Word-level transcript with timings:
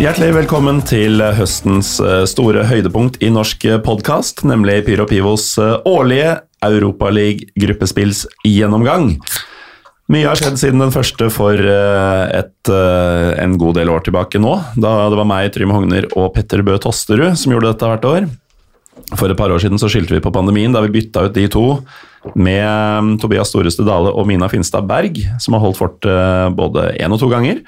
Hjertelig 0.00 0.30
velkommen 0.32 0.78
til 0.88 1.20
høstens 1.36 1.98
eh, 2.00 2.22
store 2.24 2.62
høydepunkt 2.64 3.20
i 3.20 3.28
norsk 3.28 3.84
podkast, 3.84 4.40
nemlig 4.48 4.80
Pyro 4.86 5.04
Pivos 5.04 5.58
eh, 5.60 5.76
årlige 5.84 6.40
Europaliga-gruppespillsgjennomgang. 6.64 9.20
Mye 10.08 10.24
har 10.24 10.40
skjedd 10.40 10.56
siden 10.62 10.80
den 10.80 10.88
første 10.94 11.28
for 11.34 11.52
eh, 11.52 12.32
et, 12.38 12.68
en 12.72 13.58
god 13.60 13.76
del 13.76 13.92
år 13.92 14.00
tilbake 14.08 14.40
nå, 14.40 14.56
da 14.80 15.12
det 15.12 15.20
var 15.20 15.28
meg, 15.28 15.52
Trym 15.52 15.68
Hogner 15.76 16.08
og 16.14 16.32
Petter 16.38 16.64
Bø 16.64 16.80
Tosterud 16.80 17.36
som 17.36 17.52
gjorde 17.52 17.68
dette 17.74 17.84
hvert 17.92 18.08
år. 18.08 18.24
For 19.20 19.28
et 19.28 19.36
par 19.36 19.52
år 19.52 19.60
siden 19.60 19.76
så 19.84 19.92
skilte 19.92 20.16
vi 20.16 20.24
på 20.24 20.32
pandemien, 20.32 20.72
da 20.72 20.80
vi 20.86 20.96
bytta 20.96 21.28
ut 21.28 21.36
de 21.36 21.44
to 21.52 21.84
med 22.40 23.20
Tobias 23.20 23.52
Storeste 23.52 23.84
Dale 23.84 24.16
og 24.16 24.24
Mina 24.32 24.48
Finstad 24.48 24.88
Berg, 24.88 25.20
som 25.36 25.52
har 25.58 25.64
holdt 25.68 25.84
fort 25.84 26.00
både 26.56 26.96
én 26.96 27.12
og 27.12 27.20
to 27.20 27.28
ganger. 27.28 27.60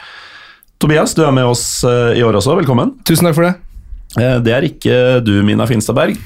Tobias, 0.82 1.14
du 1.14 1.22
er 1.24 1.32
med 1.34 1.46
oss 1.46 1.62
i 1.86 2.22
år 2.26 2.34
også. 2.40 2.56
Velkommen. 2.58 2.96
Tusen 3.06 3.28
takk 3.28 3.36
for 3.38 3.46
det. 3.46 3.54
Det 4.44 4.52
er 4.52 4.64
ikke 4.66 4.96
du, 5.24 5.36
Mina 5.46 5.64
Finstadberg. 5.70 6.18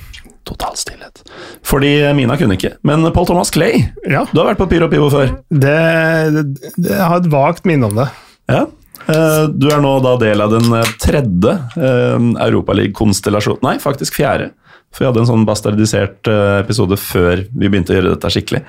Total 0.47 0.77
stillhet. 0.79 1.21
Fordi 1.67 1.91
Mina 2.17 2.37
kunne 2.39 2.57
ikke. 2.57 2.73
Men 2.87 3.05
Paul 3.15 3.27
Thomas 3.29 3.51
Clay, 3.55 3.83
Ja. 4.09 4.25
du 4.33 4.41
har 4.41 4.49
vært 4.53 4.61
på 4.63 4.69
Pyro 4.71 4.89
Pivo 4.91 5.11
før. 5.13 5.35
Det, 5.51 5.77
det, 6.35 6.45
det, 6.77 6.91
jeg 6.93 7.03
har 7.03 7.19
et 7.21 7.29
vagt 7.33 7.67
minne 7.69 7.89
om 7.91 7.97
det. 7.99 8.09
Ja. 8.49 8.65
Eh, 9.07 9.47
Du 9.53 9.69
er 9.71 9.83
nå 9.85 9.93
da 10.03 10.17
del 10.23 10.41
av 10.43 10.55
den 10.55 10.73
eh, 10.73 10.93
tredje 11.03 11.57
eh, 11.77 12.29
Europaliga-konstellasjonen 12.47 13.63
Nei, 13.67 13.77
faktisk 13.83 14.17
fjerde. 14.19 14.53
For 14.95 15.03
vi 15.05 15.11
hadde 15.11 15.25
en 15.25 15.29
sånn 15.35 15.45
bastardisert 15.47 16.31
eh, 16.31 16.61
episode 16.63 16.97
før 16.99 17.43
vi 17.53 17.69
begynte 17.69 17.93
å 17.93 17.99
gjøre 17.99 18.15
dette 18.15 18.31
skikkelig. 18.33 18.63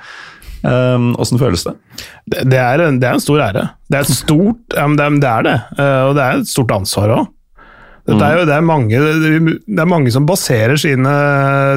Åssen 0.66 1.40
føles 1.40 1.64
det? 1.68 1.74
Det, 2.26 2.44
det, 2.50 2.60
er, 2.60 2.82
en, 2.88 3.00
det 3.02 3.08
er 3.10 3.18
en 3.18 3.24
stor 3.24 3.42
ære. 3.46 3.66
Det 3.88 4.00
er 4.00 4.06
et 4.08 4.18
stort 4.18 4.78
um, 4.78 4.96
det, 4.98 5.10
det 5.22 5.32
er 5.32 5.48
det, 5.48 5.58
Uh, 5.78 6.04
og 6.10 6.14
det 6.18 6.24
er 6.24 6.40
et 6.40 6.50
stort 6.50 6.74
ansvar 6.76 7.14
òg. 7.14 7.28
Det 8.08 8.24
er 8.24 8.38
jo 8.40 8.44
det 8.48 8.54
er, 8.56 8.64
mange, 8.64 9.00
det 9.68 9.82
er 9.84 9.90
mange 9.90 10.12
som 10.16 10.26
baserer 10.28 10.80
sine 10.80 11.12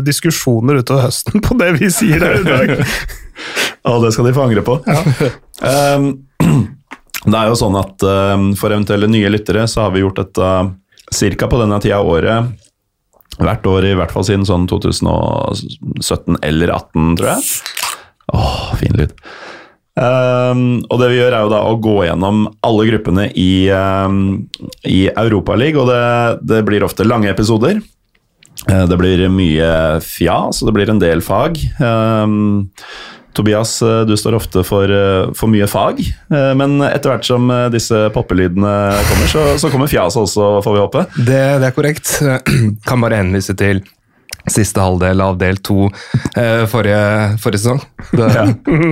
diskusjoner 0.06 0.78
utover 0.78 1.08
høsten 1.08 1.42
på 1.42 1.56
det 1.58 1.72
vi 1.80 1.88
sier 1.90 2.22
her 2.22 2.38
i 2.38 2.46
dag. 2.46 2.76
Ja, 3.80 3.94
det 4.02 4.10
skal 4.12 4.26
de 4.28 4.34
få 4.36 4.42
angre 4.44 4.60
på. 4.60 4.74
Um, 5.64 6.10
det 7.24 7.36
er 7.38 7.48
jo 7.48 7.56
sånn 7.56 7.78
at 7.80 8.04
um, 8.04 8.50
for 8.58 8.68
eventuelle 8.68 9.08
nye 9.08 9.30
lyttere 9.32 9.64
så 9.64 9.86
har 9.86 9.94
vi 9.94 10.02
gjort 10.02 10.20
dette 10.20 10.50
ca. 11.40 11.48
på 11.48 11.60
denne 11.62 11.78
tida 11.80 12.02
av 12.02 12.10
året. 12.12 12.50
Hvert 13.40 13.66
år 13.72 13.88
i 13.88 13.94
hvert 13.96 14.12
fall 14.12 14.26
siden 14.28 14.44
sånn 14.44 14.66
2017 14.68 16.36
eller 16.44 16.74
2018, 16.76 17.16
tror 17.16 17.30
jeg. 17.32 17.48
Åh, 18.34 18.74
fin 18.80 18.94
lyd. 18.98 19.14
Um, 20.00 20.80
og 20.88 21.00
det 21.02 21.10
vi 21.10 21.18
gjør 21.18 21.34
er 21.34 21.44
jo 21.44 21.50
da 21.52 21.60
å 21.66 21.76
gå 21.82 21.96
gjennom 22.06 22.44
alle 22.64 22.86
gruppene 22.88 23.26
i, 23.36 23.68
um, 23.74 24.46
i 24.86 25.08
Europaligaen, 25.10 25.80
og 25.82 25.90
det, 25.90 26.46
det 26.54 26.60
blir 26.68 26.86
ofte 26.86 27.04
lange 27.04 27.28
episoder. 27.32 27.82
Uh, 28.70 28.84
Det 28.88 28.98
blir 29.00 29.26
mye 29.32 29.70
fjas, 30.04 30.62
og 30.62 30.70
det 30.70 30.76
blir 30.78 30.92
en 30.92 31.02
del 31.02 31.24
fag. 31.24 31.58
Um, 31.82 32.68
Tobias, 33.36 33.76
eh, 33.86 34.00
du 34.10 34.16
står 34.18 34.34
ofte 34.34 34.64
for, 34.66 34.90
eh, 34.90 35.28
for 35.38 35.46
mye 35.46 35.68
fag, 35.70 36.00
men 36.58 36.80
etter 36.82 37.12
hvert 37.12 37.28
som 37.28 37.46
disse 37.70 37.94
poppelydene 38.10 38.72
kommer, 39.06 39.28
så, 39.30 39.44
så 39.62 39.70
kommer 39.70 39.86
fjaset 39.86 40.24
også, 40.24 40.48
får 40.66 40.74
vi 40.74 40.80
håpe. 40.82 41.04
Det, 41.14 41.38
det 41.62 41.68
er 41.68 41.76
korrekt. 41.76 42.10
Kan 42.88 43.04
bare 43.06 43.20
henvise 43.22 43.54
til 43.54 43.84
siste 44.48 44.80
halvdel 44.80 45.20
av 45.24 45.36
del 45.40 45.58
to 45.66 45.88
eh, 46.36 46.64
forrige, 46.70 47.36
forrige 47.42 47.62
sesong. 47.64 47.82
Det, 48.16 48.30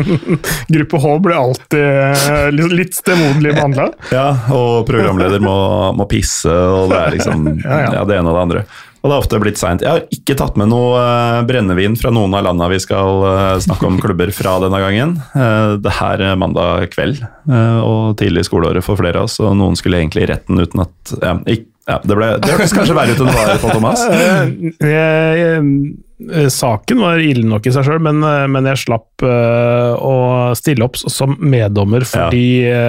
Gruppe 0.74 1.00
H 1.02 1.14
blir 1.24 1.38
alltid 1.38 1.80
eh, 1.84 2.50
litt, 2.54 2.74
litt 2.82 2.98
stemoderlig 2.98 3.54
behandla. 3.56 3.88
Ja, 4.18 4.28
og 4.54 4.84
programleder 4.88 5.40
må, 5.44 5.54
må 5.96 6.06
pisse, 6.10 6.50
og 6.52 6.90
det 6.92 7.00
er 7.00 7.16
liksom 7.18 7.48
Ja, 7.64 7.80
ja. 7.86 7.88
ja, 8.00 8.04
det 8.08 8.18
ene 8.18 8.30
og 8.32 8.38
det 8.38 8.44
andre. 8.48 8.66
Og 8.98 9.06
det 9.06 9.14
er 9.14 9.22
ofte 9.22 9.38
blitt 9.38 9.60
seint. 9.60 9.82
Jeg 9.84 9.94
har 9.94 10.06
ikke 10.10 10.34
tatt 10.40 10.56
med 10.58 10.72
noe 10.72 10.98
eh, 10.98 11.40
brennevin 11.46 11.94
fra 12.00 12.10
noen 12.14 12.34
av 12.34 12.42
landa 12.48 12.66
vi 12.72 12.80
skal 12.82 13.22
eh, 13.30 13.60
snakke 13.62 13.86
om 13.86 14.00
klubber 14.02 14.32
fra 14.34 14.56
denne 14.64 14.80
gangen. 14.82 15.14
Det 15.34 15.78
Det 15.86 15.94
er 16.02 16.34
mandag 16.40 16.88
kveld 16.92 17.20
eh, 17.22 17.78
og 17.78 18.16
tidlig 18.18 18.42
i 18.42 18.48
skoleåret 18.50 18.84
for 18.84 18.98
flere 18.98 19.22
av 19.22 19.28
oss, 19.30 19.38
og 19.44 19.54
noen 19.60 19.78
skulle 19.78 20.00
egentlig 20.02 20.26
i 20.26 20.30
retten 20.32 20.58
uten 20.58 20.82
at 20.84 21.14
ja, 21.22 21.36
ikk- 21.54 21.70
ja, 21.88 21.96
Det, 22.04 22.16
ble, 22.18 22.26
det 22.44 22.52
hørtes 22.52 22.74
kanskje 22.76 22.96
verre 22.98 23.14
ut 23.16 23.22
enn 23.24 23.30
det 23.32 23.38
var, 23.38 23.56
Pål 23.62 23.74
Thomas. 23.78 24.04
Eh, 24.12 24.52
jeg- 24.84 25.40
jeg- 25.40 26.50
Saken 26.50 26.98
var 27.00 27.20
ille 27.22 27.46
nok 27.46 27.66
i 27.66 27.72
seg 27.72 27.84
sjøl, 27.86 28.00
men, 28.02 28.18
eh, 28.26 28.46
men 28.50 28.66
jeg 28.66 28.80
slapp 28.82 29.22
uh, 29.22 29.94
å 30.02 30.14
stille 30.58 30.82
opp 30.84 30.98
som 30.98 31.36
meddommer 31.38 32.02
fordi 32.10 32.66
ja. 32.66 32.80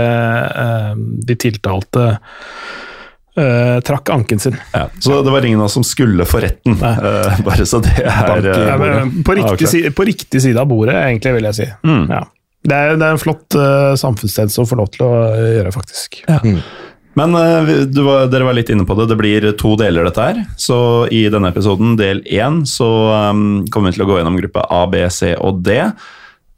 uh, 0.50 0.96
de 0.98 1.36
tiltalte 1.38 2.08
uh, 3.38 3.78
trakk 3.86 4.10
anken 4.10 4.40
sin. 4.42 4.58
Ja, 4.74 4.88
så 5.00 5.22
det 5.24 5.32
var 5.32 5.46
ingen 5.46 5.60
av 5.62 5.70
oss 5.70 5.78
som 5.78 5.86
skulle 5.86 6.26
for 6.28 6.42
retten, 6.44 6.74
eh, 6.82 7.40
bare 7.46 7.66
så 7.70 7.80
det 7.86 7.94
er 8.02 8.50
eh, 8.50 8.66
Ja, 8.68 8.76
men, 8.82 9.24
på, 9.24 9.38
riktig, 9.38 9.54
avklart. 9.54 9.72
si- 9.72 9.90
på 9.96 10.06
riktig 10.10 10.42
side 10.44 10.58
av 10.60 10.68
bordet, 10.72 10.98
egentlig, 10.98 11.34
vil 11.38 11.50
jeg 11.52 11.60
si. 11.62 11.70
Mm. 11.86 12.04
Ja. 12.10 12.24
Det, 12.66 12.76
er, 12.76 12.98
det 13.00 13.06
er 13.08 13.14
en 13.16 13.22
flott 13.22 13.56
uh, 13.56 13.94
som 13.96 14.18
får 14.20 14.68
få 14.74 14.76
lov 14.82 14.90
til 14.98 15.06
å 15.08 15.14
eh, 15.30 15.52
gjøre, 15.60 15.72
faktisk. 15.78 16.24
Ja. 16.28 16.42
eh, 16.44 16.60
vi- 17.16 17.86
du 17.92 18.04
var, 18.04 18.28
dere 18.28 18.46
var 18.46 18.54
litt 18.54 18.70
inne 18.70 18.86
på 18.86 18.96
det, 18.96 19.08
det 19.10 19.18
blir 19.18 19.52
to 19.58 19.76
deler 19.76 20.04
dette 20.06 20.22
her. 20.22 20.46
Så 20.58 21.08
i 21.12 21.28
denne 21.30 21.50
episoden, 21.52 21.98
del 21.98 22.22
én, 22.24 22.62
så 22.66 22.88
um, 23.32 23.66
kommer 23.68 23.90
vi 23.90 23.98
til 23.98 24.06
å 24.06 24.10
gå 24.12 24.18
gjennom 24.20 24.38
gruppe 24.40 24.64
A, 24.70 24.86
B, 24.88 25.10
C 25.10 25.34
og 25.36 25.64
D. 25.66 25.92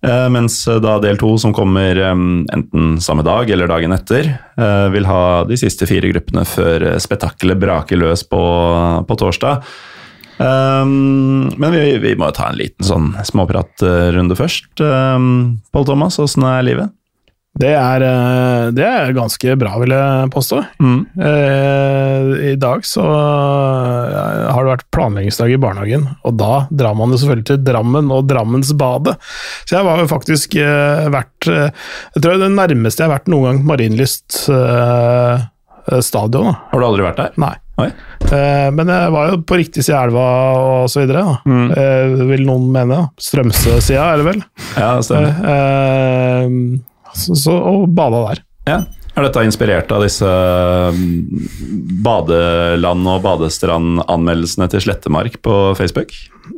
Uh, 0.02 0.28
mens 0.34 0.68
eh, 0.68 0.80
da 0.82 0.96
del 0.98 1.16
to, 1.22 1.38
som 1.38 1.54
kommer 1.54 1.96
um, 2.10 2.44
enten 2.52 2.96
samme 3.00 3.22
dag 3.22 3.50
eller 3.54 3.70
dagen 3.70 3.94
etter, 3.94 4.32
uh, 4.58 4.90
vil 4.90 5.06
ha 5.06 5.44
de 5.46 5.58
siste 5.62 5.86
fire 5.86 6.10
gruppene 6.10 6.42
før 6.42 6.82
eh, 6.82 6.98
spetakkelet 6.98 7.60
braker 7.62 8.02
løs 8.02 8.24
på, 8.26 8.42
på 9.06 9.18
torsdag. 9.22 9.62
Um, 10.42 11.52
men 11.54 11.70
vi, 11.76 11.84
vi 12.02 12.16
må 12.18 12.32
jo 12.32 12.38
ta 12.40 12.50
en 12.50 12.58
liten 12.58 12.86
sånn 12.86 13.12
småpratrunde 13.30 14.34
først. 14.40 14.82
Pål 14.82 15.86
Thomas, 15.86 16.18
åssen 16.18 16.48
er 16.50 16.66
livet? 16.66 16.90
Det 17.60 17.68
er, 17.76 18.02
eh, 18.02 18.70
det 18.72 18.86
er 18.88 19.12
ganske 19.14 19.56
bra, 19.60 19.74
vil 19.82 19.92
jeg 19.92 20.30
påstå. 20.32 20.60
Eh, 20.82 22.30
I 22.52 22.56
dag 22.56 22.86
så 22.88 23.04
eh, 23.04 24.46
har 24.56 24.64
det 24.64 24.72
vært 24.72 24.86
planleggingsdag 24.96 25.52
i 25.52 25.60
barnehagen, 25.62 26.06
og 26.26 26.38
da 26.40 26.66
drar 26.72 26.96
man 26.98 27.12
jo 27.12 27.20
selvfølgelig 27.20 27.50
til 27.52 27.60
Drammen 27.68 28.12
og 28.16 28.30
Drammensbadet. 28.32 29.18
Så 29.68 29.76
jeg 29.78 29.86
var 29.88 30.00
jo 30.00 30.08
faktisk 30.10 30.56
eh, 30.64 31.10
vært 31.12 31.50
eh, 31.52 31.68
Jeg 32.16 32.24
tror 32.24 32.40
det 32.42 32.52
nærmeste 32.56 33.04
jeg 33.04 33.10
har 33.12 33.18
vært 33.20 33.28
noen 33.34 33.50
gang 33.50 33.60
Marienlyst 33.68 34.46
eh, 34.56 35.44
stadion. 36.08 36.48
Da. 36.54 36.56
Har 36.72 36.80
du 36.82 36.88
aldri 36.88 37.06
vært 37.10 37.20
der? 37.20 37.36
Nei. 37.42 37.56
Eh, 37.82 38.68
men 38.78 38.90
jeg 38.94 39.12
var 39.16 39.32
jo 39.34 39.40
på 39.50 39.58
riktig 39.60 39.84
side 39.84 39.98
av 39.98 40.08
elva 40.08 40.26
og 40.62 40.88
så 40.94 41.04
videre. 41.04 41.26
Eh, 41.76 42.16
vil 42.32 42.46
noen 42.48 42.70
mene. 42.74 42.96
da. 42.96 43.10
Strømsø-sida, 43.28 44.08
er 44.16 44.22
det 44.24 44.28
vel. 44.30 44.42
Ja, 44.78 44.94
det 45.02 45.10
stemmer. 45.10 46.80
Så, 47.18 47.38
så, 47.40 47.56
og 47.56 47.88
bada 47.96 48.26
der. 48.30 48.44
Ja. 48.70 48.80
Er 49.12 49.26
dette 49.26 49.42
inspirert 49.44 49.90
av 49.92 50.06
disse 50.06 50.28
mm, 50.96 51.48
badeland- 52.06 53.10
og 53.12 53.20
badestrand-anmeldelsene 53.26 54.70
til 54.72 54.86
Slettemark 54.86 55.36
på 55.44 55.56
Facebook? 55.76 56.14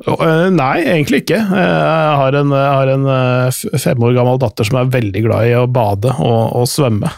Eh, 0.05 0.49
nei, 0.53 0.83
egentlig 0.83 1.23
ikke. 1.23 1.39
Eh, 1.41 1.73
Jeg 1.73 2.15
har 2.21 2.37
en, 2.37 2.53
har 2.53 2.91
en 2.93 3.09
eh, 3.09 3.61
fem 3.81 4.05
år 4.05 4.13
gammel 4.19 4.41
datter 4.41 4.69
som 4.69 4.83
er 4.83 4.93
veldig 4.93 5.23
glad 5.25 5.49
i 5.49 5.55
å 5.57 5.65
bade 5.65 6.13
og, 6.13 6.41
og 6.61 6.69
svømme. 6.69 7.09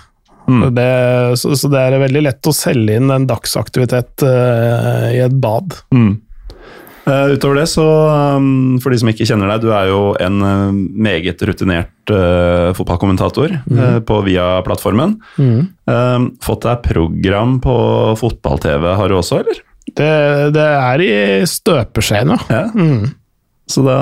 Det, 0.46 0.90
så, 1.42 1.56
så 1.58 1.72
det 1.74 1.80
er 1.82 1.96
veldig 2.04 2.22
lett 2.22 2.48
å 2.48 2.54
selge 2.54 3.00
inn 3.00 3.10
en 3.10 3.24
dagsaktivitet 3.26 4.22
i 4.22 5.24
et 5.26 5.34
bad. 5.42 5.74
Eh, 7.06 7.36
utover 7.36 7.60
det, 7.60 7.68
så 7.70 7.86
um, 8.38 8.78
for 8.82 8.90
de 8.90 8.98
som 8.98 9.10
ikke 9.12 9.28
kjenner 9.30 9.52
deg, 9.54 9.62
du 9.62 9.70
er 9.78 9.90
jo 9.92 10.00
en 10.22 10.40
uh, 10.42 10.74
meget 10.74 11.42
rutinert 11.46 12.14
uh, 12.14 12.74
fotballkommentator 12.78 13.54
eh, 13.54 14.00
på 14.06 14.18
Via-plattformen. 14.26 15.14
Eh, 15.38 16.26
fått 16.46 16.66
deg 16.66 16.82
program 16.86 17.60
på 17.62 17.76
fotball-TV 18.18 18.90
har 18.98 19.12
du 19.12 19.20
også, 19.20 19.44
eller? 19.44 19.62
Det, 19.86 20.12
det 20.56 20.66
er 20.66 21.04
i 21.06 21.14
støpeskjeen, 21.50 22.34
ja. 22.50 22.64
Mm. 22.74 23.14
Så 23.70 23.86
da 23.86 24.00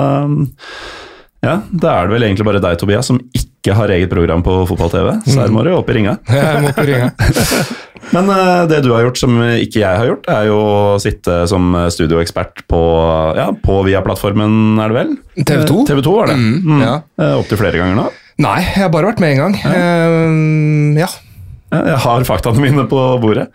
Ja, 1.44 1.58
da 1.68 1.92
er 1.92 2.08
det 2.08 2.14
vel 2.16 2.24
egentlig 2.26 2.48
bare 2.48 2.60
deg, 2.64 2.78
Tobias, 2.80 3.08
som 3.12 3.20
ikke 3.36 3.53
har 3.72 3.88
eget 3.94 4.10
program 4.12 4.42
på 4.44 4.58
fotball-TV. 4.68 5.14
Så 5.24 5.38
her 5.40 5.52
må 5.54 5.62
du 5.64 5.70
opp 5.72 5.88
i 5.88 5.96
ringa. 5.96 6.18
jeg 6.28 6.62
må 6.66 6.72
i 6.74 6.86
ringa. 6.90 7.10
Men 8.14 8.28
eh, 8.34 8.64
det 8.68 8.82
du 8.84 8.90
har 8.92 9.06
gjort 9.06 9.20
som 9.22 9.38
ikke 9.40 9.80
jeg 9.80 10.00
har 10.02 10.10
gjort, 10.10 10.28
er 10.28 10.50
jo 10.50 10.58
å 10.60 10.74
sitte 11.00 11.38
som 11.48 11.72
studioekspert 11.94 12.66
på, 12.68 12.82
ja, 13.38 13.48
på 13.64 13.78
Via-plattformen, 13.88 14.76
er 14.84 14.92
det 14.92 14.98
vel? 14.98 15.14
TV 15.40 15.64
2? 15.70 15.78
TV 15.88 16.02
2 16.04 16.18
var 16.18 16.32
det. 16.34 16.36
Mm, 16.36 16.82
ja. 16.84 16.98
Eh, 17.22 17.38
Opptil 17.40 17.62
flere 17.62 17.80
ganger 17.80 17.96
nå. 18.02 18.10
Nei, 18.44 18.58
jeg 18.66 18.82
har 18.82 18.90
bare 18.90 19.12
vært 19.12 19.22
med 19.22 19.36
en 19.36 19.42
gang. 19.44 19.56
Eh, 19.70 21.00
ja. 21.00 21.08
Ja, 21.70 21.80
Jeg 21.94 21.98
har 22.04 22.26
faktaene 22.28 22.62
mine 22.62 22.84
på 22.90 23.00
bordet. 23.22 23.48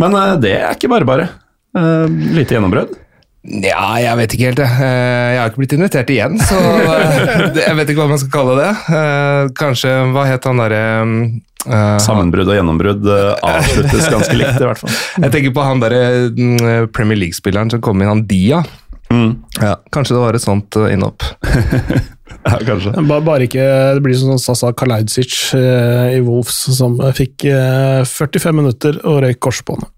Men 0.00 0.14
eh, 0.16 0.34
det 0.42 0.54
er 0.62 0.76
ikke 0.78 0.90
bare 0.92 1.08
bare. 1.08 1.28
Eh, 1.76 2.06
lite 2.38 2.56
gjennombrudd. 2.56 2.94
Ja, 3.40 3.84
jeg 4.02 4.16
vet 4.18 4.34
ikke 4.36 4.48
helt, 4.50 4.58
jeg. 4.60 4.80
Eh, 4.84 5.28
Jeg 5.32 5.38
har 5.40 5.48
ikke 5.52 5.62
blitt 5.62 5.74
invitert 5.76 6.10
igjen, 6.12 6.34
så 6.44 6.58
eh, 6.60 7.54
jeg 7.56 7.76
vet 7.78 7.92
ikke 7.92 8.02
hva 8.02 8.10
man 8.10 8.20
skal 8.20 8.32
kalle 8.34 8.56
det. 8.58 8.68
Eh, 8.98 9.44
Kanskje 9.56 9.94
Hva 10.12 10.26
het 10.28 10.44
han 10.48 10.60
derre 10.60 10.82
uh, 11.00 11.96
Sammenbrudd 12.04 12.50
og 12.52 12.58
gjennombrudd 12.58 13.08
avsluttes 13.08 14.10
ganske 14.12 14.36
likt, 14.36 14.60
i 14.60 14.68
hvert 14.68 14.82
fall. 14.82 14.92
Jeg 15.24 15.32
tenker 15.36 15.56
på 15.56 15.64
han 15.64 15.80
derre 15.80 16.02
mm, 16.36 16.90
Premier 16.96 17.20
League-spilleren 17.22 17.72
som 17.72 17.82
kom 17.84 18.00
inn, 18.04 18.12
han 18.12 18.24
Dia. 18.28 18.60
Mm. 19.10 19.32
Ja, 19.58 19.74
kanskje 19.90 20.14
det 20.18 20.22
var 20.22 20.36
et 20.38 20.44
sånt 20.46 20.80
innhopp. 20.90 21.24
Ja, 22.40 22.56
kanskje. 22.64 22.94
Bare, 23.04 23.20
bare 23.26 23.44
ikke 23.44 23.64
det 23.96 24.00
blir 24.04 24.14
sånn 24.16 24.38
Sasa 24.40 24.70
Kalajdzic 24.72 25.34
i 25.52 26.20
Wolves, 26.24 26.62
som 26.72 26.94
fikk 27.12 27.44
eh, 27.50 28.00
45 28.08 28.56
minutter 28.56 28.96
og 29.02 29.18
røyk 29.26 29.40
korsbåndet. 29.44 29.90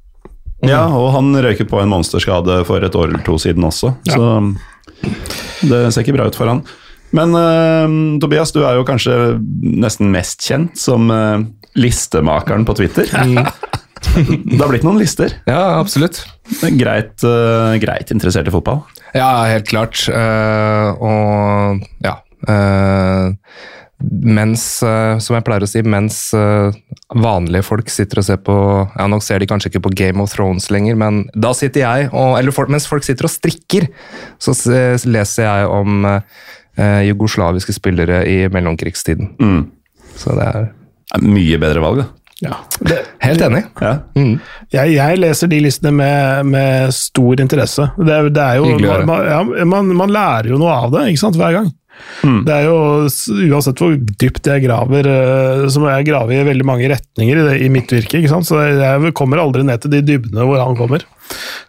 Ja, 0.66 0.84
og 0.94 1.10
han 1.16 1.32
røyker 1.42 1.66
på 1.66 1.80
en 1.82 1.90
monsterskade 1.90 2.60
for 2.68 2.84
et 2.86 2.94
år 2.94 3.10
eller 3.10 3.24
to 3.26 3.38
siden 3.42 3.66
også, 3.66 3.96
Ja. 4.08 4.14
så 4.14 5.66
det 5.66 5.80
ser 5.92 6.04
ikke 6.04 6.14
bra 6.16 6.28
ut 6.30 6.38
for 6.38 6.50
han. 6.50 6.62
Men 7.12 7.34
uh, 7.36 8.18
Tobias, 8.22 8.54
du 8.54 8.62
er 8.64 8.78
jo 8.78 8.86
kanskje 8.88 9.16
nesten 9.62 10.08
mest 10.14 10.42
kjent 10.46 10.78
som 10.80 11.10
uh, 11.12 11.42
listemakeren 11.76 12.64
på 12.68 12.76
Twitter. 12.78 13.10
det 13.12 14.60
har 14.60 14.70
blitt 14.72 14.86
noen 14.86 15.00
lister. 15.02 15.34
Ja, 15.48 15.78
absolutt. 15.80 16.22
Greit, 16.78 17.18
uh, 17.26 17.74
greit 17.82 18.14
interessert 18.14 18.48
i 18.48 18.54
fotball. 18.54 18.80
Ja, 19.12 19.44
helt 19.50 19.68
klart. 19.68 20.06
Og 20.08 21.82
ja 22.00 22.14
Mens, 24.10 24.62
eh, 24.82 25.18
som 25.22 25.36
jeg 25.36 25.44
pleier 25.46 25.62
å 25.64 25.68
si, 25.70 25.82
mens 25.86 26.16
eh, 26.34 26.72
vanlige 27.14 27.62
folk 27.66 27.90
sitter 27.92 28.18
og 28.22 28.26
ser 28.26 28.40
på 28.42 28.56
Ja, 28.98 29.06
nå 29.10 29.18
ser 29.22 29.38
de 29.42 29.46
kanskje 29.50 29.70
ikke 29.72 29.82
på 29.86 29.92
Game 29.98 30.22
of 30.24 30.32
Thrones 30.34 30.66
lenger, 30.74 30.96
men 30.98 31.22
da 31.34 31.52
sitter 31.54 31.84
jeg 31.84 32.08
og 32.12 32.38
Eller 32.40 32.54
folk, 32.56 32.68
mens 32.72 32.88
folk 32.90 33.04
sitter 33.06 33.28
og 33.28 33.34
strikker, 33.34 33.86
så 34.42 34.54
leser 35.06 35.46
jeg 35.46 35.68
om 35.70 36.06
eh, 36.08 37.02
jugoslaviske 37.10 37.74
spillere 37.76 38.24
i 38.26 38.40
mellomkrigstiden. 38.52 39.34
Mm. 39.40 39.62
Så 40.16 40.34
det 40.38 40.48
er 40.50 40.72
Mye 41.22 41.58
bedre 41.60 41.80
valg, 41.84 41.98
da. 42.00 42.08
Ja. 42.42 42.56
Det, 42.80 42.96
Helt 43.22 43.42
enig. 43.46 43.60
Ja. 43.78 43.90
Mm. 44.18 44.32
jeg, 44.72 44.94
jeg 44.96 45.18
leser 45.20 45.50
de 45.52 45.58
listene 45.62 45.92
med, 45.94 46.48
med 46.50 46.94
stor 46.96 47.38
interesse. 47.44 47.84
Det, 48.00 48.08
er- 48.16 48.30
det 48.34 48.42
er 48.42 48.56
jo, 48.58 48.64
Hyggelig 48.70 48.88
å 48.88 48.94
høre. 48.96 49.06
man, 49.06 49.28
ja, 49.28 49.66
man, 49.68 49.92
man 50.00 50.10
lærer 50.16 50.48
jo 50.50 50.58
noe 50.58 50.72
av 50.74 50.88
det 50.96 51.04
ikke 51.12 51.20
sant, 51.22 51.36
hver 51.38 51.54
gang. 51.60 51.68
Mm. 52.22 52.40
Det 52.46 52.54
er 52.54 52.64
jo, 52.68 52.76
Uansett 53.52 53.80
hvor 53.82 53.94
dypt 54.20 54.46
jeg 54.46 54.62
graver, 54.64 55.06
eh, 55.10 55.64
så 55.72 55.80
må 55.82 55.90
jeg 55.90 56.06
grave 56.10 56.34
i 56.36 56.44
veldig 56.46 56.66
mange 56.66 56.88
retninger 56.92 57.40
i, 57.40 57.46
det, 57.48 57.56
i 57.66 57.70
mitt 57.72 57.90
virke. 57.94 58.20
ikke 58.20 58.30
sant? 58.32 58.46
Så 58.48 58.60
jeg 58.62 59.12
kommer 59.18 59.42
aldri 59.42 59.64
ned 59.66 59.82
til 59.82 59.90
de 59.94 60.02
dybdene 60.06 60.46
hvor 60.48 60.62
han 60.62 60.78
kommer. 60.78 61.04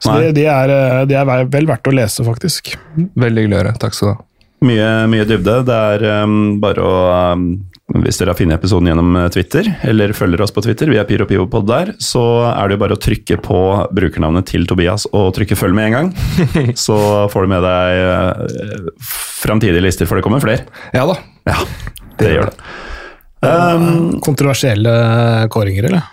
Så 0.03 0.17
det, 0.19 0.33
de, 0.39 0.45
er, 0.51 0.69
eh, 0.73 1.01
de 1.09 1.15
er 1.19 1.25
vel- 1.29 1.49
vel 1.53 1.69
verdt 1.69 1.89
å 1.89 1.95
lese, 1.95 2.25
faktisk. 2.27 2.73
Veldig 2.97 3.45
hyggelig 3.45 3.57
å 3.57 3.61
høre. 3.63 3.75
Takk 3.81 3.97
skal 3.97 4.09
du 4.09 4.13
ha. 4.13 4.21
Mye, 4.63 4.89
mye 5.11 5.25
dybde. 5.27 5.57
Det 5.67 5.77
er 5.97 6.23
um, 6.23 6.37
bare 6.63 6.83
å 6.87 6.97
um, 7.33 7.47
Hvis 7.91 8.15
dere 8.15 8.31
har 8.31 8.39
funnet 8.39 8.55
episoden 8.55 8.87
gjennom 8.87 9.17
uh, 9.19 9.25
Twitter, 9.33 9.67
eller 9.83 10.13
følger 10.15 10.41
oss 10.45 10.53
på 10.55 10.63
Twitter, 10.63 10.87
vi 10.87 11.01
er 11.01 11.07
PyroPivopod 11.07 11.67
der, 11.67 11.91
så 11.99 12.23
er 12.47 12.69
det 12.69 12.77
jo 12.77 12.81
bare 12.85 12.95
å 12.95 13.01
trykke 13.03 13.37
på 13.43 13.59
brukernavnet 13.91 14.47
til 14.53 14.63
Tobias 14.69 15.03
og 15.11 15.33
trykke 15.35 15.57
følg 15.59 15.75
med 15.75 15.89
en 15.89 15.97
gang. 15.97 16.13
Så 16.85 16.95
får 17.33 17.43
du 17.43 17.51
med 17.51 17.67
deg 17.67 18.05
uh, 18.07 19.03
framtidige 19.43 19.83
lister, 19.83 20.07
for 20.07 20.15
det 20.15 20.23
kommer 20.25 20.43
flere. 20.43 20.63
Ja 20.95 21.03
da. 21.11 21.19
Ja, 21.51 21.59
det 22.23 22.33
gjør 22.37 22.49
det. 22.53 22.71
Um, 23.43 24.19
Kontroversielle 24.23 24.95
kåringer, 25.51 25.91
eller? 25.91 26.12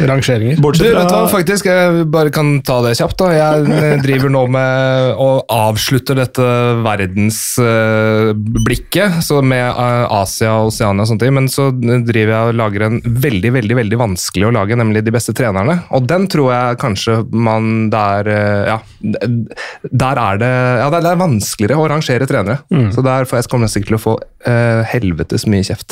Rangeringer. 0.00 0.56
Du, 0.56 0.62
bortsett 0.64 0.86
vet 0.88 1.08
du 1.08 1.14
hva, 1.14 1.28
faktisk, 1.30 1.66
jeg 1.68 2.06
bare 2.12 2.30
kan 2.34 2.62
ta 2.66 2.82
det 2.86 2.94
kjapt. 2.98 3.18
da. 3.20 3.26
Jeg 3.36 3.54
eh, 3.76 4.02
driver 4.06 4.28
nå 4.32 4.42
med 4.54 4.72
å 5.20 5.28
avslutte 5.52 6.14
dette 6.18 6.46
verdensblikket 6.84 9.10
så 9.26 9.36
med 9.44 9.68
eh, 9.68 10.16
Asia 10.22 10.50
og 10.60 10.66
Oceania 10.72 11.02
og 11.04 11.08
sånne 11.10 11.22
ting. 11.24 11.34
Men 11.38 11.46
så 11.52 11.64
driver 11.72 12.32
jeg 12.32 12.44
og 12.52 12.58
lager 12.62 12.80
en 12.88 12.98
veldig 13.02 13.50
veldig, 13.58 13.76
veldig 13.82 13.98
vanskelig 14.00 14.46
å 14.48 14.56
lage, 14.58 14.74
nemlig 14.78 15.00
De 15.06 15.14
beste 15.14 15.32
trenerne. 15.36 15.74
Og 15.96 16.00
den 16.08 16.22
tror 16.32 16.48
jeg 16.54 16.80
kanskje 16.82 17.12
man 17.32 17.64
der 17.92 18.22
eh, 18.32 18.62
Ja, 18.72 18.78
der 19.02 20.16
er 20.22 20.34
det 20.40 20.52
ja, 20.82 20.88
det 20.92 21.10
er 21.10 21.20
vanskeligere 21.20 21.80
å 21.80 21.88
rangere 21.90 22.26
trenere. 22.28 22.58
Så 22.94 23.00
der 23.04 23.22
får 23.28 23.36
jeg 23.40 23.48
kommer 23.52 23.66
jeg 23.68 23.74
sikkert 23.76 23.90
til 23.90 23.98
å 23.98 24.06
få 24.06 24.14
uh, 24.46 24.80
helvetes 24.88 25.42
mye 25.50 25.64
kjeft. 25.66 25.90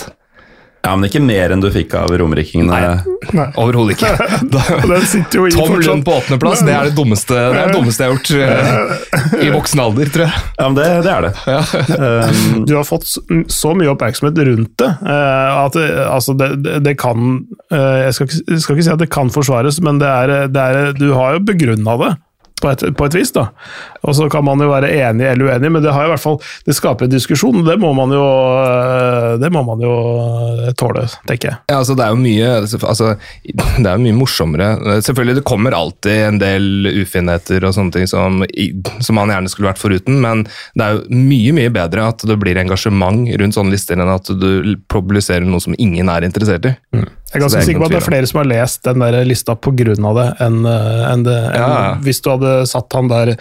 Ja, 0.80 0.94
men 0.96 1.10
ikke 1.10 1.20
mer 1.20 1.52
enn 1.52 1.60
du 1.60 1.66
fikk 1.72 1.92
av 1.98 2.08
romerikingene. 2.16 2.78
Nei. 3.36 3.46
Overhodet 3.60 3.98
ikke. 3.98 4.12
Da, 4.50 4.62
Tom. 5.52 5.74
Lund 5.80 6.04
på 6.06 6.14
åttendeplass, 6.16 6.62
det 6.64 6.72
er 6.72 6.88
det 6.88 6.94
dummeste, 6.96 7.36
det 7.36 7.60
er 7.60 7.68
det 7.68 7.76
dummeste 7.76 8.06
jeg 8.06 8.10
har 8.10 8.16
gjort 8.16 8.30
eh, 9.36 9.44
i 9.44 9.50
voksen 9.52 9.82
alder, 9.84 10.10
tror 10.14 10.24
jeg. 10.24 10.42
Ja, 10.56 10.68
men 10.70 10.78
det, 10.78 10.86
det 11.04 11.12
er 11.12 11.26
det. 11.26 11.32
Um, 12.00 12.64
Du 12.68 12.74
har 12.78 12.88
fått 12.88 13.06
så 13.52 13.74
mye 13.76 13.92
oppmerksomhet 13.92 14.40
rundt 14.48 14.72
det 14.80 14.88
eh, 14.88 15.60
at 15.60 15.76
altså 16.06 16.34
det, 16.38 16.50
det, 16.64 16.78
det 16.88 16.96
kan 17.00 17.28
eh, 17.72 18.06
jeg 18.06 18.16
skal, 18.16 18.30
ikke, 18.30 18.40
jeg 18.54 18.64
skal 18.64 18.78
ikke 18.78 18.88
si 18.88 18.94
at 18.96 19.04
det 19.04 19.10
kan 19.12 19.32
forsvares, 19.34 19.80
men 19.84 20.00
det 20.00 20.08
er, 20.08 20.34
det 20.52 20.64
er, 20.64 20.92
du 20.96 21.10
har 21.12 21.36
jo 21.36 21.44
begrunna 21.52 21.96
det. 22.00 22.12
På 22.60 22.70
et, 22.72 22.84
på 22.96 23.06
et 23.08 23.16
vis, 23.16 23.32
da. 23.32 23.48
Og 24.04 24.16
så 24.16 24.28
kan 24.32 24.44
man 24.44 24.60
jo 24.60 24.70
være 24.70 24.90
enig 24.92 25.26
eller 25.30 25.50
uenig, 25.50 25.70
men 25.72 25.84
det 25.84 25.92
har 25.94 26.06
i 26.06 26.12
hvert 26.12 26.22
fall, 26.22 26.38
det 26.66 26.76
skaper 26.76 27.06
en 27.06 27.12
diskusjon. 27.12 27.62
Det 27.66 27.76
må 27.80 27.92
man 27.96 28.12
jo, 28.14 28.24
eh, 28.60 29.34
det 29.40 29.50
må 29.52 29.62
man 29.66 29.82
jo 29.84 29.94
eh, 30.66 30.72
tåle, 30.80 31.06
tenker 31.28 31.52
jeg. 31.52 31.58
Ja, 31.72 31.80
altså 31.80 31.96
det 31.98 32.06
er 32.06 32.14
jo 32.14 32.20
mye 32.20 32.50
altså, 32.60 33.12
Det 33.44 33.86
er 33.86 33.94
jo 33.94 34.04
mye 34.04 34.18
morsommere. 34.18 34.70
Selvfølgelig, 35.06 35.40
det 35.40 35.46
kommer 35.48 35.76
alltid 35.76 36.24
en 36.26 36.40
del 36.42 36.90
ufinheter 37.02 37.64
og 37.66 37.76
sånne 37.76 37.96
ting 37.96 38.10
som, 38.10 38.42
som 39.00 39.18
man 39.18 39.32
gjerne 39.32 39.52
skulle 39.52 39.70
vært 39.70 39.82
foruten, 39.82 40.20
men 40.22 40.46
det 40.78 40.86
er 40.86 40.98
jo 40.98 41.22
mye 41.30 41.56
mye 41.56 41.72
bedre 41.74 42.08
at 42.12 42.24
det 42.28 42.38
blir 42.40 42.60
engasjement 42.60 43.28
rundt 43.40 43.56
sånne 43.56 43.74
lister 43.74 44.00
enn 44.00 44.12
at 44.12 44.30
du 44.40 44.76
publiserer 44.90 45.46
noe 45.46 45.62
som 45.62 45.76
ingen 45.78 46.10
er 46.12 46.26
interessert 46.26 46.68
i. 46.68 46.74
Jeg 47.30 47.38
er 47.38 47.42
ganske 47.44 47.60
er 47.60 47.66
sikker 47.68 47.80
på 47.80 47.86
at 47.86 47.92
det 47.94 47.98
er 48.00 48.06
flere 48.08 48.26
som 48.26 48.38
har 48.40 48.48
lest 48.50 48.82
den 48.88 49.02
der 49.04 49.18
lista 49.28 49.54
pga. 49.54 49.72
det, 49.94 50.26
enn 50.42 50.56
en 50.66 51.22
det 51.22 51.36
Ja, 51.54 51.68
ja. 51.68 51.92
hvis 52.02 52.20
du 52.24 52.30
hadde 52.32 52.54
satt 52.66 52.92
han 52.96 53.08
der 53.08 53.36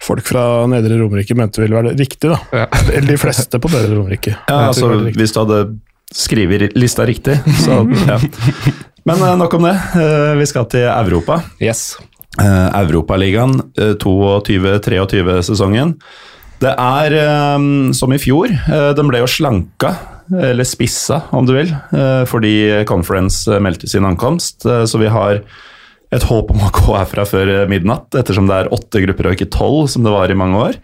folk 0.00 0.24
fra 0.24 0.66
Nedre 0.66 0.96
Romerike 1.00 1.34
mente 1.36 1.60
ville 1.60 1.76
være 1.76 1.92
riktig. 1.98 2.30
da. 2.30 2.38
Ja. 2.52 2.66
Eller 2.94 3.08
de 3.12 3.18
fleste 3.20 3.60
på 3.60 3.68
Nedre 3.68 3.94
Romerike. 3.98 4.32
Ja, 4.48 4.68
altså. 4.70 4.88
Hvis 5.12 5.32
du 5.36 5.40
hadde 5.44 5.60
skrevet 6.14 6.72
lista 6.78 7.04
riktig, 7.04 7.36
så 7.60 7.82
ja. 8.08 8.16
Men 9.08 9.22
eh, 9.24 9.36
nok 9.40 9.54
om 9.54 9.62
det. 9.68 9.76
Eh, 9.96 10.34
Vi 10.40 10.46
skal 10.48 10.64
til 10.72 10.84
Europa. 10.88 11.42
Yes. 11.60 11.96
Eh, 12.40 12.68
Europaligaen 12.80 13.58
eh, 13.76 13.94
22-23-sesongen. 14.00 15.94
Det 16.60 16.72
er 16.74 17.14
eh, 17.20 17.66
som 17.94 18.12
i 18.12 18.18
fjor. 18.20 18.48
eh, 18.52 18.90
Den 18.98 19.08
ble 19.10 19.20
jo 19.22 19.28
slanka, 19.30 19.94
eller 20.34 20.64
spissa 20.64 21.22
om 21.30 21.46
du 21.46 21.54
vil, 21.56 21.70
eh, 21.72 22.24
fordi 22.28 22.84
Conference 22.88 23.48
eh, 23.48 23.60
meldte 23.60 23.88
sin 23.88 24.04
ankomst. 24.04 24.66
Eh, 24.66 24.84
Så 24.84 24.98
vi 24.98 25.08
har 25.08 25.42
et 26.12 26.24
håp 26.24 26.50
om 26.50 26.64
å 26.64 26.72
gå 26.72 26.96
herfra 26.96 27.26
før 27.28 27.68
midnatt, 27.68 28.14
ettersom 28.16 28.48
det 28.48 28.56
er 28.56 28.72
åtte 28.72 29.02
grupper 29.04 29.28
og 29.28 29.36
ikke 29.36 29.50
tolv, 29.52 29.88
som 29.92 30.04
det 30.04 30.12
var 30.12 30.30
i 30.30 30.38
mange 30.38 30.56
år. 30.56 30.78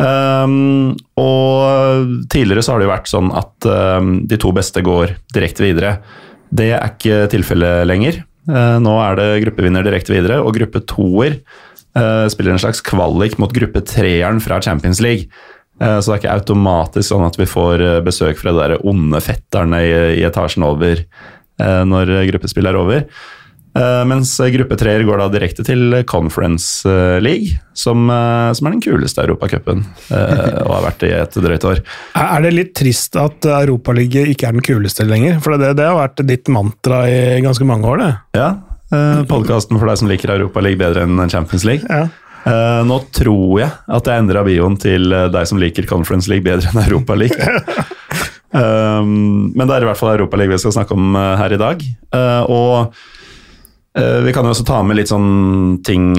Um, 0.00 0.96
og 1.20 2.26
tidligere 2.32 2.62
så 2.64 2.72
har 2.72 2.80
det 2.80 2.86
jo 2.86 2.92
vært 2.92 3.08
sånn 3.08 3.30
at 3.36 3.66
um, 3.68 4.12
de 4.28 4.38
to 4.40 4.52
beste 4.56 4.80
går 4.84 5.12
direkte 5.32 5.64
videre. 5.64 5.98
Det 6.48 6.70
er 6.72 6.86
ikke 6.88 7.26
tilfellet 7.32 7.84
lenger. 7.88 8.22
Nå 8.50 8.94
er 9.04 9.18
det 9.18 9.26
gruppevinner 9.44 9.84
direkte 9.84 10.14
videre, 10.14 10.40
og 10.40 10.56
gruppe 10.56 10.80
toer 10.88 11.36
spiller 12.32 12.54
en 12.54 12.62
slags 12.62 12.80
kvalik 12.82 13.36
mot 13.38 13.52
gruppe 13.54 13.84
treeren 13.86 14.40
fra 14.42 14.58
Champions 14.64 15.02
League. 15.04 15.28
Uh, 15.80 15.98
så 15.98 16.12
det 16.12 16.16
er 16.16 16.22
ikke 16.22 16.38
automatisk 16.38 17.08
sånn 17.08 17.26
at 17.26 17.36
vi 17.40 17.48
får 17.48 17.82
uh, 17.82 17.98
besøk 18.04 18.40
fra 18.40 18.52
de 18.52 18.62
der 18.62 18.86
onde 18.88 19.20
fetterne 19.24 19.82
i, 19.86 19.92
i 20.20 20.24
etasjen 20.28 20.66
over 20.66 21.00
uh, 21.00 21.82
når 21.88 22.18
gruppespillet 22.32 22.72
er 22.72 22.80
over. 22.80 23.06
Mens 23.70 24.32
gruppe 24.50 24.74
treer 24.74 25.04
går 25.06 25.20
da 25.20 25.28
direkte 25.30 25.62
til 25.62 26.00
Conference 26.10 26.90
League, 27.22 27.52
som, 27.70 28.08
som 28.10 28.66
er 28.66 28.74
den 28.74 28.80
kuleste 28.82 29.22
europacupen, 29.22 29.84
og 30.10 30.72
har 30.72 30.82
vært 30.88 31.04
det 31.04 31.10
i 31.12 31.20
et 31.20 31.38
drøyt 31.38 31.66
år. 31.70 31.82
Er 32.18 32.42
det 32.42 32.50
litt 32.56 32.72
trist 32.74 33.14
at 33.14 33.46
Europaligaen 33.46 34.32
ikke 34.34 34.48
er 34.48 34.58
den 34.58 34.66
kuleste 34.66 35.06
lenger? 35.06 35.38
For 35.38 35.54
det, 35.54 35.76
det 35.78 35.86
har 35.86 36.00
vært 36.00 36.24
ditt 36.26 36.50
mantra 36.50 37.04
i 37.06 37.38
ganske 37.46 37.68
mange 37.70 37.86
år, 37.94 38.02
det. 38.02 38.10
Ja, 38.40 38.50
Podkasten 39.30 39.78
for 39.78 39.86
deg 39.86 40.02
som 40.02 40.10
liker 40.10 40.34
Europaligaen 40.34 40.82
bedre 40.82 41.06
enn 41.06 41.30
Champions 41.30 41.62
League. 41.62 41.86
Ja. 41.86 42.10
Uh, 42.40 42.80
nå 42.88 42.96
tror 43.12 43.58
jeg 43.60 43.68
at 43.68 44.08
jeg 44.08 44.22
endrer 44.22 44.46
bioen 44.46 44.76
til 44.80 45.12
uh, 45.12 45.28
deg 45.32 45.48
som 45.48 45.60
liker 45.60 45.88
Conference 45.88 46.30
League 46.30 46.46
bedre 46.46 46.70
enn 46.70 46.82
Europaligaen. 46.86 47.60
um, 48.56 49.50
men 49.52 49.66
det 49.66 49.76
er 49.76 49.84
i 49.84 49.90
hvert 49.90 50.00
fall 50.00 50.14
Europa 50.14 50.40
League 50.40 50.54
vi 50.54 50.60
skal 50.62 50.78
snakke 50.78 50.96
om 50.96 51.18
uh, 51.18 51.34
her 51.40 51.52
i 51.52 51.60
dag. 51.60 51.84
Uh, 52.14 52.42
og 52.48 52.76
uh, 53.98 54.20
vi 54.24 54.32
kan 54.36 54.46
jo 54.46 54.54
også 54.54 54.68
ta 54.68 54.80
med 54.86 55.00
litt 55.00 55.12
sånn 55.12 55.82
ting 55.86 56.14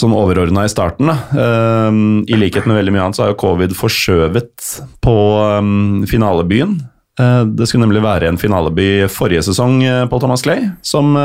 sånn 0.00 0.14
overordna 0.16 0.62
i 0.64 0.70
starten. 0.72 1.10
Da. 1.10 1.88
Um, 1.90 2.22
I 2.24 2.38
likhet 2.40 2.64
med 2.64 2.78
veldig 2.78 2.94
mye 2.94 3.02
annet 3.04 3.18
så 3.18 3.26
har 3.26 3.34
jo 3.34 3.42
covid 3.42 3.74
forskjøvet 3.76 4.70
på 5.04 5.16
um, 5.60 6.06
finalebyen. 6.08 6.78
Det 7.18 7.66
skulle 7.66 7.82
nemlig 7.82 8.00
være 8.00 8.30
en 8.30 8.38
finaleby 8.40 8.86
forrige 9.12 9.42
sesong, 9.44 9.82
Paul 10.08 10.22
Thomas 10.22 10.44
Clay, 10.46 10.70
som 10.86 11.18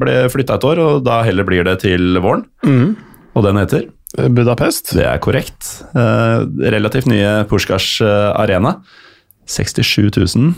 ble 0.00 0.14
flytta 0.32 0.56
et 0.56 0.66
år, 0.66 0.80
og 0.80 1.04
da 1.06 1.20
heller 1.26 1.46
blir 1.46 1.62
det 1.68 1.76
til 1.84 2.18
våren. 2.24 2.42
Mhm. 2.66 3.09
Og 3.36 3.46
den 3.46 3.60
heter? 3.60 3.88
Budapest. 4.34 4.94
Det 4.98 5.06
er 5.06 5.20
korrekt. 5.22 5.68
Eh, 5.94 6.42
relativt 6.72 7.06
nye 7.10 7.44
Pushkars 7.50 8.00
eh, 8.02 8.30
arena. 8.34 8.80
67 9.50 10.10
000. 10.16 10.50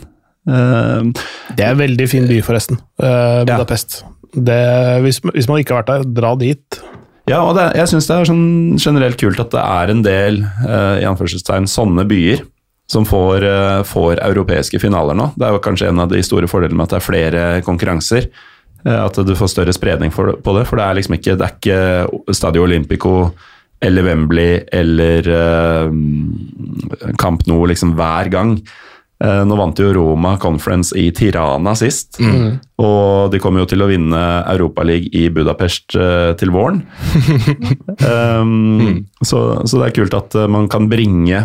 Eh, 0.48 1.10
det 1.58 1.66
er 1.66 1.74
en 1.74 1.82
veldig 1.82 2.08
fin 2.08 2.28
by, 2.28 2.40
forresten. 2.44 2.80
Eh, 3.02 3.42
Budapest. 3.48 4.00
Ja. 4.02 4.14
Det, 4.32 4.62
hvis, 5.04 5.20
hvis, 5.26 5.48
man 5.50 5.60
ikke 5.60 5.76
har 5.76 5.82
vært 5.82 5.92
der, 5.92 6.08
dra 6.16 6.32
dit. 6.40 6.80
Ja, 7.28 7.42
og 7.44 7.54
det, 7.58 7.68
jeg 7.76 7.90
syns 7.90 8.08
det 8.08 8.16
er 8.16 8.30
sånn 8.30 8.46
generelt 8.80 9.20
kult 9.20 9.42
at 9.42 9.52
det 9.52 9.60
er 9.60 9.92
en 9.92 10.00
del 10.02 10.40
uh, 10.64 10.96
i 10.98 11.04
anførselstegn, 11.06 11.68
sånne 11.70 12.06
byer 12.08 12.40
som 12.90 13.04
får, 13.06 13.44
får, 13.88 14.18
europeiske 14.26 14.80
finaler 14.82 15.16
nå. 15.16 15.28
Det 15.38 15.46
er 15.46 15.54
jo 15.54 15.60
kanskje 15.64 15.92
en 15.92 16.00
av 16.02 16.10
de 16.10 16.18
store 16.26 16.48
fordelene 16.50 16.80
med 16.80 16.88
at 16.88 16.96
det 16.96 16.98
er 16.98 17.04
flere 17.06 17.44
konkurranser. 17.64 18.26
At 18.82 19.18
du 19.22 19.32
får 19.38 19.50
større 19.52 19.72
spredning 19.76 20.10
for, 20.10 20.32
på 20.42 20.54
det. 20.56 20.66
For 20.66 20.80
det 20.80 20.84
er 20.86 20.96
liksom 20.98 21.14
ikke, 21.14 21.36
det 21.38 21.46
er 21.46 21.58
ikke 21.58 22.34
Stadio 22.34 22.64
Olympico 22.66 23.12
eller 23.82 24.06
Wembley 24.06 24.62
eller 24.72 25.28
uh, 25.28 25.90
Camp 27.18 27.46
Nou 27.50 27.66
liksom 27.66 27.96
hver 27.98 28.30
gang. 28.32 28.56
Uh, 29.22 29.42
nå 29.46 29.56
vant 29.58 29.78
jo 29.78 29.92
Roma 29.94 30.34
Conference 30.42 30.94
i 30.98 31.08
Tirana 31.14 31.76
sist, 31.78 32.18
mm. 32.18 32.46
og 32.82 33.30
de 33.30 33.38
kommer 33.42 33.62
jo 33.62 33.68
til 33.70 33.84
å 33.84 33.86
vinne 33.90 34.22
Europaligaen 34.50 35.14
i 35.14 35.28
Budapest 35.34 35.94
uh, 35.94 36.32
til 36.38 36.50
våren. 36.54 36.82
um, 38.40 38.54
mm. 38.82 38.96
så, 39.22 39.62
så, 39.62 39.78
det 39.78 39.88
er 39.88 39.96
kult 40.00 40.18
at 40.18 40.38
man 40.50 40.66
kan 40.70 40.90
bringe 40.90 41.44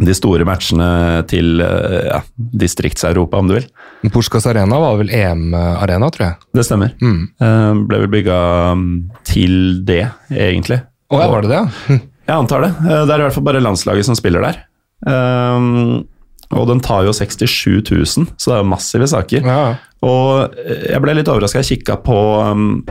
de 0.00 0.14
store 0.16 0.46
matchene 0.48 0.86
til 1.28 1.60
ja, 1.60 2.20
Distrikts-Europa, 2.36 3.40
om 3.42 3.50
du 3.50 3.56
vil. 3.58 3.66
Puskas 4.14 4.46
Arena 4.48 4.78
var 4.80 4.96
vel 5.00 5.12
EM-arena, 5.12 6.08
tror 6.14 6.26
jeg. 6.26 6.38
Det 6.56 6.64
stemmer. 6.66 6.94
Mm. 7.02 7.84
ble 7.90 8.00
vel 8.04 8.14
bygga 8.14 8.38
mm, 8.78 8.94
til 9.28 9.58
det, 9.88 10.06
egentlig. 10.32 10.80
Å 11.12 11.20
ja, 11.20 11.28
var 11.28 11.44
det 11.44 11.52
det? 11.52 11.60
Ja? 11.60 12.00
Jeg 12.22 12.38
antar 12.38 12.64
det. 12.64 12.72
Eh, 12.86 13.04
det 13.04 13.12
er 13.12 13.20
i 13.20 13.26
hvert 13.26 13.36
fall 13.36 13.46
bare 13.46 13.62
landslaget 13.62 14.08
som 14.08 14.18
spiller 14.18 14.44
der. 14.46 14.62
Og 16.52 16.66
den 16.68 16.82
tar 16.84 17.06
jo 17.06 17.14
67 17.16 17.90
000, 17.90 18.28
så 18.36 18.50
det 18.50 18.54
er 18.54 18.60
jo 18.60 18.70
massive 18.70 19.08
saker. 19.08 19.46
Ja. 19.48 19.62
Og 20.04 20.56
jeg 20.68 21.00
ble 21.02 21.16
litt 21.16 21.30
overraska. 21.32 21.62
Jeg 21.62 21.80
kikka 21.80 21.96
på, 22.04 22.18
um, 22.44 22.82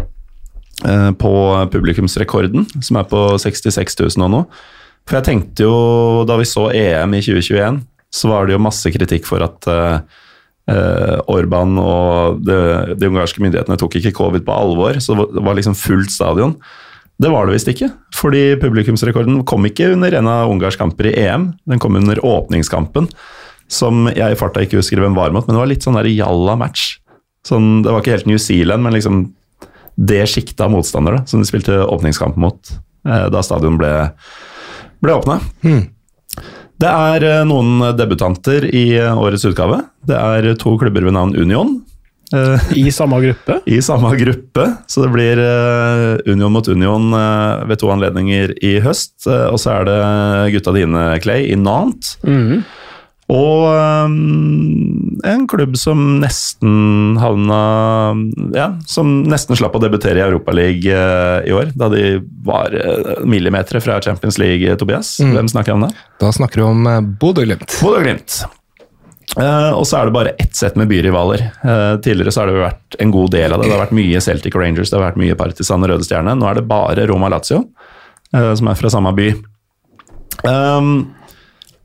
på 1.21 1.33
publikumsrekorden, 1.73 2.65
som 2.81 2.97
er 2.97 3.09
på 3.11 3.21
66 3.43 3.99
000 4.01 4.25
og 4.25 4.33
noe. 4.33 4.63
For 5.07 5.19
jeg 5.19 5.27
tenkte 5.27 5.65
jo, 5.65 5.75
da 6.29 6.37
vi 6.39 6.47
så 6.47 6.69
EM 6.75 7.15
i 7.17 7.23
2021, 7.23 7.81
så 8.11 8.29
var 8.31 8.47
det 8.47 8.55
jo 8.55 8.63
masse 8.63 8.91
kritikk 8.91 9.27
for 9.27 9.43
at 9.43 9.67
uh, 9.71 10.01
Orban 11.31 11.75
og 11.81 12.41
de, 12.45 12.57
de 12.99 13.09
ungarske 13.09 13.43
myndighetene 13.43 13.79
tok 13.79 13.97
ikke 13.99 14.13
covid 14.19 14.45
på 14.47 14.55
alvor. 14.55 14.99
Så 15.03 15.17
det 15.17 15.43
var 15.43 15.57
liksom 15.57 15.77
fullt 15.79 16.13
stadion. 16.13 16.55
Det 17.21 17.29
var 17.29 17.45
det 17.45 17.57
visst 17.57 17.69
ikke, 17.69 17.91
fordi 18.17 18.55
publikumsrekorden 18.61 19.43
kom 19.45 19.67
ikke 19.67 19.91
under 19.93 20.15
en 20.17 20.29
av 20.31 20.49
Ungarns 20.49 20.79
kamper 20.79 21.11
i 21.11 21.17
EM. 21.21 21.51
Den 21.69 21.81
kom 21.81 21.97
under 21.99 22.17
åpningskampen, 22.25 23.11
som 23.71 24.07
jeg 24.09 24.33
i 24.33 24.39
farta 24.39 24.63
ikke 24.63 24.79
husker 24.79 25.01
hvem 25.03 25.17
var 25.17 25.33
mot, 25.35 25.45
men 25.45 25.53
det 25.53 25.61
var 25.61 25.69
litt 25.69 25.85
sånn 25.85 25.99
der 25.99 26.09
jalla 26.09 26.57
match. 26.57 26.95
Sånn, 27.45 27.83
det 27.85 27.93
var 27.93 28.01
ikke 28.01 28.15
helt 28.15 28.29
New 28.29 28.41
Zealand, 28.41 28.81
men 28.85 28.95
liksom 28.97 29.21
det 30.01 30.23
sjiktet 30.31 30.63
av 30.65 30.71
motstandere 30.73 31.21
som 31.29 31.41
de 31.41 31.49
spilte 31.49 31.77
åpningskamp 31.83 32.39
mot 32.41 32.73
eh, 32.73 33.27
da 33.33 33.41
stadion 33.45 33.77
ble, 33.77 33.91
ble 35.01 35.17
åpna. 35.17 35.39
Mm. 35.65 35.83
Det 36.81 36.89
er 36.89 37.25
eh, 37.27 37.43
noen 37.45 37.83
debutanter 37.97 38.65
i 38.73 38.87
eh, 38.97 39.17
årets 39.17 39.45
utgave. 39.45 39.83
Det 40.07 40.17
er 40.17 40.51
to 40.61 40.73
klubber 40.81 41.05
ved 41.07 41.17
navn 41.17 41.37
Union, 41.37 41.79
Eh, 42.31 42.61
I 42.79 42.91
samme 42.95 43.17
gruppe? 43.19 43.57
I 43.67 43.81
samme 43.83 44.13
gruppe. 44.15 44.63
Så 44.87 45.01
det 45.03 45.09
blir 45.11 45.39
Union 46.31 46.53
mot 46.55 46.67
Union 46.71 47.09
ved 47.67 47.81
to 47.81 47.89
anledninger 47.91 48.53
i 48.63 48.77
høst. 48.79 49.27
Og 49.27 49.57
så 49.59 49.73
er 49.73 49.89
det 49.89 49.97
gutta 50.53 50.71
dine, 50.71 51.01
Clay, 51.19 51.49
i 51.51 51.57
Nantes. 51.59 52.13
Mm. 52.23 52.61
Og 53.31 53.65
um, 54.11 55.19
en 55.23 55.45
klubb 55.47 55.77
som 55.79 55.99
nesten 56.19 57.15
havna 57.21 57.59
Ja, 58.57 58.67
som 58.89 59.21
nesten 59.23 59.55
slapp 59.55 59.77
å 59.77 59.83
debutere 59.83 60.19
i 60.19 60.25
Europaligaen 60.25 61.47
i 61.47 61.53
år, 61.55 61.71
da 61.79 61.87
de 61.93 62.17
var 62.43 62.75
millimeter 63.23 63.79
fra 63.83 64.01
Champions 64.03 64.39
League, 64.41 64.75
Tobias. 64.81 65.15
Mm. 65.23 65.35
Hvem 65.37 65.51
snakker 65.55 65.77
om 65.77 65.85
det? 65.87 65.93
Da 66.19 66.31
snakker 66.35 66.63
du 66.63 66.67
om 66.67 66.89
Bodø-Glimt. 67.21 67.79
Bodø-Glimt. 67.79 68.41
Uh, 69.39 69.71
og 69.77 69.85
så 69.87 70.01
er 70.01 70.09
det 70.09 70.15
bare 70.15 70.33
ett 70.43 70.57
sett 70.59 70.75
med 70.75 70.89
byrivaler. 70.91 71.45
Uh, 71.63 71.95
tidligere 72.03 72.33
så 72.35 72.41
har 72.41 72.51
det 72.51 72.59
vært 72.65 72.97
en 72.99 73.13
god 73.13 73.31
del 73.31 73.53
av 73.53 73.61
det. 73.61 73.69
Det 73.69 73.77
har 73.77 73.85
vært 73.85 73.95
mye 73.95 74.23
Celtic 74.23 74.57
Rangers, 74.59 74.91
det 74.91 74.99
har 74.99 75.05
vært 75.05 75.21
mye 75.21 75.37
Partisan 75.39 75.85
og 75.85 75.93
Røde 75.93 76.07
Stjerne. 76.07 76.35
Nå 76.35 76.49
er 76.49 76.59
det 76.59 76.67
bare 76.67 77.07
Roma 77.07 77.31
Lazio, 77.31 77.63
uh, 78.35 78.51
som 78.59 78.67
er 78.67 78.79
fra 78.79 78.91
samme 78.91 79.13
by. 79.15 79.29
Um, 80.43 80.91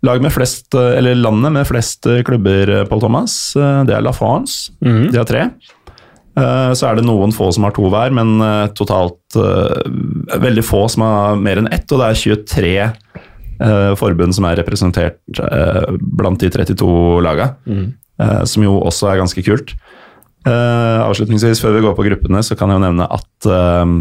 lag 0.06 0.22
med 0.24 0.34
flest, 0.34 0.74
eller 0.74 1.18
Landet 1.18 1.54
med 1.54 1.66
flest 1.68 2.06
klubber, 2.26 2.72
Paul 2.90 3.02
Thomas, 3.02 3.34
det 3.56 3.94
er 3.94 4.04
La 4.04 4.14
France. 4.16 4.72
Mm. 4.84 5.10
De 5.12 5.18
har 5.20 5.28
tre. 5.28 5.46
Så 6.36 6.84
er 6.84 6.98
det 6.98 7.06
noen 7.06 7.32
få 7.32 7.48
som 7.56 7.64
har 7.64 7.72
to 7.76 7.88
hver, 7.92 8.12
men 8.12 8.36
totalt 8.76 9.36
veldig 9.36 10.64
få 10.64 10.82
som 10.92 11.06
har 11.06 11.40
mer 11.40 11.62
enn 11.62 11.70
ett. 11.72 11.88
Og 11.88 12.02
det 12.02 12.10
er 12.10 12.20
23 12.20 12.74
eh, 13.60 13.92
forbund 13.98 14.36
som 14.36 14.46
er 14.48 14.58
representert 14.60 15.40
eh, 15.42 15.86
blant 16.00 16.40
de 16.42 16.50
32 16.52 16.88
laga, 17.24 17.52
mm. 17.66 17.86
eh, 18.22 18.42
som 18.48 18.66
jo 18.66 18.78
også 18.82 19.10
er 19.12 19.22
ganske 19.22 19.44
kult. 19.46 19.74
Eh, 20.46 21.00
avslutningsvis, 21.02 21.62
før 21.62 21.76
vi 21.76 21.84
går 21.86 21.96
på 21.98 22.06
gruppene, 22.06 22.42
så 22.46 22.58
kan 22.58 22.70
jeg 22.70 22.80
jo 22.80 22.86
nevne 22.86 23.08
at 23.18 23.50
eh, 23.50 23.94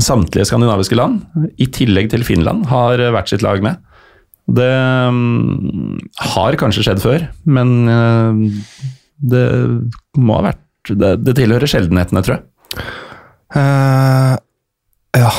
samtlige 0.00 0.48
skandinaviske 0.48 0.98
land, 0.98 1.22
i 1.60 1.68
tillegg 1.72 2.12
til 2.12 2.26
Finland, 2.26 2.66
har 2.72 3.02
hvert 3.12 3.32
sitt 3.32 3.44
lag 3.44 3.62
med. 3.64 3.80
Det 4.50 4.72
um, 5.08 5.98
har 6.34 6.58
kanskje 6.58 6.82
skjedd 6.86 7.02
før, 7.02 7.26
men 7.46 7.74
uh, 7.86 8.32
det 9.22 9.46
må 10.18 10.40
ha 10.40 10.48
vært 10.50 10.90
Det, 10.98 11.12
det 11.22 11.36
tilhører 11.38 11.70
sjeldenhetene, 11.70 12.24
tror 12.26 12.40
jeg. 12.40 12.42
Uh, 13.54 14.34
ja. 15.22 15.30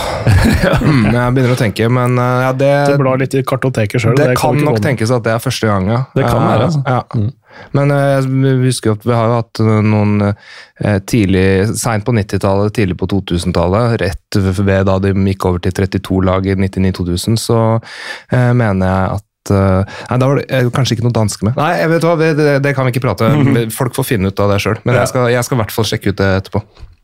mm, 0.80 1.08
jeg 1.10 1.34
begynner 1.36 1.56
å 1.56 1.60
tenke, 1.60 1.90
men 1.92 2.16
uh, 2.16 2.46
ja, 2.46 2.52
det 2.56 2.72
Du 2.94 3.02
blar 3.02 3.20
litt 3.20 3.36
i 3.36 3.44
kartoteket 3.44 4.00
sjøl? 4.00 4.16
Det, 4.16 4.30
det, 4.32 4.40
kan 4.40 4.60
nok 4.62 4.80
tenkes 4.84 5.12
at 5.12 5.26
det 5.26 5.34
er 5.34 5.44
første 5.44 5.68
gang, 5.68 5.90
ja. 5.92 6.04
Det 6.16 6.24
kan 6.28 6.40
være, 6.40 6.70
altså. 6.70 6.84
Ja. 6.88 7.02
Mm. 7.18 7.32
Men 7.78 7.94
uh, 7.94 8.20
jeg 8.20 8.56
husker 8.64 8.96
at 8.96 9.06
vi 9.08 9.16
har 9.16 9.30
jo 9.30 9.40
hatt 9.40 9.64
noen 9.88 10.30
uh, 10.30 10.98
tidlig 11.10 11.74
Seint 11.80 12.06
på 12.08 12.16
90-tallet, 12.16 12.74
tidlig 12.76 12.98
på 13.00 13.10
2000-tallet, 13.12 13.98
rett 14.04 14.40
ved 14.40 14.88
da 14.90 14.98
de 15.04 15.14
gikk 15.14 15.50
over 15.50 15.64
til 15.64 15.76
32 15.78 16.24
lag 16.28 16.48
i 16.48 16.58
99-2000, 16.58 17.38
så 17.40 17.60
mener 18.32 18.88
jeg 18.88 19.20
at 19.20 19.52
nei, 19.52 20.18
Da 20.20 20.30
var 20.30 20.40
det 20.40 20.62
kanskje 20.76 20.96
ikke 20.98 21.06
noe 21.06 21.16
danske 21.16 21.46
med. 21.48 21.58
Nei, 21.60 21.74
vet 21.92 22.08
hva, 22.08 22.16
det, 22.20 22.32
det, 22.64 22.74
kan 22.76 22.88
vi 22.88 22.94
ikke 22.94 23.04
prate. 23.04 23.30
Folk 23.80 23.96
får 23.98 24.08
finne 24.14 24.32
ut 24.32 24.42
av 24.44 24.54
det 24.54 24.62
sjøl. 24.64 24.80
Men 24.88 25.02
jeg 25.02 25.12
skal, 25.12 25.30
jeg 25.34 25.46
skal 25.46 25.58
i 25.58 25.62
hvert 25.62 25.76
fall 25.76 25.88
sjekke 25.90 26.14
ut 26.14 26.20
det 26.22 26.30
etterpå. 26.40 26.64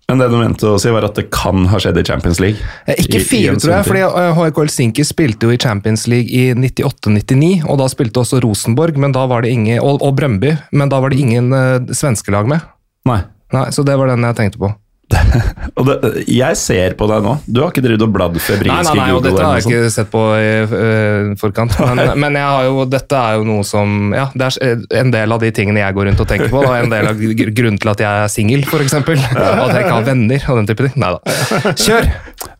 Men 0.09 0.17
det 0.17 0.27
du 0.31 0.39
mente 0.39 0.65
å 0.65 0.77
si, 0.81 0.89
var 0.89 1.05
at 1.05 1.19
det 1.19 1.27
kan 1.29 1.67
ha 1.69 1.77
skjedd 1.81 1.99
i 2.01 2.03
Champions 2.07 2.39
League? 2.41 2.57
Eh, 2.89 2.97
ikke 3.03 3.21
fire, 3.21 3.53
tror 3.61 3.75
jeg. 3.75 3.85
fordi 3.85 4.01
HK 4.09 4.41
eh, 4.47 4.55
Helsinki 4.57 5.05
spilte 5.05 5.45
jo 5.45 5.53
i 5.53 5.59
Champions 5.61 6.07
League 6.09 6.33
i 6.33 6.55
98-99. 6.57 7.51
Og 7.69 7.77
da 7.77 7.89
spilte 7.93 8.23
også 8.23 8.41
Rosenborg 8.41 8.97
men 8.97 9.13
da 9.13 9.27
var 9.29 9.45
det 9.45 9.53
ingen, 9.53 9.77
og, 9.85 10.01
og 10.01 10.17
Brøndby, 10.17 10.55
men 10.73 10.89
da 10.89 10.97
var 11.03 11.13
det 11.13 11.21
ingen 11.21 11.53
uh, 11.53 11.77
svenske 11.93 12.33
lag 12.33 12.49
med. 12.49 12.65
Nei. 13.05 13.21
Nei. 13.53 13.67
Så 13.75 13.85
det 13.85 13.97
var 14.01 14.09
den 14.09 14.25
jeg 14.25 14.37
tenkte 14.41 14.61
på. 14.65 14.73
og 15.77 15.87
det, 15.87 15.95
jeg 16.29 16.57
ser 16.59 16.93
på 16.99 17.07
deg 17.09 17.23
nå. 17.25 17.33
Du 17.49 17.61
har 17.63 17.71
ikke 17.71 17.83
drevet 17.83 18.03
og 18.05 18.11
bladd 18.13 18.37
febrilsk 18.37 18.69
i 18.69 18.69
Google? 18.69 18.93
Nei, 18.93 19.01
nei, 19.01 19.15
og 19.17 19.23
dette 19.25 19.41
har 19.45 19.57
jeg 19.57 19.65
ikke 19.65 19.91
sett 19.93 20.11
på 20.13 20.21
i 20.37 20.49
uh, 20.69 21.31
forkant. 21.41 21.75
Men, 21.99 22.13
men 22.21 22.37
jo, 22.37 22.83
dette 22.89 23.17
er 23.17 23.39
jo 23.39 23.45
noe 23.47 23.63
som 23.67 24.13
Ja, 24.13 24.27
det 24.37 24.51
er 24.61 24.83
en 25.01 25.11
del 25.13 25.33
av 25.33 25.41
de 25.41 25.49
tingene 25.55 25.81
jeg 25.81 25.95
går 25.97 26.09
rundt 26.09 26.21
og 26.21 26.29
tenker 26.29 26.51
på. 26.51 26.61
Da. 26.63 26.75
En 26.83 26.93
del 26.93 27.09
av 27.09 27.19
grunnen 27.19 27.79
til 27.81 27.91
at 27.91 28.03
jeg 28.05 28.23
er 28.25 28.31
singel, 28.31 28.65
f.eks. 28.67 28.95
Ja. 28.95 29.51
At 29.65 29.73
jeg 29.73 29.83
ikke 29.83 29.97
har 29.97 30.07
venner 30.07 30.49
og 30.51 30.61
den 30.61 30.69
type 30.69 30.85
ting. 30.85 30.95
Nei 31.01 31.11
da. 31.15 31.73
Kjør! 31.73 32.09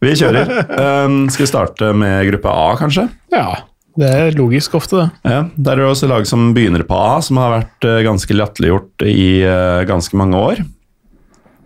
Vi 0.04 0.16
kjører. 0.20 0.54
Um, 1.06 1.20
skal 1.32 1.46
vi 1.46 1.52
starte 1.52 1.92
med 1.98 2.24
gruppe 2.32 2.54
A, 2.54 2.70
kanskje? 2.80 3.10
Ja. 3.36 3.48
Det 4.00 4.10
er 4.16 4.36
logisk 4.38 4.78
ofte, 4.80 5.02
det. 5.02 5.08
Ja, 5.28 5.44
Der 5.56 5.76
er 5.76 5.84
det 5.84 5.92
også 5.92 6.08
lag 6.10 6.28
som 6.30 6.52
begynner 6.56 6.86
på 6.88 6.98
A, 6.98 7.20
som 7.26 7.40
har 7.42 7.56
vært 7.58 7.88
uh, 7.88 8.00
ganske 8.06 8.36
latterliggjort 8.36 9.08
i 9.08 9.30
uh, 9.44 9.86
ganske 9.90 10.20
mange 10.20 10.40
år. 10.40 10.62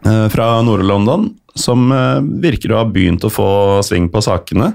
Eh, 0.06 0.30
fra 0.30 0.62
Nord-London, 0.62 1.30
som 1.56 1.92
eh, 1.92 2.20
virker 2.44 2.74
å 2.74 2.82
ha 2.82 2.88
begynt 2.90 3.24
å 3.24 3.32
få 3.32 3.48
sving 3.86 4.10
på 4.12 4.24
sakene. 4.24 4.74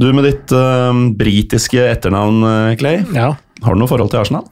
Du 0.00 0.08
med 0.16 0.24
ditt 0.24 0.52
uh, 0.56 0.96
britiske 1.12 1.82
etternavn, 1.84 2.40
Clay. 2.80 3.02
Ja. 3.12 3.34
Har 3.60 3.76
du 3.76 3.82
noe 3.82 3.90
forhold 3.90 4.08
til 4.08 4.22
Arsenal? 4.22 4.46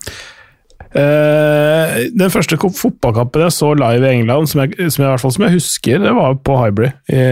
Uh, 0.92 2.04
den 2.12 2.28
første 2.32 2.58
fotballkampen 2.60 3.46
jeg 3.46 3.54
så 3.56 3.70
live 3.80 4.04
i 4.04 4.18
England, 4.18 4.50
som 4.52 4.60
jeg, 4.60 4.76
som 4.92 5.06
jeg, 5.06 5.22
som 5.24 5.46
jeg 5.46 5.56
husker, 5.56 6.02
det 6.04 6.12
var 6.18 6.36
på 6.44 6.58
Hybrid. 6.60 7.00
I 7.08 7.24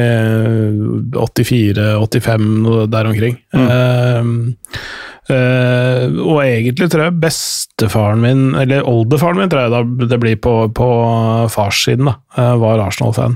84-85, 1.13 2.49
der 2.95 3.13
omkring. 3.13 3.37
Mm. 3.53 3.69
Uh, 3.69 4.73
og 5.27 6.37
egentlig 6.45 6.87
tror 6.93 7.09
jeg 7.09 7.19
bestefaren 7.19 8.21
min, 8.23 8.43
eller 8.55 8.87
oldefaren 8.87 9.41
min, 9.41 9.51
tror 9.51 9.67
jeg 9.67 10.09
det 10.11 10.19
blir 10.23 10.37
på, 10.39 10.53
på 10.77 10.91
farssiden, 11.51 12.07
da, 12.07 12.15
uh, 12.39 12.53
var 12.63 12.83
Arsenal-fan. 12.85 13.35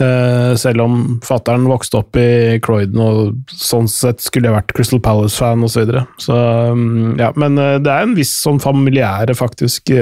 Uh, 0.00 0.52
selv 0.60 0.84
om 0.84 0.98
fattern 1.24 1.64
vokste 1.70 2.02
opp 2.02 2.18
i 2.20 2.58
Croydon 2.64 3.00
og 3.04 3.54
sånn 3.54 3.88
sett 3.88 4.20
skulle 4.24 4.50
jeg 4.50 4.56
vært 4.58 4.74
Crystal 4.76 5.00
Palace-fan 5.04 5.64
osv. 5.64 5.72
Så, 5.72 5.86
videre. 5.86 6.04
så 6.20 6.36
um, 6.74 7.16
ja, 7.20 7.30
men 7.40 7.56
det 7.56 7.88
er 7.88 8.04
en 8.04 8.14
viss 8.18 8.34
sånn 8.36 8.60
familiære 8.60 9.36
faktisk 9.38 9.92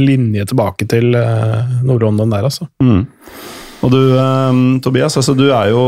linje 0.00 0.48
tilbake 0.50 0.88
til 0.90 1.14
Nord-London 1.14 2.34
der, 2.34 2.50
altså. 2.50 2.66
Mm. 2.82 3.04
Og 3.86 3.94
du, 3.94 4.00
Tobias, 4.82 5.16
altså 5.16 5.32
du 5.38 5.46
er 5.54 5.70
jo 5.72 5.84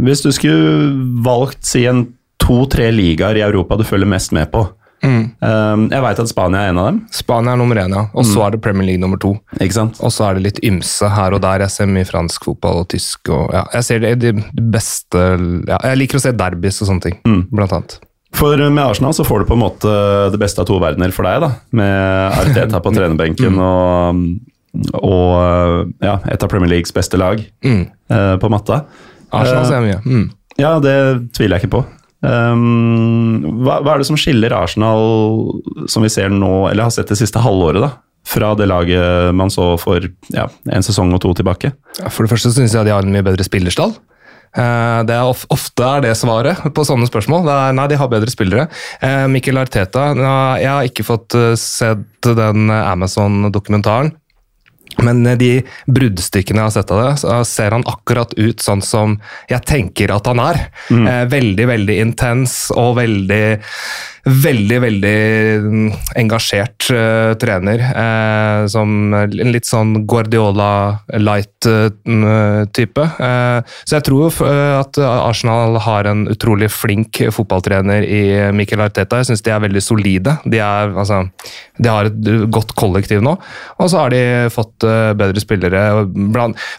Hvis 0.00 0.22
du 0.24 0.30
skulle 0.32 0.94
valgt 1.24 1.66
si 1.68 1.82
en 1.88 2.06
to-tre 2.40 2.90
ligaer 2.94 3.38
i 3.38 3.44
Europa 3.46 3.78
du 3.78 3.86
følger 3.86 4.08
mest 4.10 4.34
med 4.36 4.50
på. 4.52 4.66
Mm. 5.00 5.30
Um, 5.40 5.86
jeg 5.88 6.04
veit 6.04 6.18
at 6.20 6.28
Spania 6.28 6.66
er 6.66 6.74
en 6.74 6.80
av 6.80 6.90
dem. 6.90 6.98
Spania 7.14 7.54
er 7.54 7.60
nummer 7.60 7.78
én, 7.80 7.94
ja. 7.94 8.02
Og 8.12 8.26
så 8.26 8.36
mm. 8.36 8.42
er 8.44 8.54
det 8.54 8.60
Premier 8.64 8.88
League 8.90 9.00
nummer 9.00 9.20
to. 9.20 9.32
Og 9.56 10.12
så 10.12 10.26
er 10.26 10.36
det 10.36 10.44
litt 10.44 10.60
ymse 10.66 11.08
her 11.08 11.36
og 11.36 11.42
der. 11.44 11.64
Jeg 11.64 11.74
ser 11.76 11.90
mye 11.90 12.08
fransk 12.08 12.50
fotball 12.50 12.82
og 12.82 12.90
tysk. 12.92 13.32
Og, 13.32 13.48
ja, 13.56 13.64
jeg 13.78 13.88
ser 13.88 14.04
det, 14.04 14.14
det 14.20 14.66
beste 14.74 15.24
ja, 15.68 15.80
Jeg 15.88 16.02
liker 16.02 16.20
å 16.20 16.24
se 16.26 16.34
derbys 16.36 16.82
og 16.82 16.90
sånne 16.92 17.06
ting, 17.06 17.18
mm. 17.24 17.42
blant 17.52 17.76
annet. 17.78 17.96
For 18.36 18.60
med 18.60 18.82
Arsenal 18.84 19.14
så 19.16 19.24
får 19.26 19.42
du 19.42 19.48
på 19.48 19.56
en 19.56 19.64
måte 19.64 19.92
det 20.30 20.38
beste 20.38 20.62
av 20.62 20.68
to 20.68 20.76
verdener 20.82 21.14
for 21.14 21.26
deg, 21.26 21.40
da. 21.42 21.50
Med 21.80 22.40
Arteta 22.44 22.82
på 22.84 22.92
trenerbenken 22.96 23.56
mm. 23.56 23.62
og, 23.64 25.00
og 25.00 26.04
ja, 26.04 26.18
et 26.30 26.44
av 26.44 26.52
Premier 26.52 26.76
Leagues 26.76 26.94
beste 26.94 27.18
lag 27.20 27.40
mm. 27.64 27.82
uh, 28.12 28.36
på 28.42 28.52
matta. 28.52 28.84
Arsenal 29.30 29.66
ser 29.66 29.80
jeg 29.80 29.88
mye. 29.88 30.04
Mm. 30.04 30.28
Ja, 30.60 30.76
det 30.82 30.94
tviler 31.36 31.56
jeg 31.56 31.64
ikke 31.64 31.78
på. 31.78 31.82
Um, 32.20 33.62
hva, 33.64 33.78
hva, 33.80 33.94
er 33.94 34.02
det 34.02 34.10
som 34.10 34.18
skiller 34.20 34.52
Arsenal, 34.52 35.62
som 35.88 36.04
vi 36.04 36.12
ser 36.12 36.32
nå, 36.32 36.68
eller 36.68 36.86
har 36.86 36.94
sett 36.94 37.08
det 37.10 37.18
siste 37.20 37.40
halvåret, 37.42 37.80
da? 37.82 37.94
Fra 38.28 38.52
det 38.54 38.68
laget 38.68 39.32
man 39.34 39.50
så 39.50 39.72
for 39.80 40.04
ja, 40.34 40.44
en 40.70 40.84
sesong 40.84 41.14
og 41.16 41.22
to 41.24 41.32
tilbake? 41.38 41.72
For 42.12 42.26
det 42.26 42.32
første 42.34 42.52
syns 42.52 42.76
jeg 42.76 42.86
de 42.86 42.92
har 42.92 43.06
en 43.06 43.14
mye 43.14 43.24
bedre 43.24 43.46
spillerstall. 43.46 43.96
Uh, 44.50 45.06
det 45.06 45.14
er 45.14 45.28
of, 45.30 45.44
ofte 45.54 45.86
er 45.86 46.02
det 46.02 46.16
svaret 46.18 46.58
på 46.74 46.84
sånne 46.86 47.08
spørsmål. 47.08 47.48
Er, 47.48 47.74
nei, 47.78 47.86
de 47.90 47.98
har 48.00 48.10
bedre 48.12 48.32
spillere. 48.32 48.66
Uh, 48.98 49.24
Mikkel 49.30 49.60
Arteta 49.60 50.10
Jeg 50.58 50.70
har 50.70 50.88
ikke 50.88 51.06
fått 51.06 51.36
uh, 51.38 51.54
sett 51.58 52.30
den 52.36 52.68
Amazon-dokumentaren. 52.74 54.12
Men 54.98 55.22
eh, 55.26 55.38
de 55.38 55.50
bruddstykkene 55.86 56.62
jeg 56.62 56.68
har 56.68 56.74
sett 56.74 56.94
av 56.94 57.02
det, 57.04 57.12
så 57.22 57.40
ser 57.48 57.76
han 57.76 57.86
akkurat 57.88 58.34
ut 58.38 58.64
sånn 58.64 58.82
som 58.84 59.18
jeg 59.50 59.62
tenker 59.68 60.12
at 60.14 60.26
han 60.30 60.42
er. 60.42 60.62
Mm. 60.90 61.06
Eh, 61.06 61.24
veldig, 61.36 61.68
veldig 61.74 61.98
intens 62.02 62.56
og 62.74 62.96
veldig 62.98 63.44
veldig, 64.24 64.78
veldig 64.84 65.16
mm, 65.64 65.86
engasjert 66.20 66.88
uh, 66.92 67.32
trener. 67.40 67.82
Uh, 67.94 68.66
som 68.70 69.14
en 69.16 69.52
litt 69.52 69.68
sånn 69.68 70.02
Guardiola 70.08 71.00
light-type. 71.16 73.06
Uh, 73.20 73.60
så 73.84 73.98
jeg 73.98 74.06
tror 74.08 74.40
at 74.80 75.00
Arsenal 75.00 75.78
har 75.84 76.08
en 76.10 76.26
utrolig 76.30 76.70
flink 76.72 77.22
fotballtrener 77.34 78.06
i 78.06 78.22
Mikkel 78.56 78.84
Arteta. 78.84 79.20
Jeg 79.20 79.30
syns 79.30 79.44
de 79.46 79.54
er 79.54 79.64
veldig 79.64 79.84
solide. 79.84 80.36
De, 80.44 80.60
er, 80.60 80.92
altså, 80.94 81.22
de, 81.78 81.88
har 81.88 82.10
et 82.10 82.30
godt 82.52 82.74
kollektiv 82.78 83.24
nå. 83.24 83.36
Og 83.80 83.90
så 83.90 84.04
har 84.04 84.14
de 84.14 84.22
fått 84.52 84.86
bedre 85.18 85.42
spillere. 85.42 85.82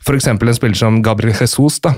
F.eks. 0.05 0.31
en 0.31 0.41
spiller 0.57 0.77
som 0.77 1.01
Gabriel 1.05 1.35
Jesus. 1.35 1.79
da, 1.83 1.95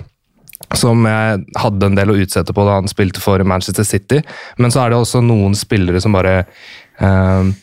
som 0.78 1.06
jeg 1.08 1.44
hadde 1.60 1.90
en 1.90 2.00
del 2.00 2.14
å 2.14 2.18
utsette 2.24 2.56
på 2.56 2.66
da 2.68 2.80
han 2.80 2.90
spilte 2.92 3.22
for 3.24 3.44
Manchester 3.48 3.86
City. 3.88 4.24
Men 4.58 4.74
så 4.74 4.84
er 4.84 4.94
det 4.94 5.02
også 5.02 5.24
noen 5.26 5.58
spillere 5.58 6.02
som 6.04 6.16
bare 6.16 6.44
eh, 6.44 7.54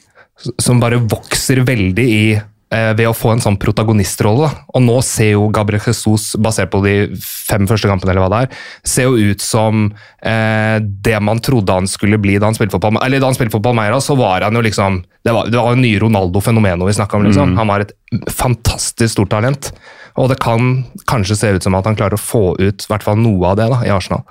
Som 0.61 0.81
bare 0.81 1.03
vokser 1.05 1.61
veldig 1.69 2.07
i 2.09 2.25
eh, 2.37 2.93
ved 2.97 3.09
å 3.11 3.17
få 3.17 3.35
en 3.35 3.43
sånn 3.45 3.59
protagonistrolle. 3.61 4.49
Og 4.73 4.85
nå 4.85 4.97
ser 5.05 5.35
jo 5.35 5.51
Gabriel 5.53 5.83
Jesus, 5.85 6.31
basert 6.41 6.71
på 6.73 6.81
de 6.87 6.95
fem 7.21 7.67
første 7.69 7.91
kampene, 7.91 8.15
eller 8.15 8.25
hva 8.25 8.31
det 8.33 8.41
er, 8.47 8.65
ser 8.89 9.11
jo 9.11 9.33
ut 9.33 9.45
som 9.45 9.91
eh, 10.23 10.79
det 10.81 11.19
man 11.21 11.43
trodde 11.45 11.77
han 11.77 11.91
skulle 11.91 12.21
bli 12.23 12.39
da 12.39 12.49
han 12.49 12.57
spilte 12.57 12.79
for 12.79 12.87
Palma, 12.87 13.05
eller 13.05 13.21
da 13.21 13.29
han 13.29 13.37
spilte 13.37 13.59
for 13.59 13.65
Palmeira, 13.65 14.01
så 14.01 14.17
var 14.17 14.49
han 14.49 14.57
jo 14.57 14.65
liksom 14.65 15.03
Det 15.21 15.33
var, 15.37 15.51
det 15.53 15.61
var 15.61 15.75
jo 15.75 15.83
nye 15.83 16.01
Ronaldo-fenomenet 16.01 16.89
vi 16.89 16.97
snakka 16.97 17.19
om. 17.19 17.27
liksom. 17.29 17.51
Mm. 17.53 17.59
Han 17.61 17.69
var 17.69 17.85
et 17.85 17.93
fantastisk 18.33 19.13
stort 19.13 19.35
talent. 19.35 19.75
Og 20.19 20.31
det 20.33 20.41
kan 20.43 20.85
kanskje 21.11 21.39
se 21.39 21.55
ut 21.55 21.67
som 21.67 21.77
at 21.79 21.87
han 21.87 21.99
klarer 21.99 22.19
å 22.19 22.23
få 22.23 22.45
ut 22.59 22.87
hvert 22.91 23.07
fall 23.07 23.21
noe 23.21 23.53
av 23.53 23.61
det 23.61 23.69
da, 23.71 23.83
i 23.87 23.93
Arsenal. 23.95 24.25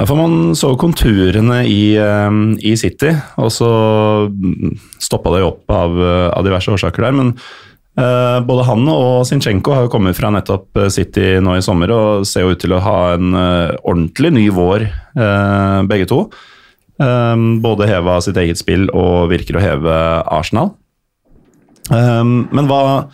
Ja, 0.00 0.06
for 0.08 0.16
Man 0.16 0.54
så 0.56 0.72
konturene 0.80 1.60
i, 1.68 1.92
eh, 2.00 2.36
i 2.64 2.72
City, 2.80 3.12
og 3.36 3.50
så 3.52 3.70
stoppa 4.96 5.34
det 5.34 5.42
opp 5.44 5.68
av, 5.68 5.98
av, 6.32 6.46
diverse 6.46 6.72
årsaker 6.72 7.04
der. 7.04 7.18
Men 7.18 7.34
uh, 8.00 8.40
både 8.46 8.64
han 8.64 8.88
og 8.88 9.26
Zinchenko 9.28 9.74
har 9.76 9.84
jo 9.84 9.92
kommet 9.92 10.16
fra 10.16 10.30
nettopp 10.32 10.86
City 10.94 11.34
nå 11.44 11.58
i 11.58 11.64
sommer 11.64 11.92
og 11.92 12.24
ser 12.28 12.46
jo 12.46 12.54
ut 12.54 12.62
til 12.62 12.72
å 12.72 12.80
ha 12.80 12.96
en 13.18 13.36
uh, 13.36 13.76
ordentlig 13.82 14.32
ny 14.38 14.46
vår, 14.56 14.86
uh, 15.20 15.82
begge 15.90 16.08
to. 16.08 16.24
både 17.00 17.86
heva 17.88 18.18
sitt 18.20 18.36
eget 18.36 18.58
spill 18.60 18.90
og 18.92 19.30
virker 19.30 19.56
å 19.56 19.62
heve 19.62 19.94
Arsenal. 20.28 20.74
men 21.88 22.68
hva 22.68 23.08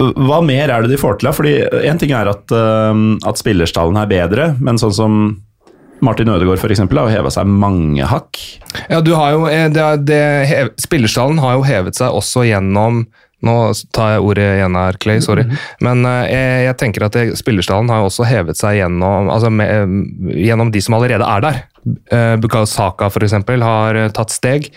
hva 0.00 0.40
mer 0.44 0.72
er 0.72 0.84
det 0.84 0.94
de 0.94 1.00
får 1.00 1.20
til? 1.20 1.30
Fordi 1.36 1.54
Én 1.86 2.00
ting 2.00 2.14
er 2.16 2.30
at, 2.30 2.44
uh, 2.54 2.96
at 3.28 3.40
spillerstallen 3.40 3.98
er 4.00 4.10
bedre, 4.10 4.50
men 4.60 4.80
sånn 4.80 4.96
som 4.96 5.22
Martin 6.00 6.30
Ødegaard 6.32 6.62
eksempel, 6.72 6.98
har 7.02 7.12
heva 7.12 7.30
seg 7.32 7.48
mange 7.48 8.06
hakk. 8.08 8.38
Ja, 8.88 9.02
du 9.04 9.12
har 9.18 9.34
jo, 9.34 9.42
det, 9.74 9.88
det, 10.08 10.22
hev, 10.48 10.70
Spillerstallen 10.80 11.40
har 11.42 11.58
jo 11.58 11.66
hevet 11.66 11.98
seg 11.98 12.16
også 12.16 12.46
gjennom 12.48 13.04
nå 13.40 13.54
tar 13.96 14.10
jeg 14.12 14.24
ordet 14.28 14.46
igjen 14.58 14.74
her, 14.76 14.96
Clay, 15.00 15.20
sorry. 15.24 15.46
-hmm. 15.48 15.60
Men 15.80 16.04
uh, 16.04 16.28
jeg, 16.28 16.64
jeg, 16.66 16.76
tenker 16.76 17.06
at 17.06 17.16
spillerstallen 17.40 17.88
har 17.88 18.02
jo 18.02 18.10
også 18.10 18.26
hevet 18.28 18.56
seg 18.56 18.76
gjennom, 18.82 19.30
altså 19.32 19.48
med, 19.48 20.34
gjennom 20.36 20.72
de 20.72 20.80
som 20.84 20.94
allerede 20.94 21.24
er 21.24 21.40
der. 21.40 21.62
Uh, 22.12 22.36
Bukayo 22.36 22.66
Saka 22.68 23.08
f.eks. 23.08 23.32
har 23.48 24.08
tatt 24.12 24.30
steg. 24.30 24.68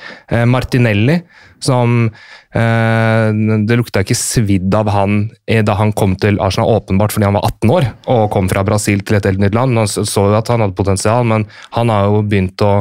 Martinelli, 0.48 1.22
som 1.60 2.10
Det 2.54 3.76
lukta 3.80 4.04
ikke 4.04 4.18
svidd 4.18 4.76
av 4.78 4.92
han 4.94 5.24
da 5.66 5.74
han 5.80 5.90
kom 5.98 6.12
til 6.22 6.38
Arsenal, 6.38 6.76
åpenbart 6.78 7.16
fordi 7.16 7.26
han 7.26 7.34
var 7.34 7.48
18 7.48 7.72
år 7.74 7.88
og 8.14 8.28
kom 8.36 8.46
fra 8.52 8.62
Brasil 8.68 9.02
til 9.02 9.18
et 9.18 9.26
helt 9.26 9.42
nytt 9.42 9.58
land. 9.58 9.74
Man 9.74 9.90
så 9.90 10.28
jo 10.30 10.38
at 10.38 10.52
han 10.54 10.62
hadde 10.62 10.78
potensial, 10.78 11.26
men 11.26 11.48
han 11.74 11.90
har 11.90 12.12
jo 12.12 12.22
begynt 12.22 12.62
å 12.62 12.76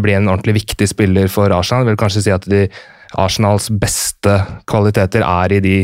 bli 0.00 0.16
en 0.16 0.30
ordentlig 0.32 0.62
viktig 0.62 0.88
spiller 0.88 1.28
for 1.28 1.52
Arsenal. 1.52 1.84
Jeg 1.84 1.92
vil 1.92 2.00
kanskje 2.06 2.24
si 2.24 2.32
at 2.32 2.48
de 2.48 2.64
Arsenals 3.14 3.68
beste 3.70 4.34
kvaliteter 4.68 5.24
er 5.24 5.54
i 5.54 5.60
de 5.62 5.76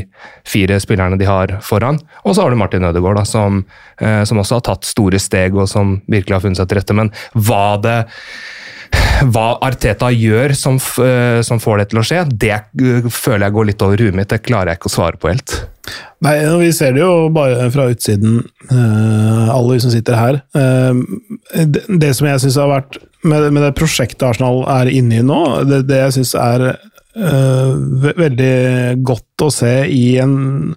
fire 0.48 0.78
spillerne 0.82 1.18
de 1.20 1.28
har 1.28 1.54
foran. 1.64 2.00
Og 2.26 2.34
så 2.34 2.44
har 2.44 2.50
du 2.52 2.58
Martin 2.58 2.84
Ødegaard, 2.88 3.20
da, 3.20 3.24
som, 3.28 3.64
eh, 4.00 4.22
som, 4.24 4.40
også 4.42 4.58
har 4.58 4.66
tatt 4.66 4.88
store 4.88 5.20
steg 5.22 5.54
og 5.56 5.68
som 5.70 6.00
virkelig 6.10 6.36
har 6.36 6.44
funnet 6.44 6.60
seg 6.60 6.68
til 6.68 6.80
rette. 6.80 6.96
Men 6.98 7.12
hva 7.34 7.78
det 7.82 7.98
hva 9.32 9.46
Arteta 9.64 10.10
gjør 10.12 10.54
som, 10.58 10.78
eh, 11.04 11.40
som, 11.46 11.60
får 11.62 11.82
det 11.82 11.86
til 11.92 12.00
å 12.00 12.06
skje, 12.06 12.24
det 12.30 12.54
eh, 12.56 13.06
føler 13.12 13.46
jeg 13.46 13.56
går 13.56 13.68
litt 13.70 13.84
over 13.86 14.02
huet 14.02 14.18
mitt. 14.18 14.30
Det 14.32 14.42
klarer 14.44 14.72
jeg 14.72 14.80
ikke 14.80 14.90
å 14.90 14.96
svare 14.96 15.20
på 15.20 15.30
helt. 15.30 15.54
Nei, 16.22 16.36
Vi 16.62 16.70
ser 16.74 16.94
det 16.94 17.02
jo 17.02 17.28
bare 17.34 17.70
fra 17.74 17.88
utsiden, 17.90 18.42
alle 18.70 19.74
vi 19.74 19.80
som 19.82 19.90
sitter 19.90 20.14
her. 20.14 20.38
Det 21.90 22.12
som 22.14 22.28
jeg 22.28 22.44
syns 22.44 22.58
har 22.62 22.70
vært 22.70 23.00
med, 23.26 23.58
det 23.58 23.72
prosjektet 23.78 24.22
Arsenal 24.26 24.62
er 24.70 24.90
inne 24.90 25.18
i 25.18 25.26
nå, 25.26 25.40
det, 25.66 25.82
det 25.90 25.98
jeg 26.04 26.14
syns 26.18 26.36
er 26.38 26.68
veldig 27.14 29.02
godt 29.04 29.44
å 29.44 29.50
se 29.52 29.72
i 29.92 30.16
en, 30.22 30.72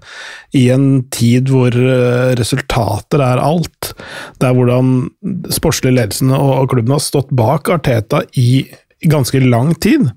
i 0.58 0.65
en 0.74 0.88
tid 1.13 1.52
hvor 1.52 1.76
uh, 1.76 2.34
resultater 2.36 3.24
er 3.24 3.41
alt. 3.41 3.93
Det 4.39 4.50
er 4.50 4.58
hvordan 4.58 4.95
sportslig 5.54 5.95
ledelsen 5.95 6.34
og, 6.36 6.67
klubben 6.71 6.95
har 6.98 7.04
stått 7.04 7.32
bak 7.36 7.71
Arteta 7.71 8.26
i, 8.36 8.65
ganske 9.06 9.39
lang 9.43 9.76
tid. 9.80 10.10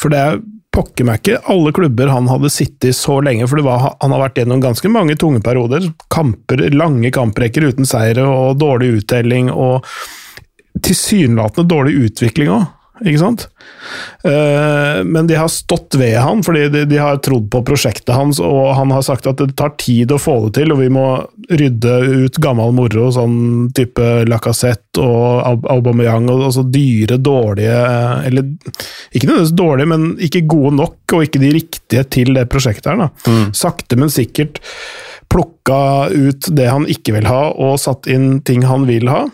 For 0.00 0.12
det 0.12 0.24
er 0.24 0.40
pokker 0.70 1.06
meg 1.06 1.18
ikke 1.18 1.40
alle 1.50 1.72
klubber 1.74 2.12
han 2.12 2.28
hadde 2.30 2.50
sittet 2.52 2.92
i 2.92 2.94
så 2.94 3.16
lenge, 3.26 3.48
for 3.50 3.62
var, 3.66 3.96
han 3.98 4.14
har 4.14 4.22
vært 4.22 4.38
gjennom 4.38 4.62
ganske 4.62 4.90
mange 4.92 5.16
tunge 5.18 5.42
perioder. 5.42 5.88
Kamper, 6.14 6.62
lange 6.74 7.10
kamprekker 7.14 7.66
uten 7.72 7.88
seire 7.90 8.26
og 8.26 8.60
dårlig 8.62 8.92
uttelling, 9.00 9.50
og 9.50 9.86
tilsynelatende 10.86 11.66
dårlig 11.70 11.96
utvikling 12.06 12.52
òg 12.54 12.68
ikke 13.04 13.20
sant? 13.20 13.46
Uh, 14.24 15.00
men 15.06 15.28
de 15.28 15.36
har 15.38 15.48
stått 15.52 15.96
ved 15.98 16.18
han, 16.20 16.42
fordi 16.44 16.66
de, 16.72 16.84
de, 16.90 16.98
har 17.00 17.20
trodd 17.24 17.48
på 17.52 17.62
prosjektet 17.66 18.12
hans, 18.14 18.40
og 18.44 18.74
han 18.76 18.92
har 18.94 19.04
sagt 19.06 19.28
at 19.30 19.40
det 19.40 19.56
tar 19.58 19.74
tid 19.80 20.12
å 20.12 20.20
få 20.20 20.36
det 20.46 20.52
til, 20.60 20.74
og 20.74 20.82
vi 20.82 20.90
må 20.92 21.06
rydde 21.50 21.96
ut 22.26 22.40
gammel 22.42 22.74
moro, 22.76 23.08
sånn 23.14 23.70
type 23.76 24.08
Lacassette 24.28 25.00
og 25.02 25.66
Aubameyang, 25.72 26.28
og 26.30 26.46
altså 26.50 26.66
dyre, 26.68 27.18
dårlige 27.20 27.78
Eller 28.28 28.48
ikke 29.14 29.26
nødvendigvis 29.26 29.56
dårlige, 29.56 29.92
men 29.94 30.08
ikke 30.20 30.46
gode 30.50 30.74
nok, 30.78 30.98
og 31.14 31.26
ikke 31.26 31.42
de 31.42 31.54
riktige 31.56 32.06
til 32.12 32.34
det 32.36 32.48
prosjektet 32.52 32.92
her. 32.92 33.06
da. 33.06 33.10
Mm. 33.26 33.52
Sakte, 33.56 33.98
men 34.00 34.12
sikkert 34.12 34.60
plukka 35.30 36.10
ut 36.10 36.50
det 36.56 36.66
han 36.68 36.86
ikke 36.90 37.14
vil 37.16 37.28
ha, 37.30 37.42
og 37.54 37.78
satt 37.80 38.08
inn 38.10 38.40
ting 38.46 38.66
han 38.66 38.88
vil 38.90 39.10
ha. 39.10 39.28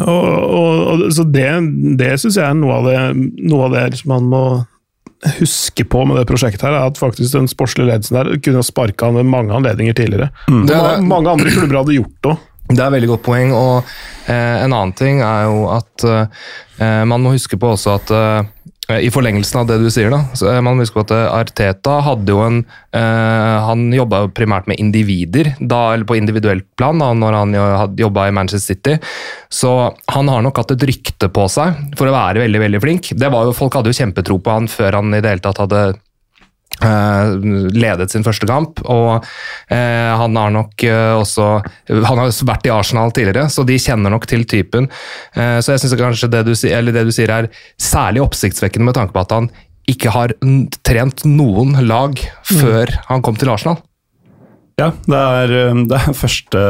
Og, 0.00 0.26
og, 0.26 0.82
og, 0.92 1.06
så 1.14 1.24
det, 1.26 1.48
det 1.98 2.12
syns 2.20 2.38
jeg 2.38 2.46
er 2.46 2.58
noe 2.58 2.80
av 2.80 2.90
det, 2.90 2.98
noe 3.50 3.68
av 3.68 3.74
det 3.76 3.86
liksom 3.94 4.12
man 4.14 4.28
må 4.30 4.44
huske 5.40 5.84
på 5.84 6.04
med 6.08 6.16
det 6.16 6.26
prosjektet, 6.30 6.62
her, 6.64 6.76
er 6.78 6.92
at 6.92 7.00
faktisk 7.00 7.34
den 7.34 7.48
sportslige 7.50 7.90
ledelsen 7.90 8.16
der 8.16 8.38
kunne 8.40 8.62
sparka 8.64 9.10
han 9.10 9.18
ved 9.20 9.28
mange 9.28 9.52
anledninger 9.56 9.96
tidligere. 9.96 10.30
Mm. 10.48 10.62
Det, 10.70 10.78
mange 11.04 11.34
andre 11.34 11.52
klubber 11.52 11.82
hadde 11.82 11.98
gjort 11.98 12.16
det 12.20 12.32
òg. 12.32 12.46
Det 12.70 12.84
er 12.84 12.92
veldig 12.94 13.08
godt 13.10 13.24
poeng. 13.26 13.52
og 13.56 13.88
eh, 14.30 14.62
En 14.62 14.70
annen 14.70 14.92
ting 14.94 15.18
er 15.26 15.48
jo 15.48 15.64
at 15.74 16.04
eh, 16.06 17.02
man 17.10 17.24
må 17.24 17.32
huske 17.34 17.58
på 17.58 17.72
også 17.74 17.96
at 17.98 18.12
Eh, 18.14 18.50
I 18.98 19.10
forlengelsen 19.12 19.60
av 19.62 19.68
det 19.68 19.78
du 19.82 19.88
sier, 19.92 20.10
da, 20.12 20.22
så 20.34 20.52
man 20.64 20.78
må 20.78 20.84
huske 20.84 21.02
at 21.04 21.12
eh, 21.14 21.26
Arteta 21.30 21.98
hadde 22.06 22.34
jo 22.34 22.40
en 22.44 22.60
uh, 22.64 23.56
Han 23.68 23.88
jobba 23.94 24.24
primært 24.34 24.68
med 24.70 24.80
individer, 24.82 25.52
da, 25.60 25.92
eller 25.94 26.08
på 26.08 26.18
individuelt 26.18 26.66
plan, 26.80 26.98
da 26.98 27.12
når 27.14 27.38
han 27.38 27.56
jobba 27.98 28.28
i 28.28 28.34
Manchester 28.34 28.74
City. 28.74 28.96
Så 29.52 29.70
han 30.10 30.30
har 30.32 30.44
nok 30.44 30.62
hatt 30.62 30.74
et 30.74 30.86
rykte 30.90 31.30
på 31.32 31.46
seg 31.52 31.96
for 31.98 32.10
å 32.10 32.14
være 32.14 32.44
veldig 32.44 32.62
veldig 32.66 32.82
flink. 32.82 33.12
Det 33.18 33.30
var 33.32 33.48
jo, 33.48 33.56
Folk 33.56 33.76
hadde 33.76 33.92
jo 33.92 33.98
kjempetro 34.00 34.38
på 34.42 34.54
han 34.54 34.70
før 34.70 34.98
han 35.00 35.12
i 35.14 35.20
det 35.20 35.34
hele 35.34 35.44
tatt 35.44 35.60
hadde 35.60 35.82
ledet 36.80 38.12
sin 38.12 38.24
første 38.26 38.48
kamp, 38.48 38.80
og 38.88 39.20
uh, 39.20 40.12
han 40.22 40.38
har 40.40 40.54
nok 40.54 40.84
uh, 40.88 41.20
også 41.20 41.48
Han 41.90 42.20
har 42.22 42.30
vært 42.48 42.68
i 42.68 42.72
Arsenal 42.74 43.12
tidligere, 43.14 43.48
så 43.52 43.64
de 43.66 43.78
kjenner 43.80 44.12
nok 44.12 44.26
til 44.30 44.46
typen. 44.48 44.88
så 45.34 45.74
jeg 45.74 45.82
syns 45.82 45.94
kanskje 45.98 46.30
det 46.32 46.42
du, 46.46 46.52
det 46.54 47.04
du, 47.06 47.12
sier 47.14 47.32
er 47.34 47.48
særlig 47.80 48.22
oppsiktsvekkende 48.24 48.88
med 48.88 48.96
tanke 48.96 49.14
på 49.14 49.22
at 49.22 49.34
han 49.34 49.50
ikke 49.90 50.12
har 50.14 50.34
trent 50.86 51.24
noen 51.26 51.74
lag 51.86 52.18
før 52.46 52.90
mm. 52.90 53.06
han 53.10 53.24
kom 53.26 53.38
til 53.40 53.52
Arsenal. 53.52 53.80
Ja, 54.80 54.88
det 55.04 55.18
er, 55.18 55.50
um, 55.74 55.82
det 55.90 55.98
er 55.98 56.16
første 56.16 56.60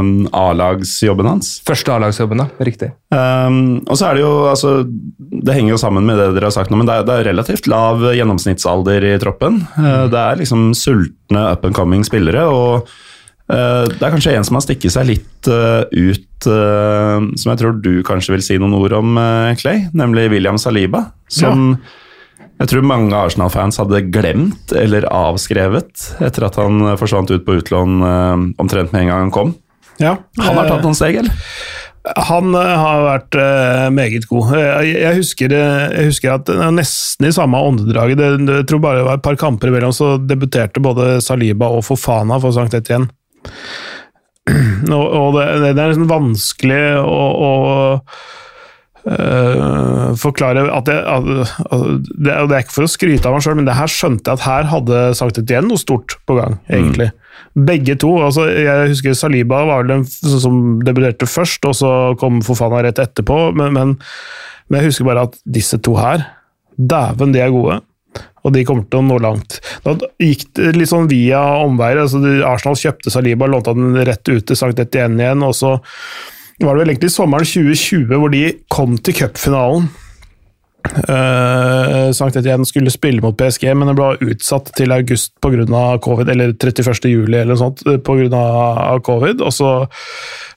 um, 0.00 0.08
A-lagsjobben 0.34 1.28
hans. 1.28 1.52
Første 1.66 1.92
A-lagsjobben, 1.94 2.42
ja. 2.42 2.48
Riktig. 2.66 2.90
Um, 3.14 3.80
og 3.86 3.98
så 3.98 4.08
er 4.08 4.18
det 4.18 4.24
jo 4.24 4.32
altså, 4.50 4.72
Det 4.86 5.54
henger 5.54 5.74
jo 5.74 5.80
sammen 5.82 6.06
med 6.06 6.18
det 6.18 6.30
dere 6.36 6.48
har 6.48 6.54
sagt 6.54 6.72
nå, 6.72 6.80
men 6.80 6.88
det 6.88 6.98
er, 6.98 7.06
det 7.06 7.18
er 7.18 7.28
relativt 7.30 7.70
lav 7.70 8.02
gjennomsnittsalder 8.16 9.06
i 9.12 9.14
troppen. 9.22 9.62
Uh, 9.78 10.08
det 10.10 10.18
er 10.24 10.42
liksom 10.42 10.72
sultne 10.78 11.46
up 11.52 11.68
and 11.68 11.78
coming 11.78 12.02
spillere, 12.06 12.48
og 12.50 12.90
uh, 13.52 13.86
det 13.86 14.02
er 14.02 14.16
kanskje 14.16 14.34
en 14.34 14.48
som 14.48 14.58
har 14.58 14.66
stikket 14.66 14.96
seg 14.96 15.10
litt 15.12 15.50
uh, 15.52 15.86
ut, 15.86 16.26
som 16.40 17.50
jeg 17.50 17.58
tror 17.60 17.74
du 17.84 17.98
kanskje 18.08 18.32
vil 18.32 18.42
si 18.42 18.54
noen 18.56 18.72
ord 18.78 18.94
om, 18.96 19.18
Clay, 19.60 19.82
nemlig 19.92 20.30
William 20.32 20.56
Saliba. 20.56 21.10
som 21.28 21.74
ja 21.74 21.98
jeg 22.60 22.70
tror 22.70 22.86
mange 22.86 23.16
Arsenal-fans 23.16 23.80
hadde 23.80 24.02
glemt 24.12 24.72
eller 24.76 25.08
avskrevet 25.08 26.06
etter 26.20 26.46
at 26.46 26.58
han 26.60 26.92
forsvant 27.00 27.32
ut 27.32 27.44
på 27.46 27.58
utlån 27.60 28.00
uh, 28.04 28.34
omtrent 28.60 28.92
med 28.92 29.06
en 29.06 29.12
gang 29.12 29.22
han 29.26 29.34
kom. 29.34 29.54
Ja, 30.00 30.16
han 30.40 30.56
har 30.58 30.68
tatt 30.68 30.84
noen 30.84 30.96
steg, 30.96 31.20
eller? 31.22 31.36
Han 32.30 32.54
uh, 32.56 32.60
har 32.60 33.04
vært 33.06 33.38
meget 33.96 34.28
god. 34.28 34.52
Jeg, 34.86 35.14
husker, 35.18 35.52
jeg, 35.56 36.08
husker, 36.08 36.36
at 36.36 36.52
nesten 36.76 37.28
i 37.28 37.34
samme 37.36 37.60
åndedraget, 37.70 38.20
jeg 38.20 38.68
tror 38.68 38.84
bare 38.84 39.00
det 39.00 39.06
var 39.08 39.20
et 39.20 39.26
par 39.28 39.40
kamper 39.40 39.72
imellom, 39.72 39.96
så 39.96 40.14
debuterte 40.20 40.84
både 40.84 41.16
Saliba 41.24 41.68
og 41.72 41.84
Fofana 41.88 42.40
for 42.42 42.56
Sankt 42.56 42.76
Etienne. 42.76 43.08
Og, 44.90 45.36
det, 45.36 45.46
det, 45.62 45.76
er 45.76 45.90
liksom 45.92 46.08
vanskelig 46.10 46.82
å 47.04 47.50
Uh, 49.00 50.12
forklare 50.20 50.66
at, 50.68 50.88
jeg, 50.92 51.00
at 51.08 51.28
det, 52.20 52.34
det, 52.34 52.34
er 52.34 52.58
ikke 52.60 52.74
for 52.74 52.84
å 52.84 52.90
skryte 52.90 53.28
av 53.30 53.36
meg 53.36 53.44
sjøl, 53.46 53.56
men 53.56 53.68
det 53.68 53.76
her 53.78 53.88
skjønte 53.88 54.28
jeg 54.28 54.36
at 54.36 54.44
her 54.44 54.68
hadde 54.68 55.04
sagt 55.16 55.40
et 55.40 55.52
igjen 55.52 55.70
noe 55.70 55.80
stort 55.80 56.18
på 56.28 56.36
gang, 56.36 56.58
egentlig. 56.68 57.08
Mm. 57.14 57.64
Begge 57.70 57.96
to. 58.00 58.10
altså 58.22 58.44
Jeg 58.52 58.90
husker 58.92 59.16
Saliba 59.16 59.62
var 59.66 59.80
vel 59.82 59.94
den 59.94 60.04
som 60.06 60.80
debuterte 60.84 61.28
først, 61.28 61.64
og 61.68 61.78
så 61.78 61.92
kom 62.20 62.42
Fofana 62.44 62.82
rett 62.84 63.00
etterpå, 63.00 63.38
men, 63.56 63.72
men, 63.76 63.94
men 64.68 64.80
jeg 64.80 64.92
husker 64.92 65.08
bare 65.08 65.24
at 65.30 65.38
disse 65.48 65.80
to 65.80 65.96
her, 65.96 66.26
dæven, 66.76 67.32
de 67.32 67.40
er 67.40 67.54
gode. 67.54 67.80
Og 68.44 68.54
de 68.54 68.64
kommer 68.64 68.84
til 68.88 69.00
å 69.00 69.06
nå 69.06 69.16
langt. 69.20 69.58
Da 69.84 69.94
gikk 70.20 70.46
det 70.56 70.74
litt 70.76 70.90
sånn 70.92 71.08
via 71.10 71.40
omveier. 71.60 72.02
altså 72.04 72.20
Arsenal 72.48 72.78
kjøpte 72.80 73.12
Saliba, 73.12 73.48
lånte 73.48 73.74
han 73.76 73.98
rett 74.08 74.28
ut 74.28 74.46
til 74.48 74.58
Sankt 74.58 74.80
Etienne 74.80 75.24
igjen. 75.24 75.44
og 75.44 75.56
så 75.56 75.74
var 76.60 76.76
det 76.76 76.84
vel 76.84 76.94
egentlig 76.94 77.12
sommeren 77.14 77.48
2020 77.48 78.20
hvor 78.20 78.32
de 78.32 78.44
kom 78.72 78.98
til 79.00 79.16
cupfinalen. 79.22 79.90
Uh, 80.80 82.08
Sankt 82.16 82.38
Etienne 82.40 82.64
skulle 82.64 82.92
spille 82.92 83.20
mot 83.20 83.36
PSG, 83.36 83.66
men 83.76 83.90
det 83.90 83.96
ble 83.98 84.30
utsatt 84.32 84.70
til 84.78 84.94
august 84.94 85.34
pga. 85.44 85.82
covid, 86.02 86.30
eller 86.32 86.54
31. 86.56 87.10
juli 87.10 87.36
eller 87.36 87.52
noe 87.52 87.60
sånt 87.60 87.84
eh, 87.86 87.98
pga. 88.00 88.96
covid. 89.04 89.44
Og 89.44 89.52
så 89.54 89.70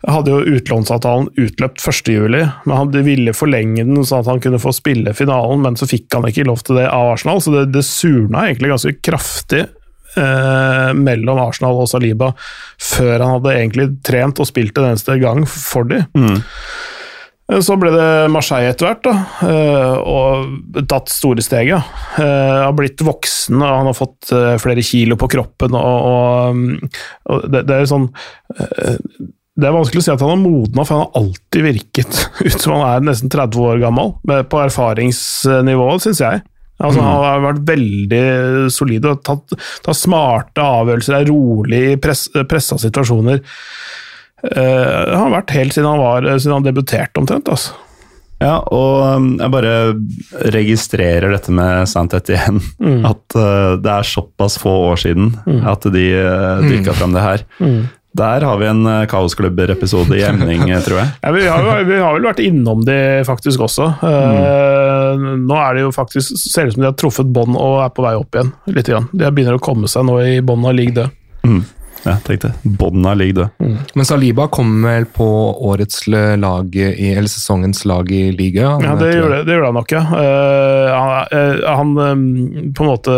hadde 0.08 0.32
jo 0.34 0.58
utlånsavtalen 0.58 1.30
utløpt 1.36 1.84
1. 1.84 2.14
juli, 2.16 2.44
men 2.66 2.80
han 2.80 2.96
ville 3.06 3.36
forlenge 3.36 3.84
den 3.84 4.00
sånn 4.04 4.24
at 4.24 4.32
han 4.32 4.42
kunne 4.44 4.62
få 4.64 4.74
spille 4.76 5.16
finalen, 5.18 5.64
men 5.66 5.80
så 5.80 5.90
fikk 5.90 6.08
han 6.16 6.28
ikke 6.30 6.48
lov 6.48 6.64
til 6.64 6.80
det 6.80 6.88
av 6.88 7.14
Arsenal, 7.14 7.44
så 7.44 7.54
det, 7.58 7.70
det 7.76 7.86
surna 7.88 8.48
egentlig 8.48 8.74
ganske 8.74 8.96
kraftig 9.04 9.66
eh, 10.20 10.90
mellom 10.98 11.42
Arsenal 11.44 11.84
og 11.84 11.90
Saliba 11.92 12.32
før 12.82 13.20
han 13.20 13.38
hadde 13.38 13.54
egentlig 13.58 13.88
trent 14.06 14.42
og 14.42 14.50
spilt 14.50 14.78
en 14.78 14.92
eneste 14.92 15.18
gang 15.22 15.46
for 15.50 15.90
dem. 15.90 16.06
Mm. 16.18 16.40
Eh, 17.52 17.62
så 17.66 17.78
ble 17.80 17.92
det 17.96 18.10
Marseille 18.34 18.72
etter 18.72 18.90
hvert, 18.90 19.06
da, 19.06 19.50
eh, 19.50 19.94
og 20.00 20.84
tatt 20.90 21.12
store 21.14 21.44
steg. 21.46 21.74
Ja. 21.74 21.84
Har 22.18 22.74
blitt 22.78 23.04
voksen 23.04 23.62
og 23.62 23.78
han 23.82 23.92
har 23.92 23.98
fått 23.98 24.34
flere 24.64 24.86
kilo 24.86 25.20
på 25.20 25.32
kroppen. 25.36 25.78
og, 25.78 26.10
og, 26.10 27.00
og 27.30 27.48
det, 27.50 27.66
det, 27.70 27.80
er 27.80 27.90
sånn 27.90 28.12
det 29.54 29.68
er 29.70 29.76
vanskelig 29.76 30.02
å 30.02 30.06
si 30.08 30.14
at 30.14 30.22
han 30.24 30.32
har 30.34 30.42
modna, 30.42 30.82
for 30.82 30.96
han 30.96 31.04
har 31.04 31.20
alltid 31.20 31.66
virket 31.68 32.16
ut 32.48 32.58
som 32.58 32.80
han 32.80 32.88
er 32.88 33.06
nesten 33.12 33.30
30 33.34 33.68
år 33.70 33.84
gammel, 33.84 34.16
på 34.50 34.64
erfaringsnivået, 34.64 36.08
syns 36.08 36.24
jeg. 36.24 36.42
Altså, 36.84 37.00
mm. 37.00 37.08
Han 37.08 37.24
har 37.26 37.46
vært 37.48 37.64
veldig 37.72 38.24
solid 38.76 39.08
og 39.08 39.24
tatt, 39.26 39.56
tatt 39.86 40.00
smarte 40.00 40.68
avgjørelser, 40.82 41.18
er 41.18 41.32
rolig 41.32 41.82
i 41.94 41.98
press, 42.02 42.28
pressa 42.50 42.80
situasjoner. 42.82 43.40
Uh, 44.44 44.60
han 44.60 45.22
har 45.22 45.34
vært 45.38 45.56
helt 45.56 45.76
siden 45.76 45.88
han, 45.88 46.04
var, 46.04 46.28
siden 46.36 46.58
han 46.58 46.68
debuterte, 46.68 47.24
omtrent. 47.24 47.48
altså. 47.48 47.78
Ja, 48.44 48.58
og 48.76 49.04
um, 49.16 49.28
jeg 49.40 49.54
bare 49.54 49.74
registrerer 50.54 51.32
dette 51.32 51.54
med 51.56 51.88
Santet 51.90 52.32
igjen. 52.34 52.60
Mm. 52.82 53.04
At 53.08 53.38
uh, 53.38 53.80
det 53.80 53.92
er 53.94 54.08
såpass 54.08 54.60
få 54.62 54.74
år 54.92 55.04
siden 55.06 55.34
mm. 55.46 55.62
at 55.70 55.88
de 55.94 56.08
uh, 56.20 56.64
dyrka 56.66 56.92
mm. 56.92 56.98
frem 57.00 57.16
det 57.16 57.24
her. 57.24 57.46
Mm. 57.64 57.84
Der 58.14 58.46
har 58.46 58.60
vi 58.62 58.68
en 58.70 58.84
uh, 58.86 59.06
Kaosklubber-episode 59.10 60.18
i 60.20 60.26
emning, 60.28 60.68
tror 60.86 61.00
jeg. 61.02 61.14
ja, 61.24 61.32
vi, 61.34 61.46
har, 61.48 61.86
vi, 61.88 61.98
har, 61.98 62.18
vel 62.18 62.28
vært 62.28 62.44
innom 62.44 62.84
det 62.86 63.24
faktisk 63.30 63.64
også. 63.66 63.90
Uh, 64.04 64.83
nå 65.20 65.60
er 65.60 65.78
det 65.78 65.86
jo 65.86 65.94
faktisk, 65.96 66.38
ser 66.40 66.70
ut 66.70 66.76
som 66.76 66.84
de 66.84 66.90
har 66.90 66.98
truffet 67.00 67.30
bånd 67.36 67.58
og 67.60 67.80
er 67.86 67.94
på 67.94 68.06
vei 68.06 68.16
opp 68.20 68.36
igjen. 68.36 68.52
litt 68.72 68.90
grann. 68.90 69.10
De 69.12 69.30
begynner 69.30 69.60
å 69.60 69.64
komme 69.64 69.92
seg 69.92 70.06
nå 70.08 70.20
i 70.24 70.36
bånn 70.46 70.68
av 70.68 70.78
ligg 70.78 70.94
død. 70.98 71.16
Mm. 71.44 71.64
Ja, 72.04 72.18
tenkte 72.24 72.52
av 73.08 73.18
ligger 73.18 73.34
død. 73.34 73.50
Mm. 73.60 73.78
Men 73.96 74.06
Saliba 74.06 74.48
kom 74.52 74.72
vel 74.84 75.06
på 75.06 75.26
årets 75.70 76.08
lag 76.08 76.76
i, 76.76 77.14
eller 77.14 77.32
sesongens 77.32 77.86
lag 77.86 78.12
i 78.12 78.32
liga? 78.32 78.74
Ja, 78.84 78.96
det 79.00 79.14
gjorde, 79.16 79.44
det 79.48 79.56
gjorde 79.56 79.70
han 79.70 79.80
nok, 79.80 79.94
ja. 79.96 80.04
Uh, 80.12 81.70
han 81.78 81.98
um, 81.98 82.26
på 82.76 82.84
en 82.84 82.92
måte 82.92 83.16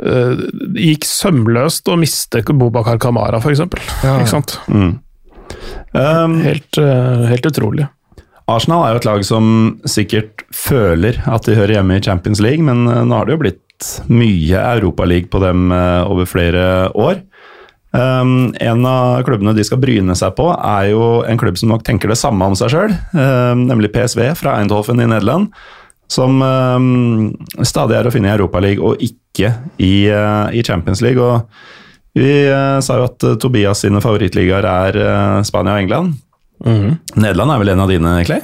uh, 0.00 0.42
gikk 0.72 1.04
sømløst 1.04 1.92
og 1.92 2.00
mistet 2.00 2.48
Bobakar 2.48 3.00
Kamara, 3.02 3.42
f.eks. 3.44 3.64
Ja, 4.06 4.16
Ikke 4.16 4.32
sant? 4.32 4.56
Mm. 4.72 4.96
Um, 5.92 6.40
helt, 6.46 6.80
uh, 6.80 7.28
helt 7.28 7.52
utrolig. 7.52 7.90
Arsenal 8.50 8.84
er 8.84 8.94
jo 8.94 9.00
et 9.00 9.08
lag 9.08 9.24
som 9.26 9.48
sikkert 9.88 10.44
føler 10.54 11.20
at 11.30 11.46
de 11.46 11.56
hører 11.58 11.78
hjemme 11.78 11.98
i 11.98 12.04
Champions 12.04 12.42
League, 12.42 12.64
men 12.66 12.84
nå 12.86 13.14
har 13.14 13.28
det 13.28 13.36
jo 13.36 13.42
blitt 13.44 13.90
mye 14.12 14.60
Europaliga 14.74 15.30
på 15.32 15.40
dem 15.40 15.70
over 15.72 16.28
flere 16.28 16.64
år. 16.98 17.22
Um, 17.90 18.54
en 18.60 18.86
av 18.86 19.24
klubbene 19.26 19.50
de 19.56 19.64
skal 19.66 19.80
bryne 19.82 20.14
seg 20.14 20.36
på, 20.38 20.46
er 20.54 20.92
jo 20.92 21.24
en 21.26 21.38
klubb 21.40 21.58
som 21.58 21.72
nok 21.72 21.82
tenker 21.86 22.12
det 22.12 22.20
samme 22.20 22.46
om 22.46 22.54
seg 22.58 22.70
sjøl, 22.70 22.94
um, 23.16 23.64
nemlig 23.66 23.90
PSV 23.94 24.28
fra 24.38 24.60
Eindhoven 24.60 25.02
i 25.02 25.08
Nederland. 25.10 25.50
Som 26.10 26.38
um, 26.42 27.30
stadig 27.66 27.98
er 27.98 28.06
å 28.06 28.14
finne 28.14 28.30
i 28.30 28.34
Europaligaen 28.34 28.82
og 28.86 29.02
ikke 29.02 29.52
i, 29.78 30.06
uh, 30.10 30.50
i, 30.54 30.62
Champions 30.66 31.02
League. 31.02 31.22
Og 31.22 32.18
vi 32.18 32.30
uh, 32.50 32.78
sa 32.82 32.98
jo 32.98 33.06
at 33.10 33.26
uh, 33.26 33.36
Tobias 33.42 33.82
sine 33.82 34.02
favorittligaer 34.02 34.66
er 34.70 35.00
Spania 35.46 35.76
og 35.76 35.84
England. 35.84 36.18
Mm. 36.60 36.98
Nederland 37.16 37.54
er 37.54 37.60
vel 37.62 37.70
en 37.72 37.82
av 37.84 37.88
dine, 37.88 38.14
Clay? 38.28 38.40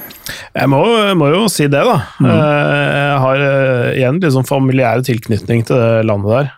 Jeg 0.57 0.69
må, 0.71 0.79
må 1.19 1.29
jo 1.29 1.43
si 1.51 1.67
det, 1.69 1.81
da. 1.85 1.97
Mm. 2.17 2.29
Jeg 2.31 3.17
har 3.23 3.43
igjen 3.93 4.21
liksom 4.23 4.47
familiær 4.47 5.03
tilknytning 5.05 5.65
til 5.67 5.77
det 5.77 6.05
landet 6.09 6.31
der. 6.33 6.49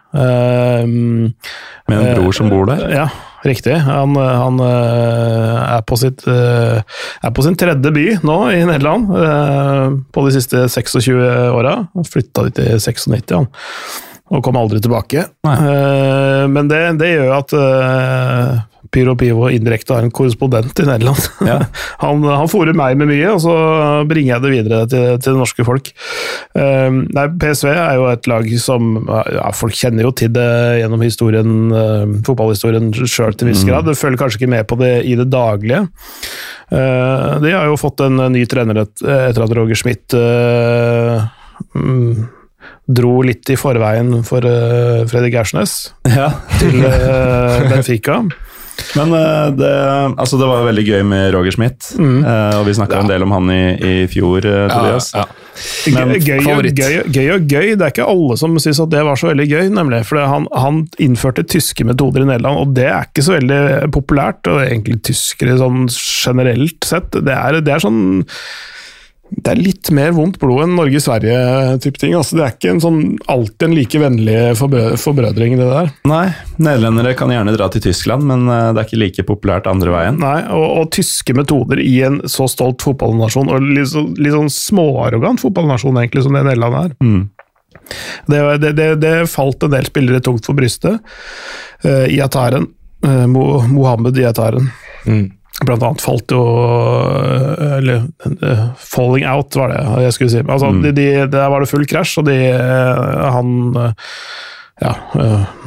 Med 0.88 1.98
en 1.98 2.14
bror 2.16 2.38
som 2.38 2.52
bor 2.52 2.70
der? 2.70 2.86
Ja, 2.94 3.08
riktig. 3.44 3.76
Han, 3.86 4.16
han 4.16 4.64
er, 4.64 5.84
på 5.90 6.00
sitt, 6.00 6.24
er, 6.30 7.28
på 7.36 7.46
sin 7.46 7.60
tredje 7.60 7.92
by 7.96 8.08
nå 8.24 8.40
i 8.56 8.64
Nederland, 8.70 9.12
på 10.16 10.26
de 10.28 10.36
siste 10.38 10.64
26 10.72 11.20
åra. 11.52 11.76
Flytta 12.08 12.48
dit 12.48 12.64
i 12.64 12.72
96, 12.80 13.36
han. 13.36 13.52
Og 14.30 14.44
kom 14.46 14.58
aldri 14.62 14.80
tilbake. 14.80 15.28
Men 15.44 16.72
det, 16.72 16.84
det 17.02 17.16
gjør 17.18 17.40
at 17.42 17.56
Pyro 18.94 19.16
Pivo 19.20 19.50
indirekte 19.54 19.94
har 19.96 20.06
en 20.06 20.14
korrespondent 20.14 20.80
i 20.82 20.86
Nederland. 20.88 21.28
Ja. 21.46 21.60
han 22.04 22.24
han 22.26 22.50
fôrer 22.52 22.78
meg 22.78 22.98
med 23.00 23.12
mye, 23.12 23.34
og 23.36 23.42
så 23.44 23.56
bringer 24.10 24.36
jeg 24.36 24.44
det 24.46 24.54
videre 24.54 24.80
til, 24.90 25.06
til 25.22 25.36
det 25.36 25.42
norske 25.42 25.66
folk. 25.68 25.92
Um, 26.58 27.04
nei, 27.16 27.28
PSV 27.42 27.70
er 27.74 28.00
jo 28.00 28.08
et 28.10 28.30
lag 28.30 28.48
som 28.62 28.96
ja, 29.06 29.50
Folk 29.56 29.78
kjenner 29.78 30.08
jo 30.08 30.14
til 30.16 30.32
det 30.34 30.48
gjennom 30.82 31.04
historien, 31.06 31.54
uh, 31.74 32.16
fotballhistorien 32.26 32.90
sjøl 33.04 33.38
til 33.38 33.48
en 33.48 33.54
viss 33.54 33.66
grad. 33.68 33.86
De 33.88 33.98
følger 33.98 34.24
kanskje 34.24 34.42
ikke 34.42 34.54
med 34.56 34.68
på 34.70 34.80
det 34.82 34.94
i 35.10 35.16
det 35.20 35.30
daglige. 35.34 35.86
Uh, 36.70 37.38
de 37.44 37.54
har 37.54 37.70
jo 37.70 37.80
fått 37.82 38.04
en 38.06 38.26
ny 38.34 38.44
trener 38.50 38.84
et, 38.86 38.94
etter 39.06 39.46
at 39.46 39.56
Roger 39.58 39.78
Schmidt 39.80 40.18
uh, 40.18 41.26
mm, 41.78 42.28
dro 42.90 43.20
litt 43.26 43.50
i 43.54 43.58
forveien 43.60 44.22
for 44.28 44.46
uh, 44.46 45.06
Fredrik 45.10 45.38
Aursnes 45.42 45.76
Ja. 46.10 46.32
til 46.58 46.82
uh, 46.82 47.66
Benfica. 47.72 48.24
Men 48.98 49.14
eh, 49.18 49.50
det, 49.58 49.74
altså 50.20 50.40
det 50.40 50.50
var 50.50 50.66
veldig 50.70 50.86
gøy 50.88 51.04
med 51.08 51.34
Roger 51.36 51.56
Schmidt, 51.56 51.92
mm. 52.00 52.18
og 52.60 52.66
vi 52.68 52.76
snakka 52.78 53.04
en 53.04 53.12
del 53.12 53.26
om 53.26 53.36
han 53.36 53.54
i, 53.54 53.64
i 53.76 53.94
fjor, 54.12 54.46
eh, 54.46 54.66
Tobias. 54.72 55.14
ja. 55.18 55.28
Men 55.92 56.14
gøy, 56.16 56.40
gøy, 56.40 56.54
og 56.54 56.68
gøy, 56.72 56.94
gøy 57.12 57.30
og 57.34 57.48
gøy, 57.52 57.74
det 57.76 57.84
er 57.84 57.94
ikke 57.94 58.08
alle 58.08 58.38
som 58.40 58.56
syns 58.62 58.80
at 58.80 58.92
det 58.94 59.04
var 59.04 59.20
så 59.20 59.32
veldig 59.32 59.48
gøy, 59.50 59.70
nemlig. 59.76 60.02
For 60.08 60.22
han, 60.24 60.48
han 60.56 60.84
innførte 61.04 61.44
tyske 61.44 61.84
metoder 61.88 62.24
i 62.24 62.30
Nederland, 62.30 62.62
og 62.62 62.76
det 62.78 62.88
er 62.88 63.10
ikke 63.10 63.26
så 63.26 63.36
veldig 63.36 63.62
populært. 63.96 64.48
Og 64.48 64.62
egentlig 64.64 65.02
tyskere 65.10 65.58
sånn 65.60 65.88
generelt 65.92 66.88
sett. 66.88 67.12
Det 67.12 67.36
er, 67.36 67.60
det 67.66 67.76
er 67.76 67.84
sånn 67.84 68.22
det 69.30 69.52
er 69.52 69.60
litt 69.62 69.90
mer 69.94 70.14
vondt 70.18 70.40
blod 70.42 70.64
enn 70.64 70.76
Norge-Sverige-type 70.78 72.02
ting. 72.02 72.16
Altså, 72.18 72.38
det 72.40 72.46
er 72.46 72.54
ikke 72.56 72.72
en 72.74 72.82
sånn, 72.82 73.00
alltid 73.30 73.66
en 73.68 73.76
like 73.78 74.02
vennlig 74.02 74.38
forbrø 74.58 74.86
forbrødring, 75.00 75.56
det 75.60 75.68
der. 75.70 75.92
Nei, 76.10 76.24
nederlendere 76.58 77.14
kan 77.18 77.34
gjerne 77.34 77.54
dra 77.54 77.70
til 77.74 77.84
Tyskland, 77.86 78.26
men 78.30 78.48
eh, 78.50 78.72
det 78.74 78.82
er 78.82 78.90
ikke 78.90 79.02
like 79.04 79.28
populært 79.30 79.70
andre 79.70 79.94
veien. 79.94 80.20
Nei, 80.24 80.40
og, 80.56 80.66
og 80.82 80.92
tyske 80.98 81.36
metoder 81.38 81.82
i 81.84 81.94
en 82.08 82.24
så 82.30 82.50
stolt 82.50 82.82
fotballnasjon, 82.86 83.54
og 83.54 83.70
litt, 83.70 83.92
så, 83.94 84.04
litt 84.18 84.34
sånn 84.34 84.52
småarrogant 84.54 85.44
fotballnasjon 85.46 86.02
egentlig, 86.02 86.26
som 86.26 86.38
det 86.38 86.46
Nederland 86.50 86.82
er. 86.82 86.98
Mm. 87.06 87.24
Det, 88.30 88.44
det, 88.66 88.76
det, 88.78 88.92
det 89.02 89.16
falt 89.30 89.66
en 89.66 89.74
del 89.74 89.90
spillere 89.90 90.26
tungt 90.26 90.46
for 90.50 90.58
brystet. 90.58 91.02
Uh, 91.86 92.06
Iataren, 92.10 92.66
uh, 93.06 93.26
Mo, 93.30 93.52
Mohammed 93.70 94.18
Iataren. 94.18 94.72
Mm. 95.06 95.28
Blant 95.66 95.84
annet 95.84 96.02
falt 96.06 96.32
jo 96.32 96.40
øh, 96.40 97.78
Eller 97.80 98.06
øh, 98.26 98.66
falling 98.80 99.28
out, 99.28 99.56
var 99.60 99.74
det 99.74 100.04
jeg 100.06 100.14
skulle 100.16 100.32
si. 100.32 100.44
Altså, 100.48 100.70
Mm. 100.72 100.82
de, 100.84 100.92
de, 100.96 101.08
der 101.32 101.50
var 101.52 101.60
det 101.60 101.70
full 101.70 101.86
krasj, 101.90 102.18
og 102.22 102.26
de, 102.30 102.36
øh, 102.54 103.32
han 103.34 103.94
ja, 104.80 104.94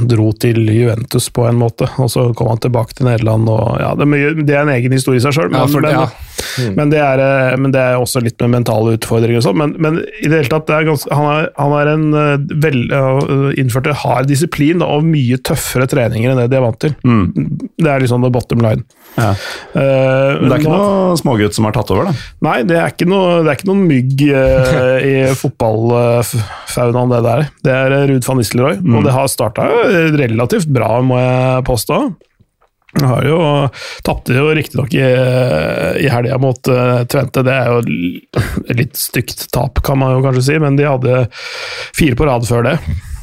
dro 0.08 0.30
til 0.40 0.62
Juventus 0.72 1.26
på 1.36 1.44
en 1.44 1.58
måte. 1.60 1.84
Og 2.00 2.08
så 2.08 2.30
kom 2.36 2.48
han 2.48 2.60
tilbake 2.64 2.94
til 2.96 3.04
Nederland. 3.04 3.48
og 3.52 3.76
ja, 3.80 3.90
Det 3.94 4.06
er, 4.06 4.08
mye, 4.08 4.30
det 4.46 4.54
er 4.56 4.62
en 4.64 4.72
egen 4.72 4.92
historie 4.96 5.20
i 5.20 5.24
seg 5.24 5.34
sjøl, 5.36 5.50
men, 5.52 5.84
ja. 5.84 6.06
Mm. 6.58 6.72
men, 6.78 6.94
men 7.60 7.74
det 7.74 7.80
er 7.82 7.98
også 8.00 8.22
litt 8.24 8.40
med 8.40 8.54
mentale 8.56 8.96
utfordringer 8.96 9.42
og 9.42 9.44
sånn. 9.44 9.58
Men, 9.60 9.74
men 9.84 10.00
i 10.22 10.30
det 10.30 10.38
hele 10.40 10.48
tatt, 10.54 10.64
det 10.70 10.78
er 10.78 10.88
ganske, 10.88 11.12
han, 11.12 11.28
er, 11.28 11.50
han 11.60 11.76
er 11.76 11.92
en 11.92 12.48
vel, 12.64 12.80
øh, 12.88 13.52
innførte 13.60 13.92
hard 14.00 14.30
disiplin 14.32 14.80
og 14.80 15.04
mye 15.04 15.36
tøffere 15.44 15.86
treninger 15.92 16.32
enn 16.32 16.40
det 16.40 16.48
de 16.54 16.56
er 16.62 16.64
vant 16.64 16.80
til. 16.80 16.96
Mm. 17.04 17.60
Det 17.84 17.92
er 17.92 18.00
liksom 18.00 18.24
the 18.24 18.32
bottom 18.32 18.64
line. 18.64 18.86
Ja. 19.12 19.30
Uh, 19.74 20.40
Men 20.40 20.48
det 20.48 20.54
er 20.56 20.62
ikke 20.62 20.70
nå- 20.72 20.78
noe 20.80 21.16
smågutt 21.20 21.56
som 21.56 21.66
har 21.68 21.74
tatt 21.76 21.90
over, 21.92 22.08
da. 22.08 22.14
Nei, 22.46 22.54
det 22.64 22.78
er 22.80 22.94
ikke 22.94 23.08
noe, 23.10 23.42
det 23.44 23.50
er 23.52 23.58
ikke 23.58 23.68
noen 23.68 23.86
mygg 23.90 24.22
uh, 24.32 24.96
i 25.04 25.14
fotballfaunaen, 25.42 27.12
det 27.12 27.22
der. 27.26 27.44
Det 27.66 27.74
er 27.76 27.96
eh, 27.98 28.04
Ruud 28.12 28.28
van 28.28 28.40
Nistelrooy, 28.40 28.80
og 28.80 29.04
det 29.06 29.14
har 29.18 29.28
starta 29.32 29.68
relativt 30.16 30.70
bra, 30.72 30.94
må 31.04 31.20
jeg 31.20 31.66
påstå. 31.68 32.00
Han 32.92 33.06
Har 33.08 33.24
jo, 33.24 33.36
Tapte 34.04 34.34
jo 34.36 34.50
riktignok 34.52 34.92
i, 34.92 35.04
i 36.04 36.08
helga 36.12 36.36
mot 36.40 36.68
uh, 36.68 37.04
Tvente, 37.08 37.40
det 37.46 37.54
er 37.54 37.70
jo 37.72 37.78
litt 38.76 38.98
stygt 39.00 39.46
tap, 39.54 39.80
kan 39.86 39.96
man 40.00 40.18
jo 40.18 40.24
kanskje 40.26 40.42
si, 40.50 40.58
men 40.60 40.76
de 40.76 40.84
hadde 40.88 41.22
fire 41.96 42.18
på 42.18 42.28
rad 42.28 42.44
før 42.48 42.68
det. 42.68 42.76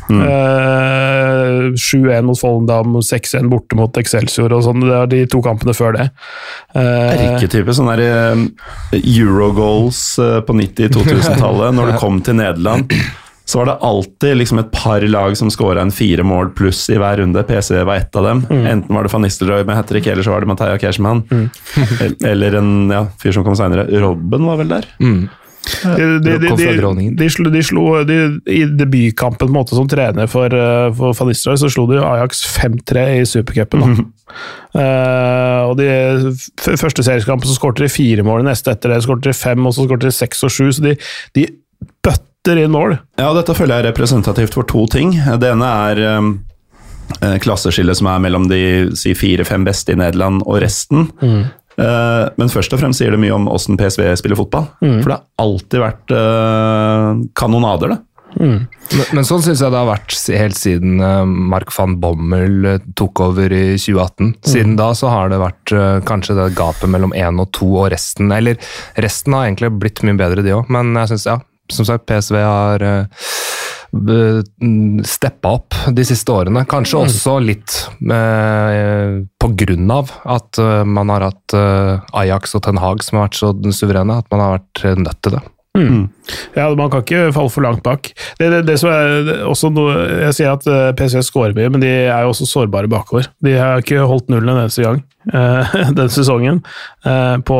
Eh, 0.09 1.73
7-1 1.75 2.21
mot 2.21 2.39
Follendam, 2.39 3.01
6-1 3.01 3.49
borte 3.49 3.77
mot 3.77 3.97
Excelsior 4.01 4.53
og 4.55 4.65
sånn. 4.65 4.83
Det 4.85 4.97
er 4.97 5.09
de 5.11 5.23
to 5.29 5.41
kampene 5.45 5.75
før 5.77 5.95
det. 5.97 6.09
Uh, 6.75 7.35
Erketype 7.35 7.75
sånn 7.75 7.91
der 7.91 8.03
eh, 8.05 8.43
Eurogoals 8.99 10.01
eh, 10.21 10.37
på 10.45 10.55
90-2000-tallet, 10.57 11.73
når 11.77 11.93
du 11.93 11.97
kom 12.01 12.21
til 12.25 12.39
Nederland. 12.39 12.93
Så 13.49 13.57
var 13.57 13.65
det 13.65 13.79
alltid 13.81 14.37
liksom 14.37 14.59
et 14.61 14.67
par 14.69 15.01
lag 15.09 15.33
som 15.37 15.49
scora 15.49 15.81
en 15.81 15.93
fire 15.93 16.21
mål 16.21 16.51
pluss 16.57 16.83
i 16.93 16.99
hver 17.01 17.17
runde. 17.17 17.41
PC 17.47 17.79
var 17.81 17.97
ett 17.97 18.15
av 18.19 18.27
dem. 18.27 18.43
Enten 18.45 18.93
var 18.93 19.07
det 19.07 19.13
van 19.13 19.25
Nistelrooy 19.25 19.63
med 19.65 19.73
hat 19.73 19.89
trick, 19.89 20.05
eller 20.05 20.21
så 20.25 20.35
var 20.35 20.45
det 20.45 20.51
Mathea 20.51 20.77
Cashman. 20.77 21.23
eller 22.29 22.59
en 22.59 22.93
ja, 22.93 23.07
fyr 23.23 23.33
som 23.33 23.47
kom 23.47 23.57
seinere. 23.57 23.87
Robben 24.03 24.45
var 24.45 24.61
vel 24.61 24.69
der? 24.75 24.85
Mm. 25.01 25.23
De, 25.83 26.07
de, 26.23 26.37
de, 26.41 26.53
de, 27.19 27.63
slo, 27.63 27.91
de 28.07 28.19
I 28.49 28.63
debutkampen 28.79 29.47
på 29.47 29.49
en 29.49 29.57
måte 29.57 29.77
som 29.77 29.87
trener 29.89 30.29
for, 30.31 30.53
uh, 30.53 30.89
for 30.95 31.17
Van 31.17 31.29
Nistelrooy, 31.31 31.59
så 31.61 31.71
slo 31.71 31.85
de 31.91 32.01
Ajax 32.03 32.43
5-3 32.57 33.05
i 33.19 33.27
supercupen. 33.29 33.85
da. 33.85 34.07
Eh, 34.77 35.61
og 35.65 35.79
de 35.79 36.75
første 36.77 37.05
seriekampen 37.05 37.49
så 37.49 37.57
skåret 37.57 37.81
de 37.81 37.89
fire 37.91 38.25
mål, 38.25 38.43
neste 38.47 38.73
etter 38.75 38.93
det 38.93 39.01
skåret 39.05 39.25
de 39.25 39.33
fem, 39.35 39.65
og 39.65 39.75
så 39.75 39.87
skåret 39.87 40.05
de 40.05 40.13
seks 40.13 40.45
og 40.45 40.53
sju. 40.53 40.67
Så 40.75 40.85
de, 40.85 40.95
de 41.37 41.47
bøtter 42.05 42.61
inn 42.63 42.75
mål. 42.75 42.99
Ja, 43.21 43.31
dette 43.37 43.55
føler 43.57 43.77
jeg 43.77 43.87
er 43.87 43.91
representativt 43.91 44.57
for 44.57 44.69
to 44.69 44.85
ting. 44.91 45.15
Det 45.17 45.49
ene 45.49 45.71
er 45.89 46.03
um, 46.19 46.33
eh, 47.19 47.37
klasseskillet 47.41 47.99
som 47.99 48.11
er 48.11 48.21
mellom 48.25 48.49
de 48.51 48.61
si, 48.99 49.15
fire-fem 49.17 49.65
beste 49.67 49.95
i 49.95 49.99
Nederland 49.99 50.43
og 50.45 50.61
resten. 50.63 51.09
Eh, 51.25 51.49
men 51.79 52.51
først 52.51 52.73
og 52.75 52.81
fremst 52.81 52.99
sier 52.99 53.13
det 53.15 53.21
mye 53.21 53.35
om 53.35 53.47
åssen 53.47 53.77
PSV 53.79 54.01
spiller 54.19 54.39
fotball. 54.39 54.65
For 54.81 55.07
det 55.07 55.15
har 55.15 55.45
alltid 55.45 55.83
vært 55.85 56.13
eh, 56.17 57.25
kanonader, 57.39 57.95
det. 57.95 57.99
Men, 58.37 58.67
men 59.13 59.25
sånn 59.25 59.41
syns 59.43 59.61
jeg 59.63 59.73
det 59.73 59.79
har 59.79 59.89
vært 59.89 60.13
helt 60.37 60.57
siden 60.57 61.01
eh, 61.03 61.23
Mark 61.25 61.71
van 61.73 61.97
Bommel 62.01 62.67
eh, 62.67 62.83
tok 62.99 63.23
over 63.25 63.53
i 63.53 63.63
2018. 63.77 64.33
Siden 64.45 64.77
da 64.79 64.91
så 64.97 65.11
har 65.11 65.31
det 65.33 65.41
vært 65.41 65.73
eh, 65.75 65.97
kanskje 66.07 66.37
det 66.37 66.49
gapet 66.57 66.91
mellom 66.91 67.15
én 67.17 67.41
og 67.41 67.49
to 67.57 67.69
og 67.71 67.89
resten. 67.93 68.31
Eller 68.35 68.59
resten 69.01 69.35
har 69.35 69.47
egentlig 69.47 69.73
blitt 69.81 70.03
mye 70.05 70.17
bedre, 70.19 70.45
de 70.45 70.55
òg, 70.55 70.69
men 70.73 70.93
jeg 71.01 71.13
syns, 71.13 71.27
ja, 71.29 71.39
som 71.73 71.87
sagt, 71.89 72.07
PSV 72.09 72.39
har 72.41 72.85
steppa 75.05 75.53
opp 75.57 75.77
de 75.95 76.05
siste 76.05 76.33
årene. 76.33 76.65
Kanskje 76.69 77.03
også 77.03 77.37
litt 77.41 77.75
eh, 77.99 79.19
på 79.41 79.51
grunn 79.63 79.93
av 79.93 80.11
at 80.29 80.59
eh, 80.61 80.83
man 80.85 81.09
har 81.13 81.29
hatt 81.29 81.55
eh, 81.57 82.17
Ajax 82.21 82.57
og 82.59 82.65
Ten 82.67 82.81
Hag 82.81 83.05
som 83.05 83.19
har 83.19 83.29
vært 83.29 83.39
så 83.39 83.53
suverene, 83.75 84.19
at 84.21 84.29
man 84.33 84.43
har 84.43 84.59
vært 84.59 84.99
nødt 84.99 85.23
til 85.25 85.37
det. 85.37 85.45
Ja, 86.57 86.65
Man 86.75 86.89
kan 86.91 87.03
ikke 87.05 87.29
falle 87.31 87.51
for 87.53 87.63
langt 87.63 87.83
bak. 87.85 88.09
Det, 88.39 88.49
det, 88.51 88.63
det 88.67 88.75
som 88.81 88.89
er 88.91 89.45
også 89.47 89.69
noe, 89.71 89.93
Jeg 90.25 90.35
sier 90.35 90.57
at 90.57 90.65
PSV 90.97 91.21
skårer 91.23 91.53
mye, 91.55 91.69
men 91.71 91.83
de 91.83 91.91
er 92.09 92.25
jo 92.25 92.33
også 92.33 92.47
sårbare 92.49 92.89
bakover. 92.91 93.29
De 93.45 93.53
har 93.55 93.79
ikke 93.79 94.01
holdt 94.09 94.33
nullen 94.33 94.49
en 94.57 94.65
eneste 94.65 94.83
gang 94.83 94.99
uh, 95.35 95.93
den 95.95 96.11
sesongen. 96.11 96.59
Uh, 97.05 97.37
på 97.47 97.59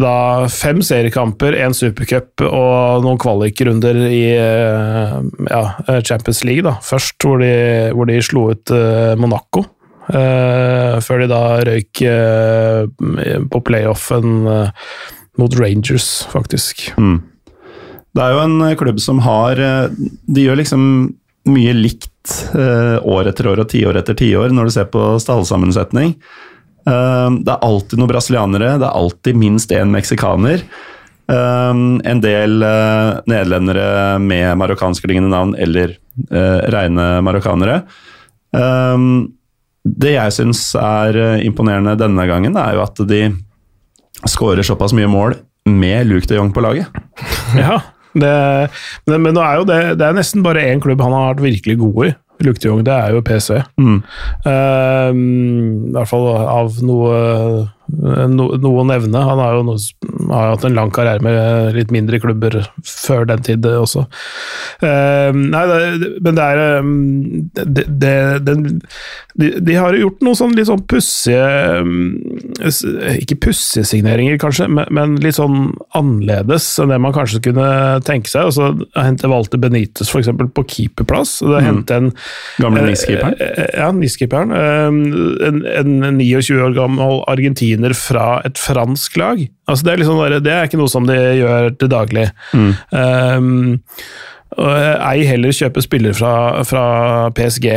da 0.00 0.46
fem 0.52 0.82
seriekamper, 0.84 1.56
én 1.56 1.74
supercup 1.76 2.42
og 2.46 3.04
noen 3.04 3.18
kvalikrunder 3.20 3.98
i 4.08 4.24
eh, 4.36 5.16
ja, 5.48 5.62
Champions 6.04 6.42
League. 6.44 6.64
da. 6.66 6.76
Først 6.84 7.16
hvor 7.24 7.40
de, 7.40 7.52
hvor 7.96 8.08
de 8.10 8.20
slo 8.24 8.50
ut 8.52 8.72
eh, 8.74 9.14
Monaco. 9.20 9.64
eh, 10.12 10.98
før 11.02 11.22
de 11.22 11.28
da 11.32 11.42
røyk 11.66 12.02
eh, 12.06 12.86
på 13.50 13.62
playoffen 13.66 14.46
eh, 14.46 14.90
mot 15.40 15.56
Rangers, 15.60 16.26
faktisk. 16.32 16.90
Mm. 16.96 17.20
Det 18.16 18.24
er 18.24 18.32
jo 18.32 18.44
en 18.46 18.76
klubb 18.80 19.00
som 19.04 19.18
har 19.26 19.60
eh, 19.60 19.90
De 20.24 20.46
gjør 20.46 20.62
liksom 20.62 20.84
mye 21.46 21.72
likt 21.76 22.12
år 22.56 23.28
etter 23.30 23.46
år 23.46 23.60
og 23.62 23.68
tiår 23.70 24.00
etter 24.00 24.16
tiår 24.18 24.50
når 24.50 24.66
du 24.66 24.72
ser 24.74 24.88
på 24.90 25.02
stallsammensetning. 25.22 26.16
Eh, 26.86 27.30
det 27.42 27.54
er 27.54 27.64
alltid 27.66 28.00
noen 28.00 28.12
brasilianere, 28.12 28.74
det 28.80 28.88
er 28.88 29.00
alltid 29.02 29.38
minst 29.38 29.72
én 29.74 29.92
meksikaner. 29.94 30.64
Eh, 31.26 31.72
en 32.12 32.24
del 32.24 32.62
eh, 32.62 33.22
nederlendere 33.26 34.18
med 34.22 34.52
marokkanskklingende 34.62 35.32
navn 35.32 35.56
eller 35.58 35.96
reine 36.32 36.70
rene 36.72 37.06
marokkanere. 37.26 37.80
Eh, 38.56 39.08
det 39.86 40.14
jeg 40.16 40.34
syns 40.34 40.62
er 40.80 41.18
eh, 41.20 41.42
imponerende 41.46 41.96
denne 41.98 42.26
gangen, 42.28 42.56
er 42.58 42.76
jo 42.76 42.84
at 42.86 43.02
de 43.08 43.26
skårer 44.26 44.66
såpass 44.66 44.94
mye 44.96 45.10
mål 45.10 45.36
med 45.68 46.08
Luke 46.08 46.28
de 46.30 46.38
Jong 46.38 46.54
på 46.54 46.64
laget. 46.64 46.90
Ja, 47.56 47.78
det, 48.16 48.30
men, 49.06 49.20
men 49.22 49.36
nå 49.36 49.42
er 49.44 49.60
jo 49.60 49.66
det, 49.68 49.78
det 50.00 50.06
er 50.06 50.16
nesten 50.16 50.42
bare 50.44 50.64
én 50.66 50.80
klubb 50.82 51.00
han 51.04 51.14
har 51.14 51.28
vært 51.30 51.44
virkelig 51.44 51.76
god 51.78 52.00
i. 52.08 52.14
Luke 52.44 52.60
de 52.60 52.68
Jong, 52.68 52.84
det 52.86 52.92
er 52.94 53.14
jo 53.14 53.22
PSV. 53.24 53.62
Mm. 53.80 54.02
Uh, 54.46 55.10
I 55.14 55.94
hvert 55.96 56.10
fall 56.10 56.28
av 56.36 56.82
noe 56.84 57.16
no, 57.86 58.48
å 58.50 58.84
nevne. 58.86 59.22
Han 59.28 59.40
har 59.40 59.56
jo 59.56 59.64
noe, 59.68 59.78
har 60.32 60.52
hatt 60.54 60.64
en 60.66 60.76
lang 60.76 60.90
karriere 60.94 61.22
med 61.22 61.76
litt 61.76 61.92
mindre 61.94 62.18
klubber 62.22 62.58
før 62.86 63.26
den 63.30 63.44
tid 63.46 63.66
også. 63.70 64.06
Uh, 64.82 65.30
nei, 65.36 65.62
det, 65.70 66.10
men 66.24 66.38
det 66.38 66.46
er 66.46 66.80
um, 66.82 66.90
det, 67.54 67.86
det, 68.02 68.14
de, 69.36 69.50
de, 69.60 69.76
har 69.76 69.96
gjort 69.96 70.24
noen 70.26 70.38
sånn 70.38 70.56
litt 70.56 70.68
sånn 70.68 70.82
pussige 70.88 71.46
Ikke 73.16 73.38
pussige 73.46 73.86
signeringer, 73.88 74.38
kanskje, 74.42 74.68
men, 74.68 74.90
men, 74.96 75.16
litt 75.22 75.38
sånn 75.38 75.70
annerledes 75.96 76.68
enn 76.82 76.92
det 76.92 77.00
man 77.02 77.14
kanskje 77.16 77.42
kunne 77.48 77.68
tenke 78.06 78.30
seg. 78.32 78.50
Altså, 78.50 78.72
Hente 78.98 79.30
Walter 79.30 79.60
Benitez 79.62 80.10
f.eks. 80.10 80.32
på 80.34 80.66
keeperplass. 80.74 81.38
Det 81.44 81.54
mm. 81.60 81.66
hente 81.68 82.00
en 82.00 82.10
Gamle 82.62 82.84
NIS-keeperen? 82.88 83.38
Ja, 83.76 83.90
NIS-keeperen. 83.94 84.52
En, 85.46 85.62
en 85.70 86.20
29 86.20 86.60
år 86.66 86.76
gammel 86.76 87.22
argentiner 87.30 87.75
vinner 87.76 87.94
fra 87.96 88.40
et 88.48 88.58
fransk 88.58 89.18
lag. 89.20 89.42
Altså 89.68 89.86
det, 89.86 89.92
er 89.92 90.02
liksom, 90.02 90.22
det, 90.42 90.52
er 90.52 90.66
ikke 90.66 90.80
noe 90.80 90.92
som 90.92 91.06
de 91.08 91.18
gjør 91.40 91.70
til 91.78 91.92
daglig. 91.92 92.26
Mm. 92.56 92.72
Um, 92.90 93.76
ei 94.56 95.26
heller 95.28 95.54
kjøpe 95.54 95.84
spillere 95.84 96.16
fra, 96.16 96.64
fra 96.66 96.86
PSG. 97.36 97.68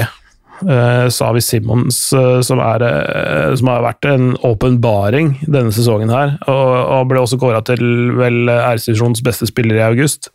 Uh, 0.60 1.08
Savi 1.13 1.41
Simons, 1.43 1.98
uh, 2.15 2.39
som, 2.45 2.60
er, 2.63 2.84
uh, 2.84 3.56
som, 3.58 3.69
har 3.72 3.86
vært 3.86 4.08
en 4.10 4.32
åpenbaring 4.48 5.32
denne 5.45 5.72
sesongen 5.76 6.12
her, 6.12 6.36
og, 6.52 7.08
ble 7.10 7.22
også 7.22 7.39
kåra 7.41 7.62
til 7.65 7.82
vel 8.17 8.52
æresdivisjonens 8.52 9.24
beste 9.26 9.48
spiller 9.50 9.80
i 9.80 9.86
august. 9.88 10.32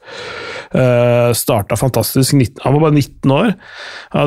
Uh, 0.75 1.31
starta 1.37 1.77
fantastisk. 1.79 2.33
19, 2.35 2.63
han 2.65 2.77
var 2.77 2.87
bare 2.87 2.97
19 2.97 3.35
år. 3.35 3.53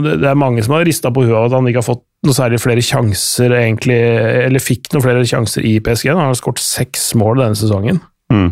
Det, 0.05 0.19
det, 0.21 0.29
er 0.29 0.39
mange 0.39 0.63
som 0.65 0.77
har 0.77 0.85
rista 0.87 1.11
på 1.13 1.25
huet 1.25 1.35
av 1.35 1.49
at 1.49 1.57
han 1.57 1.71
ikke 1.71 1.81
har 1.81 1.89
fått 1.89 2.05
noe 2.27 2.35
særlig 2.37 2.61
flere 2.61 2.83
sjanser, 2.83 3.53
egentlig, 3.57 3.97
eller 4.47 4.63
fikk 4.63 4.91
noen 4.93 5.05
flere 5.05 5.25
sjanser 5.27 5.65
i 5.65 5.77
PSG. 5.83 6.11
Han 6.13 6.29
har 6.29 6.37
skåret 6.37 6.63
seks 6.63 7.11
mål 7.19 7.43
denne 7.43 7.57
sesongen. 7.57 8.01
Mm. 8.33 8.49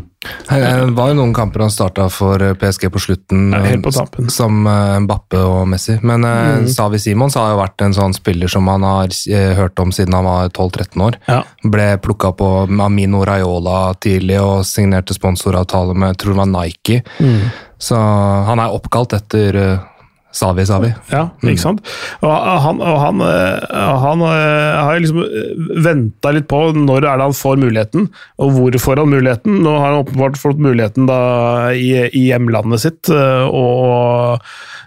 Det 0.49 0.91
var 0.95 1.09
jo 1.11 1.17
noen 1.17 1.33
kamper 1.35 1.65
han 1.65 1.71
starta 1.71 2.07
for 2.09 2.41
PSG 2.59 2.87
på 2.91 3.01
slutten, 3.01 3.49
ja, 3.53 3.75
på 3.83 3.91
som 4.31 4.63
Bappe 4.63 5.01
Mbappe 5.03 5.41
og 5.43 5.67
Messi. 5.69 5.97
Men 6.01 6.25
mm. 6.25 6.69
Savi 6.71 6.99
Simons 7.01 7.35
har 7.37 7.51
jo 7.51 7.59
vært 7.59 7.83
en 7.85 7.95
sånn 7.95 8.15
spiller 8.15 8.51
som 8.51 8.67
han 8.71 8.85
har 8.87 9.13
hørt 9.59 9.79
om 9.83 9.91
siden 9.95 10.15
han 10.17 10.25
var 10.25 10.49
12-13 10.49 11.05
år. 11.07 11.19
Ja. 11.27 11.41
Ble 11.63 11.89
plukka 12.01 12.31
på 12.39 12.51
Amino 12.87 13.25
Raiola 13.27 13.93
tidlig 14.01 14.39
og 14.41 14.65
signerte 14.67 15.17
sponsoravtale 15.17 15.93
med 15.93 16.17
tror 16.17 16.35
det 16.35 16.41
var 16.41 16.53
Nike. 16.53 17.01
Mm. 17.19 17.51
Så 17.77 17.99
han 18.49 18.63
er 18.63 18.73
oppkalt 18.73 19.13
etter 19.17 19.59
Savi, 20.35 20.65
Savi. 20.67 20.89
Ja, 21.13 21.29
ikke 21.39 21.55
mm. 21.55 21.61
sant. 21.61 21.91
Og 22.19 22.31
han, 22.65 22.81
og 22.83 22.97
han, 22.99 23.23
eh, 23.23 23.75
han 24.03 24.23
eh, 24.27 24.79
har 24.83 24.99
liksom 24.99 25.21
eh, 25.23 25.53
venta 25.85 26.33
litt 26.35 26.49
på 26.51 26.59
når 26.75 27.05
er 27.07 27.21
det 27.21 27.29
han 27.29 27.37
får 27.37 27.61
muligheten, 27.61 28.09
og 28.43 28.55
hvor 28.57 28.79
får 28.83 29.03
han 29.03 29.13
muligheten. 29.13 29.61
Nå 29.63 29.77
har 29.79 29.93
han 29.93 30.01
åpenbart 30.03 30.39
fått 30.41 30.59
muligheten 30.59 31.07
da 31.07 31.19
i, 31.71 31.93
i 32.11 32.25
hjemlandet 32.27 32.83
sitt. 32.83 33.11
og 33.11 34.43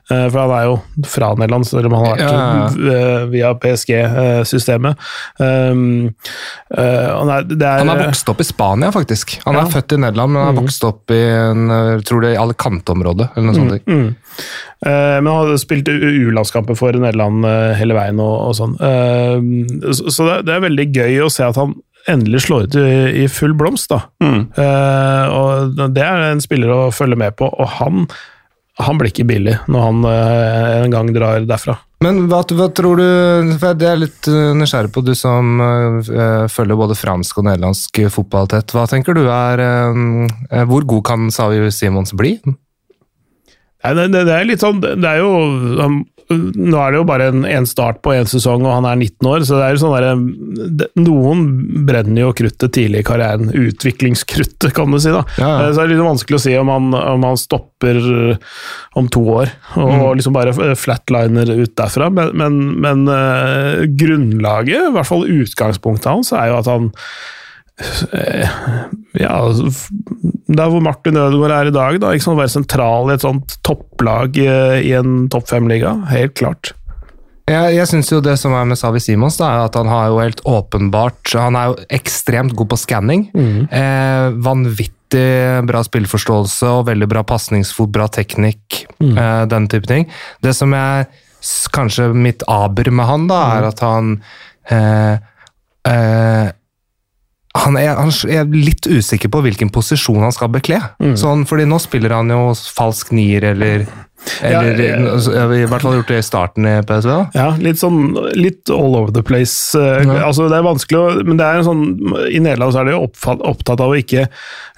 for 0.08 0.40
han 0.40 0.52
er 0.56 0.62
jo 0.64 0.76
fra 1.04 1.34
Nederland, 1.36 1.66
selv 1.68 1.88
om 1.88 1.96
han 1.98 2.06
har 2.06 2.14
vært 2.16 2.78
ja. 2.80 2.92
Eh, 2.94 3.24
via 3.28 3.50
PSG-systemet. 3.60 5.08
Um, 5.36 5.82
uh, 6.72 7.10
han 7.18 7.92
er 7.92 8.00
vokst 8.06 8.30
opp 8.32 8.40
i 8.40 8.46
Spania, 8.48 8.88
faktisk. 8.94 9.36
Han 9.44 9.58
ja. 9.58 9.66
er 9.66 9.74
født 9.74 9.96
i 9.96 10.00
Nederland, 10.00 10.32
men 10.32 10.40
han 10.40 10.50
har 10.50 10.56
mm. 10.56 10.62
vokst 10.62 10.86
opp 10.88 11.12
i 11.12 11.20
en, 11.34 11.74
tror 12.08 12.24
det 12.24 12.38
Alicante-området. 12.40 13.28
eller 13.34 13.50
noe 13.50 13.58
sånt. 13.58 13.84
Mm, 13.84 14.00
mm. 14.06 14.46
Men 14.86 15.28
han 15.28 15.50
har 15.50 15.60
spilt 15.60 15.90
U-landskamper 15.90 16.78
for 16.78 16.94
Nederland 16.94 17.44
hele 17.76 17.96
veien 17.96 18.20
og, 18.22 18.34
og 18.46 18.54
sånn. 18.54 18.76
så, 18.78 20.12
så 20.14 20.28
det, 20.46 20.54
er 20.54 20.62
veldig 20.62 20.86
gøy 20.94 21.20
å 21.24 21.30
se 21.34 21.42
at 21.42 21.58
han 21.58 21.74
endelig 22.08 22.44
slår 22.46 22.68
ut 22.68 22.78
i, 22.78 22.88
i 23.24 23.28
full 23.32 23.56
blomst. 23.58 23.90
da. 23.90 24.04
Mm. 24.24 24.40
og 25.34 25.92
Det 25.92 26.04
er 26.06 26.28
en 26.30 26.44
spiller 26.44 26.72
å 26.72 26.82
følge 26.94 27.18
med 27.20 27.36
på, 27.36 27.50
og 27.50 27.72
han 27.80 28.06
han 28.78 28.98
blir 28.98 29.10
ikke 29.10 29.26
billig 29.26 29.56
når 29.70 29.84
han 29.84 30.04
uh, 30.06 30.84
en 30.84 30.94
gang 30.94 31.12
drar 31.14 31.46
derfra. 31.48 31.76
Men 32.04 32.28
hva, 32.30 32.44
hva, 32.54 32.68
tror 32.70 33.00
du 33.00 33.56
for 33.58 33.74
Det 33.74 33.88
er 33.90 33.98
litt 33.98 34.28
uh, 34.30 34.52
nysgjerrig 34.54 34.92
på, 34.94 35.02
du 35.02 35.14
som 35.18 35.58
uh, 35.58 36.46
følger 36.52 36.78
både 36.78 36.98
fransk 36.98 37.40
og 37.40 37.48
nederlandsk 37.48 38.04
fotball 38.14 38.46
tett. 38.52 38.74
Hva 38.74 38.86
tenker 38.90 39.18
du 39.18 39.24
er 39.26 39.64
Hvor 40.70 40.86
god 40.94 41.04
kan 41.10 41.26
Savi 41.34 41.72
Simons 41.74 42.14
bli? 42.14 42.36
Nei, 42.46 43.92
det, 43.94 44.08
det, 44.14 44.34
er 44.34 44.46
litt 44.46 44.62
sånn 44.62 44.80
Det 44.82 45.06
er 45.06 45.20
jo 45.22 45.34
nå 46.28 46.76
er 46.76 46.92
det 46.92 46.98
jo 46.98 47.06
bare 47.08 47.28
en, 47.32 47.44
en 47.48 47.66
start 47.68 48.02
på 48.04 48.12
én 48.12 48.28
sesong, 48.28 48.64
og 48.66 48.74
han 48.74 48.88
er 48.88 48.98
19 48.98 49.28
år, 49.30 49.44
så 49.48 49.56
det 49.56 49.64
er 49.64 49.74
jo 49.74 49.80
sånn 49.80 49.94
der, 49.96 50.90
Noen 51.00 51.44
brenner 51.88 52.26
jo 52.26 52.34
kruttet 52.36 52.74
tidlig 52.76 53.00
i 53.00 53.06
karrieren. 53.08 53.52
Utviklingskruttet, 53.56 54.70
kan 54.76 54.92
du 54.92 54.98
si. 55.00 55.12
da. 55.14 55.22
Ja, 55.40 55.48
ja. 55.48 55.70
Så 55.70 55.80
det 55.80 55.86
er 55.86 55.94
litt 55.94 56.04
vanskelig 56.04 56.38
å 56.38 56.42
si 56.44 56.54
om 56.60 56.72
han, 56.72 56.90
om 56.98 57.24
han 57.30 57.40
stopper 57.40 58.00
om 58.98 59.08
to 59.12 59.22
år 59.38 59.52
og 59.78 59.88
mm. 59.88 60.04
liksom 60.18 60.36
bare 60.36 60.74
flatliner 60.78 61.54
ut 61.54 61.74
derfra, 61.78 62.10
men, 62.12 62.34
men, 62.36 62.60
men 62.82 63.04
grunnlaget, 63.98 64.90
i 64.90 64.94
hvert 64.96 65.08
fall 65.08 65.26
utgangspunktet 65.28 66.10
hans, 66.10 66.34
er 66.36 66.52
jo 66.52 66.60
at 66.60 66.70
han 66.70 66.92
ja, 69.22 69.36
der 70.48 70.72
hvor 70.72 70.82
Martin 70.82 71.18
Ødegaard 71.20 71.54
er 71.54 71.70
i 71.70 71.74
dag, 71.74 72.00
da, 72.02 72.10
ikke 72.14 72.26
sånn, 72.26 72.40
være 72.40 72.54
sentral 72.56 73.10
i 73.10 73.14
et 73.14 73.24
sånt 73.24 73.58
topplag 73.66 74.38
eh, 74.42 74.80
i 74.88 74.92
en 74.98 75.28
topp 75.32 75.48
fem-liga. 75.50 75.94
Helt 76.10 76.34
klart. 76.38 76.72
Jeg, 77.48 77.76
jeg 77.78 77.88
syns 77.88 78.10
jo 78.12 78.20
det 78.24 78.34
som 78.40 78.52
er 78.56 78.66
med 78.68 78.78
Savi 78.80 79.00
Simons, 79.00 79.38
da, 79.40 79.48
er 79.48 79.68
at 79.68 79.78
han 79.78 79.88
har 79.88 80.10
jo 80.10 80.18
helt 80.20 80.42
åpenbart 80.48 81.32
Han 81.38 81.56
er 81.56 81.70
jo 81.70 81.78
ekstremt 81.96 82.52
god 82.58 82.72
på 82.74 82.80
skanning. 82.80 83.28
Mm. 83.32 83.68
Eh, 83.72 84.26
vanvittig 84.44 85.64
bra 85.68 85.80
spillforståelse 85.86 86.74
og 86.74 86.90
veldig 86.90 87.08
bra 87.08 87.24
pasningsfot, 87.24 87.88
bra 87.94 88.08
teknikk, 88.12 88.82
mm. 89.00 89.14
eh, 89.14 89.42
den 89.48 89.70
type 89.72 89.88
ting. 89.88 90.04
Det 90.44 90.52
som 90.56 90.74
er 90.76 91.08
kanskje 91.72 92.10
mitt 92.12 92.42
aber 92.50 92.90
med 92.90 93.08
han, 93.08 93.26
da, 93.30 93.40
er 93.54 93.64
mm. 93.64 93.70
at 93.72 93.84
han 93.86 94.14
eh, 94.74 95.26
eh 95.88 96.54
han 97.56 97.78
er, 97.80 97.94
han 97.96 98.12
er, 98.28 98.44
litt 98.52 98.86
usikker 98.86 99.30
på 99.32 99.40
hvilken 99.44 99.70
posisjon 99.72 100.20
han 100.26 100.34
skal 100.34 100.50
bekle. 100.52 100.80
Mm. 101.00 101.14
Sånn, 101.18 101.46
fordi 101.48 101.64
nå 101.68 101.78
spiller 101.82 102.14
han 102.18 102.30
jo 102.32 102.52
falsk 102.76 103.14
nier, 103.16 103.50
eller, 103.54 103.86
eller 104.42 104.80
ja, 104.80 104.96
jeg, 105.22 105.62
I 105.62 105.66
hvert 105.70 105.84
fall 105.84 105.96
gjort 105.98 106.10
det 106.10 106.18
i 106.20 106.26
starten 106.26 106.66
i 106.68 106.74
PSV. 106.86 107.08
Da. 107.08 107.20
Ja, 107.38 107.48
litt 107.62 107.80
sånn 107.80 108.00
litt 108.36 108.70
all 108.72 108.96
over 108.98 109.14
the 109.14 109.22
place. 109.26 109.78
Eh, 109.78 110.02
ja. 110.04 110.18
Altså, 110.26 110.48
det 110.50 110.58
er 110.58 110.66
vanskelig 110.66 110.98
å 110.98 111.24
Men 111.26 111.40
det 111.40 111.46
er 111.46 111.60
en 111.60 111.66
sånn 111.66 111.84
I 112.26 112.42
Nederland 112.42 112.74
så 112.74 112.82
er 112.82 112.90
de 112.90 112.98
opptatt 112.98 113.82
av 113.84 113.94
å 113.94 113.98
ikke 113.98 114.26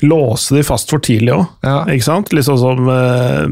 låse 0.06 0.56
de 0.56 0.64
fast 0.66 0.92
for 0.92 1.02
tidlig 1.04 1.34
òg. 1.36 1.48
Ikke 1.92 2.06
sant? 2.06 2.32
Litt 2.36 2.48
sånn 2.48 2.60
som 2.60 2.88
uh, 2.88 3.44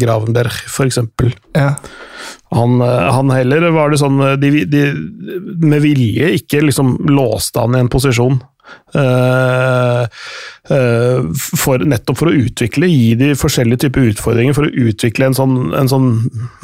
Gravenberg, 0.00 0.52
for 0.68 0.88
eksempel. 0.88 1.32
Ja. 1.56 1.74
Han, 2.56 2.80
eh, 2.80 3.08
han, 3.12 3.32
heller 3.32 3.68
var 3.76 3.92
det 3.92 4.00
sånn 4.00 4.20
de, 4.40 4.52
de, 4.68 4.84
med 5.60 5.82
vilje 5.84 6.32
ikke 6.40 6.62
liksom 6.64 6.96
låste 7.12 7.64
han 7.64 7.76
i 7.76 7.82
en 7.84 7.92
posisjon. 7.92 8.40
Uh, 8.96 10.06
uh, 10.72 11.20
for, 11.36 11.82
nettopp 11.84 12.20
for 12.22 12.30
å 12.30 12.36
utvikle, 12.38 12.88
gi 12.88 13.12
de 13.20 13.30
forskjellige 13.38 13.84
typer 13.84 14.08
utfordringer, 14.12 14.56
for 14.56 14.68
å 14.68 14.86
utvikle 14.88 15.28
en 15.28 15.36
sånn, 15.36 15.56
en 15.76 15.90
sånn 15.92 16.08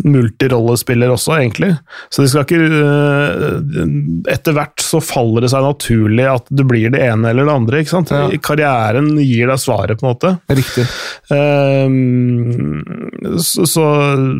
multirollespiller 0.06 1.12
også, 1.12 1.36
egentlig. 1.36 1.74
Så 2.08 2.24
de 2.24 2.32
skal 2.32 2.46
ikke 2.46 2.60
uh, 2.64 3.60
Etter 4.30 4.56
hvert 4.56 4.80
så 4.80 5.00
faller 5.04 5.44
det 5.44 5.52
seg 5.52 5.64
naturlig 5.64 6.26
at 6.30 6.48
du 6.48 6.64
blir 6.68 6.92
det 6.94 7.02
ene 7.04 7.30
eller 7.30 7.48
det 7.48 7.56
andre. 7.58 7.82
ikke 7.82 7.96
sant? 7.96 8.12
Ja. 8.14 8.28
Karrieren 8.44 9.14
gir 9.20 9.50
deg 9.50 9.60
svaret, 9.60 10.00
på 10.00 10.06
en 10.06 10.14
måte. 10.14 10.36
Riktig. 10.48 10.86
Så, 13.44 13.66
så, 13.68 13.84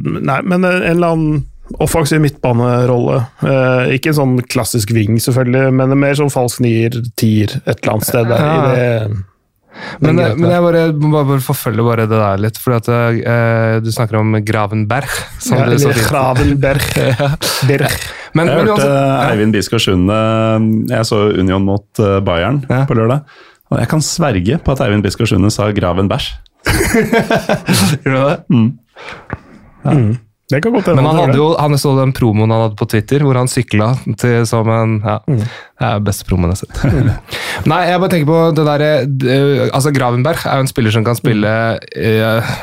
Nei, 0.04 0.40
men 0.44 0.64
en 0.64 0.82
eller 0.82 1.14
annen 1.14 1.42
offensiv 1.80 2.20
midtbanerolle. 2.20 3.20
Eh, 3.44 3.94
ikke 3.96 4.12
en 4.12 4.18
sånn 4.18 4.34
klassisk 4.50 4.92
wing, 4.94 5.16
selvfølgelig, 5.22 5.70
men 5.74 5.94
mer 5.98 6.18
sånn 6.18 6.32
falsk 6.32 6.60
nier, 6.64 6.96
tier, 7.20 7.56
et 7.64 7.78
eller 7.78 7.94
annet 7.96 8.10
sted 8.10 8.28
der. 8.30 8.44
Ja. 8.44 8.56
i 8.56 8.74
det 8.74 9.22
men, 9.98 10.14
men, 10.14 10.46
jeg 10.46 10.62
bare, 10.62 10.82
bare 10.94 11.40
forfølger 11.42 11.86
bare 11.86 12.04
det 12.06 12.18
der 12.18 12.42
litt, 12.42 12.58
for 12.62 12.76
at 12.76 12.88
uh, 12.90 13.78
du 13.82 13.90
snakker 13.90 14.20
om 14.20 14.36
Gravenberg. 14.46 15.10
Som 15.42 15.58
ja, 15.58 15.66
eller 15.66 15.98
Gravenberg. 15.98 16.84
Berg. 17.68 17.96
Men, 18.38 18.50
jeg 18.50 18.68
hørte 18.68 18.86
uh, 18.86 19.24
Eivind 19.28 19.54
Biskår 19.54 19.82
Sunde 19.82 20.16
Jeg 20.90 21.06
så 21.06 21.20
Union 21.38 21.62
mot 21.62 21.86
uh, 22.02 22.18
Bayern 22.24 22.62
ja. 22.68 22.82
på 22.88 22.96
lørdag. 22.98 23.26
Og 23.72 23.78
jeg 23.80 23.90
kan 23.90 24.02
sverge 24.04 24.58
på 24.62 24.74
at 24.74 24.82
Eivind 24.86 25.06
Biskår 25.06 25.30
Sunde 25.34 25.50
sa 25.54 25.70
Gravenberg. 25.74 26.30
Gjør 28.04 28.14
du 28.14 28.20
det? 28.20 28.38
Mm. 28.50 28.70
Ja. 29.84 29.94
Mm. 29.98 30.14
Det 30.52 30.60
kan 30.60 30.74
godt 30.74 30.90
hende. 30.90 31.00
Men 31.00 31.08
han 31.08 31.20
hadde 31.22 31.38
jo, 31.40 31.46
han 31.56 31.78
så 31.80 31.94
den 31.96 32.12
promoen 32.16 32.52
han 32.52 32.66
hadde 32.66 32.76
på 32.76 32.88
Twitter, 32.92 33.24
hvor 33.24 33.38
han 33.40 33.48
sykla 33.48 33.94
til 34.20 34.44
som 34.48 34.68
en 34.68 34.98
Ja, 35.00 35.18
mm. 35.24 35.38
det 35.40 35.88
er 35.88 36.02
beste 36.04 36.26
promoen 36.28 36.52
jeg 36.52 36.58
har 36.58 36.62
sett. 36.66 36.82
Mm. 36.92 37.38
Nei, 37.72 37.80
jeg 37.88 38.02
bare 38.02 38.12
tenker 38.12 38.28
på 38.28 38.40
det 38.58 38.66
derre 38.68 38.90
Altså, 39.70 39.94
Gravenberg 39.96 40.44
er 40.44 40.60
jo 40.60 40.66
en 40.66 40.70
spiller 40.70 40.94
som 40.94 41.06
kan 41.06 41.16
spille 41.16 41.54
uh, 41.80 42.54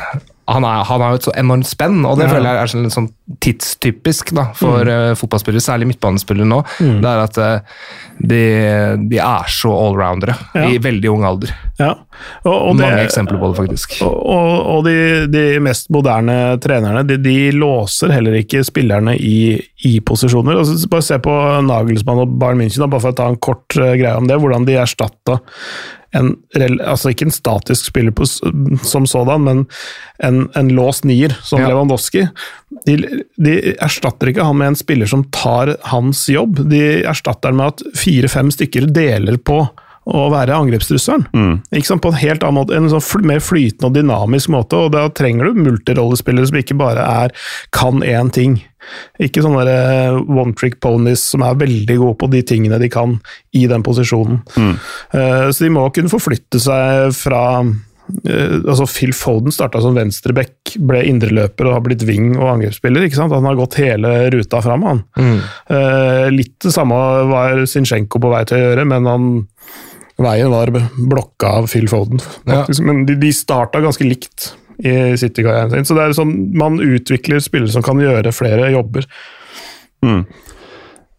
han, 0.48 0.64
er, 0.66 0.82
han 0.88 1.00
har 1.00 1.12
jo 1.14 1.18
et 1.20 1.26
så 1.28 1.32
enormt 1.38 1.66
spenn, 1.70 2.00
og 2.04 2.16
det 2.18 2.26
Ja. 2.26 2.32
føler 2.34 2.48
jeg 2.56 2.62
er 2.62 2.70
sånn, 2.72 2.90
sånn 2.90 3.10
tidstypisk 3.40 4.32
da, 4.34 4.48
for 4.58 4.88
eh, 4.90 5.12
fotballspillere, 5.18 5.62
særlig 5.62 5.86
midtbanespillere 5.92 6.48
nå. 6.50 6.58
Mm. 6.82 6.96
Det 7.04 7.10
er 7.12 7.22
at 7.22 7.38
uh, 7.38 7.78
de, 8.18 8.40
de 9.12 9.20
er 9.22 9.48
så 9.54 9.70
allroundere 9.70 10.34
Ja. 10.58 10.66
i 10.68 10.78
veldig 10.82 11.10
ung 11.12 11.24
alder. 11.28 11.54
Ja. 11.78 11.92
Og, 12.44 12.52
og 12.52 12.76
det- 12.76 12.84
Mange 12.88 13.04
eksempler 13.06 13.38
på 13.40 13.52
det, 13.52 13.60
faktisk. 13.62 13.96
Og, 14.02 14.66
og 14.76 14.84
de, 14.88 14.96
de 15.32 15.44
mest 15.64 15.88
moderne 15.94 16.58
trenerne 16.62 17.06
de, 17.08 17.16
de 17.22 17.36
låser 17.56 18.12
heller 18.12 18.36
ikke 18.42 18.64
spillerne 18.66 19.14
i, 19.16 19.56
i 19.88 19.96
posisjoner. 20.00 20.58
Altså, 20.58 20.76
bare 20.92 21.06
se 21.06 21.18
på 21.22 21.38
Nagelsmann 21.70 22.24
og 22.26 22.38
Bayern 22.42 22.60
München, 22.60 22.82
da, 22.84 22.90
bare 22.92 23.06
for 23.06 23.14
å 23.14 23.20
ta 23.22 23.30
en 23.32 23.38
kort 23.42 23.78
uh, 23.78 23.92
greie 23.94 24.16
om 24.18 24.26
det. 24.30 24.38
Hvordan 24.42 24.66
de 24.68 24.78
erstatta 24.82 25.38
en, 26.14 26.32
altså 26.80 27.12
ikke 27.12 27.28
en 27.28 27.34
statisk 27.34 27.88
spiller 27.88 28.12
på, 28.12 28.26
som 28.84 29.06
sådan, 29.08 29.44
men 29.46 29.62
en, 30.22 30.42
en 30.58 30.72
låst 30.76 31.06
nier, 31.08 31.32
som 31.42 31.62
Ja. 31.62 31.68
Lewandowski. 31.72 32.26
De, 32.86 32.96
de 33.36 33.54
erstatter 33.80 34.32
ikke 34.32 34.44
han 34.44 34.58
med 34.60 34.72
en 34.72 34.80
spiller 34.80 35.08
som 35.08 35.24
tar 35.34 35.76
hans 35.92 36.26
jobb. 36.28 36.60
De 36.70 36.82
erstatter 37.08 37.52
han 37.52 37.60
med 37.60 37.72
at 37.74 37.96
fire-fem 37.96 38.50
stykker 38.52 38.90
deler 38.92 39.38
på 39.40 39.62
å 40.02 40.22
være 40.32 40.56
angrepstrusselen. 40.58 41.28
Ikke 41.70 41.86
sant? 41.86 42.02
På 42.02 42.10
en 42.10 42.18
helt 42.18 42.42
annen 42.42 42.58
måte, 42.58 42.74
en 42.74 42.88
sånn 42.90 43.04
fl 43.04 43.22
mer 43.28 43.38
flytende 43.38 43.86
og 43.86 43.94
dynamisk 43.94 44.50
måte. 44.50 44.74
og 44.74 44.90
Da 44.96 45.04
trenger 45.14 45.46
du 45.46 45.60
multirollespillere 45.62 46.48
som 46.50 46.58
ikke 46.58 46.74
bare 46.80 47.04
er 47.22 47.36
kan 47.70 48.02
én 48.02 48.32
ting. 48.34 48.56
Ikke 49.22 49.44
sånne 49.44 49.62
eh, 49.68 50.16
one 50.32 50.54
trick 50.58 50.80
ponies 50.82 51.22
som 51.32 51.44
er 51.46 51.58
veldig 51.60 51.96
gode 52.00 52.18
på 52.22 52.30
de 52.32 52.42
tingene 52.46 52.80
de 52.82 52.90
kan 52.92 53.16
i 53.56 53.66
den 53.70 53.84
posisjonen. 53.86 54.42
Eh, 54.56 55.48
så 55.50 55.64
de 55.64 55.72
må 55.72 55.86
kunne 55.94 56.12
forflytte 56.12 56.60
seg 56.62 57.12
fra 57.16 57.42
eh, 57.62 58.58
altså 58.58 58.86
Phil 58.90 59.14
Foden 59.16 59.54
starta 59.54 59.80
som 59.84 59.96
venstreback, 59.96 60.74
ble 60.80 61.04
indreløper 61.08 61.68
og 61.68 61.76
har 61.78 61.86
blitt 61.86 62.04
wing 62.08 62.34
og 62.38 62.56
angrepsspiller. 62.56 63.06
ikke 63.06 63.20
sant? 63.20 63.34
Han 63.36 63.48
har 63.48 63.58
gått 63.60 63.78
hele 63.82 64.14
ruta 64.34 64.62
fram, 64.64 64.86
han. 64.88 65.04
Eh, 65.72 66.28
litt 66.34 66.58
det 66.64 66.74
samme 66.74 66.98
var 67.30 67.64
Zinchenko 67.70 68.22
på 68.22 68.32
vei 68.32 68.44
til 68.48 68.58
å 68.58 68.64
gjøre, 68.66 68.88
men 68.94 69.10
han 69.10 69.32
Veien 70.22 70.52
var 70.52 70.70
blokka 70.94 71.48
av 71.62 71.70
Phil 71.72 71.88
Foden, 71.90 72.20
faktisk. 72.44 72.82
Men 72.84 73.06
de, 73.08 73.16
de 73.18 73.30
starta 73.34 73.80
ganske 73.82 74.04
likt 74.06 74.52
i 74.82 75.16
City-karrieren 75.18 75.70
sin. 75.70 75.86
Så 75.86 75.96
det 75.96 76.04
er 76.04 76.16
sånn, 76.16 76.34
man 76.58 76.80
utvikler 76.82 77.42
spillere 77.42 77.72
som 77.74 77.84
kan 77.86 78.00
gjøre 78.02 78.34
flere 78.34 78.72
jobber. 78.74 79.06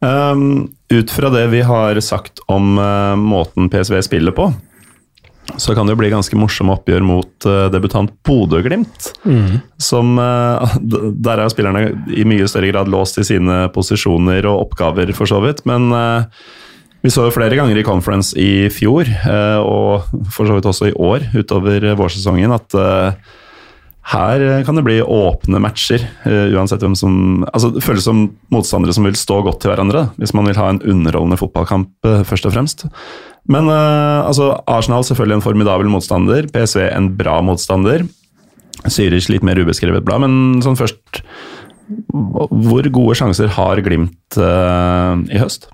Um, 0.04 0.74
ut 0.92 1.12
fra 1.12 1.32
det 1.32 1.48
vi 1.54 1.62
har 1.64 2.00
sagt 2.04 2.44
om 2.52 2.76
uh, 2.78 3.16
måten 3.16 3.70
PSV 3.72 4.02
spiller 4.04 4.36
på, 4.36 4.50
så 5.58 5.76
kan 5.76 5.88
det 5.88 5.96
jo 5.96 6.00
bli 6.02 6.12
ganske 6.12 6.38
morsomme 6.40 6.76
oppgjør 6.76 7.06
mot 7.08 7.48
uh, 7.48 7.70
debutant 7.72 8.12
Bodø-Glimt. 8.28 9.14
Som 9.80 10.18
uh, 10.20 10.76
Der 10.84 11.38
er 11.38 11.46
jo 11.46 11.54
spillerne 11.54 11.86
i 12.12 12.26
mye 12.28 12.50
større 12.52 12.72
grad 12.74 12.92
låst 12.92 13.22
i 13.22 13.28
sine 13.28 13.68
posisjoner 13.76 14.48
og 14.50 14.68
oppgaver, 14.68 15.14
for 15.16 15.30
så 15.30 15.40
vidt. 15.44 15.64
Men 15.70 15.88
uh, 15.96 16.28
vi 17.04 17.12
så 17.12 17.28
jo 17.28 17.36
flere 17.36 17.56
ganger 17.60 17.80
i 17.80 17.86
conference 17.88 18.36
i 18.40 18.70
fjor, 18.72 19.10
og 19.68 20.06
for 20.32 20.48
så 20.48 20.56
vidt 20.56 20.70
også 20.70 20.88
i 20.88 20.94
år, 20.96 21.26
utover 21.36 21.90
vårsesongen, 22.00 22.54
at 22.56 22.78
her 24.12 24.42
eh, 24.42 24.64
kan 24.68 24.76
det 24.76 24.84
bli 24.84 24.98
åpne 25.02 25.62
matcher, 25.64 26.04
eh, 26.28 26.52
uansett 26.52 26.84
hvem 26.84 26.96
som 26.98 27.46
altså 27.54 27.72
Det 27.74 27.84
føles 27.86 28.04
som 28.04 28.26
motstandere 28.52 28.96
som 28.96 29.08
vil 29.08 29.16
stå 29.16 29.40
godt 29.46 29.62
til 29.64 29.72
hverandre, 29.72 30.10
hvis 30.20 30.34
man 30.36 30.50
vil 30.50 30.60
ha 30.60 30.70
en 30.70 30.82
underholdende 30.82 31.40
fotballkamp, 31.40 31.94
eh, 32.08 32.26
først 32.28 32.50
og 32.50 32.56
fremst. 32.56 32.86
Men 33.48 33.68
altså, 33.68 34.54
Arsenal 34.72 35.04
selvfølgelig 35.04 35.36
en 35.36 35.44
formidabel 35.44 35.90
motstander, 35.92 36.46
PSV 36.48 36.86
en 36.94 37.10
bra 37.18 37.42
motstander. 37.44 38.06
Zürich 38.88 39.28
litt 39.28 39.44
mer 39.44 39.60
ubeskrevet 39.60 40.06
blad, 40.08 40.24
men 40.24 40.64
sånn 40.64 40.80
først 40.80 41.24
Hvor 42.08 42.88
gode 42.96 43.16
sjanser 43.20 43.52
har 43.52 43.82
Glimt 43.84 44.38
uh, 44.40 45.20
i 45.28 45.40
høst? 45.42 45.68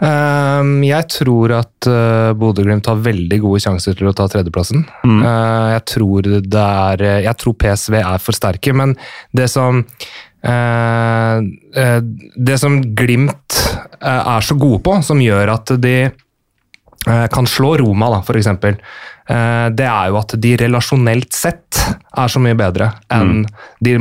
Ehm, 0.00 0.80
jeg 0.86 1.08
tror 1.12 1.52
at 1.58 1.88
uh, 1.90 2.32
Bodø-Glimt 2.38 2.88
har 2.88 3.02
veldig 3.04 3.40
gode 3.42 3.60
sjanser 3.60 3.98
til 3.98 4.08
å 4.08 4.14
ta 4.16 4.26
tredjeplassen. 4.32 4.86
Eh, 5.04 5.66
jeg, 5.74 5.84
tror 5.92 6.28
det 6.40 6.64
er, 6.64 7.04
jeg 7.26 7.36
tror 7.40 7.56
PSV 7.60 7.98
er 8.00 8.22
for 8.22 8.36
sterke, 8.36 8.72
men 8.76 8.96
det 9.36 9.50
som 9.52 9.82
eh, 9.82 11.36
eh, 11.84 12.00
Det 12.48 12.58
som 12.60 12.80
Glimt 12.96 13.60
eh, 14.00 14.22
er 14.36 14.40
så 14.46 14.56
gode 14.56 14.80
på, 14.86 14.96
som 15.04 15.20
gjør 15.20 15.52
at 15.58 15.74
de 15.80 15.96
eh, 16.08 17.26
kan 17.32 17.48
slå 17.48 17.76
Roma, 17.82 18.08
da, 18.16 18.22
for 18.24 18.40
eksempel, 18.40 18.80
eh, 18.80 19.19
det 19.30 19.86
er 19.86 20.10
jo 20.10 20.16
at 20.18 20.32
de 20.42 20.56
relasjonelt 20.58 21.36
sett 21.36 21.78
er 22.18 22.30
så 22.30 22.40
mye 22.42 22.56
bedre 22.58 22.88
enn 23.14 23.44
de 23.84 23.94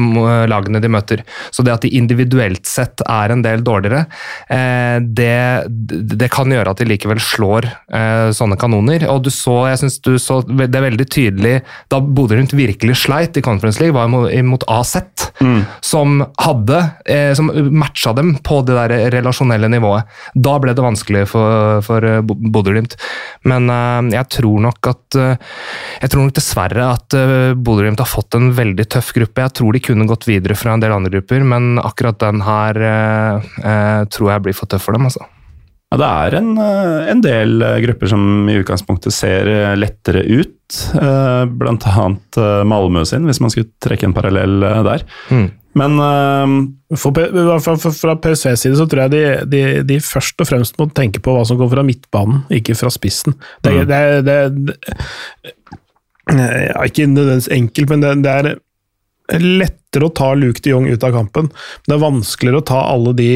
lagene 0.49 0.81
de 0.81 0.89
møter. 0.91 1.23
Så 1.51 1.63
det 1.65 1.73
at 1.73 1.85
de 1.85 1.91
individuelt 1.97 2.65
sett 2.67 3.03
er 3.05 3.33
en 3.33 3.43
del 3.45 3.63
dårligere, 3.65 4.05
eh, 4.49 4.97
det, 5.03 5.69
det 5.69 6.29
kan 6.33 6.49
gjøre 6.51 6.73
at 6.73 6.81
de 6.81 6.89
likevel 6.89 7.21
slår 7.23 7.67
eh, 7.69 8.29
sånne 8.35 8.57
kanoner. 8.59 9.05
Og 9.11 9.23
du 9.25 9.31
så, 9.33 9.69
jeg 9.71 9.83
synes 9.83 9.99
du 10.05 10.13
så 10.21 10.41
det 10.49 10.69
er 10.73 10.87
veldig 10.89 11.07
tydelig 11.09 11.55
da 11.91 12.01
Bodø 12.01 12.39
Rundt 12.39 12.55
virkelig 12.57 12.99
sleit 13.03 13.37
i 13.37 13.43
Conference 13.45 13.81
League, 13.81 13.95
var 13.95 14.09
mot, 14.09 14.63
AZ, 14.69 14.95
mm. 15.39 15.61
som 15.85 16.19
hadde 16.41 16.79
eh, 17.09 17.31
som 17.37 17.51
matcha 17.75 18.13
dem 18.17 18.35
på 18.45 18.61
det 18.67 18.77
der 18.77 19.09
relasjonelle 19.15 19.69
nivået. 19.71 20.09
Da 20.35 20.57
ble 20.61 20.75
det 20.75 20.85
vanskelig 20.85 21.25
for, 21.31 21.83
for 21.85 22.05
eh, 22.05 22.21
Bodø-Glimt. 22.23 22.97
Men 23.49 23.69
eh, 23.73 24.15
jeg 24.17 24.29
tror 24.39 24.65
nok 24.69 24.91
at 24.93 25.18
eh, 25.18 25.18
Jeg 25.19 26.11
tror 26.11 26.25
nok 26.25 26.35
dessverre 26.37 26.85
at 26.95 27.15
uh, 27.17 27.53
Bodø-Glimt 27.57 27.99
har 28.03 28.09
fått 28.09 28.37
en 28.37 28.51
veldig 28.57 28.85
tøff 28.91 29.11
gruppe. 29.17 29.43
Jeg 29.45 29.55
tror 29.59 29.75
de 29.75 29.83
kunne 29.83 30.07
gått 30.09 30.27
videre 30.29 30.55
fra 30.59 30.73
en 30.75 30.83
del 30.83 30.95
andre 30.95 31.11
grupper, 31.17 31.43
men 31.45 31.75
akkurat 31.81 32.19
den 32.21 32.41
her 32.45 32.79
eh, 32.91 33.51
eh, 33.63 34.01
tror 34.13 34.31
jeg 34.33 34.45
blir 34.47 34.57
for 34.57 34.71
tøff 34.71 34.87
for 34.87 34.97
dem. 34.97 35.05
altså. 35.09 35.25
Ja, 35.89 35.97
det 35.97 36.07
er 36.07 36.35
en, 36.37 36.49
eh, 36.61 37.07
en 37.09 37.21
del 37.25 37.63
eh, 37.65 37.79
grupper 37.81 38.11
som 38.11 38.21
i 38.51 38.59
utgangspunktet 38.61 39.15
ser 39.15 39.49
eh, 39.49 39.71
lettere 39.79 40.21
ut. 40.21 40.55
eh, 40.99 41.45
Blant 41.49 41.87
annet 41.89 42.37
eh, 42.37 42.61
Malmö 42.69 43.01
sin, 43.09 43.25
hvis 43.25 43.41
man 43.41 43.49
skulle 43.53 43.71
trekke 43.81 44.05
en 44.05 44.13
parallell 44.13 44.61
eh, 44.63 44.83
der. 44.85 45.05
Mm. 45.33 45.47
Men 45.79 45.95
eh, 46.03 46.53
P- 46.99 47.27
fra, 47.63 48.15
PSVs 48.23 48.63
side 48.65 48.77
så 48.79 48.85
tror 48.89 49.05
jeg 49.05 49.13
de, 49.15 49.23
de, 49.53 49.61
de 49.87 49.99
først 50.03 50.41
og 50.43 50.49
fremst 50.49 50.77
må 50.81 50.89
tenke 50.97 51.21
på 51.23 51.35
hva 51.35 51.43
som 51.47 51.59
går 51.61 51.69
fra 51.73 51.83
midtbanen, 51.87 52.43
ikke 52.59 52.75
fra 52.79 52.91
spissen. 52.93 53.37
Det, 53.63 53.73
er- 53.85 53.89
det, 53.89 54.01
det, 54.27 54.39
det, 54.59 54.77
er- 56.35 56.83
Ikke 56.85 57.07
nødvendigvis 57.09 57.51
enkelt, 57.55 57.89
men 57.93 58.03
det, 58.05 58.15
det 58.25 58.33
er 58.39 58.51
lettere 59.39 60.07
å 60.07 60.13
ta 60.17 60.31
Luke 60.37 60.61
de 60.65 60.71
Jong 60.73 60.87
ut 60.89 61.03
av 61.05 61.13
kampen. 61.13 61.51
Det 61.85 61.93
er 61.95 62.01
vanskeligere 62.01 62.61
å 62.63 62.65
ta 62.65 62.79
alle 62.89 63.13
de 63.17 63.29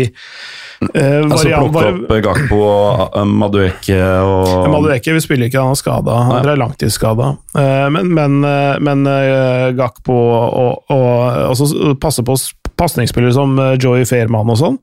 eh, 0.94 1.20
altså 1.24 1.50
plukke 1.50 1.84
opp 1.92 2.12
Gakpo 2.26 2.60
og 2.64 3.18
eh, 3.20 3.26
Madueke 3.30 4.00
og 4.24 4.68
Madueke, 4.74 5.14
vi 5.16 5.24
spiller 5.24 5.50
ikke, 5.50 5.62
han 5.62 5.76
er 5.76 5.80
skada. 5.80 6.18
Han 6.30 6.50
er 6.54 6.60
langtidsskada. 6.60 7.30
Eh, 7.58 7.86
Men, 7.94 8.12
men, 8.14 8.40
eh, 8.48 8.76
men 8.84 9.06
eh, 9.08 9.70
Gakpo 9.78 10.18
og, 10.18 10.84
og 10.94 11.54
og 11.54 11.98
passe 12.02 12.24
på 12.26 12.36
pasningsspillere 12.80 13.34
som 13.36 13.58
eh, 13.62 13.76
Joey 13.78 14.06
Fairman 14.10 14.50
og 14.50 14.58
sånn. 14.60 14.78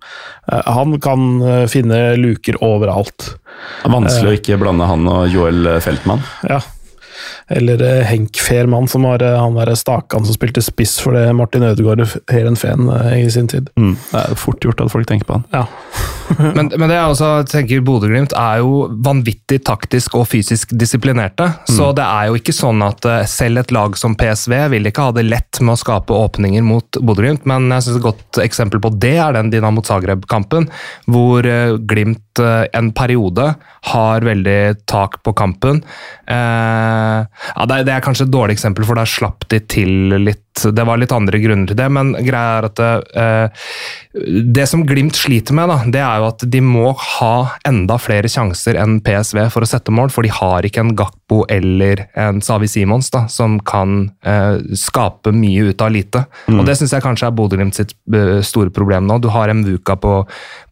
eh, 0.52 0.62
Han 0.76 0.98
kan 1.02 1.24
eh, 1.42 1.64
finne 1.70 2.14
luker 2.20 2.58
overalt. 2.64 3.34
Vanskelig 3.84 4.30
å 4.30 4.36
ikke 4.38 4.60
blande 4.60 4.86
han 4.88 5.08
og 5.10 5.26
Joel 5.32 5.66
Feltmann. 5.84 6.22
Ja. 6.48 6.60
Eller 7.50 7.82
eh, 7.82 8.04
Henk 8.06 8.38
Fehrmann, 8.38 8.88
som 8.88 9.02
var 9.02 9.22
eh, 9.22 9.38
han 9.40 9.56
der 9.58 9.74
stakan 9.74 10.24
som 10.26 10.36
spilte 10.36 10.62
spiss 10.62 11.00
for 11.02 11.16
det 11.18 11.32
Martin 11.34 11.66
Ødegaard 11.66 12.04
Heerenveen 12.30 12.86
eh, 12.94 13.24
i 13.24 13.30
sin 13.30 13.48
tid. 13.50 13.72
Mm. 13.74 13.96
Det 14.12 14.20
er 14.20 14.38
fort 14.38 14.62
gjort 14.62 14.84
at 14.84 14.92
folk 14.92 15.08
tenker 15.10 15.26
på 15.26 15.40
han. 15.40 15.48
Ja. 15.54 15.66
Men, 16.38 16.68
men 16.70 16.86
det 16.86 16.94
jeg 16.94 17.10
også 17.10 17.28
tenker 17.50 17.80
Bodø-Glimt 17.82 18.30
er 18.38 18.60
jo 18.62 18.84
vanvittig 19.02 19.56
taktisk 19.66 20.14
og 20.14 20.28
fysisk 20.30 20.70
disiplinerte. 20.78 21.48
Så 21.66 21.88
det 21.98 22.04
er 22.06 22.28
jo 22.28 22.38
ikke 22.38 22.54
sånn 22.54 22.84
at 22.86 23.02
selv 23.26 23.64
et 23.64 23.74
lag 23.74 23.98
som 23.98 24.14
PSV 24.14 24.54
vil 24.70 24.86
ikke 24.86 25.08
ha 25.08 25.14
det 25.16 25.24
lett 25.26 25.58
med 25.58 25.74
å 25.74 25.80
skape 25.80 26.14
åpninger 26.14 26.62
mot 26.62 27.00
Bodø-Glimt, 27.02 27.48
men 27.50 27.66
jeg 27.74 27.88
synes 27.88 27.98
et 27.98 28.06
godt 28.06 28.38
eksempel 28.44 28.78
på 28.78 28.92
det 29.02 29.16
er 29.24 29.34
den 29.34 29.50
Dinamo 29.50 29.82
Zagreb-kampen, 29.82 30.70
hvor 31.10 31.50
Glimt 31.90 32.44
en 32.78 32.94
periode 32.94 33.50
har 33.90 34.20
veldig 34.20 34.86
tak 34.86 35.18
på 35.26 35.34
kampen. 35.34 35.82
Eh, 36.30 37.26
ja, 37.54 37.66
det, 37.66 37.80
er, 37.80 37.88
det 37.88 37.98
kanskje 38.04 38.26
et 38.28 38.32
dårlig 38.32 38.56
eksempel, 38.58 38.86
for 38.86 38.98
der 38.98 39.08
slapp 39.08 39.46
de 39.50 39.60
til 39.70 40.14
litt. 40.20 40.44
Det 40.60 40.84
var 40.84 40.98
litt 41.00 41.12
andre 41.14 41.38
grunner 41.40 41.70
til 41.70 41.78
det, 41.78 41.86
men 41.94 42.12
greia 42.26 42.58
er 42.58 42.66
at 42.68 42.80
eh, 42.82 43.66
det 44.50 44.66
som 44.68 44.82
Glimt 44.84 45.16
sliter 45.16 45.54
med, 45.56 45.70
da, 45.70 45.76
det 45.94 46.02
er 46.02 46.20
jo 46.20 46.26
at 46.28 46.44
de 46.52 46.60
må 46.64 46.90
ha 46.98 47.34
enda 47.68 47.96
flere 48.02 48.28
sjanser 48.28 48.76
enn 48.80 48.98
PSV 49.06 49.44
for 49.54 49.64
å 49.64 49.68
sette 49.70 49.94
mål, 49.94 50.10
for 50.12 50.26
de 50.26 50.32
har 50.34 50.66
ikke 50.66 50.82
en 50.82 50.92
Gakpo 50.98 51.44
eller 51.52 52.04
en 52.18 52.42
Savi 52.44 52.68
Simons 52.70 53.12
da, 53.14 53.24
som 53.30 53.60
kan 53.62 54.10
eh, 54.26 54.58
skape 54.76 55.32
mye 55.36 55.70
ut 55.70 55.86
av 55.86 55.94
lite. 55.94 56.24
Og 56.50 56.64
Det 56.66 56.76
syns 56.80 56.96
jeg 56.96 57.06
kanskje 57.06 57.30
er 57.30 57.38
Bodø-Glimt 57.38 57.78
sitt 57.78 57.94
eh, 58.12 58.40
store 58.46 58.74
problem 58.74 59.08
nå. 59.08 59.20
Du 59.22 59.30
har 59.32 59.52
Mvuka 59.54 59.96
på, 60.02 60.18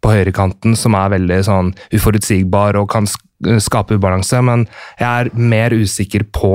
på 0.03 0.12
høyrekanten 0.12 0.77
som 0.79 0.99
er 0.99 1.14
veldig 1.16 1.41
sånn 1.47 1.73
uforutsigbar 1.95 2.79
og 2.83 2.91
kan 2.93 3.09
sk 3.09 3.25
skape 3.62 3.99
ubalanse, 3.99 4.41
men 4.43 4.66
jeg 4.99 5.09
er 5.09 5.30
mer 5.39 5.74
usikker 5.76 6.24
på 6.34 6.53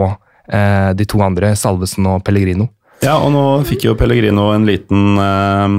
eh, 0.52 0.92
de 0.98 1.06
to 1.10 1.22
andre, 1.24 1.54
Salvesen 1.60 2.08
og 2.12 2.24
Pellegrino. 2.28 2.68
Ja, 3.04 3.18
og 3.20 3.34
nå 3.36 3.44
fikk 3.68 3.88
jo 3.88 3.98
Pellegrino 4.00 4.50
en 4.54 4.64
liten 4.68 5.18
eh, 5.20 5.74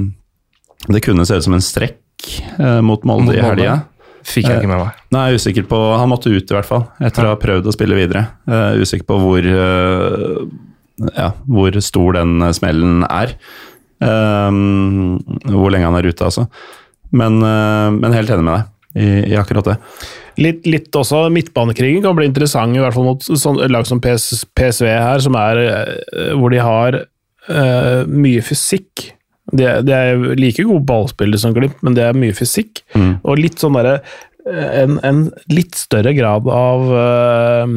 Det 0.93 1.01
kunne 1.07 1.25
se 1.25 1.39
ut 1.39 1.47
som 1.47 1.55
en 1.57 1.65
strekk 1.65 2.27
eh, 2.59 2.81
mot 2.85 3.05
Molde 3.09 3.37
i 3.37 3.41
helga. 3.41 3.79
Fikk 4.25 4.49
jeg 4.49 4.63
ikke 4.63 4.71
med 4.71 4.81
meg. 4.81 5.01
Nei, 5.13 5.23
jeg 5.29 5.37
er 5.37 5.43
usikker 5.43 5.67
på 5.69 5.79
Han 6.01 6.09
måtte 6.09 6.33
ut, 6.33 6.49
i 6.49 6.57
hvert 6.57 6.69
fall, 6.69 6.87
etter 7.05 7.27
å 7.27 7.35
ha 7.35 7.41
prøvd 7.41 7.69
å 7.69 7.75
spille 7.77 7.99
videre. 7.99 8.27
Eh, 8.49 8.81
usikker 8.81 9.07
på 9.09 9.19
hvor, 9.21 9.45
eh, 9.45 10.45
ja, 11.19 11.31
hvor 11.45 11.77
stor 11.85 12.17
den 12.19 12.39
eh, 12.45 12.55
smellen 12.57 13.05
er. 13.09 13.35
Eh, 14.05 14.61
hvor 15.53 15.73
lenge 15.73 15.91
han 15.91 15.99
er 16.01 16.09
ute, 16.09 16.25
altså. 16.25 16.47
Men, 17.15 17.37
eh, 17.45 17.89
men 17.99 18.17
helt 18.17 18.33
enig 18.33 18.47
med 18.49 18.57
deg 18.57 19.05
i, 19.05 19.35
i 19.35 19.39
akkurat 19.41 19.73
det. 19.73 19.77
Litt, 20.41 20.65
litt 20.67 20.97
også 20.97 21.29
midtbanekrigen 21.35 22.03
kan 22.05 22.17
bli 22.19 22.29
interessant, 22.31 22.75
i 22.75 22.83
hvert 22.83 22.97
fall 22.97 23.09
mot 23.09 23.25
sånn 23.25 23.61
lag 23.71 23.87
som 23.89 24.01
PS, 24.03 24.45
PSV 24.57 24.89
her, 24.91 25.23
som 25.23 25.39
er, 25.39 25.63
eh, 25.65 26.33
hvor 26.35 26.55
de 26.55 26.63
har 26.63 27.01
uh, 27.05 28.03
mye 28.11 28.43
fysikk. 28.45 29.11
De, 29.53 29.67
de 29.85 29.95
er 29.95 30.23
like 30.41 30.65
gode 30.65 30.87
ballspillere 30.89 31.39
som 31.41 31.55
Glimt, 31.55 31.83
men 31.85 31.97
det 31.97 32.07
er 32.09 32.19
mye 32.19 32.35
fysikk. 32.35 32.83
Mm. 32.97 33.19
Og 33.23 33.43
litt 33.43 33.63
sånn 33.63 33.77
derre 33.79 34.01
en, 34.45 34.99
en 35.05 35.27
litt 35.53 35.77
større 35.79 36.13
grad 36.17 36.49
av 36.53 36.91
uh, 36.93 37.75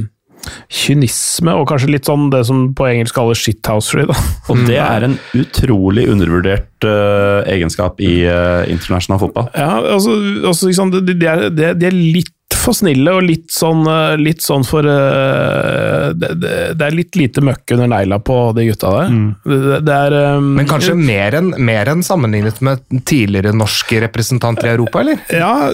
kynisme, 0.72 1.54
og 1.56 1.68
kanskje 1.70 1.92
litt 1.92 2.08
sånn 2.08 2.30
det 2.34 2.44
som 2.48 2.68
på 2.78 2.88
engelsk 2.90 3.16
kalles 3.18 3.42
shithousery. 3.42 4.08
da. 4.10 4.18
Og 4.52 4.64
det 4.68 4.80
er 4.84 5.08
en 5.08 5.18
utrolig 5.38 6.08
undervurdert 6.12 6.88
uh, 6.88 7.44
egenskap 7.50 8.02
i 8.04 8.20
uh, 8.28 8.64
internasjonal 8.72 9.22
fotball. 9.24 9.52
Ja, 9.56 9.78
altså, 9.96 10.18
altså 10.48 10.72
liksom, 10.72 10.94
de, 10.96 11.04
de, 11.14 11.30
er, 11.30 11.48
de 11.52 11.90
er 11.90 11.96
litt 11.96 12.34
for 12.60 12.76
snille, 12.78 13.12
og 13.16 13.26
litt 13.26 13.52
sånn, 13.54 13.84
eh, 13.90 14.16
litt 14.20 14.44
sånn 14.44 14.66
for 14.68 14.86
uh, 14.86 16.12
det, 16.18 16.30
det, 16.40 16.84
er 16.84 16.96
litt 16.96 17.18
lite 17.20 17.44
møkk 17.46 17.76
under 17.76 17.90
negla 17.92 18.20
på 18.24 18.38
de 18.58 18.68
gutta 18.70 18.92
der. 18.96 19.16
Det, 19.48 19.80
det 19.88 19.98
er 20.08 20.16
um, 20.38 20.52
Men 20.60 20.70
kanskje 20.70 20.96
mer 20.98 21.38
enn 21.40 21.54
en 21.58 22.04
sammenlignet 22.04 22.60
med 22.66 22.84
tidligere 23.08 23.54
norske 23.56 24.02
representanter 24.04 24.70
i 24.70 24.74
Europa, 24.76 25.02
eller? 25.04 25.22
Ja, 25.34 25.70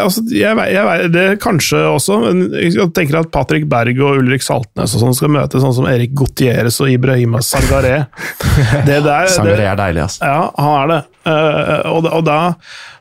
altså, 0.00 0.24
jeg, 0.32 0.58
jeg, 0.74 1.10
det 1.14 1.26
kanskje 1.44 1.84
også, 1.92 2.20
men 2.26 2.44
jeg 2.58 2.90
tenker 2.96 3.20
at 3.22 3.32
Patrick 3.34 3.68
Berg 3.70 4.00
og 4.02 4.22
Ulrik 4.22 4.44
Saltnes 4.44 4.96
og 4.96 5.04
sånn 5.04 5.16
skal 5.16 5.32
møte 5.34 5.62
sånn 5.62 5.76
som 5.76 5.88
Erik 5.90 6.14
Gutierrez 6.16 6.80
og 6.82 6.92
Ibrahima 6.92 7.42
Sangaré. 7.44 8.04
Det 8.88 9.00
der, 9.04 9.28
Sangaré 9.32 9.66
er 9.70 9.78
deilig, 9.78 10.04
altså. 10.06 10.24
Ja, 10.26 10.48
han 10.58 10.80
er 10.82 10.90
det. 10.90 11.02
Eh, 11.24 11.90
og 11.90 12.04
da, 12.04 12.10
og 12.18 12.24
da, 12.26 12.38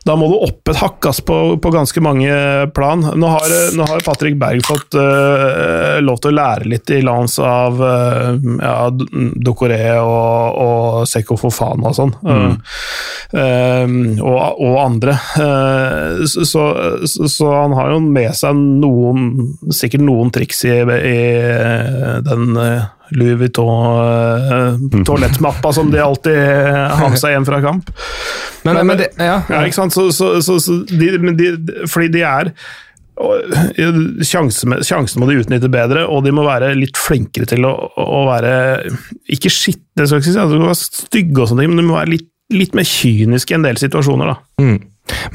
da 0.08 0.16
må 0.20 0.30
du 0.32 0.38
opp 0.46 0.72
et 0.72 0.80
hakk 0.80 1.08
på, 1.28 1.38
på 1.60 1.72
ganske 1.74 2.04
mange 2.04 2.32
plan. 2.76 3.04
Nå 3.20 3.32
har, 3.36 3.56
nå 3.76 3.88
har 3.90 4.06
Patrick 4.06 4.38
Berg 4.40 4.64
fått 4.68 4.96
uh, 4.96 6.00
lov 6.04 6.22
til 6.24 6.32
å 6.32 6.38
lære 6.38 6.70
litt 6.72 6.94
i 6.96 7.02
lands 7.04 7.36
av 7.44 7.80
uh, 7.84 8.32
ja, 8.64 8.78
Dokoré 9.44 9.82
og, 10.00 10.60
og 10.64 11.10
Seko 11.10 11.38
Fofana 11.40 11.92
og 11.92 11.98
sånn. 11.98 12.14
Eh, 13.34 13.96
og, 14.24 14.38
og 14.64 14.80
andre. 14.84 15.18
Uh, 15.36 16.24
så, 16.30 16.46
så, 16.48 17.28
så 17.28 17.52
han 17.52 17.76
har 17.78 17.94
jo 17.96 18.02
med 18.04 18.32
seg 18.38 18.60
noen, 18.60 19.54
sikkert 19.74 20.06
noen 20.08 20.32
triks 20.34 20.64
i, 20.70 20.78
i 20.84 21.20
den 22.24 22.60
eh, 22.60 22.92
Louis 23.20 23.36
Vuitton-toalettmappa 23.42 25.70
som 25.74 25.92
de 25.94 26.00
alltid 26.04 26.38
har 26.38 27.10
med 27.10 27.20
seg 27.22 27.32
hjem 27.36 27.46
fra 27.48 27.60
kamp. 27.64 27.86
Men, 28.64 28.74
Men- 28.76 28.88
men 28.88 28.98
det, 29.04 29.08
ja, 29.20 29.42
Ja, 29.50 29.62
ikke 29.68 29.76
sant? 29.82 29.94
Så, 29.94 30.02
så, 30.16 30.26
så, 30.42 30.54
så 30.64 30.72
de, 30.90 31.12
men 31.20 31.38
de, 31.40 31.46
fordi 31.92 32.08
de 32.18 32.22
er 32.28 32.46
Sjansene 33.14 34.26
sjansen, 34.26 34.74
sjansen 34.82 35.22
må 35.22 35.28
de 35.30 35.36
utnytte 35.38 35.70
bedre, 35.70 36.02
og 36.10 36.24
de 36.26 36.32
må 36.34 36.42
være 36.48 36.72
litt 36.74 36.98
flinkere 36.98 37.46
til 37.46 37.62
å, 37.70 37.74
å 38.02 38.24
være 38.26 38.54
Ikke 39.30 39.52
skitne, 39.54 40.08
skal 40.08 40.18
jeg 40.18 40.24
ikke 40.24 40.34
si, 40.34 40.40
altså, 40.42 40.56
de 40.56 40.60
må 40.64 40.72
være 40.72 40.82
stygge 40.82 41.38
og 41.44 41.48
sånne 41.52 41.62
ting, 41.62 41.70
men 41.76 41.84
de 41.84 41.90
må 41.92 42.00
være 42.00 42.10
litt, 42.16 42.26
litt 42.58 42.74
mer 42.74 42.88
kyniske 42.90 43.54
i 43.54 43.58
en 43.60 43.68
del 43.68 43.78
situasjoner. 43.78 44.26
da. 44.34 44.38
mm. 44.66 44.80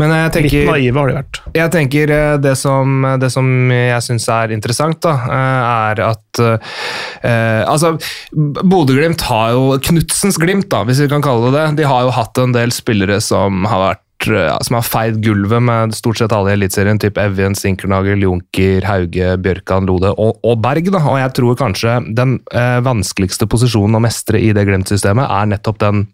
Men 0.00 0.12
jeg 0.14 0.46
Litt 0.46 0.56
naive 0.70 1.00
har 1.00 1.10
de 1.10 1.16
vært. 1.18 1.40
Jeg 1.56 1.72
tenker 1.74 2.12
eh, 2.14 2.34
det 2.40 2.54
som, 2.56 3.04
det 3.20 3.28
som 3.34 3.46
jeg 3.72 4.00
syns 4.06 4.28
er 4.32 4.54
interessant, 4.56 5.00
da, 5.04 5.14
eh, 5.28 5.62
er 5.92 6.02
at 6.08 6.42
eh, 6.42 7.62
Altså, 7.68 7.94
Bodø-Glimt 8.32 9.24
har 9.28 9.54
jo 9.56 9.78
Knutsens 9.90 10.38
Glimt, 10.40 10.70
da, 10.72 10.84
hvis 10.88 11.02
vi 11.04 11.10
kan 11.10 11.24
kalle 11.24 11.50
det 11.50 11.58
det. 11.58 11.66
De 11.82 11.88
har 11.88 12.06
jo 12.06 12.14
hatt 12.16 12.40
en 12.40 12.54
del 12.56 12.72
spillere 12.74 13.20
som 13.24 13.66
har 13.68 13.82
vært 13.84 14.28
eh, 14.32 14.56
som 14.64 14.78
har 14.78 14.86
feid 14.88 15.20
gulvet 15.24 15.64
med 15.68 15.96
stort 15.96 16.22
sett 16.22 16.34
alle 16.34 16.54
i 16.54 16.58
Eliteserien. 16.58 17.00
Typ 17.02 17.20
Evjen, 17.20 17.56
Sinkernagel, 17.58 18.24
Junker, 18.24 18.86
Hauge, 18.88 19.34
Bjørkan, 19.44 19.88
Lode 19.90 20.14
og, 20.16 20.38
og 20.46 20.62
Berg. 20.64 20.88
da, 20.94 21.02
Og 21.12 21.20
jeg 21.20 21.34
tror 21.38 21.58
kanskje 21.60 21.98
den 22.16 22.38
eh, 22.56 22.78
vanskeligste 22.86 23.50
posisjonen 23.50 24.00
å 24.00 24.04
mestre 24.06 24.40
i 24.40 24.54
det 24.56 24.64
Glimt-systemet 24.68 25.28
er 25.28 25.52
nettopp 25.52 25.82
den 25.84 26.06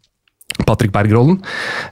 Patrick 0.64 0.92
Berg-rollen. 0.94 1.40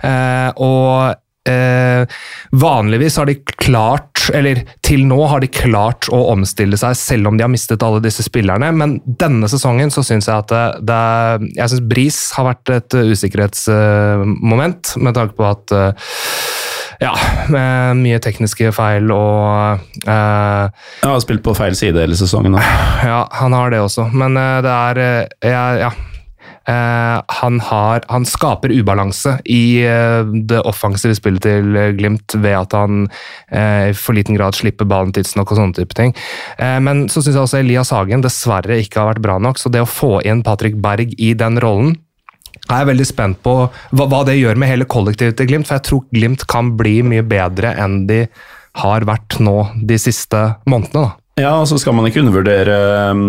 Eh, 0.06 0.50
og 0.62 1.21
Eh, 1.48 2.06
vanligvis 2.50 3.16
har 3.18 3.26
de 3.26 3.34
klart, 3.58 4.28
eller 4.30 4.60
til 4.86 5.02
nå 5.10 5.18
har 5.26 5.42
de 5.42 5.48
klart 5.50 6.06
å 6.14 6.20
omstille 6.30 6.78
seg 6.78 6.94
selv 6.98 7.32
om 7.32 7.38
de 7.38 7.42
har 7.42 7.50
mistet 7.50 7.82
alle 7.82 7.98
disse 8.04 8.22
spillerne, 8.22 8.68
men 8.78 9.00
denne 9.06 9.50
sesongen 9.50 9.90
så 9.90 10.04
syns 10.06 10.30
jeg 10.30 10.38
at 10.38 10.52
det, 10.52 10.62
det 10.86 11.00
Jeg 11.58 11.72
syns 11.72 11.88
Bris 11.90 12.20
har 12.36 12.46
vært 12.52 12.70
et 12.76 12.98
usikkerhetsmoment, 13.12 14.94
med 15.02 15.18
tanke 15.18 15.34
på 15.38 15.48
at 15.48 15.74
eh, 15.74 16.14
ja, 17.02 17.12
med 17.50 17.98
mye 18.04 18.20
tekniske 18.22 18.70
feil 18.76 19.10
og 19.10 19.82
eh, 20.06 20.70
Jeg 21.02 21.10
har 21.10 21.20
spilt 21.24 21.42
på 21.42 21.56
feil 21.58 21.74
side 21.74 21.98
hele 21.98 22.18
sesongen. 22.18 22.54
Da. 22.54 22.62
ja, 23.02 23.20
han 23.40 23.58
har 23.58 23.74
det 23.74 23.82
også, 23.82 24.06
men 24.14 24.38
eh, 24.38 24.62
det 24.62 24.78
er 24.78 25.04
eh, 25.08 25.50
Ja. 25.50 25.66
ja. 25.88 25.92
Eh, 26.68 27.22
han, 27.26 27.60
har, 27.60 28.04
han 28.08 28.26
skaper 28.28 28.70
ubalanse 28.70 29.34
i 29.50 29.82
eh, 29.82 30.22
det 30.46 30.60
offensive 30.68 31.16
spillet 31.18 31.42
til 31.42 31.74
eh, 31.74 31.90
Glimt 31.98 32.36
ved 32.38 32.54
at 32.54 32.76
han 32.76 33.08
i 33.52 33.92
for 33.98 34.16
liten 34.16 34.36
grad 34.38 34.56
slipper 34.56 34.86
ballen 34.88 35.12
tidsnok 35.14 35.50
og 35.52 35.58
sånne 35.58 35.76
type 35.76 35.96
ting. 35.98 36.14
Men 36.56 37.04
så 37.12 37.20
syns 37.20 37.34
jeg 37.36 37.42
også 37.42 37.58
Elias 37.60 37.90
Hagen 37.92 38.22
dessverre 38.24 38.78
ikke 38.80 39.00
har 39.00 39.10
vært 39.10 39.24
bra 39.24 39.36
nok, 39.42 39.60
så 39.60 39.68
det 39.72 39.82
å 39.82 39.88
få 39.88 40.22
inn 40.28 40.40
Patrick 40.46 40.78
Berg 40.82 41.12
i 41.20 41.32
den 41.38 41.60
rollen 41.62 41.92
er 42.70 42.82
jeg 42.82 42.90
veldig 42.92 43.06
spent 43.08 43.40
på 43.44 43.54
hva, 43.66 44.06
hva 44.06 44.22
det 44.28 44.38
gjør 44.38 44.60
med 44.60 44.70
hele 44.70 44.88
kollektivet 44.88 45.36
til 45.38 45.50
Glimt, 45.50 45.68
for 45.68 45.78
jeg 45.78 45.86
tror 45.88 46.04
Glimt 46.14 46.46
kan 46.50 46.72
bli 46.78 47.00
mye 47.06 47.26
bedre 47.26 47.74
enn 47.82 48.04
de 48.08 48.22
har 48.80 49.04
vært 49.08 49.40
nå 49.44 49.58
de 49.88 49.98
siste 50.00 50.44
månedene. 50.64 51.10
da. 51.10 51.42
Ja, 51.42 51.52
og 51.60 51.68
så 51.68 51.78
skal 51.80 51.96
man 51.96 52.08
ikke 52.08 52.22
undervurdere 52.22 52.78
um, 53.12 53.26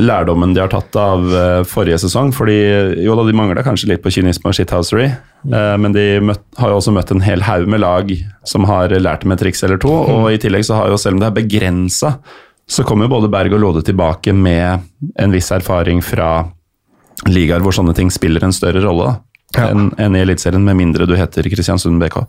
lærdommen 0.00 0.54
de 0.54 0.62
har 0.62 0.70
tatt 0.72 0.96
av 0.96 1.26
uh, 1.28 1.64
forrige 1.68 1.98
sesong. 2.00 2.32
fordi 2.32 2.56
jo 3.04 3.16
da, 3.16 3.26
de 3.26 3.34
mangla 3.36 3.64
kanskje 3.64 3.90
litt 3.90 4.02
på 4.04 4.12
kynisme 4.14 4.48
og 4.48 4.56
shithousery, 4.56 5.10
uh, 5.52 5.74
men 5.80 5.92
de 5.96 6.06
møtt, 6.24 6.44
har 6.58 6.72
jo 6.72 6.78
også 6.80 6.94
møtt 6.96 7.12
en 7.12 7.24
hel 7.24 7.44
haug 7.44 7.68
med 7.68 7.82
lag 7.84 8.14
som 8.48 8.64
har 8.70 8.94
lært 8.96 9.26
dem 9.26 9.34
et 9.34 9.42
triks 9.42 9.62
eller 9.66 9.80
to. 9.82 9.92
Og 9.92 10.30
i 10.32 10.40
tillegg 10.40 10.64
så 10.68 10.80
har 10.80 10.92
jo, 10.92 11.00
selv 11.00 11.18
om 11.18 11.22
det 11.22 11.28
er 11.28 11.38
begrensa, 11.42 12.16
så 12.68 12.86
kommer 12.88 13.06
jo 13.06 13.16
både 13.18 13.30
Berg 13.32 13.52
og 13.52 13.60
Lode 13.60 13.84
tilbake 13.84 14.32
med 14.32 14.86
en 15.20 15.34
viss 15.34 15.50
erfaring 15.52 16.00
fra 16.04 16.46
ligaer 17.28 17.62
hvor 17.62 17.74
sånne 17.76 17.94
ting 17.94 18.10
spiller 18.10 18.42
en 18.46 18.54
større 18.54 18.80
rolle 18.82 19.10
da, 19.10 19.66
enn 19.68 19.90
en 20.00 20.16
i 20.16 20.22
Eliteserien, 20.22 20.62
med 20.64 20.78
mindre 20.78 21.06
du 21.06 21.12
heter 21.18 21.46
Kristiansund 21.52 22.00
BK. 22.00 22.22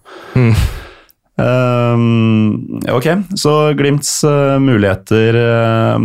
Um, 1.34 2.82
ok, 2.94 3.08
så 3.42 3.74
Glimts 3.74 4.20
uh, 4.28 4.60
muligheter 4.62 5.34
uh, 5.34 5.96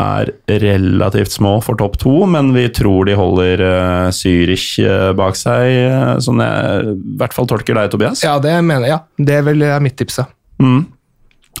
er 0.00 0.32
relativt 0.62 1.34
små 1.34 1.58
for 1.64 1.76
topp 1.76 1.98
to, 2.00 2.14
men 2.30 2.54
vi 2.56 2.64
tror 2.72 3.10
de 3.10 3.16
holder 3.18 3.60
uh, 3.60 4.08
Zürich 4.16 4.78
uh, 4.80 5.10
bak 5.16 5.36
seg, 5.36 5.74
uh, 5.92 6.14
sånn 6.24 6.40
jeg 6.40 6.94
i 6.94 7.16
hvert 7.20 7.36
fall 7.36 7.50
tolker 7.50 7.76
deg, 7.76 7.92
Tobias. 7.92 8.24
Ja, 8.24 8.38
det 8.40 8.56
mener 8.64 8.88
jeg. 8.88 8.96
Ja, 8.96 9.02
det 9.20 9.36
er 9.36 9.48
vel 9.50 9.66
mitt 9.84 9.98
tips, 10.00 10.22
ja. 10.22 10.30
Mm. 10.60 10.86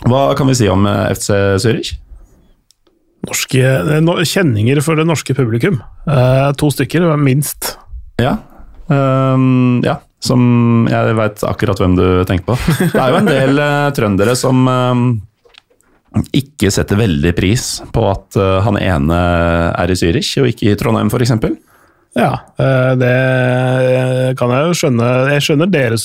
Hva 0.08 0.30
kan 0.38 0.48
vi 0.48 0.56
si 0.56 0.70
om 0.72 0.88
uh, 0.88 1.10
FC 1.12 1.34
Zürich? 1.60 1.98
Norske, 3.26 3.64
no, 4.00 4.16
kjenninger 4.24 4.80
for 4.84 4.96
det 4.96 5.04
norske 5.08 5.34
publikum. 5.36 5.80
Eh, 6.08 6.46
to 6.56 6.70
stykker, 6.72 7.04
minst. 7.20 7.74
Ja. 8.20 8.38
Um, 8.88 9.82
ja, 9.84 9.98
som 10.20 10.86
jeg 10.90 11.16
veit 11.16 11.42
akkurat 11.48 11.80
hvem 11.80 11.96
du 11.96 12.06
tenker 12.28 12.52
på. 12.52 12.56
Det 12.92 13.00
er 13.00 13.12
jo 13.12 13.20
en 13.22 13.30
del 13.30 13.60
uh, 13.60 13.88
trøndere 13.96 14.36
som 14.38 14.68
um, 14.68 15.04
ikke 16.36 16.72
setter 16.74 17.00
veldig 17.00 17.32
pris 17.36 17.66
på 17.94 18.04
at 18.10 18.38
uh, 18.40 18.60
han 18.66 18.78
ene 18.80 19.20
er 19.72 19.92
i 19.92 19.98
Zürich 19.98 20.34
og 20.42 20.50
ikke 20.50 20.70
i 20.70 20.78
Trondheim, 20.78 21.10
f.eks. 21.12 21.34
Ja, 22.18 22.30
eh, 22.58 22.92
det 22.98 24.34
kan 24.38 24.50
jeg 24.50 24.66
jo 24.66 24.76
skjønne. 24.80 25.08
Jeg 25.30 25.44
skjønner 25.46 25.70
deres 25.70 26.04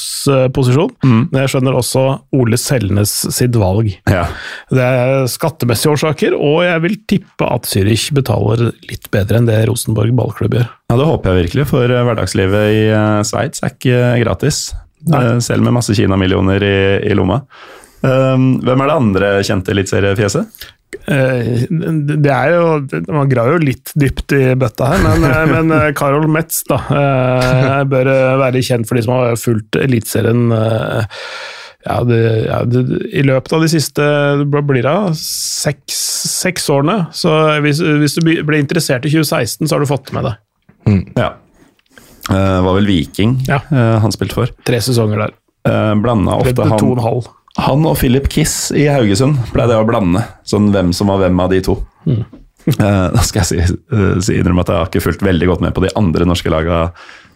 posisjon, 0.54 0.54
posisjon, 0.54 1.24
men 1.32 1.40
jeg 1.42 1.54
skjønner 1.54 1.78
også 1.80 2.04
Ole 2.38 2.60
Selnes 2.62 3.14
sitt 3.34 3.58
valg. 3.58 3.90
Ja. 4.12 4.28
Det 4.70 4.86
er 4.86 5.26
skattemessige 5.32 5.96
årsaker, 5.96 6.38
og 6.38 6.62
jeg 6.68 6.84
vil 6.86 6.98
tippe 7.10 7.50
at 7.50 7.70
Zürich 7.70 8.12
betaler 8.16 8.68
litt 8.90 9.10
bedre 9.14 9.42
enn 9.42 9.50
det 9.50 9.64
Rosenborg 9.70 10.14
ballklubb 10.18 10.60
gjør. 10.60 10.70
ja, 10.70 11.00
det 11.02 11.10
håper 11.10 11.32
jeg 11.32 11.48
virkelig, 11.48 11.68
for 11.74 11.90
uh, 11.90 12.04
hverdagslivet 12.08 12.76
i 12.76 12.84
Sveits 13.26 13.66
er 13.66 13.74
ikke 13.74 14.04
gratis. 14.22 14.68
Nei. 15.10 15.26
Selv 15.46 15.66
med 15.66 15.76
masse 15.76 15.94
Kina-millioner 15.98 16.64
i, 16.66 16.78
i 17.10 17.18
lomma. 17.18 17.42
Um, 18.06 18.60
hvem 18.62 18.82
er 18.84 18.90
det 18.90 18.96
andre 19.00 19.30
kjente 19.46 19.74
eliteseriefjeset? 19.74 20.66
Eh, 21.12 21.66
det 21.70 22.32
er 22.32 22.54
jo 22.56 23.02
Man 23.12 23.30
graver 23.32 23.58
jo 23.58 23.66
litt 23.66 23.92
dypt 23.98 24.36
i 24.36 24.42
bøtta 24.60 24.90
her, 24.94 25.04
men, 25.04 25.28
eh, 25.30 25.44
men 25.52 25.94
Karol 25.98 26.28
Metz 26.32 26.64
da, 26.70 26.80
bør 27.90 28.10
være 28.42 28.64
kjent 28.66 28.90
for 28.90 28.98
de 28.98 29.06
som 29.06 29.16
har 29.16 29.40
fulgt 29.40 29.80
Eliteserien 29.80 30.50
ja, 31.86 32.00
ja 32.02 32.60
i 32.66 33.22
løpet 33.22 33.54
av 33.54 33.62
de 33.62 33.70
siste 33.70 34.06
blir 34.50 34.82
det, 34.82 34.98
seks, 35.22 36.00
seks 36.42 36.66
årene. 36.74 37.12
Så 37.14 37.30
hvis, 37.62 37.84
hvis, 38.02 38.18
du 38.18 38.26
ble 38.48 38.58
interessert 38.58 39.06
i 39.06 39.12
2016, 39.14 39.68
så 39.68 39.76
har 39.76 39.86
du 39.86 39.90
fått 39.92 40.10
med 40.16 40.26
det. 40.26 40.34
Mm. 40.90 41.04
Ja. 41.14 41.30
Det 42.26 42.42
var 42.66 42.80
vel 42.80 42.90
Viking 42.90 43.38
ja. 43.46 43.60
han 43.70 44.14
spilte 44.16 44.40
for. 44.40 44.56
Tre 44.66 44.82
sesonger 44.82 45.28
der. 45.28 45.36
Uh, 45.66 45.94
Blanda 46.02 46.40
ofte 46.42 46.66
han, 46.66 47.22
han 47.56 47.86
og 47.88 47.98
Philip 48.00 48.28
Kiss 48.32 48.72
i 48.76 48.88
Haugesund 48.92 49.40
pleide 49.54 49.78
å 49.80 49.86
blande, 49.88 50.26
sånn 50.48 50.72
hvem 50.74 50.92
som 50.96 51.12
var 51.12 51.22
hvem 51.24 51.38
av 51.40 51.54
de 51.54 51.62
to. 51.64 51.78
Mm. 52.08 52.24
da 53.16 53.22
skal 53.24 53.44
jeg 53.44 53.48
si, 53.48 53.78
si 54.26 54.40
innrømme 54.40 54.66
at 54.66 54.72
jeg 54.72 54.82
har 54.82 54.90
ikke 54.90 55.06
fulgt 55.06 55.24
veldig 55.24 55.52
godt 55.52 55.64
med 55.64 55.76
på 55.76 55.86
de 55.86 55.94
andre 55.96 56.28
norske 56.28 56.52
lagene 56.52 56.90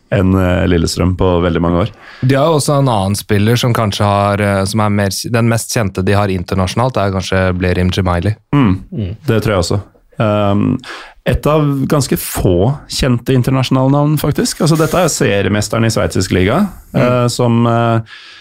enn 0.10 0.34
eh, 0.34 0.64
Lillestrøm 0.66 1.12
på 1.20 1.28
veldig 1.44 1.62
mange 1.62 1.84
år. 1.84 1.92
De 2.26 2.34
har 2.34 2.50
jo 2.50 2.58
også 2.58 2.80
en 2.80 2.90
annen 2.90 3.16
spiller 3.16 3.60
som 3.62 3.76
kanskje 3.78 4.08
har 4.10 4.42
som 4.68 4.82
er 4.82 4.96
mer, 4.96 5.14
Den 5.36 5.52
mest 5.52 5.76
kjente 5.76 6.02
de 6.04 6.18
har 6.18 6.34
internasjonalt, 6.34 6.98
er 6.98 7.14
kanskje 7.14 7.44
Blerim 7.60 7.94
Jemaili. 7.94 8.34
Mm, 8.56 8.74
mm. 8.90 9.14
Det 9.30 9.38
tror 9.46 9.54
jeg 9.54 9.64
også. 9.68 9.80
Um, 10.20 10.66
et 11.30 11.46
av 11.48 11.70
ganske 11.88 12.18
få 12.20 12.74
kjente 12.92 13.38
internasjonale 13.38 13.94
navn, 13.94 14.18
faktisk. 14.20 14.66
Altså, 14.66 14.80
dette 14.82 14.98
er 14.98 15.14
seriemesteren 15.14 15.86
i 15.86 15.94
sveitsisk 15.94 16.34
liga, 16.36 16.64
mm. 16.90 17.00
uh, 17.00 17.28
som 17.32 17.62
uh, 17.70 18.02
Uh, 18.02 18.39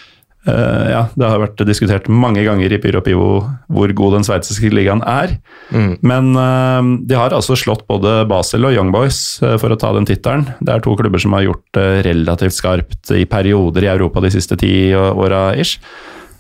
ja, 0.49 1.03
Det 1.15 1.29
har 1.29 1.41
vært 1.43 1.63
diskutert 1.69 2.09
mange 2.09 2.43
ganger 2.47 2.73
i 2.73 2.81
Pyro 2.83 3.03
Pivo 3.05 3.31
hvor 3.73 3.93
god 3.97 4.19
den 4.19 4.27
sveitsiske 4.27 4.71
ligaen 4.73 5.03
er. 5.07 5.37
Mm. 5.75 5.93
Men 6.07 6.31
uh, 6.39 6.91
de 7.09 7.19
har 7.19 7.35
altså 7.37 7.57
slått 7.59 7.87
både 7.91 8.23
Basel 8.31 8.67
og 8.69 8.77
Young 8.77 8.93
Boys 8.95 9.39
uh, 9.45 9.57
for 9.61 9.75
å 9.75 9.79
ta 9.81 9.93
den 9.97 10.09
tittelen. 10.09 10.47
Det 10.61 10.75
er 10.75 10.85
to 10.85 10.95
klubber 10.99 11.23
som 11.23 11.37
har 11.37 11.47
gjort 11.47 11.67
det 11.77 11.89
relativt 12.09 12.57
skarpt 12.57 13.13
i 13.17 13.27
perioder 13.29 13.87
i 13.87 13.93
Europa 13.93 14.25
de 14.25 14.33
siste 14.35 14.59
ti 14.61 14.73
åra 14.97 15.51
ish. 15.59 15.79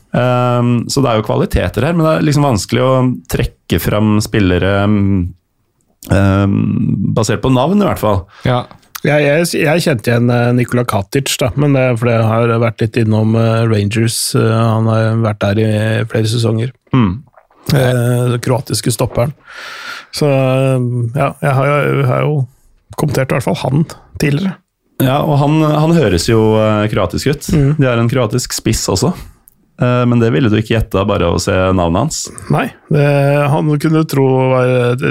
så 0.08 1.02
det 1.04 1.10
er 1.10 1.18
jo 1.18 1.24
kvaliteter 1.26 1.84
her, 1.84 1.92
men 1.92 2.06
det 2.06 2.12
er 2.14 2.22
liksom 2.24 2.46
vanskelig 2.46 2.80
å 2.80 2.92
trekke 3.28 3.80
fram 3.82 4.16
spillere 4.24 4.72
basert 6.08 7.42
på 7.44 7.52
navn, 7.52 7.82
i 7.82 7.86
hvert 7.86 8.00
fall. 8.00 8.22
Ja. 8.48 8.62
Jeg, 9.06 9.22
jeg, 9.22 9.46
jeg, 9.62 9.82
kjente 9.84 10.10
igjen 10.10 10.30
eh, 10.34 10.48
Nikola 10.58 10.82
Katic, 10.88 11.30
da, 11.38 11.52
men 11.60 11.76
det 11.76 11.84
fordi 12.00 12.16
jeg 12.16 12.26
har 12.26 12.52
vært 12.64 12.82
litt 12.82 12.98
innom 12.98 13.36
eh, 13.38 13.62
Rangers. 13.70 14.18
Eh, 14.34 14.54
han 14.58 14.90
har 14.90 15.20
vært 15.22 15.42
der 15.44 15.60
i 15.62 15.70
flere 16.10 16.30
sesonger. 16.30 16.72
Mm. 16.90 17.12
Den 17.68 18.38
kroatiske 18.42 18.90
stopperen. 18.94 19.34
Så 20.16 20.26
ja, 20.26 21.34
jeg 21.44 21.52
har, 21.52 21.66
jeg 21.68 22.06
har, 22.08 22.22
jo 22.24 22.38
kommentert 22.96 23.30
i 23.30 23.36
hvert 23.36 23.44
fall 23.44 23.58
han 23.60 23.84
tidligere. 24.18 24.56
Ja, 25.04 25.20
og 25.20 25.36
han, 25.38 25.60
han 25.62 25.92
høres 25.94 26.24
jo 26.26 26.40
kroatisk 26.90 27.28
ut. 27.28 27.50
Mm. 27.52 27.74
De 27.76 27.86
har 27.86 28.00
en 28.00 28.08
kroatisk 28.10 28.56
spiss 28.56 28.86
også. 28.90 29.12
Men 29.78 30.18
det 30.18 30.32
ville 30.34 30.48
du 30.50 30.56
ikke 30.58 30.72
gjette 30.72 31.04
bare 31.06 31.28
av 31.28 31.36
å 31.36 31.42
se 31.42 31.52
navnet 31.54 32.00
hans? 32.00 32.22
Nei, 32.50 32.64
det, 32.90 33.04
han 33.52 33.68
kunne 33.78 34.02
tro 34.10 34.24
var 34.56 35.04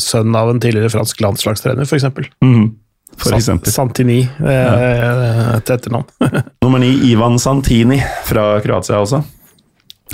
sønn 0.00 0.38
av 0.38 0.54
en 0.54 0.62
tidligere 0.62 0.94
fransk 0.94 1.20
landslagstrener, 1.20 1.84
f.eks. 1.84 2.06
Mm. 2.40 2.70
For 3.20 3.36
eksempel. 3.36 3.72
Santini 3.72 4.20
eh, 4.24 5.54
til 5.64 5.76
etternavn. 5.76 6.06
Nummer 6.64 6.82
ni, 6.82 6.90
Ivan 7.10 7.38
Santini 7.42 8.00
fra 8.26 8.54
Kroatia 8.64 9.00
også. 9.02 9.22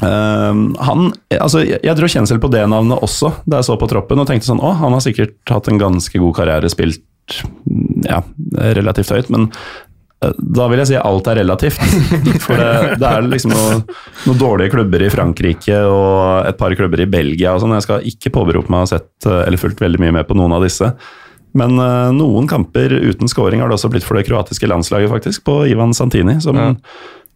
Uh, 0.01 0.55
han, 0.81 1.11
altså, 1.35 1.65
jeg 1.67 1.97
dro 1.99 2.09
kjensel 2.09 2.41
på 2.41 2.49
det 2.53 2.63
navnet 2.71 3.03
også 3.05 3.35
da 3.45 3.59
jeg 3.59 3.67
så 3.67 3.75
på 3.77 3.89
troppen 3.91 4.23
og 4.23 4.29
tenkte 4.31 4.47
sånn 4.47 4.63
Å, 4.63 4.71
han 4.79 4.95
har 4.95 5.03
sikkert 5.05 5.51
hatt 5.51 5.67
en 5.69 5.81
ganske 5.83 6.23
god 6.23 6.37
karriere, 6.39 6.71
spilt 6.73 7.03
ja, 8.07 8.23
relativt 8.79 9.11
høyt, 9.13 9.29
men 9.35 9.49
uh, 9.51 10.31
da 10.39 10.71
vil 10.71 10.81
jeg 10.83 10.93
si 10.93 11.01
alt 11.01 11.29
er 11.31 11.41
relativt. 11.43 11.83
For 12.47 12.57
det, 12.57 13.01
det 13.03 13.11
er 13.11 13.29
liksom 13.29 13.55
noen 13.55 13.85
noe 14.29 14.41
dårlige 14.41 14.75
klubber 14.77 15.05
i 15.05 15.11
Frankrike 15.13 15.83
og 15.89 16.49
et 16.49 16.61
par 16.61 16.75
klubber 16.79 17.03
i 17.05 17.11
Belgia 17.11 17.55
og 17.55 17.65
sånn. 17.65 17.77
Jeg 17.77 17.87
skal 17.89 18.09
ikke 18.09 18.33
påberope 18.39 18.73
meg 18.73 18.83
å 18.83 18.87
ha 18.87 18.93
sett 18.95 19.29
eh, 19.29 19.43
eller 19.47 19.61
fulgt 19.61 19.81
veldig 19.85 20.01
mye 20.03 20.17
med 20.21 20.29
på 20.29 20.37
noen 20.39 20.57
av 20.57 20.65
disse. 20.65 20.91
Men 21.53 21.79
uh, 21.79 22.11
noen 22.15 22.49
kamper 22.51 22.93
uten 22.93 23.31
scoring 23.31 23.63
har 23.63 23.71
det 23.71 23.79
også 23.79 23.91
blitt 23.93 24.07
for 24.07 24.19
det 24.19 24.27
kroatiske 24.29 24.69
landslaget, 24.71 25.11
faktisk, 25.11 25.45
på 25.49 25.65
Ivan 25.71 25.95
Santini. 25.97 26.39
Som 26.43 26.59
ja. 26.61 26.71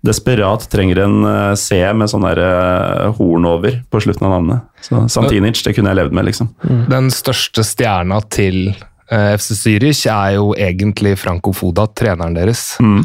desperat 0.06 0.68
trenger 0.72 1.04
en 1.04 1.20
uh, 1.26 1.52
C 1.58 1.80
med 1.96 2.10
sånn 2.12 2.26
der 2.28 2.40
uh, 2.44 3.12
horn 3.18 3.48
over 3.50 3.80
på 3.90 4.02
slutten 4.04 4.28
av 4.28 4.36
navnet. 4.38 4.66
Så 4.84 5.06
Santinic, 5.12 5.62
det 5.66 5.76
kunne 5.76 5.92
jeg 5.92 6.02
levd 6.02 6.16
med, 6.16 6.28
liksom. 6.30 6.50
Mm. 6.64 6.82
Den 6.92 7.14
største 7.14 7.66
stjerna 7.66 8.20
til 8.32 8.74
FC 9.14 9.52
Zürich 9.52 10.06
er 10.08 10.38
jo 10.38 10.54
egentlig 10.56 11.12
Franco 11.20 11.52
Foda, 11.52 11.84
treneren 11.92 12.38
deres. 12.38 12.72
Mm. 12.80 13.02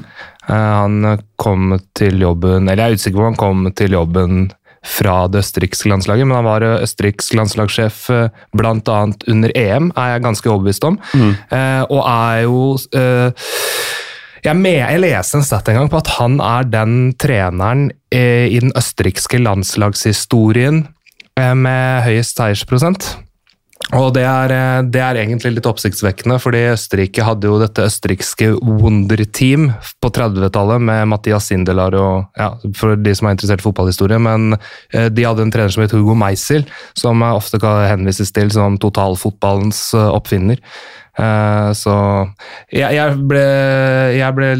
Han 0.49 1.19
kom 1.37 1.75
til 1.93 2.23
jobben 2.23 2.65
Eller 2.71 2.87
jeg 2.87 2.95
er 2.95 2.97
usikker 2.97 3.19
på 3.19 3.21
om 3.21 3.27
han 3.27 3.37
kom 3.37 3.67
til 3.77 3.93
jobben 3.93 4.47
fra 4.85 5.27
det 5.31 5.43
østerrikske 5.43 5.89
landslaget, 5.91 6.27
men 6.27 6.37
han 6.39 6.47
var 6.47 6.65
eh, 6.65 6.83
østerriksk 6.85 7.35
landslagssjef 7.37 8.03
eh, 8.15 8.43
bl.a. 8.55 8.99
under 9.31 9.55
EM, 9.57 9.91
er 9.95 10.13
jeg 10.13 10.25
ganske 10.25 10.51
overbevist 10.51 10.87
om. 10.87 10.99
Mm. 11.13 11.33
Eh, 11.55 11.81
og 11.89 12.03
er 12.05 12.43
jo 12.45 12.61
eh, 12.95 13.49
jeg, 14.45 14.55
med, 14.55 14.77
jeg, 14.79 15.01
leste 15.03 15.39
en 15.39 15.47
stat 15.47 15.71
en 15.71 15.81
gang 15.81 15.91
på 15.91 15.99
at 15.99 16.13
han 16.15 16.39
er 16.43 16.67
den 16.71 16.99
treneren 17.19 17.89
eh, 18.13 18.47
i 18.47 18.61
den 18.63 18.71
østerrikske 18.79 19.41
landslagshistorien 19.43 20.85
eh, 21.35 21.55
med 21.55 22.05
høyest 22.07 22.39
seiersprosent. 22.39 23.11
Og 23.97 24.11
det 24.13 24.21
er, 24.21 24.51
eh, 24.53 24.81
det 24.85 25.01
er, 25.01 25.17
egentlig 25.17 25.55
litt 25.55 25.69
oppsiktsvekkende, 25.69 26.37
fordi 26.41 26.61
Østerrike 26.75 27.25
hadde 27.25 27.49
jo 27.49 27.57
dette 27.61 27.87
østerrikske 27.89 28.51
Wonder-team 28.61 29.71
på 30.03 30.11
30-tallet 30.13 30.83
med 30.85 31.07
Mathias 31.09 31.49
Sindelar 31.49 31.97
og 31.97 32.27
ja, 32.37 32.51
For 32.77 32.93
de 32.99 33.15
som 33.17 33.27
er 33.27 33.35
interessert 33.37 33.63
i 33.63 33.65
fotballhistorie, 33.65 34.21
men 34.21 34.53
eh, 34.93 35.09
de 35.09 35.25
hadde 35.25 35.47
en 35.47 35.53
trener 35.53 35.73
som 35.73 35.85
het 35.85 35.97
Hugo 35.97 36.13
Meisel, 36.13 36.67
som 36.93 37.25
ofte 37.25 37.61
kan 37.61 37.87
henvises 37.89 38.33
til 38.35 38.53
som 38.53 38.77
totalfotballens 38.81 39.81
eh, 39.97 40.09
oppfinner. 40.13 40.61
Så 41.19 41.93
jeg, 42.71 42.93
jeg, 42.95 43.15
ble, 43.27 43.41
jeg, 44.15 44.35
ble, 44.37 44.53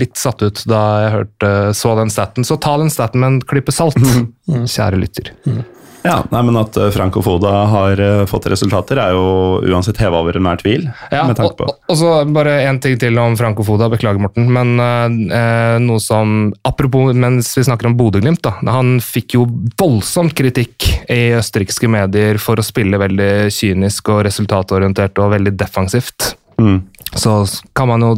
litt 0.00 0.16
satt 0.16 0.40
ut 0.40 0.62
da 0.70 0.78
jeg 1.02 1.10
hørte, 1.12 1.50
så 1.76 1.92
den 1.98 2.12
staten. 2.14 2.46
Så 2.48 2.56
ta 2.56 2.78
den 2.80 2.88
staten 2.88 3.20
med 3.20 3.28
en 3.28 3.36
klype 3.44 3.74
salt, 3.74 3.98
kjære 4.78 5.02
lytter. 5.02 5.34
Mm. 5.44 5.60
Ja, 6.04 6.18
nei, 6.28 6.42
men 6.44 6.56
At 6.60 6.76
eh, 6.76 6.90
Franco 6.92 7.22
Foda 7.24 7.50
har 7.72 8.00
uh, 8.00 8.26
fått 8.28 8.50
resultater, 8.52 8.98
er 9.00 9.14
jo 9.16 9.60
uansett 9.64 9.96
heva 10.02 10.20
over 10.20 10.36
enhver 10.36 10.60
tvil. 10.60 10.84
Ja, 11.08 11.22
med 11.24 11.38
tanke 11.38 11.56
på. 11.62 11.68
Og, 11.70 11.78
og, 11.88 11.96
så 11.96 12.10
bare 12.28 12.58
én 12.68 12.76
ting 12.84 12.98
til 13.00 13.16
om 13.20 13.36
Franco 13.40 13.64
Foda. 13.64 13.88
Beklager, 13.88 14.20
Morten. 14.20 14.50
Men 14.52 14.76
uh, 14.76 15.78
noe 15.80 16.02
som 16.04 16.52
Apropos 16.68 17.14
mens 17.16 17.54
vi 17.56 17.64
snakker 17.64 17.88
om 17.88 17.96
Bodø-Glimt. 17.96 18.44
Han 18.68 18.98
fikk 19.00 19.38
jo 19.38 19.46
voldsomt 19.80 20.34
kritikk 20.36 20.90
i 21.12 21.32
østerrikske 21.38 21.88
medier 21.88 22.36
for 22.42 22.60
å 22.60 22.66
spille 22.66 23.00
veldig 23.00 23.48
kynisk 23.54 24.10
og 24.12 24.26
resultatorientert 24.28 25.22
og 25.24 25.32
veldig 25.38 25.54
defensivt. 25.56 26.34
Mm. 26.60 26.82
Så 27.16 27.38
kan 27.76 27.88
man 27.88 28.04
jo 28.04 28.12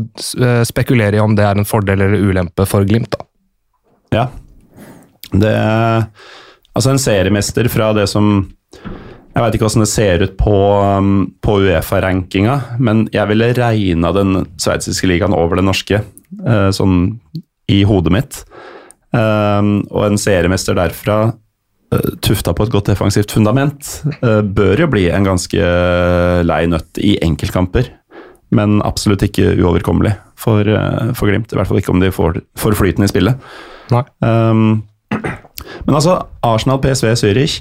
spekulere 0.66 1.20
i 1.20 1.22
om 1.22 1.36
det 1.38 1.46
er 1.46 1.60
en 1.60 1.68
fordel 1.68 2.02
eller 2.02 2.18
ulempe 2.18 2.66
for 2.66 2.86
Glimt. 2.88 3.14
da. 3.14 3.26
Ja, 4.16 4.26
det 5.34 5.54
Altså 6.76 6.92
en 6.92 7.00
seriemester 7.00 7.70
fra 7.72 7.90
det 7.96 8.04
som 8.10 8.44
Jeg 8.76 9.42
veit 9.42 9.56
ikke 9.56 9.66
hvordan 9.66 9.84
det 9.84 9.90
ser 9.90 10.22
ut 10.24 10.36
på, 10.40 10.56
um, 10.80 11.16
på 11.44 11.58
Uefa-rankinga, 11.66 12.54
men 12.80 13.02
jeg 13.12 13.28
ville 13.28 13.50
regna 13.56 14.12
den 14.16 14.46
sveitsiske 14.60 15.08
ligaen 15.10 15.36
over 15.36 15.60
den 15.60 15.68
norske, 15.68 16.00
uh, 16.40 16.70
sånn 16.72 17.18
i 17.68 17.82
hodet 17.84 18.14
mitt. 18.14 18.38
Um, 19.12 19.82
og 19.92 20.06
en 20.06 20.16
seriemester 20.16 20.78
derfra, 20.78 21.18
uh, 21.92 22.08
tufta 22.24 22.56
på 22.56 22.64
et 22.64 22.72
godt 22.72 22.88
defensivt 22.88 23.36
fundament, 23.36 23.92
uh, 24.24 24.40
bør 24.40 24.86
jo 24.86 24.88
bli 24.96 25.04
en 25.12 25.28
ganske 25.28 25.68
lei 26.48 26.62
nøtt 26.72 27.04
i 27.04 27.18
enkeltkamper. 27.28 27.92
Men 28.56 28.80
absolutt 28.88 29.26
ikke 29.26 29.52
uoverkommelig 29.58 30.14
for, 30.40 30.64
for 31.12 31.28
Glimt. 31.28 31.52
I 31.52 31.60
hvert 31.60 31.68
fall 31.68 31.84
ikke 31.84 31.92
om 31.92 32.00
de 32.00 32.08
får, 32.14 32.40
får 32.56 32.80
flyten 32.80 33.04
i 33.04 33.12
spillet. 33.12 33.48
Nei. 33.92 34.06
Um, 34.24 34.78
men 35.86 35.96
altså, 35.96 36.18
Arsenal, 36.44 36.80
PSV, 36.82 37.12
Zürich. 37.20 37.60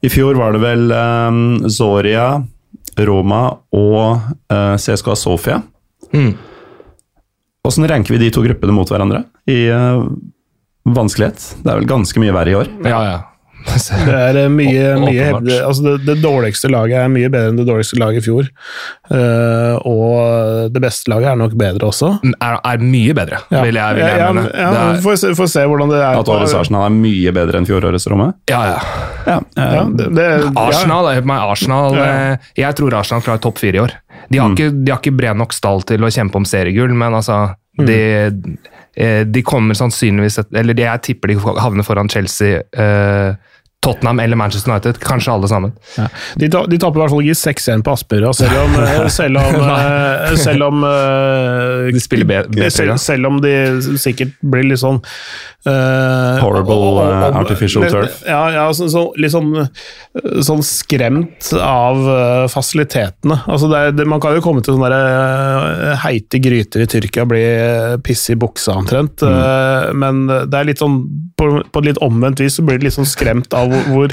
I 0.00 0.08
fjor 0.10 0.38
var 0.38 0.56
det 0.56 0.62
vel 0.62 0.92
um, 0.92 1.40
Zoria, 1.68 2.40
Roma 3.06 3.42
og 3.76 4.30
uh, 4.52 4.76
CSKA 4.80 5.16
Sofia. 5.18 5.60
Mm. 6.14 6.32
Hvordan 7.60 7.90
ranker 7.92 8.16
vi 8.16 8.22
de 8.24 8.30
to 8.34 8.42
gruppene 8.44 8.74
mot 8.74 8.88
hverandre 8.88 9.24
i 9.50 9.62
uh, 9.68 10.06
vanskelighet? 10.88 11.44
Det 11.60 11.68
er 11.68 11.82
vel 11.82 11.90
ganske 11.90 12.22
mye 12.22 12.34
verre 12.34 12.54
i 12.54 12.58
år? 12.62 12.72
Ja, 12.88 13.02
ja. 13.06 13.18
Det 13.60 14.14
er 14.14 14.36
eh, 14.44 14.48
mye, 14.52 14.84
mye 15.02 15.26
altså 15.66 15.82
det, 15.84 15.94
det 16.06 16.14
dårligste 16.22 16.70
laget 16.72 16.96
er 17.02 17.10
mye 17.12 17.28
bedre 17.30 17.50
enn 17.52 17.58
det 17.60 17.66
dårligste 17.68 17.98
laget 18.00 18.22
i 18.22 18.24
fjor. 18.24 18.48
Uh, 19.10 19.74
og 19.86 20.70
det 20.74 20.82
beste 20.82 21.10
laget 21.12 21.32
er 21.32 21.38
nok 21.40 21.54
bedre 21.58 21.88
også. 21.90 22.12
er, 22.30 22.56
er 22.64 22.82
mye 22.84 23.14
bedre, 23.16 23.40
Ja. 23.52 23.62
vil 23.66 23.74
jeg, 23.80 23.94
vil 23.98 24.04
jeg 24.06 24.18
ja, 24.22 24.30
mene. 24.32 24.46
ja, 24.54 24.70
er, 24.94 25.00
Får 25.04 25.16
se, 25.22 25.32
får 25.38 25.50
se 25.52 25.64
hvordan 25.70 25.92
det 25.92 26.00
er. 26.00 26.18
At 26.22 26.30
årets 26.32 26.54
Arsenal 26.56 26.86
er 26.88 26.94
mye 26.96 27.32
bedre 27.36 27.60
enn 27.60 27.68
fjorårets 27.68 28.08
Romme? 28.10 28.30
ja, 28.50 28.62
ja. 28.72 28.78
Ja. 29.26 29.38
Ja, 29.60 29.84
det, 29.84 30.06
det, 30.16 30.28
Arsenal, 30.58 31.10
meg, 31.28 31.42
Arsenal 31.52 31.94
Ja. 31.98 32.04
eh, 32.32 32.50
Jeg 32.62 32.74
tror 32.78 32.94
Arsenal 32.96 33.22
klarer 33.26 33.42
topp 33.44 33.58
fire 33.60 33.76
i 33.76 33.82
år. 33.84 33.92
De 34.30 34.38
Mm. 34.38 34.42
har, 34.42 34.50
ikke, 34.56 34.84
de 34.84 34.90
har 34.92 34.98
ikke 35.02 35.16
bred 35.16 35.36
nok 35.36 35.52
stall 35.52 35.82
til 35.82 36.00
å 36.06 36.10
kjempe 36.10 36.36
om 36.40 36.44
seriegull, 36.48 36.94
men 36.94 37.12
altså 37.18 37.54
Mm. 37.78 37.86
de, 37.86 37.96
eh, 37.96 38.30
de 38.96 39.42
kommer 39.46 39.74
sannsynligvis 39.78 40.40
Eller 40.50 40.74
jeg 40.74 41.02
tipper 41.06 41.30
de 41.30 41.36
havner 41.38 41.86
foran 41.86 42.08
Chelsea, 42.10 42.58
eh, 42.74 43.34
Tottenham 43.80 44.20
eller 44.20 44.36
Manchester 44.36 44.70
United. 44.74 44.98
Kanskje 45.00 45.32
alle 45.32 45.48
sammen. 45.48 45.72
Ja. 45.96 46.08
De, 46.36 46.48
ta, 46.52 46.66
de 46.68 46.78
taper 46.78 47.00
i 47.00 47.02
hvert 47.04 47.14
fall 47.14 47.24
ikke 47.24 47.38
6-1 47.40 47.84
på 47.86 47.94
Aspmyra, 47.96 48.32
selv 48.36 48.58
om, 48.60 48.74
eh, 48.84 49.06
selv 49.20 49.40
om, 49.40 49.56
eh, 49.70 50.34
selv 50.36 50.66
om 50.68 50.84
eh, 50.84 51.86
De 51.94 52.00
spiller 52.04 52.28
be- 52.28 52.42
bedre, 52.52 52.70
selv, 52.74 52.98
selv 53.00 53.30
om 53.30 53.38
de 53.40 53.54
sikkert 54.00 54.34
blir 54.44 54.66
litt 54.68 54.82
sånn 54.82 55.00
uh, 55.66 56.36
Horrible, 56.40 56.76
og- 56.76 56.98
og- 57.00 57.24
og- 57.30 57.38
artificial 57.42 57.84
turf. 57.92 58.20
Ja, 58.28 58.42
ja 58.54 58.66
så, 58.76 58.88
så, 58.92 59.06
litt 59.20 59.32
sånn, 59.32 59.50
sånn 60.44 60.62
skremt 60.64 61.50
av 61.60 62.00
fasilitetene. 62.52 63.40
Altså 63.48 63.68
det 63.72 63.82
det, 63.96 64.06
man 64.08 64.20
kan 64.20 64.36
jo 64.36 64.44
komme 64.44 64.62
til 64.64 64.76
sånne 64.76 64.90
der, 64.92 65.96
heite 66.04 66.40
gryter 66.42 66.84
i 66.84 66.88
Tyrkia 66.90 67.24
og 67.24 67.32
bli 67.32 67.42
piss 68.06 68.28
i 68.32 68.36
buksa 68.40 68.76
omtrent, 68.80 69.20
Mm. 69.20 69.96
men 70.00 70.26
det 70.26 70.54
er 70.56 70.64
litt 70.68 70.78
sånn 70.80 71.00
på, 71.36 71.46
på 71.72 71.80
et 71.80 71.86
litt 71.90 72.00
omvendt 72.04 72.40
vis 72.42 72.56
så 72.58 72.64
blir 72.66 72.78
det 72.78 72.84
litt 72.88 72.96
sånn 72.96 73.08
skremt 73.08 73.52
av 73.56 73.69
hvor, 73.70 74.12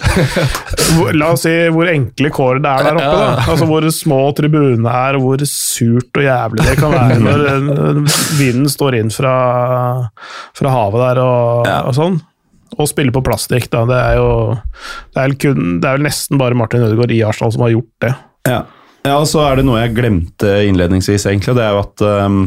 hvor, 0.95 1.11
La 1.17 1.31
oss 1.33 1.43
si 1.45 1.53
hvor 1.73 1.89
enkle 1.91 2.31
kår 2.33 2.61
det 2.63 2.71
er 2.71 2.87
der 2.87 2.99
oppe. 2.99 3.17
Da. 3.17 3.43
Altså 3.47 3.67
Hvor 3.69 3.87
små 3.93 4.21
tribunene 4.37 4.93
er, 4.93 5.17
og 5.17 5.25
hvor 5.25 5.43
surt 5.49 6.21
og 6.21 6.25
jævlig 6.25 6.65
det 6.67 6.77
kan 6.79 6.95
være 6.95 7.19
når 7.23 8.01
vinden 8.39 8.69
står 8.71 8.99
inn 9.01 9.13
fra, 9.13 9.35
fra 10.57 10.73
havet 10.73 11.03
der 11.03 11.21
og, 11.23 11.69
og 11.89 11.97
sånn. 11.97 12.19
Og 12.77 12.89
spille 12.89 13.13
på 13.15 13.23
plastikk, 13.23 13.69
da. 13.73 13.85
Det 13.87 13.97
er 13.97 14.17
jo 14.19 14.31
det 15.15 15.21
er, 15.23 15.35
kun, 15.39 15.77
det 15.81 15.87
er 15.87 15.99
vel 15.99 16.07
nesten 16.07 16.39
bare 16.41 16.57
Martin 16.57 16.83
Ødegaard 16.85 17.13
i 17.15 17.23
Arsenal 17.25 17.53
som 17.55 17.63
har 17.65 17.73
gjort 17.73 17.93
det. 18.03 18.13
Ja. 18.47 18.61
ja, 19.07 19.15
og 19.15 19.27
så 19.29 19.43
er 19.47 19.59
det 19.59 19.67
noe 19.67 19.81
jeg 19.81 19.95
glemte 19.97 20.51
innledningsvis, 20.67 21.27
egentlig. 21.31 21.55
Det 21.57 21.63
er 21.63 21.75
jo 21.75 21.83
at 21.85 22.03
um, 22.27 22.41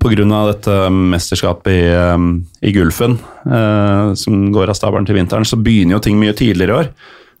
på 0.00 0.10
grunn 0.12 0.32
av 0.34 0.52
dette 0.52 0.74
mesterskapet 0.92 1.72
i, 1.72 1.82
um, 2.14 2.28
i 2.62 2.72
Gulfen, 2.74 3.16
eh, 3.46 4.12
som 4.18 4.46
går 4.54 4.70
av 4.70 4.78
stabelen 4.78 5.06
til 5.08 5.18
vinteren, 5.18 5.46
så 5.46 5.58
begynner 5.60 5.96
jo 5.96 6.04
ting 6.04 6.18
mye 6.20 6.34
tidligere 6.36 6.70
i 6.70 6.78
år. 6.84 6.92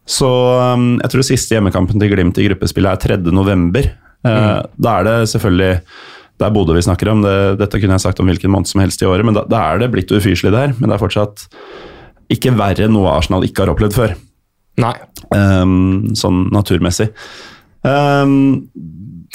Så 0.08 0.28
um, 0.74 0.88
jeg 1.00 1.12
tror 1.12 1.26
siste 1.26 1.56
hjemmekampen 1.56 2.00
til 2.00 2.12
Glimt 2.12 2.40
i 2.40 2.48
gruppespillet 2.48 3.06
er 3.06 3.16
3. 3.18 3.32
november. 3.34 3.88
mm. 4.26 4.74
Da 4.80 4.98
er 4.98 5.04
det 5.04 5.16
selvfølgelig 5.32 5.80
Det 6.40 6.44
er 6.46 6.52
Bodø 6.54 6.74
vi 6.74 6.82
snakker 6.82 7.08
om, 7.12 7.22
det, 7.22 7.58
dette 7.60 7.78
kunne 7.78 7.94
jeg 7.94 8.02
sagt 8.02 8.20
om 8.20 8.26
hvilken 8.26 8.50
måned 8.50 8.66
som 8.66 8.82
helst 8.82 9.02
i 9.02 9.06
året, 9.06 9.24
men 9.24 9.36
da, 9.36 9.44
da 9.46 9.60
er 9.70 9.84
det 9.84 9.92
blitt 9.92 10.12
ufyselig 10.12 10.52
der. 10.52 10.74
Men 10.78 10.90
det 10.90 10.96
er 10.96 11.02
fortsatt 11.02 11.46
ikke 12.34 12.54
verre 12.58 12.88
enn 12.88 12.96
noe 12.96 13.12
Arsenal 13.12 13.44
ikke 13.46 13.62
har 13.62 13.74
opplevd 13.74 13.94
før. 13.94 14.14
Nei. 14.82 14.94
Um, 15.30 16.14
sånn 16.18 16.48
naturmessig. 16.52 17.12
Um, 17.86 18.64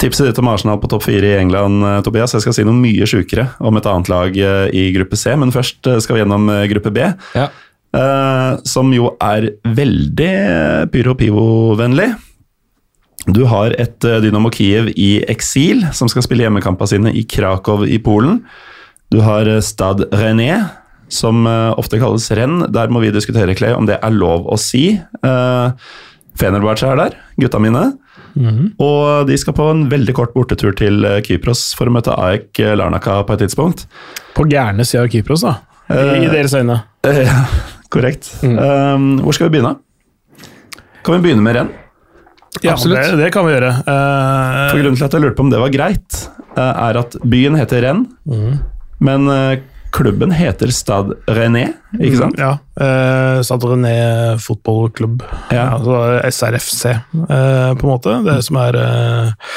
tipset 0.00 0.30
ditt 0.30 0.38
om 0.40 0.48
Arsenal 0.48 0.80
på 0.80 0.88
topp 0.90 1.04
fire 1.06 1.34
i 1.34 1.38
England, 1.40 1.84
eh, 1.84 2.00
Tobias. 2.04 2.34
Jeg 2.34 2.44
skal 2.44 2.56
si 2.56 2.64
noe 2.66 2.76
mye 2.76 3.08
sjukere 3.08 3.50
om 3.60 3.76
et 3.76 3.88
annet 3.88 4.08
lag 4.12 4.36
eh, 4.36 4.68
i 4.72 4.88
gruppe 4.96 5.18
C, 5.18 5.34
men 5.36 5.52
først 5.54 5.86
eh, 5.90 6.00
skal 6.00 6.16
vi 6.16 6.22
gjennom 6.24 6.48
gruppe 6.72 6.94
B. 6.94 7.12
Ja. 7.36 7.50
som 8.70 8.92
jo 8.94 9.08
er 9.18 9.48
veldig 9.66 10.34
pyro-pivo-vennlig. 10.92 12.12
Du 13.34 13.40
har 13.50 13.74
et 13.82 13.98
Dynamo 13.98 14.52
Kiev 14.54 14.92
i 14.94 15.24
eksil, 15.26 15.82
som 15.92 16.06
skal 16.08 16.22
spille 16.22 16.44
hjemmekampene 16.46 16.86
sine 16.86 17.10
i 17.10 17.24
Krakow 17.26 17.82
i 17.82 17.98
Polen. 17.98 18.44
Du 19.10 19.18
har 19.26 19.50
Stad 19.66 20.04
René, 20.14 20.52
som 21.10 21.42
ofte 21.50 21.98
kalles 21.98 22.30
renn. 22.30 22.62
Der 22.70 22.94
må 22.94 23.02
vi 23.02 23.10
diskutere, 23.10 23.58
Clay, 23.58 23.74
om 23.74 23.90
det 23.90 23.98
er 23.98 24.14
lov 24.14 24.46
å 24.46 24.54
si. 24.54 24.92
Uh, 25.26 25.74
Fenerbahçe 26.38 26.86
er 26.86 27.02
der, 27.02 27.18
gutta 27.42 27.58
mine. 27.58 27.88
Og 28.80 29.26
de 29.28 29.36
skal 29.40 29.56
på 29.56 29.66
en 29.72 29.84
veldig 29.90 30.14
kort 30.16 30.34
bortetur 30.36 30.74
til 30.78 31.04
eh, 31.08 31.18
Kypros 31.26 31.70
for 31.78 31.90
å 31.90 31.94
møte 31.94 32.14
AEK 32.14 32.62
Larnaka 32.78 33.20
på 33.26 33.36
et 33.36 33.44
tidspunkt. 33.46 33.86
På 34.36 34.46
gærne 34.50 34.86
sida 34.86 35.04
av 35.06 35.12
Kypros, 35.12 35.44
da. 35.46 35.56
I, 35.90 36.24
i 36.24 36.30
deres 36.30 36.54
øyne. 36.54 36.82
Eh, 37.06 37.22
Ja, 37.30 37.44
korrekt. 37.90 38.28
Um, 38.44 39.16
hvor 39.24 39.34
skal 39.34 39.48
vi 39.48 39.56
begynne? 39.56 39.72
Kan 41.02 41.16
vi 41.16 41.24
begynne 41.24 41.42
med 41.42 41.56
renn? 41.56 41.70
Ja, 42.62 42.74
Absolutt. 42.74 43.00
Det, 43.02 43.16
det 43.24 43.30
kan 43.34 43.46
vi 43.46 43.54
gjøre. 43.56 43.70
Uh, 43.86 44.70
For 44.70 44.78
Grunnen 44.82 44.98
til 44.98 45.06
at 45.08 45.16
jeg 45.16 45.24
lurte 45.24 45.38
på 45.38 45.44
om 45.46 45.50
det 45.52 45.60
var 45.62 45.72
greit, 45.74 46.20
eh, 46.58 46.72
er 46.86 46.98
at 47.00 47.14
byen 47.22 47.56
heter 47.58 47.82
Renn, 47.86 48.04
men 49.00 49.28
eh, 49.30 49.60
klubben 49.94 50.32
heter 50.34 50.70
Stad 50.74 51.12
René, 51.30 51.66
ikke 51.98 52.20
sant? 52.20 52.38
Ja. 52.40 52.52
Eh, 52.80 53.40
Stade 53.46 53.72
René 53.72 53.94
fotballklubb. 54.42 55.24
Ja. 55.50 55.70
Altså 55.76 56.20
SRFC, 56.30 56.84
eh, 56.94 57.72
på 57.74 57.86
en 57.86 57.90
måte. 57.90 58.16
Det 58.26 58.38
som 58.46 58.60
er 58.62 58.78
eh, 58.80 59.50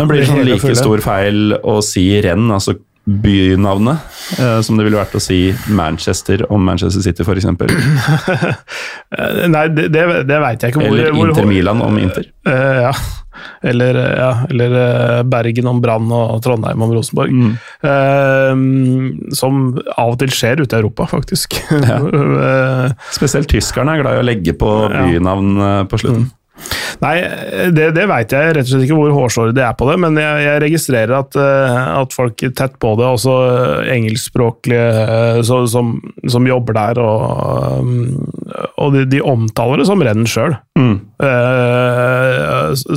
Men 0.00 0.10
blir 0.10 0.22
det 0.22 0.28
sånn 0.30 0.44
like 0.46 0.76
stor 0.78 1.04
feil 1.04 1.56
å 1.62 1.78
si 1.84 2.08
Renn, 2.24 2.50
altså 2.52 2.76
bynavnet, 3.06 3.98
eh, 4.38 4.60
som 4.66 4.78
det 4.78 4.84
ville 4.88 4.98
vært 4.98 5.14
å 5.14 5.22
si 5.22 5.54
Manchester 5.70 6.42
om 6.50 6.64
Manchester 6.66 7.04
City, 7.04 7.22
f.eks. 7.22 7.46
eh, 9.18 9.44
Nei, 9.46 9.68
det, 9.70 9.86
det, 9.94 10.02
det 10.26 10.40
veit 10.42 10.66
jeg 10.66 10.74
ikke. 10.74 10.82
Hvor, 10.82 10.98
Eller 10.98 11.20
Inter 11.22 11.46
Milan 11.46 11.84
om 11.86 12.00
Inter. 12.02 12.26
Eh, 12.50 12.80
ja. 12.88 12.92
Eller, 13.66 13.98
eh, 14.00 14.14
ja. 14.20 14.30
Eller 14.50 14.76
eh, 14.80 15.22
Bergen 15.28 15.70
om 15.70 15.82
Brann 15.82 16.12
og 16.14 16.40
Trondheim 16.44 16.82
om 16.86 16.94
Rosenborg. 16.94 17.32
Mm. 17.32 17.52
Eh, 17.90 19.34
som 19.36 19.62
av 19.96 20.14
og 20.14 20.18
til 20.22 20.34
skjer 20.34 20.62
ute 20.62 20.76
i 20.76 20.80
Europa, 20.80 21.08
faktisk. 21.10 21.58
Ja. 21.86 22.00
Spesielt 23.16 23.50
tyskerne 23.52 23.96
er 23.96 24.04
glad 24.04 24.18
i 24.18 24.24
å 24.24 24.26
legge 24.26 24.56
på 24.58 24.72
bynavn 24.92 25.54
eh, 25.56 25.82
på 25.90 26.02
slutten. 26.02 26.28
Nei, 27.02 27.16
det, 27.76 27.90
det 27.96 28.06
veit 28.08 28.32
jeg 28.32 28.54
rett 28.56 28.64
og 28.64 28.70
slett 28.70 28.86
ikke 28.86 28.96
hvor 28.96 29.12
hårsåre 29.12 29.54
de 29.56 29.62
er 29.64 29.74
på 29.76 29.88
det, 29.90 29.96
men 30.00 30.16
jeg, 30.20 30.44
jeg 30.46 30.62
registrerer 30.64 31.12
at, 31.18 31.36
eh, 31.40 31.80
at 32.00 32.16
folk 32.16 32.40
tett 32.56 32.78
på 32.82 32.92
det, 32.96 33.08
også 33.18 33.34
eh, 33.50 33.90
engelskspråklige 33.96 34.86
eh, 35.02 35.40
så, 35.46 35.60
som, 35.70 35.96
som 36.32 36.48
jobber 36.48 36.78
der, 36.78 37.02
og, 37.02 37.84
og 38.80 38.96
de, 38.96 39.04
de 39.12 39.20
omtaler 39.20 39.82
det 39.82 39.88
som 39.90 40.04
renn 40.04 40.24
sjøl. 40.30 40.56
Mm. 40.76 40.96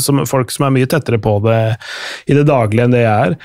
som 0.04 0.20
folk 0.28 0.52
som 0.52 0.66
er 0.68 0.74
mye 0.76 0.88
tettere 0.92 1.20
på 1.24 1.38
det 1.46 1.60
i 2.28 2.36
det 2.36 2.44
daglige 2.48 2.88
enn 2.88 2.96
det 2.96 3.04
jeg 3.06 3.30
er. 3.30 3.38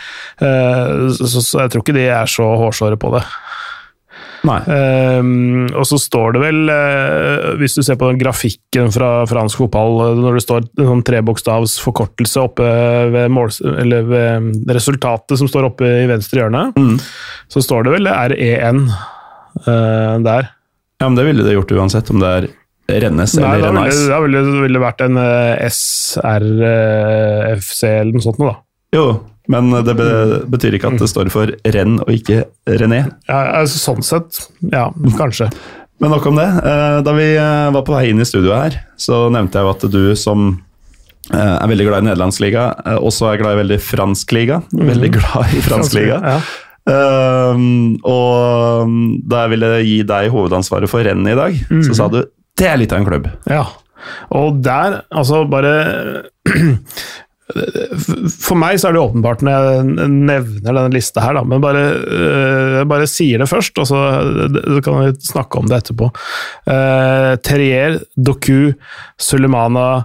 Eh, 0.42 1.10
så, 1.14 1.40
så 1.40 1.64
jeg 1.64 1.74
tror 1.74 1.84
ikke 1.84 1.98
de 1.98 2.08
er 2.10 2.30
så 2.30 2.48
hårsåre 2.62 2.98
på 3.00 3.14
det. 3.16 3.24
Ehm, 4.44 5.66
og 5.72 5.84
så 5.88 5.96
står 6.00 6.34
det 6.36 6.40
vel, 6.42 6.58
uh, 6.68 7.54
hvis 7.60 7.74
du 7.78 7.82
ser 7.86 7.96
på 8.00 8.10
den 8.10 8.20
grafikken 8.20 8.90
fra 8.92 9.24
fransk 9.30 9.56
fotball, 9.62 9.92
eh, 10.04 10.18
når 10.20 10.32
det 10.36 10.42
står 10.44 10.60
en 10.66 10.88
sånn 10.90 11.04
trebokstavs 11.08 11.78
forkortelse 11.80 12.38
oppe 12.44 12.66
ved, 13.14 13.30
mål, 13.32 13.48
eller 13.80 14.02
ved 14.10 14.68
resultatet 14.76 15.40
som 15.40 15.48
står 15.48 15.64
oppe 15.70 15.84
i 16.04 16.06
venstre 16.10 16.42
hjørne, 16.42 16.64
Mm. 16.76 16.98
så 17.48 17.58
står 17.64 17.84
det 17.88 17.92
vel 17.96 18.06
REN 18.34 18.84
uh, 18.90 20.18
der. 20.24 20.50
Ja, 21.00 21.08
men 21.08 21.16
det 21.16 21.24
ville 21.26 21.44
det 21.46 21.56
gjort 21.56 21.72
uansett, 21.72 22.10
om 22.12 22.20
det 22.20 22.28
er 22.36 22.48
Rennes 23.00 23.32
Nei, 23.40 23.44
eller 23.56 23.64
da 23.64 23.70
ville, 23.72 23.80
Renais. 23.80 24.08
da 24.12 24.18
ville, 24.20 24.40
ville 24.60 24.76
det 24.78 24.84
vært 24.84 25.00
en 25.06 25.16
uh, 25.16 25.56
SRFC 26.44 27.80
eller 27.88 28.12
noe 28.12 28.24
sånt 28.24 28.38
noe, 28.42 28.52
da. 28.52 28.56
Jo, 28.94 29.06
men 29.50 29.70
det 29.84 29.94
be 29.98 30.10
betyr 30.48 30.78
ikke 30.78 30.94
at 30.94 31.02
det 31.02 31.08
står 31.10 31.28
for 31.32 31.50
Renn 31.74 31.98
og 32.00 32.10
ikke 32.14 32.44
René. 32.80 33.02
Ja, 33.28 33.40
altså, 33.60 33.80
sånn 33.82 34.04
sett, 34.06 34.46
ja, 34.72 34.86
kanskje. 35.18 35.50
Men 36.02 36.10
nok 36.14 36.26
om 36.26 36.38
det. 36.40 36.46
Eh, 36.64 36.98
Da 37.06 37.12
vi 37.16 37.26
eh, 37.36 37.70
var 37.74 37.84
på 37.86 37.94
vei 37.94 38.08
inn 38.10 38.22
i 38.22 38.26
studioet 38.28 38.62
her, 38.62 38.78
så 39.00 39.26
nevnte 39.32 39.60
jeg 39.60 39.66
jo 39.66 39.74
at 39.74 39.86
du 39.92 40.02
som 40.18 40.46
eh, 41.30 41.54
er 41.54 41.70
veldig 41.70 41.86
glad 41.90 42.04
i 42.04 42.08
nederlandsliga, 42.08 42.64
også 42.98 43.30
er 43.30 43.42
glad 43.42 43.56
i 43.56 43.60
veldig 43.62 43.80
fransk 43.84 44.34
liga. 44.36 44.60
Veldig 44.74 45.12
glad 45.18 45.54
i 45.54 45.62
fransk 45.64 45.96
liga. 46.00 46.20
Ja. 46.34 46.38
Og 48.04 48.88
mm, 48.90 49.04
da 49.30 49.44
jeg 49.44 49.52
ville 49.54 49.70
gi 49.86 49.94
deg 50.08 50.32
hovedansvaret 50.34 50.90
for 50.92 51.06
rennet 51.06 51.32
i 51.32 51.38
dag, 51.38 51.62
så 51.86 51.96
sa 51.96 52.10
du 52.12 52.20
det 52.54 52.68
er 52.70 52.76
litt 52.78 52.92
av 52.94 53.00
en 53.00 53.06
klubb. 53.08 53.24
Ja, 53.50 53.64
og 54.36 54.60
der, 54.64 55.00
altså 55.10 55.40
bare 55.50 55.72
For 57.54 58.58
meg 58.58 58.80
så 58.80 58.88
er 58.88 58.96
det 58.96 59.02
åpenbart 59.02 59.44
når 59.44 59.54
jeg 59.54 60.08
nevner 60.10 60.64
denne 60.64 60.88
lista 60.94 61.22
her, 61.22 61.36
da, 61.38 61.44
men 61.46 61.62
bare, 61.62 61.84
øh, 62.02 62.74
jeg 62.80 62.88
bare 62.90 63.08
sier 63.10 63.42
det 63.42 63.50
først, 63.50 63.78
og 63.78 63.88
så, 63.90 64.00
kan 64.84 64.98
vi 64.98 65.12
snakke 65.28 65.60
om 65.60 65.70
det 65.70 65.78
etterpå. 65.82 66.10
Uh, 66.66 67.34
Terrier, 67.46 68.00
Doku, 68.16 68.74
Sulemana, 69.20 70.04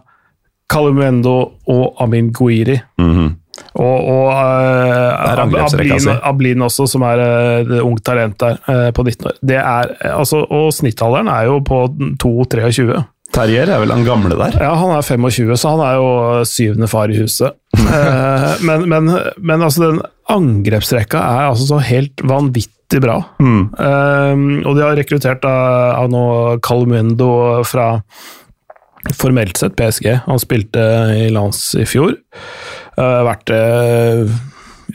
Calumendo 0.70 1.38
og 1.70 2.02
Amin 2.04 2.34
Guiri. 2.36 2.80
Mhm. 3.02 3.36
Og, 3.76 4.06
og 4.08 4.28
uh, 4.32 5.64
Ablin, 5.66 6.06
Ablin, 6.24 6.62
også, 6.64 6.86
som 6.88 7.04
er 7.04 7.20
uh, 7.66 7.74
ungt 7.84 8.06
talent 8.08 8.38
der, 8.40 8.62
på 8.96 9.04
19 9.04 9.28
år. 9.28 9.40
Det 9.44 9.58
er, 9.60 9.96
altså, 10.14 10.46
og 10.48 10.70
snittalderen 10.74 11.28
er 11.34 11.50
jo 11.50 11.60
på 11.66 11.82
2-23. 12.24 13.02
Terjer 13.36 13.70
er 13.70 13.84
vel 13.84 13.94
han 13.94 14.08
gamle 14.08 14.38
der? 14.40 14.58
Ja, 14.58 14.74
han 14.80 14.96
er 14.96 15.06
25, 15.06 15.54
så 15.60 15.76
han 15.76 15.84
er 15.86 16.00
jo 16.00 16.10
syvende 16.50 16.90
far 16.90 17.12
i 17.14 17.20
huset. 17.20 17.56
men, 18.68 18.88
men, 18.90 19.14
men, 19.38 19.62
altså, 19.62 19.86
den 19.86 20.02
angrepsrekka 20.34 21.22
er 21.22 21.52
altså 21.52 21.70
så 21.76 21.80
helt 21.86 22.26
vanvittig 22.26 23.04
bra. 23.04 23.20
Mm. 23.38 23.70
og 24.66 24.74
de 24.74 24.82
har 24.82 24.98
rekruttert 24.98 25.46
av, 25.46 26.00
av 26.02 26.10
nå 26.10 26.26
Calumendo 26.66 27.30
fra 27.70 27.92
formelt 29.16 29.58
sett 29.58 29.76
PSG. 29.76 30.12
Han 30.26 30.42
spilte 30.42 30.82
i 31.16 31.30
lands 31.34 31.74
i 31.80 31.86
fjor. 31.88 32.16
Uh, 33.00 33.22
vært 33.28 33.54
uh, 33.54 34.40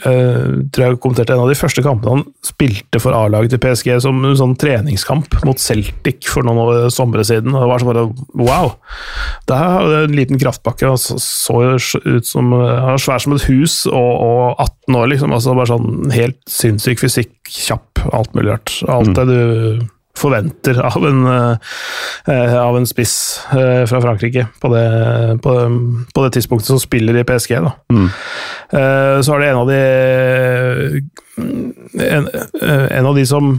uh, 0.06 0.60
tror 0.74 0.84
jeg 0.86 1.00
kommenterte 1.02 1.34
en 1.34 1.44
av 1.44 1.50
de 1.50 1.58
første 1.58 1.84
kampene 1.84 2.18
han 2.18 2.24
spilte 2.44 3.00
for 3.02 3.16
A-laget 3.16 3.54
til 3.54 3.62
PSG 3.62 3.90
som 4.04 4.20
en 4.24 4.38
sånn 4.38 4.56
treningskamp 4.60 5.40
mot 5.48 5.60
Celtic 5.60 6.28
for 6.30 6.46
noen 6.46 6.92
somre 6.94 7.24
siden. 7.26 7.56
Det 7.56 7.70
var 7.70 7.82
sånn 7.82 7.92
bare 7.92 8.06
wow! 8.40 8.74
Det 9.48 9.58
er 9.58 9.96
en 10.02 10.16
liten 10.16 10.40
kraftpakke. 10.40 10.92
Han 10.92 11.00
så, 11.00 11.60
ut 12.04 12.28
som 12.28 12.52
Han 12.54 13.00
svær 13.00 13.22
som 13.22 13.34
et 13.36 13.48
hus 13.48 13.82
og, 13.90 14.12
og 14.24 14.62
18 14.62 15.00
år, 15.00 15.10
liksom. 15.12 15.34
Altså 15.34 15.56
bare 15.56 15.72
sånn 15.72 16.14
helt 16.14 16.40
sinnssyk 16.50 17.02
fysikk, 17.02 17.34
kjapp, 17.50 18.06
alt 18.14 18.32
mulig 18.36 18.54
rart. 18.54 18.78
Alt 18.88 19.12
mm. 19.12 19.18
det 19.18 19.26
du 19.30 19.84
forventer 20.18 20.78
av 20.84 21.06
en, 21.08 21.26
uh, 21.26 22.56
av 22.60 22.76
en 22.78 22.86
spiss 22.86 23.40
uh, 23.50 23.82
fra 23.90 24.00
Frankrike 24.04 24.46
på 24.62 24.70
det, 24.74 24.86
på, 25.42 25.54
på 26.14 26.24
det, 26.24 26.32
tidspunktet 26.36 26.70
som 26.70 26.80
spiller 26.82 27.18
i 27.18 27.26
PSG. 27.26 27.56
Da. 27.64 27.74
Mm. 27.92 28.08
Uh, 28.74 29.18
så 29.24 29.34
er 29.34 29.42
det 29.42 29.50
en 29.50 29.62
av 29.62 29.68
de 29.72 29.80
en, 32.04 32.28
en 32.64 33.06
av 33.06 33.14
de 33.16 33.26
som 33.26 33.56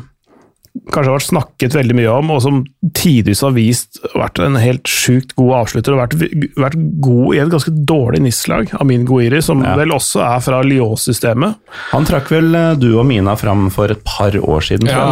kanskje 0.92 1.10
har 1.10 1.18
vært 1.18 1.30
snakket 1.30 1.76
veldig 1.78 1.96
mye 1.98 2.12
om, 2.12 2.32
og 2.36 2.42
som 2.44 2.60
tidvis 2.98 3.42
har 3.46 3.54
vist 3.56 4.00
vært 4.14 4.40
en 4.44 4.58
helt 4.60 4.90
sjukt 4.90 5.32
god 5.40 5.54
avslutter 5.62 5.96
og 5.96 6.02
vært, 6.02 6.16
vært 6.60 6.78
god 7.04 7.36
i 7.36 7.42
et 7.44 7.52
ganske 7.54 7.74
dårlig 7.88 8.22
NIS-lag, 8.26 8.74
Amin 8.84 9.06
Gouiri, 9.08 9.42
som 9.46 9.64
ja. 9.66 9.76
vel 9.80 9.96
også 9.96 10.24
er 10.26 10.44
fra 10.46 10.62
Lyon-systemet. 10.68 11.60
Han 11.94 12.08
trakk 12.08 12.32
vel 12.34 12.52
eh, 12.58 12.74
du 12.80 12.90
og 12.94 13.06
Mina 13.08 13.38
fram 13.40 13.70
for 13.74 13.92
et 13.94 14.04
par 14.08 14.36
år 14.36 14.68
siden? 14.68 14.92
Ja, 14.92 15.08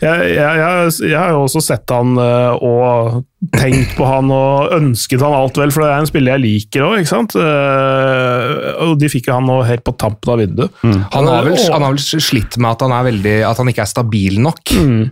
jeg, 0.00 0.08
jeg, 0.08 0.62
jeg, 0.62 0.92
jeg, 1.04 1.18
har 1.18 1.36
jo 1.36 1.44
også 1.46 1.64
sett 1.68 1.94
han 1.94 2.16
eh, 2.22 2.64
og 2.64 3.24
tenkt 3.54 3.92
på 3.94 4.02
han 4.02 4.32
og 4.34 4.72
ønsket 4.74 5.22
han 5.22 5.34
alt 5.36 5.58
vel, 5.60 5.70
for 5.70 5.84
det 5.84 5.90
er 5.92 6.00
en 6.02 6.08
spiller 6.08 6.34
jeg 6.34 6.42
liker 6.42 6.82
òg, 6.82 6.94
ikke 6.98 7.10
sant. 7.10 7.36
Eh, 7.38 8.54
og 8.82 8.96
de 8.98 9.10
fikk 9.12 9.28
han 9.30 9.46
nå 9.46 9.60
helt 9.68 9.84
på 9.86 9.94
tampen 10.00 10.32
av 10.34 10.42
vinduet. 10.42 10.74
Mm. 10.82 10.96
Han, 11.14 11.28
har 11.30 11.46
vel, 11.46 11.54
han, 11.70 11.84
har 11.86 11.94
vel, 11.94 12.02
slitt 12.02 12.58
med 12.58 12.72
at 12.72 12.82
han, 12.82 12.96
er 12.96 13.06
veldig, 13.12 13.36
at 13.46 13.62
han 13.62 13.70
ikke 13.70 13.84
er 13.84 13.92
stabil 13.92 14.40
nok. 14.42 14.74
Mm. 14.74 15.06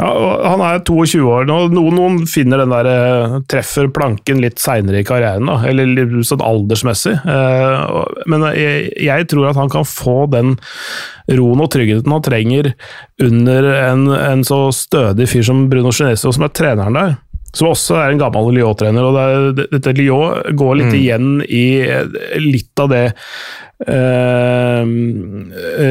Ja, 0.00 0.10
han 0.50 0.64
er 0.66 0.82
22 0.88 1.22
år 1.30 1.46
nå. 1.46 1.60
Noen, 1.76 2.00
noen 2.00 2.18
finner 2.30 2.64
den 2.64 2.74
der 2.74 2.90
eh, 2.90 3.38
treffer 3.52 3.90
planken 3.94 4.42
litt 4.42 4.58
seinere 4.58 5.04
i 5.04 5.06
karrieren, 5.06 5.46
da, 5.46 5.60
eller 5.70 6.18
sånn 6.26 6.42
aldersmessig. 6.42 7.14
Eh, 7.22 8.04
men 8.34 8.50
jeg, 8.58 8.90
jeg 9.06 9.30
tror 9.30 9.52
at 9.52 9.62
han 9.62 9.70
kan 9.70 9.86
få 9.86 10.24
den 10.34 10.56
roen 11.30 11.62
og 11.62 11.70
tryggheten 11.70 12.10
han 12.10 12.26
trenger 12.26 12.72
under 13.22 13.74
en, 13.78 14.08
en 14.10 14.42
så 14.42 14.64
stødig 14.74 15.30
fyr 15.30 15.46
som 15.46 15.68
Bruno 15.70 15.94
Genesio, 15.94 16.34
som 16.34 16.50
er 16.50 16.56
treneren 16.58 16.98
der 16.98 17.18
som 17.56 17.72
også 17.72 17.98
er 17.98 18.12
en 18.12 18.20
gammel 18.20 18.52
Lyon-trener. 18.54 19.06
og 19.06 19.56
det, 19.56 19.66
Dette 19.72 19.96
Lyon 19.96 20.54
går 20.56 20.78
litt 20.82 20.92
mm. 20.92 21.00
igjen 21.00 21.32
i 21.46 21.64
litt 22.40 22.82
av 22.82 22.92
det 22.92 23.04
eh, 23.88 24.82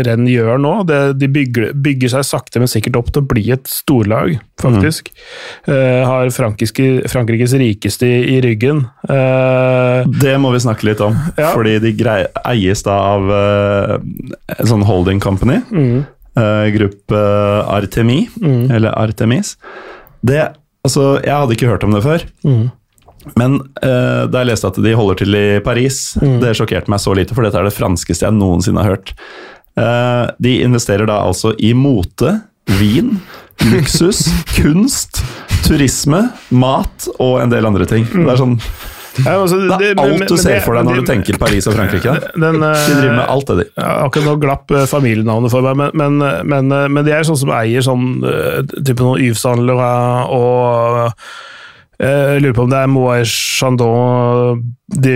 renn 0.05 0.28
gjør 0.30 0.62
nå. 0.62 0.74
Det, 0.89 0.99
de 1.20 1.30
bygger, 1.32 1.72
bygger, 1.74 2.14
seg 2.14 2.28
sakte, 2.28 2.62
men 2.62 2.72
sikkert 2.72 2.99
opp 2.99 3.12
til 3.14 3.24
å 3.24 3.30
bli 3.30 3.45
et 3.55 3.70
storlag, 3.70 4.38
faktisk. 4.62 5.12
Mm. 5.68 5.74
Eh, 5.74 6.03
har 6.10 6.32
Frankrikes 6.36 7.55
rikeste 7.60 8.10
i, 8.10 8.22
i 8.36 8.39
ryggen. 8.45 8.86
Eh, 9.10 10.05
det 10.22 10.38
må 10.41 10.53
vi 10.55 10.64
snakke 10.64 10.89
litt 10.91 11.03
om, 11.05 11.18
ja. 11.36 11.51
fordi 11.55 11.78
de 11.84 11.95
grei, 11.97 12.22
eies 12.45 12.86
da 12.88 12.99
av 13.16 13.34
eh, 13.36 13.97
en 14.60 14.74
sånn 14.74 14.88
holding 14.88 15.22
company. 15.24 15.60
Mm. 15.72 15.99
Eh, 16.39 16.66
gruppe 16.76 17.22
Artemi, 17.68 18.24
mm. 18.39 18.70
eller 18.76 18.93
Artemis. 18.95 19.55
Det 20.22 20.49
Altså, 20.88 21.06
jeg 21.26 21.36
hadde 21.36 21.56
ikke 21.56 21.70
hørt 21.70 21.86
om 21.88 21.96
det 21.96 22.04
før. 22.06 22.26
Mm. 22.48 22.70
Men 23.40 23.60
uh, 23.84 24.26
da 24.32 24.42
jeg 24.42 24.50
leste 24.52 24.70
at 24.70 24.80
de 24.84 24.96
holder 24.96 25.22
til 25.22 25.36
i 25.36 25.48
Paris, 25.64 26.02
mm. 26.22 26.38
det 26.44 26.56
sjokkerte 26.58 26.92
meg 26.92 27.02
så 27.04 27.16
lite, 27.18 27.36
for 27.36 27.46
dette 27.46 27.60
er 27.60 27.68
det 27.68 27.76
franskeste 27.76 28.26
jeg 28.26 28.38
noensinne 28.38 28.86
har 28.86 28.96
hørt. 28.96 29.14
Uh, 29.80 30.32
de 30.42 30.60
investerer 30.64 31.10
da 31.10 31.20
altså 31.28 31.54
i 31.60 31.74
mote, 31.78 32.38
vin, 32.80 33.18
luksus, 33.74 34.24
kunst, 34.56 35.22
turisme, 35.68 36.26
mat 36.50 37.10
og 37.18 37.42
en 37.44 37.52
del 37.52 37.68
andre 37.68 37.88
ting. 37.90 38.08
Det 38.08 38.32
er 38.32 38.40
sånn 38.40 38.58
ja, 39.18 39.36
altså, 39.36 39.60
det, 39.62 39.78
det, 39.82 39.91
er 39.91 40.01
alt 40.03 40.26
du 40.30 40.38
ser 40.38 40.57
det, 40.57 40.64
for 40.66 40.78
deg 40.78 40.88
når 40.88 41.01
du 41.01 41.10
tenker 41.10 41.39
Paris 41.41 41.68
og 41.70 41.78
Frankrike. 41.78 42.16
Den, 42.43 42.62
de 42.62 42.95
driver 42.95 43.18
med 43.18 43.26
alt 43.26 43.51
det, 43.51 43.57
de. 43.62 43.68
Ja, 43.76 43.91
akkurat 44.05 44.30
nå 44.30 44.38
glapp 44.41 44.74
eh, 44.76 44.88
familienavnet 44.89 45.53
for 45.53 45.66
meg, 45.66 45.80
men, 45.80 46.20
men, 46.20 46.41
men, 46.49 46.76
men 46.95 47.07
de 47.07 47.16
er 47.16 47.28
sånn 47.28 47.39
som 47.39 47.53
eier 47.55 47.86
sånn 47.86 48.10
type 48.80 48.99
noen 49.03 49.24
Yves-handlere 49.30 49.93
og 50.36 51.16
Eh, 51.99 52.36
jeg 52.38 52.43
lurer 52.45 52.55
på 52.55 52.64
om 52.64 52.70
det 52.72 52.78
er 52.80 52.88
Moët 52.88 53.28
Chandon 53.28 54.62
de, 55.03 55.16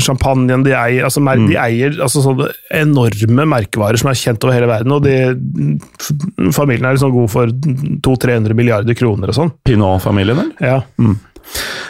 Champagnen 0.00 0.62
de 0.64 0.72
eier 0.72 1.04
altså, 1.04 1.20
mm. 1.20 1.44
De 1.50 1.58
eier 1.60 1.98
altså, 2.00 2.22
sånne 2.24 2.46
enorme 2.72 3.44
merkevarer 3.52 4.00
som 4.00 4.08
er 4.08 4.16
kjent 4.16 4.46
over 4.46 4.56
hele 4.56 4.70
verden. 4.70 4.94
og 4.96 5.04
de, 5.04 5.76
Familien 6.56 6.88
er 6.88 6.96
liksom 6.96 7.12
god 7.12 7.28
for 7.34 7.52
200-300 7.52 8.56
milliarder 8.56 8.96
kroner 8.96 9.28
og 9.28 9.36
sånn. 9.36 9.52
Pinot-familien, 9.68 10.40
eller? 10.40 10.54
Ja. 10.64 10.80
Mm. 10.96 11.18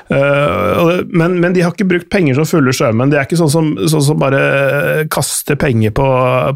Uh, 0.08 1.04
men, 1.08 1.36
men, 1.42 1.52
de 1.52 1.64
har 1.64 1.74
ikke 1.74 1.88
brukt 1.88 2.10
penger 2.12 2.38
som 2.38 2.48
fulle 2.48 2.72
sjømenn. 2.74 3.12
De 3.12 3.18
er 3.18 3.28
ikke 3.28 3.40
sånn 3.40 3.52
som, 3.52 3.70
sånn 3.90 4.06
som 4.10 4.20
bare 4.20 5.06
kaster 5.12 5.58
penger 5.60 5.94
på, 5.96 6.08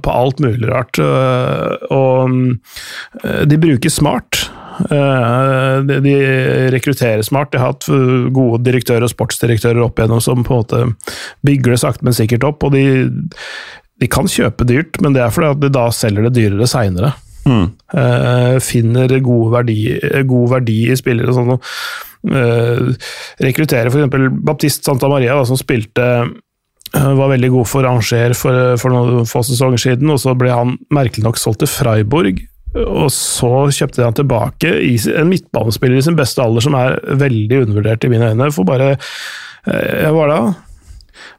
på 0.02 0.16
alt 0.16 0.42
mulig 0.44 0.70
rart. 0.70 0.98
Uh, 1.00 1.76
og 1.92 2.32
uh, 3.22 3.44
de 3.48 3.60
bruker 3.60 3.92
smart. 3.92 4.46
Eh, 4.80 5.82
de 6.02 6.14
rekrutterer 6.72 7.22
smart. 7.22 7.52
De 7.52 7.60
har 7.60 7.74
hatt 7.74 7.88
gode 8.34 8.62
direktører 8.66 9.06
og 9.06 9.12
sportsdirektører 9.12 9.82
opp 9.84 10.00
igjennom 10.00 10.22
som 10.24 10.44
på 10.46 10.54
en 10.54 10.62
måte 10.62 11.18
bygger 11.46 11.74
det 11.74 11.82
sakte, 11.82 12.06
men 12.06 12.16
sikkert 12.16 12.46
opp. 12.48 12.64
og 12.64 12.74
de, 12.76 13.10
de 14.00 14.10
kan 14.10 14.30
kjøpe 14.30 14.66
dyrt, 14.68 15.00
men 15.04 15.16
det 15.16 15.24
er 15.24 15.34
fordi 15.34 15.52
at 15.52 15.62
de 15.62 15.72
da 15.74 15.88
selger 15.94 16.28
det 16.28 16.36
dyrere 16.38 16.70
seinere. 16.70 17.12
Mm. 17.42 17.68
Uh, 17.90 18.56
finner 18.62 19.10
god 19.18 19.52
verdi, 19.56 19.78
god 20.30 20.56
verdi, 20.56 20.78
i 20.92 20.98
spillere. 20.98 21.34
Sånn, 21.34 21.56
uh, 22.30 22.92
rekrutterer 23.42 23.90
f.eks. 23.90 24.30
Baptiste 24.46 24.86
Santa 24.86 25.10
Maria, 25.10 25.36
da, 25.38 25.48
som 25.48 25.60
spilte 25.60 26.08
var 26.92 27.30
veldig 27.30 27.48
god 27.54 27.68
for 27.70 27.88
Angers 27.88 28.36
for, 28.36 28.74
for 28.76 28.92
noen 28.92 29.24
få 29.24 29.40
sesonger 29.48 29.80
siden, 29.80 30.10
og 30.12 30.18
så 30.20 30.34
ble 30.36 30.50
han 30.52 30.74
merkelig 30.92 31.24
nok 31.24 31.38
solgt 31.40 31.62
til 31.62 31.70
Freiburg 31.72 32.42
og 32.72 33.10
så 33.12 33.68
kjøpte 33.68 34.00
de 34.00 34.06
han 34.06 34.16
tilbake 34.16 34.70
i 34.86 34.94
en 35.12 35.28
midtbanespiller 35.28 36.00
i 36.00 36.04
sin 36.06 36.16
beste 36.16 36.40
alder, 36.40 36.64
som 36.64 36.76
er 36.78 36.96
veldig 37.20 37.64
undervurdert 37.66 38.06
i 38.06 38.12
mine 38.12 38.30
øyne. 38.32 38.52
For 38.54 38.68
bare 38.68 38.94
Jeg 39.66 40.10
Hva 40.10 40.12
var 40.16 40.28
da 40.32 40.38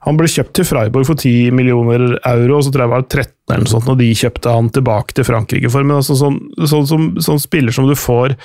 Han 0.08 0.16
ble 0.16 0.30
kjøpt 0.32 0.54
til 0.56 0.66
Freiburg 0.68 1.08
for 1.08 1.16
10 1.16 1.52
millioner 1.52 2.20
euro, 2.20 2.58
og 2.58 2.64
så 2.64 2.72
tror 2.72 2.84
jeg 2.84 2.90
det 2.90 2.96
var 2.96 3.08
13 3.08 3.34
eller 3.50 3.64
noe 3.64 3.72
sånt, 3.72 3.90
og 3.90 4.00
de 4.00 4.14
kjøpte 4.16 4.54
han 4.54 4.70
tilbake 4.70 5.16
til 5.16 5.26
Frankrike 5.28 5.72
for. 5.72 5.84
Men 5.84 6.00
altså, 6.00 6.16
sånn, 6.20 6.38
sånn, 6.60 6.88
sånn, 6.88 7.08
sånn 7.24 7.42
spiller 7.42 7.76
som 7.76 7.88
du 7.90 7.96
får 7.98 8.36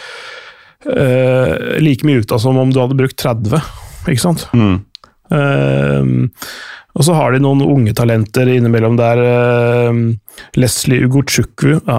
uh, 0.87 1.79
like 1.83 2.07
mye 2.07 2.23
ut 2.23 2.35
av 2.35 2.43
som 2.43 2.59
om 2.61 2.73
du 2.73 2.81
hadde 2.83 2.99
brukt 2.99 3.19
30, 3.19 3.59
ikke 4.07 4.23
sant? 4.23 4.47
Mm. 4.55 4.77
Uh, 5.29 6.39
og 6.99 7.05
så 7.07 7.15
har 7.15 7.35
de 7.35 7.41
noen 7.43 7.63
unge 7.63 7.93
talenter 7.95 8.49
innimellom 8.51 8.97
der. 8.99 9.21
Uh, 9.23 9.99
Leslie 10.59 11.07
Ugochukwu 11.07 11.81
ja, 11.83 11.99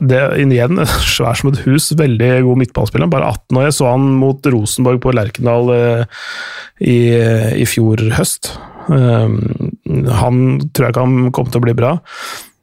det 0.00 0.18
er 0.18 0.34
igjen 0.40 0.80
svær 1.14 1.38
som 1.38 1.52
et 1.52 1.62
hus, 1.66 1.90
veldig 1.96 2.32
god 2.44 2.62
midtballspiller. 2.64 3.10
Bare 3.12 3.30
18 3.32 3.60
år. 3.60 3.68
Jeg 3.68 3.78
så 3.78 3.92
han 3.92 4.08
mot 4.20 4.50
Rosenborg 4.52 5.00
på 5.04 5.14
Lerkendal 5.16 5.72
uh, 5.72 6.26
i, 6.80 6.98
i, 7.56 7.68
fjor 7.68 8.04
høst. 8.18 8.52
Uh, 8.92 9.32
han 10.20 10.44
tror 10.72 10.90
jeg 10.90 10.98
kan 11.00 11.16
komme 11.32 11.54
til 11.54 11.62
å 11.62 11.66
bli 11.68 11.76
bra. 11.78 11.96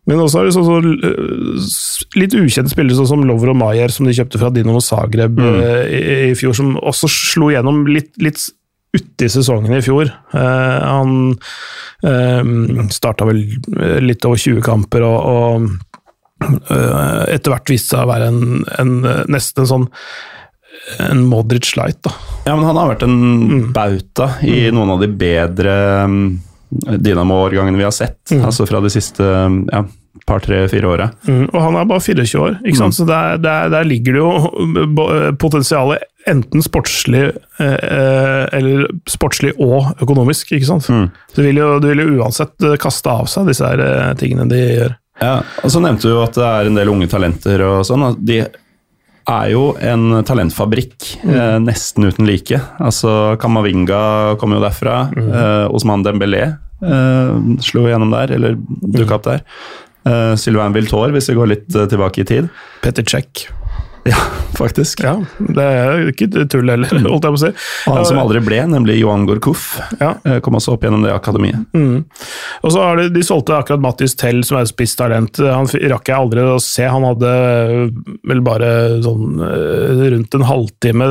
Men 0.05 0.21
også 0.21 0.41
er 0.41 0.47
det 0.47 0.53
sånn, 0.53 0.91
så, 1.65 2.05
litt 2.19 2.35
ukjente 2.37 2.73
spillere 2.73 2.97
sånn 2.99 3.09
som 3.09 3.23
Lovro 3.25 3.55
Maier, 3.57 3.89
som 3.93 4.05
de 4.05 4.13
kjøpte 4.13 4.41
fra 4.41 4.51
Dinamo 4.53 4.81
Zagreb 4.83 5.39
mm. 5.39 5.57
i, 5.89 6.01
i, 6.29 6.35
fjor, 6.37 6.53
som 6.57 6.75
også 6.77 7.09
slo 7.09 7.49
gjennom 7.53 7.83
litt, 7.89 8.11
litt 8.21 8.43
uti 8.95 9.25
i 9.25 9.31
sesongen 9.33 9.73
i 9.73 9.81
fjor. 9.83 10.11
Uh, 10.35 10.77
han 10.85 11.15
eh, 12.05 12.53
starta 12.93 13.27
vel 13.27 13.41
litt 14.05 14.29
over 14.29 14.39
20 14.39 14.61
kamper, 14.65 15.03
og, 15.07 15.17
og 15.25 16.45
uh, 16.69 17.25
etter 17.25 17.51
hvert 17.51 17.73
viste 17.73 17.95
seg 17.95 18.05
å 18.05 18.13
være 18.13 18.29
en, 18.31 18.63
en 18.77 18.95
nesten 19.33 19.65
en 19.65 19.73
sånn 19.73 19.91
en 21.01 21.23
Modric 21.25 21.71
light, 21.79 22.01
da. 22.05 22.11
Ja, 22.45 22.53
men 22.53 22.65
han 22.67 22.77
har 22.77 22.91
vært 22.91 23.05
en 23.07 23.15
mm. 23.15 23.61
bauta 23.73 24.35
i 24.45 24.67
mm. 24.67 24.75
noen 24.75 24.91
av 24.93 25.01
de 25.01 25.09
bedre 25.17 25.75
Dynamo-årgangene 26.97 27.77
vi 27.79 27.83
har 27.87 27.93
sett, 27.95 28.19
Mm. 28.31 28.45
altså 28.47 28.65
fra 28.67 28.79
de 28.81 28.89
siste 28.89 29.23
ja, 29.23 29.83
par, 30.25 30.39
tre, 30.41 30.63
fire 30.71 30.87
åra. 30.89 31.09
Mm, 31.27 31.49
og 31.53 31.61
han 31.61 31.75
er 31.77 31.85
bare 31.89 32.01
24 32.01 32.39
år, 32.41 32.55
ikke 32.65 32.77
sant? 32.79 32.95
Mm. 32.95 32.97
så 32.97 33.05
der, 33.09 33.37
der, 33.43 33.69
der 33.69 33.83
ligger 33.85 34.13
det 34.15 34.21
jo 34.23 35.35
potensialet 35.39 36.03
enten 36.27 36.63
sportslig 36.65 37.27
eh, 37.61 38.45
eller 38.57 38.87
sportslig 39.09 39.53
og 39.61 39.91
økonomisk. 40.01 40.51
ikke 40.57 40.65
sant? 40.71 40.87
Mm. 40.89 41.07
Du, 41.35 41.41
vil 41.45 41.59
jo, 41.61 41.67
du 41.83 41.89
vil 41.91 42.01
jo 42.01 42.19
uansett 42.23 42.65
eh, 42.65 42.77
kaste 42.81 43.11
av 43.13 43.27
seg 43.29 43.45
disse 43.51 43.67
her 43.67 43.83
eh, 43.85 44.13
tingene 44.17 44.47
de 44.49 44.61
gjør. 44.63 44.95
Ja, 45.21 45.35
og 45.63 45.71
så 45.71 45.79
nevnte 45.83 46.09
du 46.09 46.15
jo 46.15 46.23
at 46.25 46.35
det 46.35 46.43
er 46.49 46.67
en 46.71 46.75
del 46.81 46.89
unge 46.91 47.07
talenter 47.11 47.61
og 47.63 47.85
sånn. 47.87 48.07
De 48.25 48.41
er 49.25 49.45
jo 49.53 49.69
en 49.81 50.19
talentfabrikk, 50.27 50.97
eh, 51.29 51.55
nesten 51.63 52.09
uten 52.09 52.27
like. 52.27 52.57
Altså 52.83 53.35
Kamavinga 53.41 54.35
kommer 54.41 54.59
jo 54.59 54.65
derfra. 54.65 54.97
Eh, 55.13 55.65
Osman 55.73 56.03
Dembélé 56.05 56.55
eh, 56.83 57.33
slo 57.65 57.85
gjennom 57.89 58.13
der, 58.13 58.35
eller 58.37 58.57
dukka 58.59 59.19
opp 59.19 59.27
der. 59.29 59.43
Uh, 60.05 60.35
Sylvain 60.37 60.73
Viltor, 60.75 61.09
hvis 61.15 61.31
vi 61.31 61.33
går 61.33 61.47
litt 61.49 61.69
uh, 61.73 61.87
tilbake 61.89 62.21
i 62.21 62.27
tid. 62.29 62.49
Petter 62.83 63.05
Cech. 63.09 63.47
Ja, 64.11 64.19
faktisk. 64.53 64.99
Ja, 65.01 65.15
det 65.39 65.63
er 65.65 66.03
ikke 66.11 66.27
tull 66.51 66.69
heller, 66.69 66.85
holdt 67.09 67.25
jeg 67.25 67.33
på 67.33 67.39
å 67.39 67.41
si. 67.41 67.49
Og 67.89 67.95
han 67.97 68.05
som 68.05 68.19
aldri 68.21 68.39
ble, 68.45 68.59
nemlig 68.69 68.99
Johan 68.99 69.23
Gorkuff, 69.25 69.63
Ja. 69.99 70.11
eh, 70.29 70.37
kom 70.45 70.53
også 70.59 70.75
opp 70.75 70.85
gjennom 70.85 71.01
det 71.01 71.09
akademiet. 71.15 71.63
Mm. 71.73 72.03
Og 72.61 72.71
så 72.75 72.83
har 72.85 73.01
de, 73.01 73.07
de 73.15 73.23
solgte 73.25 73.55
akkurat 73.57 73.81
Mattis 73.81 74.13
Tell, 74.19 74.43
som 74.45 74.59
er 74.59 74.69
spisstalent. 74.69 75.41
Han 75.41 75.65
rakk 75.89 76.11
jeg 76.11 76.15
aldri 76.19 76.43
å 76.45 76.59
se. 76.61 76.85
Han 76.85 77.07
hadde 77.07 77.31
øh, 77.33 77.89
vel 78.29 78.43
bare 78.45 78.69
sånn 79.03 79.41
øh, 79.41 80.05
rundt 80.13 80.37
en 80.37 80.45
halvtime 80.51 81.09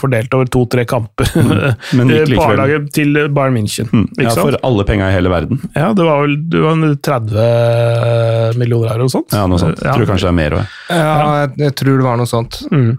fordelt 0.00 0.32
over 0.40 0.48
to-tre 0.50 0.86
kamper 0.88 1.28
Men 1.36 2.08
gikk 2.10 2.24
på 2.24 2.30
likevel. 2.32 2.56
A-laget 2.56 2.88
til 2.96 3.20
Bayern 3.36 3.58
München. 3.60 3.92
Mm. 3.92 4.08
Ikke 4.16 4.26
Ja, 4.30 4.34
sant? 4.34 4.46
for 4.48 4.58
alle 4.70 4.88
penga 4.88 5.12
i 5.12 5.16
hele 5.18 5.28
verden. 5.32 5.60
Ja, 5.76 5.92
det 5.92 6.08
var 6.08 6.24
vel 6.24 6.38
det 6.50 6.64
var 6.64 6.80
en 6.80 6.96
30 6.96 8.58
millioner 8.60 8.94
euro 8.96 9.06
og 9.08 9.12
sånt. 9.12 9.36
Ja, 9.36 9.44
noe 9.50 9.60
sånt. 9.60 9.84
Ja. 9.84 9.92
Tror 9.94 10.08
kanskje 10.08 10.28
det 10.28 10.32
er 10.32 10.38
mer 10.40 10.58
òg. 10.60 10.74
Ja, 10.90 11.14
jeg, 11.44 11.54
jeg 11.66 11.76
tror 11.84 12.00
det 12.00 12.06
var 12.08 12.18
noe 12.20 12.29
sånt. 12.30 12.62
Mm. 12.70 12.96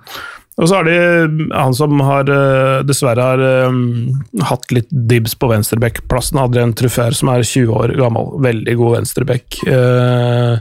Og 0.59 0.67
så 0.67 0.77
har 0.77 0.85
de 0.85 1.51
han 1.55 1.73
som 1.73 2.01
har 2.03 2.27
øh, 2.29 2.81
dessverre 2.85 3.23
har 3.23 3.69
um, 3.71 4.11
hatt 4.45 4.67
litt 4.75 4.89
dibs 4.91 5.33
på 5.39 5.47
venstreback-plassen, 5.49 6.37
Adrian 6.41 6.73
Truffert, 6.77 7.15
som 7.17 7.31
er 7.31 7.45
20 7.47 7.71
år 7.71 7.93
gammel. 7.97 8.33
Veldig 8.43 8.75
god 8.77 8.97
venstreback. 8.99 9.57
Uh, 9.65 10.59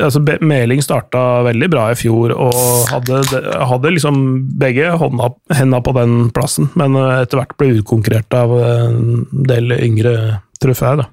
altså, 0.00 0.22
Meling 0.40 0.82
starta 0.82 1.44
veldig 1.46 1.68
bra 1.70 1.84
i 1.92 1.98
fjor 2.00 2.32
og 2.32 2.56
hadde, 2.90 3.20
hadde 3.70 3.92
liksom 3.92 4.22
begge 4.58 4.90
hånda, 4.98 5.30
henda 5.60 5.82
på 5.84 5.94
den 5.98 6.16
plassen, 6.34 6.70
men 6.78 6.96
etter 6.96 7.42
hvert 7.42 7.54
ble 7.60 7.76
utkonkurrert 7.76 8.38
av 8.38 8.56
en 8.56 9.26
del 9.30 9.76
yngre 9.78 10.16
Truffert. 10.58 11.04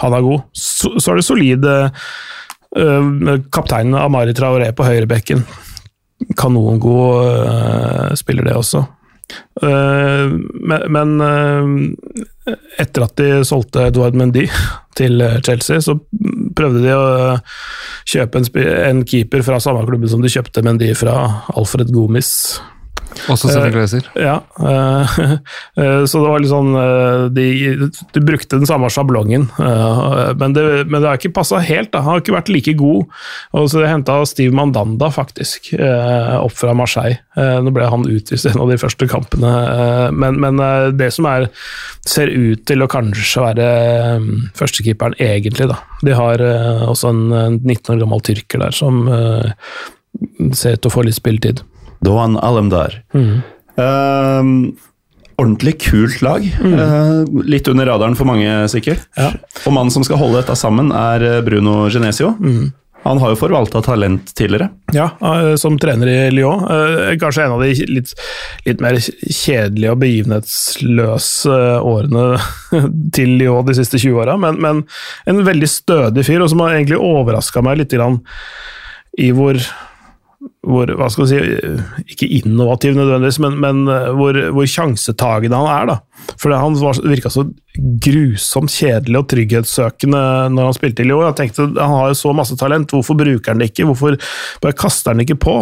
Han 0.00 0.14
er 0.16 0.22
god. 0.24 0.46
Så, 0.56 0.94
så 0.96 1.12
er 1.12 1.20
det 1.20 1.26
solid 1.26 1.66
uh, 1.68 3.34
kapteinen 3.52 3.98
Amari 4.00 4.32
Traoré 4.32 4.70
på 4.72 4.86
høyrebekken 4.86 5.44
kanongod 6.38 7.26
uh, 7.26 8.10
spiller 8.18 8.48
det 8.48 8.56
også. 8.58 8.84
Uh, 9.62 10.32
men 10.92 11.12
eh, 11.24 11.68
etter 12.82 13.04
at 13.06 13.14
de 13.20 13.28
solgte 13.46 13.86
Edouard 13.88 14.16
Mendy 14.18 14.46
til 14.98 15.22
eh, 15.24 15.38
Chelsea, 15.44 15.80
så 15.84 15.96
prøvde 16.56 16.82
de 16.84 16.92
å 16.96 17.04
eh, 17.36 17.56
kjøpe 18.14 18.42
en, 18.42 18.48
en 18.90 19.02
keeper 19.08 19.44
fra 19.46 19.60
samme 19.62 19.84
klubben 19.88 20.10
som 20.10 20.24
de 20.24 20.32
kjøpte 20.32 20.64
Mendy 20.66 20.90
fra, 20.98 21.16
Alfred 21.54 21.92
Gomis. 21.94 22.32
Også 23.32 23.50
senegalesser. 23.50 24.08
Ja, 24.18 24.40
Uh, 24.62 25.08
uh, 25.78 26.02
så 26.08 26.20
det 26.20 26.28
var 26.28 26.42
litt 26.42 26.50
sånn 26.50 26.74
eh, 26.78 27.22
de, 27.34 27.46
de 28.14 28.20
brukte 28.22 28.58
den 28.60 28.68
samme 28.68 28.88
sjablongen, 28.92 29.46
eh, 29.58 30.28
men, 30.38 30.54
det, 30.54 30.64
men 30.86 31.00
det 31.00 31.08
har 31.08 31.18
ikke 31.18 31.32
passa 31.34 31.60
helt. 31.62 31.90
Da. 31.94 32.02
Han 32.04 32.16
har 32.16 32.22
ikke 32.22 32.36
vært 32.36 32.50
like 32.52 32.74
god. 32.78 33.08
Og 33.58 33.70
så 33.72 33.82
henta 33.88 34.20
Steve 34.28 34.54
Mandanda 34.54 35.10
faktisk 35.12 35.72
eh, 35.74 36.36
opp 36.36 36.54
fra 36.58 36.74
Marseille. 36.78 37.18
Eh, 37.38 37.58
Nå 37.64 37.72
ble 37.74 37.88
han 37.90 38.06
utvist 38.06 38.46
i 38.46 38.52
en 38.52 38.62
av 38.64 38.70
de 38.70 38.78
første 38.80 39.08
kampene, 39.10 39.52
eh, 39.72 40.06
men, 40.14 40.38
men 40.42 40.62
eh, 40.62 40.90
det 40.94 41.10
som 41.16 41.28
er 41.30 41.48
ser 42.06 42.32
ut 42.32 42.64
til 42.66 42.82
å 42.82 42.90
kanskje 42.90 43.42
være 43.44 43.66
um, 44.18 44.30
førstekeeperen 44.58 45.14
egentlig, 45.22 45.68
da. 45.70 45.76
De 46.02 46.16
har 46.18 46.42
eh, 46.42 46.82
også 46.90 47.12
en 47.12 47.22
en 47.32 47.60
19 47.60 47.94
år 47.94 48.00
gammel 48.02 48.22
tyrker 48.24 48.62
der 48.62 48.74
som 48.76 49.04
eh, 49.08 49.52
ser 50.56 50.76
ut 50.76 50.82
til 50.82 50.90
å 50.90 50.94
få 50.94 51.06
litt 51.06 51.18
spilletid. 51.18 51.62
Doan 52.02 52.38
Alemdar. 52.38 53.00
Uh, 53.12 54.72
ordentlig 55.42 55.80
kult 55.82 56.22
lag. 56.22 56.44
Eh, 56.44 57.24
litt 57.48 57.68
under 57.68 57.86
radaren 57.86 58.16
for 58.18 58.28
mange, 58.28 58.50
sikkert. 58.72 59.08
Ja. 59.18 59.32
Og 59.66 59.74
mannen 59.74 59.92
som 59.94 60.04
skal 60.06 60.20
holde 60.20 60.40
dette 60.40 60.56
sammen, 60.58 60.92
er 60.94 61.24
eh, 61.26 61.42
Bruno 61.44 61.88
Genesio. 61.92 62.34
Han 63.02 63.18
har 63.18 63.32
jo 63.32 63.38
forvalta 63.40 63.80
talent 63.82 64.30
tidligere. 64.38 64.68
Ja, 64.94 65.08
eh, 65.18 65.54
som 65.58 65.78
trener 65.82 66.10
i 66.10 66.18
Lyon. 66.30 66.62
Kanskje 67.20 67.46
en 67.46 67.56
av 67.56 67.64
de 67.64 67.72
litt, 67.90 68.12
litt 68.68 68.82
mer 68.84 68.98
kjedelige 69.02 69.94
og 69.94 70.02
begivenhetsløse 70.04 71.60
årene 71.82 72.26
til 73.16 73.38
Lyon 73.40 73.66
de 73.66 73.78
siste 73.80 73.98
20 73.98 74.20
åra, 74.22 74.38
men, 74.40 74.60
men 74.62 74.84
en 75.26 75.46
veldig 75.48 75.70
stødig 75.70 76.26
fyr, 76.28 76.44
og 76.44 76.52
som 76.52 76.62
har 76.62 76.76
egentlig 76.76 77.00
overraska 77.02 77.64
meg 77.64 77.82
litt 77.82 77.98
i 79.20 79.28
hvor 79.36 79.58
hvor, 80.62 80.90
hva 80.94 81.08
skal 81.10 81.26
vi 81.26 81.30
si, 81.32 81.40
ikke 82.14 82.28
innovativ 82.38 82.94
nødvendigvis, 82.94 83.40
men, 83.42 83.58
men 83.62 83.82
hvor, 84.14 84.36
hvor 84.54 84.68
sjansetagende 84.70 85.58
han 85.58 85.70
er. 85.72 85.88
da. 85.90 85.96
For 86.38 86.54
han 86.54 86.76
var, 86.78 87.00
virka 87.02 87.32
så 87.32 87.44
grusomt 88.04 88.70
kjedelig 88.70 89.18
og 89.18 89.28
trygghetssøkende 89.32 90.22
når 90.52 90.68
han 90.68 90.76
spilte 90.76 91.04
i 91.04 91.08
Lyon. 91.08 91.24
Jeg 91.30 91.38
tenkte 91.40 91.68
han 91.80 91.94
har 91.96 92.12
jo 92.12 92.18
så 92.20 92.34
masse 92.36 92.56
talent, 92.60 92.92
hvorfor 92.94 93.18
bruker 93.18 93.52
han 93.52 93.62
det 93.62 93.72
ikke? 93.72 93.88
Hvorfor 93.90 94.18
bare 94.62 94.78
kaster 94.78 95.12
han 95.12 95.22
det 95.22 95.28
ikke 95.28 95.40
på? 95.48 95.56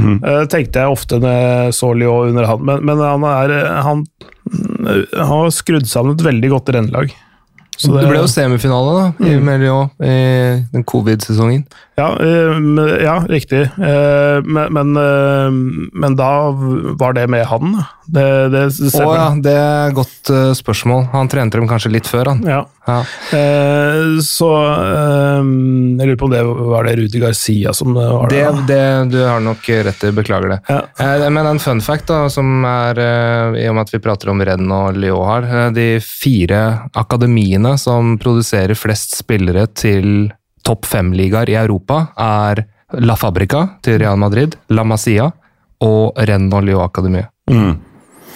Eh, 0.00 0.44
tenkte 0.52 0.84
jeg 0.84 0.96
ofte 0.96 1.20
når 1.20 1.36
jeg 1.36 1.78
så 1.80 1.92
Lyon 1.96 2.32
under 2.32 2.48
han, 2.48 2.64
men, 2.64 2.84
men 2.86 3.02
han, 3.04 3.26
er, 3.32 3.56
han, 3.84 4.06
han 5.16 5.34
har 5.34 5.52
skrudd 5.54 5.88
sammen 5.90 6.16
et 6.16 6.24
veldig 6.30 6.54
godt 6.56 6.72
rennelag. 6.76 7.12
Så 7.80 7.94
Det 7.96 8.08
ble 8.10 8.20
jo 8.20 8.28
semifinale 8.28 8.96
da, 8.96 9.04
i 9.24 9.36
mm. 9.40 9.52
Lyon 9.62 9.88
i 10.04 10.16
den 10.74 10.84
covid-sesongen. 10.84 11.64
Ja, 12.00 12.10
eh, 12.20 13.04
ja 13.04 13.16
riktig. 13.28 13.62
Eh, 13.76 14.40
Men, 14.44 14.72
men, 14.72 14.96
eh, 14.96 15.50
men 15.92 16.16
da 16.16 16.50
var 17.00 17.12
det 17.16 17.26
med 17.28 17.46
han, 17.46 17.74
Det, 18.10 18.24
Det, 18.52 18.62
det 18.74 19.00
Å 19.04 19.10
ja, 19.14 19.26
det 19.38 19.52
er 19.54 19.90
et 19.90 19.96
godt 19.96 20.30
spørsmål. 20.58 21.08
Han 21.12 21.28
trente 21.30 21.60
dem 21.60 21.68
kanskje 21.70 21.92
litt 21.94 22.08
før, 22.10 22.32
han. 22.32 22.40
Ja. 22.48 22.64
Ja. 22.88 23.00
Eh, 23.36 24.18
Så 24.24 24.48
Jeg 24.50 26.08
lurer 26.08 26.16
på 26.18 26.26
om 26.26 26.32
det 26.32 26.42
var 26.44 26.88
det 26.88 26.96
Rudi 26.98 27.20
Garcia 27.22 27.72
som 27.76 27.94
var 27.94 28.28
Det, 28.32 28.42
det. 28.42 28.64
det, 28.72 29.10
du 29.12 29.18
har 29.24 29.40
nok 29.44 29.68
rett 29.68 30.04
i, 30.08 30.12
beklager 30.16 30.56
det. 30.56 30.60
Ja. 30.68 30.80
Eh, 30.98 31.28
Men 31.30 31.46
en 31.46 31.62
fun 31.62 31.80
fact, 31.84 32.08
da, 32.10 32.24
som 32.32 32.64
er, 32.64 32.98
i 33.60 33.68
og 33.68 33.76
med 33.76 33.86
at 33.86 33.94
vi 33.94 34.02
prater 34.02 34.32
om 34.32 34.42
renn 34.42 34.72
og 34.74 34.96
Lyon 34.98 35.28
her, 35.28 35.70
de 35.76 35.88
fire 36.02 36.88
akademiene 36.98 37.69
som 37.78 38.16
produserer 38.18 38.78
flest 38.78 39.18
spillere 39.18 39.66
til 39.74 40.30
topp 40.66 40.88
fem-ligaer 40.88 41.52
i 41.52 41.58
Europa, 41.60 42.08
er 42.18 42.64
La 42.98 43.14
Fabrica 43.18 43.66
til 43.84 44.00
Real 44.02 44.18
Madrid, 44.18 44.56
La 44.74 44.84
Masia 44.84 45.30
og 45.80 46.18
Rennes 46.18 46.56
og 46.56 46.66
Lyon 46.66 46.84
Akademiet. 46.84 47.30
Mm. 47.50 47.78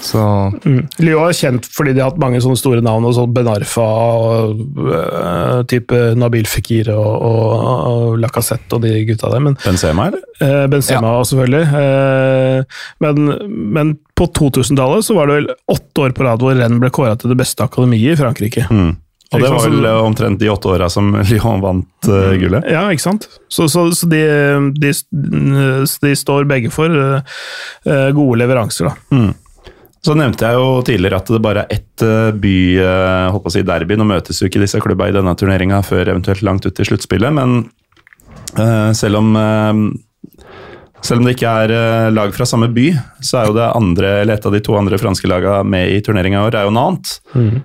Så 0.05 0.21
Mm. 0.65 0.87
Lyon 1.01 1.29
er 1.29 1.37
kjent 1.37 1.67
fordi 1.71 1.95
de 1.95 2.03
har 2.03 2.11
hatt 2.11 2.21
mange 2.21 2.41
sånne 2.43 2.59
store 2.59 2.83
navn, 2.85 3.07
og 3.09 3.15
sånn 3.17 3.33
Benarfa 3.35 3.85
og 3.85 4.61
uh, 4.85 5.63
type 5.71 6.01
Nabil 6.19 6.49
Fikir 6.51 6.91
og, 6.93 7.07
og, 7.25 7.53
og 7.91 8.19
Lacassette 8.21 8.77
og 8.77 8.85
de 8.85 9.05
gutta 9.09 9.31
der. 9.33 9.45
Men 9.45 9.57
Benzema, 9.65 10.11
eller? 10.11 10.25
Uh, 10.43 10.67
Benzema 10.73 11.15
selvfølgelig. 11.25 11.65
Uh, 11.73 12.83
men, 13.05 13.33
men 13.79 13.95
på 14.19 14.29
2000-tallet 14.37 15.07
så 15.07 15.17
var 15.17 15.31
det 15.31 15.39
vel 15.41 15.49
åtte 15.73 16.05
år 16.05 16.15
på 16.17 16.27
rad 16.27 16.45
hvor 16.45 16.59
Rennes 16.59 16.83
ble 16.83 16.93
kåra 16.95 17.17
til 17.19 17.33
det 17.33 17.41
beste 17.41 17.65
akademiet 17.65 18.15
i 18.15 18.21
Frankrike. 18.21 18.69
Mm. 18.71 18.93
Og 19.35 19.43
det 19.43 19.51
var 19.53 19.65
vel 19.67 19.87
eh, 19.89 20.01
omtrent 20.05 20.41
de 20.41 20.51
åtte 20.53 20.71
åra 20.71 20.89
som 20.93 21.13
Lyon 21.31 21.63
vant 21.65 22.11
uh, 22.11 22.35
gullet. 22.41 22.67
Ja, 22.71 22.87
ikke 22.93 23.07
sant? 23.07 23.29
Så, 23.49 23.69
så, 23.73 23.87
så 23.97 24.09
de, 24.11 24.21
de, 24.81 24.93
de 26.05 26.13
står 26.19 26.49
begge 26.51 26.73
for 26.75 26.91
uh, 26.91 27.21
gode 28.15 28.39
leveranser, 28.43 28.91
da. 28.91 29.33
Så 30.05 30.13
nevnte 30.21 30.45
jeg 30.45 30.61
jo 30.61 30.81
tidligere 30.85 31.17
at 31.23 31.31
det 31.33 31.41
bare 31.41 31.63
er 31.65 31.79
ett 31.79 32.03
by, 32.37 32.57
holdt 33.33 33.47
på 33.47 33.49
å 33.49 33.53
si 33.55 33.63
derby. 33.65 33.97
Nå 33.97 34.05
møtes 34.05 34.43
jo 34.43 34.51
ikke 34.51 34.61
disse 34.61 34.77
klubba 34.85 35.07
i 35.09 35.15
denne 35.17 35.33
turneringa 35.41 35.79
før 35.81 36.11
eventuelt 36.13 36.45
langt 36.45 36.67
ut 36.69 36.77
i 36.77 36.85
sluttspillet, 36.85 37.33
men 37.33 37.63
selv 38.93 39.23
om 39.23 39.31
selv 41.05 41.21
om 41.21 41.29
det 41.29 41.35
ikke 41.37 41.51
er 41.65 41.75
eh, 41.75 42.13
lag 42.15 42.33
fra 42.37 42.47
samme 42.49 42.71
by, 42.73 42.87
så 43.21 43.41
er 43.41 43.51
jo 43.51 43.57
det 43.59 43.67
andre, 43.69 44.15
eller 44.23 44.39
et 44.39 44.49
av 44.49 44.55
de 44.55 44.63
to 44.65 44.77
andre 44.79 44.99
franske 45.01 45.29
lagene 45.31 45.61
med 45.69 45.93
i 45.93 46.01
turneringa 46.05 46.41
i 46.41 46.49
år, 46.49 46.57
er 46.57 46.69
jo 46.69 46.75
Nantes. 46.75 47.21
Mm. 47.35 47.61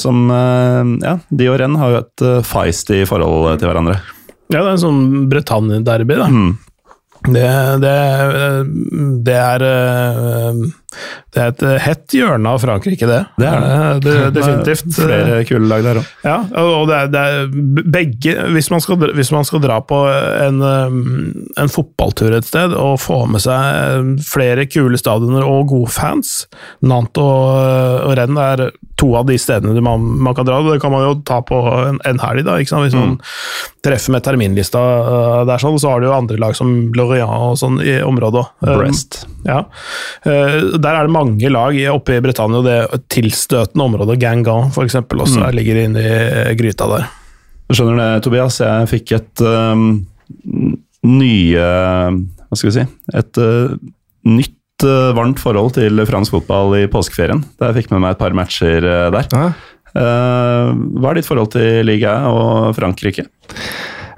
som 0.00 0.24
eh, 0.34 0.92
Ja, 1.04 1.14
de 1.30 1.48
og 1.52 1.60
Rennes 1.62 1.82
har 1.82 1.94
jo 1.94 2.02
et 2.02 2.26
feist 2.48 2.50
feisty 2.50 3.04
forhold 3.08 3.60
til 3.60 3.70
hverandre. 3.70 4.00
Ja, 4.52 4.60
det 4.60 4.66
er 4.66 4.74
en 4.74 4.82
sånn 4.82 5.02
Bretagne-derby, 5.30 6.18
da. 6.18 6.28
Mm. 6.28 6.52
Det, 7.22 7.48
det, 7.78 7.96
det 9.22 9.36
er 9.38 9.62
eh, 9.62 10.62
Det 11.32 11.42
er 11.42 11.52
et 11.52 11.64
hett 11.86 12.16
hjørne 12.16 12.52
av 12.52 12.60
Frankrike, 12.62 13.08
det. 13.08 13.20
Det 13.40 13.48
er 13.48 13.62
det. 13.62 13.76
det, 14.04 14.16
er 14.18 14.34
definitivt. 14.36 14.86
Er 14.90 14.96
flere 14.98 15.38
kule 15.48 15.70
lag 15.70 15.86
der 15.86 16.00
òg. 16.02 16.10
Ja, 16.26 16.36
og 16.62 16.90
det 16.90 16.98
er, 16.98 17.12
det 17.12 17.22
er 17.22 17.86
begge 17.96 18.36
hvis 18.52 18.70
man, 18.72 18.82
skal, 18.84 19.00
hvis 19.16 19.32
man, 19.34 19.46
skal, 19.48 19.62
dra 19.62 19.78
på 19.86 19.98
en, 20.10 20.60
en, 20.62 21.72
fotballtur 21.72 22.34
et 22.36 22.48
sted 22.48 22.74
og 22.76 22.98
få 23.02 23.22
med 23.30 23.44
seg 23.44 24.22
flere 24.26 24.66
kule 24.70 24.98
stadioner 25.00 25.46
og 25.46 25.70
gode 25.72 25.92
fans 25.92 26.42
Nantes 26.84 27.22
og, 27.22 28.08
og 28.08 28.16
Rennes 28.18 28.42
er 28.42 28.64
to 29.02 29.12
av 29.18 29.26
de 29.26 29.36
stedene 29.40 29.82
man, 29.82 30.04
man, 30.22 30.34
kan 30.36 30.46
dra. 30.46 30.60
Det 30.66 30.80
kan 30.82 30.92
man 30.94 31.04
jo 31.06 31.14
ta 31.26 31.40
på 31.46 31.58
en, 31.88 31.98
en 32.06 32.22
helg, 32.22 32.44
da. 32.46 32.58
Hvis 32.60 32.74
man 32.96 33.16
mm. 33.16 33.20
treffer 33.84 34.14
med 34.14 34.24
terminlista 34.26 34.82
der, 35.48 35.62
sånn, 35.62 35.80
så 35.82 35.94
har 35.94 36.02
du 36.02 36.08
jo 36.10 36.16
andre 36.16 36.38
lag 36.40 36.56
som 36.58 36.92
Lorient 36.96 37.32
og 37.32 37.58
sånn 37.60 37.80
i 37.82 37.98
området 38.04 38.44
òg. 38.44 38.52
Brest. 38.68 39.22
Ja 39.46 39.64
der 40.22 40.94
er 40.94 41.06
det 41.06 41.14
mange 41.14 41.50
lag 41.50 41.76
oppe 41.92 42.16
i 42.16 42.22
Britannia, 42.22 42.60
og 42.60 42.66
det 42.66 43.02
tilstøtende 43.12 43.86
området, 43.86 44.18
Gangan 44.22 44.70
f.eks., 44.70 44.98
også 45.02 45.42
mm. 45.42 45.50
ligger 45.56 45.80
inne 45.82 46.02
i 46.02 46.12
eh, 46.12 46.54
gryta 46.58 46.88
der. 46.90 47.06
Du 47.68 47.76
Skjønner 47.76 48.00
det, 48.00 48.24
Tobias? 48.26 48.58
Jeg 48.60 48.90
fikk 48.90 49.14
et 49.16 49.42
um, 49.46 49.86
nye 51.08 51.62
Hva 51.62 52.58
skal 52.58 52.68
vi 52.68 52.74
si 52.74 52.82
Et 53.16 53.40
uh, 53.40 53.72
nytt 54.28 54.86
uh, 54.86 55.12
varmt 55.16 55.40
forhold 55.40 55.72
til 55.78 56.02
fransk 56.08 56.36
fotball 56.36 56.76
i 56.82 56.88
påskeferien. 56.90 57.40
Der 57.58 57.72
jeg 57.72 57.82
fikk 57.82 57.94
med 57.94 58.04
meg 58.04 58.16
et 58.16 58.20
par 58.20 58.36
matcher 58.36 58.84
uh, 58.84 59.08
der. 59.14 59.30
Hva 59.92 61.10
er 61.10 61.18
ditt 61.18 61.28
forhold 61.28 61.50
til 61.52 61.82
liga 61.84 62.14
og 62.28 62.72
Frankrike? 62.76 63.26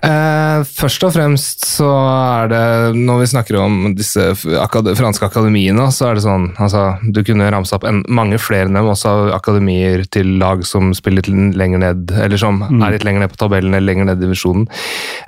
Eh, 0.04 0.62
først 0.68 1.04
og 1.06 1.12
fremst 1.14 1.64
så 1.64 1.88
er 1.88 2.50
det 2.52 2.64
Når 2.98 3.20
vi 3.22 3.28
snakker 3.30 3.56
om 3.56 3.76
disse 3.96 4.26
akad 4.60 4.90
franske 4.98 5.28
akademiene, 5.30 5.86
så 5.94 6.10
er 6.10 6.18
det 6.18 6.24
sånn 6.26 6.50
altså, 6.60 6.82
Du 7.14 7.22
kunne 7.24 7.48
ramse 7.52 7.72
opp 7.76 7.86
en, 7.88 8.02
mange 8.12 8.38
flere 8.42 8.68
enn 8.68 8.76
dem, 8.76 8.90
også 8.90 9.14
akademier 9.34 10.04
til 10.12 10.34
lag 10.40 10.64
som 10.68 10.92
spiller 10.96 11.26
lenger 11.30 11.80
ned, 11.80 12.12
eller 12.26 12.40
som 12.40 12.60
mm. 12.60 12.82
er 12.82 12.96
litt 12.96 13.06
lenger 13.06 13.24
ned 13.24 13.32
på 13.32 13.40
tabellen 13.40 13.74
eller 13.74 13.86
lenger 13.86 14.08
ned 14.10 14.20
i 14.20 14.26
divisjonen. 14.26 14.66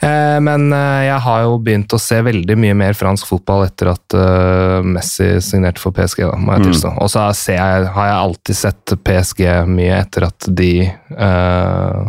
Eh, 0.05 0.37
men 0.45 0.68
eh, 0.74 1.07
jeg 1.09 1.22
har 1.27 1.47
jo 1.47 1.57
begynt 1.62 1.97
å 1.97 2.01
se 2.03 2.20
veldig 2.27 2.59
mye 2.61 2.77
mer 2.77 2.99
fransk 2.99 3.29
fotball 3.31 3.66
etter 3.66 3.91
at 3.93 4.16
uh, 4.16 4.85
Messi 4.85 5.37
signerte 5.45 5.83
for 5.83 5.95
PSG, 5.97 6.24
da, 6.27 6.37
må 6.41 6.57
jeg 6.57 6.64
mm. 6.64 6.68
tilstå. 6.70 6.93
Og 7.03 7.11
så 7.12 7.24
har 7.24 8.11
jeg 8.11 8.18
alltid 8.18 8.59
sett 8.59 8.97
PSG 9.07 9.43
mye 9.70 10.01
etter 10.03 10.29
at 10.29 10.49
de 10.59 10.72
uh, 11.16 12.07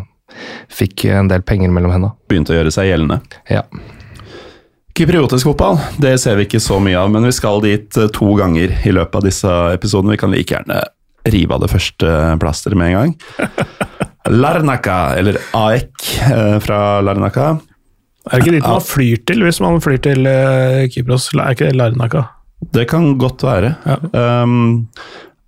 fikk 0.74 1.08
en 1.14 1.30
del 1.32 1.46
penger 1.48 1.74
mellom 1.74 1.94
hendene. 1.94 2.16
Begynte 2.30 2.56
å 2.56 2.60
gjøre 2.60 2.74
seg 2.74 2.92
gjeldende. 2.92 3.22
Ja. 3.52 3.64
Kypriotisk 4.98 5.46
fotball 5.46 5.76
det 6.02 6.16
ser 6.18 6.40
vi 6.40 6.48
ikke 6.48 6.62
så 6.64 6.80
mye 6.82 6.98
av, 6.98 7.12
men 7.14 7.28
vi 7.28 7.34
skal 7.36 7.62
dit 7.62 7.98
eh, 8.00 8.10
to 8.16 8.32
ganger 8.40 8.72
i 8.82 8.94
løpet 8.96 9.20
av 9.20 9.28
disse 9.28 9.52
episodene. 9.76 10.16
Vi 10.16 10.22
kan 10.24 10.34
like 10.34 10.56
gjerne 10.56 10.80
rive 11.30 11.54
av 11.54 11.62
det 11.62 11.70
første 11.70 12.14
plasteret 12.42 12.80
med 12.80 12.90
en 12.90 12.98
gang. 12.98 13.14
Larnaca, 14.42 15.14
eller 15.20 15.38
AEK 15.54 16.08
eh, 16.32 16.58
fra 16.66 16.80
Larnaca. 17.06 17.52
Er 18.26 18.42
det 18.42 18.48
ikke 18.48 18.58
dit 18.58 18.66
man 18.66 18.84
flyr 18.90 19.22
til 19.30 19.46
hvis 19.46 19.62
man 19.64 19.78
flyr 19.86 20.02
til 20.04 20.26
uh, 20.28 20.82
Kypros? 20.92 21.30
Er 21.38 21.54
ikke 21.54 21.70
det 21.70 21.78
Larnaca? 21.78 22.26
Det 22.74 22.90
kan 22.90 23.14
godt 23.22 23.46
være. 23.46 23.76
Ja. 23.86 24.42
Um, 24.42 24.90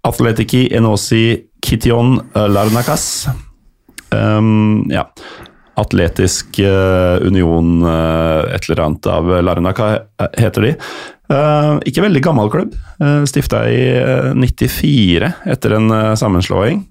Atletiki 0.05 0.67
Enosi 0.77 1.41
Kition 1.65 2.21
Larnacas 2.37 3.27
Um, 4.15 4.87
ja. 4.91 5.05
Atletisk 5.79 6.59
uh, 6.59 7.27
Union, 7.27 7.83
uh, 7.83 8.43
et 8.51 8.65
eller 8.67 8.83
annet 8.83 9.07
av 9.07 9.29
Larnaca 9.43 9.89
heter 10.37 10.65
de. 10.65 10.75
Uh, 11.29 11.77
ikke 11.87 12.03
veldig 12.03 12.23
gammel 12.25 12.51
klubb. 12.51 12.75
Uh, 12.99 13.23
Stifta 13.29 13.63
i 13.71 13.83
94 14.35 15.33
etter 15.53 15.77
en 15.77 15.93
sammenslåing. 16.19 16.83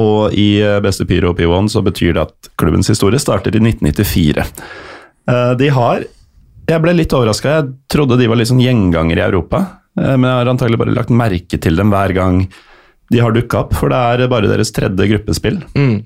Og 0.00 0.32
i 0.38 0.62
Beste 0.80 1.04
Pyro 1.04 1.34
P1 1.36 1.68
så 1.74 1.82
betyr 1.84 2.14
det 2.14 2.22
at 2.22 2.48
klubbens 2.56 2.88
historie 2.88 3.20
starter 3.20 3.56
i 3.58 3.60
1994. 3.60 4.44
de 5.58 5.68
har 5.74 6.04
Jeg 6.70 6.80
ble 6.80 6.94
litt 6.94 7.12
overraska. 7.12 7.56
Jeg 7.58 7.74
trodde 7.90 8.16
de 8.16 8.28
var 8.30 8.38
litt 8.38 8.48
sånn 8.48 8.62
gjengangere 8.62 9.20
i 9.20 9.26
Europa. 9.26 9.64
men 9.96 10.24
jeg 10.24 10.38
har 10.38 10.48
antagelig 10.48 10.78
bare 10.78 10.94
lagt 10.94 11.10
merke 11.10 11.58
til 11.58 11.76
dem 11.76 11.90
hver 11.90 12.14
gang 12.16 12.46
de 13.14 13.22
har 13.22 13.34
dukka 13.34 13.62
opp, 13.62 13.76
for 13.78 13.92
det 13.92 14.00
er 14.00 14.26
bare 14.32 14.50
deres 14.50 14.74
tredje 14.74 15.06
gruppespill. 15.12 15.60
Mm. 15.78 16.02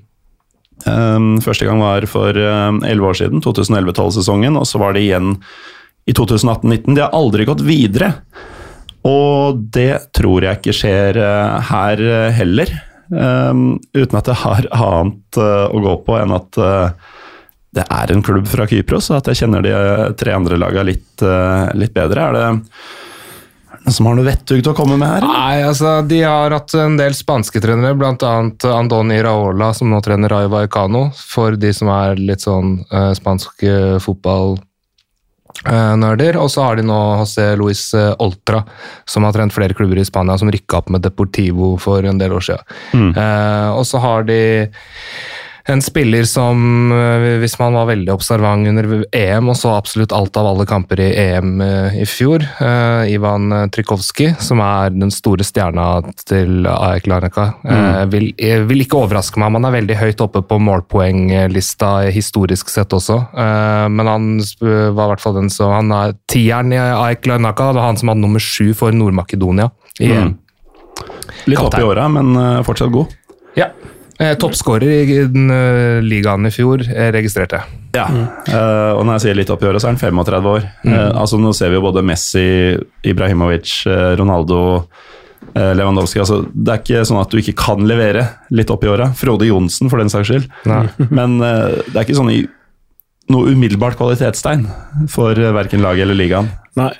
Um, 0.85 1.31
første 1.43 1.67
gang 1.67 1.81
var 1.81 2.05
for 2.07 2.37
elleve 2.37 3.01
um, 3.01 3.09
år 3.09 3.17
siden, 3.19 3.43
2011-12-sesongen, 3.43 4.55
og 4.59 4.67
så 4.69 4.79
var 4.81 4.95
det 4.95 5.07
igjen 5.07 5.33
i 6.09 6.15
2018-19. 6.15 6.95
De 6.95 7.03
har 7.03 7.15
aldri 7.15 7.47
gått 7.49 7.65
videre. 7.65 8.13
Og 9.07 9.59
det 9.73 10.11
tror 10.15 10.43
jeg 10.43 10.59
ikke 10.59 10.75
skjer 10.75 11.19
uh, 11.23 11.59
her 11.69 12.03
uh, 12.03 12.29
heller, 12.35 12.71
um, 13.11 13.79
uten 13.95 14.19
at 14.19 14.31
jeg 14.31 14.41
har 14.43 14.69
annet 14.89 15.39
uh, 15.39 15.67
å 15.71 15.83
gå 15.85 15.95
på 16.07 16.19
enn 16.19 16.35
at 16.35 16.61
det 17.69 17.83
er 17.85 18.11
en 18.11 18.23
klubb 18.25 18.47
fra 18.49 18.65
Kypros, 18.65 19.11
og 19.11 19.19
at 19.19 19.29
jeg 19.29 19.43
kjenner 19.43 19.61
de 19.61 19.73
tre 20.17 20.33
andre 20.33 20.57
lagene 20.57 20.87
litt, 20.87 21.21
litt 21.77 21.93
bedre. 21.93 22.23
Er 22.23 22.33
det 22.33 22.45
som 23.93 24.05
har 24.09 24.15
noe 24.17 24.25
vettug 24.27 24.63
til 24.63 24.71
å 24.71 24.75
komme 24.77 24.97
med 24.99 25.09
her? 25.09 25.21
Nei, 25.25 25.63
altså, 25.67 26.01
De 26.07 26.21
har 26.23 26.51
hatt 26.55 26.73
en 26.77 26.97
del 26.99 27.13
spanske 27.17 27.59
trenere, 27.63 27.97
bl.a. 27.97 28.33
Andoni 28.73 29.23
Raola, 29.25 29.73
som 29.75 29.87
nå 29.91 29.97
trener 30.05 30.29
Rayo 30.33 30.49
Vallecano, 30.53 31.01
for 31.15 31.49
de 31.59 31.71
som 31.75 31.87
er 31.93 32.09
litt 32.19 32.41
sånn 32.45 32.67
uh, 32.93 33.13
spansk 33.17 33.63
uh, 33.63 33.97
fotballnerder. 34.03 36.33
Uh, 36.37 36.43
og 36.43 36.49
så 36.53 36.59
har 36.67 36.73
de 36.79 36.83
nå 36.87 36.99
José 37.23 37.45
Luis 37.59 37.83
Oltra, 37.95 38.59
som 39.09 39.21
har 39.27 39.33
trent 39.35 39.55
flere 39.55 39.75
klubber 39.77 39.97
i 39.99 40.07
Spania, 40.07 40.39
som 40.39 40.51
rykka 40.53 40.73
opp 40.83 40.89
med 40.93 41.03
Deportivo 41.05 41.67
for 41.81 41.99
en 42.05 42.21
del 42.21 42.31
år 42.37 42.43
siden. 42.51 42.63
Mm. 42.93 43.11
og 43.75 43.83
så 43.87 43.97
har 44.01 44.19
de 44.29 44.41
en 45.69 45.81
spiller 45.81 46.23
som, 46.23 46.91
eh, 46.91 47.37
hvis 47.39 47.59
man 47.59 47.75
var 47.77 47.87
veldig 47.89 48.11
observant 48.13 48.67
under 48.67 48.87
EM 49.15 49.49
og 49.51 49.57
så 49.57 49.73
absolutt 49.77 50.13
alt 50.15 50.37
av 50.37 50.47
alle 50.49 50.65
kamper 50.69 51.01
i 51.03 51.09
EM 51.21 51.61
eh, 51.61 51.99
i 52.01 52.05
fjor, 52.09 52.43
uh, 52.61 53.03
Ivan 53.09 53.51
Trykovskij, 53.73 54.35
som 54.41 54.61
er 54.63 54.93
den 54.95 55.11
store 55.13 55.45
stjerna 55.45 55.85
til 56.25 56.67
AEK 56.69 57.09
Larnaca, 57.11 57.45
mm. 57.63 58.09
vil, 58.13 58.27
vil, 58.69 58.83
ikke 58.83 58.99
overraske 59.01 59.41
meg. 59.41 59.53
Han 59.57 59.67
er 59.69 59.75
veldig 59.77 59.99
høyt 59.99 60.23
oppe 60.25 60.41
på 60.45 60.59
målpoenglista 60.63 61.91
historisk 62.13 62.71
sett 62.71 62.93
også, 62.95 63.19
men 63.35 64.09
han 64.09 64.29
var 64.61 65.05
i 65.05 65.11
hvert 65.13 65.23
fall 65.23 65.37
den 65.37 65.49
som 65.53 65.73
Han 65.73 65.91
er 65.93 66.15
tieren 66.31 66.73
i 66.73 66.79
AEK 66.79 67.29
Larnaca, 67.29 67.69
det 67.73 67.81
var 67.81 67.91
han 67.91 67.99
som 67.99 68.13
hadde 68.13 68.23
nummer 68.23 68.43
sju 68.43 68.73
for 68.77 68.95
Nord-Makedonia 68.95 69.69
i 69.99 70.11
EM. 70.11 70.33
Mm. 70.33 71.07
Litt 71.51 71.63
opp 71.63 71.79
i 71.79 71.85
åra, 71.85 72.09
men 72.11 72.35
fortsatt 72.67 72.93
god. 72.93 73.15
Ja. 73.59 73.71
Eh, 74.19 74.33
Toppskårer 74.35 74.89
i 74.89 75.19
den 75.31 75.47
uh, 75.47 76.01
ligaen 76.03 76.47
i 76.49 76.51
fjor, 76.51 76.83
jeg 76.83 77.13
registrerte 77.15 77.61
jeg. 77.61 77.77
Ja, 77.95 78.09
mm. 78.11 78.25
uh, 78.51 78.91
og 78.97 79.05
når 79.05 79.15
jeg 79.15 79.23
sier 79.23 79.39
litt 79.39 79.53
opp 79.53 79.63
i 79.63 79.69
året, 79.69 79.79
så 79.79 79.87
er 79.87 79.95
han 79.95 80.01
35 80.01 80.49
år. 80.51 80.67
Mm. 80.83 80.91
Uh, 80.91 81.05
altså 81.21 81.39
Nå 81.39 81.53
ser 81.55 81.71
vi 81.71 81.79
jo 81.79 81.85
både 81.85 82.03
Messi, 82.03 82.49
Ibrahimovic, 83.07 83.79
uh, 83.87 84.11
Ronaldo, 84.19 84.61
Lewandowski 85.55 86.19
altså, 86.19 86.41
Det 86.51 86.71
er 86.71 86.81
ikke 86.81 87.03
sånn 87.07 87.17
at 87.21 87.31
du 87.31 87.39
ikke 87.39 87.55
kan 87.57 87.85
levere 87.87 88.25
litt 88.53 88.69
opp 88.69 88.83
i 88.83 88.89
åra. 88.91 89.07
Frode 89.17 89.47
Johnsen, 89.47 89.89
for 89.89 90.03
den 90.03 90.11
saks 90.11 90.27
skyld. 90.29 90.45
Men 91.15 91.39
det 91.39 91.95
er 91.95 92.03
ikke 92.03 92.17
sånn 92.19 92.29
i, 92.35 92.41
noe 93.33 93.53
umiddelbart 93.53 93.97
kvalitetstegn 93.97 94.67
for 95.11 95.37
uh, 95.37 95.51
verken 95.55 95.83
laget 95.85 96.05
eller 96.05 96.17
ligaen. 96.19 96.51
Nei. 96.79 96.91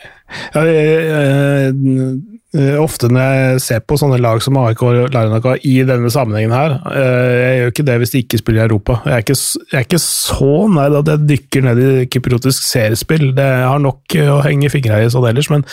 Ja, 0.55 0.65
jeg, 0.65 0.99
jeg, 1.09 1.77
Uh, 1.79 2.38
ofte 2.81 3.05
når 3.13 3.21
jeg 3.21 3.61
ser 3.61 3.81
på 3.85 3.97
sånne 4.01 4.17
lag 4.17 4.39
som 4.41 4.57
AIK 4.57 4.79
og 4.81 5.13
Larnaca 5.13 5.51
i 5.69 5.75
denne 5.85 6.09
sammenhengen 6.09 6.55
her 6.55 6.79
uh, 6.81 7.33
Jeg 7.35 7.59
gjør 7.59 7.73
ikke 7.73 7.85
det 7.85 7.97
hvis 8.01 8.13
de 8.15 8.21
ikke 8.23 8.39
spiller 8.41 8.63
i 8.63 8.65
Europa. 8.65 8.95
Jeg 9.05 9.13
er 9.13 9.25
ikke, 9.25 9.37
jeg 9.69 9.77
er 9.77 9.85
ikke 9.85 10.01
så 10.01 10.55
nær 10.73 10.97
at 11.01 11.11
jeg 11.13 11.27
dykker 11.29 11.67
ned 11.67 11.81
i 11.83 12.07
kypriotisk 12.09 12.65
seriespill. 12.65 13.29
Det 13.37 13.45
har 13.45 13.83
nok 13.83 14.17
å 14.25 14.39
henge 14.47 14.73
fingra 14.73 14.97
i 15.03 15.11
sånn 15.13 15.29
ellers, 15.29 15.51
men 15.53 15.65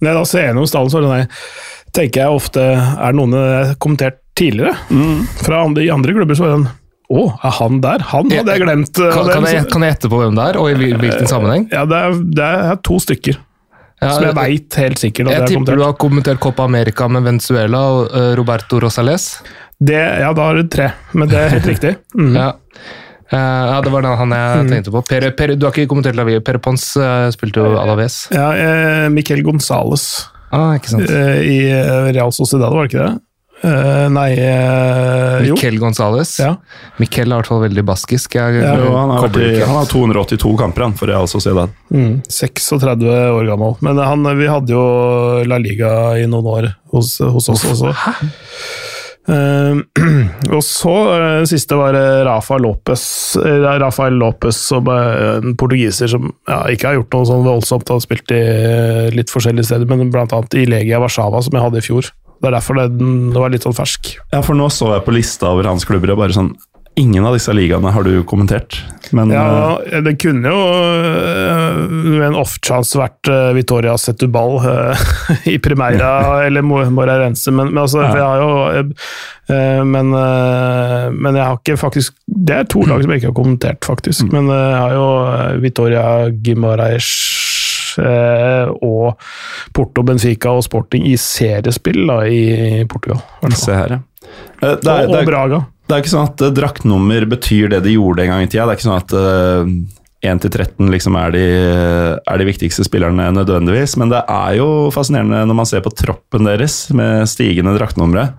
når 0.00 0.10
jeg 0.10 0.18
da 0.18 0.24
ser 0.32 0.48
gjennom 0.48 0.68
stallen, 0.70 0.94
så 0.94 1.04
nei, 1.04 1.22
tenker 1.96 2.22
jeg 2.22 2.40
ofte 2.40 2.64
Er 2.64 3.12
det 3.12 3.16
noen 3.18 3.36
jeg 3.36 3.54
har 3.54 3.78
kommentert 3.82 4.20
tidligere? 4.38 4.76
Mm. 4.88 5.24
Fra 5.42 5.64
andre, 5.66 5.84
i 5.84 5.92
andre 5.92 6.16
klubber 6.16 6.38
så 6.38 6.48
er 6.48 6.54
det 6.54 6.60
en 6.62 6.68
å, 7.08 7.22
er 7.40 7.54
han 7.56 7.78
der? 7.80 8.02
Han 8.10 8.28
hadde 8.28 8.52
jeg 8.52 8.64
glemt. 8.66 8.90
Kan, 8.92 9.28
kan, 9.32 9.46
jeg, 9.48 9.64
kan 9.72 9.84
jeg 9.84 9.94
gjette 9.94 10.10
på 10.12 10.18
hvem 10.20 10.34
det 10.36 10.44
er, 10.50 10.58
og 10.60 10.68
i 10.68 10.76
hvilken 10.76 11.28
sammenheng? 11.30 11.64
Ja, 11.72 11.86
det 11.88 12.00
er, 12.04 12.18
det 12.36 12.48
er 12.68 12.80
to 12.84 12.98
stykker. 13.00 13.38
Ja, 13.98 14.12
som 14.14 14.26
jeg 14.28 14.36
veit 14.38 14.78
helt 14.78 15.00
sikkert. 15.00 15.32
Jeg 15.34 15.50
tipper 15.50 15.78
du 15.78 15.82
har 15.82 15.96
kommentert 15.98 16.40
Copa 16.42 16.68
America 16.68 17.08
med 17.10 17.26
Venezuela 17.26 17.80
og 17.96 18.14
Roberto 18.38 18.78
Rosales. 18.84 19.30
Det, 19.78 19.98
ja, 19.98 20.30
da 20.34 20.48
har 20.48 20.58
du 20.58 20.70
tre, 20.70 20.92
men 21.18 21.30
det 21.30 21.38
er 21.38 21.54
helt 21.56 21.68
riktig. 21.72 21.94
Mm. 22.14 22.32
Ja. 22.38 22.48
Uh, 23.28 23.36
ja. 23.36 23.80
det 23.84 23.90
var 23.92 24.06
den 24.06 24.16
han 24.22 24.34
jeg 24.36 24.62
mm. 24.62 24.72
tenkte 24.72 24.94
på. 24.94 25.02
Per, 25.10 25.28
per, 25.38 25.54
du 25.58 25.66
har 25.66 25.74
ikke 25.74 25.90
kommentert 25.90 26.18
La 26.18 26.24
Vie. 26.28 26.40
Per 26.44 26.60
Pons 26.62 26.86
spilte 27.34 27.64
jo 27.64 27.74
Alaves. 27.80 28.24
Ja, 28.34 28.48
uh, 28.54 29.06
Miquel 29.12 29.42
Gonzales 29.46 30.28
ah, 30.54 30.78
sant. 30.80 31.10
i 31.44 31.58
Real 32.14 32.32
Sociedad, 32.32 32.70
var 32.70 32.86
det 32.86 32.94
ikke 32.94 33.02
det? 33.04 33.16
Eh, 33.60 34.06
nei 34.14 34.32
eh, 34.38 35.46
Jo. 35.48 35.56
Miquel 35.56 35.78
Gonzales. 35.82 36.36
Ja. 36.38 36.54
Miquel 37.02 37.26
er 37.26 37.34
i 37.34 37.40
hvert 37.40 37.50
fall 37.50 37.62
veldig 37.64 37.84
baskisk. 37.88 38.36
Jeg, 38.38 38.60
Ja, 38.62 38.74
Jo, 38.78 38.92
han, 38.94 39.14
har 39.14 39.26
vært 39.26 39.64
han 39.64 39.78
har 39.80 39.88
282 39.90 40.54
kamper 40.60 40.86
han, 40.86 40.98
for 40.98 41.10
Real 41.10 41.26
den. 41.26 41.72
Mm, 41.90 42.12
36 42.28 43.08
år 43.08 43.48
gammel. 43.50 43.78
Men 43.82 43.98
han, 44.02 44.28
vi 44.38 44.50
hadde 44.50 44.74
jo 44.76 44.84
La 45.48 45.58
Liga 45.62 45.90
i 46.18 46.28
noen 46.30 46.52
år 46.54 46.70
hos, 46.94 47.18
hos 47.18 47.50
oss 47.54 47.66
også. 47.74 47.94
Eh, 49.28 49.80
og 50.56 50.62
så 50.64 50.94
uh, 51.10 51.42
siste 51.44 51.76
var 51.76 51.96
Rafa 52.24 52.56
Lopez, 52.62 53.02
uh, 53.36 53.74
Rafael 53.82 54.16
Lopez, 54.16 54.56
som 54.70 54.88
er 54.88 55.42
en 55.42 55.58
portugiser 55.58 56.08
som 56.14 56.30
ja, 56.48 56.62
ikke 56.72 56.88
har 56.88 56.96
gjort 57.00 57.18
noe 57.18 57.28
sånn 57.28 57.44
voldsomt. 57.44 57.90
Han 57.90 58.00
har 58.00 58.06
spilt 58.06 58.32
i 58.32 58.40
litt 59.18 59.34
forskjellige 59.34 59.68
steder, 59.68 59.90
men 59.90 60.08
annet 60.14 60.56
i 60.56 60.64
Legia 60.70 61.02
Warszawa, 61.02 61.42
som 61.44 61.58
jeg 61.58 61.66
hadde 61.66 61.82
i 61.82 61.88
fjor. 61.90 62.08
Det 62.38 62.46
er 62.50 62.54
derfor 62.58 62.78
det, 62.78 62.88
det 63.34 63.40
var 63.42 63.50
litt 63.50 63.64
sånn 63.66 63.74
fersk. 63.76 64.12
Ja, 64.32 64.40
for 64.46 64.54
nå 64.54 64.68
så 64.70 64.92
jeg 64.96 65.04
på 65.08 65.14
lista 65.16 65.50
over 65.50 65.66
hans 65.70 65.84
klubber, 65.88 66.14
og 66.14 66.20
bare 66.24 66.36
sånn 66.36 66.54
Ingen 66.98 67.22
av 67.28 67.36
disse 67.36 67.52
ligaene 67.54 67.92
har 67.94 68.02
du 68.02 68.24
kommentert. 68.26 68.74
Men 69.14 69.30
Ja, 69.30 69.76
eh, 69.86 70.00
det 70.02 70.16
kunne 70.18 70.50
jo 70.50 70.62
øh, 70.66 71.76
med 72.18 72.24
en 72.32 72.38
off-chance 72.40 72.98
vært 72.98 73.30
øh, 73.30 73.52
Vitoria 73.54 73.92
Setubal 74.02 74.56
i 75.52 75.60
Primera 75.62 76.10
eller 76.48 76.66
Mo- 76.66 76.82
Moreirense, 76.90 77.54
men, 77.54 77.70
men 77.70 77.84
altså, 77.84 78.02
Ja. 78.02 78.16
jeg 78.16 78.26
har 78.26 78.42
jo 78.42 78.88
men, 79.88 80.10
men 80.12 81.36
jeg 81.38 81.44
har 81.46 81.54
ikke 81.56 81.78
faktisk 81.80 82.12
Det 82.28 82.52
er 82.58 82.66
to 82.68 82.82
lag 82.84 83.00
som 83.00 83.14
jeg 83.14 83.22
ikke 83.22 83.30
har 83.30 83.36
kommentert, 83.38 83.86
faktisk. 83.86 84.26
Mm. 84.26 84.34
Men 84.34 84.50
jeg 84.52 84.80
har 84.82 84.92
jo 84.98 85.06
Vitoria 85.62 86.02
Guimaraes 86.34 87.08
øh, 87.08 87.38
og 87.98 89.18
Porto 89.76 90.04
Benfica 90.06 90.52
og 90.56 90.64
Sporting 90.66 91.06
i 91.10 91.16
seriespill 91.20 92.04
da, 92.08 92.20
i 92.26 92.84
Portugal. 92.90 93.20
se 93.56 93.74
her, 93.74 93.98
ja. 93.98 94.00
Eh, 94.62 94.76
Det 94.80 94.88
er, 94.88 95.06
Og, 95.06 95.12
det, 95.12 95.12
og 95.12 95.14
er, 95.20 95.28
Braga. 95.28 95.62
det 95.88 95.96
er 95.96 96.02
ikke 96.02 96.14
sånn 96.14 96.28
at 96.28 96.42
eh, 96.42 96.54
draktnummer 96.56 97.28
betyr 97.30 97.70
det 97.74 97.84
de 97.86 97.94
gjorde 97.96 98.24
en 98.24 98.34
gang 98.34 98.44
i 98.44 98.50
tida. 98.50 98.66
Det 98.66 98.74
er 98.74 98.80
ikke 98.80 98.88
sånn 98.88 99.02
at 99.02 99.14
uh, 99.14 99.72
1-13 100.28 100.90
liksom 100.90 101.16
er 101.20 101.34
de, 101.34 101.44
er 102.18 102.40
de 102.40 102.46
viktigste 102.48 102.86
spillerne 102.86 103.28
nødvendigvis, 103.36 103.96
men 104.00 104.10
det 104.10 104.24
er 104.26 104.56
jo 104.58 104.68
fascinerende 104.94 105.44
når 105.46 105.58
man 105.60 105.68
ser 105.70 105.84
på 105.84 105.94
troppen 105.94 106.48
deres 106.48 106.88
med 106.90 107.28
stigende 107.30 107.76
draktnumre, 107.78 108.32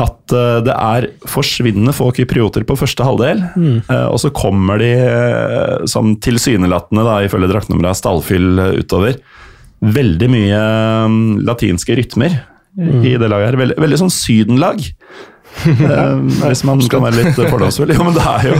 at 0.00 0.34
eh, 0.34 0.60
det 0.66 0.74
er 0.74 1.06
forsvinnende 1.30 1.94
få 1.94 2.08
kyprioter 2.16 2.64
på 2.66 2.76
første 2.78 3.06
halvdel, 3.06 3.44
eh, 3.54 4.06
og 4.08 4.18
så 4.22 4.32
kommer 4.34 4.80
de 4.82 4.90
eh, 4.98 5.84
som 5.90 6.16
tilsynelatende, 6.18 7.04
da, 7.06 7.20
ifølge 7.26 7.52
draktnummeret, 7.52 8.00
stallfyll 8.00 8.80
utover. 8.80 9.20
Veldig 9.84 10.30
mye 10.32 10.64
mm, 11.12 11.22
latinske 11.46 11.98
rytmer 12.00 12.40
i 12.74 13.14
det 13.20 13.28
laget 13.30 13.52
her. 13.52 13.60
Veldig, 13.60 13.78
veldig 13.86 14.02
sånn 14.04 14.14
sydenlag. 14.14 14.82
Eh, 15.54 16.16
hvis 16.42 16.64
man 16.66 16.80
kan 16.90 17.04
være 17.04 17.20
litt 17.28 17.36
fordomsfull. 17.38 17.92
Jo, 17.94 18.02
men 18.02 18.16
det 18.16 18.24
er 18.26 18.46
jo 18.48 18.56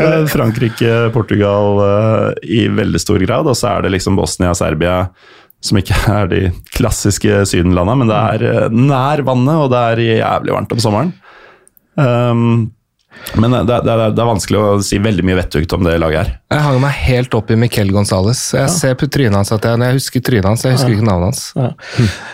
det 0.00 0.08
er 0.08 0.24
Frankrike, 0.28 0.96
Portugal 1.14 1.78
i 2.42 2.64
veldig 2.66 2.98
stor 2.98 3.22
grad, 3.22 3.46
og 3.46 3.54
så 3.54 3.76
er 3.76 3.86
det 3.86 3.92
liksom 3.94 4.18
Bosnia, 4.18 4.50
Serbia, 4.58 4.96
som 5.64 5.78
ikke 5.80 5.96
er 6.08 6.28
de 6.30 6.42
klassiske 6.74 7.44
sydenlanda, 7.50 7.94
men 8.00 8.10
det 8.10 8.18
er 8.18 8.40
eh, 8.48 8.74
nær 8.74 9.24
vannet, 9.28 9.56
og 9.64 9.72
det 9.72 9.80
er 9.92 10.04
jævlig 10.20 10.56
varmt 10.56 10.76
om 10.76 10.82
sommeren. 10.82 11.10
Um, 12.00 12.70
men 13.36 13.52
det, 13.52 13.76
det, 13.84 13.94
det 14.14 14.22
er 14.22 14.28
vanskelig 14.28 14.58
å 14.58 14.82
si 14.84 14.98
veldig 15.02 15.24
mye 15.26 15.40
vettugt 15.42 15.72
om 15.76 15.82
det 15.84 16.00
laget 16.00 16.18
her. 16.22 16.30
Jeg 16.54 16.60
hang 16.64 16.78
meg 16.80 16.94
helt 17.04 17.32
opp 17.36 17.48
i 17.52 17.58
Miquel 17.60 17.90
Gonzales. 17.92 18.40
Jeg 18.56 18.68
ser 18.72 18.94
på 18.98 19.06
trynet 19.12 19.36
hans 19.36 19.52
at 19.54 19.64
jeg, 19.66 19.74
jeg 19.84 19.96
husker 19.98 20.20
trynet 20.24 20.48
hans, 20.48 20.64
jeg 20.64 20.72
husker 20.78 20.92
ikke 20.94 21.10
navnet 21.10 21.26
hans. 21.28 21.42
Ja. 21.58 21.70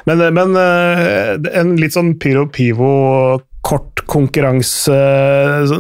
Men, 0.07 0.17
men 0.37 0.49
eh, 0.61 1.33
en 1.59 1.69
litt 1.81 1.95
sånn 1.97 2.11
Pyro 2.23 2.45
Pivo 2.53 2.93
kort 3.67 3.97
konkurranse, 4.07 4.99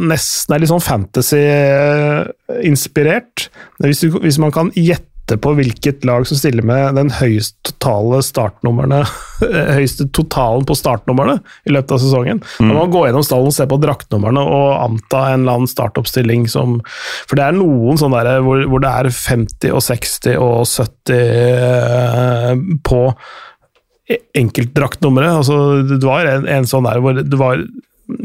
nesten 0.03 0.55
er 0.55 0.59
litt 0.59 0.73
sånn 0.73 0.83
fantasy-inspirert. 0.83 3.47
Hvis, 3.85 4.01
hvis 4.11 4.39
man 4.43 4.51
kan 4.55 4.71
gjette 4.75 5.16
på 5.43 5.53
hvilket 5.59 6.05
lag 6.07 6.27
som 6.29 6.39
stiller 6.39 6.63
med 6.67 6.95
den 6.95 7.11
høyeste 7.11 7.57
totale 7.67 8.21
startnummerne 8.23 9.01
høyeste 9.77 10.07
totalen 10.15 10.67
på 10.69 10.77
startnumrene 10.79 11.41
i 11.67 11.75
løpet 11.75 11.97
av 11.97 12.03
sesongen. 12.03 12.43
Da 12.59 12.69
må 12.69 12.77
man 12.79 12.93
gå 12.95 13.03
gjennom 13.07 13.25
stallen 13.27 13.55
se 13.55 13.67
på 13.69 13.79
draktnumrene 13.83 14.43
og 14.43 14.69
anta 14.85 15.25
en 15.33 15.43
eller 15.43 15.59
annen 15.59 15.71
startoppstilling 15.71 16.47
som 16.53 16.79
For 17.27 17.39
det 17.39 17.49
er 17.49 17.59
noen 17.59 17.99
sånne 18.01 18.23
der 18.27 18.45
hvor, 18.47 18.63
hvor 18.71 18.85
det 18.85 18.93
er 18.93 19.11
50 19.11 19.75
og 19.75 19.83
60 19.89 20.39
og 20.39 20.63
70 20.71 21.17
eh, 21.17 22.63
på 22.87 23.03
enkeltdraktnummeret. 24.39 25.41
Altså, 25.43 25.83
det 25.91 26.05
var 26.07 26.29
en, 26.31 26.47
en 26.47 26.71
sånn 26.71 26.87
der 26.87 27.03
hvor 27.03 27.19
det 27.19 27.41
var 27.41 27.59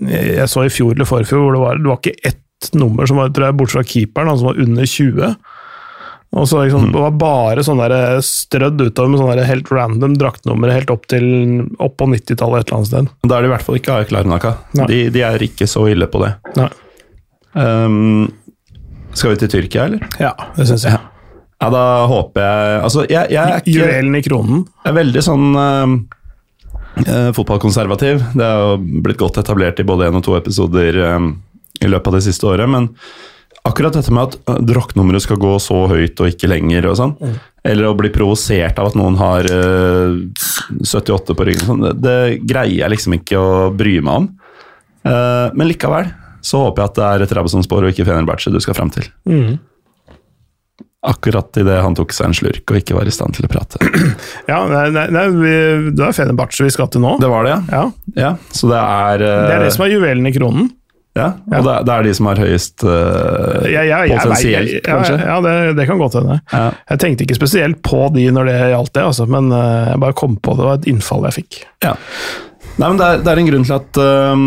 Jeg 0.05 0.45
så 0.51 0.67
i 0.67 0.73
fjor 0.73 0.93
eller 0.93 1.09
forfjor 1.09 1.41
hvor 1.41 1.55
det 1.55 1.63
var, 1.63 1.81
det 1.81 1.89
var 1.89 2.01
ikke 2.01 2.29
ett 2.29 2.75
nummer 2.77 3.09
som 3.09 3.17
var, 3.17 3.31
tror 3.33 3.47
jeg, 3.47 3.57
bortsett 3.57 3.79
fra 3.79 3.89
keeperen, 3.89 4.29
han 4.29 4.37
som 4.37 4.51
var 4.51 4.59
under 4.61 4.85
20. 4.85 5.31
Og 6.31 6.47
så 6.47 6.61
liksom, 6.63 6.91
Det 6.93 7.01
var 7.01 7.15
bare 7.19 7.63
sånn 7.65 7.81
der 7.81 8.21
strødd 8.23 8.79
utover 8.79 9.11
med 9.11 9.19
sånne 9.19 9.47
helt 9.49 9.71
random 9.73 10.13
draktnummer 10.19 10.71
helt 10.71 10.93
opp 10.93 11.03
til 11.11 11.25
opp 11.75 11.97
på 11.99 12.07
90-tallet 12.07 12.63
et 12.63 12.69
eller 12.69 12.77
annet 12.77 12.91
sted. 12.91 13.09
Da 13.27 13.35
er 13.35 13.43
det 13.43 13.49
i 13.49 13.53
hvert 13.55 13.67
fall 13.67 13.79
ikke 13.81 13.97
AEK 13.97 14.13
Larnaka. 14.15 14.53
De, 14.87 15.01
de 15.11 15.25
er 15.27 15.43
ikke 15.43 15.67
så 15.67 15.83
ille 15.91 16.07
på 16.11 16.23
det. 16.23 16.31
Um, 17.51 18.29
skal 19.11 19.33
vi 19.33 19.41
til 19.41 19.51
Tyrkia, 19.57 19.89
eller? 19.89 20.07
Ja, 20.23 20.31
det 20.55 20.69
syns 20.69 20.87
jeg. 20.87 21.01
Ja, 21.61 21.67
da 21.69 21.83
håper 22.09 22.41
jeg 22.41 22.77
Altså, 22.81 23.03
jeg, 23.05 23.33
jeg 23.35 23.41
er 23.41 23.59
ikke 23.59 23.75
Juvelen 23.75 24.17
i 24.17 24.23
kronen. 24.25 24.63
Jeg 24.81 24.93
er 24.93 24.97
veldig 24.97 25.23
sånn 25.25 25.49
eh, 25.61 25.97
eh, 27.03 27.27
fotballkonservativ. 27.37 28.23
Det 28.39 28.47
er 28.47 28.63
jo 28.63 29.01
blitt 29.03 29.19
godt 29.21 29.41
etablert 29.43 29.83
i 29.83 29.85
både 29.87 30.07
én 30.09 30.17
og 30.17 30.25
to 30.25 30.37
episoder 30.39 30.97
eh, 31.09 31.27
i 31.81 31.91
løpet 31.91 32.09
av 32.09 32.17
det 32.17 32.23
siste 32.25 32.49
året. 32.49 32.71
Men 32.71 32.89
akkurat 33.67 33.95
dette 33.97 34.13
med 34.13 34.31
at 34.31 34.61
drokknummeret 34.65 35.23
skal 35.25 35.39
gå 35.41 35.55
så 35.61 35.83
høyt 35.91 36.19
og 36.21 36.31
ikke 36.31 36.49
lenger, 36.49 36.87
og 36.89 36.97
sånn, 36.99 37.15
eller 37.61 37.89
å 37.89 37.97
bli 37.97 38.09
provosert 38.13 38.79
av 38.81 38.89
at 38.89 38.97
noen 38.97 39.19
har 39.21 39.45
uh, 39.53 40.15
78 40.81 41.37
på 41.37 41.47
ryggen, 41.47 41.67
sånn, 41.67 41.83
det, 41.85 41.93
det 42.01 42.17
greier 42.49 42.83
jeg 42.83 42.93
liksom 42.95 43.19
ikke 43.19 43.41
å 43.41 43.51
bry 43.75 43.99
meg 44.01 44.23
om. 44.23 44.31
Uh, 45.05 45.49
men 45.57 45.69
likevel 45.69 46.09
så 46.41 46.63
håper 46.65 46.81
jeg 46.81 46.89
at 46.89 46.97
det 46.97 47.07
er 47.07 47.25
et 47.25 47.35
Rabasson-spor 47.37 47.85
og 47.85 47.93
ikke 47.93 48.07
Fenerbahçe 48.07 48.53
du 48.53 48.57
skal 48.63 48.77
fram 48.77 48.89
til. 48.93 49.05
Mm. 49.29 49.59
Akkurat 51.05 51.57
idet 51.57 51.79
han 51.81 51.95
tok 51.97 52.13
seg 52.13 52.27
en 52.29 52.35
slurk 52.37 52.73
og 52.73 52.77
ikke 52.77 52.93
var 52.97 53.09
i 53.09 53.13
stand 53.13 53.37
til 53.37 53.45
å 53.47 53.51
prate. 53.51 53.81
Ja, 54.51 54.63
nei, 54.69 55.05
nei, 55.13 55.23
vi, 55.33 55.55
det 55.97 56.05
er 56.05 56.17
Fenerbahçe 56.17 56.65
vi 56.65 56.73
skal 56.73 56.89
til 56.93 57.05
nå. 57.05 57.15
Det 57.21 57.29
var 57.29 57.45
det, 57.45 57.55
ja. 57.55 57.61
Ja, 57.77 57.85
Ja, 58.17 58.31
så 58.53 58.69
det 58.73 58.81
er 58.81 59.25
uh, 59.25 59.35
Det 59.45 59.55
er 59.55 59.65
det 59.67 59.73
som 59.77 59.85
er 59.85 59.93
juvelen 59.93 60.29
i 60.29 60.33
kronen. 60.35 60.69
Ja, 61.17 61.25
og 61.43 61.65
Det, 61.65 61.71
er- 61.73 61.83
det 61.83 61.91
er 61.93 62.05
de 62.07 62.11
som 62.15 62.27
har 62.29 62.39
høyest 62.39 62.83
uh, 62.87 63.65
ja, 63.67 63.81
ja, 63.83 63.97
jeg, 64.07 64.13
potensielt, 64.15 64.69
jeg, 64.77 64.83
kanskje? 64.85 65.17
ja, 65.19 65.25
ja 65.27 65.39
det, 65.43 65.55
det 65.81 65.87
kan 65.89 65.99
godt 65.99 66.13
hende. 66.21 66.37
Ja. 66.53 66.61
Jeg 66.93 67.01
tenkte 67.03 67.25
ikke 67.25 67.35
spesielt 67.35 67.81
på 67.83 68.05
de 68.15 68.29
når 68.31 68.47
det 68.47 68.53
gjaldt 68.71 68.93
det, 68.95 69.03
altså, 69.09 69.25
men 69.27 69.49
uh, 69.51 69.89
jeg 69.91 69.99
bare 70.05 70.15
kom 70.21 70.37
på 70.39 70.55
det. 70.55 70.61
Det 70.63 70.69
var 70.69 70.79
et 70.79 70.87
innfall 70.93 71.27
jeg 71.27 71.35
fikk. 71.41 71.57
Ja. 71.83 71.97
Nei, 72.79 72.87
men 72.87 73.01
det 73.01 73.07
er, 73.09 73.19
det 73.25 73.33
er 73.33 73.41
en 73.41 73.49
grunn 73.49 73.65
til 73.67 73.75
at 73.75 73.99
um, 74.31 74.45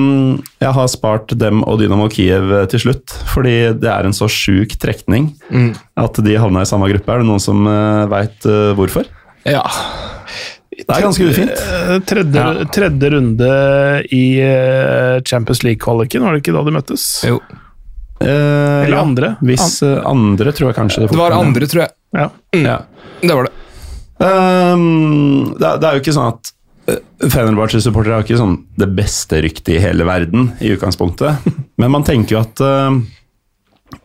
jeg 0.64 0.72
har 0.78 0.88
spart 0.88 1.34
dem 1.38 1.60
og 1.68 1.76
Dynamo 1.82 2.06
Kiev 2.10 2.54
til 2.72 2.80
slutt. 2.86 3.12
Fordi 3.34 3.52
det 3.76 3.90
er 3.92 4.08
en 4.08 4.16
så 4.16 4.30
sjuk 4.32 4.72
trekning 4.80 5.28
at 6.00 6.22
de 6.24 6.38
havna 6.40 6.64
i 6.64 6.70
samme 6.72 6.88
gruppe. 6.88 7.12
Er 7.12 7.20
det 7.20 7.28
noen 7.28 7.44
som 7.44 7.60
uh, 7.68 8.06
veit 8.10 8.48
hvorfor? 8.80 9.04
Ja. 9.44 9.60
Det 10.78 10.90
er 10.90 11.05
ganske 11.05 11.26
ufint. 11.28 11.60
Tredje, 12.09 12.40
Ja. 12.40 12.64
tredje 12.74 13.10
runde 13.14 13.51
i 14.14 14.24
eh, 14.42 15.20
Champions 15.22 15.62
League-kvaliken, 15.66 16.24
var 16.24 16.34
det 16.34 16.42
ikke 16.42 16.55
da 16.56 16.64
de 16.66 16.74
møttes? 16.74 17.05
Jo. 17.28 17.38
Eh, 18.20 18.28
Eller 18.28 18.96
ja. 18.96 19.02
andre? 19.02 19.30
Hvis 19.44 19.82
eh, 19.86 20.01
andre, 20.09 20.52
tror 20.56 20.70
jeg 20.70 20.78
kanskje 20.78 21.05
det 21.05 21.10
Det 21.12 21.20
var 21.20 21.36
andre, 21.36 21.68
tror 21.70 21.84
jeg. 21.84 21.94
Ja. 22.14 22.28
Ja. 22.59 22.78
Det 23.22 23.34
var 23.34 23.48
det. 23.48 23.55
Um, 24.24 25.55
det, 25.59 25.72
det 25.82 25.88
er 25.88 25.96
jo 25.96 26.02
ikke 26.05 26.14
sånn 26.14 26.30
at 26.34 26.52
Fenerbahçe-supportere 27.24 28.18
har 28.18 28.24
ikke 28.26 28.38
sånn 28.38 28.59
det 28.78 28.86
beste 28.94 29.40
ryktet 29.42 29.76
i 29.78 29.82
hele 29.82 30.05
verden 30.06 30.51
i 30.60 30.74
utgangspunktet. 30.76 31.46
Men 31.80 31.94
man 31.94 32.05
tenker 32.06 32.36
jo 32.36 32.42
at 32.44 32.64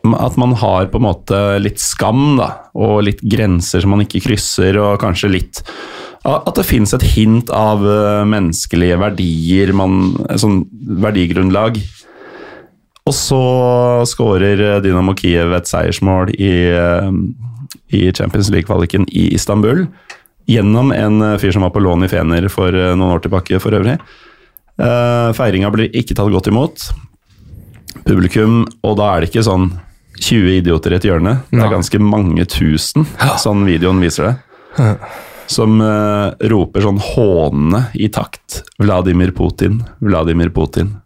at 0.00 0.36
man 0.38 0.52
har 0.54 0.86
på 0.86 1.00
en 1.00 1.04
måte 1.04 1.38
litt 1.60 1.80
skam 1.82 2.36
da, 2.38 2.46
og 2.78 3.02
litt 3.08 3.20
grenser 3.26 3.82
som 3.82 3.90
man 3.94 4.04
ikke 4.04 4.22
krysser, 4.22 4.76
og 4.78 5.00
kanskje 5.02 5.32
litt 5.32 5.62
At 6.20 6.52
det 6.58 6.66
fins 6.68 6.92
et 6.92 7.04
hint 7.14 7.48
av 7.54 7.80
uh, 7.80 8.26
menneskelige 8.28 8.98
verdier, 9.00 9.72
man, 9.72 10.12
sånn 10.36 10.66
verdigrunnlag. 11.00 11.78
Og 13.08 13.16
så 13.16 13.40
skårer 14.08 14.60
uh, 14.60 14.74
Dynamo 14.84 15.14
Kiev 15.16 15.54
et 15.56 15.70
seiersmål 15.70 16.34
i, 16.36 16.52
uh, 16.76 17.08
i 17.96 18.10
Champions 18.12 18.50
League-kvaliken 18.52 19.08
i 19.08 19.30
Istanbul. 19.38 19.86
Gjennom 20.50 20.92
en 20.92 21.24
fyr 21.40 21.56
som 21.56 21.64
var 21.64 21.72
på 21.72 21.80
lån 21.86 22.04
i 22.04 22.10
Fener 22.12 22.50
for 22.52 22.74
noen 22.74 23.14
år 23.14 23.22
tilbake, 23.22 23.60
for 23.62 23.76
øvrig. 23.76 24.00
Feiringa 25.36 25.68
blir 25.70 25.92
ikke 25.94 26.16
tatt 26.18 26.32
godt 26.32 26.48
imot. 26.50 26.88
Publikum, 28.02 28.64
og 28.82 28.96
da 28.98 29.12
er 29.12 29.22
det 29.22 29.30
ikke 29.30 29.44
sånn 29.46 29.68
20 30.18 30.56
idioter 30.56 30.96
i 30.96 30.98
et 30.98 31.06
hjørne. 31.06 31.36
Det 31.52 31.62
er 31.62 31.70
ganske 31.70 32.02
mange 32.02 32.48
tusen, 32.50 33.06
sånn 33.38 33.62
videoen 33.68 34.02
viser 34.02 34.32
det. 34.32 34.34
Som 35.50 35.80
uh, 35.82 36.30
roper 36.52 36.84
sånn 36.86 37.00
hånende 37.02 37.84
i 37.98 38.10
takt 38.12 38.62
'Vladimir 38.78 39.34
Putin, 39.36 39.80
Vladimir 39.98 40.52
Putin'. 40.54 40.96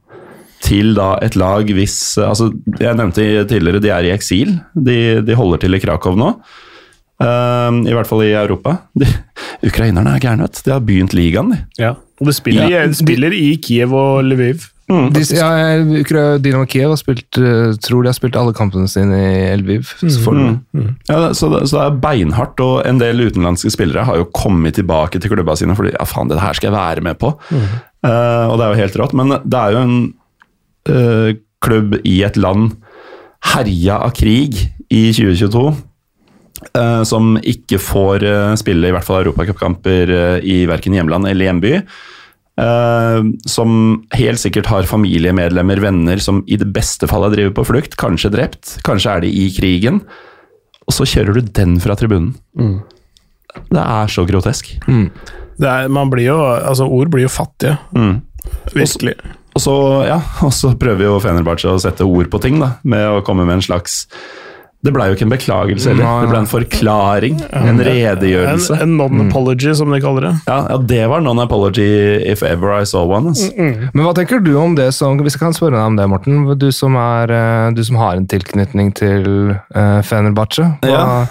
Til 0.65 0.95
da 0.97 1.19
et 1.21 1.35
lag 1.37 1.69
hvis 1.77 2.17
altså 2.25 2.47
Jeg 2.81 2.97
nevnte 2.97 3.21
tidligere, 3.51 3.83
de 3.85 3.91
er 3.93 4.07
i 4.07 4.15
eksil. 4.15 4.55
De, 4.73 5.21
de 5.21 5.37
holder 5.37 5.61
til 5.61 5.77
i 5.77 5.81
Krakow 5.83 6.17
nå. 6.17 6.31
Uh, 7.21 7.85
I 7.85 7.93
hvert 7.95 8.09
fall 8.09 8.25
i 8.25 8.33
Europa. 8.33 8.79
De, 8.97 9.09
ukrainerne 9.65 10.17
er 10.17 10.23
gærne, 10.25 10.49
vet 10.49 10.63
De 10.65 10.73
har 10.73 10.85
begynt 10.85 11.17
ligaen, 11.17 11.53
de. 11.53 11.61
Ja, 11.81 11.93
og 12.21 12.31
de 12.31 12.37
spiller, 12.37 12.69
ja. 12.73 12.87
de 12.89 12.97
spiller 12.97 13.37
i 13.37 13.55
Kiev 13.61 13.93
og 13.97 14.25
Lviv. 14.25 14.71
Mm, 14.85 15.15
ja, 15.33 15.49
Dynamo 16.37 16.67
Kiev 16.69 16.91
har 16.93 16.99
spilt, 17.01 17.39
uh, 17.41 17.73
tror 17.81 18.05
de 18.05 18.11
har 18.11 18.17
spilt 18.19 18.37
alle 18.37 18.53
kampene 18.57 18.89
sine 18.91 19.17
i 19.17 19.39
Elviv 19.55 19.89
Så, 19.97 20.35
mm, 20.35 20.59
mm. 20.77 20.91
ja, 21.09 21.31
så, 21.33 21.49
det, 21.55 21.63
så, 21.71 21.79
det, 21.79 21.85
er 21.87 22.03
beinhardt, 22.03 22.61
og 22.61 22.83
en 22.85 23.01
del 23.01 23.23
utenlandske 23.25 23.73
spillere 23.73 24.05
har 24.05 24.21
jo 24.21 24.29
kommet 24.37 24.77
tilbake 24.77 25.23
til 25.23 25.33
klubba 25.33 25.57
sine 25.57 25.77
fordi 25.79 25.95
ja, 25.95 26.05
faen, 26.09 26.29
det 26.29 26.43
her 26.43 26.59
skal 26.59 26.69
jeg 26.69 26.77
være 26.77 27.07
med 27.07 27.17
på. 27.21 27.33
Uh, 27.55 28.45
og 28.51 28.59
det 28.61 28.67
er 28.67 28.69
jo 28.69 28.83
helt 28.83 29.01
rått. 29.01 29.17
Men 29.17 29.39
det 29.41 29.63
er 29.63 29.73
jo 29.73 29.83
en 29.87 29.97
uh, 30.93 31.31
klubb 31.65 31.97
i 32.05 32.19
et 32.29 32.37
land 32.37 32.75
herja 33.55 34.03
av 34.05 34.13
krig 34.17 34.67
i 34.93 35.07
2022. 35.17 35.67
som 37.09 37.35
ikke 37.45 37.77
får 37.83 38.25
spille 38.57 38.89
i 38.89 38.93
hvert 38.95 39.05
fall 39.05 39.21
europacupkamper 39.21 40.41
i 40.41 40.63
verken 40.69 40.97
hjemland 40.97 41.29
eller 41.29 41.49
hjemby. 41.49 41.73
Uh, 42.55 43.35
som 43.51 44.05
helt 44.15 44.39
sikkert 44.39 44.69
har 44.71 44.87
familiemedlemmer, 44.87 45.81
venner, 45.83 46.21
som 46.23 46.45
i 46.47 46.59
det 46.61 46.69
beste 46.75 47.09
fall 47.11 47.27
er 47.27 47.35
drevet 47.35 47.57
på 47.57 47.67
flukt, 47.67 47.97
kanskje 47.99 48.31
drept, 48.35 48.77
kanskje 48.87 49.15
er 49.17 49.25
de 49.25 49.33
i 49.43 49.49
krigen. 49.57 50.03
Og 50.85 50.95
så 50.95 51.07
kjører 51.09 51.39
du 51.39 51.55
den 51.57 51.79
fra 51.83 51.97
tribunen. 51.99 52.35
Mm. 52.59 52.79
Det 53.71 53.83
er 53.83 54.13
så 54.13 54.27
grotesk. 54.29 54.71
Mm. 54.87 55.09
Er, 55.63 55.89
man 55.93 56.11
blir 56.13 56.29
jo, 56.29 56.39
altså 56.43 56.87
Ord 56.91 57.11
blir 57.15 57.27
jo 57.27 57.33
fattige. 57.33 57.79
Mm. 57.95 58.21
Virkelig. 58.75 59.15
Og 59.55 59.63
så, 59.63 59.75
ja, 60.09 60.19
og 60.47 60.53
så 60.55 60.75
prøver 60.79 61.09
jo 61.09 61.21
Fenerbahçe 61.23 61.71
å 61.71 61.81
sette 61.83 62.07
ord 62.07 62.31
på 62.31 62.43
ting, 62.43 62.59
da, 62.63 62.77
med 62.83 63.07
å 63.09 63.23
komme 63.27 63.47
med 63.47 63.61
en 63.61 63.67
slags 63.67 64.05
det 64.85 64.93
blei 64.93 65.07
jo 65.09 65.15
ikke 65.17 65.25
en 65.25 65.33
beklagelse 65.33 65.93
heller, 65.95 66.25
det 66.25 66.29
ble 66.29 66.41
en 66.43 66.49
forklaring. 66.49 67.39
En 67.57 67.79
redegjørelse. 67.87 68.77
En, 68.77 68.83
en 68.85 68.97
non-apology, 68.99 69.71
mm. 69.73 69.77
som 69.79 69.95
de 69.95 70.01
kaller 70.05 70.27
det. 70.27 70.33
Ja, 70.45 70.59
ja 70.69 70.77
det 70.93 71.01
var 71.09 71.23
non-apology 71.25 71.87
if 72.21 72.43
ever 72.45 72.75
I 72.77 72.85
saw 72.89 73.09
one. 73.09 73.33
Altså. 73.33 73.49
Mm 73.57 73.71
-mm. 73.71 73.89
Men 73.95 74.05
hva 74.05 74.13
tenker 74.15 74.45
du 74.45 74.55
om 74.61 74.75
det 74.77 74.93
som 74.95 75.17
Hvis 75.19 75.35
jeg 75.35 75.41
kan 75.41 75.55
spørre 75.55 75.77
deg 75.77 75.87
om 75.87 75.97
det, 75.97 76.09
Morten. 76.09 76.59
Du 76.59 76.73
som, 76.73 76.97
er, 76.97 77.31
eh, 77.31 77.71
du 77.73 77.85
som 77.85 77.97
har 77.97 78.17
en 78.17 78.27
tilknytning 78.27 78.93
til 78.95 79.57
uh, 79.77 80.03
Fenerbahçe. 80.03 80.77
Ja. 80.83 81.27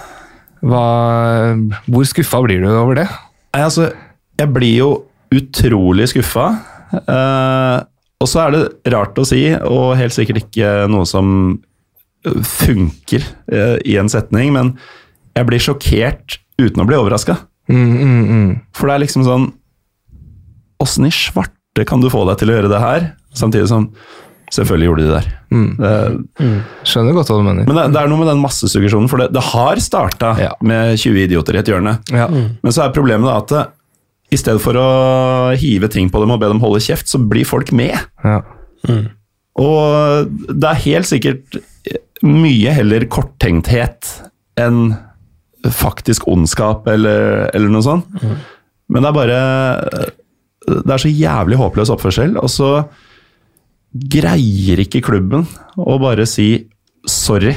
hvor 0.62 2.04
skuffa 2.06 2.42
blir 2.42 2.62
du 2.62 2.70
over 2.70 2.96
det? 2.96 3.08
Nei, 3.54 3.64
altså, 3.64 3.92
jeg 4.40 4.54
blir 4.54 4.78
jo 4.78 5.04
utrolig 5.32 6.08
skuffa. 6.10 6.56
Uh, 6.94 7.86
og 8.20 8.28
så 8.28 8.48
er 8.48 8.52
det 8.52 8.94
rart 8.94 9.18
å 9.20 9.26
si, 9.26 9.54
og 9.54 9.98
helt 9.98 10.14
sikkert 10.14 10.38
ikke 10.38 10.88
noe 10.88 11.06
som 11.06 11.60
funker 12.24 13.26
uh, 13.52 13.78
i 13.86 13.98
en 14.00 14.12
setning, 14.12 14.54
men 14.56 14.74
jeg 15.34 15.50
blir 15.50 15.64
sjokkert 15.64 16.38
uten 16.62 16.84
å 16.84 16.88
bli 16.88 17.00
overraska. 17.00 17.38
Mm, 17.72 17.90
mm, 17.96 18.24
mm. 18.28 18.50
For 18.76 18.90
det 18.90 18.96
er 18.96 19.04
liksom 19.06 19.24
sånn 19.24 19.46
Åssen 20.84 21.08
i 21.08 21.12
svarte 21.16 21.86
kan 21.88 22.02
du 22.04 22.10
få 22.12 22.26
deg 22.28 22.42
til 22.42 22.52
å 22.52 22.58
gjøre 22.58 22.72
det 22.74 22.82
her? 22.84 23.06
Samtidig 23.40 23.70
som 23.72 23.86
Selvfølgelig 24.54 24.86
gjorde 24.86 25.02
de 25.02 25.08
det 25.08 25.14
der. 25.16 25.30
Mm. 25.50 25.70
Det, 25.80 26.58
Skjønner 26.86 27.16
godt 27.18 27.30
hva 27.32 27.38
du 27.40 27.46
mener. 27.48 27.66
Men 27.66 27.78
det, 27.80 27.86
det, 27.96 28.02
er 28.04 28.12
noe 28.12 28.22
med 28.22 28.28
den 28.30 28.42
massesuggesjonen, 28.44 29.08
for 29.10 29.24
det, 29.24 29.32
det 29.34 29.42
har 29.48 29.82
starta 29.82 30.34
ja. 30.38 30.52
med 30.62 31.00
20 31.02 31.24
idioter 31.24 31.58
i 31.58 31.62
et 31.64 31.72
hjørne. 31.72 31.96
Ja. 32.14 32.28
Men 32.30 32.76
så 32.76 32.84
er 32.84 32.94
problemet 32.94 33.26
da 33.26 33.40
at 33.40 33.50
det, 33.50 33.64
i 34.34 34.38
stedet 34.38 34.62
for 34.62 34.78
å 34.78 34.88
hive 35.58 35.90
ting 35.94 36.12
på 36.14 36.22
dem 36.22 36.36
og 36.36 36.42
be 36.44 36.52
dem 36.52 36.62
holde 36.62 36.84
kjeft, 36.86 37.10
så 37.10 37.18
blir 37.18 37.50
folk 37.50 37.74
med. 37.74 37.98
Ja. 38.22 38.44
Mm. 38.90 39.08
Og 39.64 40.30
det 40.50 40.70
er 40.70 40.86
helt 40.86 41.10
sikkert 41.10 41.58
mye 42.24 42.74
heller 42.76 43.06
korttenkthet 43.12 44.10
enn 44.60 44.94
faktisk 45.74 46.28
ondskap 46.32 46.88
eller, 46.92 47.48
eller 47.56 47.72
noe 47.72 47.86
sånt. 47.86 48.10
Mm. 48.20 48.36
Men 48.94 49.06
det 49.06 49.10
er 49.10 49.16
bare 49.16 49.40
Det 50.64 50.94
er 50.94 51.02
så 51.02 51.12
jævlig 51.12 51.60
håpløs 51.60 51.92
oppførsel, 51.92 52.38
og 52.40 52.50
så 52.52 52.70
greier 53.94 54.80
ikke 54.80 55.04
klubben 55.06 55.46
å 55.78 55.98
bare 56.02 56.26
si 56.30 56.66
sorry. 57.10 57.54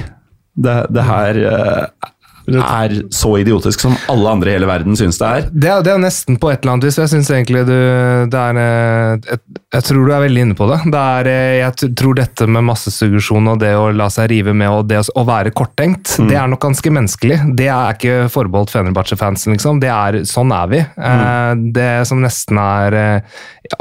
Det, 0.57 0.75
det 0.91 1.05
her 1.05 1.39
eh, 1.39 2.11
er 2.55 2.95
så 3.15 3.33
idiotisk 3.41 3.83
som 3.83 3.97
alle 4.13 4.31
andre 4.31 4.53
i 4.53 4.57
hele 4.57 4.69
verden 4.69 4.97
syns 4.99 5.19
det 5.21 5.27
er. 5.27 5.49
Det 5.51 5.75
det 5.87 5.93
er 5.93 6.03
nesten 6.03 6.39
på 6.41 6.51
et 6.51 6.63
eller 6.63 6.77
annet 6.77 6.89
vis. 6.89 6.99
Jeg 7.01 7.13
synes 7.13 7.31
egentlig 7.35 7.65
du 7.69 7.75
er, 7.75 8.27
jeg, 8.31 8.61
eh, 8.63 9.41
jeg, 9.75 9.87
tror 9.89 10.07
du 10.07 10.13
er 10.15 10.25
veldig 10.25 10.45
inne 10.47 10.59
på 10.59 10.69
det. 10.71 10.79
det 10.93 11.03
er, 11.19 11.31
eh, 11.33 11.57
jeg 11.61 11.93
tror 11.99 12.17
dette 12.19 12.49
med 12.51 12.67
massesuggesjon 12.71 13.53
og 13.53 13.61
det 13.63 13.75
å 13.79 13.91
la 13.95 14.09
seg 14.13 14.31
rive 14.33 14.55
med 14.57 14.73
og 14.73 14.87
det 14.91 15.03
å 15.15 15.27
være 15.27 15.55
korttenkt, 15.57 16.17
mm. 16.19 16.31
det 16.31 16.39
er 16.41 16.51
nok 16.53 16.63
ganske 16.69 16.95
menneskelig. 16.99 17.41
Det 17.59 17.69
er 17.73 17.99
ikke 17.99 18.17
forbeholdt 18.33 18.75
Fenerbahçe-fansen, 18.75 19.57
liksom. 19.57 19.83
Det 19.83 19.93
er, 19.93 20.23
sånn 20.29 20.55
er 20.55 20.73
vi. 20.73 20.83
Eh, 20.83 21.21
mm. 21.27 21.69
Det 21.77 21.93
som 22.09 22.23
nesten 22.23 22.59
er 22.63 22.95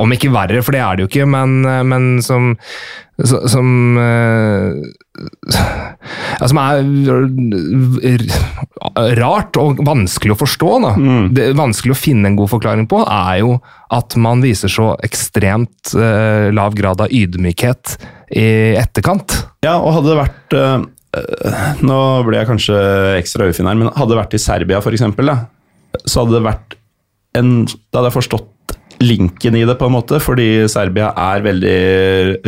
Om 0.01 0.13
ikke 0.15 0.31
verre, 0.33 0.63
for 0.65 0.73
det 0.73 0.81
er 0.81 0.97
det 0.97 1.03
jo 1.03 1.09
ikke, 1.11 1.27
men, 1.29 1.59
men 1.85 2.05
som 2.25 2.55
som 3.23 3.97
ja, 6.39 6.47
Som 6.49 6.59
er 6.59 6.81
rart 9.19 9.55
og 9.59 9.79
vanskelig 9.85 10.35
å 10.35 10.39
forstå. 10.39 10.71
Mm. 10.99 11.29
Det 11.35 11.47
vanskelig 11.57 11.95
å 11.95 11.99
finne 11.99 12.29
en 12.29 12.37
god 12.39 12.51
forklaring 12.51 12.87
på, 12.91 12.99
er 13.07 13.39
jo 13.41 13.55
at 13.95 14.17
man 14.19 14.43
viser 14.43 14.71
så 14.71 14.91
ekstremt 15.05 15.95
uh, 15.95 16.51
lav 16.55 16.75
grad 16.77 17.01
av 17.05 17.13
ydmykhet 17.13 17.95
i 18.35 18.75
etterkant. 18.79 19.37
Ja, 19.65 19.77
og 19.79 19.95
hadde 19.99 20.11
det 20.11 20.19
vært 20.19 20.57
uh, 20.59 20.79
Nå 21.85 21.99
ble 22.27 22.41
jeg 22.41 22.49
kanskje 22.49 22.75
ekstra 23.15 23.47
ufin 23.47 23.69
her, 23.69 23.77
men 23.79 23.93
hadde 23.95 24.11
det 24.11 24.19
vært 24.19 24.35
i 24.35 24.41
Serbia 24.41 24.81
f.eks., 24.81 25.05
så 26.03 26.25
hadde 26.25 26.35
det 26.35 26.43
vært 26.43 26.75
en 27.39 27.53
Da 27.63 28.01
hadde 28.01 28.09
jeg 28.09 28.17
forstått 28.17 28.49
linken 29.03 29.57
i 29.57 29.65
det, 29.67 29.77
på 29.79 29.89
en 29.89 29.95
måte, 29.95 30.19
fordi 30.23 30.67
Serbia 30.71 31.11
er 31.19 31.43
veldig 31.45 31.79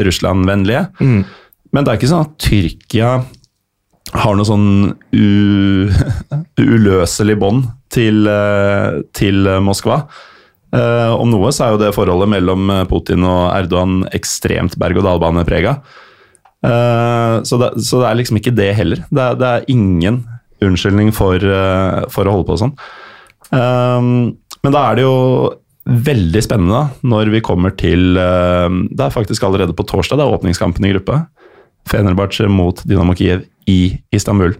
Russland-vennlige. 0.07 0.85
Mm. 1.01 1.19
Men 1.73 1.83
det 1.83 1.91
er 1.91 1.99
ikke 1.99 2.11
sånn 2.11 2.27
at 2.27 2.37
Tyrkia 2.41 3.11
har 4.15 4.37
noe 4.37 4.47
sånn 4.47 4.69
uløselig 6.77 7.35
bånd 7.41 7.67
til, 7.93 8.27
eh, 8.31 9.01
til, 9.15 9.49
Moskva. 9.63 10.01
Eh, 10.75 11.13
om 11.15 11.29
noe 11.31 11.51
så 11.55 11.65
er 11.65 11.75
jo 11.75 11.81
det 11.81 11.93
forholdet 11.95 12.31
mellom 12.31 12.71
Putin 12.91 13.25
og 13.27 13.51
Erdogan 13.55 14.01
ekstremt 14.15 14.77
berg-og-dal-bane-prega. 14.79 15.77
Eh, 16.67 17.35
så, 17.47 17.59
så, 17.59 18.01
det 18.01 18.07
er 18.09 18.19
liksom 18.21 18.41
ikke 18.41 18.55
det 18.57 18.71
heller. 18.79 19.03
Det 19.11 19.23
er, 19.23 19.39
det 19.39 19.51
er 19.51 19.69
ingen 19.73 20.23
unnskyldning 20.63 21.11
for, 21.13 21.37
for, 22.09 22.25
å 22.25 22.33
holde 22.33 22.47
på 22.47 22.55
sånn. 22.57 22.71
Men 23.53 24.73
da 24.73 24.79
er 24.89 24.97
det 24.97 25.03
jo 25.05 25.17
veldig 25.87 26.43
spennende 26.43 26.83
når 27.07 27.31
vi 27.33 27.43
kommer 27.45 27.73
til 27.79 28.19
eh, 28.19 28.67
Det 28.91 29.07
er 29.07 29.13
faktisk 29.13 29.45
allerede 29.47 29.75
på 29.77 29.85
torsdag, 29.87 30.19
det 30.19 30.27
er 30.27 30.37
åpningskampen 30.37 30.87
i 30.87 30.93
gruppe. 30.95 31.21
Fenerbahçe 31.87 32.49
mot 32.51 32.81
Dynamo 32.83 33.15
Kiev 33.15 33.45
i 33.67 33.97
Istanbul. 34.15 34.55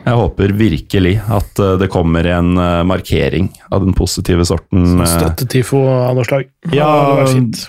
Jeg 0.00 0.16
håper 0.16 0.52
virkelig 0.56 1.12
at 1.28 1.60
eh, 1.60 1.74
det 1.80 1.90
kommer 1.92 2.24
en 2.32 2.54
eh, 2.56 2.82
markering 2.88 3.50
av 3.68 3.84
den 3.84 3.94
positive 3.96 4.46
sorten. 4.48 5.02
Støttetifo 5.04 5.82
av 5.92 6.16
noe 6.16 6.26
slag. 6.28 6.48
Ja, 6.72 6.88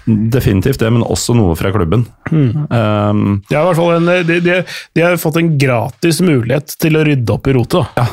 definitivt 0.05 0.79
det, 0.79 0.91
men 0.93 1.03
også 1.03 1.35
noe 1.35 1.57
fra 1.59 1.73
klubben. 1.75 2.05
Mm. 2.31 2.67
Um, 2.71 3.25
hvert 3.51 3.79
fall 3.79 3.97
en, 3.97 4.11
de, 4.27 4.39
de, 4.45 4.61
de, 4.63 5.03
har 5.03 5.19
fått 5.19 5.41
en 5.41 5.55
gratis 5.59 6.21
mulighet 6.23 6.77
til 6.79 6.99
å 6.99 7.03
rydde 7.07 7.35
opp 7.35 7.51
i 7.51 7.57
rotet. 7.57 7.99
Ja, 7.99 8.07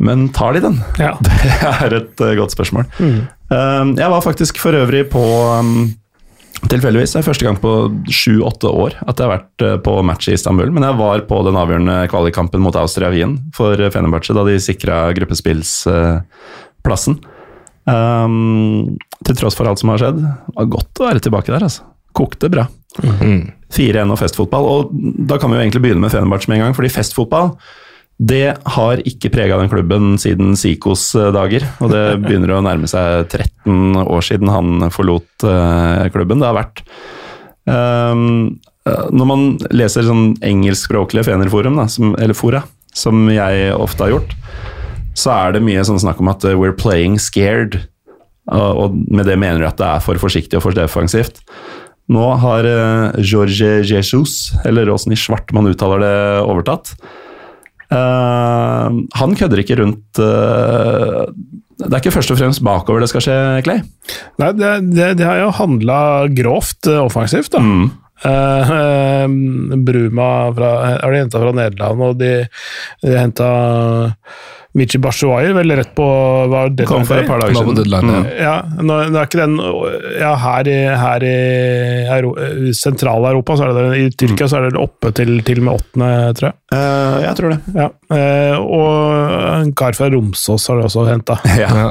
men 0.00 0.30
tar 0.32 0.56
de 0.56 0.64
den? 0.64 0.80
Ja. 1.02 1.12
Det 1.20 1.68
er 1.68 1.98
et 2.00 2.24
godt 2.40 2.56
spørsmål. 2.56 2.88
Mm. 2.96 3.20
Uh, 3.50 3.90
jeg 3.98 4.10
var 4.12 4.22
faktisk 4.22 4.60
for 4.62 4.76
øvrig 4.78 5.08
på 5.10 5.22
um, 5.58 5.90
Tilfeldigvis. 6.60 7.14
Det 7.14 7.22
er 7.22 7.24
første 7.24 7.46
gang 7.46 7.56
på 7.56 7.70
sju-åtte 8.12 8.68
år 8.68 8.92
at 9.00 9.16
jeg 9.16 9.24
har 9.24 9.32
vært 9.32 9.62
uh, 9.64 9.80
på 9.80 9.94
match 10.04 10.28
i 10.28 10.36
Istanbul. 10.36 10.68
Men 10.76 10.84
jeg 10.86 10.98
var 11.00 11.24
på 11.28 11.36
den 11.46 11.56
avgjørende 11.56 12.08
kvalikkampen 12.12 12.60
mot 12.62 12.76
Austria-Wien 12.76 13.38
for 13.56 13.74
Fenerbahçe 13.94 14.36
da 14.36 14.42
de 14.46 14.58
sikra 14.60 14.96
gruppespillsplassen. 15.16 17.14
Um, 17.88 18.98
til 19.24 19.38
tross 19.40 19.56
for 19.56 19.64
alt 19.70 19.80
som 19.80 19.90
har 19.94 20.02
skjedd. 20.02 20.18
Det 20.20 20.58
var 20.58 20.74
godt 20.76 21.00
å 21.00 21.08
være 21.08 21.24
tilbake 21.24 21.54
der, 21.54 21.64
altså. 21.64 21.88
Kokte 22.16 22.46
bra. 22.52 22.64
Mm. 23.00 23.56
4-1 23.72 24.12
og 24.12 24.20
festfotball. 24.20 24.64
Og 24.68 24.92
da 25.30 25.40
kan 25.40 25.50
vi 25.50 25.58
jo 25.58 25.64
egentlig 25.64 25.84
begynne 25.86 26.04
med 26.04 26.12
Fenerbahçe 26.12 26.50
med 26.50 26.60
en 26.60 26.68
gang, 26.68 26.76
fordi 26.76 26.92
festfotball 26.92 27.54
det 28.20 28.52
har 28.74 29.00
ikke 29.08 29.30
prega 29.32 29.56
den 29.56 29.70
klubben 29.72 30.18
siden 30.20 30.52
Sikos 30.58 31.06
eh, 31.16 31.30
dager. 31.32 31.64
Og 31.80 31.92
det 31.92 32.04
begynner 32.24 32.52
å 32.56 32.64
nærme 32.64 32.88
seg 32.90 33.30
13 33.30 33.96
år 34.02 34.26
siden 34.26 34.50
han 34.52 34.90
forlot 34.92 35.46
uh, 35.48 36.04
klubben. 36.12 36.42
Det 36.42 36.50
har 36.50 36.58
vært 36.58 36.82
um, 37.64 38.58
Når 39.16 39.28
man 39.28 39.46
leser 39.72 40.04
sånn 40.04 40.34
engelskspråklige 40.44 41.30
Fenerforum, 41.30 41.78
da, 41.80 41.86
som, 41.88 42.12
eller 42.20 42.36
fora, 42.36 42.60
som 42.96 43.24
jeg 43.32 43.70
ofte 43.76 44.04
har 44.04 44.12
gjort, 44.18 44.34
så 45.16 45.32
er 45.36 45.56
det 45.56 45.64
mye 45.64 45.84
sånn 45.86 46.00
snakk 46.02 46.20
om 46.20 46.30
at 46.32 46.44
we're 46.52 46.76
playing 46.76 47.16
scared. 47.20 47.78
Og, 48.50 48.96
med 49.12 49.28
det 49.30 49.38
mener 49.38 49.62
du 49.62 49.68
at 49.68 49.78
det 49.78 49.86
er 49.86 50.04
for 50.04 50.20
forsiktig 50.20 50.58
og 50.58 50.64
for 50.66 50.76
defensivt. 50.76 51.40
Nå 52.10 52.24
har 52.42 52.66
Jorge 53.22 53.84
Jesus, 53.86 54.50
eller 54.66 54.90
åssen 54.90 55.14
i 55.14 55.18
svart 55.20 55.52
man 55.54 55.70
uttaler 55.70 56.02
det, 56.02 56.14
overtatt. 56.42 56.94
Uh, 57.90 59.02
han 59.18 59.32
kødder 59.34 59.58
ikke 59.64 59.80
rundt 59.80 60.20
uh, 60.22 61.26
Det 61.80 61.88
er 61.90 61.96
ikke 61.98 62.12
først 62.14 62.30
og 62.30 62.38
fremst 62.38 62.62
bakover 62.62 63.02
det 63.02 63.08
skal 63.10 63.24
skje, 63.24 63.38
Clay? 63.66 63.80
Nei, 64.38 64.50
det, 64.54 64.68
det, 64.92 65.08
det 65.18 65.26
har 65.26 65.40
jo 65.42 65.48
handla 65.58 65.98
grovt 66.38 66.86
uh, 66.86 67.00
offensivt, 67.08 67.50
da. 67.56 67.64
Mm. 67.64 67.90
Bruma 69.80 70.28
fra, 70.52 70.70
er 70.92 71.14
de 71.14 71.20
henta 71.22 71.40
fra 71.40 71.54
Nederland, 71.56 72.02
og 72.04 72.18
de, 72.20 72.34
de 73.00 73.14
henta 73.16 73.46
Michi 74.78 74.98
Bashuayi, 75.02 75.50
vel 75.56 75.72
rett 75.74 75.88
på 75.98 76.04
hva 76.46 76.60
det 76.70 76.84
Kom 76.86 77.02
for 77.04 77.18
et 77.18 77.26
par 77.26 77.40
dager 77.42 77.56
siden. 77.58 77.74
deadline, 77.74 78.10
Mm. 78.20 78.26
Ja, 78.38 78.52
nå, 78.78 78.98
nå 79.10 79.18
er 79.18 79.26
ikke 79.26 79.40
den 79.40 79.56
ja, 80.20 80.34
Her 80.38 80.68
i, 80.70 80.76
her 81.00 81.24
i 81.26 81.32
Euro, 82.14 82.30
Sentral-Europa, 82.78 83.56
så 83.58 83.64
er 83.66 83.72
det 83.74 83.82
det. 83.82 83.98
I 83.98 84.10
Tyrkia 84.22 84.46
så 84.48 84.60
er 84.60 84.68
det 84.70 84.78
oppe 84.78 85.10
til 85.16 85.40
til 85.46 85.60
med 85.66 85.74
åttende, 85.74 86.10
tror 86.38 86.50
jeg. 86.52 86.56
Uh, 86.70 87.16
jeg 87.24 87.34
tror 87.40 87.50
det. 87.54 87.58
Ja. 87.74 87.88
Uh, 88.14 88.56
og 88.62 89.64
en 89.64 89.72
kar 89.74 89.92
fra 89.98 90.08
Romsås 90.14 90.68
har 90.70 90.78
det 90.80 90.86
også 90.90 91.06
henta. 91.10 91.38
Ja. 91.60 91.70
Ja. 91.74 91.90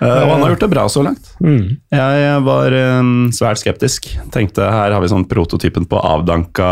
Uh, 0.00 0.06
og 0.08 0.30
han 0.32 0.40
har 0.46 0.52
gjort 0.54 0.62
det 0.64 0.70
bra 0.72 0.86
så 0.88 1.02
langt. 1.04 1.26
Mm. 1.44 1.66
Jeg 1.92 2.36
var 2.46 2.72
um, 3.02 3.10
svært 3.36 3.60
skeptisk. 3.60 4.08
Tenkte 4.32 4.64
her 4.72 4.94
har 4.96 5.02
vi 5.04 5.10
sånn 5.12 5.26
prototypen 5.28 5.84
på 5.90 6.00
avdanka, 6.00 6.70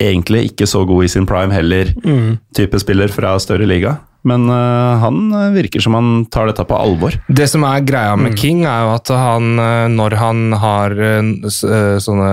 egentlig 0.00 0.46
ikke 0.54 0.64
så 0.66 0.80
god 0.88 1.04
i 1.04 1.10
sin 1.12 1.28
prime 1.28 1.52
heller, 1.52 1.92
Mm. 2.00 2.38
type 2.56 2.80
spiller 2.80 3.12
fra 3.12 3.34
større 3.38 3.68
liga. 3.68 3.98
Men 4.28 4.46
uh, 4.50 5.00
han 5.02 5.32
uh, 5.34 5.50
virker 5.54 5.82
som 5.82 5.96
han 5.98 6.10
tar 6.30 6.50
dette 6.50 6.64
på 6.68 6.76
alvor. 6.78 7.16
Det 7.26 7.48
som 7.50 7.64
er 7.66 7.82
greia 7.86 8.14
med 8.18 8.36
King, 8.38 8.64
er 8.68 8.84
jo 8.86 8.92
at 8.94 9.10
han, 9.12 9.58
eh, 9.58 9.86
når 9.92 10.16
han 10.20 10.40
har 10.62 10.94
eh, 10.94 11.30
eh, 11.48 11.96
sånne 12.02 12.30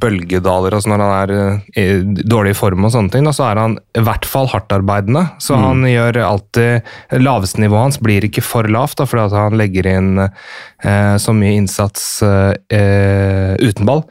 bølgedaler, 0.00 0.74
altså 0.74 0.92
når 0.92 1.02
han 1.04 1.14
er 1.16 1.32
eh, 1.36 1.82
i 1.82 2.24
dårlig 2.28 2.54
form 2.58 2.86
og 2.88 2.92
sånne 2.94 3.12
ting, 3.14 3.26
da, 3.28 3.34
så 3.36 3.48
er 3.48 3.60
han 3.62 3.76
i 3.98 4.04
hvert 4.04 4.28
fall 4.28 4.50
hardtarbeidende. 4.52 5.24
Så 5.42 5.58
han 5.58 5.84
gjør 5.88 6.20
alltid 6.24 7.20
Laveste 7.22 7.62
nivået 7.62 7.86
hans 7.88 8.00
blir 8.02 8.26
ikke 8.26 8.44
for 8.44 8.68
lavt, 8.70 8.98
da, 9.00 9.06
fordi 9.08 9.26
at 9.28 9.36
han 9.36 9.58
legger 9.58 9.88
inn 9.90 10.10
eh, 10.22 11.16
så 11.20 11.34
mye 11.36 11.58
innsats 11.58 12.06
eh, 12.26 12.54
eh, 12.74 13.54
uten 13.62 13.88
ball. 13.88 14.04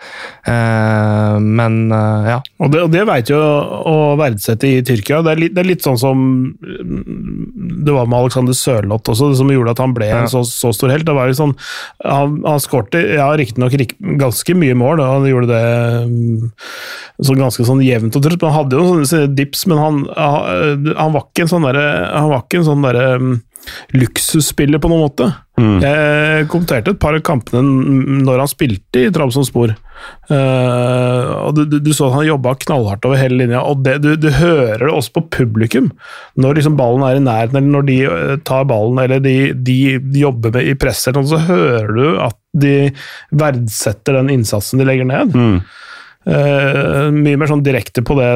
Eh, 0.47 1.37
men 1.43 1.79
eh, 1.91 2.31
ja. 2.33 2.39
Og 2.63 2.73
det, 2.73 2.83
og 2.87 2.93
det 2.93 3.05
veit 3.09 3.31
jo 3.31 3.37
å 3.37 3.97
verdsette 4.19 4.69
i 4.69 4.83
Tyrkia. 4.85 5.21
Det 5.25 5.33
er 5.33 5.43
litt, 5.45 5.55
det 5.55 5.63
er 5.63 5.71
litt 5.71 5.85
sånn 5.85 5.99
som 6.01 6.23
mm, 6.51 7.16
det 7.17 7.93
var 7.95 8.05
med 8.09 8.19
Alexander 8.19 8.53
Sørloth 8.57 9.09
også, 9.13 9.31
som 9.39 9.49
gjorde 9.51 9.73
at 9.73 9.81
han 9.81 9.93
ble 9.95 10.07
Ja. 10.07 10.21
en 10.21 10.31
så, 10.31 10.43
så 10.47 10.71
stor 10.75 10.91
helt. 10.93 11.05
Det 11.07 11.15
var 11.15 11.27
jo 11.27 11.37
sånn, 11.37 11.55
Han, 12.05 12.37
han 12.45 12.59
skårte 12.63 13.01
ja, 13.15 13.27
riktignok 13.37 13.73
rik, 13.79 13.95
ganske 14.19 14.55
mye 14.57 14.75
mål, 14.77 15.01
og 15.01 15.11
han 15.15 15.27
gjorde 15.29 15.49
det 15.51 15.63
mm, 16.11 16.51
så 17.23 17.35
ganske 17.37 17.65
sånn 17.67 17.83
jevnt 17.85 18.15
og 18.15 18.23
trutt. 18.25 18.45
Han 18.45 18.55
hadde 18.55 18.79
jo 18.79 19.03
sånne 19.05 19.35
dips, 19.37 19.65
men 19.67 19.81
han, 19.81 20.01
han, 20.17 20.87
han 20.97 21.13
var 21.15 21.25
ikke 21.25 21.47
en 21.47 21.53
sånn 21.53 22.87
derre 22.87 23.07
Mm, 23.67 23.99
luksusspiller 24.01 24.81
på 24.81 24.91
noen 24.91 25.05
måte. 25.07 25.29
Jeg 25.57 26.45
kommenterte 26.51 26.93
et 26.93 26.99
par 27.01 27.15
av 27.17 27.23
kampene 27.25 27.63
når 28.21 28.43
han 28.43 28.49
spilte 28.51 29.07
i 29.07 29.11
Trabzonspor. 29.13 29.73
Uh, 30.29 31.47
og 31.47 31.55
du, 31.57 31.63
du, 31.65 31.79
du 31.81 31.89
så 31.95 32.11
at 32.11 32.17
han 32.19 32.27
jobba 32.27 32.53
knallhardt 32.61 33.07
over 33.09 33.17
hele 33.17 33.39
linja, 33.39 33.63
og 33.65 33.81
det, 33.85 33.95
du, 34.03 34.11
du 34.19 34.27
hører 34.35 34.85
det 34.85 34.91
også 34.93 35.15
på 35.15 35.25
publikum. 35.39 35.89
Når 36.37 36.59
liksom 36.59 36.77
ballen 36.77 37.05
er 37.07 37.17
i 37.17 37.23
nærheten, 37.25 37.57
eller 37.57 37.73
når 37.73 37.87
de 37.87 37.97
eh, 38.05 38.35
tar 38.45 38.67
ballen, 38.69 39.01
eller 39.01 39.23
de, 39.23 39.35
de, 39.55 39.79
de 40.03 40.21
jobber 40.21 40.53
med 40.53 40.69
i 40.69 40.77
presset, 40.77 41.17
så 41.17 41.41
hører 41.47 41.89
du 41.97 42.05
at 42.27 42.37
de 42.57 42.75
verdsetter 43.37 44.19
den 44.19 44.31
innsatsen 44.37 44.81
de 44.81 44.87
legger 44.87 45.09
ned. 45.09 45.33
Mm. 45.33 45.59
Eh, 46.27 47.07
mye 47.15 47.39
mer 47.39 47.47
sånn 47.47 47.63
direkte 47.63 48.03
på 48.03 48.17
det 48.19 48.27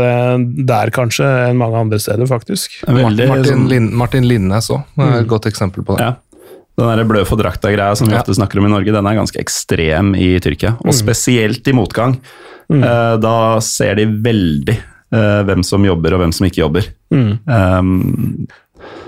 der, 0.69 0.91
kanskje, 0.95 1.27
enn 1.49 1.59
mange 1.59 1.80
andre 1.81 1.99
steder, 1.99 2.30
faktisk. 2.30 2.77
Veldig 2.88 3.27
Martin, 3.27 3.49
sånn, 3.49 3.65
Lin, 3.72 3.89
Martin 3.99 4.27
Linnes 4.30 4.69
òg, 4.72 4.85
er 5.03 5.18
et 5.22 5.27
godt 5.31 5.49
eksempel 5.51 5.84
på 5.88 5.97
det. 5.97 6.07
ja. 6.07 6.15
Den 6.80 6.88
der 6.97 7.03
blø 7.05 7.26
for 7.27 7.38
drakta-greia 7.38 7.97
som 7.99 8.07
vi 8.07 8.13
Ja. 8.15 8.22
ofte 8.22 8.34
snakker 8.34 8.57
om 8.57 8.65
i 8.65 8.69
Norge, 8.72 8.93
den 8.95 9.05
er 9.05 9.18
ganske 9.19 9.38
ekstrem 9.38 10.15
i 10.15 10.39
Tyrkia. 10.39 10.77
Og 10.85 10.93
spesielt 10.95 11.68
i 11.68 11.73
motgang. 11.76 12.15
Eh, 12.72 13.18
da 13.19 13.59
ser 13.59 13.95
de 13.99 14.05
veldig 14.05 14.77
uh, 15.13 15.43
hvem 15.43 15.61
som 15.68 15.84
jobber 15.84 16.13
og 16.15 16.22
hvem 16.22 16.31
som 16.34 16.47
ikke 16.47 16.63
jobber. 16.63 16.88
Um, 17.11 18.47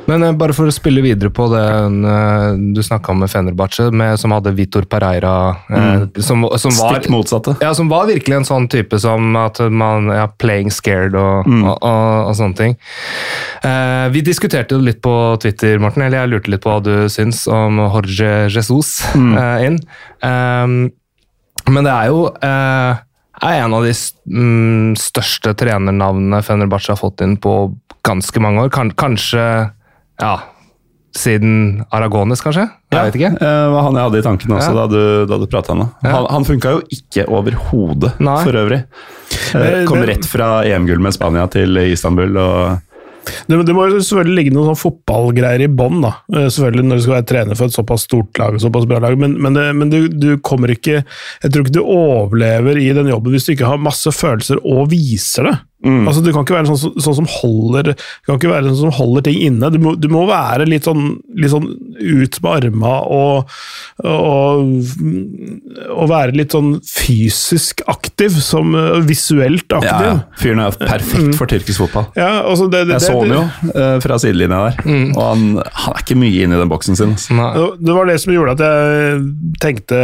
Men 0.09 0.23
eh, 0.23 0.33
bare 0.37 0.55
for 0.55 0.69
å 0.69 0.73
spille 0.73 1.03
videre 1.03 1.31
på 1.33 1.45
det 1.51 1.63
eh, 1.63 2.47
du 2.75 2.81
snakka 2.83 3.13
om 3.13 3.21
med 3.23 3.31
Fenerbahçe, 3.31 3.89
med, 3.91 4.17
som 4.19 4.33
hadde 4.35 4.53
Vitor 4.57 4.87
Pereira 4.89 5.33
eh, 5.69 6.05
som, 6.19 6.45
som 6.59 6.75
var 6.79 6.97
stikk 6.97 7.11
motsatte. 7.13 7.55
ja, 7.63 7.73
som 7.77 7.91
var 7.91 8.09
virkelig 8.11 8.41
en 8.41 8.47
sånn 8.47 8.67
type 8.71 8.99
som 9.01 9.35
at 9.39 9.61
man 9.71 10.11
ja, 10.11 10.27
playing 10.41 10.71
scared 10.73 11.15
og, 11.19 11.47
og, 11.47 11.77
og, 11.77 12.09
og 12.31 12.35
sånne 12.39 12.59
ting. 12.59 12.75
Eh, 13.63 14.07
vi 14.15 14.25
diskuterte 14.25 14.75
jo 14.75 14.83
litt 14.83 15.01
på 15.03 15.13
Twitter, 15.43 15.79
Morten, 15.81 16.05
eller 16.05 16.23
jeg 16.23 16.33
lurte 16.33 16.53
litt 16.53 16.65
på 16.65 16.73
hva 16.73 16.83
du 16.83 16.93
syns 17.11 17.45
om 17.51 17.79
Jorge 17.85 18.33
Jesus 18.51 18.99
eh, 19.15 19.69
inn. 19.69 19.79
Ehm, 20.25 20.77
men 21.69 21.87
det 21.87 21.93
er 21.93 22.11
jo 22.11 22.27
eh, 22.43 23.03
er 23.43 23.61
en 23.63 23.75
av 23.75 23.85
de 23.85 23.93
mm, 23.93 24.95
største 24.99 25.53
trenernavnene 25.59 26.41
Fenerbahçe 26.45 26.93
har 26.93 26.99
fått 26.99 27.23
inn 27.25 27.37
på 27.41 27.55
ganske 28.05 28.43
mange 28.43 28.65
år. 28.65 28.73
Kan, 28.73 28.91
kanskje 28.99 29.45
ja, 30.21 30.33
siden 31.13 31.83
Aragones, 31.93 32.41
kanskje? 32.41 32.63
Jeg 32.93 33.09
vet 33.11 33.17
ikke. 33.19 33.33
Uh, 33.37 33.73
var 33.73 33.83
han 33.87 33.97
jeg 33.99 34.07
hadde 34.07 34.21
i 34.21 34.25
tankene 34.25 34.55
også 34.57 34.71
Ja. 34.71 34.77
da 34.79 34.85
du, 34.89 35.01
da 35.29 35.37
du 35.37 35.45
prata 35.49 35.75
nå. 35.77 35.85
Ja. 36.01 36.15
Han, 36.15 36.25
han 36.39 36.47
funka 36.47 36.71
jo 36.77 36.81
ikke 36.93 37.27
overhodet, 37.29 38.15
for 38.17 38.57
øvrig. 38.63 38.79
Uh, 39.53 39.83
kom 39.89 40.01
rett 40.09 40.25
fra 40.29 40.63
EM-gull 40.65 41.01
med 41.03 41.13
Spania 41.13 41.45
til 41.53 41.77
Istanbul 41.85 42.37
og 42.41 42.81
Det, 43.47 43.55
det 43.63 43.71
må 43.77 43.85
jo 43.87 44.01
selvfølgelig 44.01 44.35
ligge 44.35 44.51
noen 44.51 44.71
sånn 44.73 44.81
fotballgreier 44.81 45.61
i 45.63 45.69
bånn, 45.71 46.01
da. 46.03 46.09
Eh, 46.33 46.49
Selvfølgelig 46.51 46.83
når 46.89 46.97
du 46.99 47.03
skal 47.05 47.13
være 47.15 47.27
trener 47.29 47.55
for 47.55 47.69
et 47.71 47.75
såpass 47.77 48.03
stort 48.03 48.41
lag 48.41 48.57
og 48.57 48.59
såpass 48.59 48.87
bra 48.89 48.99
lag, 48.99 49.15
men, 49.15 49.37
men, 49.39 49.55
det, 49.55 49.63
men 49.79 49.93
du, 49.93 50.09
du 50.11 50.33
kommer 50.43 50.73
ikke 50.73 50.97
Jeg 51.05 51.53
tror 51.53 51.63
ikke 51.63 51.77
du 51.77 51.85
overlever 51.85 52.81
i 52.81 52.89
den 52.97 53.07
jobben 53.13 53.31
hvis 53.31 53.47
du 53.47 53.53
ikke 53.55 53.69
har 53.69 53.79
masse 53.79 54.11
følelser 54.11 54.59
og 54.65 54.89
viser 54.91 55.47
det. 55.47 55.55
Altså, 55.83 56.21
du 56.23 56.29
kan 56.31 56.45
ikke 56.45 56.55
være 56.55 56.69
sånn, 56.71 56.93
sånn 57.03 57.15
som 57.17 57.25
holder 57.27 57.89
Du 57.93 58.29
kan 58.29 58.37
ikke 58.39 58.51
være 58.53 58.69
sånn 58.71 58.85
som 58.85 58.93
holder 58.95 59.25
ting 59.27 59.39
inne. 59.49 59.69
Du 59.73 59.79
må, 59.83 59.95
du 59.99 60.07
må 60.11 60.21
være 60.29 60.63
litt 60.69 60.85
sånn, 60.87 61.17
litt 61.35 61.51
sånn 61.51 61.65
ut 61.99 62.37
med 62.43 62.51
arma 62.53 62.93
og, 63.03 63.51
og, 64.03 64.69
og 65.93 66.07
være 66.11 66.35
litt 66.37 66.53
sånn 66.55 66.77
fysisk 66.87 67.83
aktiv, 67.91 68.35
som 68.43 68.73
visuelt 69.07 69.67
aktiv. 69.75 70.07
ja. 70.07 70.13
Fyren 70.39 70.61
er 70.63 70.75
perfekt 70.79 71.35
for 71.37 71.49
tyrkisk 71.51 71.83
fotball. 71.83 72.07
Ja, 72.17 72.29
altså 72.47 72.67
det, 72.71 72.85
det, 72.89 72.97
Jeg 72.97 73.05
så 73.07 73.19
han 73.19 73.33
jo 73.35 73.43
eh, 73.73 73.97
fra 74.03 74.17
sidelinja 74.21 74.61
der, 74.69 74.79
og 75.13 75.21
han, 75.23 75.43
han 75.63 75.97
er 75.97 76.01
ikke 76.03 76.17
mye 76.19 76.45
inne 76.47 76.57
i 76.57 76.61
den 76.63 76.71
boksen 76.71 76.97
sin. 76.99 77.13
altså. 77.17 77.37
Nei. 77.37 77.51
Det- 77.83 77.93
var 77.93 78.07
det 78.09 78.15
som 78.23 78.33
gjorde 78.33 78.55
at 78.55 78.61
jeg 78.65 79.19
tenkte 79.61 79.97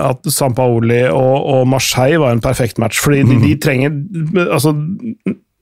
at 0.00 0.30
Sampaoli 0.32 1.02
og, 1.10 1.34
og 1.54 1.66
Marseille 1.68 2.16
var 2.22 2.32
en 2.32 2.40
perfekt 2.44 2.78
match. 2.80 3.02
Fordi 3.04 3.20
de, 3.28 3.36
de 3.42 3.50
trenger 3.60 3.92
altså, 4.48 4.72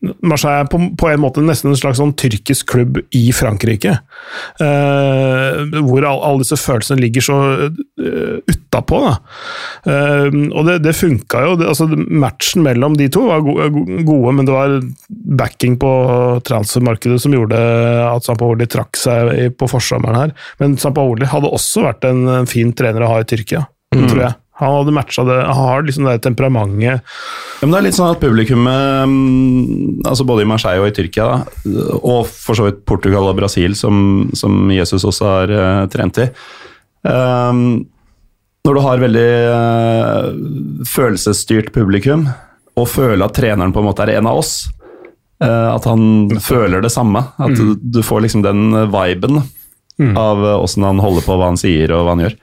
Marseille 0.02 0.64
er 0.64 0.70
på, 0.70 0.78
på 0.98 1.08
en 1.12 1.20
måte 1.22 1.42
nesten 1.44 1.70
en 1.70 1.78
slags 1.78 2.00
sånn 2.00 2.14
tyrkisk 2.18 2.72
klubb 2.72 2.98
i 3.14 3.22
Frankrike. 3.34 3.94
Eh, 4.62 5.78
hvor 5.78 6.06
all, 6.08 6.18
alle 6.26 6.42
disse 6.42 6.58
følelsene 6.58 6.98
ligger 7.04 7.22
så 7.22 7.36
uh, 7.70 8.34
utapå. 8.50 9.00
Eh, 9.86 10.26
og 10.50 10.66
det, 10.66 10.80
det 10.82 10.96
funka 10.98 11.44
jo. 11.46 11.54
Det, 11.60 11.70
altså, 11.70 11.86
matchen 11.94 12.66
mellom 12.66 12.98
de 12.98 13.06
to 13.14 13.28
var 13.28 13.46
go 13.46 13.54
gode, 14.02 14.34
men 14.34 14.48
det 14.48 14.56
var 14.56 14.76
backing 15.38 15.78
på 15.80 15.92
transfermarkedet 16.50 17.20
som 17.22 17.34
gjorde 17.36 17.62
at 18.08 18.26
Sampaoli 18.26 18.66
trakk 18.70 18.98
seg 18.98 19.54
på 19.58 19.70
forsommeren 19.70 20.18
her. 20.18 20.36
Men 20.62 20.74
Sampaoli 20.82 21.30
hadde 21.30 21.52
også 21.52 21.86
vært 21.86 22.10
en, 22.10 22.24
fin 22.50 22.74
trener 22.74 23.06
å 23.06 23.14
ha 23.14 23.22
i 23.22 23.28
Tyrkia, 23.28 23.68
tror 23.94 24.26
jeg. 24.26 24.41
Han 24.60 24.74
hadde 24.76 24.94
matcha 24.94 25.24
det, 25.24 25.38
han 25.48 25.56
har 25.66 25.86
liksom 25.86 26.06
det 26.06 26.18
temperamentet. 26.24 27.00
Ja, 27.60 27.64
men 27.64 27.72
det 27.72 27.78
er 27.78 27.86
litt 27.86 27.96
sånn 27.96 28.12
at 28.12 28.20
publikummet, 28.20 29.08
mm, 29.08 30.02
altså 30.08 30.26
både 30.28 30.44
i 30.44 30.50
Marseille 30.50 30.82
og 30.82 30.90
i 30.90 30.94
Tyrkia, 30.96 31.28
da, 31.30 31.86
og 32.02 32.28
for 32.28 32.58
så 32.58 32.68
vidt 32.68 32.82
Portugal 32.88 33.30
og 33.30 33.38
Brasil, 33.38 33.74
som, 33.78 34.28
som 34.36 34.68
Jesus 34.74 35.06
også 35.08 35.30
har 35.30 35.54
uh, 35.56 35.86
trent 35.92 36.20
i 36.20 36.28
um, 37.08 37.80
Når 38.66 38.76
du 38.76 38.82
har 38.84 39.02
veldig 39.02 39.30
uh, 39.48 40.84
følelsesstyrt 40.90 41.72
publikum, 41.74 42.28
og 42.76 42.88
føler 42.88 43.24
at 43.24 43.34
treneren 43.36 43.72
på 43.72 43.82
en 43.82 43.88
måte 43.88 44.04
er 44.04 44.18
en 44.18 44.28
av 44.30 44.42
oss, 44.44 44.54
uh, 45.44 45.72
at 45.72 45.88
han 45.88 46.30
føler 46.44 46.84
det 46.84 46.92
samme, 46.92 47.24
at 47.40 47.56
du, 47.56 47.74
du 47.80 48.02
får 48.04 48.26
liksom 48.26 48.44
den 48.46 48.68
viben 48.92 49.42
av 50.16 50.46
eh, 50.46 50.62
åssen 50.62 50.82
han 50.82 50.98
holder 50.98 51.24
på, 51.26 51.36
hva 51.36 51.52
han 51.52 51.60
sier 51.60 51.92
og 51.94 52.06
hva 52.06 52.16
han 52.16 52.24
gjør. 52.24 52.36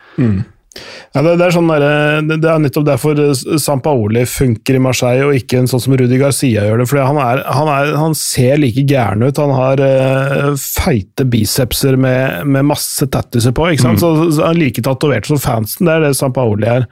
Ja, 1.16 1.24
det, 1.26 1.40
det, 1.40 1.48
er 1.48 1.54
sånn 1.56 1.70
der, 1.72 1.84
det, 2.28 2.36
det 2.44 2.50
er 2.52 2.60
nettopp 2.62 2.86
derfor 2.86 3.20
Sampaoli 3.60 4.22
funker 4.30 4.78
i 4.78 4.82
Marseille, 4.84 5.26
og 5.26 5.38
ikke 5.40 5.64
en 5.64 5.70
sånn 5.70 5.82
som 5.82 5.96
Rudi 5.98 6.20
Garcia 6.22 6.68
gjør 6.68 6.84
det. 6.84 6.86
fordi 6.92 7.06
han, 7.08 7.18
er, 7.24 7.42
han, 7.50 7.72
er, 7.74 7.94
han 7.98 8.14
ser 8.18 8.60
like 8.62 8.84
gæren 8.88 9.26
ut. 9.26 9.42
Han 9.42 9.54
har 9.58 9.82
uh, 9.82 10.52
feite 10.60 11.26
bicepser 11.26 11.98
med, 12.00 12.46
med 12.46 12.68
masse 12.70 13.08
tattiser 13.10 13.56
på. 13.58 13.72
ikke 13.74 13.88
sant? 13.88 13.98
Mm. 13.98 14.04
Så, 14.04 14.12
så, 14.38 14.46
Han 14.46 14.54
er 14.54 14.62
like 14.62 14.86
tatovert 14.86 15.30
som 15.30 15.42
fansen, 15.42 15.90
det 15.90 15.96
er 15.96 16.06
det 16.06 16.14
Sampaoli 16.20 16.70
er. 16.70 16.86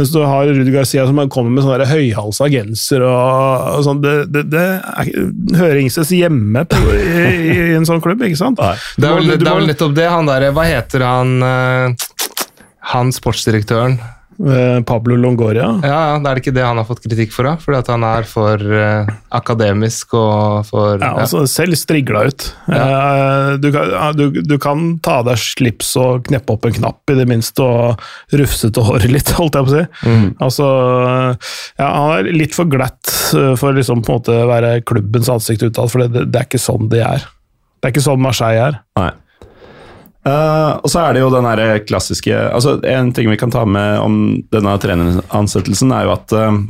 Mens 0.00 0.10
du 0.10 0.18
har 0.26 0.50
Rudi 0.50 0.74
Garcia 0.74 1.06
som 1.06 1.22
kommer 1.30 1.54
med 1.54 1.66
sånne 1.66 1.86
høyhalsa 1.92 2.50
genser 2.50 3.06
og, 3.06 3.70
og 3.76 3.86
sånn. 3.86 4.02
Det, 4.02 4.16
det, 4.34 4.46
det 4.50 4.66
er, 4.66 5.12
hører 5.60 5.84
ingen 5.84 6.10
hjemme 6.12 6.64
på, 6.66 6.80
i, 6.98 7.26
i, 7.54 7.58
en 7.76 7.86
sånn 7.86 8.02
klubb, 8.02 8.26
ikke 8.26 8.40
sant? 8.40 8.58
Nei. 8.58 8.74
Det 8.98 9.06
er 9.06 9.20
vel, 9.20 9.36
det 9.36 9.46
er 9.46 9.60
vel 9.60 9.70
nettopp 9.70 9.94
det. 9.94 10.10
Han 10.10 10.26
der, 10.26 10.50
Hva 10.56 10.66
heter 10.66 11.06
han? 11.06 11.38
Uh 11.46 12.10
han 12.90 13.12
sportsdirektøren 13.14 13.98
eh, 14.42 14.80
Pablo 14.86 15.16
Longoria? 15.16 15.68
Ja, 15.86 16.18
Det 16.18 16.30
er 16.30 16.40
ikke 16.40 16.54
det 16.54 16.64
han 16.66 16.80
har 16.80 16.86
fått 16.88 17.04
kritikk 17.04 17.34
for, 17.34 17.46
da? 17.46 17.54
Fordi 17.62 17.78
at 17.78 17.90
han 17.92 18.06
er 18.06 18.26
for 18.28 18.58
uh, 18.58 19.12
akademisk 19.34 20.16
og 20.18 20.66
for 20.68 20.98
Ja, 20.98 21.12
altså 21.22 21.44
selv 21.50 21.78
strigla 21.78 22.24
ut. 22.26 22.48
Ja. 22.66 22.82
Uh, 22.82 23.50
du, 23.62 23.70
kan, 23.74 23.92
du, 24.18 24.24
du, 24.42 24.56
kan, 24.62 24.84
ta 25.04 25.20
av 25.20 25.30
deg 25.30 25.40
slips 25.40 25.94
og 26.00 26.26
kneppe 26.28 26.56
opp 26.56 26.66
en 26.68 26.76
knapp, 26.80 27.02
i 27.12 27.18
det 27.20 27.28
minste, 27.30 27.62
og 27.62 28.38
rufse 28.42 28.72
til 28.72 28.88
håret 28.88 29.12
litt, 29.12 29.34
holdt 29.38 29.58
jeg 29.58 29.68
på 29.68 29.72
å 29.72 29.76
si. 29.76 29.84
Mm. 30.08 30.28
Altså, 30.42 30.68
ja, 31.78 31.88
Han 31.88 32.16
er 32.18 32.32
litt 32.34 32.58
for 32.58 32.70
glatt 32.70 33.18
for 33.32 33.72
liksom 33.72 34.02
på 34.04 34.12
en 34.12 34.18
måte 34.18 34.34
være 34.48 34.74
klubbens 34.84 35.30
ansikt 35.32 35.64
utad, 35.64 35.88
for 35.92 36.04
det, 36.04 36.26
det, 36.28 36.40
er 36.40 36.48
ikke 36.50 36.60
sånn 36.60 36.90
de 36.92 37.00
er. 37.04 37.24
Det 37.80 37.88
er 37.88 37.94
ikke 37.94 38.04
sånn 38.04 38.20
Marseille 38.22 38.70
er. 38.70 38.82
Nei. 38.98 39.12
Uh, 40.22 40.78
og 40.78 40.86
så 40.90 41.00
er 41.02 41.16
det 41.16 41.24
jo 41.24 41.32
den 41.32 41.46
der 41.48 41.80
klassiske 41.82 42.30
altså 42.30 42.76
En 42.86 43.08
ting 43.10 43.26
vi 43.26 43.34
kan 43.40 43.50
ta 43.50 43.64
med 43.66 43.96
om 43.98 44.18
denne 44.54 44.76
treneransettelsen, 44.78 45.90
er 45.90 46.06
jo 46.06 46.12
at 46.14 46.34
uh, 46.36 46.60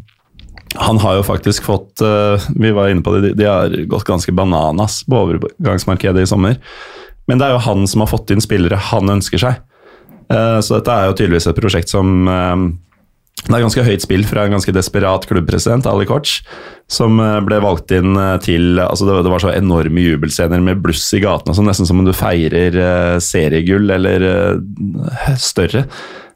han 0.80 1.00
har 1.02 1.18
jo 1.18 1.26
faktisk 1.26 1.66
fått 1.68 2.00
uh, 2.00 2.40
Vi 2.56 2.70
var 2.72 2.88
inne 2.88 3.04
på 3.04 3.12
det, 3.12 3.26
de, 3.26 3.34
de 3.42 3.50
har 3.50 3.74
gått 3.92 4.08
ganske 4.08 4.32
bananas 4.32 5.02
på 5.04 5.20
overgangsmarkedet 5.26 6.24
i 6.24 6.30
sommer. 6.30 6.56
Men 7.28 7.38
det 7.42 7.50
er 7.50 7.58
jo 7.58 7.66
han 7.66 7.84
som 7.86 8.06
har 8.06 8.10
fått 8.14 8.32
inn 8.32 8.40
spillere 8.40 8.80
han 8.88 9.18
ønsker 9.18 9.38
seg. 9.38 9.60
så 10.32 10.78
dette 10.78 10.94
er 10.94 11.06
jo 11.06 11.14
tydeligvis 11.14 11.46
et 11.46 11.58
prosjekt 11.60 11.92
som 11.92 12.24
det 13.42 13.56
er 13.56 13.64
ganske 13.64 13.82
høyt 13.82 14.04
spill 14.04 14.22
fra 14.26 14.44
en 14.46 14.54
ganske 14.54 14.72
desperat 14.74 15.24
klubbpresident, 15.26 15.86
Ali 15.90 16.06
Koch, 16.06 16.36
som 16.90 17.18
eh, 17.18 17.40
ble 17.42 17.58
valgt 17.64 17.90
inn 17.94 18.14
eh, 18.14 18.36
til 18.44 18.78
altså 18.78 19.08
det, 19.08 19.32
var 19.32 19.42
så 19.42 19.50
enorme 19.50 20.04
jubelscener 20.04 20.62
med 20.62 20.82
bluss 20.84 21.08
i 21.16 21.22
gatene, 21.24 21.54
sånn, 21.56 21.66
nesten 21.66 21.88
som 21.88 21.98
om 21.98 22.06
du 22.06 22.12
feirer 22.14 22.76
uh, 22.78 23.16
seriegull 23.22 23.90
eller 23.90 24.24
større, 25.40 25.86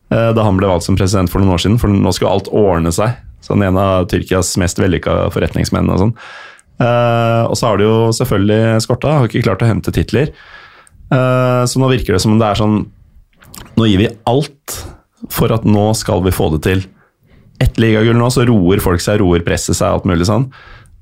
da 0.07 0.43
han 0.47 0.59
ble 0.59 0.69
valgt 0.71 0.87
som 0.87 0.99
president 0.99 1.31
for 1.31 1.43
noen 1.43 1.57
år 1.57 1.63
siden. 1.65 1.79
For 1.83 1.91
nå 1.91 2.13
skulle 2.15 2.31
alt 2.37 2.51
ordne 2.55 2.93
seg. 2.95 3.17
Sånn 3.43 3.65
En 3.67 3.79
av 3.81 4.05
Tyrkias 4.07 4.53
mest 4.63 4.79
vellykka 4.79 5.33
forretningsmenn. 5.35 5.91
og 5.91 5.99
sånn. 5.99 6.13
og 7.51 7.57
så 7.59 7.67
har 7.67 7.81
det 7.81 7.89
jo 7.89 7.97
selvfølgelig 8.15 8.85
skorta, 8.85 9.17
har 9.19 9.27
ikke 9.27 9.43
klart 9.49 9.65
å 9.67 9.71
hente 9.71 9.91
titler. 9.91 10.31
så 11.11 11.83
nå 11.83 11.91
virker 11.91 12.15
det 12.15 12.23
som 12.23 12.37
om 12.37 12.39
det 12.39 12.53
er 12.53 12.63
sånn 12.63 12.79
Nå 13.77 13.89
gir 13.91 13.99
vi 13.99 14.13
alt 14.31 14.79
for 15.33 15.51
at 15.51 15.67
nå 15.67 15.89
skal 15.99 16.23
vi 16.23 16.35
få 16.35 16.53
det 16.55 16.63
til 16.69 16.87
ett 17.63 17.79
ligagull 17.81 18.19
nå, 18.19 18.31
så 18.33 18.45
roer 18.49 18.83
folk 18.85 19.03
seg, 19.03 19.21
roer 19.23 19.45
presset 19.47 19.79
seg, 19.79 19.89
alt 19.89 20.09
mulig 20.09 20.29
sånn. 20.29 20.49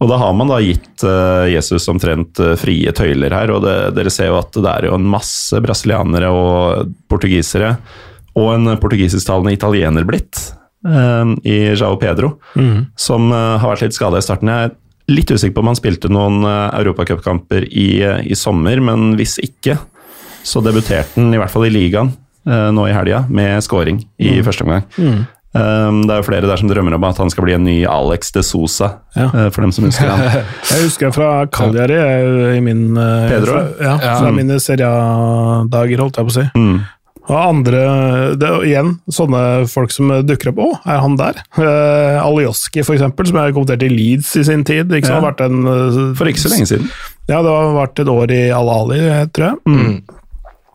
Og 0.02 0.10
da 0.10 0.18
har 0.20 0.34
man 0.36 0.50
da 0.50 0.58
gitt 0.62 1.04
uh, 1.06 1.46
Jesus 1.48 1.86
omtrent 1.88 2.40
uh, 2.42 2.54
frie 2.60 2.90
tøyler 2.96 3.34
her, 3.34 3.52
og 3.54 3.62
det, 3.64 3.76
dere 3.96 4.12
ser 4.12 4.32
jo 4.32 4.40
at 4.40 4.56
det 4.56 4.70
er 4.70 4.88
jo 4.88 4.98
en 4.98 5.06
masse 5.08 5.60
brasilianere 5.64 6.30
og 6.34 6.90
portugisere, 7.10 7.76
og 8.34 8.50
en 8.56 8.74
portugisisktalende 8.82 9.54
italiener 9.54 10.06
blitt, 10.08 10.40
uh, 10.88 11.30
i 11.46 11.58
Jao 11.72 11.94
Pedro, 12.00 12.34
mm. 12.58 12.90
som 12.98 13.30
har 13.32 13.68
vært 13.70 13.86
litt 13.86 13.96
skada 13.96 14.20
i 14.20 14.26
starten. 14.26 14.50
Jeg 14.50 14.72
er 14.72 15.14
litt 15.14 15.30
usikker 15.30 15.54
på 15.56 15.64
om 15.64 15.70
han 15.72 15.78
spilte 15.78 16.10
noen 16.12 16.42
europacupkamper 16.44 17.68
i, 17.70 17.88
i 18.24 18.36
sommer, 18.38 18.82
men 18.82 19.14
hvis 19.20 19.38
ikke, 19.44 19.78
så 20.44 20.60
debuterte 20.60 21.16
han 21.16 21.32
i 21.32 21.40
hvert 21.40 21.52
fall 21.52 21.64
i 21.68 21.72
ligaen 21.72 22.10
nå 22.44 22.82
i 22.84 22.92
helga 22.92 23.22
med 23.32 23.62
scoring 23.64 24.02
i 24.20 24.34
mm. 24.34 24.40
første 24.44 24.66
omgang. 24.66 24.82
Mm. 25.00 25.22
Um, 25.54 26.00
det 26.02 26.10
er 26.10 26.18
jo 26.18 26.26
flere 26.26 26.48
der 26.50 26.58
som 26.58 26.66
drømmer 26.66 26.96
om 26.96 27.04
at 27.06 27.20
han 27.22 27.30
skal 27.30 27.46
bli 27.46 27.54
en 27.54 27.62
ny 27.62 27.76
Alex 27.86 28.32
de 28.34 28.42
Sosa, 28.42 28.88
ja. 29.14 29.28
uh, 29.30 29.46
for 29.54 29.62
dem 29.62 29.70
som 29.74 29.86
husker 29.86 30.10
han. 30.10 30.24
jeg 30.72 30.88
husker 30.88 31.14
fra 31.14 31.28
Cagliari 31.46 32.00
i 32.56 32.64
min 32.64 32.88
uh, 32.98 33.28
Pedro? 33.30 33.54
Fra, 33.54 33.86
ja, 33.86 33.94
fra 34.02 34.32
mm. 34.32 34.40
mine 34.40 34.58
seriadager, 34.62 36.02
holdt 36.02 36.18
jeg 36.18 36.26
på 36.26 36.34
å 36.34 36.36
si. 36.40 36.46
Mm. 36.58 36.82
Og 37.24 37.36
andre 37.38 37.84
det 38.36 38.50
Igjen, 38.68 38.90
sånne 39.12 39.40
folk 39.70 39.94
som 39.94 40.10
dukker 40.26 40.50
opp. 40.52 40.58
Å, 40.60 40.68
er 40.92 41.00
han 41.04 41.14
der? 41.20 41.38
Uh, 41.56 42.18
Alioski, 42.20 42.82
for 42.84 42.98
eksempel, 42.98 43.30
som 43.30 43.38
jeg 43.40 43.54
kommenterte 43.56 43.88
i 43.88 43.94
Leeds 43.94 44.34
i 44.40 44.44
sin 44.50 44.66
tid. 44.66 44.92
Ikke 44.92 45.14
ja. 45.14 45.32
en, 45.46 45.62
uh, 45.64 46.02
for 46.18 46.28
ikke 46.28 46.44
så 46.44 46.52
lenge 46.52 46.68
siden. 46.68 46.90
Ja, 47.30 47.40
det 47.40 47.48
har 47.48 47.72
vært 47.78 48.02
et 48.02 48.10
år 48.12 48.34
i 48.34 48.42
Al-Ali, 48.52 49.00
tror 49.32 49.52
jeg. 49.52 49.62
Mm. 49.70 49.96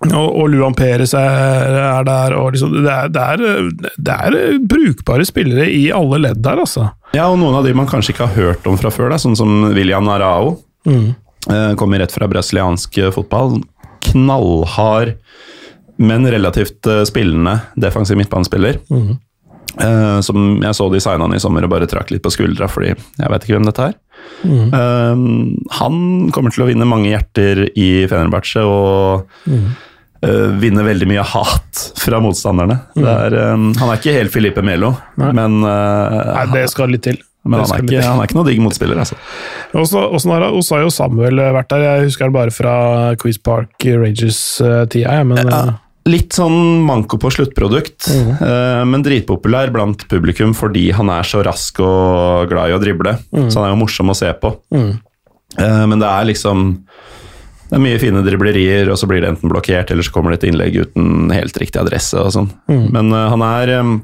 Og, 0.08 0.28
og 0.32 0.46
Luan 0.54 0.76
Perez 0.78 1.12
er, 1.18 1.76
er 1.76 2.06
der, 2.08 2.36
og 2.40 2.54
liksom, 2.56 2.72
det, 2.86 2.88
er, 2.88 3.10
det, 3.12 3.24
er, 3.24 3.96
det, 3.98 4.14
er, 4.16 4.60
brukbare 4.72 5.26
spillere 5.28 5.66
i 5.68 5.90
alle 5.96 6.22
ledd 6.24 6.40
der, 6.46 6.62
altså. 6.64 6.88
Ja, 7.12 7.28
og 7.28 7.40
noen 7.42 7.58
av 7.60 7.68
de 7.68 7.74
man 7.76 7.90
kanskje 7.90 8.14
ikke 8.16 8.30
har 8.30 8.38
hørt 8.38 8.70
om 8.70 8.80
fra 8.80 8.94
før, 8.94 9.12
da, 9.12 9.20
sånn 9.20 9.36
som 9.40 9.74
William 9.76 10.08
Narao. 10.08 10.56
Mm. 10.88 11.10
Eh, 11.52 11.72
kommer 11.80 12.00
rett 12.00 12.16
fra 12.16 12.30
brasiliansk 12.32 13.02
fotball. 13.16 13.58
Knallhard, 14.08 15.18
men 16.00 16.30
relativt 16.32 16.88
eh, 16.88 17.04
spillende 17.10 17.58
defensiv 17.76 18.22
midtbanespiller. 18.22 18.80
Mm. 18.88 19.18
Uh, 19.80 20.18
som 20.26 20.58
jeg 20.60 20.76
så 20.76 20.88
de 20.92 21.00
signa 21.00 21.24
han 21.24 21.36
i 21.38 21.40
sommer 21.40 21.64
og 21.64 21.70
bare 21.72 21.86
trakk 21.88 22.10
litt 22.12 22.24
på 22.26 22.32
skuldra 22.34 22.66
fordi 22.68 22.90
jeg 22.90 23.30
vet 23.32 23.44
ikke 23.46 23.54
hvem 23.54 23.68
dette 23.68 23.86
er. 23.86 23.94
Mm. 24.42 24.74
Uh, 24.74 25.68
han 25.78 26.00
kommer 26.36 26.52
til 26.52 26.66
å 26.66 26.68
vinne 26.68 26.88
mange 26.90 27.12
hjerter 27.12 27.62
i 27.78 28.08
Fenerbahçe 28.10 28.66
og 28.66 29.30
mm 29.46 29.70
uh, 30.26 30.60
vinner 30.60 30.88
veldig 30.88 31.08
mye 31.10 31.24
hat 31.26 31.86
fra 32.00 32.22
motstanderne. 32.24 32.80
Mm. 32.98 33.08
Er, 33.14 33.40
um, 33.54 33.66
han 33.80 33.92
er 33.92 34.00
ikke 34.02 34.16
helt 34.16 34.34
Filipe 34.34 34.64
Melo, 34.66 34.94
Nei. 35.22 35.34
men 35.38 35.60
uh, 35.66 36.36
Nei, 36.36 36.46
Det 36.56 36.70
skal 36.74 36.96
litt 36.96 37.06
til. 37.08 37.20
Men 37.50 37.64
han 37.64 37.72
er, 37.72 37.84
ikke, 37.86 38.00
han 38.04 38.20
er, 38.20 38.28
ikke, 38.28 38.36
noe 38.36 38.48
digg 38.50 38.60
motspiller, 38.62 39.00
altså. 39.00 39.16
Åssen 39.80 40.34
har 40.34 40.50
Osayo 40.52 40.90
Samuel 40.92 41.40
vært 41.56 41.70
der? 41.72 41.86
Jeg 41.86 42.10
husker 42.10 42.28
han 42.28 42.36
bare 42.36 42.52
fra 42.54 42.74
Quiz 43.22 43.40
Park 43.42 43.86
Rangers-tida. 43.86 45.22
men... 45.28 45.46
Ja. 45.48 45.62
Litt 46.10 46.34
sånn 46.34 46.80
manko 46.88 47.20
på 47.22 47.30
sluttprodukt, 47.34 48.08
mm. 48.08 48.30
uh, 48.40 48.84
men 48.88 49.04
dritpopulær 49.06 49.70
blant 49.74 50.06
publikum 50.10 50.56
fordi 50.58 50.88
han 50.96 51.12
er 51.14 51.28
så 51.28 51.44
rask 51.46 51.82
og 51.86 52.50
glad 52.50 52.72
i 52.72 52.74
å 52.74 52.80
drible. 52.82 53.14
Mm. 53.36 53.50
Så 53.52 53.60
han 53.60 53.68
er 53.68 53.74
jo 53.76 53.82
morsom 53.82 54.10
å 54.10 54.16
se 54.18 54.32
på. 54.42 54.54
Mm. 54.74 54.94
Uh, 55.60 55.84
men 55.92 56.00
det 56.02 56.10
er 56.10 56.30
liksom 56.32 56.64
det 57.70 57.78
er 57.78 57.84
mye 57.84 58.00
fine 58.02 58.24
driblerier, 58.26 58.90
og 58.90 58.98
så 58.98 59.06
blir 59.10 59.22
det 59.22 59.30
enten 59.30 59.52
blokkert, 59.52 59.92
eller 59.94 60.06
så 60.06 60.14
kommer 60.14 60.34
det 60.34 60.40
et 60.40 60.48
innlegg 60.50 60.78
uten 60.88 61.30
helt 61.30 61.58
riktig 61.62 61.78
adresse 61.78 62.18
og 62.18 62.32
sånn. 62.34 62.50
Mm. 62.72 62.86
Men 62.96 63.12
uh, 63.14 63.28
han 63.30 63.44
er 63.46 63.74
um, 63.84 64.00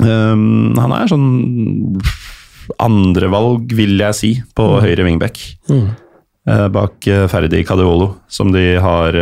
Han 0.00 0.94
er 0.96 1.10
sånn 1.10 1.26
andrevalg, 2.80 3.74
vil 3.76 4.00
jeg 4.00 4.16
si, 4.16 4.30
på 4.56 4.64
mm. 4.64 4.78
høyre 4.86 5.04
wingback. 5.04 5.42
Mm. 5.68 5.90
Uh, 6.48 6.68
bak 6.72 7.04
uh, 7.10 7.26
Ferdi 7.28 7.60
Cadeolo, 7.68 8.14
som 8.32 8.52
de 8.54 8.64
har 8.80 9.18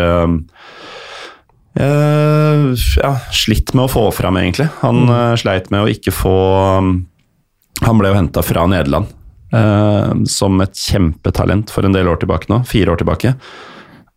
ja, 1.78 3.10
slitt 3.30 3.70
med 3.70 3.84
å 3.84 3.90
få 3.90 4.08
fram, 4.10 4.38
egentlig. 4.40 4.66
Han 4.80 5.04
mm. 5.06 5.36
sleit 5.38 5.68
med 5.70 5.84
å 5.84 5.90
ikke 5.92 6.10
få 6.10 6.38
um, 6.82 6.88
Han 7.86 8.00
ble 8.00 8.10
jo 8.10 8.16
henta 8.18 8.42
fra 8.42 8.64
Nederland 8.66 9.12
som 10.28 10.60
et 10.60 10.76
kjempetalent 10.76 11.70
for 11.72 11.86
en 11.86 11.94
del 11.94 12.08
år 12.10 12.18
tilbake 12.20 12.50
nå, 12.52 12.62
fire 12.68 12.92
år 12.92 13.00
tilbake. 13.00 13.34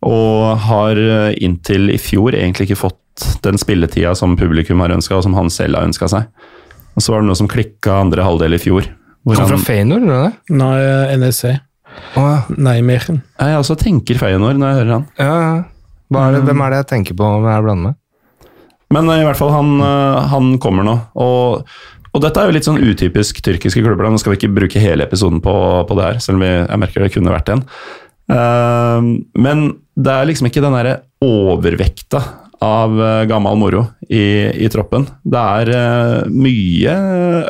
Og 0.02 0.58
har 0.66 0.98
eh, 0.98 1.36
inntil 1.44 1.92
i 1.94 1.98
fjor 2.00 2.34
egentlig 2.34 2.68
ikke 2.68 2.80
fått 2.82 3.26
den 3.44 3.60
spilletida 3.60 4.14
som 4.18 4.34
publikum 4.40 4.82
har 4.82 4.94
ønska, 4.94 5.18
og 5.18 5.26
som 5.26 5.36
han 5.38 5.50
selv 5.52 5.78
har 5.78 5.86
ønska 5.86 6.08
seg. 6.10 6.26
Og 6.96 7.04
så 7.04 7.14
var 7.14 7.22
det 7.22 7.30
noe 7.30 7.38
som 7.38 7.50
klikka 7.50 8.00
andre 8.00 8.24
halvdel 8.26 8.56
i 8.56 8.60
fjor. 8.60 8.88
Hvor 9.22 9.38
han 9.38 9.52
fra 9.52 9.60
Feyenoord, 9.62 10.02
eller 10.02 10.24
det? 10.24 10.56
Nei, 10.58 11.18
NSC. 11.20 11.52
Oh, 12.18 12.48
Nei, 12.56 12.80
Meren. 12.84 13.20
Jeg 13.38 13.60
også 13.60 13.76
tenker 13.78 14.18
Feyenoord 14.18 14.58
når 14.58 14.72
jeg 14.72 14.80
hører 14.80 14.94
han. 14.96 15.06
Ja, 15.20 15.34
er 16.22 16.34
det, 16.34 16.42
Hvem 16.48 16.64
er 16.64 16.72
det 16.72 16.80
jeg 16.82 16.88
tenker 16.90 17.16
på 17.16 17.28
hva 17.44 17.54
jeg 17.54 17.64
blander 17.68 17.92
med? 17.92 17.98
Men 18.92 19.08
i 19.08 19.22
hvert 19.24 19.38
fall, 19.38 19.52
han, 19.54 19.70
eh, 19.80 20.30
han 20.32 20.56
kommer 20.60 20.84
nå. 20.88 20.98
Og 21.22 21.62
og 22.12 22.20
dette 22.20 22.40
er 22.40 22.48
jo 22.48 22.54
litt 22.56 22.66
sånn 22.68 22.82
utypisk 22.82 23.40
tyrkiske 23.44 23.82
klubber. 23.84 24.10
Nå 24.12 24.20
skal 24.20 24.34
vi 24.34 24.42
ikke 24.42 24.54
bruke 24.58 24.82
hele 24.82 25.06
episoden 25.08 25.40
på, 25.44 25.54
på 25.88 25.96
det 25.98 26.08
her, 26.08 26.20
selv 26.20 26.40
om 26.40 26.44
jeg 26.44 26.80
merker 26.82 27.06
det 27.06 27.12
kunne 27.14 27.32
vært 27.32 27.52
en. 27.54 27.64
Uh, 28.32 29.00
men 29.40 29.64
det 29.96 30.12
er 30.12 30.28
liksom 30.28 30.48
ikke 30.48 30.62
den 30.64 30.76
derre 30.76 30.98
overvekta 31.24 32.20
av 32.62 32.94
uh, 33.00 33.24
gammel 33.30 33.56
moro 33.58 33.86
i, 34.06 34.22
i, 34.52 34.68
troppen. 34.72 35.08
Det 35.24 35.40
er 35.40 35.72
uh, 35.72 36.28
mye 36.28 36.98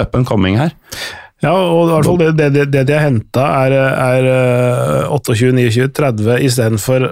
up 0.00 0.14
and 0.18 0.28
coming 0.28 0.58
her. 0.60 0.72
Ja, 1.42 1.52
og 1.52 1.88
i 1.88 1.90
hvert 1.90 2.06
fall 2.06 2.20
det, 2.22 2.48
det, 2.54 2.66
det 2.70 2.82
de 2.86 2.94
har 2.94 3.02
henta, 3.08 3.44
er, 3.64 3.72
er 3.74 4.28
eh, 4.30 5.14
28, 5.14 5.50
29, 5.58 5.88
30 5.98 6.44
istedenfor 6.46 7.06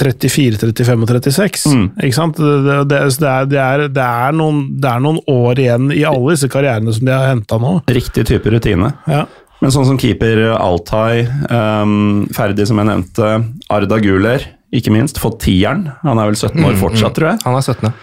34, 0.00 0.56
35 0.60 1.04
og 1.04 1.12
36. 1.12 1.66
Mm. 1.72 1.86
Ikke 2.08 2.16
sant? 2.16 2.40
Det, 2.40 2.56
det, 2.88 3.00
det, 3.20 3.28
er, 3.28 3.48
det, 3.50 3.60
er, 3.60 3.84
det, 3.92 4.06
er 4.06 4.36
noen, 4.36 4.62
det 4.80 4.92
er 4.92 5.04
noen 5.04 5.20
år 5.32 5.60
igjen 5.60 5.90
i 5.92 6.06
alle 6.08 6.32
disse 6.36 6.48
karrierene 6.52 6.96
som 6.96 7.08
de 7.08 7.12
har 7.12 7.28
henta 7.34 7.60
nå. 7.60 7.74
Riktig 7.92 8.26
type 8.32 8.52
rutine. 8.52 8.94
Ja. 9.12 9.26
Men 9.60 9.72
sånn 9.72 9.86
som 9.88 10.00
keeper 10.00 10.42
Altai, 10.56 11.24
um, 11.48 12.26
ferdig 12.36 12.66
som 12.68 12.80
jeg 12.80 12.90
nevnte, 12.90 13.30
Arda 13.72 14.00
Guler, 14.04 14.44
ikke 14.76 14.92
minst, 14.92 15.20
fått 15.22 15.40
tieren. 15.46 15.86
Han 16.02 16.20
er 16.20 16.28
vel 16.28 16.36
17 16.36 16.60
år 16.64 16.76
fortsatt, 16.80 17.16
tror 17.16 17.32
jeg. 17.32 17.40
Han 17.46 17.56
er 17.56 17.64
17. 17.64 17.94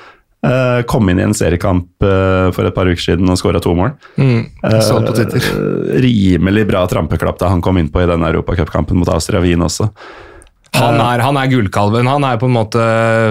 Uh, 0.44 0.82
kom 0.84 1.08
inn 1.08 1.22
i 1.22 1.24
en 1.24 1.32
seriekamp 1.32 2.04
uh, 2.04 2.50
for 2.52 2.68
et 2.68 2.76
par 2.76 2.90
uker 2.92 3.00
siden 3.00 3.32
og 3.32 3.38
skåra 3.40 3.62
to 3.64 3.72
mål. 3.78 3.94
Mm. 4.20 4.50
På. 4.60 5.14
Uh, 5.16 5.94
rimelig 6.04 6.66
bra 6.68 6.82
trampeklapp 6.92 7.40
da 7.40 7.54
han 7.54 7.64
kom 7.64 7.80
innpå 7.80 8.04
i 8.04 8.10
den 8.10 8.26
europacupkampen 8.28 9.00
mot 9.00 9.12
Austria 9.14 9.40
Wien 9.44 9.64
også. 9.64 9.88
Han 10.74 10.98
er, 11.00 11.22
han 11.24 11.38
er 11.40 11.48
gullkalven. 11.48 12.10
Han 12.10 12.26
er 12.28 12.40
på 12.42 12.50
en 12.50 12.56
måte 12.58 12.84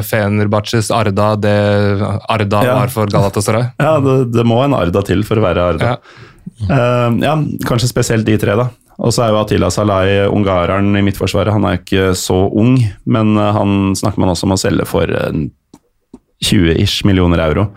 Fenerbahçes 0.09 0.93
Arda 0.94 1.32
det 1.36 1.55
Arda 2.30 2.64
Ja. 2.64 2.76
var 2.80 2.93
for 2.94 3.10
Galatasaray. 3.12 3.72
Ja, 3.82 3.97
det, 4.01 4.18
det 4.32 4.48
må 4.48 4.62
en 4.64 4.76
Arda 4.78 5.05
til 5.05 5.26
for 5.26 5.43
å 5.43 5.44
være 5.44 5.70
Arda. 5.74 5.97
Ja. 5.97 6.28
Uh, 6.62 7.18
ja, 7.20 7.36
kanskje 7.68 7.90
spesielt 7.93 8.24
de 8.24 8.39
tre, 8.40 8.56
da. 8.56 8.70
Og 9.02 9.12
så 9.12 9.26
er 9.26 9.34
jo 9.34 9.43
Atila 9.43 9.68
Salai 9.74 10.22
ungareren 10.30 10.94
i 10.97 11.02
midtforsvaret. 11.05 11.52
Han 11.52 11.66
er 11.66 11.76
jo 11.76 11.82
ikke 11.82 12.12
så 12.16 12.44
ung, 12.48 12.78
men 13.05 13.34
han 13.36 13.97
snakker 13.98 14.22
man 14.22 14.30
også 14.32 14.47
om 14.47 14.55
å 14.55 14.60
selge 14.62 14.86
for 14.86 15.10
20-ish 16.43 17.05
millioner 17.09 17.43
euro. 17.48 17.69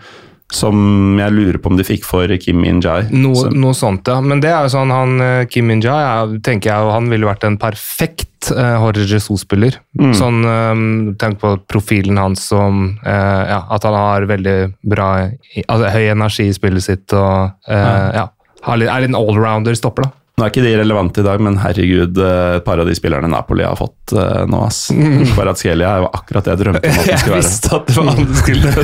Som 0.54 1.18
jeg 1.18 1.34
lurer 1.34 1.56
på 1.58 1.72
om 1.72 1.78
de 1.78 1.82
fikk 1.82 2.04
for 2.06 2.30
Kim 2.38 2.60
In-jai. 2.62 3.08
Noe, 3.10 3.48
noe 3.50 3.74
sånt, 3.74 4.06
ja. 4.06 4.20
Men 4.22 4.38
det 4.38 4.52
er 4.52 4.68
jo 4.68 4.70
sånn, 4.76 4.92
han 4.94 5.16
eh, 5.18 5.46
Kim 5.50 5.66
Min-Jai, 5.66 6.38
tenker 6.46 6.70
jeg 6.70 6.92
han 6.94 7.10
ville 7.10 7.26
vært 7.26 7.48
en 7.48 7.56
perfekt 7.58 8.52
uh, 8.54 8.76
Jorge 8.78 9.08
Jesus-spiller. 9.10 9.80
Mm. 9.98 10.12
Sånn, 10.14 10.38
um, 10.46 10.84
Tenk 11.18 11.40
på 11.42 11.56
profilen 11.66 12.20
hans 12.22 12.44
som 12.52 12.84
uh, 13.02 13.42
ja, 13.48 13.58
At 13.74 13.88
han 13.88 13.96
har 13.98 14.28
veldig 14.30 14.54
bra 14.86 15.08
altså, 15.66 15.90
Høy 15.96 16.12
energi 16.12 16.46
i 16.46 16.54
spillet 16.54 16.84
sitt 16.84 17.16
og 17.16 17.56
uh, 17.66 18.06
ja. 18.14 18.28
litt- 18.78 18.92
er 18.92 19.08
en 19.08 19.18
allrounder 19.18 19.74
stopper, 19.74 20.06
da. 20.06 20.25
Nå 20.36 20.44
er 20.44 20.50
ikke 20.52 20.64
de 20.66 20.74
relevante 20.76 21.22
i 21.22 21.24
dag, 21.24 21.40
men 21.40 21.54
herregud, 21.62 22.18
eh, 22.20 22.56
et 22.58 22.64
par 22.66 22.82
av 22.82 22.84
de 22.84 22.92
spillerne 22.98 23.30
Napoli 23.32 23.64
har 23.64 23.78
fått 23.78 24.12
uh, 24.12 24.42
nå, 24.44 24.58
ass. 24.66 24.90
Kvaratskhelia 25.32 25.94
er 25.94 26.04
jo 26.04 26.10
akkurat 26.12 26.44
det 26.44 26.52
jeg 26.52 26.60
drømte 26.60 26.90
om 26.92 26.98
at 27.00 27.08
det 27.08 27.20
skulle 27.22 27.38
være. 27.38 27.40
Jeg 27.40 27.46
visste 27.46 27.72
at 27.78 27.88
det 27.88 27.96
var 27.96 28.10
han 28.10 28.20
som 28.20 28.36
skulle 28.42 28.74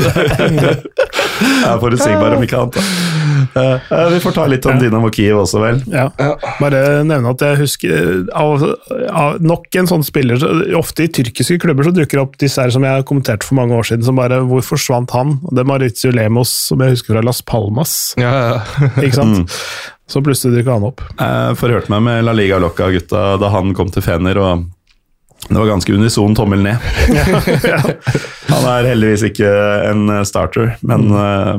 Jeg 1.42 1.68
er 1.68 1.82
forutsigbar 1.84 2.38
om 2.38 2.46
ikke 2.48 2.62
annet. 2.62 2.80
Uh, 2.80 3.22
Eh, 3.54 3.92
eh, 3.98 4.08
vi 4.08 4.20
får 4.20 4.32
ta 4.32 4.46
litt 4.46 4.66
om 4.66 4.78
Dinamo 4.80 5.10
Kiev 5.12 5.40
også, 5.42 5.60
vel. 5.62 5.80
Ja. 5.92 6.08
Bare 6.60 7.02
nevne 7.06 7.32
at 7.32 7.44
jeg 7.44 7.60
husker 7.62 7.94
eh, 7.94 8.20
av, 8.38 8.64
av 9.10 9.40
nok 9.44 9.68
en 9.78 9.90
sånn 9.90 10.04
spiller 10.06 10.42
Ofte 10.78 11.06
i 11.06 11.10
tyrkiske 11.12 11.58
klubber 11.62 11.86
så 11.86 11.94
dukker 11.94 12.18
det 12.18 12.24
opp 12.24 12.36
disse 12.40 12.62
her 12.62 12.72
som 12.74 12.86
jeg 12.86 13.06
kommenterte 13.08 13.46
for 13.48 13.58
mange 13.58 13.76
år 13.76 13.88
siden, 13.88 14.06
som 14.06 14.18
bare 14.18 14.42
Hvor 14.48 14.64
forsvant 14.72 15.12
han? 15.16 15.38
Det 15.50 15.64
er 15.64 15.68
Maritio 15.68 16.12
Lemos, 16.14 16.52
som 16.70 16.82
jeg 16.82 16.96
husker 16.96 17.16
fra 17.16 17.24
Las 17.26 17.42
Palmas. 17.46 17.96
ja, 18.20 18.32
ja. 18.32 18.92
Ikke 19.02 19.18
sant? 19.18 19.58
Så 20.10 20.22
plutselig 20.24 20.58
dukker 20.58 20.76
han 20.76 20.86
opp. 20.90 21.02
Jeg 21.18 21.58
forhørte 21.60 21.92
meg 21.92 22.02
med 22.04 22.24
La 22.26 22.34
Liga 22.36 22.58
Locca-gutta 22.60 23.36
da 23.40 23.52
han 23.54 23.72
kom 23.76 23.92
til 23.94 24.04
Fener, 24.04 24.40
og 24.42 24.66
det 25.48 25.58
var 25.58 25.70
ganske 25.72 25.94
unison 25.94 26.36
tommel 26.38 26.62
ned. 26.62 26.76
Han 28.52 28.66
er 28.68 28.86
heldigvis 28.92 29.24
ikke 29.26 29.48
en 29.88 30.12
starter, 30.28 30.76
men 30.86 31.08
uh, 31.10 31.56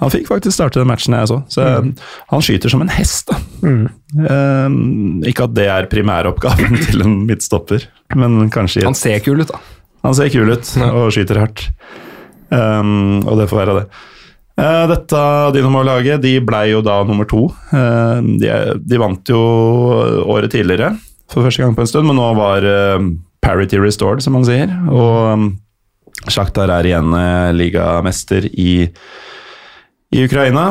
han 0.00 0.12
fikk 0.12 0.26
faktisk 0.28 0.56
starte 0.56 0.80
den 0.80 0.88
matchen 0.90 1.14
jeg 1.16 1.28
så. 1.30 1.38
Så 1.52 1.62
mm. 1.64 1.92
han 2.32 2.42
skyter 2.44 2.72
som 2.72 2.82
en 2.84 2.92
hest, 2.92 3.30
da. 3.30 3.38
Eh, 3.66 4.76
ikke 5.30 5.46
at 5.46 5.54
det 5.56 5.68
er 5.72 5.88
primæroppgaven 5.92 6.76
til 6.88 7.04
en 7.04 7.14
midtstopper, 7.28 7.86
men 8.18 8.50
kanskje 8.52 8.84
Han 8.86 8.98
ser 8.98 9.22
kul 9.24 9.40
ut, 9.44 9.52
da. 9.52 9.62
Han 10.06 10.16
ser 10.16 10.30
kul 10.32 10.52
ut 10.52 10.74
og 10.90 11.08
skyter 11.14 11.40
hardt. 11.42 11.68
Um, 12.46 13.24
og 13.26 13.40
det 13.40 13.48
får 13.50 13.58
være 13.62 13.78
det. 13.80 13.86
Eh, 14.56 14.84
dette 14.88 15.22
Dynamo-laget 15.52 16.22
de 16.24 16.38
ble 16.44 16.62
jo 16.70 16.80
da 16.84 17.02
nummer 17.04 17.28
to. 17.28 17.46
Eh, 17.76 18.20
de, 18.40 18.52
de 18.80 19.00
vant 19.00 19.28
jo 19.32 19.40
året 20.24 20.52
tidligere 20.54 20.94
for 21.32 21.42
første 21.44 21.60
gang 21.60 21.74
på 21.76 21.82
en 21.82 21.90
stund, 21.90 22.06
men 22.08 22.16
nå 22.16 22.26
var 22.38 22.64
eh, 22.64 23.08
parity 23.44 23.80
restored, 23.82 24.22
som 24.24 24.36
man 24.38 24.46
sier. 24.46 24.70
Og 24.88 25.16
um, 25.34 25.48
Sjaktar 26.32 26.70
er 26.72 26.86
igjen 26.88 27.12
ligamester 27.54 28.46
i, 28.48 28.86
i 30.10 30.22
Ukraina. 30.24 30.70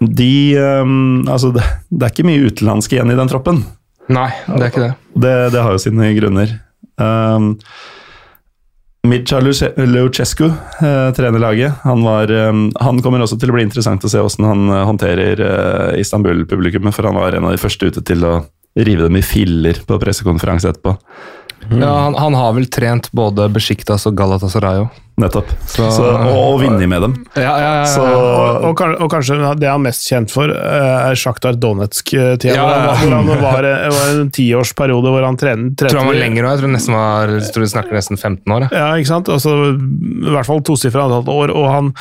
De 0.00 0.30
Altså, 0.62 1.50
det, 1.52 1.64
det 1.90 2.06
er 2.06 2.14
ikke 2.14 2.28
mye 2.30 2.46
utenlandske 2.46 2.96
igjen 2.96 3.12
i 3.12 3.18
den 3.18 3.32
troppen. 3.32 3.58
Nei, 4.08 4.30
det 4.46 4.62
er 4.62 4.70
ikke 4.70 4.84
det. 4.86 4.92
Det, 5.26 5.34
det 5.52 5.64
har 5.66 5.76
jo 5.76 5.82
sine 5.82 6.08
grunner. 6.16 6.54
Um, 9.02 9.12
Luchescu 9.12 10.44
eh, 10.44 11.12
trener 11.16 11.38
laget. 11.38 11.72
Han, 11.82 12.04
var, 12.04 12.30
eh, 12.30 12.52
han 12.80 13.02
kommer 13.02 13.24
også 13.24 13.38
til 13.40 13.52
å 13.52 13.56
bli 13.56 13.64
interessant 13.64 14.04
å 14.04 14.10
se 14.12 14.20
hvordan 14.20 14.48
han 14.50 14.64
eh, 14.68 14.86
håndterer 14.90 15.44
eh, 15.46 16.00
Istanbul-publikummet, 16.02 16.94
for 16.94 17.08
han 17.08 17.16
var 17.16 17.36
en 17.36 17.48
av 17.48 17.54
de 17.56 17.62
første 17.62 17.88
ute 17.88 18.04
til 18.04 18.26
å 18.28 18.34
rive 18.76 19.08
dem 19.08 19.16
i 19.18 19.24
filler 19.24 19.80
på 19.86 19.98
pressekonferanse 19.98 20.70
etterpå. 20.70 20.94
Ja, 21.68 21.90
han, 22.06 22.14
han 22.18 22.34
har 22.34 22.54
vel 22.56 22.66
trent 22.72 23.10
både 23.12 23.48
Besjiktas 23.52 24.06
og 24.08 24.16
Galatasaray 24.18 24.80
òg. 24.86 24.90
Nettopp. 25.20 25.50
Så- 25.68 25.90
Så, 25.92 26.04
og, 26.08 26.30
og 26.32 26.60
vinne 26.62 26.86
med 26.88 27.02
dem. 27.04 27.14
Ja, 27.36 27.42
ja, 27.60 27.72
ja, 27.82 27.84
Så. 27.84 28.00
Og, 28.00 28.70
og, 28.70 28.80
og 29.04 29.10
kanskje 29.12 29.36
det 29.60 29.68
han 29.68 29.82
er 29.82 29.82
mest 29.84 30.06
kjent 30.08 30.32
for, 30.32 30.48
eh, 30.48 31.10
er 31.10 31.18
Sjaktar 31.20 31.58
Donetsk-tida. 31.60 32.54
Ja, 32.56 32.64
hvor 32.64 32.96
han 32.96 33.28
ja. 33.28 33.36
var- 33.42 33.68
han 33.68 33.92
var, 33.92 34.08
en 34.22 34.30
tiårsperiode 34.32 35.12
hvor 35.12 35.26
han 35.28 35.36
trener, 35.36 35.74
Jeg 35.76 35.90
tror 35.92 35.98
han 36.00 36.08
var 36.14 36.20
lenger 36.22 36.44
òg. 36.48 36.54
Jeg 36.56 36.62
tror, 36.64 36.72
nesten 36.72 36.96
var, 36.96 37.34
jeg 37.36 37.52
tror 37.52 37.66
vi 37.66 37.72
snakker 37.74 37.92
nesten 38.00 38.16
15 38.16 38.56
år. 38.56 38.68
Ja, 38.72 38.88
ikke 38.96 39.12
sant? 39.12 39.28
Altså, 39.28 39.52
I 39.76 40.30
hvert 40.32 40.48
fall 40.48 40.62
tosifra 40.64 41.04
antall 41.04 41.28
år. 41.28 41.52
Og, 41.52 41.68
han, 41.68 41.92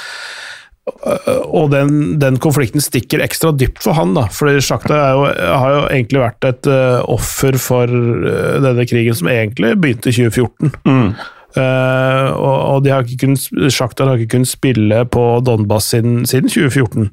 og 1.45 1.70
den, 1.74 2.20
den 2.22 2.40
konflikten 2.41 2.84
stikker 2.84 3.24
ekstra 3.24 3.52
dypt 3.56 3.82
for 3.84 3.98
han, 3.98 4.14
da. 4.18 4.28
For 4.34 4.60
Sjakta 4.64 4.99
har 4.99 5.74
jo 5.76 5.82
egentlig 5.88 6.24
vært 6.24 6.48
et 6.49 6.70
eh, 6.70 6.99
offer 7.10 7.60
for 7.61 7.90
eh, 7.90 8.56
denne 8.64 8.88
krigen, 8.90 9.18
som 9.18 9.32
egentlig 9.32 9.76
begynte 9.80 10.11
i 10.11 10.18
2014. 10.18 10.74
mm, 10.88 11.11
Eh, 11.57 12.27
og, 12.38 12.84
de 12.85 12.91
har 12.93 13.05
ikke 13.05 13.23
kunnet, 13.23 13.71
Shakhtar 13.73 14.11
har 14.11 14.19
ikke 14.19 14.35
kunnet 14.35 14.51
spille 14.51 14.99
på 15.09 15.23
Donbas 15.45 15.88
siden, 15.89 16.21
siden 16.30 16.51
2014. 16.51 17.09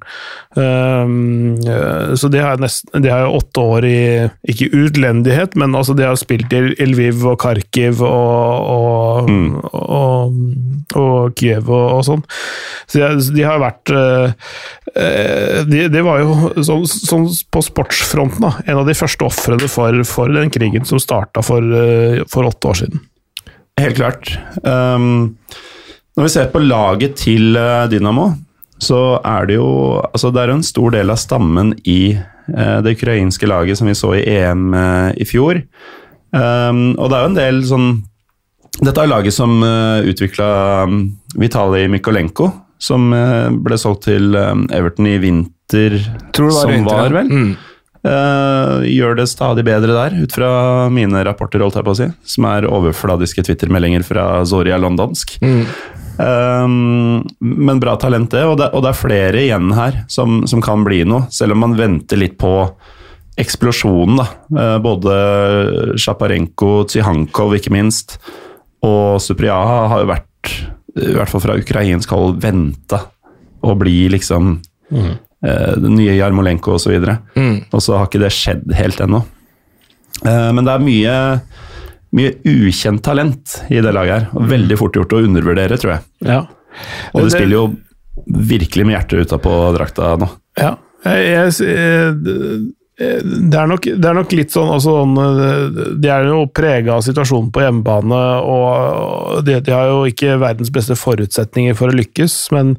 Uh, 0.56 1.56
eh, 1.64 2.12
så 2.16 2.28
de 2.32 2.42
har, 2.42 2.60
nesten, 2.60 3.02
de 3.04 3.12
har 3.12 3.24
jo 3.26 3.38
åtte 3.38 3.60
år 3.60 3.86
i 3.88 3.98
Ikke 4.48 4.70
utlendighet, 4.72 5.56
men 5.56 5.74
altså 5.76 5.96
de 5.96 6.06
har 6.06 6.16
spilt 6.20 6.52
i 6.52 6.88
Lviv 6.88 7.24
og 7.28 7.38
Kharkiv 7.42 8.02
og, 8.04 8.70
og, 8.76 9.30
og, 9.72 10.38
og 10.96 11.36
Kiev 11.36 11.72
og, 11.72 12.04
sånn. 12.06 12.24
Så 12.86 13.00
de, 13.00 13.28
de 13.36 13.44
har 13.46 13.60
vært 13.62 13.92
uh, 13.92 14.32
Det 15.66 15.88
de, 15.92 16.04
var 16.04 16.22
jo 16.22 16.54
sånn, 16.64 16.86
sånn 16.86 17.28
på 17.52 17.64
sportsfronten 17.64 18.44
da, 18.44 18.54
en 18.66 18.82
av 18.82 18.88
de 18.88 18.96
første 18.96 19.26
ofrene 19.26 19.68
for, 19.70 20.04
for 20.08 20.32
den 20.32 20.52
krigen 20.52 20.86
som 20.88 21.00
starta 21.02 21.42
for, 21.44 21.62
eh, 21.62 22.22
for 22.30 22.48
åtte 22.48 22.72
år 22.72 22.80
siden. 22.84 23.04
Helt 23.76 23.98
klart. 23.98 24.30
Um, 24.64 25.36
når 26.16 26.24
vi 26.24 26.32
ser 26.32 26.48
på 26.48 26.62
laget 26.64 27.18
til 27.20 27.58
eh, 27.60 27.84
Dynamo, 27.92 28.30
så 28.80 29.18
er 29.24 29.48
det 29.48 29.58
jo 29.58 29.68
altså 30.04 30.30
Det 30.32 30.42
er 30.42 30.52
en 30.52 30.64
stor 30.64 30.94
del 30.94 31.12
av 31.12 31.20
stammen 31.20 31.74
i 31.84 32.16
uh, 32.16 32.78
det 32.84 32.94
ukrainske 32.96 33.48
laget 33.48 33.76
som 33.76 33.88
vi 33.88 33.96
så 33.96 34.14
i 34.16 34.24
EM 34.32 34.70
uh, 34.72 35.12
i 35.12 35.28
fjor. 35.28 35.60
Um, 36.32 36.96
og 36.96 37.12
det 37.12 37.18
er 37.18 37.22
jo 37.22 37.30
en 37.30 37.38
del 37.38 37.60
sånn 37.68 37.88
Dette 38.80 39.00
er 39.00 39.08
laget 39.08 39.36
som 39.36 39.60
uh, 39.64 40.00
utvikla 40.08 40.48
um, 40.88 41.04
Vitalij 41.36 41.86
Mykolenko, 41.92 42.48
som 42.80 43.12
ble 43.64 43.76
solgt 43.80 44.04
til 44.08 44.36
Everton 44.36 45.08
i 45.08 45.16
vinter, 45.20 45.96
Tror 46.36 46.50
det 46.50 46.56
var 46.56 46.64
som 46.64 46.72
vinter, 46.72 46.98
var, 46.98 47.14
vel. 47.16 47.30
Mm. 47.32 47.54
Eh, 48.06 48.86
gjør 48.92 49.16
det 49.18 49.26
stadig 49.30 49.64
bedre 49.66 49.94
der, 49.96 50.16
ut 50.22 50.34
fra 50.34 50.50
mine 50.92 51.22
rapporter, 51.26 51.62
holdt 51.64 51.78
jeg 51.80 51.86
på 51.86 51.94
å 51.94 51.98
si. 51.98 52.08
Som 52.36 52.46
er 52.50 52.68
overfladiske 52.70 53.42
Twitter-meldinger 53.46 54.04
fra 54.06 54.26
Zoria 54.46 54.78
Londonsk. 54.78 55.38
Mm. 55.42 55.62
Um, 56.16 57.24
men 57.40 57.80
bra 57.82 57.96
talent, 58.00 58.30
det. 58.32 58.44
Og, 58.46 58.56
det. 58.60 58.70
og 58.72 58.84
det 58.84 58.92
er 58.92 59.00
flere 59.00 59.42
igjen 59.42 59.72
her 59.76 60.04
som, 60.12 60.44
som 60.48 60.62
kan 60.64 60.86
bli 60.86 61.02
noe, 61.08 61.26
selv 61.34 61.56
om 61.56 61.64
man 61.66 61.76
venter 61.78 62.20
litt 62.20 62.38
på 62.40 62.54
eksplosjonen. 63.36 64.22
da. 64.22 64.28
Eh, 64.62 64.78
både 64.84 65.16
Sjaparenko, 66.00 66.86
Tsihankov 66.88 67.58
ikke 67.58 67.74
minst, 67.74 68.16
og 68.86 69.20
Supriaha 69.20 69.82
har 69.92 70.04
jo 70.04 70.10
vært, 70.14 70.54
i 70.96 71.12
hvert 71.18 71.32
fall 71.32 71.44
fra 71.44 71.58
ukrainsk 71.58 72.14
hold, 72.16 72.38
venta 72.40 73.02
å 73.66 73.74
bli 73.76 74.06
liksom 74.14 74.54
eh, 74.94 75.14
den 75.82 75.96
nye 75.98 76.16
Jarmolenko 76.16 76.76
osv. 76.76 76.96
Og, 76.96 77.06
så 77.06 77.16
Mm. 77.36 77.56
og 77.70 77.82
så 77.84 77.96
har 77.98 78.08
ikke 78.08 78.22
det 78.22 78.32
skjedd 78.34 78.76
helt 78.76 79.00
ennå. 79.04 79.22
Eh, 80.24 80.52
men 80.52 80.64
det 80.64 80.72
er 80.72 80.86
mye, 80.86 81.16
mye 82.16 82.32
ukjent 82.46 83.04
talent 83.04 83.58
i 83.70 83.82
det 83.84 83.92
laget 83.94 84.14
her. 84.14 84.28
Og 84.38 84.48
veldig 84.50 84.78
fort 84.80 84.96
gjort 84.96 85.12
å 85.16 85.22
undervurdere, 85.26 85.78
tror 85.80 85.96
jeg. 85.96 86.06
Ja. 86.30 86.40
Og 87.14 87.26
de 87.26 87.34
spiller 87.34 87.56
jo 87.56 87.66
virkelig 88.26 88.86
med 88.86 88.96
hjertet 88.96 89.28
utapå 89.28 89.52
drakta 89.76 90.16
nå. 90.20 90.28
Ja, 90.58 90.76
Jeg, 91.06 91.52
jeg, 91.60 92.16
det 92.96 93.58
er, 93.60 93.66
nok, 93.68 93.84
det 93.84 94.08
er 94.08 94.16
nok 94.16 94.30
litt 94.32 94.54
sånn, 94.54 94.70
altså, 94.72 94.94
De 96.00 96.08
er 96.08 96.30
jo 96.30 96.46
prega 96.48 96.94
av 96.96 97.04
situasjonen 97.04 97.50
på 97.52 97.60
hjemmebane, 97.60 98.20
og 98.40 99.42
de, 99.44 99.58
de, 99.60 99.74
har 99.74 99.90
jo 99.92 99.98
ikke 100.08 100.38
verdens 100.40 100.72
beste 100.72 100.96
forutsetninger 100.96 101.76
for 101.76 101.92
å 101.92 101.98
lykkes, 101.98 102.38
men, 102.56 102.72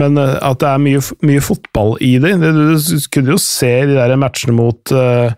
men 0.00 0.18
at 0.20 0.60
det 0.62 0.68
er 0.70 0.82
mye, 0.82 1.02
mye 1.26 1.44
fotball 1.44 1.96
i 2.04 2.14
det. 2.22 2.36
Du 2.40 3.00
kunne 3.12 3.36
jo 3.36 3.40
se 3.42 3.72
de 3.90 3.98
der 3.98 4.16
matchene 4.20 4.56
mot 4.56 4.94
uh, 4.96 5.32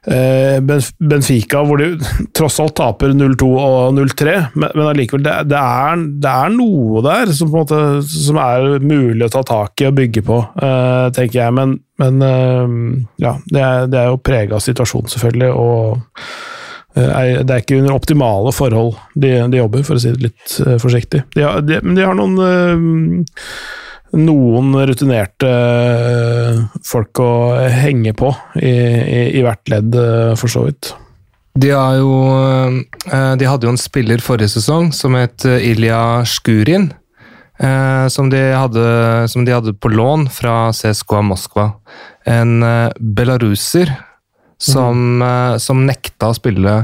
Benfica, 0.00 1.60
hvor 1.66 1.76
de 1.76 1.90
tross 2.36 2.56
alt 2.62 2.72
taper 2.78 3.12
0-2 3.12 3.48
og 3.52 3.98
0-3, 3.98 4.36
men, 4.54 4.70
men 4.72 4.86
allikevel, 4.88 5.24
det, 5.26 5.34
det, 5.50 5.58
er, 5.60 6.04
det, 6.24 6.30
er, 6.32 6.54
noe 6.54 7.02
der 7.04 7.32
som, 7.36 7.50
måte, 7.52 7.80
som, 8.08 8.40
er 8.40 8.80
mulig 8.80 9.26
å 9.26 9.32
ta 9.34 9.44
tak 9.44 9.84
i 9.84 9.90
og 9.90 9.98
bygge 9.98 10.24
på, 10.24 10.38
uh, 10.40 11.10
tenker 11.16 11.42
jeg. 11.42 11.56
Men, 11.56 11.76
men 12.00 12.24
uh, 12.24 12.78
ja, 13.20 13.36
det 13.52 13.66
er, 13.66 13.90
det 13.92 14.00
er 14.00 14.08
jo 14.14 14.22
prega 14.24 14.56
av 14.56 14.64
situasjonen, 14.64 15.12
selvfølgelig. 15.12 15.52
og 15.52 16.49
uh, 16.98 17.42
det 17.44 17.54
er 17.54 17.62
ikke 17.62 17.78
under 17.80 17.96
optimale 17.96 18.54
forhold 18.56 18.96
de, 19.14 19.36
de, 19.50 19.60
jobber, 19.60 19.84
for 19.86 19.98
å 19.98 20.02
si 20.02 20.14
det 20.14 20.30
litt 20.30 20.56
forsiktig. 20.82 21.26
De 21.36 21.46
har, 21.46 21.60
de, 21.66 21.82
de 21.84 22.06
har 22.06 22.18
noen 22.18 22.50
noen 24.16 24.74
rutinerte 24.88 25.50
eh, 25.50 26.62
folk 26.86 27.20
å 27.22 27.32
henge 27.70 28.14
på 28.18 28.32
i, 28.58 28.72
i, 28.72 29.20
i 29.38 29.44
hvert 29.44 29.70
ledd, 29.70 29.94
eh, 29.94 30.32
for 30.38 30.50
så 30.50 30.66
vidt. 30.66 30.92
De, 31.60 31.70
jo, 31.70 32.14
eh, 33.10 33.34
de, 33.38 33.46
hadde 33.46 33.68
jo 33.68 33.74
en 33.74 33.80
spiller 33.80 34.22
forrige 34.24 34.54
sesong 34.56 34.90
som 34.96 35.18
het 35.18 35.46
Ilja 35.46 36.24
Skurin. 36.28 36.92
Som 38.08 38.30
de, 38.32 38.38
hadde, 38.56 38.82
som 39.28 39.44
de 39.44 39.52
hadde 39.52 39.74
på 39.76 39.90
lån 39.92 40.22
fra 40.32 40.70
CSKA 40.72 41.18
Moskva. 41.28 41.66
En 42.24 42.64
belaruser 42.96 43.92
som, 44.60 45.18
mm. 45.22 45.58
som 45.62 45.84
nekta 45.88 46.30
å 46.30 46.36
spille 46.36 46.78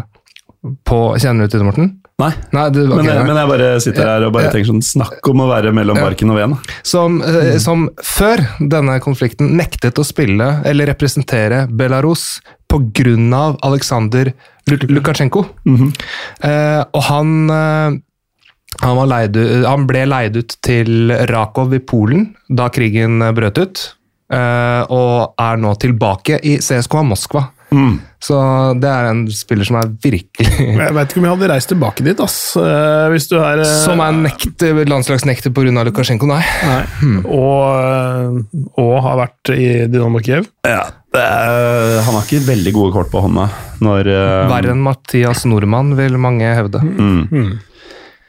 på 0.89 0.99
Kjenner 1.21 1.47
du 1.47 1.53
til 1.53 1.63
det, 1.63 1.69
Morten? 1.69 1.91
Nei, 2.17 2.31
Nei 2.57 2.63
du, 2.73 2.81
okay, 2.89 3.11
men, 3.13 3.27
men, 3.29 3.37
jeg 3.37 3.49
bare 3.51 3.69
sitter 3.85 4.09
her 4.09 4.25
og 4.25 4.33
bare 4.33 4.49
tenker 4.49 4.71
sånn 4.71 4.81
Snakk 4.85 5.29
om 5.29 5.43
å 5.45 5.49
være 5.51 5.73
mellom 5.77 5.99
barken 6.01 6.33
og 6.33 6.39
veden. 6.39 6.55
Som, 6.81 7.19
mm. 7.21 7.59
som, 7.61 7.85
før 8.01 8.41
denne 8.73 8.97
konflikten 9.05 9.53
nektet 9.59 10.01
å 10.01 10.07
spille 10.07 10.49
eller 10.67 10.89
representere 10.95 11.67
Belarus 11.69 12.39
pga. 12.73 13.45
Aleksandr 13.63 14.33
Lukasjenko. 14.67 15.45
Mm 15.69 15.77
-hmm. 15.77 15.93
eh, 16.49 16.85
og 16.93 17.03
han 17.03 17.51
eh, 17.51 18.01
han, 18.81 19.09
leid, 19.09 19.37
han, 19.65 19.87
ble 19.89 20.05
leid 20.07 20.37
ut 20.37 20.57
til 20.65 21.13
Rakov 21.31 21.75
i 21.75 21.81
Polen 21.81 22.35
da 22.49 22.69
krigen 22.69 23.23
brøt 23.37 23.59
ut, 23.59 23.85
eh, 24.33 24.83
og 24.93 25.35
er 25.41 25.57
nå 25.57 25.75
tilbake 25.81 26.41
i 26.43 26.59
CSKA 26.59 27.03
Moskva. 27.03 27.47
Mm. 27.77 27.97
Så 28.27 28.37
det 28.81 28.89
er 28.89 29.11
en 29.11 29.23
spiller 29.35 29.69
som 29.69 29.77
er 29.77 29.91
virkelig 30.03 30.47
Jeg 30.81 30.95
vet 30.97 31.11
ikke 31.11 31.21
om 31.21 31.27
jeg 31.27 31.35
hadde 31.35 31.51
reist 31.51 31.71
tilbake 31.71 32.07
dit, 32.07 32.23
ass. 32.25 32.39
Eh, 32.57 33.05
hvis 33.13 33.29
du 33.29 33.37
er 33.39 33.61
eh, 33.61 33.75
Som 33.85 34.01
er 34.05 34.17
nekt, 34.17 34.65
landslagsnekter 34.89 35.53
pga. 35.55 35.85
Lukasjenko, 35.87 36.29
nei. 36.31 36.41
nei. 36.65 36.81
Mm. 37.03 37.21
Og, 37.29 37.63
eh, 37.77 38.67
og, 38.81 38.95
har 39.05 39.21
vært 39.21 39.53
i 39.55 39.69
Dynamo 39.93 40.23
Kiev. 40.25 40.49
Ja, 40.67 40.87
er, 41.17 42.01
han 42.07 42.17
har 42.17 42.25
ikke 42.25 42.45
veldig 42.49 42.75
gode 42.77 42.97
kort 42.97 43.13
på 43.13 43.23
hånda. 43.25 43.49
Når, 43.85 44.13
Verre 44.51 44.73
enn 44.73 44.85
Mathias 44.85 45.45
Nordmann, 45.49 45.95
vil 45.99 46.17
mange 46.21 46.57
hevde. 46.57 46.83
Mm. 46.83 47.25
Mm. 47.31 47.57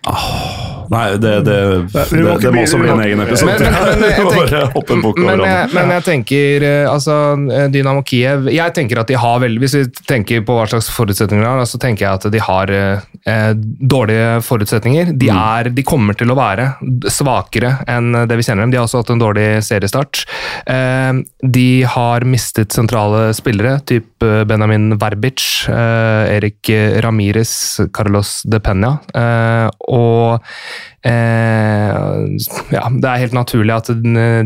Oh. 0.08 0.67
Nei, 0.88 1.18
det, 1.20 1.32
det, 1.44 1.56
det, 1.92 2.04
det 2.42 2.52
må 2.54 2.62
også 2.64 2.80
bli 2.80 2.92
en 2.92 3.02
egen 3.04 3.22
episode. 3.24 3.58
Men, 3.60 3.74
men, 3.76 4.00
men, 4.00 4.04
jeg, 4.08 4.28
tenker, 4.32 5.20
men, 5.20 5.42
jeg, 5.44 5.70
men 5.76 5.92
jeg 5.98 6.06
tenker 6.06 6.66
eh, 6.68 6.88
altså, 6.88 7.16
eh, 7.52 7.66
Dynamo 7.74 8.04
Kiev 8.08 8.48
Jeg 8.54 8.76
tenker 8.76 9.02
at 9.02 9.12
de 9.12 9.18
har 9.20 9.42
veldig 9.44 9.62
Hvis 9.64 9.76
vi 9.76 9.84
tenker 10.08 10.46
på 10.48 10.56
hva 10.56 10.68
slags 10.72 10.88
forutsetninger 10.94 11.44
de 11.44 11.50
har, 11.50 11.68
så 11.68 11.80
tenker 11.82 12.06
jeg 12.06 12.22
at 12.22 12.28
de 12.32 12.42
har 12.44 12.72
eh, 12.74 13.50
dårlige 13.58 14.30
forutsetninger. 14.48 15.12
De, 15.12 15.30
mm. 15.32 15.42
er, 15.42 15.72
de 15.76 15.86
kommer 15.88 16.16
til 16.18 16.32
å 16.32 16.38
være 16.38 16.70
svakere 17.12 17.74
enn 17.90 18.24
det 18.30 18.40
vi 18.40 18.46
kjenner 18.48 18.64
dem. 18.64 18.74
De 18.74 18.80
har 18.80 18.88
også 18.88 19.02
hatt 19.04 19.12
en 19.12 19.24
dårlig 19.24 19.48
seriestart. 19.68 20.24
Eh, 20.72 21.20
de 21.44 21.68
har 21.98 22.28
mistet 22.28 22.76
sentrale 22.76 23.28
spillere, 23.38 23.82
type 23.90 24.32
Benjamin 24.48 24.96
Verbic, 25.02 25.44
eh, 25.72 26.38
Erik 26.38 26.72
Ramires, 27.04 27.54
Carlos 27.96 28.40
de 28.48 28.62
Peña. 28.64 28.96
Eh, 29.18 29.68
og 29.92 30.38
Eh, 30.38 30.77
ja, 31.08 32.86
det 32.92 33.10
er 33.10 33.22
helt 33.22 33.36
naturlig 33.38 33.76
at 33.76 33.92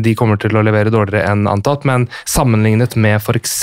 de 0.04 0.14
kommer 0.18 0.38
til 0.38 0.54
å 0.54 0.62
levere 0.62 0.92
dårligere 0.94 1.32
enn 1.32 1.48
antatt, 1.50 1.86
men 1.88 2.06
sammenlignet 2.28 2.94
med 3.00 3.18
f.eks. 3.18 3.56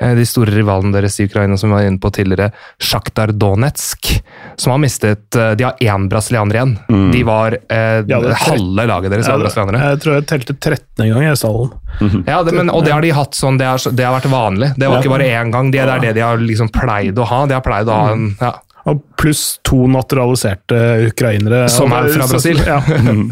Eh, 0.00 0.14
de 0.14 0.24
store 0.26 0.52
rivalene 0.54 0.94
deres 0.94 1.18
i 1.18 1.26
Ukraina 1.26 1.56
som 1.58 1.72
vi 1.72 1.74
var 1.74 1.86
inne 1.88 1.98
på 1.98 2.10
tidligere, 2.14 2.52
Sjaktar 2.78 3.32
Donetsk, 3.34 4.12
som 4.56 4.72
har 4.72 4.78
mistet 4.82 5.34
eh, 5.36 5.50
De 5.58 5.66
har 5.66 5.80
én 5.82 6.06
brasilianer 6.10 6.60
igjen. 6.60 6.76
Mm. 6.88 7.08
De 7.12 7.22
var 7.26 7.56
eh, 7.58 8.04
ja, 8.06 8.20
halve 8.44 8.86
laget 8.86 9.14
deres 9.14 9.30
var 9.30 9.42
brasilianere. 9.42 9.90
Jeg 9.94 10.02
tror 10.04 10.18
jeg 10.18 10.28
telte 10.30 10.54
13 10.54 11.04
en 11.06 11.12
gang 11.14 11.26
i 11.26 11.34
salen. 11.36 11.74
Mm 12.00 12.08
-hmm. 12.08 12.22
Ja, 12.30 12.42
det, 12.42 12.52
men, 12.52 12.70
og 12.70 12.84
det 12.84 12.92
har 12.92 13.02
de 13.02 13.10
hatt 13.10 13.34
sånn, 13.34 13.58
det 13.58 13.66
har, 13.66 13.90
det 13.90 14.04
har 14.04 14.14
vært 14.14 14.30
vanlig. 14.30 14.72
Det 14.76 14.86
var 14.86 14.94
ja. 14.94 15.00
ikke 15.00 15.16
bare 15.16 15.30
én 15.42 15.50
gang. 15.50 15.70
Det, 15.70 15.82
det 15.82 15.94
er 15.94 16.00
det 16.00 16.12
de 16.12 16.20
har 16.20 16.38
liksom 16.38 16.68
pleid 16.68 17.18
å 17.18 17.24
ha. 17.24 17.46
De 17.46 17.54
har 17.54 17.60
pleid 17.60 17.88
å 17.88 17.92
ha 17.92 18.12
en 18.12 18.36
ja, 18.40 18.54
og 18.88 19.04
pluss 19.20 19.58
to 19.66 19.86
naturaliserte 19.90 20.80
ukrainere. 21.10 21.66
Som 21.72 21.94
er 21.96 22.10
fra 22.14 22.28
Brasil? 22.30 22.60
Ja. 22.68 22.80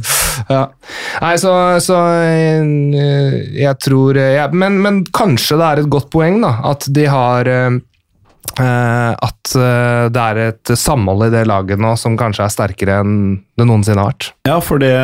ja. 0.48 0.62
Nei, 1.22 1.34
så, 1.40 1.52
så, 1.82 1.98
eh, 2.22 2.62
jeg 3.56 3.74
tror 3.82 4.18
ja, 4.20 4.46
men, 4.52 4.78
men, 4.84 5.02
kanskje 5.16 5.58
det 5.58 5.66
er 5.66 5.82
et 5.82 5.92
godt 5.92 6.08
poeng, 6.14 6.40
da. 6.44 6.56
At 6.72 6.88
de 6.92 7.10
har 7.10 7.52
Uh, 8.56 9.12
at 9.12 9.50
uh, 9.58 10.06
det 10.08 10.22
er 10.22 10.38
et 10.46 10.70
samhold 10.80 11.26
i 11.26 11.32
det 11.34 11.42
laget 11.44 11.80
nå 11.82 11.90
som 12.00 12.14
kanskje 12.16 12.46
er 12.46 12.52
sterkere 12.54 12.94
enn 13.02 13.16
det 13.58 13.66
noensinne 13.68 14.00
har 14.00 14.14
vært. 14.14 14.30
Ja, 14.48 14.54
for 14.64 14.80
det, 14.80 14.94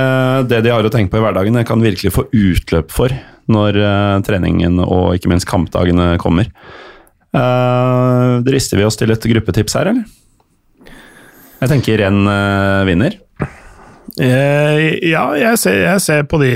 det 0.49 0.63
de 0.65 0.73
har 0.73 0.87
å 0.89 0.93
tenke 0.95 1.13
på 1.13 1.21
i 1.21 1.25
hverdagen, 1.27 1.59
det 1.59 1.67
kan 1.69 1.85
virkelig 1.85 2.15
få 2.15 2.25
utløp 2.31 2.95
for 2.95 3.13
når 3.53 3.77
treningen 4.25 4.81
og 4.87 5.19
ikke 5.19 5.35
minst 5.35 5.51
kampdagene 5.51 6.15
kommer. 6.23 6.49
Uh, 7.33 8.41
drister 8.45 8.81
vi 8.81 8.85
oss 8.85 8.99
til 9.01 9.13
et 9.13 9.29
gruppetips 9.35 9.77
her, 9.77 9.93
eller? 9.93 10.09
Jeg 11.63 11.71
tenker 11.71 12.01
renn 12.03 12.25
uh, 12.27 12.83
vinner. 12.89 13.15
Eh, 14.21 15.09
ja, 15.09 15.23
jeg 15.41 15.57
ser, 15.61 15.79
jeg 15.87 16.01
ser, 16.05 16.25
på 16.29 16.41
de 16.43 16.53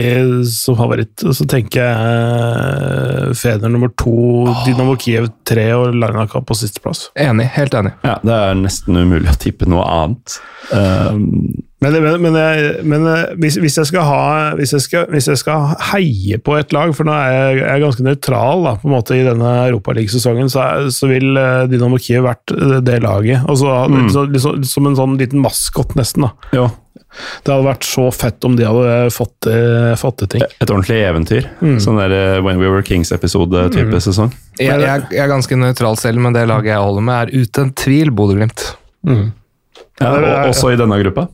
som 0.51 0.77
favoritt. 0.79 1.25
Så 1.25 1.47
tenker 1.49 1.87
jeg 1.87 1.95
uh, 1.97 3.37
Feder 3.37 3.73
nummer 3.73 3.93
to, 3.97 4.17
oh. 4.45 4.65
Dynamo 4.67 4.97
Kiev 5.01 5.31
tre 5.49 5.71
og 5.77 5.97
Larnaka 5.97 6.43
på 6.45 6.57
sisteplass. 6.59 7.09
Enig. 7.17 7.49
Helt 7.57 7.77
enig. 7.79 7.95
Ja, 8.05 8.19
Det 8.25 8.43
er 8.51 8.61
nesten 8.61 9.01
umulig 9.01 9.33
å 9.33 9.41
tippe 9.41 9.69
noe 9.71 9.87
annet. 9.89 10.37
Um, 10.69 11.65
men, 11.85 11.93
men, 12.03 12.15
men, 12.25 12.37
jeg, 12.41 12.85
men 12.89 13.05
hvis, 13.41 13.59
hvis, 13.61 13.77
jeg 13.79 14.05
ha, 14.05 14.55
hvis, 14.59 14.73
jeg 14.75 14.85
skal, 14.85 15.05
hvis, 15.13 15.29
jeg 15.31 15.41
skal 15.41 15.75
heie 15.93 16.41
på 16.43 16.57
et 16.59 16.73
lag, 16.75 16.91
for 16.97 17.09
nå 17.09 17.13
er 17.15 17.35
jeg, 17.35 17.59
jeg 17.61 17.69
er 17.75 17.85
ganske 17.85 18.07
nøytral 18.07 18.65
da, 18.65 18.73
på 18.81 18.89
en 18.89 18.95
måte 18.97 19.17
i 19.17 19.27
denne 19.27 19.53
europaligasesongen, 19.69 20.51
så, 20.53 20.65
så, 20.93 21.09
vil 21.13 21.37
Dynamo 21.71 22.01
Kiev 22.03 22.27
vært 22.27 22.57
det 22.85 22.99
laget. 23.05 23.45
Altså, 23.45 23.77
mm. 23.93 24.09
så, 24.13 24.27
liksom, 24.33 24.67
som 24.67 24.91
en 24.91 24.99
sånn 24.99 25.21
liten 25.21 25.45
maskot, 25.45 25.95
nesten. 26.01 26.27
da. 26.27 26.51
Jo. 26.57 26.67
Det 27.45 27.53
hadde 27.53 27.67
vært 27.67 27.87
så 27.89 28.09
fett 28.15 28.47
om 28.49 28.57
de 28.59 28.67
hadde 28.67 28.97
fått, 29.15 29.49
fått 30.01 30.19
til 30.23 30.31
ting. 30.37 30.45
Et 30.61 30.69
ordentlig 30.69 30.99
eventyr. 31.07 31.49
Mm. 31.61 31.79
Sånn 31.83 32.01
der 32.01 32.15
uh, 32.15 32.43
When 32.45 32.61
We 32.61 32.71
Were 32.71 32.85
Kings-episode-type 32.87 33.89
mm. 33.93 34.03
sesong. 34.05 34.35
Jeg, 34.61 34.73
jeg, 34.73 35.07
jeg, 35.11 35.23
er 35.23 35.33
ganske 35.33 35.59
nøytral 35.61 35.99
selv, 36.01 36.23
men 36.25 36.37
det 36.37 36.47
laget 36.51 36.75
jeg 36.75 36.83
holder 36.83 37.09
med, 37.09 37.17
er 37.17 37.47
uten 37.47 37.73
tvil 37.77 38.13
Bodø-Glimt. 38.17 38.69
Mm. 39.07 39.27
Ja, 40.01 40.13
og, 40.13 40.51
også 40.51 40.73
i 40.75 40.79
denne 40.81 40.99
gruppa? 41.01 41.29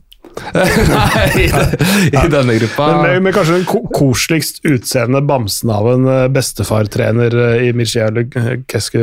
Nei, 0.54 1.44
i, 1.44 1.46
i 2.24 2.28
denne 2.30 2.56
gruppa. 2.58 2.86
Men 2.86 3.02
med, 3.02 3.22
med 3.26 3.34
kanskje 3.36 3.58
den 3.60 3.66
koseligst 3.94 4.60
utseende 4.68 5.22
bamsen 5.26 5.72
av 5.72 5.88
en 5.92 6.08
uh, 6.08 6.26
bestefartrener 6.32 7.36
uh, 7.36 7.64
i 7.64 7.72
Michel 7.76 8.22
Keske 8.70 9.02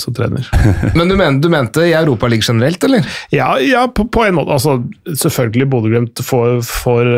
som 0.00 0.16
trener. 0.16 0.48
Men 0.96 1.08
du, 1.10 1.16
men, 1.18 1.40
du 1.40 1.48
mente 1.52 1.84
i 1.86 1.92
Europaligaen 1.96 2.44
generelt, 2.46 2.84
eller? 2.84 3.06
Ja, 3.30 3.56
ja 3.60 3.86
på, 3.88 4.06
på, 4.12 4.24
en 4.26 4.36
måte. 4.38 4.54
Altså, 4.56 4.78
selvfølgelig 5.06 5.68
Bodø-Glimt 5.72 6.20
får, 6.24 6.60
får, 6.66 7.10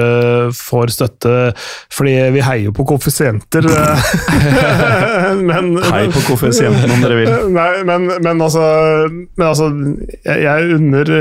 får, 0.57 0.93
støtte 0.95 1.35
fordi 1.95 2.15
vi 2.35 2.43
heier 2.45 2.75
på 2.75 2.87
koeffisienter. 2.89 3.67
men, 5.51 5.71
Hei 5.89 6.05
på 6.13 6.23
koeffisienten 6.27 6.93
om 6.95 7.05
dere 7.05 7.21
vil. 7.21 7.33
Nei, 7.55 7.69
men, 7.89 8.09
men 8.25 8.45
altså, 8.45 8.65
men 9.11 9.47
altså 9.47 9.71
jeg, 10.27 10.43
jeg 10.45 10.79
unner 10.79 11.13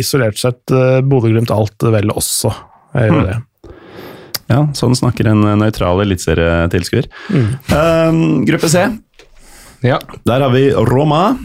isolert 0.00 0.40
sett 0.40 0.49
sett 0.50 0.74
uh, 0.74 0.98
Bodø-Glimt 1.06 1.52
alt 1.54 1.88
vel 1.94 2.12
også. 2.12 2.52
Jeg 2.96 3.10
gjør 3.10 3.20
mm. 3.20 3.30
det. 3.30 3.38
Ja, 4.50 4.64
sånn 4.74 4.96
snakker 4.98 5.30
en 5.30 5.46
nøytral 5.60 6.02
eliteserietilskuer. 6.02 7.06
Mm. 7.30 7.48
Um, 7.70 8.20
gruppe 8.48 8.70
C. 8.70 8.82
Ja. 9.86 10.00
Der 10.26 10.44
har 10.44 10.52
vi 10.52 10.68
Roma. 10.90 11.36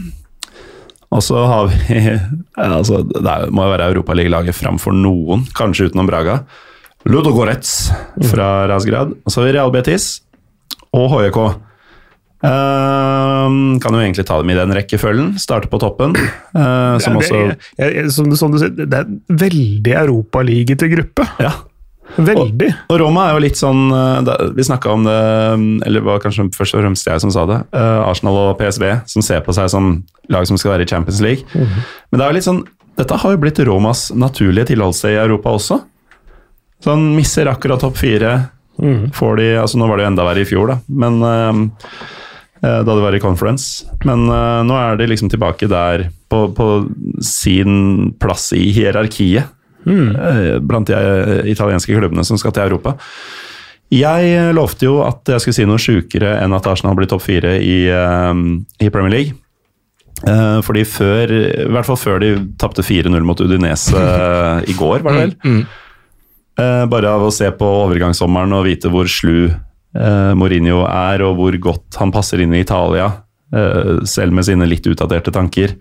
Og 1.14 1.22
så 1.22 1.38
har 1.46 1.68
vi 1.70 2.00
altså, 2.56 3.02
Det 3.06 3.36
må 3.54 3.66
jo 3.66 3.74
være 3.76 3.90
Europaligalaget 3.92 4.58
framfor 4.58 4.96
noen, 4.96 5.46
kanskje 5.56 5.90
utenom 5.90 6.10
Braga. 6.10 6.40
Ludogorets 7.06 7.92
fra 8.32 8.66
Razgrad. 8.66 9.14
Og 9.22 9.30
så 9.30 9.40
har 9.40 9.48
vi 9.48 9.54
Real 9.54 9.70
Betis 9.74 10.08
og 10.96 11.12
HJK. 11.14 11.40
Eh, 12.44 13.46
kan 13.80 13.94
jo 13.96 14.02
egentlig 14.02 14.26
ta 14.28 14.36
dem 14.40 14.50
i 14.52 14.56
den 14.58 14.74
rekkefølgen. 14.76 15.34
Starte 15.40 15.70
på 15.72 15.80
toppen. 15.82 16.16
Uh, 16.56 16.98
som 16.98 17.14
Det 17.16 17.24
også 17.24 17.40
jeg- 17.78 17.94
jeg- 17.94 18.10
som, 18.12 18.36
som 18.36 18.52
du 18.52 18.58
sier, 18.58 18.70
det 18.70 18.92
er 18.92 19.04
en 19.06 19.20
veldig 19.28 19.94
europaligete 20.04 20.88
gruppe. 20.92 21.28
Ja. 21.40 21.52
Veldig. 22.16 22.68
Og 22.88 23.00
Roma 23.00 23.26
er 23.28 23.32
jo 23.34 23.40
litt 23.42 23.56
sånn 23.58 23.90
eh, 23.90 24.20
da, 24.22 24.36
Vi 24.54 24.62
snakka 24.62 24.92
om 24.94 25.02
det, 25.04 25.86
eller 25.86 26.00
var 26.06 26.20
kanskje 26.22 26.46
først 26.54 26.76
og 26.76 26.80
fremst 26.84 27.04
jeg 27.04 27.20
som 27.20 27.30
sa 27.34 27.44
det. 27.50 27.58
uh, 27.74 28.06
Arsenal 28.08 28.36
og 28.36 28.58
PSV 28.60 29.02
som 29.10 29.22
ser 29.22 29.40
på 29.44 29.52
seg 29.52 29.68
som 29.68 30.04
lag 30.30 30.46
som 30.46 30.56
skal 30.56 30.76
være 30.76 30.86
i 30.86 30.88
Champions 30.88 31.20
League. 31.20 31.42
Men 31.52 32.18
det 32.18 32.22
er 32.22 32.30
jo 32.30 32.36
litt 32.38 32.46
sånn 32.46 32.62
dette 32.96 33.18
har 33.20 33.34
jo 33.34 33.36
blitt 33.42 33.58
Romas 33.66 34.06
naturlige 34.16 34.70
tilholdssted 34.70 35.10
i 35.12 35.18
Europa 35.20 35.50
også. 35.52 35.82
Så 36.80 36.94
han 36.94 37.10
misser 37.16 37.44
akkurat 37.50 37.80
topp 37.82 37.98
fire. 38.00 38.48
Får 39.12 39.36
de, 39.36 39.50
altså 39.60 39.76
Nå 39.80 39.88
var 39.88 39.96
det 39.98 40.04
jo 40.06 40.10
enda 40.12 40.24
verre 40.24 40.40
i 40.44 40.48
fjor, 40.48 40.66
da, 40.68 40.78
men 40.88 41.14
eh, 41.24 41.48
eh, 41.50 42.25
da 42.66 42.94
det 42.94 43.02
var 43.04 43.14
i 43.16 43.22
conference. 43.22 43.86
Men 44.04 44.26
uh, 44.30 44.62
nå 44.66 44.76
er 44.78 44.98
de 45.00 45.10
liksom 45.10 45.30
tilbake 45.32 45.68
der, 45.70 46.08
på, 46.32 46.46
på 46.56 46.68
sin 47.22 48.14
plass 48.20 48.50
i 48.56 48.68
hierarkiet 48.74 49.52
eh, 49.86 50.58
blant 50.60 50.88
de 50.90 50.94
eh, 50.94 51.50
italienske 51.50 51.94
klubbene 51.94 52.24
som 52.26 52.38
skal 52.40 52.54
til 52.54 52.66
Europa. 52.66 52.96
Jeg 53.94 54.30
eh, 54.34 54.52
lovte 54.56 54.88
jo 54.88 55.00
at 55.06 55.28
jeg 55.30 55.42
skulle 55.42 55.58
si 55.58 55.66
noe 55.68 55.82
sjukere 55.82 56.36
enn 56.42 56.54
at 56.56 56.66
Arsenal 56.66 56.96
blir 56.98 57.10
topp 57.10 57.24
fire 57.26 57.56
i, 57.62 57.86
eh, 57.86 58.32
i 58.82 58.90
Premier 58.90 59.14
League. 59.14 59.36
Eh, 60.26 60.58
fordi 60.64 60.86
før, 60.88 61.32
i 61.32 61.68
hvert 61.70 61.86
fall 61.86 62.00
før 62.00 62.22
de 62.22 62.30
tapte 62.60 62.84
4-0 62.86 63.20
mot 63.26 63.40
Udinese 63.40 64.00
eh, 64.00 64.70
i 64.72 64.76
går, 64.78 65.04
var 65.04 65.12
det 65.12 65.24
vel? 65.26 65.36
Mm. 65.44 65.62
Eh, 66.56 66.84
bare 66.88 67.12
av 67.12 67.26
å 67.26 67.34
se 67.34 67.50
på 67.52 67.68
overgangssommeren 67.84 68.54
og 68.56 68.64
vite 68.64 68.90
hvor 68.90 69.10
slu 69.12 69.50
eh, 69.50 69.56
Mourinho 70.36 70.82
er, 70.88 71.22
og 71.24 71.38
hvor 71.38 71.56
godt 71.70 72.00
han 72.00 72.12
passer 72.14 72.42
inn 72.44 72.54
i 72.56 72.62
Italia, 72.64 73.10
eh, 73.54 74.04
selv 74.04 74.34
med 74.36 74.46
sine 74.48 74.68
litt 74.68 74.86
utdaterte 74.86 75.32
tanker, 75.34 75.74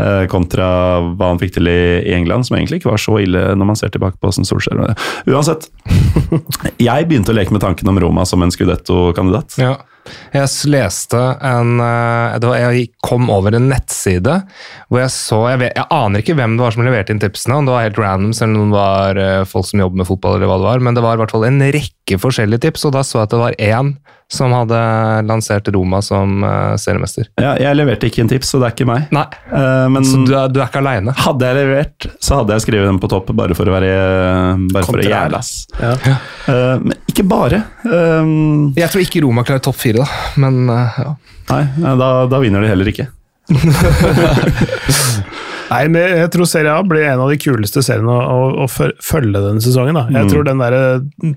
eh, 0.00 0.24
kontra 0.32 0.68
hva 1.06 1.32
han 1.32 1.40
fikk 1.40 1.56
til 1.56 1.70
i, 1.70 2.12
England, 2.16 2.48
som 2.48 2.58
egentlig 2.58 2.80
ikke 2.80 2.92
var 2.92 3.02
så 3.02 3.18
ille 3.22 3.42
når 3.56 3.70
man 3.72 3.78
ser 3.78 3.92
tilbake 3.94 4.18
på 4.18 4.28
hvordan 4.28 4.48
Solskjær 4.48 4.82
var. 4.82 4.96
Uansett. 5.30 5.68
Jeg 6.88 7.08
begynte 7.08 7.34
å 7.34 7.38
leke 7.38 7.54
med 7.54 7.64
tanken 7.64 7.92
om 7.92 8.00
Roma 8.02 8.26
som 8.28 8.42
en 8.44 8.54
Scudetto-kandidat. 8.54 9.58
Ja. 9.62 9.76
Jeg 10.34 10.50
leste 10.72 11.20
en 11.44 11.80
eh, 11.82 12.38
det 12.40 12.50
var, 12.50 12.64
Jeg 12.76 12.90
kom 13.04 13.30
over 13.32 13.56
en 13.56 13.68
nettside 13.70 14.40
hvor 14.90 15.02
jeg 15.02 15.12
så 15.14 15.40
jeg, 15.50 15.62
vet, 15.64 15.76
jeg 15.78 15.90
aner 15.94 16.22
ikke 16.22 16.36
hvem 16.38 16.56
det 16.56 16.66
var 16.66 16.74
som 16.74 16.86
leverte 16.86 17.14
inn 17.14 17.22
tipsene, 17.22 17.60
om 17.60 17.68
det 17.68 17.74
var 17.74 17.86
helt 17.86 18.00
random, 18.00 18.34
eller 18.36 18.60
om 18.60 18.74
det 18.74 18.78
var 18.78 19.22
eh, 19.22 19.46
folk 19.48 19.70
som 19.70 19.82
jobber 19.82 20.02
med 20.02 20.10
fotball, 20.10 20.38
eller 20.38 20.50
hva 20.50 20.60
det 20.60 20.68
var, 20.70 20.84
men 20.86 20.98
det 20.98 21.04
var 21.04 21.16
i 21.16 21.22
hvert 21.22 21.34
fall 21.34 21.48
en 21.48 21.64
rekke 21.76 22.20
forskjellige 22.22 22.66
tips, 22.66 22.86
og 22.86 22.94
da 22.96 23.02
så 23.06 23.20
jeg 23.20 23.28
at 23.28 23.34
det 23.34 23.42
var 23.42 23.58
én 23.62 23.96
som 24.32 24.50
hadde 24.50 24.78
lansert 25.26 25.68
Roma 25.70 26.00
som 26.02 26.42
eh, 26.44 26.74
seriemester. 26.82 27.28
Ja, 27.38 27.54
jeg 27.62 27.78
leverte 27.78 28.08
ikke 28.10 28.24
en 28.24 28.30
tips, 28.30 28.50
så 28.50 28.58
det 28.58 28.70
er 28.70 28.74
ikke 28.74 28.88
meg. 28.88 29.06
Nei, 29.14 29.26
uh, 29.52 29.86
men 29.92 30.06
så 30.06 30.22
du 30.26 30.32
er, 30.34 30.50
du 30.50 30.58
er 30.58 30.66
ikke 30.66 30.82
aleine. 30.82 31.14
hadde 31.20 31.50
jeg 31.50 31.58
levert, 31.60 32.08
så 32.18 32.40
hadde 32.40 32.56
jeg 32.56 32.66
skrevet 32.66 32.90
den 32.90 32.98
på 33.02 33.10
topp, 33.12 33.30
bare 33.38 33.54
for 33.58 33.70
å 33.70 33.76
være 33.76 33.92
bare 34.74 34.88
for 34.88 35.02
å 35.02 35.06
jævle 35.06 35.42
ass. 35.42 35.52
Ja. 35.78 35.94
Uh, 36.48 36.82
men 36.82 36.98
ikke 37.16 37.26
bare. 37.32 37.62
Um, 37.88 38.72
Jeg 38.76 38.92
tror 38.92 39.00
ikke 39.02 39.22
Roma 39.24 39.42
klarer 39.48 39.64
topp 39.64 39.80
fire, 39.80 40.04
da, 40.04 40.06
men 40.44 40.68
uh, 40.70 41.00
ja. 41.00 41.14
nei, 41.50 41.62
da, 41.98 42.10
da 42.30 42.40
vinner 42.44 42.60
de 42.62 42.68
heller 42.70 42.92
ikke. 42.92 43.08
Nei, 45.66 45.80
men 45.90 45.98
jeg 46.20 46.28
tror 46.30 46.46
Serie 46.46 46.70
A 46.70 46.82
blir 46.86 47.02
en 47.10 47.18
av 47.24 47.30
de 47.32 47.38
kuleste 47.42 47.82
seriene 47.82 48.12
å, 48.12 48.18
å, 48.30 48.64
å 48.64 48.66
følge 48.70 49.40
denne 49.42 49.62
sesongen. 49.64 49.96
Da. 49.98 50.04
Jeg 50.14 50.26
Mm. 50.26 50.30
tror 50.30 50.44
den 50.46 50.62
der 50.62 50.76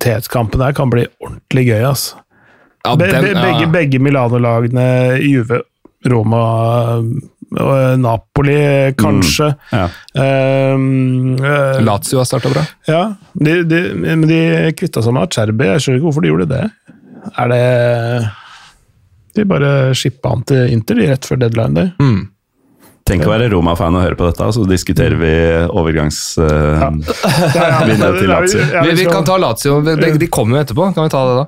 tetskampen 0.03 0.61
der 0.61 0.75
kan 0.77 0.91
bli 0.93 1.07
ordentlig 1.23 1.63
gøy. 1.71 1.81
Altså. 1.89 2.19
Ja, 2.85 2.93
den- 2.95 3.09
be, 3.09 3.33
be, 3.33 3.41
begge, 3.41 3.67
begge 3.73 3.99
Milano-lagene, 4.05 4.85
Juve, 5.25 5.63
Roma 6.05 6.43
Napoli, 7.51 8.93
kanskje. 8.99 9.47
Ja. 9.73 9.85
Um, 10.13 11.33
eh, 11.41 11.79
Lazio 11.81 12.19
har 12.21 12.25
starta 12.29 12.49
bra. 12.53 12.61
ja, 12.87 13.03
de, 13.33 13.63
de, 13.65 13.79
men 13.97 14.21
de 14.29 14.41
kvitta 14.77 15.01
seg 15.01 15.13
med 15.15 15.25
Acerbi. 15.25 15.65
Jeg 15.71 15.81
skjønner 15.81 15.97
ikke 16.01 16.07
hvorfor 16.11 16.21
de 16.25 16.29
gjorde 16.33 16.49
det. 16.51 16.63
Er 17.37 17.47
det 17.51 17.63
De 19.35 19.43
bare 19.49 19.71
shippa 19.97 20.29
han 20.33 20.43
til 20.47 20.71
Inter 20.73 20.95
de 21.01 21.07
rett 21.11 21.25
før 21.27 21.37
deadline 21.41 21.73
der. 21.77 21.89
Mm. 22.01 22.21
Tenk 23.09 23.25
å 23.25 23.31
være 23.33 23.49
Roma-fan 23.49 23.95
og 23.97 24.03
høre 24.05 24.17
på 24.19 24.27
dette, 24.29 24.45
så 24.53 24.61
diskuterer 24.69 25.17
vi 25.17 25.33
overgangsvinduet 25.73 27.09
til 28.19 28.29
Lazio. 28.29 28.61
Ja, 28.73 28.83
vi, 28.83 28.91
vi 28.91 28.97
skal- 29.03 29.13
kan 29.13 29.25
ta 29.25 29.37
Lazio, 29.41 29.79
de, 29.81 29.95
de 30.21 30.27
kommer 30.29 30.59
jo 30.59 30.63
etterpå. 30.67 30.91
Kan 30.93 31.03
vi 31.07 31.13
ta 31.13 31.23
det 31.25 31.35
da? 31.39 31.45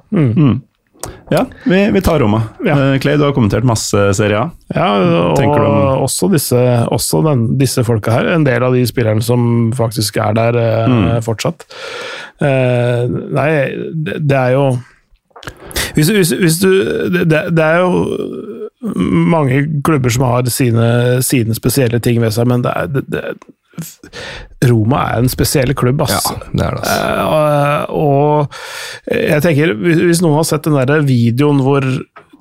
Ja, 1.31 1.45
vi, 1.65 1.79
vi 1.95 2.01
tar 2.03 2.19
Roma. 2.19 2.41
Ja. 2.65 2.75
Eh, 2.93 2.99
Clay, 3.01 3.15
du 3.17 3.23
har 3.23 3.33
kommentert 3.33 3.63
masse 3.67 3.97
Serie 4.17 4.37
A. 4.41 4.49
Ja, 4.75 4.89
og 5.31 6.03
også, 6.05 6.27
disse, 6.33 6.59
også 6.91 7.21
den, 7.25 7.45
disse 7.61 7.83
folka 7.87 8.11
her. 8.17 8.29
En 8.35 8.43
del 8.47 8.63
av 8.67 8.75
de 8.75 8.83
spillerne 8.89 9.23
som 9.23 9.71
faktisk 9.77 10.17
er 10.21 10.35
der 10.37 10.59
eh, 10.59 10.87
Mm. 10.91 11.07
fortsatt. 11.25 11.65
Eh, 12.41 13.05
nei, 13.37 13.49
det, 13.93 14.19
det 14.27 14.37
er 14.37 14.55
jo 14.57 14.65
hvis, 15.95 16.09
hvis, 16.13 16.31
hvis 16.37 16.59
du 16.61 16.69
det, 17.11 17.25
det 17.55 17.63
er 17.65 17.79
jo 17.81 18.05
mange 19.01 19.63
klubber 19.85 20.09
som 20.13 20.23
har 20.27 20.45
sine, 20.53 21.21
sine 21.25 21.55
spesielle 21.57 21.99
ting 22.03 22.21
ved 22.21 22.33
seg, 22.35 22.47
men 22.49 22.63
det 22.65 22.71
er, 22.75 22.87
det, 23.01 23.23
Roma 24.67 25.01
er 25.09 25.23
en 25.23 25.29
spesiell 25.31 25.73
klubb, 25.77 26.01
ass. 26.05 26.17
Ja, 26.27 26.37
det 26.51 26.65
er 26.67 26.75
det. 26.77 26.81
ass. 26.81 26.97
Uh, 26.97 27.83
og 27.97 29.15
jeg 29.15 29.43
tenker, 29.45 29.73
hvis 29.79 30.21
noen 30.23 30.37
har 30.39 30.47
sett 30.49 30.67
den 30.67 30.77
der 30.77 31.05
videoen 31.07 31.61
hvor 31.65 31.85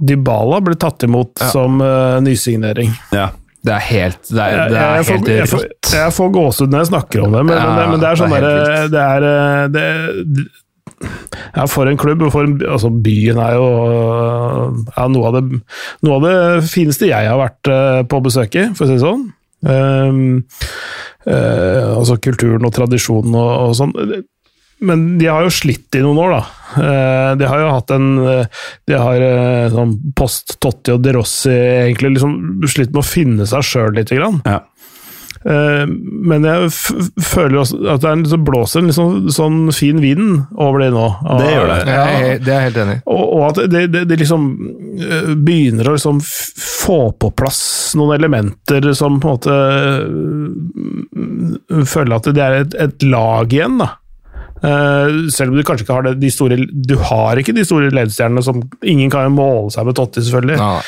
Dybala 0.01 0.63
ble 0.65 0.77
tatt 0.81 1.05
imot 1.05 1.41
Ja. 1.41 1.51
som 1.53 1.81
uh, 1.85 2.19
nysignering 2.25 2.93
Ja. 3.15 3.31
Det 3.61 3.75
er 3.77 3.83
helt, 3.85 4.23
det 4.33 4.41
er, 4.41 4.71
det 4.73 4.79
er 4.81 4.95
jeg, 4.97 5.05
får, 5.05 5.17
helt 5.19 5.27
jeg, 5.29 5.49
får, 5.51 5.65
jeg 5.93 6.13
får 6.17 6.29
gåsehud 6.33 6.71
når 6.73 6.81
jeg 6.81 6.89
snakker 6.89 7.25
om 7.27 7.35
det, 7.37 7.43
men, 7.45 7.59
Ja, 7.59 7.65
men, 7.67 7.77
det, 7.77 7.89
men 7.91 8.01
det 8.01 8.09
er 8.09 8.21
sånn 8.21 8.33
det 8.33 8.39
er 8.41 8.95
derre. 8.95 9.33
Det 9.75 9.83
er 9.85 9.99
eh, 10.07 11.11
ja, 11.59 11.67
for 11.69 11.91
en 11.91 12.01
klubb. 12.01 12.25
For 12.33 12.49
en, 12.49 12.55
altså 12.65 12.89
byen 13.05 13.37
er 13.41 13.59
jo 13.59 13.67
ja, 14.97 15.05
noe, 15.13 15.29
av 15.29 15.37
det, 15.37 15.61
noe 16.09 16.17
av 16.17 16.25
det 16.25 16.71
fineste 16.73 17.11
jeg 17.13 17.29
har 17.29 17.37
vært 17.41 17.71
på 18.09 18.23
besøk 18.25 18.57
i, 18.57 18.65
for 18.73 18.87
å 18.87 18.89
si 18.89 18.97
det 18.97 19.05
sånn. 19.05 19.29
Ehm, 19.69 20.41
eh, 21.27 21.97
altså 21.97 22.19
kulturen 22.23 22.67
og 22.67 22.75
tradisjonen 22.77 23.37
og, 23.37 23.51
og 23.69 23.75
sånn. 23.79 23.97
Men 24.81 25.19
de 25.21 25.29
har 25.29 25.45
jo 25.45 25.53
slitt 25.53 25.97
i 25.99 26.01
noen 26.01 26.19
år, 26.23 26.35
da. 26.39 26.43
Eh, 26.81 27.31
de 27.41 27.49
har 27.51 27.61
jo 27.61 27.71
hatt 27.75 27.91
en 27.93 28.05
eh, 28.23 28.61
De 28.87 28.95
har 28.95 29.25
eh, 29.27 29.73
sånn 29.73 29.97
post 30.17 30.55
Totti 30.63 30.95
og 30.95 31.03
De 31.03 31.15
Rossi 31.17 31.51
egentlig 31.51 32.15
liksom 32.15 32.37
slitt 32.71 32.95
med 32.95 33.03
å 33.03 33.09
finne 33.09 33.49
seg 33.51 33.67
sjøl 33.67 33.99
lite 33.99 34.17
grann. 34.17 34.41
Ja. 34.47 34.63
Eh, 35.41 35.87
Men 35.89 36.45
jeg 36.45 36.67
f 36.69 36.91
føler 37.25 37.63
også 37.63 37.79
at 37.95 38.03
det 38.03 38.09
er 38.11 38.13
en, 38.19 38.25
så 38.29 38.37
blåser 38.45 38.83
en 38.83 38.91
liksom, 38.91 39.15
sånn, 39.33 39.61
fin 39.73 40.01
vind 40.03 40.43
over 40.61 40.83
det 40.85 40.91
nå. 40.93 41.07
Og- 41.25 41.41
Det 41.41 41.53
gjør 41.55 41.71
det. 41.71 41.79
Jeg 41.89 41.97
er, 41.97 42.39
det 42.45 42.49
er 42.53 42.59
jeg 42.61 42.67
helt 42.69 42.81
enig 42.85 42.97
i. 42.99 43.01
og, 43.07 43.23
og 43.39 43.45
at 43.49 43.71
det, 43.73 43.85
det, 43.95 44.03
det 44.11 44.19
liksom 44.21 44.45
eh, 45.01 45.31
begynner 45.37 45.89
å 45.89 45.97
liksom 45.97 46.21
få 46.21 46.99
på 47.21 47.31
plass 47.41 47.63
noen 47.97 48.19
elementer 48.19 48.91
som 48.95 49.17
på 49.23 49.29
en 49.31 49.37
måte 49.39 49.57
eh, 50.61 51.85
Føler 51.89 52.17
at 52.19 52.29
det 52.35 52.43
er 52.45 52.59
et, 52.65 52.75
et 52.87 53.03
lag 53.09 53.53
igjen, 53.55 53.79
da. 53.81 53.93
Eh, 54.61 55.31
selv 55.33 55.53
om 55.53 55.57
du 55.57 55.65
kanskje 55.65 55.87
ikke 55.87 55.95
har 55.97 56.05
det, 56.05 56.19
de 56.21 56.29
store 56.29 56.59
Du 56.69 56.93
har 57.09 57.39
ikke 57.41 57.55
de 57.57 57.63
store 57.65 57.89
ledestjernene 57.97 58.43
som 58.45 58.59
Ingen 58.85 59.09
kan 59.13 59.25
jo 59.25 59.33
måle 59.39 59.71
seg 59.73 59.87
med 59.89 59.97
Totti, 59.97 60.21
selvfølgelig. 60.27 60.59
Ja. 60.61 60.83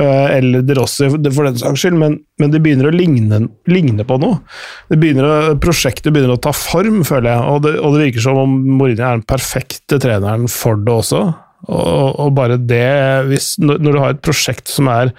Eh, 0.00 0.26
eller 0.38 0.66
De 0.66 0.76
Rossi, 0.76 1.08
for 1.08 1.48
den 1.48 1.56
saks 1.60 1.84
skyld, 1.84 1.96
men, 2.00 2.18
men 2.42 2.52
det 2.52 2.60
begynner 2.64 2.90
å 2.90 2.94
ligne, 2.94 3.40
ligne 3.70 4.04
på 4.08 4.18
noe. 4.20 4.42
Det 4.90 4.98
begynner 5.00 5.28
å, 5.28 5.38
prosjektet 5.62 6.12
begynner 6.12 6.36
å 6.36 6.42
ta 6.44 6.52
form, 6.56 7.00
føler 7.06 7.32
jeg, 7.32 7.48
og 7.48 7.64
det, 7.64 7.74
og 7.80 7.96
det 7.96 8.04
virker 8.08 8.26
som 8.26 8.42
om 8.44 8.54
Mourinho 8.74 9.06
er 9.06 9.18
den 9.18 9.26
perfekte 9.28 10.00
treneren 10.02 10.46
for 10.52 10.80
det 10.80 10.94
også. 10.94 11.24
Og, 11.64 12.20
og 12.20 12.32
bare 12.36 12.60
det 12.60 12.84
hvis, 13.30 13.54
når 13.62 13.84
du 13.86 14.00
har 14.02 14.12
et 14.12 14.24
prosjekt 14.24 14.68
som 14.68 14.90
er 14.92 15.14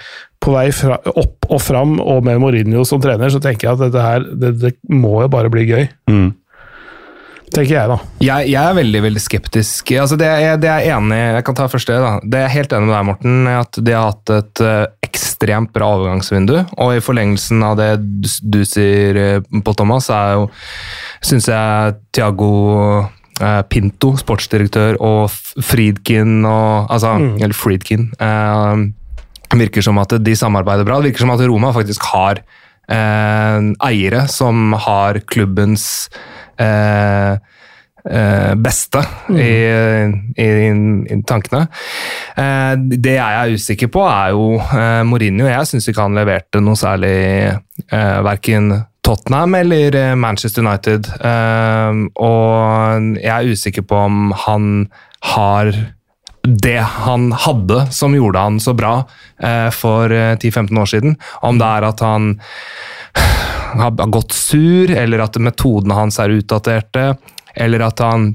på 0.46 0.54
vei 0.54 0.68
fra, 0.76 1.00
opp 1.18 1.48
og 1.50 1.62
fram, 1.64 1.98
og 2.04 2.26
med 2.28 2.38
Mourinho 2.44 2.84
som 2.86 3.02
trener, 3.02 3.32
så 3.34 3.42
tenker 3.42 3.70
jeg 3.70 3.78
at 3.78 3.86
dette 3.88 4.04
her, 4.04 4.26
det, 4.44 4.52
det 4.62 4.76
må 4.94 5.18
jo 5.24 5.32
bare 5.34 5.50
bli 5.54 5.66
gøy. 5.72 5.88
Mm. 6.12 6.28
Tenker 7.54 7.76
jeg, 7.76 7.90
da. 7.92 7.98
Jeg, 8.24 8.50
jeg 8.50 8.60
er 8.60 8.78
veldig 8.78 9.02
veldig 9.06 9.22
skeptisk. 9.22 9.92
Altså 10.02 10.18
det, 10.20 10.28
er, 10.28 10.58
det 10.62 10.70
er 10.72 10.88
enig. 10.96 11.18
Jeg 11.38 11.46
kan 11.46 11.58
ta 11.58 11.68
første. 11.70 11.98
da. 12.02 12.16
Det 12.24 12.42
er 12.42 12.54
helt 12.56 12.74
enig 12.74 12.90
med 12.90 12.96
deg, 12.96 13.06
Morten. 13.10 13.50
At 13.52 13.80
de 13.80 13.94
har 13.94 14.10
hatt 14.10 14.34
et 14.34 14.64
eh, 14.66 14.86
ekstremt 15.06 15.72
bra 15.76 15.92
overgangsvindu. 16.00 16.56
Og 16.82 16.96
i 16.96 17.04
forlengelsen 17.06 17.62
av 17.66 17.78
det 17.80 17.92
du, 18.02 18.60
sier, 18.68 19.22
uh, 19.38 19.62
Pål 19.66 19.78
Thomas, 19.84 20.10
er 20.14 20.40
jo 20.40 20.50
Syns 21.26 21.48
jeg 21.50 21.96
Tiago 22.16 22.52
eh, 23.06 23.62
Pinto, 23.72 24.16
sportsdirektør, 24.20 25.00
og 25.04 25.30
Friedkin 25.66 26.44
og 26.50 26.92
Altså, 26.94 27.16
eller 27.40 27.56
Friedkin 27.58 28.10
eh, 28.20 28.86
Virker 29.56 29.86
som 29.86 30.02
at 30.02 30.18
de 30.20 30.34
samarbeider 30.36 30.84
bra. 30.88 30.98
Det 31.00 31.14
virker 31.14 31.24
som 31.24 31.32
at 31.32 31.44
Roma 31.48 31.70
faktisk 31.76 32.04
har 32.12 32.42
eh, 32.92 33.68
eiere 33.88 34.26
som 34.32 34.74
har 34.86 35.22
klubbens 35.32 35.86
eh, 36.10 36.20
eh, 36.20 36.45
beste 38.56 39.02
mm. 39.30 39.38
i, 39.42 39.54
i, 40.38 40.48
i, 41.10 41.16
tankene. 41.26 41.64
Eh, 42.38 42.74
det 42.78 43.16
jeg 43.16 43.40
er 43.40 43.56
usikker 43.58 43.90
på, 43.90 44.04
er 44.06 44.36
jo 44.36 44.60
eh, 44.62 45.02
Mourinho. 45.10 45.48
Jeg 45.50 45.72
syns 45.72 45.90
ikke 45.90 46.06
han 46.06 46.18
leverte 46.20 46.62
noe 46.62 46.78
særlig 46.78 47.16
eh, 47.50 48.20
verken 48.28 48.70
Tottenham 49.06 49.56
eller 49.56 49.96
eh, 49.96 50.16
Manchester 50.16 50.66
United. 50.66 51.10
Eh, 51.18 52.06
og 52.16 53.20
jeg 53.22 53.34
er 53.36 53.52
usikker 53.52 53.86
på 53.86 54.06
om 54.08 54.32
han 54.46 54.72
har 55.34 55.74
det 56.46 56.78
han 57.06 57.32
hadde 57.42 57.88
som 57.96 58.14
gjorde 58.14 58.42
han 58.42 58.60
så 58.62 58.76
bra 58.78 59.00
eh, 59.42 59.70
for 59.74 60.14
10-15 60.14 60.82
år 60.82 60.90
siden. 60.90 61.16
Om 61.42 61.62
det 61.62 61.70
er 61.78 61.90
at 61.90 62.06
han 62.06 62.34
har 63.82 64.12
gått 64.14 64.36
sur, 64.36 64.92
eller 64.92 65.24
at 65.26 65.38
metodene 65.42 65.98
hans 65.98 66.20
er 66.20 66.36
utdaterte, 66.38 67.14
eller 67.56 67.86
at 67.88 68.00
han 68.04 68.34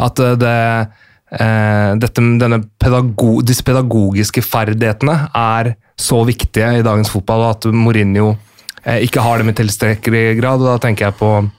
At 0.00 0.16
det 0.16 0.88
eh, 1.36 1.90
dette, 2.00 2.22
pedagog, 2.80 3.42
disse 3.44 3.64
pedagogiske 3.66 4.40
ferdighetene 4.40 5.16
er 5.36 5.74
så 5.98 6.22
viktige 6.24 6.78
i 6.78 6.84
dagens 6.86 7.10
fotball, 7.12 7.44
og 7.44 7.50
at 7.50 7.66
Mourinho 7.74 8.30
eh, 8.84 9.02
ikke 9.04 9.20
har 9.20 9.42
dem 9.42 9.50
i 9.52 9.56
tilstrekkelig 9.58 10.38
grad. 10.40 10.62
og 10.62 10.70
Da 10.70 10.78
tenker 10.86 11.08
jeg 11.08 11.18
på 11.20 11.32
eh, 11.42 11.50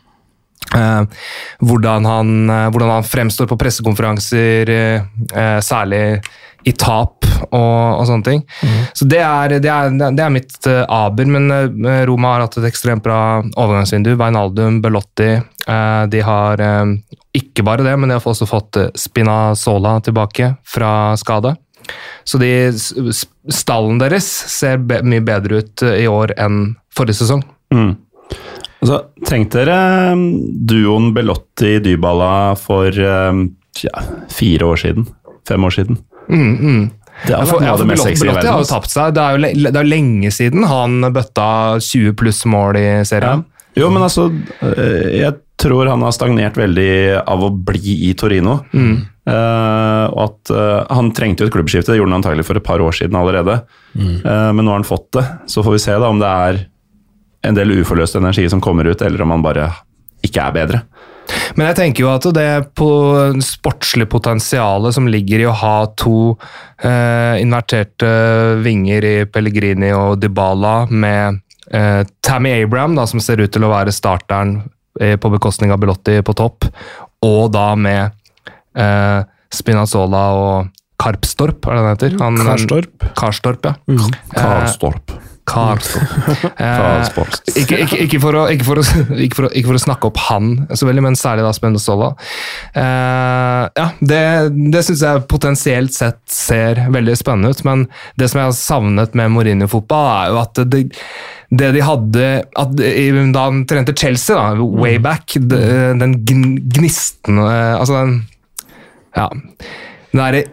hvordan, 0.72 2.06
han, 2.06 2.50
eh, 2.50 2.68
hvordan, 2.70 2.90
han, 2.90 3.04
fremstår 3.04 3.48
på 3.50 3.58
pressekonferanser, 3.58 4.70
eh, 4.70 5.60
særlig 5.66 6.22
i 6.68 6.74
tap 6.76 7.26
og, 7.50 8.00
og 8.00 8.04
sånne 8.08 8.26
ting. 8.26 8.42
Mm. 8.44 8.80
Så 8.94 9.08
det 9.10 9.22
er, 9.24 9.56
det 9.64 9.72
er, 9.72 9.94
det 9.96 10.24
er 10.24 10.34
mitt 10.34 10.68
aber, 10.68 11.30
men 11.32 11.48
Roma 12.10 12.34
har 12.36 12.44
hatt 12.46 12.58
et 12.60 12.68
ekstremt 12.68 13.06
bra 13.06 13.40
overgangsvindu. 13.40 14.12
Veinaldum, 14.20 14.82
Belotti. 14.84 15.32
De 16.12 16.22
har 16.26 16.62
ikke 17.40 17.64
bare 17.64 17.86
det, 17.88 17.96
men 17.96 18.12
de 18.12 18.18
har 18.18 18.28
også 18.28 18.50
fått 18.50 18.82
Spinazzola 19.00 20.02
tilbake 20.04 20.52
fra 20.68 21.16
skade. 21.22 21.56
Så 22.28 22.38
de, 22.38 22.52
stallen 23.54 24.02
deres 24.02 24.28
ser 24.52 24.84
be 24.84 25.00
mye 25.08 25.24
bedre 25.26 25.64
ut 25.64 25.88
i 25.88 26.08
år 26.12 26.36
enn 26.38 26.74
forrige 26.96 27.22
sesong. 27.24 27.46
Mm. 27.74 27.94
Altså, 28.80 29.00
Trengte 29.28 29.64
dere 29.66 30.14
duoen 30.16 31.10
Belotti-Dybala 31.16 32.34
for 32.60 32.96
ja, 32.96 34.06
fire 34.32 34.70
år 34.70 34.80
siden? 34.80 35.10
Fem 35.48 35.68
år 35.68 35.76
siden? 35.76 36.00
Mm, 36.30 36.56
mm. 36.56 36.88
Det 37.28 37.36
er 37.36 37.48
for, 37.50 37.64
ja, 37.64 37.76
for 37.76 37.90
Belotti 37.90 38.48
har 38.48 38.62
jo 38.62 38.68
tapt 38.70 38.92
seg. 38.94 39.14
Det 39.18 39.24
er 39.24 39.36
jo 39.36 39.68
det 39.68 39.76
er 39.82 39.88
lenge 39.88 40.32
siden 40.32 40.64
han 40.70 41.04
bøtta 41.12 41.50
20 41.84 42.16
pluss 42.20 42.46
mål 42.48 42.80
i 42.80 42.90
serien. 43.08 43.44
Ja. 43.44 43.56
Jo, 43.78 43.92
men 43.94 44.02
altså 44.02 44.26
eh, 44.66 45.20
Jeg 45.20 45.36
tror 45.60 45.88
han 45.92 46.02
har 46.04 46.14
stagnert 46.16 46.58
veldig 46.58 47.20
av 47.20 47.44
å 47.46 47.52
bli 47.52 48.00
i 48.10 48.14
Torino. 48.18 48.62
Mm. 48.72 48.96
Uh, 49.30 50.06
og 50.10 50.22
at 50.24 50.52
uh, 50.56 50.88
Han 50.96 51.12
trengte 51.14 51.44
jo 51.44 51.50
et 51.52 51.54
klubbskifte, 51.54 51.92
det 51.92 52.00
gjorde 52.00 52.10
han 52.10 52.18
antagelig 52.18 52.48
for 52.48 52.58
et 52.58 52.66
par 52.66 52.82
år 52.82 52.96
siden 52.98 53.18
allerede. 53.20 53.60
Mm. 53.94 54.16
Uh, 54.24 54.50
men 54.56 54.64
nå 54.64 54.72
har 54.72 54.80
han 54.80 54.88
fått 54.88 55.12
det. 55.20 55.26
Så 55.52 55.64
får 55.66 55.76
vi 55.76 55.82
se 55.84 55.98
da 56.02 56.10
om 56.10 56.22
det 56.22 56.32
er 56.48 56.62
en 57.46 57.56
del 57.56 57.72
uforløst 57.80 58.18
energi 58.20 58.48
som 58.52 58.62
kommer 58.64 58.90
ut, 58.90 59.02
eller 59.02 59.22
om 59.24 59.36
han 59.36 59.46
bare 59.46 59.70
ikke 60.26 60.44
er 60.44 60.56
bedre. 60.56 60.82
Men 61.58 61.70
jeg 61.70 61.78
tenker 61.78 62.04
jo 62.04 62.10
at 62.12 62.26
det 62.34 62.50
på 62.78 62.90
sportslige 63.46 64.10
potensialet 64.10 64.96
som 64.96 65.08
ligger 65.10 65.44
i 65.44 65.48
å 65.50 65.56
ha 65.56 65.76
to 66.00 66.34
eh, 66.82 67.38
inverterte 67.42 68.10
vinger 68.66 69.06
i 69.06 69.14
Pellegrini 69.30 69.92
og 69.96 70.18
Dybala 70.24 70.74
med 70.90 71.40
eh, 71.72 72.02
Tammy 72.26 72.56
Abraham, 72.64 72.98
da, 72.98 73.06
som 73.10 73.22
ser 73.24 73.42
ut 73.44 73.54
til 73.54 73.66
å 73.66 73.72
være 73.72 73.94
starteren 73.94 74.58
eh, 75.00 75.16
på 75.22 75.32
bekostning 75.36 75.74
av 75.76 75.82
Belotti 75.84 76.20
på 76.26 76.36
topp, 76.38 76.70
og 77.26 77.54
da 77.54 77.72
med 77.78 78.10
eh, 78.74 79.22
Spinazzola 79.54 80.26
og 80.38 80.76
Karpstorp, 81.00 81.64
er 81.70 81.78
det 81.78 81.84
det 81.84 81.92
heter? 81.94 82.16
Han, 82.20 82.42
Karstorp. 82.44 83.10
Karstorp, 83.18 83.70
ja. 83.70 83.78
Mm. 83.88 84.10
Karstorp. 84.34 85.14
Karlsson. 85.50 86.06
Eh, 86.60 87.08
ikke, 87.56 87.78
ikke, 87.84 87.98
ikke, 88.04 88.20
for 88.22 88.36
å, 88.36 88.44
for 88.66 88.82
å, 88.82 88.84
for 89.36 89.48
å, 89.48 89.50
ikke, 89.54 89.70
for 89.70 89.78
å, 89.78 89.82
snakke 89.82 90.10
opp 90.10 90.20
han 90.28 90.52
så 90.76 90.88
veldig, 90.88 91.04
men 91.06 91.18
særlig 91.18 91.46
da 91.46 91.54
Spennende 91.56 91.82
Stolla. 91.82 92.10
Eh, 92.78 93.64
ja, 93.80 93.88
det, 94.12 94.22
det 94.74 94.84
syns 94.86 95.04
jeg 95.06 95.26
potensielt 95.32 95.96
sett 95.96 96.20
ser 96.32 96.84
veldig 96.92 97.16
spennende 97.20 97.54
ut, 97.54 97.64
men 97.68 97.86
det 98.20 98.30
som 98.30 98.42
jeg 98.42 98.50
har 98.50 98.58
savnet 98.58 99.18
med 99.18 99.34
Mourinho-fotball, 99.36 100.10
er 100.20 100.34
jo 100.34 100.40
at 100.42 100.62
det, 100.74 100.84
det 101.62 101.72
de 101.76 101.86
hadde 101.86 102.28
at, 102.44 102.76
Da 102.80 103.46
han 103.48 103.64
trente 103.70 103.96
Chelsea, 103.98 104.36
da, 104.38 104.54
way 104.60 105.00
mm. 105.00 105.06
back, 105.06 105.38
den 105.40 106.18
gnisten 106.26 107.40
Altså 107.42 108.02
den 108.02 108.18
Ja. 109.18 109.30
Den 110.12 110.22
derre 110.22 110.44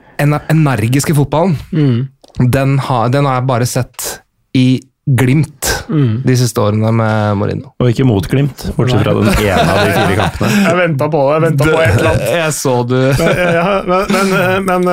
energiske 0.52 1.14
fotballen, 1.16 1.56
mm. 1.72 2.48
den, 2.52 2.78
har, 2.78 3.10
den 3.12 3.28
har 3.28 3.40
jeg 3.40 3.48
bare 3.48 3.68
sett 3.68 4.06
i 4.56 4.66
Glimt 5.06 5.68
mm. 5.86 6.22
de 6.26 6.34
siste 6.34 6.58
årene 6.58 6.90
med 6.90 7.36
Marino. 7.38 7.68
Og 7.78 7.92
ikke 7.92 8.02
mot 8.08 8.24
Glimt, 8.26 8.64
bortsett 8.74 9.04
fra 9.04 9.12
den 9.14 9.28
ene 9.30 9.62
av 9.62 9.76
de 9.78 9.92
fire 9.92 10.16
kampene. 10.18 10.48
Jeg 10.66 10.78
venta 10.80 11.06
på 11.12 11.20
det, 11.20 11.36
jeg 11.36 11.44
venta 11.44 11.68
på 11.68 11.76
et 11.78 11.92
eller 11.92 12.08
annet. 12.10 12.24
Jeg 12.32 12.56
så 12.56 12.72
du 12.82 12.96
Men, 13.20 13.42
ja, 13.54 13.66
men, 13.86 14.34
men, 14.66 14.88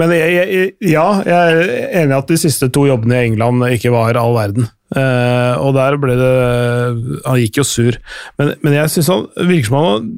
men 0.00 0.14
jeg, 0.16 0.30
jeg, 0.32 0.70
ja, 0.88 1.04
jeg 1.26 1.58
er 1.58 1.74
enig 2.00 2.14
i 2.14 2.16
at 2.16 2.32
de 2.32 2.38
siste 2.40 2.70
to 2.72 2.86
jobbene 2.88 3.18
i 3.18 3.28
England 3.28 3.66
ikke 3.74 3.92
var 3.92 4.16
all 4.16 4.32
verden. 4.38 4.70
Uh, 4.94 5.58
og 5.60 5.74
der 5.74 5.96
ble 5.98 6.14
det 6.14 6.32
Han 7.26 7.40
gikk 7.42 7.60
jo 7.60 7.66
sur. 7.66 8.00
Men, 8.38 8.54
men 8.62 8.76
jeg 8.78 8.92
syns 8.94 9.12
han 9.12 9.26
virker 9.50 9.68
som 9.68 9.78
han 9.82 10.08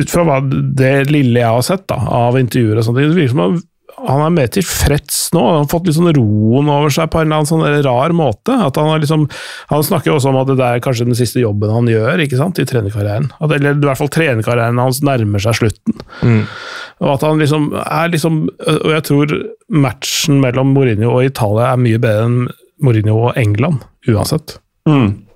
Ut 0.00 0.08
fra 0.08 0.22
hva 0.24 0.38
det 0.44 1.10
lille 1.10 1.40
jeg 1.42 1.50
har 1.50 1.64
sett 1.66 1.82
da, 1.90 1.98
av 1.98 2.38
intervjuer 2.38 2.78
og 2.78 2.86
sånt, 2.86 2.96
det 2.96 3.10
virker 3.10 3.32
som 3.34 3.42
han 3.42 3.56
han 4.06 4.22
er 4.24 4.32
mer 4.34 4.50
tilfreds 4.52 5.18
nå. 5.34 5.42
Han 5.44 5.62
har 5.62 5.70
fått 5.70 5.90
sånn 5.94 6.12
roen 6.16 6.70
over 6.72 6.92
seg 6.94 7.10
på 7.12 7.20
en 7.20 7.28
eller 7.28 7.40
annen 7.40 7.50
sånn 7.50 7.84
rar 7.86 8.14
måte. 8.16 8.56
At 8.66 8.78
han, 8.80 8.92
liksom, 9.02 9.26
han 9.72 9.86
snakker 9.86 10.14
også 10.14 10.32
om 10.32 10.40
at 10.40 10.52
det 10.52 10.66
er 10.66 10.82
kanskje 10.84 11.08
den 11.08 11.18
siste 11.18 11.42
jobben 11.42 11.72
han 11.74 11.90
gjør 11.90 12.24
ikke 12.24 12.40
sant, 12.40 12.60
i 12.62 12.68
trenerkarrieren. 12.68 13.30
At, 13.38 13.54
eller 13.56 13.76
i 13.76 13.88
hvert 13.88 14.00
fall 14.00 14.12
trenerkarrieren 14.12 14.80
hans 14.82 15.02
nærmer 15.06 15.42
seg 15.42 15.60
slutten. 15.60 16.00
Mm. 16.24 16.42
Og 17.04 17.14
at 17.14 17.24
han 17.24 17.40
liksom 17.40 17.70
er 17.80 18.10
liksom 18.12 18.42
Og 18.50 18.90
jeg 18.92 19.04
tror 19.08 19.30
matchen 19.72 20.40
mellom 20.42 20.74
Mourinho 20.74 21.14
og 21.14 21.24
Italia 21.24 21.70
er 21.72 21.80
mye 21.80 22.00
bedre 22.02 22.26
enn 22.28 22.38
Mourinho 22.80 23.16
og 23.28 23.38
England, 23.40 23.84
uansett. 24.08 24.56
Mm. 24.88 25.29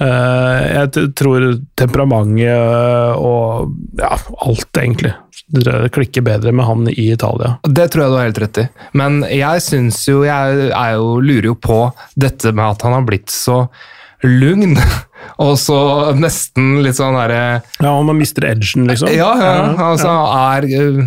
Eh, 0.00 0.60
jeg 0.72 1.10
tror 1.18 1.44
temperamentet 1.76 3.18
og 3.20 3.74
ja, 4.00 4.14
alt, 4.46 4.70
egentlig, 4.80 5.12
det 5.52 5.90
klikker 5.92 6.24
bedre 6.24 6.54
med 6.56 6.64
han 6.64 6.88
i 6.88 7.10
Italia. 7.12 7.58
Det 7.68 7.90
tror 7.92 8.04
jeg 8.06 8.12
du 8.12 8.16
har 8.16 8.28
helt 8.30 8.42
rett 8.44 8.62
i. 8.62 8.66
Men 8.96 9.20
jeg 9.28 9.64
syns 9.64 10.02
jo 10.08 10.22
Jeg 10.24 10.72
jo, 10.96 11.16
lurer 11.20 11.50
jo 11.50 11.56
på 11.58 11.80
dette 12.14 12.52
med 12.54 12.64
at 12.64 12.84
han 12.86 12.96
har 12.96 13.08
blitt 13.08 13.32
så 13.34 13.64
lugn. 14.24 14.78
Og 15.44 15.54
så 15.60 15.76
nesten 16.16 16.80
litt 16.84 16.96
sånn 16.96 17.16
derre 17.16 17.60
Ja, 17.80 17.92
om 17.92 18.08
man 18.08 18.18
mister 18.20 18.46
edgen, 18.48 18.88
liksom? 18.88 19.12
Ja, 19.12 19.34
ja. 19.36 19.52
Altså, 19.90 20.12
er, 20.36 20.64
eh, 20.64 21.02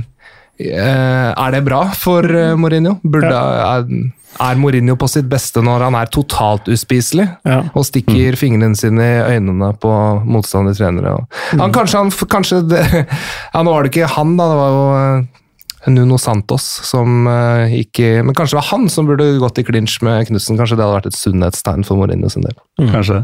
er 0.71 1.55
det 1.55 1.63
bra 1.65 1.85
for 1.97 2.25
eh, 2.27 2.53
Mourinho? 2.59 2.95
Burde, 3.03 3.31
er, 3.33 3.85
er 4.47 4.61
Mourinho 4.61 4.95
på 4.99 5.09
sitt 5.11 5.27
beste 5.31 5.63
når 5.65 5.87
han 5.87 5.97
er 5.99 6.11
totalt 6.13 6.69
uspiselig 6.71 7.27
ja. 7.45 7.59
og 7.73 7.85
stikker 7.87 8.33
mm. 8.33 8.39
fingrene 8.39 8.79
sine 8.79 9.05
i 9.05 9.37
øynene 9.37 9.73
på 9.81 9.93
motstanderlige 10.23 10.81
trenere. 10.81 11.15
Han, 11.53 11.67
mm. 11.67 11.75
kanskje, 11.75 12.01
han, 12.01 12.11
kanskje 12.35 12.63
det, 12.71 12.83
ja, 13.53 13.61
Nå 13.63 13.73
var 13.73 13.85
det 13.85 13.93
ikke 13.93 14.11
han, 14.15 14.35
da. 14.39 14.49
Det 14.51 14.59
var 14.61 14.75
jo 14.77 14.83
eh, 14.97 15.41
Nuno 15.93 16.17
Santos 16.21 16.65
som 16.87 17.27
uh, 17.27 17.67
gikk 17.67 17.99
i 17.99 18.09
Men 18.23 18.31
kanskje 18.37 18.55
det 18.55 18.61
var 18.61 18.69
han 18.69 18.85
som 18.87 19.09
burde 19.09 19.25
gått 19.41 19.59
i 19.59 19.65
klinsj 19.67 19.99
med 20.07 20.29
Knutsen. 20.29 20.55
Kanskje 20.59 20.79
det 20.79 20.85
hadde 20.85 20.99
vært 21.01 21.09
et 21.11 21.19
sunnhetstegn 21.19 21.83
for 21.87 21.99
Mourinho 21.99 22.31
sin 22.31 22.45
del. 22.47 22.55
Mm. 22.79 22.91
Kanskje. 22.93 23.23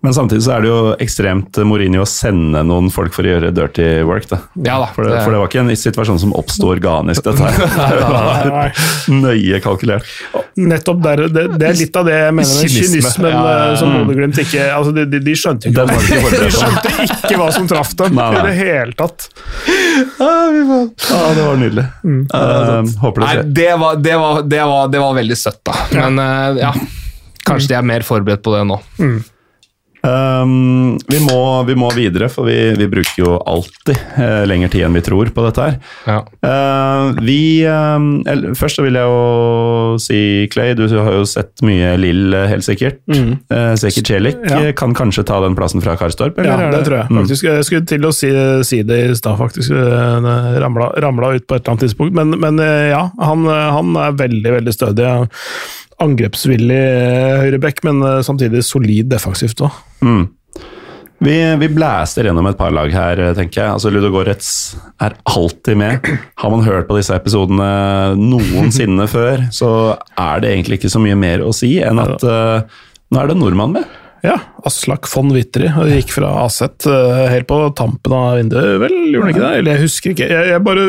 Men 0.00 0.14
samtidig 0.16 0.46
så 0.46 0.54
er 0.54 0.64
det 0.64 0.68
jo 0.70 0.76
ekstremt 1.02 1.58
Mourinho 1.68 2.06
å 2.06 2.08
sende 2.08 2.62
noen 2.64 2.88
folk 2.92 3.12
for 3.12 3.26
å 3.26 3.34
gjøre 3.34 3.50
dirty 3.52 3.88
work. 4.08 4.24
Da. 4.30 4.38
Ja, 4.56 4.78
da 4.80 4.86
for, 4.94 5.04
det, 5.04 5.18
for, 5.26 5.34
det, 5.34 5.40
var 5.42 5.50
ikke 5.50 5.60
en 5.60 5.72
situasjon 5.76 6.20
som 6.22 6.30
oppsto 6.40 6.70
organisk, 6.72 7.26
dette 7.26 7.50
her. 7.50 7.58
Det 7.90 8.06
var 8.08 8.78
nøye 9.12 9.58
kalkulert. 9.60 10.06
Nettopp 10.60 11.02
der, 11.04 11.24
det, 11.28 11.42
det, 11.60 11.66
er 11.68 11.76
litt 11.76 11.96
av 11.96 12.06
det 12.08 12.14
jeg 12.16 12.34
mener 12.36 12.62
med 12.62 12.72
kynismen 12.72 13.32
ja, 13.32 13.42
ja, 13.44 13.66
som 13.80 13.92
Bodø-Glimt 13.94 14.40
ikke 14.42 14.66
altså 14.74 14.92
de, 14.96 15.04
de, 15.08 15.20
de, 15.24 15.34
skjønte 15.38 15.70
ikke, 15.70 15.84
de 15.88 16.48
skjønte 16.54 16.92
ikke 17.06 17.38
hva 17.40 17.48
som 17.54 17.68
traff 17.70 17.92
dem 18.00 18.16
nei, 18.18 18.28
nei. 18.34 18.40
i 18.40 18.46
det 18.48 18.54
hele 18.58 18.96
tatt. 18.98 19.28
Ah, 20.20 20.48
det 21.36 21.44
var 21.44 21.60
nydelig. 21.60 21.84
Mm. 22.04 22.22
Uh, 22.32 22.88
håper 23.04 23.24
det 23.24 23.28
skjer. 23.30 23.50
Det 23.60 23.68
var, 23.82 24.00
det, 24.00 24.16
var, 24.22 24.40
det, 24.42 24.62
var, 24.72 24.88
det 24.96 25.04
var 25.04 25.20
veldig 25.20 25.38
søtt, 25.38 25.60
da. 25.68 25.76
Men 25.96 26.22
uh, 26.24 26.60
ja, 26.60 26.72
kanskje 27.44 27.74
de 27.74 27.78
er 27.78 27.86
mer 27.92 28.06
forberedt 28.06 28.44
på 28.46 28.56
det 28.56 28.64
nå. 28.68 28.80
Mm. 29.00 29.20
Um, 30.00 30.96
vi, 31.08 31.18
må, 31.20 31.40
vi, 31.68 31.74
må, 31.76 31.90
videre, 31.92 32.30
for 32.32 32.48
vi, 32.48 32.56
vi 32.78 32.86
bruker 32.88 33.20
jo 33.20 33.34
alltid 33.38 33.98
uh, 34.16 34.46
lengre 34.48 34.70
tid 34.72 34.86
enn 34.86 34.96
vi 34.96 35.02
tror 35.04 35.28
på 35.34 35.44
dette 35.44 35.66
her. 35.66 35.76
Ja. 36.08 36.18
Uh, 36.40 37.20
vi 37.24 37.40
um, 37.68 38.08
eller, 38.28 38.56
Først 38.56 38.80
så 38.80 38.84
vil 38.86 38.96
jeg 38.96 39.04
jo 39.04 39.98
si, 40.00 40.20
Clay, 40.52 40.72
du 40.78 40.86
har 40.88 41.12
jo 41.18 41.26
sett 41.28 41.60
mye 41.66 41.92
Lill, 42.00 42.32
helt 42.48 42.64
sikkert. 42.64 43.02
Mm. 43.10 43.34
Uh, 43.52 43.74
Seki 43.80 44.04
Celik 44.06 44.40
ja. 44.48 44.62
kan 44.76 44.96
kanskje 44.96 45.26
ta 45.28 45.40
den 45.44 45.56
plassen 45.58 45.84
fra 45.84 45.96
Karstorp? 46.00 46.40
Eller? 46.40 46.66
Ja, 46.66 46.72
det 46.72 46.84
tror 46.88 47.02
jeg 47.02 47.12
mm. 47.12 47.28
Jeg 47.30 47.66
skulle 47.68 47.84
til 47.88 48.08
å 48.08 48.14
si, 48.14 48.30
si 48.66 48.80
det 48.86 49.02
i 49.04 49.18
stad, 49.18 49.36
faktisk. 49.40 49.74
Ramla, 49.74 50.90
ramla, 51.02 51.34
ut 51.36 51.46
på 51.48 51.56
et 51.56 51.62
eller 51.62 51.74
annet 51.74 51.84
tidspunkt. 51.86 52.16
Men, 52.16 52.32
men 52.40 52.60
ja, 52.90 53.04
han, 53.20 53.44
han, 53.46 53.92
er 54.00 54.16
veldig, 54.20 54.56
veldig 54.58 54.74
stødig 54.74 55.08
angrepsvillig 56.04 56.80
eh, 56.80 57.38
høyreback, 57.44 57.82
men 57.86 58.02
eh, 58.06 58.20
samtidig 58.26 58.64
solid 58.66 59.10
defensivt 59.12 59.64
òg. 59.66 59.80
Mm. 60.04 60.28
Vi, 61.20 61.34
vi 61.60 61.68
blæster 61.68 62.24
gjennom 62.24 62.46
et 62.48 62.56
par 62.56 62.72
lag 62.72 62.92
her, 62.94 63.20
eh, 63.20 63.34
tenker 63.36 63.60
jeg. 63.60 63.74
Altså, 63.74 63.92
Ludo 63.92 64.08
Goretz 64.14 64.76
er 65.04 65.18
alltid 65.28 65.76
med. 65.76 66.08
Har 66.40 66.52
man 66.54 66.64
hørt 66.64 66.88
på 66.88 66.96
disse 66.96 67.16
episodene 67.16 68.16
noensinne 68.16 69.08
før, 69.16 69.44
så 69.52 69.72
er 70.16 70.40
det 70.40 70.54
egentlig 70.54 70.80
ikke 70.80 70.92
så 70.96 71.02
mye 71.04 71.18
mer 71.20 71.44
å 71.44 71.52
si 71.56 71.74
enn 71.84 72.00
at 72.00 72.24
uh, 72.24 72.80
nå 73.12 73.20
er 73.20 73.28
det 73.28 73.36
nordmann 73.36 73.76
med. 73.76 73.99
Ja, 74.22 74.36
Aslak 74.64 75.06
von 75.16 75.32
Witteri. 75.32 75.70
Gikk 75.94 76.12
fra 76.12 76.28
Aset 76.44 76.84
uh, 76.86 77.26
helt 77.30 77.46
på 77.48 77.58
tampen 77.76 78.12
av 78.12 78.36
vinduet, 78.36 78.76
vel? 78.82 78.96
Gjorde 79.14 79.26
han 79.26 79.32
ikke 79.32 79.44
det? 79.44 79.52
Eller 79.60 79.76
jeg 79.76 79.84
husker 79.86 80.12
ikke. 80.12 80.26
Jeg, 80.28 80.48
jeg, 80.50 80.62
bare, 80.66 80.86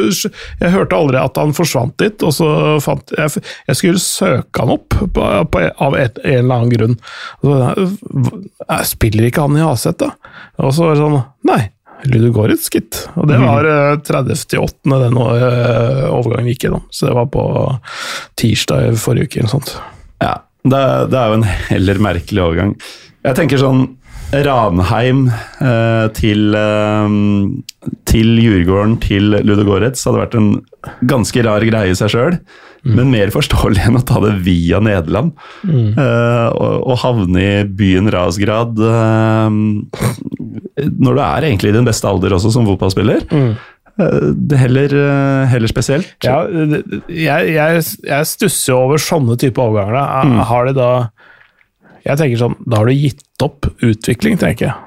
jeg 0.60 0.74
hørte 0.74 0.98
aldri 0.98 1.20
at 1.22 1.40
han 1.40 1.54
forsvant 1.56 1.96
dit, 2.02 2.26
og 2.28 2.34
så 2.36 2.50
fant 2.84 3.14
jeg 3.16 3.44
Jeg 3.70 3.80
skulle 3.80 4.02
søke 4.04 4.64
han 4.64 4.74
opp 4.76 4.98
på, 5.00 5.28
på, 5.54 5.62
av 5.86 5.96
et, 6.00 6.20
en 6.26 6.42
eller 6.42 6.58
annen 6.58 6.74
grunn. 6.74 6.98
Så, 7.44 7.60
jeg 8.66 8.90
spiller 8.90 9.30
ikke 9.30 9.46
han 9.48 9.60
i 9.60 9.64
Aset, 9.64 10.02
da? 10.02 10.12
Og 10.60 10.76
så 10.76 10.90
var 10.90 10.98
det 10.98 11.06
sånn 11.06 11.22
Nei. 11.52 11.62
Ludogorets, 12.10 12.66
gitt. 12.74 13.04
Og 13.14 13.28
det 13.30 13.38
var 13.38 13.68
uh, 13.68 13.94
30.8. 14.02 14.90
den 14.90 15.20
uh, 15.22 16.08
overgangen 16.10 16.50
gikk 16.50 16.66
gjennom. 16.66 16.84
Så 16.90 17.08
det 17.08 17.16
var 17.16 17.30
på 17.32 17.46
tirsdag 18.42 18.90
i 18.90 18.98
forrige 19.00 19.30
uke 19.30 19.44
eller 19.44 19.54
sånt. 19.54 19.76
Ja, 20.22 20.40
det, 20.66 20.82
det 21.14 21.22
er 21.22 21.32
jo 21.32 21.40
en 21.40 21.48
heller 21.70 22.02
merkelig 22.10 22.44
overgang. 22.44 22.76
Jeg 23.22 23.38
tenker 23.38 23.62
sånn 23.62 23.84
Ranheim 24.32 25.26
eh, 25.28 26.06
til, 26.16 26.56
eh, 26.56 27.16
til 28.08 28.30
Djurgården 28.40 28.96
til 29.04 29.36
Ludogorets 29.44 30.06
hadde 30.08 30.22
vært 30.22 30.38
en 30.40 30.52
ganske 31.08 31.44
rar 31.46 31.66
greie 31.68 31.92
i 31.92 31.98
seg 32.00 32.14
sjøl, 32.14 32.38
mm. 32.86 32.94
men 32.96 33.12
mer 33.12 33.34
forståelig 33.36 33.84
enn 33.90 34.00
å 34.00 34.06
ta 34.08 34.22
det 34.24 34.38
via 34.46 34.80
Nederland. 34.84 35.36
Mm. 35.68 35.92
Eh, 35.92 36.48
og, 36.56 36.88
og, 36.88 36.96
havne 37.04 37.44
i 37.44 37.52
byen 37.68 38.08
Rasgrad 38.14 38.80
eh, 38.80 39.60
når 40.88 41.12
du 41.12 41.22
er 41.22 41.50
egentlig 41.50 41.74
i 41.74 41.78
din 41.78 41.88
beste 41.88 42.08
alder 42.08 42.38
også 42.38 42.54
som 42.56 42.68
fotballspiller. 42.70 43.28
Mm. 43.36 43.52
Eh, 44.00 44.28
det 44.32 44.60
heller, 44.64 44.96
eh, 44.96 45.48
heller, 45.52 45.68
spesielt. 45.72 46.16
Ja, 46.24 46.46
jeg, 47.08 47.52
jeg, 47.52 47.84
jeg 48.08 48.30
stusser 48.32 48.80
over 48.80 49.02
sånne 49.02 49.38
type 49.42 49.62
overganger. 49.62 50.32
Mm. 50.32 50.40
Har 50.48 50.70
det 50.70 50.78
da 50.80 50.92
jeg 52.06 52.18
tenker 52.18 52.40
sånn, 52.40 52.56
Da 52.66 52.82
har 52.82 52.90
du 52.90 52.96
gitt 52.96 53.44
opp 53.44 53.68
utvikling, 53.84 54.40
tenker 54.42 54.70
jeg. 54.70 54.78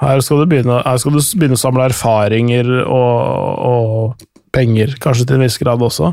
Her 0.00 0.22
skal 0.24 0.42
du 0.42 0.50
begynne, 0.50 0.80
skal 1.00 1.14
du 1.14 1.20
begynne 1.38 1.58
å 1.58 1.60
samle 1.60 1.86
erfaringer 1.88 2.70
og, 2.82 3.20
og, 3.70 4.26
penger, 4.54 4.92
kanskje 5.02 5.26
til 5.26 5.38
en 5.38 5.42
viss 5.42 5.56
grad 5.58 5.82
også. 5.82 6.12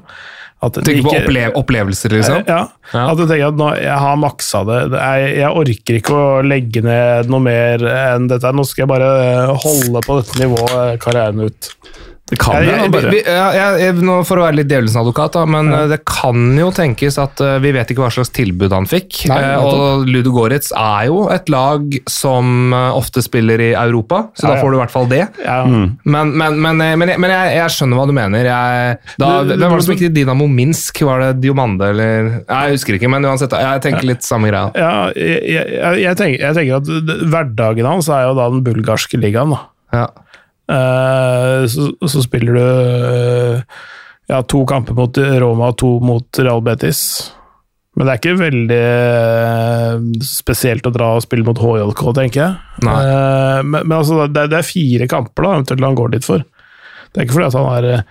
At 0.62 0.78
tenker 0.78 1.06
på 1.06 1.14
opplev 1.14 1.56
opplevelser, 1.58 2.14
liksom? 2.14 2.44
Ja. 2.46 2.64
ja. 2.94 3.04
At 3.04 3.18
du 3.18 3.24
tenker 3.26 3.48
at 3.50 3.58
nå, 3.58 3.68
jeg 3.82 3.98
har 4.04 4.18
maksa 4.22 4.62
det. 4.66 4.80
Jeg, 4.94 5.32
jeg, 5.40 5.52
orker 5.62 5.98
ikke 5.98 6.18
å 6.18 6.42
legge 6.46 6.84
ned 6.86 7.30
noe 7.34 7.42
mer 7.46 7.86
enn 7.90 8.28
dette. 8.30 8.54
Nå 8.54 8.66
skal 8.70 8.86
jeg 8.86 8.92
bare 8.94 9.12
holde 9.62 10.04
på 10.06 10.20
dette 10.20 10.42
nivået 10.42 11.02
karrieren 11.02 11.46
ut. 11.50 11.72
Det 12.32 12.38
kan 12.40 12.64
jeg, 12.64 12.78
jeg, 12.80 13.10
vi, 13.12 13.20
jeg, 13.28 13.96
nå 14.08 14.22
For 14.28 14.40
å 14.40 14.46
være 14.46 14.62
litt 14.62 14.70
djevelens 14.72 14.96
advokat, 14.96 15.34
da, 15.36 15.44
men 15.52 15.72
ja. 15.74 15.82
det 15.92 15.98
kan 16.08 16.56
jo 16.56 16.70
tenkes 16.72 17.18
at 17.20 17.42
uh, 17.44 17.58
vi 17.60 17.74
vet 17.76 17.92
ikke 17.92 18.06
hva 18.06 18.12
slags 18.14 18.32
tilbud 18.32 18.72
han 18.72 18.88
fikk. 18.88 19.26
Nei, 19.28 19.40
uh, 19.52 19.66
og 19.68 20.08
Ludo 20.08 20.32
Goretz 20.36 20.72
er 20.72 21.10
jo 21.10 21.26
et 21.34 21.52
lag 21.52 21.98
som 22.10 22.72
uh, 22.72 22.96
ofte 22.96 23.24
spiller 23.26 23.60
i 23.60 23.70
Europa, 23.74 24.24
så 24.40 24.48
ja, 24.48 24.54
da 24.54 24.62
får 24.62 24.72
du 24.72 24.78
i 24.78 24.82
hvert 24.82 24.96
fall 24.96 25.10
det. 25.12 25.26
Ja. 25.44 25.58
Mm. 25.68 25.84
Men, 26.08 26.32
men, 26.40 26.62
men, 26.64 27.12
men, 27.12 27.36
jeg, 27.36 27.68
skjønner 27.76 28.00
hva 28.00 28.08
du 28.08 28.16
mener. 28.16 28.50
Da, 29.20 29.34
hvem 29.52 29.68
var 29.68 29.76
det 29.82 29.88
som 29.90 29.96
gikk 29.98 30.06
til 30.08 30.16
Dinamo 30.22 30.48
Minsk? 30.48 31.04
Var 31.12 31.26
det 31.26 31.30
Diomande 31.44 31.92
eller 31.92 32.32
Jeg 32.40 32.78
husker 32.78 32.96
ikke, 32.96 33.12
men 33.12 33.28
uansett. 33.28 33.52
Jeg 33.60 33.84
tenker 33.84 34.08
litt 34.08 34.24
samme 34.24 34.52
greia. 34.54 34.72
Ja, 34.80 35.12
jeg, 36.00 36.16
tenker, 36.16 36.56
tenker, 36.56 36.80
at 36.80 37.28
hverdagen 37.28 37.92
hans 37.92 38.08
er 38.08 38.30
jo 38.30 38.36
da 38.40 38.48
den 38.56 38.64
bulgarske 38.64 39.20
ligaen. 39.20 39.52
da. 39.52 39.66
Ja. 39.92 40.10
Eh, 40.72 41.68
så, 41.68 41.92
så, 42.08 42.24
spiller 42.24 42.54
du 42.54 42.64
eh, 42.64 43.62
ja, 44.32 44.42
to 44.44 44.64
kamper 44.70 44.96
mot 44.96 45.18
Roma 45.44 45.72
og 45.74 45.78
to 45.82 45.92
mot 46.04 46.40
Real 46.40 46.64
Betis. 46.64 47.04
Men 47.98 48.08
det 48.08 48.14
er 48.14 48.22
ikke 48.22 48.40
veldig 48.40 48.84
eh, 48.88 50.06
spesielt 50.24 50.88
å 50.88 50.94
dra 50.96 51.10
og 51.18 51.26
spille 51.26 51.44
mot 51.48 51.60
HJK, 51.60 52.06
tenker 52.16 52.44
jeg. 52.46 52.86
Men, 52.88 53.74
men 53.74 53.98
altså, 53.98 54.24
det, 54.32 54.48
er 54.48 54.68
fire 54.68 55.10
kamper 55.12 55.48
da, 55.48 55.56
eventuelt 55.58 55.90
han 55.90 56.00
går 56.00 56.16
dit 56.16 56.28
for. 56.28 56.46
Det 57.12 57.20
er 57.20 57.28
ikke 57.28 57.40
fordi 57.40 57.50
at 57.52 57.60
han 57.60 57.72
er 57.76 58.04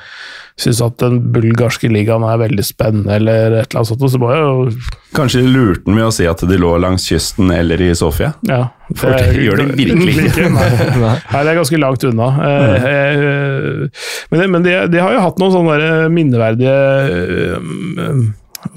synes 0.60 0.80
at 0.84 0.98
den 1.00 1.18
bulgarske 1.34 1.88
ligaen 1.90 2.24
er 2.26 2.40
veldig 2.40 2.64
spennende, 2.66 3.16
eller 3.16 3.60
et 3.60 3.70
eller 3.70 3.80
annet 3.80 3.90
sånt. 3.90 4.04
Så 4.12 4.20
må 4.20 4.32
jeg 4.32 4.42
jo 4.44 4.90
Kanskje 5.16 5.42
de 5.42 5.50
lurte 5.50 5.88
han 5.88 5.96
med 5.96 6.06
å 6.06 6.12
si 6.14 6.26
at 6.30 6.42
de 6.46 6.58
lå 6.60 6.74
langs 6.82 7.06
kysten 7.10 7.50
eller 7.54 7.80
i 7.82 7.90
Sofia? 7.98 8.32
Ja. 8.46 8.60
For 8.94 9.14
det 9.14 9.40
gjør 9.42 9.62
de 9.62 9.78
virkelig 9.78 10.26
ikke. 10.28 10.50
Nei. 10.56 10.68
Nei, 11.00 11.16
det 11.40 11.52
er 11.52 11.58
ganske 11.58 11.80
langt 11.80 12.06
unna. 12.10 12.28
Eh, 12.46 12.86
eh, 12.90 14.04
men, 14.34 14.44
men 14.54 14.66
de, 14.66 14.76
de, 14.92 15.02
har 15.02 15.16
jo 15.16 15.24
hatt 15.24 15.40
noen 15.42 15.56
sånne 15.56 15.90
minneverdige 16.14 16.76
eh, 17.08 18.22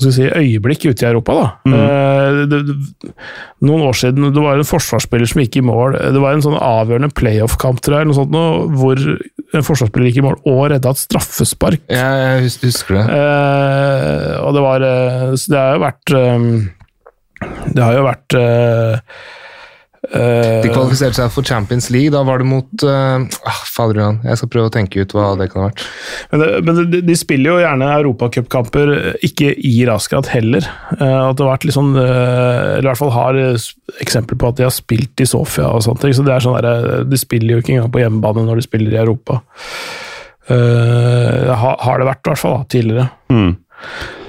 si, 0.01 0.25
øyeblikk 0.25 0.85
ute 0.87 1.05
i 1.05 1.09
Europa. 1.09 1.35
Mm. 1.67 1.75
Eh, 1.77 2.39
det, 2.49 2.59
det, 2.67 3.13
noen 3.63 3.85
år 3.87 3.97
siden 3.99 4.31
det 4.33 4.43
var 4.43 4.59
en 4.59 4.67
forsvarsspiller 4.67 5.29
som 5.29 5.43
gikk 5.43 5.59
i 5.59 5.65
mål. 5.65 5.97
Det 6.15 6.23
var 6.23 6.35
en 6.35 6.45
sånn 6.45 6.57
avgjørende 6.57 7.13
playoff-kamp 7.17 7.83
tror 7.83 8.01
jeg, 8.01 8.15
hvor 8.79 9.03
en 9.03 9.67
forsvarsspiller 9.67 10.09
gikk 10.09 10.21
i 10.21 10.25
mål 10.25 10.39
og 10.49 10.63
redda 10.73 10.93
et 10.93 11.03
straffespark. 11.03 11.85
Ja, 11.93 12.09
jeg 12.39 12.49
husker 12.63 12.99
det. 12.99 13.05
Eh, 13.19 14.33
og 14.41 14.57
det 14.57 14.65
var 14.65 14.87
eh, 14.87 15.31
det 15.37 15.59
har 15.59 15.77
jo 15.77 15.83
vært 15.83 16.17
eh, 16.17 16.49
Det 17.73 17.83
har 17.83 17.97
jo 17.97 18.05
vært 18.07 18.37
de 20.03 20.67
kvalifiserte 20.67 21.15
seg 21.15 21.29
for 21.31 21.47
Champions 21.47 21.87
League. 21.93 22.11
Da 22.11 22.25
var 22.27 22.41
det 22.41 22.47
mot 22.49 22.83
uh, 22.83 23.23
Fader 23.71 24.01
Jeg 24.27 24.39
skal 24.39 24.49
prøve 24.51 24.67
å 24.67 24.73
tenke 24.73 24.99
ut 24.99 25.13
hva 25.15 25.29
det 25.39 25.47
kan 25.53 25.63
ha 25.63 25.69
vært. 25.69 25.85
Men, 26.31 26.41
det, 26.41 26.49
men 26.67 26.79
de, 26.91 27.01
de, 27.07 27.15
spiller 27.17 27.53
jo 27.53 27.61
gjerne 27.63 27.91
europacupkamper 28.01 28.93
ikke 29.23 29.53
i 29.55 29.73
Raskat 29.87 30.27
heller. 30.33 30.67
Uh, 30.97 31.29
at 31.29 31.39
det 31.39 31.45
har 31.45 31.53
vært 31.53 31.67
litt 31.69 31.77
sånn, 31.77 31.93
uh, 31.95 32.75
eller 32.75 32.83
i 32.83 32.89
hvert 32.89 32.99
fall 32.99 33.15
har 33.15 33.39
eksempel 34.03 34.39
på 34.39 34.51
at 34.51 34.59
de 34.59 34.67
har 34.67 34.75
spilt 34.75 35.23
i 35.23 35.29
Sofia 35.29 35.69
og 35.71 35.85
sånt. 35.87 36.03
Så 36.03 36.25
det 36.25 36.35
er 36.35 36.43
sånn 36.43 36.59
der, 36.59 37.07
De 37.07 37.19
spiller 37.19 37.55
jo 37.55 37.63
ikke 37.63 37.77
engang 37.77 37.93
på 37.93 38.03
hjemmebane 38.03 38.43
når 38.49 38.59
de 38.59 38.67
spiller 38.67 38.97
i 38.97 39.01
Europa. 39.05 39.39
Uh, 40.51 41.47
har, 41.55 41.79
har 41.79 42.01
det 42.01 42.09
vært, 42.11 42.25
i 42.25 42.33
hvert 42.33 42.43
fall, 42.43 42.59
da, 42.59 42.67
tidligere. 42.75 43.07
Mm. 43.31 43.53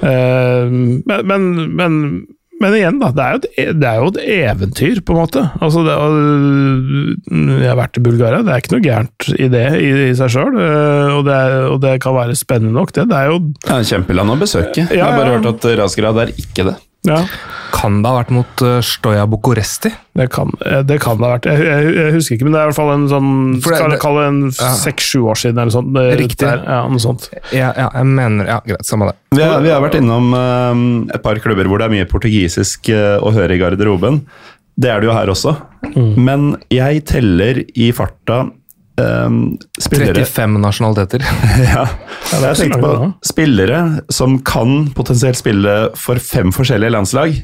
men, 0.05 1.25
men, 1.27 1.43
men 1.79 1.99
men 2.65 2.77
igjen, 2.79 3.01
da. 3.03 3.11
Det 3.15 3.25
er, 3.25 3.39
et, 3.39 3.49
e, 3.53 3.67
det 3.77 3.91
er, 3.91 4.01
jo 4.01 4.13
et, 4.13 4.21
eventyr, 4.39 5.03
på 5.05 5.15
en 5.15 5.21
måte. 5.21 5.45
Altså, 5.65 5.85
det, 5.87 5.99
jeg 7.61 7.69
har 7.69 7.79
vært 7.81 8.01
i 8.01 8.05
Bulgaria, 8.05 8.41
det 8.47 8.55
er 8.55 8.65
ikke 8.65 8.75
noe 8.77 8.87
gærent 8.87 9.29
i 9.37 9.51
det 9.53 9.67
i, 9.81 9.93
i 10.09 10.17
seg 10.19 10.33
sjøl. 10.35 10.57
Og, 10.57 11.29
og, 11.29 11.79
det 11.85 11.99
kan 12.05 12.17
være 12.17 12.39
spennende 12.39 12.75
nok, 12.77 12.95
det. 12.97 13.09
Det 13.13 13.21
er 13.21 13.31
jo 13.33 13.39
Det 13.53 13.77
er 13.77 13.87
kjempeland 13.93 14.35
å 14.35 14.41
besøke. 14.41 14.89
Ja, 14.89 14.91
jeg 14.97 15.05
har 15.05 15.17
bare 15.19 15.37
hørt 15.37 15.53
at 15.53 15.71
Razgrad 15.83 16.25
er 16.25 16.35
ikke 16.35 16.69
det. 16.73 16.79
Ja. 17.05 17.21
Kan 17.75 17.99
det 18.01 18.09
ha 18.09 18.21
vært 18.21 18.31
mot 18.33 18.63
uh, 18.65 18.79
Stoja 18.85 19.27
Bucuresti? 19.29 19.91
Det 20.17 20.29
kan, 20.33 20.53
eh, 20.65 20.81
det 20.87 20.97
kan 21.03 21.19
det 21.19 21.27
ha 21.27 21.33
vært. 21.35 21.49
Jeg, 21.51 21.67
jeg, 21.67 21.91
jeg, 21.99 22.13
husker 22.15 22.37
ikke, 22.37 22.47
men 22.47 22.55
det 22.55 22.61
er 22.61 22.65
i 22.65 22.71
hvert 22.71 22.79
fall 22.79 22.93
en 22.95 23.05
sånn 23.11 23.31
Skal 23.65 23.93
jeg 23.93 24.01
kalle 24.01 24.23
det 24.23 24.31
en 24.31 24.79
seks-sju 24.79 25.19
ja. 25.19 25.27
år 25.33 25.41
siden 25.43 25.61
eller 25.61 25.75
sånt. 25.75 25.99
Riktig. 26.23 26.47
Der, 26.47 26.65
ja, 26.65 26.81
noe 26.89 27.03
sånt. 27.03 27.29
Ja, 27.51 27.75
ja, 27.77 27.91
jeg 27.91 28.11
mener 28.15 28.51
Ja, 28.55 28.59
greit, 28.65 28.87
samme 28.89 29.11
det. 29.11 29.19
Vi 29.37 29.45
har, 29.45 29.61
vi 29.65 29.73
har 29.75 29.85
vært 29.85 29.99
innom 30.01 30.33
uh, 30.33 31.13
et 31.13 31.25
par 31.25 31.41
klubber 31.45 31.69
hvor 31.69 31.83
det 31.83 31.91
er 31.91 31.97
mye 31.99 32.09
portugisisk 32.09 32.93
uh, 32.95 33.19
å 33.21 33.35
høre 33.35 33.59
i 33.59 33.61
garderoben. 33.61 34.23
Det 34.81 34.91
er 34.91 35.03
det 35.03 35.11
jo 35.11 35.15
her 35.15 35.31
også. 35.31 35.55
Mm. 35.93 36.13
Men 36.25 36.47
jeg 36.73 37.05
teller 37.11 37.61
i 37.63 37.91
farta 37.95 38.47
Um, 38.95 39.57
spillere 39.83 40.23
35 40.23 40.61
nasjonaliteter. 40.63 41.25
ja. 41.75 41.87
Jeg 42.31 42.59
tenkte 42.61 42.79
på 42.79 43.09
spillere 43.27 43.81
som 44.15 44.37
kan 44.47 44.85
potensielt 44.95 45.41
spille 45.41 45.75
for 45.99 46.23
fem 46.23 46.53
forskjellige 46.55 46.95
landslag. 46.95 47.35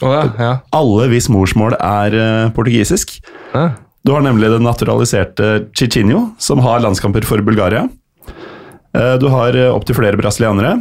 Oh, 0.00 0.12
ja, 0.14 0.22
ja. 0.38 0.52
Alle 0.76 1.08
hvis 1.10 1.26
morsmål 1.32 1.74
er 1.80 2.14
uh, 2.14 2.52
portugisisk. 2.54 3.16
Ja. 3.56 3.72
Du 4.06 4.14
har 4.14 4.22
nemlig 4.24 4.52
den 4.54 4.64
naturaliserte 4.64 5.66
Chichinho, 5.76 6.28
som 6.40 6.62
har 6.64 6.80
landskamper 6.80 7.26
for 7.26 7.42
Bulgaria. 7.44 7.88
Uh, 8.94 9.16
du 9.20 9.26
har 9.34 9.58
uh, 9.58 9.74
opptil 9.74 9.98
flere 9.98 10.18
brasilianere. 10.20 10.78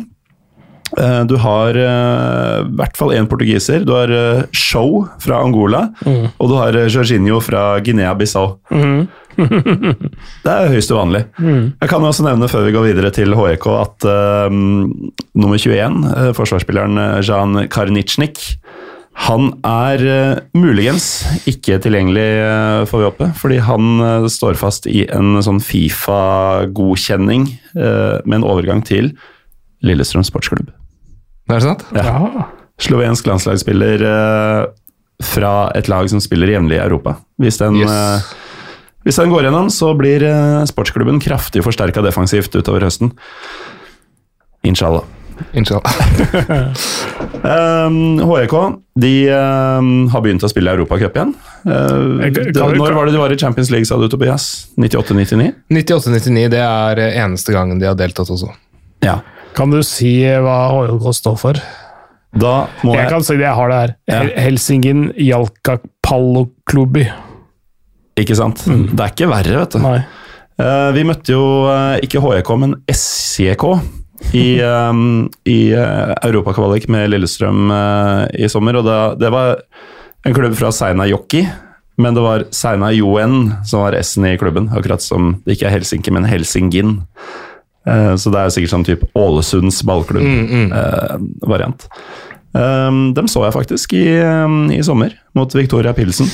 Eh, 0.97 1.23
Du 1.29 1.35
har 1.37 1.77
eh, 1.77 2.63
i 2.65 2.75
hvert 2.79 2.95
fall 2.97 3.11
én 3.13 3.27
portugiser. 3.29 3.83
Du 3.85 3.91
har 3.93 4.09
eh, 4.09 4.39
Show 4.51 5.03
fra 5.21 5.37
Angola, 5.45 5.83
og 6.39 6.49
du 6.49 6.55
har 6.57 6.73
eh, 6.73 6.87
Jorginho 6.89 7.37
fra 7.45 7.77
Guinea-Bissau. 7.85 8.55
Det 9.39 10.51
er 10.53 10.71
høyst 10.73 10.91
uvanlig. 10.93 11.23
Jeg 11.39 11.89
kan 11.91 12.03
jo 12.03 12.09
også 12.11 12.25
nevne 12.27 12.49
før 12.51 12.65
vi 12.67 12.73
går 12.75 12.87
videre 12.89 13.11
til 13.15 13.35
HEK 13.37 13.65
at 13.73 14.07
uh, 14.09 14.47
nummer 14.51 15.57
21, 15.57 15.99
uh, 16.09 16.29
forsvarsspilleren 16.37 16.97
eh, 16.99 17.19
Jan 17.25 17.63
Karnicnik, 17.71 18.41
han 19.25 19.49
er 19.67 20.03
uh, 20.05 20.41
muligens 20.55 21.09
ikke 21.49 21.79
tilgjengelig, 21.83 22.27
uh, 22.39 22.85
får 22.89 23.01
vi 23.01 23.07
håpe, 23.09 23.29
fordi 23.39 23.57
han 23.67 23.99
eh, 24.05 24.27
står 24.31 24.55
fast 24.59 24.87
i 24.87 25.03
en 25.11 25.39
sånn 25.43 25.59
Fifa-godkjenning 25.63 27.47
eh, 27.75 28.15
med 28.25 28.39
en 28.41 28.47
overgang 28.47 28.83
til 28.87 29.11
Lillestrøm 29.85 30.25
sportsklubb. 30.27 30.71
Er 31.49 31.57
det 31.59 31.63
sant? 31.65 31.85
Ja. 31.95 32.47
Slovensk 32.79 33.27
landslagsspiller 33.27 34.03
eh, 34.07 34.61
fra 35.25 35.53
et 35.75 35.89
lag 35.91 36.07
som 36.11 36.21
spiller 36.23 36.51
jevnlig 36.53 36.77
i 36.77 36.83
Europa. 36.83 37.17
Hvis 37.41 37.59
den, 37.59 37.81
Yes. 37.81 38.27
Eh, 39.09 39.11
hvis 39.11 39.17
den 39.17 39.33
går 39.33 39.47
gjennom, 39.49 39.69
så 39.73 39.93
blir 39.97 40.23
eh, 40.29 40.65
sportsklubben 40.69 41.17
kraftig 41.23 41.63
forsterka 41.65 42.03
defensivt 42.05 42.53
utover 42.55 42.85
høsten. 42.85 43.11
Inshallah. 44.63 45.03
Inshallah. 45.53 45.89
Um, 47.39 48.19
HEK 48.19 48.53
de 48.99 49.11
um, 49.31 50.07
har 50.11 50.21
begynt 50.23 50.43
å 50.43 50.49
spille 50.51 50.73
Europacup 50.75 51.15
igjen. 51.15 51.29
Uh, 51.63 52.19
det, 52.27 52.51
når 52.57 52.95
var 52.95 53.07
det 53.07 53.13
de 53.15 53.21
var 53.21 53.31
i 53.31 53.37
Champions 53.39 53.69
League, 53.71 53.87
sa 53.87 53.95
du, 53.99 54.09
Tobias? 54.11 54.67
98-99? 54.75 55.53
98-99, 55.71 56.49
det 56.51 56.59
er 56.59 57.01
eneste 57.23 57.55
gangen 57.55 57.79
de 57.79 57.87
har 57.87 57.95
deltatt 57.99 58.31
også. 58.35 58.51
Ja. 59.05 59.21
Kan 59.55 59.71
du 59.71 59.79
si 59.87 60.11
hva 60.27 60.57
HJK 60.73 61.07
står 61.21 61.39
for? 61.39 61.61
Da 62.35 62.53
må 62.83 62.93
Jeg 62.93 63.05
jeg 63.05 63.13
kan 63.15 63.25
si 63.25 63.37
det, 63.39 63.47
jeg 63.47 63.57
har 63.61 63.71
det 63.71 63.79
her. 63.79 63.95
Ja. 64.11 64.19
Hel- 64.19 64.35
Helsingin 64.49 65.07
Jalkapalloklubi. 65.15 67.07
Ikke 68.19 68.35
sant? 68.37 68.65
Det 68.67 68.99
er 68.99 69.13
ikke 69.13 69.29
verre, 69.31 69.61
vet 69.63 69.77
du. 69.77 69.79
Eh, 70.59 70.89
vi 70.95 71.05
møtte 71.07 71.31
jo 71.31 71.43
uh, 71.69 71.95
ikke 72.03 72.19
HEK, 72.23 72.49
men 72.59 72.75
SJK 72.91 73.63
i, 74.35 74.59
um, 74.91 75.29
i 75.47 75.71
uh, 75.71 76.11
europakvalik 76.27 76.89
med 76.91 77.09
Lillestrøm 77.13 77.71
uh, 77.71 78.27
i 78.35 78.49
sommer. 78.51 78.75
Og 78.81 78.85
da, 78.87 78.99
det 79.19 79.29
var 79.33 79.47
en 80.27 80.35
klubb 80.35 80.55
fra 80.59 80.71
Seina 80.75 81.07
Jokki, 81.07 81.45
men 81.99 82.15
det 82.15 82.23
var 82.23 82.45
Seina 82.55 82.91
Joen 82.95 83.53
som 83.67 83.85
var 83.85 83.95
S-en 84.01 84.27
i 84.33 84.39
klubben. 84.41 84.65
Akkurat 84.75 85.01
som 85.03 85.21
det 85.45 85.55
ikke 85.55 85.67
er 85.69 85.75
Helsinki, 85.77 86.09
men 86.15 86.27
Helsingin. 86.27 86.91
Uh, 87.87 88.15
så 88.19 88.27
det 88.33 88.39
er 88.41 88.49
sikkert 88.51 88.73
sånn 88.75 88.87
type 88.87 89.05
Ålesunds 89.17 89.79
ballklubb-variant. 89.87 91.79
Um, 92.49 93.13
dem 93.13 93.27
så 93.29 93.43
jeg 93.45 93.53
faktisk 93.53 93.93
i, 93.93 94.19
um, 94.25 94.71
i 94.73 94.81
sommer, 94.83 95.13
mot 95.37 95.53
Victoria 95.55 95.93
Pilsen. 95.95 96.27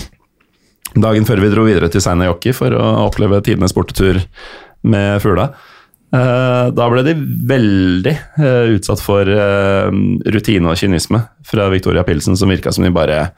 Dagen 0.96 1.28
før 1.28 1.42
vi 1.44 1.52
dro 1.52 1.66
videre 1.68 1.90
til 1.92 2.04
Seina 2.04 2.30
Joki 2.30 2.54
for 2.56 2.72
å 2.72 2.84
oppleve 3.10 3.42
tidenes 3.44 3.76
bortetur 3.76 4.22
med 4.88 5.20
fugla. 5.24 5.50
Eh, 6.16 6.68
da 6.76 6.88
ble 6.92 7.02
de 7.04 7.16
veldig 7.50 8.14
eh, 8.14 8.74
utsatt 8.76 9.02
for 9.04 9.28
eh, 9.28 9.90
rutine 10.32 10.70
og 10.70 10.78
kynisme 10.80 11.20
fra 11.48 11.68
Victoria 11.74 12.06
Pilsen, 12.08 12.38
som 12.40 12.52
virka 12.52 12.72
som 12.72 12.86
de 12.86 12.94
bare 12.94 13.32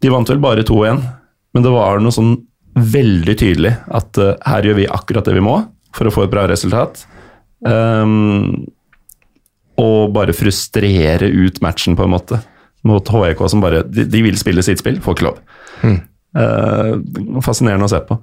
De 0.00 0.10
vant 0.10 0.30
vel 0.30 0.40
bare 0.40 0.64
2-1, 0.66 1.02
men 1.54 1.66
det 1.66 1.74
var 1.74 2.00
noe 2.00 2.14
sånn 2.14 2.38
veldig 2.74 3.34
tydelig 3.36 3.74
at 3.92 4.16
her 4.16 4.64
gjør 4.64 4.78
vi 4.78 4.88
akkurat 4.88 5.26
det 5.26 5.34
vi 5.36 5.42
må 5.44 5.58
for 5.92 6.08
å 6.08 6.12
få 6.14 6.24
et 6.24 6.32
bra 6.32 6.46
resultat. 6.48 7.02
Og 9.84 10.14
bare 10.14 10.36
frustrere 10.38 11.28
ut 11.28 11.58
matchen, 11.60 11.98
på 11.98 12.06
en 12.06 12.14
måte, 12.14 12.38
mot 12.86 13.12
HEK, 13.12 13.42
som 13.50 13.60
bare 13.60 13.82
De, 13.84 14.22
vil 14.24 14.38
spille 14.40 14.64
sitt 14.64 14.80
spill, 14.80 15.02
får 15.04 15.18
ikke 15.18 15.26
lov. 15.26 15.42
Eh, 16.30 16.90
fascinerende 17.42 17.88
å 17.88 17.90
se 17.90 17.98
på. 18.06 18.16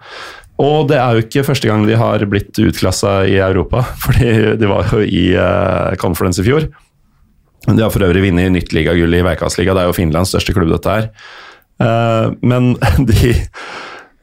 Og 0.63 0.87
det 0.89 0.95
er 0.97 1.13
jo 1.13 1.25
ikke 1.25 1.43
første 1.45 1.67
gang 1.67 1.83
de 1.85 1.97
har 1.99 2.23
blitt 2.31 2.55
utklassa 2.63 3.19
i 3.27 3.35
Europa, 3.43 3.83
fordi 4.05 4.55
de 4.59 4.69
var 4.69 4.93
jo 4.93 5.03
i 5.03 5.29
uh, 5.35 5.93
Conference 5.99 6.41
i 6.41 6.47
fjor. 6.47 6.69
De 7.67 7.81
har 7.81 7.91
for 7.91 8.05
øvrig 8.07 8.23
vunnet 8.29 8.53
nytt 8.55 8.71
ligagull 8.73 9.17
i 9.17 9.25
Veikasliga, 9.27 9.75
det 9.75 9.83
er 9.83 9.91
jo 9.91 9.97
Finlands 9.97 10.31
største 10.31 10.55
klubb, 10.55 10.71
dette 10.71 10.95
her. 10.95 11.11
Uh, 11.83 12.31
men 12.47 12.73
de 13.11 13.35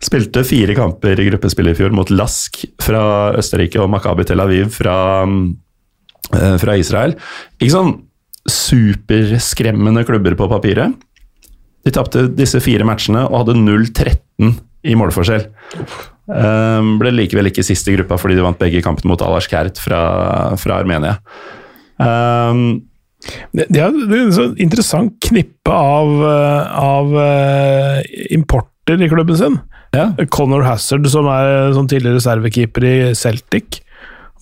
spilte 0.05 0.43
fire 0.49 0.75
kamper 0.77 1.21
i 1.21 1.29
gruppespill 1.29 1.71
i 1.71 1.77
fjor 1.77 1.93
mot 1.95 2.11
Lask 2.13 2.65
fra 2.83 3.05
Østerrike 3.37 3.81
og 3.81 3.93
Makabi 3.93 4.27
Tel 4.29 4.43
Aviv 4.43 4.73
fra, 4.75 4.97
uh, 5.29 6.57
fra 6.61 6.81
Israel. 6.81 7.19
Ikke 7.61 7.77
sånn 7.77 7.99
superskremmende 8.51 10.03
klubber 10.09 10.35
på 10.41 10.49
papiret. 10.51 10.97
De 11.85 11.93
tapte 11.93 12.29
disse 12.33 12.61
fire 12.65 12.87
matchene 12.89 13.27
og 13.29 13.43
hadde 13.43 13.59
0-13 13.61 14.55
i 14.85 14.97
målforskjell. 14.97 15.47
Um, 16.25 16.95
ble 17.01 17.13
likevel 17.13 17.51
ikke 17.51 17.65
sist 17.67 17.89
i 17.91 17.95
gruppa 17.99 18.17
fordi 18.21 18.39
de 18.39 18.45
vant 18.47 18.61
begge 18.61 18.81
kampene 18.85 19.11
mot 19.13 19.21
Alars 19.25 19.49
Kert 19.51 19.81
fra, 19.83 20.01
fra 20.61 20.81
Armenia. 20.81 21.19
Um, 22.01 22.83
Det, 23.57 23.65
det 23.73 23.81
er 23.81 23.95
det 23.95 24.19
er 24.19 24.27
et 24.27 24.37
så 24.37 24.45
interessant 24.61 25.15
knippe 25.25 25.73
av, 25.73 26.11
eh, 26.29 26.75
av 26.77 27.15
eh, 27.23 28.03
importer 28.37 29.01
i 29.01 29.09
klubben 29.09 29.39
sin. 29.39 29.57
ja. 29.97 30.11
Conor 30.29 30.65
Hazard, 30.67 31.07
som 31.09 31.29
er 31.33 31.73
som 31.73 31.89
tidligere 31.89 32.19
reservekeeper 32.19 32.85
i 32.85 32.97
Celtic. 33.17 33.81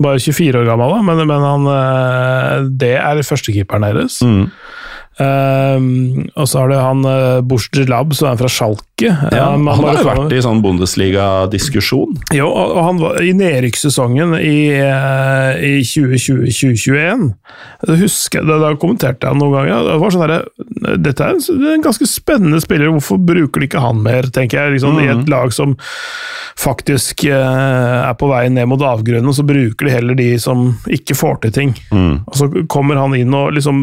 Bare 0.02 0.18
24 0.18 0.64
år 0.64 0.66
gammel, 0.66 0.96
da, 0.96 1.02
men, 1.06 1.22
men 1.28 1.46
han, 1.46 1.68
eh, 1.76 2.66
det 2.82 2.96
er 2.98 3.22
førstekeeperen 3.22 3.86
deres. 3.86 4.18
Mm. 4.26 4.48
Um, 5.20 6.28
og 6.40 6.46
så 6.48 6.62
har 6.62 6.70
du 6.70 6.76
han 6.78 7.04
uh, 7.04 7.84
Lab, 7.88 8.14
som 8.16 8.30
er 8.30 8.40
fra 8.40 8.48
Schalke. 8.48 8.91
Ja. 9.02 9.52
Um, 9.54 9.66
Han 9.70 9.84
har 9.84 9.98
jo 10.00 10.06
vært 10.06 10.34
i 10.36 10.40
sånn 10.44 10.62
Bundesliga-diskusjon. 10.64 12.18
Jo, 12.36 12.48
og 12.48 12.78
han 12.86 13.00
var 13.00 13.20
i 13.24 13.32
nedrykkssesongen 13.36 14.36
i, 14.38 14.56
eh, 14.78 15.62
i 15.68 15.72
2020-2021. 15.86 17.32
Det 17.82 17.98
husker 18.00 18.40
jeg, 18.40 18.60
da, 18.62 18.72
kommenterte 18.80 19.28
jeg 19.28 19.40
noen 19.40 19.56
ganger. 19.56 19.88
Det 19.88 19.98
var 20.02 20.14
sånn 20.14 20.24
der, 20.26 20.46
Dette 21.02 21.26
er 21.26 21.36
en, 21.36 21.84
ganske 21.84 22.06
spennende 22.08 22.60
spiller, 22.62 22.92
hvorfor 22.94 23.20
bruker 23.22 23.62
de 23.62 23.68
ikke 23.68 23.82
han 23.82 24.02
mer, 24.04 24.28
tenker 24.34 24.60
jeg. 24.60 24.76
Liksom, 24.76 25.00
I 25.02 25.10
et 25.12 25.30
lag 25.32 25.52
som 25.54 25.76
faktisk 26.62 27.24
eh, 27.30 27.98
er 28.02 28.14
på 28.18 28.28
vei 28.30 28.44
ned 28.52 28.68
mot 28.70 28.82
avgrunnen, 28.86 29.28
og 29.30 29.36
så 29.38 29.46
bruker 29.46 29.88
de 29.88 29.94
heller 29.94 30.18
de 30.18 30.30
som 30.42 30.70
ikke 30.92 31.16
får 31.18 31.42
til 31.42 31.54
ting. 31.56 31.74
Og 31.92 32.38
så 32.38 32.48
kommer 32.70 33.00
han 33.00 33.16
inn 33.18 33.34
og 33.34 33.54
liksom 33.56 33.82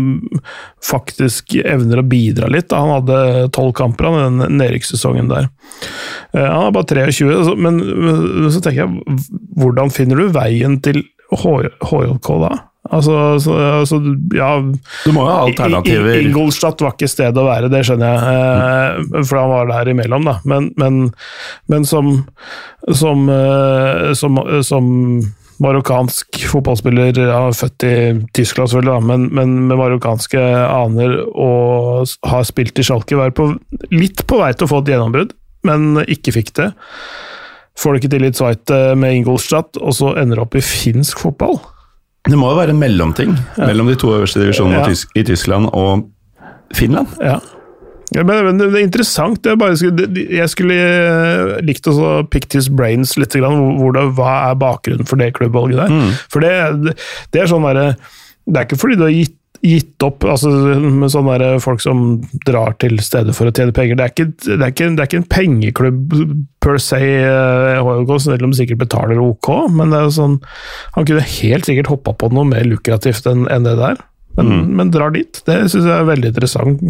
faktisk 0.85 1.57
evner 1.59 2.01
å 2.01 2.07
bidra 2.07 2.47
litt. 2.51 2.69
Da. 2.71 2.79
Han 2.83 2.95
hadde 2.99 3.49
tolv 3.55 3.73
kamper 3.77 4.07
han, 4.07 4.19
i 4.19 4.25
den 4.27 4.59
nedrykkssesongen 4.61 5.08
der. 5.29 5.49
Eh, 6.33 6.45
Han 6.45 6.67
er 6.67 6.75
bare 6.75 6.85
23, 6.85 7.55
men 7.57 7.79
men 7.79 8.51
så 8.51 8.61
tenker 8.61 8.85
jeg, 8.85 9.19
hvordan 9.57 9.93
finner 9.93 10.19
du 10.19 10.33
veien 10.35 10.79
til 10.81 11.03
HJK 11.29 12.29
da? 12.45 12.55
Altså, 12.89 13.13
så, 13.43 13.53
altså 13.81 13.99
ja 14.33 14.53
Du 14.63 15.11
må 15.13 15.25
jo 15.25 15.29
ha 15.29 15.41
alternativer. 15.45 16.21
Ingolstadt 16.23 16.81
var 16.81 16.95
ikke 16.95 17.09
stedet 17.11 17.37
å 17.37 17.45
være, 17.45 17.69
det 17.69 17.83
skjønner 17.85 18.15
jeg, 18.15 19.03
mm. 19.03 19.27
for 19.27 19.41
han 19.41 19.51
var 19.51 19.69
der 19.69 19.91
imellom, 19.91 20.25
da. 20.25 20.37
Men, 20.49 20.71
men, 20.79 21.01
men 21.69 21.85
som, 21.85 22.13
som, 22.87 23.27
eh, 23.29 24.09
som, 24.17 24.39
som 24.65 24.89
marokkansk 25.63 26.39
fotballspiller, 26.51 27.17
ja, 27.19 27.39
født 27.55 27.85
i 27.87 27.95
Tyskland 28.37 28.71
selvfølgelig, 28.71 29.05
men, 29.09 29.25
men 29.35 29.55
med 29.69 29.79
marokkanske 29.79 30.39
aner 30.39 31.17
og 31.33 32.07
har 32.29 32.45
spilt 32.47 32.79
i 32.79 32.85
Schalke, 32.87 33.17
var 33.19 33.33
på, 33.35 33.51
litt 33.91 34.23
på 34.29 34.39
vei 34.39 34.53
til 34.55 34.67
å 34.67 34.71
få 34.71 34.83
et 34.83 34.93
gjennombrudd, 34.93 35.35
men 35.67 36.03
ikke 36.07 36.35
fikk 36.37 36.53
det. 36.61 36.69
Får 37.79 37.95
det 37.95 38.01
ikke 38.01 38.13
til 38.15 38.27
i 38.27 38.31
Zweite 38.35 38.79
med 38.99 39.19
Ingolstadt, 39.19 39.79
og 39.79 39.93
så 39.95 40.13
ender 40.19 40.39
det 40.39 40.47
opp 40.47 40.57
i 40.59 40.63
finsk 40.63 41.21
fotball. 41.23 41.59
Det 42.27 42.35
må 42.39 42.51
jo 42.51 42.59
være 42.59 42.73
en 42.75 42.81
mellomting 42.81 43.31
mellom 43.57 43.87
de 43.87 43.95
to 43.99 44.11
øverste 44.15 44.41
divisjonene 44.41 44.83
Ja. 44.83 44.91
i 44.91 45.21
i 45.21 45.23
Tyskland 45.27 45.69
og 45.71 46.09
Finland. 46.75 47.07
Ja. 47.23 47.39
Ja, 48.15 48.23
men, 48.25 48.41
men 48.45 48.57
det, 48.57 48.69
er 48.73 48.85
interessant. 48.85 49.45
Jeg, 49.45 49.59
bare 49.61 49.77
jeg 49.77 50.49
skulle 50.49 50.77
eh, 50.77 51.57
likt 51.65 51.89
å 51.91 52.23
pick 52.31 52.49
his 52.57 52.69
brains 52.73 53.15
litt. 53.19 53.35
Grann, 53.37 53.59
hvor 53.77 53.93
det, 53.95 54.07
hva 54.17 54.31
er 54.49 54.61
bakgrunnen 54.61 55.09
for 55.09 55.21
det 55.21 55.33
klubbvalget 55.37 55.83
der? 55.83 56.15
For 56.33 56.45
det, 56.45 56.95
det 57.33 57.43
er 57.43 57.51
sånn 57.51 57.67
derre 57.67 57.91
Det 58.49 58.57
er 58.57 58.65
ikke 58.65 58.79
fordi 58.81 58.97
du 58.97 59.05
har 59.05 59.13
gitt, 59.13 59.35
gitt 59.65 60.05
opp 60.07 60.23
altså, 60.23 60.49
med 60.79 61.11
sånne 61.11 61.37
der 61.41 61.61
folk 61.61 61.83
som 61.83 62.21
drar 62.47 62.77
til 62.81 62.97
stedet 63.03 63.35
for 63.37 63.49
å 63.49 63.53
tjene 63.53 63.75
penger. 63.75 63.99
Det 63.99 64.05
er 64.05 64.13
ikke, 64.13 64.27
det 64.47 64.57
er 64.57 64.73
ikke, 64.73 64.89
det 64.95 65.03
er 65.03 65.09
ikke 65.09 65.21
en 65.21 65.31
pengeklubb 65.35 66.19
per 66.63 66.79
se, 66.81 67.01
eh, 67.27 68.13
selv 68.23 68.47
om 68.47 68.53
de 68.53 68.59
sikkert 68.61 68.85
betaler 68.87 69.21
ok, 69.21 69.51
men 69.75 69.93
det 69.93 69.99
er 69.99 70.15
sånn, 70.15 70.39
han 70.95 71.07
kunne 71.09 71.27
helt 71.37 71.69
sikkert 71.69 71.91
hoppa 71.91 72.15
på 72.17 72.31
noe 72.33 72.47
mer 72.47 72.65
lukrativt 72.67 73.29
enn 73.29 73.45
enn 73.51 73.67
det 73.67 73.75
der. 73.79 73.99
Men, 74.43 74.75
men 74.79 74.91
drar 74.93 75.11
dit. 75.15 75.41
Det 75.45 75.57
syns 75.71 75.83
jeg 75.85 75.91
er 75.93 76.03
en 76.05 76.09
veldig 76.09 76.31
interessant. 76.31 76.81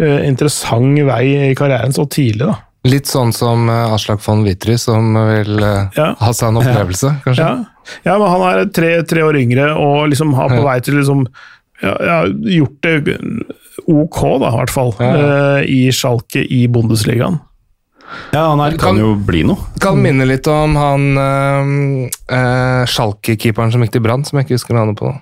uh, 0.00 0.18
interessant 0.26 0.98
vei 1.06 1.22
i 1.50 1.54
karrieren 1.58 1.92
så 1.96 2.06
tidlig, 2.10 2.46
da. 2.50 2.56
Litt 2.88 3.10
sånn 3.10 3.28
som 3.36 3.66
eh, 3.68 3.92
Aslak 3.92 4.22
von 4.24 4.40
Witry, 4.46 4.78
som 4.80 5.12
vil 5.12 5.58
eh, 5.60 5.90
Ja. 5.98 6.14
ha 6.16 6.30
seg 6.32 6.48
en 6.48 6.56
opplevelse, 6.62 7.10
kanskje? 7.26 7.44
Ja, 7.44 7.98
ja 8.06 8.14
men 8.16 8.30
han 8.32 8.44
er 8.48 8.70
tre, 8.72 8.94
tre 9.04 9.20
år 9.26 9.36
yngre 9.36 9.66
og 9.76 10.06
liksom 10.08 10.32
har 10.38 10.48
på 10.48 10.62
Ja. 10.62 10.64
vei 10.64 10.78
til 10.80 10.96
liksom 10.96 11.26
ja, 11.82 11.92
ja, 12.00 12.16
gjort 12.56 12.80
det 12.80 12.94
ok, 13.84 14.18
da, 14.40 14.48
i 14.48 14.56
hvert 14.62 14.72
fall. 14.72 14.94
Ja. 14.96 15.12
eh, 15.12 15.68
I 15.68 15.82
Schalke 15.92 16.40
i 16.44 16.62
Bundesligaen. 16.72 17.36
Ja, 18.32 18.48
han 18.50 18.58
her 18.64 18.72
kan 18.80 18.96
Kan- 18.96 18.98
jo 19.04 19.12
bli 19.14 19.44
noe. 19.46 19.60
Kan 19.80 20.00
minne 20.02 20.24
litt 20.26 20.48
om 20.50 20.72
han 20.80 21.04
uh, 21.20 22.84
Schalke-keeperen 22.90 23.70
som 23.72 23.84
gikk 23.84 23.92
til 23.94 24.02
Brann, 24.04 24.24
som 24.26 24.38
jeg 24.40 24.48
ikke 24.48 24.56
husker 24.58 24.74
navnet 24.76 24.98
på. 24.98 25.12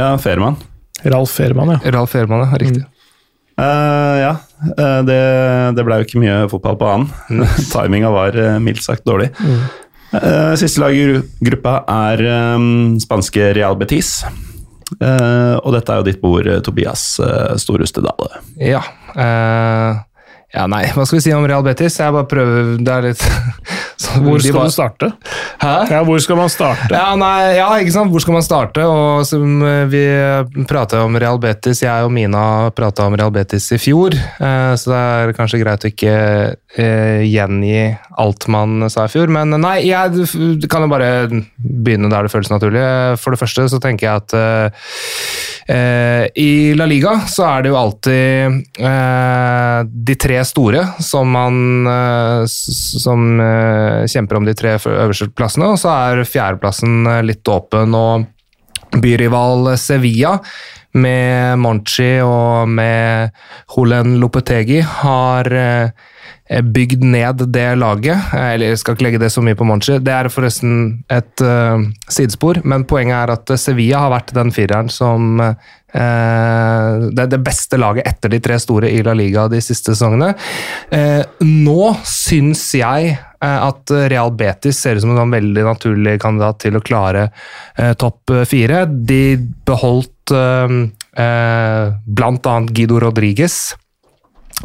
Ja, 0.00 0.14
Fairman. 0.22 0.56
Ralf 1.04 1.34
Ehrmann, 1.40 1.76
ja. 1.76 1.92
Ralf 1.94 2.14
Ehrmann, 2.18 2.46
ja. 2.46 2.58
Riktig. 2.62 2.84
Eh, 3.58 4.16
ja, 4.22 4.32
uh, 4.78 5.00
det, 5.06 5.18
det 5.74 5.84
ble 5.86 5.96
jo 6.00 6.06
ikke 6.06 6.20
mye 6.22 6.38
fotball 6.50 6.76
på 6.78 6.90
han. 6.92 7.06
Timinga 7.72 8.10
var 8.14 8.36
uh, 8.38 8.56
mildt 8.62 8.84
sagt 8.86 9.06
dårlig. 9.08 9.32
Eh, 10.08 10.52
siste 10.56 10.80
lag 10.80 10.94
i 10.96 11.02
gru- 11.04 11.24
gruppa 11.50 11.80
er 11.92 12.22
um, 12.56 12.94
spanske 13.02 13.50
Real 13.58 13.76
Betis. 13.76 14.22
Eh, 15.02 15.56
og 15.60 15.74
dette 15.74 15.92
er 15.92 16.00
jo 16.00 16.06
ditt 16.06 16.22
bord, 16.22 16.46
Tobias 16.64 17.02
uh, 17.20 17.52
Storhuste 17.60 18.00
Dale. 18.06 18.38
Ja. 18.62 18.80
Ja, 20.54 20.64
nei, 20.70 20.84
hva 20.96 21.04
skal 21.04 21.18
vi 21.18 21.24
si 21.26 21.32
om 21.36 21.44
Real 21.48 21.62
Betis? 21.66 21.98
Jeg 22.00 22.14
bare 22.14 22.24
prøver 22.30 22.78
Det 22.80 22.92
er 22.94 23.02
litt 23.10 23.20
så 24.00 24.20
Hvor 24.22 24.40
skal 24.40 24.54
bare- 24.56 24.70
du 24.70 24.72
starte? 24.72 25.08
Hæ? 25.60 25.72
Ja, 25.90 26.00
hvor 26.06 26.20
skal 26.22 26.38
man 26.38 26.48
starte? 26.52 26.88
Ja, 26.94 27.12
nei, 27.18 27.56
ja, 27.58 27.66
ikke 27.82 27.92
sant? 27.96 28.12
Hvor 28.14 28.22
skal 28.22 28.36
man 28.38 28.44
starte? 28.46 28.84
Og 28.86 29.26
som 29.28 29.58
eh, 29.66 29.84
Vi 29.90 30.02
prata 30.70 31.02
om 31.04 31.18
Real 31.20 31.36
Betis, 31.42 31.82
jeg 31.82 32.06
og 32.06 32.12
Mina 32.14 32.70
prata 32.78 33.04
om 33.10 33.16
Real 33.18 33.32
Betis 33.34 33.66
i 33.74 33.78
fjor, 33.82 34.14
eh, 34.14 34.72
så 34.78 34.92
det 34.94 35.00
er 35.02 35.34
kanskje 35.36 35.60
greit 35.64 35.84
å 35.84 35.90
ikke 35.90 36.14
eh, 36.78 37.24
gjengi 37.26 37.82
alt 38.22 38.46
man 38.54 38.86
sa 38.90 39.04
i 39.08 39.12
fjor. 39.12 39.28
Men 39.34 39.52
nei, 39.60 39.76
jeg 39.90 40.28
kan 40.70 40.86
jo 40.86 40.90
bare 40.94 41.10
begynne 41.58 42.08
der 42.12 42.26
det 42.28 42.32
føles 42.32 42.50
naturlig. 42.54 42.84
For 43.20 43.34
det 43.34 43.42
første 43.42 43.66
så 43.74 43.82
tenker 43.82 44.08
jeg 44.08 44.22
at 44.22 44.38
i 45.68 46.74
La 46.78 46.86
Liga 46.88 47.10
så 47.28 47.44
er 47.44 47.64
det 47.64 47.70
jo 47.72 47.76
alltid 47.76 48.80
eh, 48.80 49.80
de 49.84 50.14
tre 50.16 50.38
store 50.48 50.84
som 51.04 51.28
man 51.28 51.84
eh, 51.92 52.44
som 52.48 53.40
eh, 53.44 54.06
kjemper 54.08 54.40
om 54.40 54.48
de 54.48 54.54
tre 54.56 54.78
øverste 54.78 55.28
plassene, 55.36 55.68
og 55.68 55.76
så 55.82 55.92
er 55.92 56.24
fjerdeplassen 56.24 57.04
eh, 57.04 57.20
litt 57.28 57.52
åpen. 57.52 57.92
og 57.94 58.24
Byrival 58.96 59.74
Sevilla 59.76 60.38
med 60.96 61.58
Monchi 61.60 62.16
og 62.24 62.68
med 62.72 63.34
Julen 63.74 64.16
Lopetegi 64.22 64.80
har 64.80 65.52
eh, 65.52 65.90
bygd 66.48 67.04
ned 67.04 67.42
det 67.52 67.66
laget. 67.76 68.32
Eh, 68.34 68.54
Eller 68.54 68.72
jeg 68.72 68.82
skal 68.82 68.96
ikke 68.96 69.08
legge 69.08 69.22
det 69.22 69.32
så 69.32 69.44
mye 69.44 69.58
på 69.58 69.66
Monchi. 69.68 69.98
Det 70.00 70.14
er 70.14 70.30
forresten 70.32 70.78
et 71.12 71.44
uh, 71.44 71.82
sidespor, 72.08 72.62
men 72.64 72.86
poenget 72.88 73.18
er 73.18 73.34
at 73.34 73.52
Sevilla 73.60 74.04
har 74.06 74.14
vært 74.14 74.34
den 74.36 74.52
fireren 74.54 74.88
som 74.92 75.40
uh, 75.42 75.52
Det 75.88 77.22
er 77.22 77.30
det 77.32 77.40
beste 77.44 77.78
laget 77.80 78.08
etter 78.08 78.32
de 78.32 78.40
tre 78.44 78.58
store 78.60 78.90
i 78.92 79.00
La 79.04 79.14
Liga 79.16 79.46
de 79.48 79.60
siste 79.64 79.94
sesongene. 79.94 80.34
Uh, 80.92 81.22
nå 81.44 81.94
syns 82.08 82.64
jeg 82.76 83.14
eh, 83.16 83.58
at 83.68 83.92
Real 84.10 84.32
Betis 84.36 84.80
ser 84.82 84.98
ut 84.98 85.04
som 85.04 85.14
en 85.14 85.20
sånn 85.22 85.34
veldig 85.34 85.64
naturlig 85.66 86.16
kandidat 86.22 86.60
til 86.64 86.78
å 86.78 86.84
klare 86.84 87.28
eh, 87.76 87.94
topp 87.98 88.34
fire. 88.48 88.84
De 88.88 89.38
beholdt 89.68 90.34
eh, 90.34 90.78
eh, 91.24 91.98
annet 92.28 92.72
Guido 92.74 93.00
Rodriguez. 93.02 93.60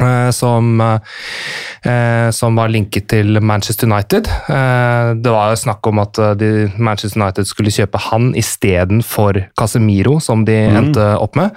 Eh, 0.00 0.30
Som, 0.30 0.80
eh, 0.80 2.30
som 2.30 2.56
var 2.56 2.68
linket 2.68 3.08
til 3.08 3.40
Manchester 3.40 3.86
United. 3.86 4.26
Eh, 4.28 5.14
Det 5.14 5.30
var 5.30 5.50
jo 5.52 5.60
snakk 5.60 5.86
om 5.86 5.98
at 6.02 6.18
de, 6.38 6.70
Manchester 6.78 7.20
United 7.20 7.46
skulle 7.46 7.70
kjøpe 7.70 7.98
han 8.10 8.32
istedenfor 8.34 9.50
Casemiro, 9.58 10.18
som 10.20 10.44
de 10.44 10.56
endte 10.66 11.04
opp 11.18 11.36
med. 11.36 11.50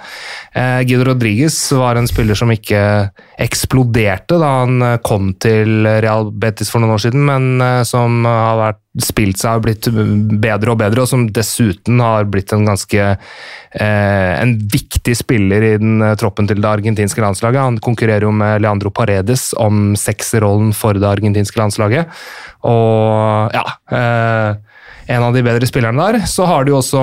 Guido 0.54 1.04
Rodriguez 1.04 1.56
var 1.72 1.96
en 1.96 2.06
spiller 2.06 2.34
som 2.34 2.50
ikke 2.50 3.10
eksploderte 3.38 4.38
da 4.38 4.50
han 4.64 4.98
kom 5.02 5.32
til 5.40 5.86
Real 5.86 6.30
Betis 6.30 6.70
for 6.70 6.80
noen 6.80 6.96
år 6.96 7.02
siden, 7.06 7.24
men 7.24 7.84
som 7.84 8.24
har 8.24 8.56
vært, 8.58 8.82
spilt 9.04 9.40
seg 9.40 9.58
og 9.58 9.66
blitt 9.66 9.88
bedre 10.42 10.72
og 10.72 10.80
bedre, 10.80 11.04
og 11.04 11.10
som 11.10 11.26
dessuten 11.34 12.00
har 12.02 12.28
blitt 12.30 12.52
en 12.54 12.66
ganske 12.68 13.04
eh, 13.04 14.32
en 14.38 14.54
viktig 14.72 15.14
spiller 15.18 15.66
i 15.66 15.72
den 15.80 16.02
eh, 16.04 16.16
troppen 16.18 16.48
til 16.48 16.60
det 16.62 16.70
argentinske 16.70 17.22
landslaget. 17.22 17.62
Han 17.62 17.80
konkurrerer 17.84 18.26
jo 18.26 18.34
med 18.34 18.62
Leandro 18.64 18.92
Paredes 18.94 19.50
om 19.58 19.94
sekserrollen 19.98 20.74
for 20.76 20.98
det 20.98 21.08
argentinske 21.08 21.60
landslaget. 21.60 22.20
Og 22.66 23.54
ja 23.54 23.66
eh, 23.94 24.56
En 25.08 25.24
av 25.24 25.32
de 25.32 25.40
bedre 25.40 25.64
spillerne 25.64 26.04
der. 26.04 26.26
Så 26.28 26.44
har 26.44 26.66
du 26.66 26.74
også 26.74 27.02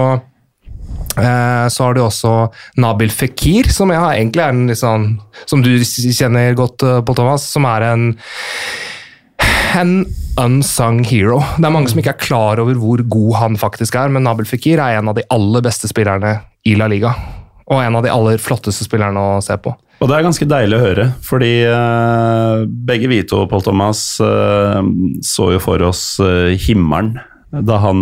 Så 1.16 1.84
har 1.84 1.94
du 1.96 2.02
også 2.04 2.52
Nabil 2.78 3.10
Fikir, 3.10 3.72
som 3.72 3.90
jeg 3.90 4.04
egentlig 4.04 4.44
er 4.44 4.52
en 4.52 4.68
litt 4.68 4.78
sånn 4.78 5.08
Som 5.48 5.64
du 5.64 5.72
kjenner 5.82 6.54
godt, 6.60 6.84
Pål 7.08 7.18
Thomas, 7.18 7.48
som 7.50 7.66
er 7.66 7.88
en 7.88 8.04
en 9.74 10.06
unsung 10.40 11.02
hero. 11.08 11.40
Det 11.58 11.66
er 11.68 11.74
mange 11.74 11.90
som 11.92 12.02
ikke 12.02 12.14
er 12.16 12.22
klar 12.22 12.60
over 12.64 12.78
hvor 12.80 13.02
god 13.08 13.38
han 13.40 13.58
faktisk 13.60 13.96
er, 14.00 14.12
men 14.12 14.26
Nabil 14.28 14.48
Fikir 14.50 14.82
er 14.84 15.00
en 15.00 15.10
av 15.12 15.16
de 15.18 15.24
aller 15.34 15.64
beste 15.66 15.90
spillerne 15.92 16.38
i 16.68 16.76
La 16.80 16.88
Liga. 16.92 17.14
Og 17.66 17.80
en 17.82 17.96
av 17.98 18.04
de 18.06 18.12
aller 18.14 18.38
flotteste 18.42 18.86
spillerne 18.86 19.18
å 19.18 19.40
se 19.42 19.56
på. 19.58 19.72
Og 20.04 20.10
det 20.12 20.18
er 20.18 20.26
ganske 20.28 20.46
deilig 20.52 20.76
å 20.78 20.84
høre, 20.84 21.06
fordi 21.24 21.54
eh, 21.66 22.66
begge 22.68 23.08
vi 23.10 23.22
to, 23.26 23.46
Pål 23.50 23.64
Thomas, 23.70 24.02
eh, 24.22 24.82
så 25.24 25.48
jo 25.56 25.62
for 25.64 25.82
oss 25.88 26.04
eh, 26.22 26.52
himmelen 26.68 27.16
da 27.56 27.78
han 27.80 28.02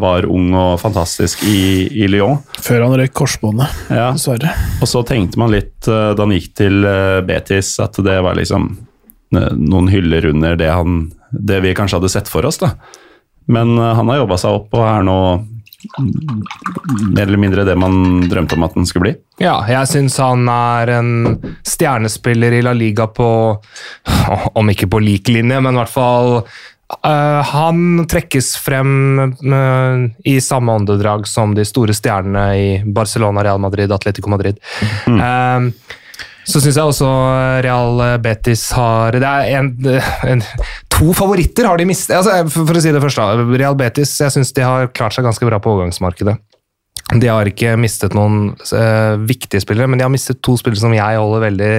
var 0.00 0.24
ung 0.32 0.54
og 0.56 0.78
fantastisk 0.80 1.42
i, 1.44 1.90
i 1.92 2.06
Lyon. 2.08 2.38
Før 2.64 2.86
han 2.86 2.94
røyk 2.96 3.12
korsbåndet, 3.12 3.74
Ja. 3.92 4.06
dessverre. 4.14 4.54
Og 4.80 4.88
så 4.88 5.02
tenkte 5.04 5.36
man 5.42 5.52
litt 5.52 5.84
da 5.84 6.14
han 6.16 6.32
gikk 6.32 6.54
til 6.56 6.86
Betis, 7.28 7.74
at 7.84 7.98
det 8.00 8.14
var 8.24 8.38
liksom 8.38 8.70
noen 9.34 9.88
hyller 9.92 10.30
under 10.30 10.56
det, 10.60 10.70
han, 10.70 11.08
det 11.30 11.60
vi 11.64 11.74
kanskje 11.76 12.00
hadde 12.00 12.12
sett 12.12 12.30
for 12.30 12.46
oss. 12.48 12.60
da. 12.62 12.74
Men 13.44 13.78
eh, 13.78 13.94
han 13.94 14.08
har 14.08 14.22
jobba 14.22 14.38
seg 14.40 14.60
opp 14.60 14.76
og 14.76 14.84
er 14.86 15.06
nå 15.06 15.18
mm, 15.36 16.44
mer 17.12 17.26
eller 17.26 17.40
mindre 17.40 17.66
det 17.68 17.76
man 17.78 18.24
drømte 18.30 18.56
om 18.56 18.66
at 18.66 18.76
den 18.78 18.88
skulle 18.88 19.08
bli. 19.08 19.14
Ja, 19.42 19.58
jeg 19.68 19.90
syns 19.90 20.18
han 20.22 20.46
er 20.50 20.94
en 20.98 21.10
stjernespiller 21.66 22.56
i 22.56 22.62
La 22.64 22.74
Liga 22.76 23.08
på 23.10 23.26
Om 24.60 24.70
ikke 24.72 24.88
på 24.90 25.02
lik 25.02 25.28
linje, 25.32 25.58
men 25.60 25.74
i 25.74 25.80
hvert 25.80 25.92
fall 25.92 26.30
uh, 26.38 27.40
Han 27.50 28.06
trekkes 28.08 28.54
frem 28.62 28.92
uh, 29.42 30.06
i 30.24 30.38
samme 30.44 30.78
åndedrag 30.80 31.26
som 31.28 31.52
de 31.56 31.66
store 31.68 31.96
stjernene 31.96 32.46
i 32.56 32.70
Barcelona, 32.86 33.44
Real 33.44 33.60
Madrid, 33.60 33.92
Atletico 33.92 34.32
Madrid. 34.32 34.62
Eh, 35.04 35.68
så 36.44 36.60
syns 36.60 36.76
jeg 36.76 36.84
også 36.84 37.08
Real 37.64 38.02
Betis 38.22 38.66
har 38.76 39.16
Det 39.16 39.28
er 39.28 39.58
en, 39.58 39.70
en 40.28 40.42
To 40.94 41.14
favoritter 41.16 41.66
har 41.66 41.80
de 41.80 41.86
mistet. 41.88 42.14
Altså, 42.16 42.44
for, 42.52 42.76
å 42.76 42.82
si 42.82 42.92
det 42.94 43.02
først, 43.02 43.18
da. 43.18 43.46
Real 43.58 43.76
Betis 43.78 44.12
jeg 44.20 44.34
synes 44.34 44.52
de 44.54 44.62
har 44.62 44.92
klart 44.94 45.16
seg 45.16 45.26
ganske 45.26 45.48
bra 45.48 45.58
på 45.62 45.72
overgangsmarkedet. 45.72 46.36
De 47.20 47.28
har 47.28 47.48
ikke 47.48 47.74
mistet 47.76 48.14
noen 48.16 48.54
uh, 48.54 49.20
viktige 49.28 49.60
spillere, 49.60 49.90
men 49.90 50.00
de 50.00 50.06
har 50.06 50.12
mistet 50.12 50.40
to 50.44 50.54
spillere 50.56 50.80
som 50.80 50.94
jeg 50.96 51.18
holder 51.20 51.42
veldig 51.42 51.72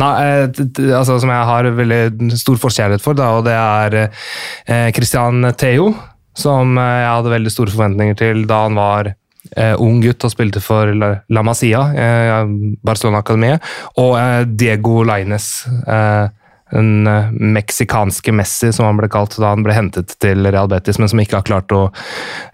na, 0.00 0.08
uh, 0.16 0.62
altså 0.96 1.18
Som 1.20 1.32
jeg 1.34 1.48
har 1.50 1.68
veldig 1.76 2.30
stor 2.40 2.62
forkjærlighet 2.62 3.04
for, 3.04 3.18
da, 3.18 3.28
og 3.36 3.44
det 3.44 3.58
er 3.58 3.98
uh, 4.06 4.88
Christian 4.96 5.44
Theo, 5.60 5.92
som 6.34 6.78
eh, 6.80 6.96
jeg 7.04 7.10
hadde 7.12 7.30
veldig 7.30 7.52
store 7.52 7.70
forventninger 7.70 8.16
til 8.18 8.40
da 8.50 8.64
han 8.64 8.74
var 8.74 9.12
eh, 9.56 9.74
ung 9.80 10.00
gutt 10.02 10.24
og 10.24 10.32
spilte 10.32 10.62
for 10.64 10.92
La, 10.96 11.42
Masia, 11.44 11.82
eh, 11.92 12.54
Barcelona-akademiet, 12.84 13.64
og 14.00 14.16
eh, 14.20 14.40
Diego 14.48 15.02
Laines. 15.06 15.66
Eh, 15.86 16.26
den 16.74 17.06
eh, 17.06 17.30
meksikanske 17.30 18.32
Messi, 18.32 18.72
som 18.72 18.88
han 18.88 18.98
ble 18.98 19.08
kalt 19.12 19.36
da 19.38 19.52
han 19.52 19.64
ble 19.66 19.76
hentet 19.76 20.16
til 20.22 20.46
Real 20.48 20.70
Betis, 20.70 20.98
men 20.98 21.10
som 21.10 21.20
ikke 21.22 21.40
har 21.40 21.46
klart 21.46 21.74
å 21.74 21.86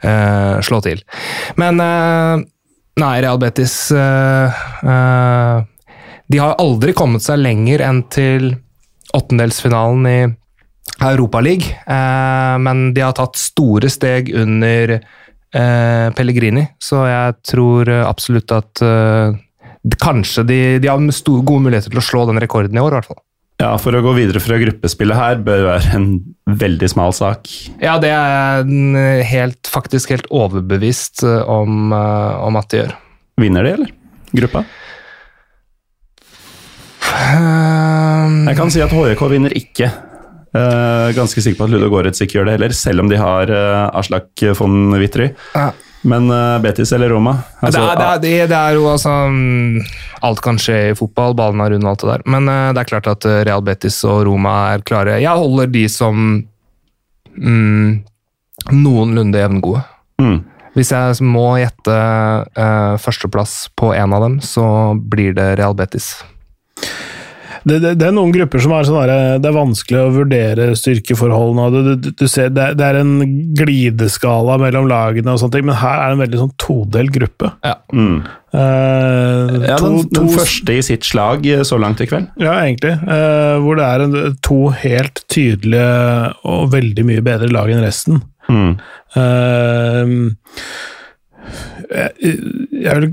eh, 0.05 0.59
slå 0.67 0.83
til. 0.85 1.03
Men 1.61 1.81
eh, 1.85 2.43
nei, 3.01 3.15
Real 3.25 3.41
Betis 3.41 3.77
eh, 3.95 4.61
eh, 4.83 5.63
De 6.31 6.43
har 6.43 6.59
aldri 6.63 6.95
kommet 6.97 7.25
seg 7.25 7.41
lenger 7.41 7.87
enn 7.87 8.05
til 8.13 8.53
åttendelsfinalen 9.17 10.11
i 10.11 10.21
Europaligaen, 11.01 11.81
eh, 11.89 12.59
men 12.61 12.91
de 12.95 13.07
har 13.07 13.17
tatt 13.17 13.41
store 13.41 13.89
steg 13.91 14.29
under 14.37 14.99
eh, 14.99 15.09
Pellegrini, 16.17 16.67
så 16.83 17.05
jeg 17.09 17.39
tror 17.51 17.91
eh, 17.91 18.05
absolutt 18.07 18.53
at 18.55 18.83
eh, 18.87 19.39
kanskje 20.01 20.45
de, 20.47 20.61
de 20.83 20.91
har 20.91 21.03
store, 21.17 21.43
gode 21.47 21.67
muligheter 21.67 21.93
til 21.93 22.03
å 22.03 22.05
slå 22.05 22.27
den 22.31 22.41
rekorden 22.43 22.77
i 22.77 22.83
år, 22.83 22.95
i 22.95 23.01
hvert 23.01 23.11
fall. 23.11 23.23
Ja, 23.61 23.75
For 23.77 23.93
å 23.93 24.01
gå 24.01 24.15
videre 24.17 24.41
fra 24.41 24.57
gruppespillet 24.61 25.19
her 25.19 25.41
bør 25.45 25.67
være 25.67 25.97
en 25.99 26.07
veldig 26.61 26.89
smal 26.89 27.13
sak. 27.13 27.49
Ja, 27.83 27.99
det 28.01 28.09
er 28.15 28.63
jeg 28.65 29.27
helt, 29.29 29.69
faktisk 29.69 30.15
helt 30.15 30.29
overbevist 30.33 31.25
eh, 31.27 31.43
om, 31.45 31.93
eh, 31.93 32.45
om 32.47 32.57
at 32.61 32.71
de 32.73 32.81
gjør. 32.85 32.95
Vinner 33.41 33.67
de, 33.67 33.75
eller? 33.77 33.93
Gruppa? 34.37 34.65
Um, 37.11 38.47
Jeg 38.49 38.57
kan 38.57 38.73
si 38.73 38.81
at 38.85 38.93
HJK 38.95 39.27
vinner 39.33 39.53
ikke. 39.59 39.91
Eh, 40.51 41.13
ganske 41.15 41.43
sikker 41.43 41.61
på 41.61 41.69
at 41.69 41.75
Ludo 41.75 41.91
Goretz 41.93 42.25
ikke 42.25 42.41
gjør 42.41 42.49
det 42.49 42.57
heller, 42.59 42.75
selv 42.75 43.05
om 43.05 43.11
de 43.11 43.19
har 43.21 43.53
uh, 43.55 43.99
Aslak 44.01 44.49
von 44.59 44.91
Witry. 44.99 45.31
ja. 45.55 45.71
Men 46.03 46.31
uh, 46.33 46.57
Betis 46.65 46.95
eller 46.97 47.11
Roma? 47.13 47.35
Altså, 47.61 47.81
det, 47.81 47.89
er, 47.93 48.21
det, 48.23 48.29
er, 48.33 48.47
det, 48.49 48.57
er, 48.57 48.77
jo 48.79 48.87
altså 48.89 49.11
mm, 49.29 49.83
Alt 50.25 50.41
kan 50.41 50.57
skje 50.57 50.79
i 50.89 50.95
fotball, 50.97 51.35
ballen 51.37 51.61
er 51.61 51.75
rund 51.75 51.85
og 51.85 51.91
alt 51.91 52.01
det 52.01 52.09
der. 52.09 52.25
Men 52.25 52.49
uh, 52.49 52.71
det 52.73 52.81
er 52.81 52.89
klart 52.89 53.11
at 53.13 53.27
Real 53.45 53.61
Betis 53.67 53.99
og 54.09 54.23
Roma 54.31 54.55
er 54.73 54.85
klare. 54.89 55.19
Jeg 55.21 55.43
holder 55.43 55.69
de 55.69 55.85
som 55.93 56.23
mm, 57.37 58.01
noenlunde 58.73 59.45
jevngode. 59.45 59.85
Mm. 60.25 60.39
Hvis 60.79 60.95
jeg 60.95 61.29
må 61.29 61.45
gjette 61.61 61.99
uh, 62.01 62.97
førsteplass 63.05 63.55
på 63.77 63.93
en 63.93 64.17
av 64.17 64.25
dem, 64.25 64.41
så 64.41 64.65
blir 64.97 65.37
det 65.37 65.51
Real 65.61 65.77
Betis. 65.77 66.15
Det, 67.65 67.79
det, 67.83 67.95
det, 68.01 68.07
er 68.09 68.15
noen 68.17 68.33
grupper 68.35 68.63
som 68.63 68.73
er 68.75 68.87
sånn 68.89 69.11
det 69.41 69.49
er 69.49 69.57
vanskelig 69.57 70.01
å 70.01 70.13
vurdere 70.15 70.69
styrkeforholdene. 70.79 71.69
Du, 71.71 71.91
du, 72.01 72.11
du 72.17 72.27
ser, 72.31 72.51
det, 72.55 72.71
det, 72.81 72.87
er 72.87 73.01
en 73.03 73.15
glideskala 73.59 74.57
mellom 74.63 74.89
lagene, 74.91 75.35
og 75.35 75.43
sånne 75.43 75.59
ting, 75.59 75.67
men 75.69 75.81
her 75.81 75.97
er 75.99 76.11
det 76.11 76.17
en 76.17 76.23
veldig 76.25 76.43
sånn 76.45 76.55
todelt 76.61 77.15
gruppe. 77.15 77.53
Ja. 77.67 77.77
Mm. 77.93 78.21
Uh, 78.51 79.61
ja, 79.63 79.77
den, 79.79 80.01
to, 80.11 80.25
første 80.35 80.75
i 80.75 80.83
sitt 80.83 81.07
slag 81.07 81.47
så 81.67 81.79
langt 81.81 82.03
i 82.03 82.09
kveld. 82.11 82.31
Ja, 82.41 82.57
egentlig. 82.65 82.97
Eh, 82.99 83.57
hvor 83.63 83.79
det 83.79 83.87
er 83.87 84.07
en, 84.07 84.17
to 84.43 84.63
helt 84.75 85.23
tydelige 85.31 85.91
og 86.49 86.73
veldig 86.75 87.07
mye 87.07 87.23
bedre 87.27 87.51
lag 87.53 87.71
enn 87.71 87.85
resten. 87.85 88.23
Mm. 88.51 88.73
Uh, 89.15 90.33
jeg, 91.91 92.35
jeg, 92.71 93.09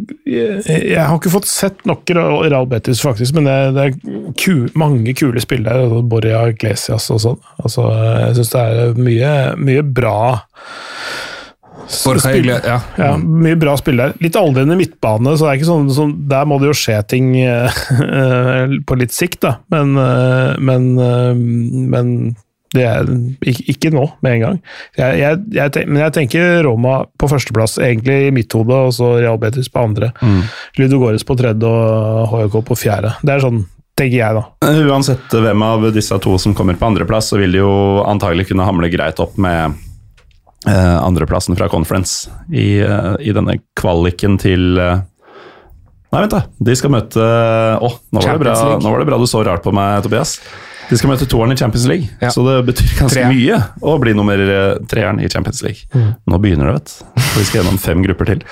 jeg, 0.70 1.02
har 1.02 1.16
ikke 1.16 1.34
fått 1.34 1.50
sett 1.50 1.86
nok 1.90 2.10
Real 2.14 2.68
Betis, 2.70 3.02
faktisk, 3.02 3.34
men 3.38 3.50
det, 3.50 3.56
det 3.78 3.86
er 3.88 4.34
ku, 4.38 4.68
mange 4.78 5.16
kule 5.18 5.42
spillere. 5.44 5.88
Altså 5.88 6.04
Borja 6.06 6.44
Glesias 6.58 7.10
og 7.14 7.24
sånn. 7.24 7.40
Altså, 7.64 7.88
jeg 8.22 8.38
syns 8.38 8.54
det 8.54 8.66
er 8.68 9.02
mye, 9.08 9.34
mye 9.62 9.88
bra 9.88 10.20
Spill, 11.88 12.50
ja. 12.52 12.82
ja. 13.00 13.14
Mye 13.16 13.56
bra 13.56 13.78
spill 13.80 14.02
der. 14.02 14.16
Litt 14.20 14.36
aldrende 14.36 14.76
midtbane, 14.76 15.38
så 15.38 15.46
det 15.46 15.52
er 15.54 15.60
ikke 15.62 15.70
sånn, 15.70 15.86
sånn, 15.96 16.10
der 16.28 16.48
må 16.50 16.58
det 16.60 16.68
jo 16.68 16.76
skje 16.76 16.98
ting 17.14 17.30
uh, 17.48 17.78
på 18.88 18.98
litt 19.00 19.16
sikt, 19.16 19.40
da. 19.46 19.54
Men, 19.72 19.94
uh, 19.96 20.58
men, 20.60 20.90
men 21.94 22.12
det 22.76 22.84
er 22.84 23.08
ikke 23.48 23.92
nå, 23.96 24.04
med 24.26 24.38
en 24.38 24.44
gang. 24.44 24.60
Jeg, 24.98 25.20
jeg, 25.22 25.40
jeg, 25.56 25.88
men 25.88 26.02
jeg 26.04 26.16
tenker 26.18 26.60
Roma 26.68 27.00
på 27.20 27.30
førsteplass, 27.32 27.78
egentlig 27.84 28.18
i 28.28 28.36
mitt 28.36 28.54
hode, 28.58 28.76
og 28.90 28.94
så 28.96 29.14
Real 29.22 29.40
Betis 29.42 29.72
på 29.72 29.86
andre. 29.88 30.12
Mm. 30.20 30.42
Ludogores 30.82 31.26
på 31.28 31.38
tredje 31.40 31.72
og 31.72 32.28
HJK 32.34 32.60
på 32.68 32.80
fjerde. 32.80 33.14
Det 33.24 33.36
er 33.36 33.44
sånn, 33.46 33.64
tenker 33.98 34.20
jeg, 34.20 34.38
da. 34.38 34.46
Eh, 34.68 34.84
uansett 34.92 35.38
hvem 35.48 35.66
av 35.68 35.88
disse 35.96 36.20
to 36.24 36.36
som 36.42 36.56
kommer 36.58 36.80
på 36.80 36.90
andreplass, 36.90 37.32
så 37.32 37.40
vil 37.40 37.56
de 37.56 37.64
jo 37.64 37.74
antagelig 38.04 38.50
kunne 38.52 38.68
hamle 38.68 38.92
greit 38.92 39.24
opp 39.24 39.40
med 39.40 39.78
eh, 40.68 40.98
andreplassen 41.00 41.56
fra 41.60 41.72
Conference 41.72 42.32
i, 42.52 42.82
eh, 42.84 43.14
i, 43.24 43.36
denne 43.36 43.62
kvaliken 43.80 44.40
til 44.44 44.74
eh, 44.82 45.06
Nei, 46.08 46.22
vent, 46.24 46.32
da. 46.32 46.46
De 46.64 46.72
skal 46.80 46.92
møte 46.94 47.20
Å, 47.20 47.84
oh, 47.84 47.98
nå, 48.16 48.22
nå 48.24 48.92
var 48.94 49.02
det 49.02 49.08
bra 49.10 49.18
du 49.20 49.26
så 49.28 49.42
rart 49.44 49.66
på 49.66 49.74
meg, 49.76 50.00
Tobias. 50.06 50.38
De 50.88 50.98
skal 50.98 51.12
møte 51.12 51.28
toeren 51.28 51.52
i 51.52 51.58
Champions 51.60 51.88
League, 51.90 52.08
ja. 52.24 52.30
så 52.32 52.44
det 52.46 52.56
betyr 52.70 52.94
ganske 53.02 53.20
Tre. 53.20 53.26
mye 53.28 53.58
å 53.84 53.98
bli 54.00 54.14
nummer 54.16 54.40
eh, 54.40 54.78
treeren 54.88 55.20
i 55.20 55.28
Champions 55.32 55.60
League. 55.66 55.90
Mm. 55.92 56.14
Nå 56.32 56.40
begynner 56.44 56.72
det, 56.72 56.78
vet 56.78 56.94
du. 56.94 57.26
Vi 57.38 57.44
skal 57.50 57.60
gjennom 57.62 57.80
fem 57.82 58.06
grupper 58.06 58.32
til. 58.32 58.46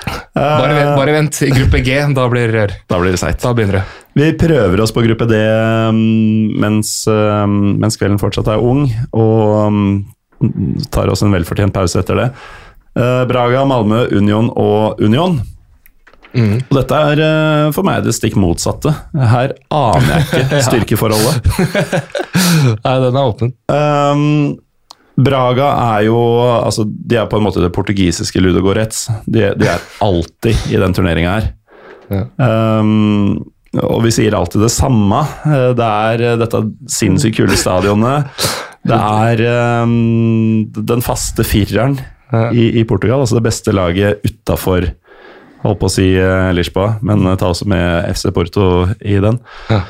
Bare 0.34 0.72
vent, 0.76 0.94
bare 0.96 1.12
vent. 1.12 1.40
i 1.44 1.50
gruppe 1.52 1.80
G, 1.84 1.96
da 2.16 2.24
blir 2.30 2.48
det 2.48 2.54
rør. 2.54 2.72
Da 2.88 3.00
blir 3.02 3.12
det 3.12 3.20
seigt. 3.20 3.42
Da 3.42 3.50
begynner 3.56 3.80
det. 3.80 3.82
Vi 4.16 4.30
prøver 4.38 4.80
oss 4.82 4.94
på 4.94 5.02
gruppe 5.04 5.26
D 5.28 5.36
mm, 5.36 6.56
mens, 6.62 6.94
mm, 7.10 7.58
mens 7.82 7.98
kvelden 8.00 8.18
fortsatt 8.22 8.48
er 8.54 8.62
ung, 8.64 8.86
og 9.10 9.74
mm, 9.74 10.86
tar 10.94 11.10
oss 11.12 11.22
en 11.26 11.34
velfortjent 11.34 11.74
pause 11.74 12.00
etter 12.00 12.18
det. 12.22 12.28
Eh, 12.98 13.22
Braga, 13.30 13.66
Malmö, 13.68 14.06
Union 14.16 14.50
og 14.54 15.02
Union. 15.02 15.40
Mm. 16.30 16.56
Og 16.62 16.74
dette 16.78 16.98
er 17.10 17.20
uh, 17.24 17.72
for 17.74 17.86
meg 17.86 18.04
det 18.06 18.14
stikk 18.14 18.36
motsatte. 18.38 18.92
Her 19.14 19.54
aner 19.74 20.10
jeg 20.12 20.26
ikke 20.44 20.64
styrkeforholdet. 20.68 21.52
Nei, 22.84 22.96
den 23.04 23.18
er 23.18 23.22
åpen. 23.22 23.54
Um, 23.70 24.58
Braga 25.20 25.70
er 25.96 26.06
jo 26.06 26.18
altså, 26.40 26.86
De 26.86 27.18
er 27.18 27.28
på 27.28 27.36
en 27.36 27.44
måte 27.44 27.62
det 27.62 27.72
portugisiske 27.74 28.40
Ludogorets. 28.40 29.08
De, 29.26 29.50
de 29.58 29.68
er 29.68 29.88
alltid 30.04 30.70
i 30.72 30.80
den 30.80 30.96
turneringa 30.96 31.38
her. 31.38 31.50
Ja. 32.10 32.26
Um, 32.80 33.40
og 33.78 34.00
vi 34.02 34.10
sier 34.14 34.34
alltid 34.34 34.64
det 34.64 34.72
samme. 34.74 35.20
Eh, 35.46 35.68
det 35.78 35.86
er 35.86 36.24
eh, 36.26 36.38
dette 36.40 36.62
sinnssykt 36.90 37.36
kule 37.38 37.58
stadionet. 37.58 38.32
Det 38.82 38.96
er 38.96 39.42
um, 39.84 40.64
den 40.74 41.04
faste 41.04 41.44
fireren 41.46 41.98
i, 42.54 42.80
i, 42.80 42.82
Portugal, 42.88 43.22
altså 43.22 43.36
det 43.36 43.44
beste 43.44 43.74
laget 43.74 44.24
utafor 44.24 44.86
Holdt 45.60 45.80
på 45.82 45.90
å 45.90 45.92
si 45.92 46.06
uh, 46.16 46.50
Lisboa, 46.56 46.94
men 47.04 47.26
uh, 47.28 47.36
ta 47.38 47.50
også 47.52 47.68
med 47.68 48.06
FC 48.08 48.30
Porto 48.36 48.66
i 49.00 49.18
den. 49.20 49.40
Ja. 49.68 49.82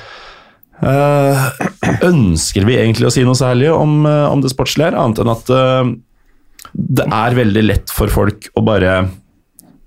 Uh, 0.80 1.46
ønsker 2.10 2.66
vi 2.66 2.78
egentlig 2.80 3.06
å 3.06 3.14
si 3.14 3.22
noe 3.26 3.38
særlig 3.38 3.70
om, 3.74 4.02
om 4.06 4.42
det 4.42 4.52
sportslige, 4.52 4.94
annet 4.96 5.22
enn 5.22 5.32
at 5.34 5.54
det 6.70 7.06
er 7.06 7.34
veldig 7.38 7.62
lett 7.66 7.92
for 7.92 8.12
folk 8.12 8.50
å 8.54 8.62
bare 8.62 8.98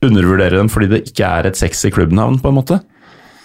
undervurdere 0.04 0.58
dem 0.60 0.72
fordi 0.72 0.90
det 0.92 1.04
ikke 1.08 1.28
er 1.28 1.48
et 1.48 1.60
sexy 1.60 1.92
klubbnavn, 1.96 2.40
på 2.44 2.52
en 2.52 2.58
måte. 2.58 2.80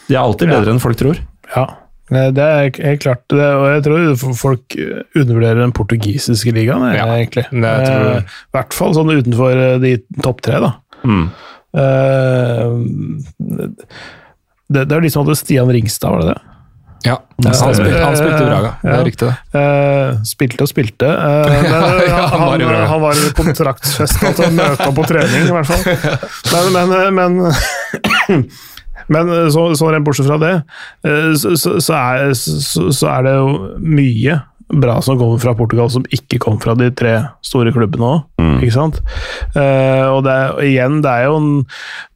De 0.09 0.17
er 0.17 0.23
alltid 0.23 0.51
bedre 0.51 0.71
ja. 0.71 0.75
enn 0.75 0.83
folk 0.83 0.99
tror. 0.99 1.21
Ja, 1.55 1.67
det 2.09 2.45
er 2.45 2.71
helt 2.73 3.03
klart. 3.05 3.25
Det, 3.31 3.45
og 3.59 3.67
jeg 3.69 3.85
tror 3.87 4.35
folk 4.39 4.79
undervurderer 4.79 5.63
den 5.63 5.75
portugisiske 5.77 6.55
ligaen, 6.57 6.87
ja, 6.97 7.07
egentlig. 7.19 7.47
I 7.53 7.63
hvert 8.57 8.75
fall 8.77 8.97
sånn 8.97 9.13
utenfor 9.13 9.79
de 9.85 9.99
topp 10.25 10.43
tre, 10.47 10.63
da. 10.65 10.73
Mm. 11.07 11.29
Eh, 11.77 12.77
det, 14.69 14.85
det 14.85 14.93
er 14.93 15.03
de 15.05 15.11
som 15.13 15.25
hadde 15.25 15.39
Stian 15.41 15.73
Ringstad, 15.73 16.13
var 16.13 16.25
det 16.25 16.35
det? 16.35 16.39
Ja, 17.07 17.15
han 17.45 17.55
spilte, 17.55 18.01
han 18.03 18.17
spilte 18.17 18.39
i 18.43 18.47
Braga. 18.49 18.71
Det 18.83 18.95
er 18.95 19.05
riktig, 19.07 19.29
det. 19.29 19.35
Uh, 19.55 20.17
spilte 20.27 20.65
og 20.67 20.71
spilte. 20.71 21.07
Men, 21.07 21.69
ja, 22.11 22.25
han, 22.33 22.41
var 22.43 22.65
han, 22.65 22.87
han 22.91 23.05
var 23.05 23.21
kontraktsfest 23.39 24.19
til 24.19 24.49
å 24.49 24.51
møte 24.59 24.89
opp 24.89 24.97
på 24.99 25.05
trening, 25.07 25.47
i 25.47 25.55
hvert 25.55 25.71
fall. 25.71 26.75
Men, 26.75 26.97
men, 27.15 27.39
men, 29.15 29.23
men 29.29 29.33
så, 29.55 29.69
så 29.79 29.93
rent 29.95 30.09
bortsett 30.09 30.27
fra 30.27 30.41
det, 30.43 30.53
så, 31.39 31.55
så, 31.55 31.95
er, 31.95 32.35
så, 32.35 33.07
er, 33.13 33.29
det 33.29 33.37
jo 33.39 33.55
mye 33.79 34.41
bra 34.69 34.99
som 35.03 35.17
kommer 35.19 35.41
fra 35.41 35.55
Portugal, 35.57 35.89
som 35.91 36.05
ikke 36.13 36.41
kom 36.43 36.59
fra 36.61 36.75
de 36.77 36.91
tre 36.93 37.15
store 37.45 37.73
klubbene 37.73 38.05
òg. 38.05 38.25
Mm. 38.43 38.57
Ikke 38.61 38.75
sant? 38.75 39.01
Uh, 39.57 40.07
og 40.13 40.23
det 40.27 40.35
er, 40.35 40.61
igjen, 40.67 41.01
det 41.05 41.13
er, 41.13 41.29
jo 41.29 41.39
en, 41.41 41.51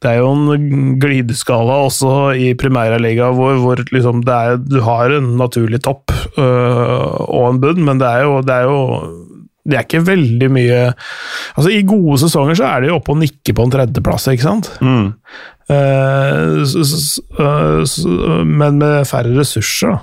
det 0.03 0.11
er 0.11 0.19
jo 0.21 0.31
en 0.35 0.97
glideskala 1.01 1.79
også 1.87 2.13
i 2.37 2.53
Primærliga 2.59 3.31
hvor, 3.33 3.57
hvor 3.63 3.81
liksom 3.95 4.21
er, 4.27 4.57
du 4.61 4.79
har 4.85 5.13
en 5.17 5.33
naturlig 5.39 5.81
topp 5.85 6.13
uh, 6.37 7.25
og 7.25 7.47
en 7.49 7.61
bunn, 7.63 7.81
men 7.87 8.01
det 8.01 8.09
er 8.09 8.27
jo, 8.27 8.41
det 8.45 8.59
er 8.59 8.69
jo 8.69 8.79
det 9.63 9.77
er 9.79 9.85
ikke 9.85 10.01
veldig 10.03 10.47
mye 10.51 10.79
Altså 10.91 11.69
I 11.71 11.85
gode 11.87 12.17
sesonger 12.19 12.57
så 12.59 12.65
er 12.67 12.83
de 12.83 12.89
oppe 12.91 13.13
og 13.13 13.21
nikker 13.21 13.55
på 13.55 13.63
en 13.63 13.71
tredjeplass, 13.71 14.27
ikke 14.33 14.43
sant? 14.43 14.67
Mm. 14.83 15.13
Uh, 15.71 16.67
men 18.43 18.81
med 18.81 19.07
færre 19.07 19.31
ressurser, 19.37 19.95
da. 19.95 19.99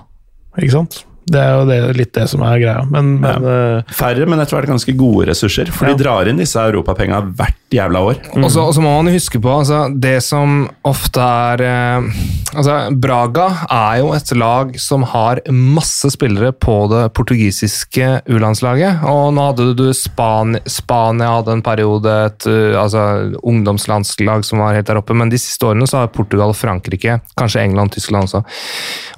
Ikke 0.65 0.75
sant? 0.79 1.03
Det 1.31 1.41
er 1.41 1.55
jo 1.55 1.67
det, 1.69 1.79
litt 1.99 2.13
det 2.17 2.27
som 2.31 2.43
er 2.47 2.59
greia. 2.63 2.85
Men, 2.91 3.15
men, 3.23 3.47
ja. 3.47 3.57
Eh, 3.81 3.95
Færre, 3.95 4.27
men 4.29 4.43
etter 4.43 4.59
hvert 4.59 4.73
ganske 4.73 4.95
gode 4.99 5.31
ressurser. 5.31 5.71
For 5.75 5.89
ja. 5.89 5.95
de 5.95 6.05
drar 6.05 6.31
inn 6.31 6.41
disse 6.41 6.61
europapenga 6.61 7.23
hvert 7.39 7.61
jævla 7.71 8.03
år. 8.03 8.21
Mm. 8.35 8.45
Og 8.47 8.51
så 8.51 8.83
må 8.83 8.91
man 8.91 9.13
huske 9.15 9.39
på 9.43 9.53
altså, 9.61 9.85
det 9.95 10.19
som 10.27 10.65
ofte 10.87 11.23
er 11.23 11.63
eh, 11.63 12.09
altså, 12.55 12.77
Braga 12.99 13.47
er 13.71 14.01
jo 14.01 14.11
et 14.17 14.33
lag 14.39 14.73
som 14.81 15.05
har 15.13 15.43
masse 15.55 16.11
spillere 16.15 16.53
på 16.53 16.77
det 16.91 17.05
portugisiske 17.17 18.09
U-landslaget. 18.31 19.05
Og 19.11 19.31
nå 19.37 19.47
hadde 19.51 19.69
du 19.79 19.87
Spania, 19.97 20.63
Spania 20.67 21.31
hadde 21.37 21.57
en 21.57 21.65
periode, 21.65 22.17
et 22.31 22.49
uh, 22.51 22.81
altså, 22.83 23.05
ungdomslandslag 23.47 24.45
som 24.47 24.63
var 24.63 24.77
helt 24.77 24.91
der 24.91 25.01
oppe. 25.01 25.17
Men 25.17 25.31
de 25.33 25.39
siste 25.41 25.69
årene 25.69 25.89
så 25.91 26.03
har 26.03 26.13
Portugal, 26.15 26.55
Frankrike, 26.57 27.21
kanskje 27.39 27.65
England, 27.65 27.95
Tyskland 27.95 28.29
også, 28.29 28.43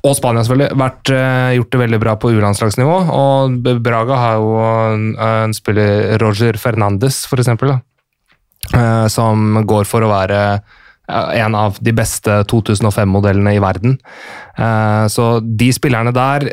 og 0.03 0.17
Spania 0.19 0.45
selvfølgelig, 0.45 0.81
vært, 0.83 1.15
uh, 1.15 1.51
gjort 1.57 1.73
det 1.73 1.83
veldig 1.87 2.02
bra 2.03 2.17
på 2.19 2.33
U-landslagsnivå. 2.35 2.99
Og 3.15 3.57
Braga 3.85 4.19
har 4.19 4.43
jo 4.43 4.53
en, 4.61 5.09
en 5.17 5.57
spiller, 5.57 6.17
Roger 6.23 6.59
Fernandes, 6.61 7.25
for 7.31 7.43
eksempel, 7.43 7.75
da, 7.75 9.09
som 9.11 9.63
går 9.67 9.89
for 9.89 10.05
å 10.05 10.13
være 10.13 10.43
en 11.13 11.57
av 11.59 11.77
de 11.83 11.93
beste 11.93 12.37
2005-modellene 12.49 13.57
i 13.57 13.61
verden. 13.61 13.97
Uh, 14.57 15.05
så 15.13 15.27
de 15.43 15.67
spillerne 15.75 16.13
der 16.15 16.47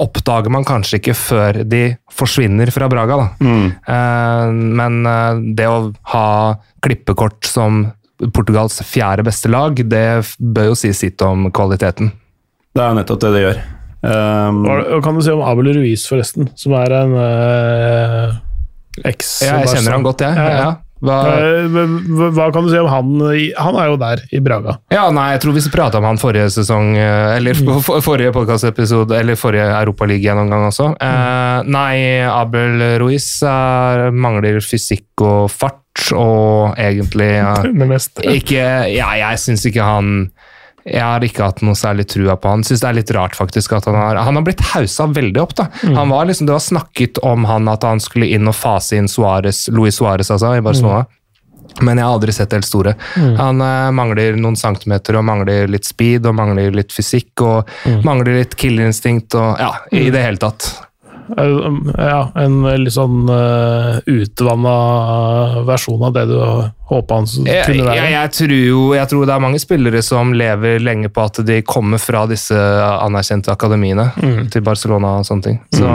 oppdager 0.00 0.50
man 0.50 0.66
kanskje 0.66 0.98
ikke 0.98 1.14
før 1.18 1.60
de 1.68 1.82
forsvinner 2.10 2.72
fra 2.74 2.88
Braga. 2.90 3.20
Mm. 3.38 3.66
men 4.78 4.96
det 5.54 5.68
å 5.68 5.92
ha 6.14 6.28
klippekort 6.82 7.46
som 7.46 7.84
Portugals 8.34 8.80
fjerde 8.82 9.22
beste 9.26 9.50
lag, 9.50 9.78
det 9.78 10.06
bør 10.38 10.72
jo 10.72 10.78
si 10.78 10.90
sitt 10.96 11.22
om 11.22 11.50
kvaliteten. 11.54 12.10
Det 12.74 12.84
er 12.84 12.96
nettopp 12.98 13.22
det 13.22 13.34
det 13.36 13.44
gjør. 13.44 13.60
Um, 14.02 14.60
Hva 14.62 15.00
kan 15.02 15.16
du 15.18 15.22
si 15.26 15.32
om 15.34 15.40
Abel 15.42 15.72
Ruiz, 15.74 16.04
forresten? 16.06 16.50
Som 16.58 16.76
er 16.78 16.92
en 17.00 17.14
uh, 17.18 18.36
eks 19.08 19.40
Ja, 19.46 19.56
jeg 19.64 19.72
kjenner 19.76 19.96
han 19.98 20.06
godt, 20.06 20.22
jeg. 20.22 20.36
Ja, 20.38 20.52
ja. 20.62 20.68
Hva, 20.98 21.16
Hva, 21.70 22.28
hva 22.34 22.46
kan 22.50 22.64
du 22.66 22.72
si 22.72 22.78
om 22.80 22.88
han? 22.90 23.10
Han 23.62 23.76
er 23.78 23.90
jo 23.92 23.98
der, 24.00 24.22
i 24.34 24.40
Braga. 24.42 24.76
ja, 24.90 25.04
nei, 25.14 25.28
jeg 25.36 25.42
tror 25.44 25.54
vi 25.54 25.62
prata 25.70 26.00
om 26.00 26.06
han 26.08 26.18
forrige 26.18 26.48
sesong, 26.56 26.96
eh, 26.98 27.36
eller 27.36 27.54
Mm. 27.54 27.80
for, 27.86 28.00
forrige 28.02 28.32
podkastepisode, 28.34 29.14
eller 29.14 29.38
forrige 29.38 29.66
Europaliga-gjennomgang 29.78 30.66
også. 30.72 30.88
Eh, 30.98 31.62
nei, 31.70 31.94
Abel 32.26 32.82
Ruiz 32.98 33.28
er, 33.46 34.10
mangler 34.10 34.58
fysikk 34.58 35.22
og 35.22 35.46
fart, 35.54 35.78
og 36.14 36.74
egentlig 36.78 37.30
ja, 37.38 37.54
Det 37.62 37.88
meste. 37.94 38.22
ikke 38.22 38.66
Ja, 38.94 39.12
jeg 39.18 39.38
syns 39.38 39.66
ikke 39.70 39.82
han 39.86 40.30
jeg 40.88 41.04
har 41.04 41.24
ikke 41.24 41.44
hatt 41.50 41.62
noe 41.66 41.76
særlig 41.78 42.08
trua 42.10 42.36
på 42.40 42.52
han. 42.52 42.64
Synes 42.66 42.82
det 42.84 42.88
er 42.90 42.98
litt 43.00 43.12
rart 43.16 43.36
faktisk 43.38 43.76
at 43.76 43.88
Han 43.88 43.98
har 43.98 44.22
Han 44.28 44.40
har 44.40 44.46
blitt 44.46 44.64
hausa 44.72 45.06
veldig 45.06 45.42
opp. 45.42 45.54
da. 45.58 45.68
Han 45.82 46.08
var 46.08 46.28
liksom, 46.28 46.46
Det 46.46 46.56
var 46.56 46.64
snakket 46.64 47.18
om 47.22 47.44
han 47.44 47.68
at 47.68 47.84
han 47.84 48.00
skulle 48.00 48.26
inn 48.26 48.48
og 48.48 48.56
fase 48.56 48.96
inn 48.96 49.08
Suarez, 49.08 49.68
Luis 49.68 50.00
Suárez 50.00 50.30
altså, 50.30 50.56
i 50.56 50.64
Barcelona. 50.64 51.06
Men 51.84 51.98
jeg 52.00 52.06
har 52.08 52.16
aldri 52.16 52.32
sett 52.34 52.50
det 52.50 52.58
helt 52.58 52.66
store. 52.66 52.94
Han 53.38 53.60
eh, 53.62 53.90
mangler 53.94 54.38
noen 54.40 54.56
centimeter 54.58 55.18
og 55.20 55.26
mangler 55.28 55.68
litt 55.70 55.86
speed 55.86 56.26
og 56.26 56.34
mangler 56.34 56.74
litt 56.74 56.94
fysikk 56.94 57.44
og 57.44 57.70
mangler 58.06 58.40
litt 58.40 58.56
killerinstinkt 58.58 59.36
og 59.38 59.60
ja, 59.60 59.72
i 59.94 60.08
det 60.10 60.24
hele 60.24 60.40
tatt. 60.42 60.72
Eh, 61.36 61.68
Ja, 61.98 62.30
en 62.40 62.62
litt 62.84 62.94
sånn 62.94 63.28
uh, 63.28 63.98
utvanna 64.08 65.62
versjon 65.68 66.02
av 66.08 66.12
det 66.16 66.24
du 66.30 66.36
håpa 66.88 67.18
han 67.18 67.26
Jeg, 67.28 67.64
kunne 67.66 67.76
jeg, 67.76 67.84
være. 67.84 68.10
jeg, 68.14 68.30
tror 68.38 68.54
jo, 68.56 68.80
jeg 68.96 69.08
tror 69.10 69.26
det 69.28 69.34
er 69.34 69.42
mange 69.44 69.60
spillere 69.60 70.00
som 70.02 70.32
lever 70.32 70.78
lenge 70.80 71.10
på 71.12 71.20
at 71.28 71.40
de 71.44 71.58
kommer 71.68 72.00
fra 72.00 72.22
disse 72.30 72.56
anerkjente 72.56 73.52
akademiene 73.52 74.06
til 74.52 74.64
Barcelona 74.64 75.18
og 75.20 75.26
sånne 75.28 75.44
ting. 75.44 75.58
Så, 75.76 75.90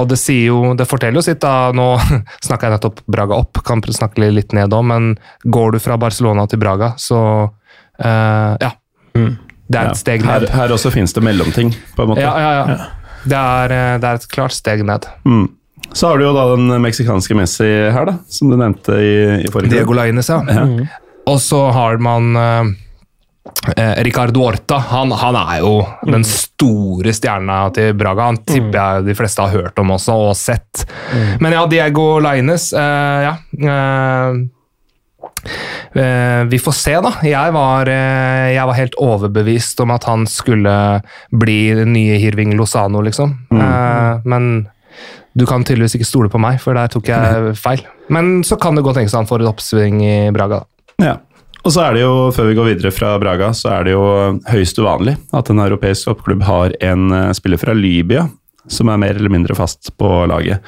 og 0.00 0.08
det 0.08 0.18
sier 0.22 0.46
jo, 0.48 0.62
det 0.78 0.88
forteller 0.88 1.20
jo 1.20 1.26
sitt 1.26 1.42
da, 1.44 1.68
nå 1.76 1.90
snakker 2.46 2.70
jeg 2.70 2.78
nettopp 2.78 3.04
Braga 3.10 3.36
opp, 3.44 3.60
kan 3.66 3.82
snakke 3.84 4.30
litt 4.32 4.56
ned 4.56 4.72
om, 4.72 4.88
men 4.88 5.12
går 5.44 5.76
du 5.76 5.82
fra 5.84 5.98
Barcelona 6.00 6.46
til 6.48 6.62
Braga, 6.64 6.94
så 6.96 7.20
uh, 7.50 8.54
ja. 8.60 8.72
Det 9.14 9.78
er 9.80 9.86
Ja. 9.88 9.90
et 9.92 9.96
steg 10.00 10.24
ned. 10.24 10.48
her 10.52 10.72
også 10.74 10.90
finnes 10.92 11.12
det 11.16 11.22
mellomting, 11.24 11.70
på 11.96 12.02
en 12.04 12.08
måte. 12.12 12.20
Ja, 12.24 12.32
ja, 12.40 12.66
ja. 12.68 12.76
Det 13.24 13.38
er, 13.40 13.72
eh, 13.74 13.98
det 14.02 14.08
er 14.10 14.20
et 14.20 14.28
klart 14.32 14.52
steg 14.56 14.84
ned. 14.86 15.06
Mm. 15.24 15.46
Så 15.94 16.08
har 16.08 16.18
du 16.18 16.24
jo 16.26 16.32
da 16.34 16.44
den 16.56 16.70
meksikanske 16.82 17.36
Messi 17.38 17.66
her, 17.94 18.06
da, 18.08 18.14
som 18.32 18.50
du 18.50 18.56
nevnte 18.58 18.96
i, 18.98 19.12
i 19.44 19.50
forrige 19.52 19.76
Diego 19.76 19.94
Lainez, 19.96 20.28
ja. 20.32 20.40
Ja. 20.48 20.64
Og 21.30 21.38
så 21.40 21.60
har 21.72 22.00
man 22.02 22.34
eh, 22.36 22.72
eh, 23.76 23.92
Ricardo 24.04 24.42
Orta. 24.48 24.78
Han, 24.90 25.12
han 25.12 25.36
er 25.40 25.60
jo 25.62 25.76
den 26.08 26.24
store 26.28 27.14
stjerna 27.16 27.62
til 27.76 27.94
Braga. 27.96 28.26
Han 28.32 28.40
tipper 28.44 28.76
jeg 28.80 29.06
de 29.06 29.14
fleste 29.16 29.44
har 29.46 29.54
hørt 29.54 29.78
om 29.80 29.94
også, 29.94 30.16
og 30.30 30.34
sett. 30.36 30.84
Men 31.40 31.52
ja, 31.56 31.62
Diego 31.70 32.18
Lainez 32.24 32.72
eh, 32.72 33.28
Ja. 33.28 33.36
eh, 33.54 34.42
vi 36.50 36.58
får 36.58 36.74
se, 36.74 36.94
da. 37.04 37.12
Jeg 37.22 37.54
var, 37.54 37.88
eh, 37.90 38.52
jeg 38.56 38.66
var 38.66 38.78
helt 38.78 38.96
overbevist 38.98 39.78
om 39.84 39.92
at 39.94 40.06
han 40.08 40.24
skulle 40.30 40.74
bli 41.30 41.58
den 41.78 41.92
nye 41.94 42.16
Hirving 42.18 42.56
Lozano, 42.58 43.02
liksom. 43.04 43.36
Mm. 43.54 44.22
men 44.24 44.48
du 45.34 45.44
kan 45.46 45.64
tydeligvis 45.66 45.96
ikke 45.98 46.06
stole 46.06 46.30
på 46.30 46.38
meg, 46.38 46.60
for 46.62 46.78
der 46.78 46.90
tok 46.92 47.08
jeg 47.10 47.54
feil. 47.66 47.82
Men 48.14 48.42
så 48.46 48.58
kan 48.60 48.76
det 48.76 48.84
godt 48.86 49.00
tenkes 49.00 49.16
han 49.18 49.28
får 49.30 49.42
et 49.42 49.50
oppsving 49.50 50.02
i 50.06 50.16
Braga. 50.34 50.62
da. 50.62 51.06
Ja. 51.06 51.16
Og 51.64 51.72
så 51.72 51.80
er 51.86 51.96
det 51.96 52.02
jo, 52.04 52.30
før 52.36 52.50
vi 52.50 52.56
går 52.58 52.66
videre 52.74 52.92
fra 52.92 53.14
Braga, 53.18 53.48
så 53.56 53.70
er 53.78 53.86
det 53.86 53.94
jo 53.94 54.04
høyst 54.50 54.78
uvanlig 54.78 55.16
at 55.32 55.48
en 55.50 55.62
europeisk 55.64 56.10
toppklubb 56.10 56.44
har 56.44 56.74
en 56.84 57.06
eh, 57.10 57.30
spiller 57.36 57.60
fra 57.60 57.74
Libya 57.76 58.26
som 58.68 58.88
er 58.92 59.00
mer 59.00 59.16
eller 59.16 59.32
mindre 59.32 59.56
fast 59.56 59.90
på 60.00 60.10
laget. 60.28 60.60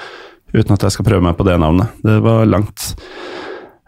Uten 0.54 0.72
at 0.72 0.86
jeg 0.86 0.96
skal 0.96 1.06
prøve 1.08 1.24
meg 1.24 1.36
på 1.36 1.44
det 1.48 1.56
navnet. 1.60 1.92
Det 2.04 2.16
var 2.24 2.48
langt. 2.48 2.94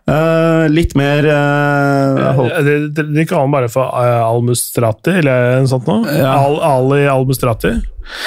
Eh, 0.08 0.64
litt 0.72 0.94
mer 0.96 1.26
uh, 1.28 2.32
hold- 2.38 2.52
Eh, 2.56 2.62
De, 2.64 2.74
de, 2.96 3.02
de 3.12 3.24
kaller 3.28 3.44
han 3.44 3.52
bare 3.52 3.68
for 3.68 3.90
uh, 3.92 4.22
Al-Mustrati, 4.24 5.18
eller 5.20 5.58
noe 5.60 5.68
sånt 5.68 5.86
noe. 5.90 6.06
Ja. 6.16 6.30
Al, 6.40 6.56
Ali 6.64 7.02
Al-Mustrati. 7.12 7.74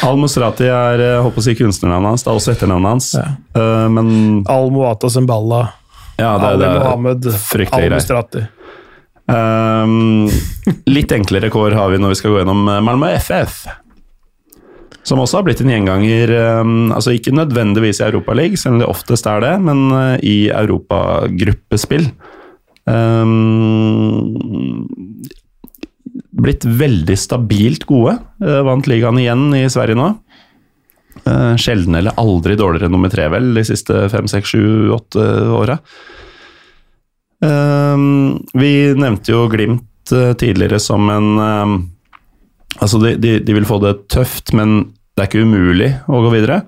Al-Mustrati 0.05 0.67
er 0.69 1.01
jeg 1.01 1.23
håper 1.25 1.41
å 1.41 1.45
si 1.47 1.55
kunstnernavnet 1.57 2.11
hans, 2.13 2.25
det 2.27 2.29
er 2.29 2.37
også 2.37 2.53
etternavnet 2.53 2.91
hans. 2.93 3.09
Ja. 3.17 3.25
Uh, 3.57 3.87
men 3.97 4.11
Al-Muata 4.51 5.09
Zemballa. 5.09 5.63
ja, 6.21 6.35
det, 6.37 6.51
Ali 6.53 6.69
Mohammed. 6.77 7.29
Al-Mustrati. 7.71 8.45
Um, 9.31 10.27
litt 10.91 11.11
enklere 11.15 11.49
kår 11.53 11.73
har 11.77 11.89
vi 11.93 11.99
når 12.01 12.13
vi 12.13 12.19
skal 12.19 12.33
gå 12.35 12.41
gjennom 12.43 12.65
Malmö 12.85 13.09
FF. 13.17 13.63
Som 15.07 15.21
også 15.23 15.39
har 15.39 15.45
blitt 15.47 15.61
en 15.63 15.71
gjenganger, 15.71 16.29
um, 16.61 16.91
altså 16.93 17.15
ikke 17.15 17.33
nødvendigvis 17.33 18.01
i 18.01 18.07
Europaligaen, 18.09 18.59
selv 18.59 18.75
om 18.75 18.81
det 18.83 18.91
oftest 18.91 19.25
er 19.29 19.39
det, 19.41 19.55
men 19.65 19.79
eh, 19.97 20.17
i 20.21 20.35
europagruppespill. 20.53 22.05
Um, 22.85 24.37
blitt 26.41 26.65
veldig 26.65 27.17
stabilt 27.17 27.85
gode. 27.89 28.17
Eh, 28.43 28.61
vant 28.65 28.87
ligaen 28.89 29.19
igjen 29.21 29.49
i 29.57 29.65
Sverige 29.73 29.97
nå. 29.99 30.09
Eh, 31.25 31.53
sjelden 31.61 31.97
eller 31.97 32.17
aldri 32.21 32.57
dårligere 32.59 32.89
enn 32.89 32.95
nummer 32.95 33.11
tre, 33.13 33.27
vel, 33.33 33.53
de 33.57 33.65
siste 33.67 34.05
fem, 34.13 34.29
seks, 34.31 34.53
sju, 34.53 34.91
åtte 34.95 35.27
åra. 35.57 35.79
Vi 37.41 38.73
nevnte 38.93 39.31
jo 39.33 39.47
Glimt 39.49 40.11
eh, 40.13 40.33
tidligere 40.37 40.77
som 40.77 41.09
en 41.09 41.29
Altså, 42.79 42.99
de, 43.03 43.15
de, 43.19 43.35
de 43.43 43.53
vil 43.57 43.65
få 43.67 43.79
det 43.83 43.95
tøft, 44.11 44.53
men 44.57 44.93
det 45.15 45.25
er 45.25 45.27
ikke 45.29 45.43
umulig 45.43 45.89
å 46.07 46.21
gå 46.23 46.31
videre. 46.33 46.61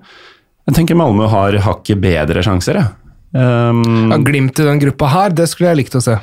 Jeg 0.68 0.76
tenker 0.78 0.96
Malmö 0.98 1.26
har 1.32 1.56
hakket 1.64 2.00
bedre 2.02 2.42
sjanser, 2.44 2.78
jeg. 2.80 2.92
Um, 3.34 4.10
Ja, 4.12 4.18
glimt 4.22 4.60
i 4.60 4.66
den 4.68 4.78
gruppa 4.82 5.08
her, 5.10 5.32
det 5.34 5.48
skulle 5.50 5.72
jeg 5.72 5.80
likt 5.82 5.96
å 5.98 6.02
se. 6.04 6.18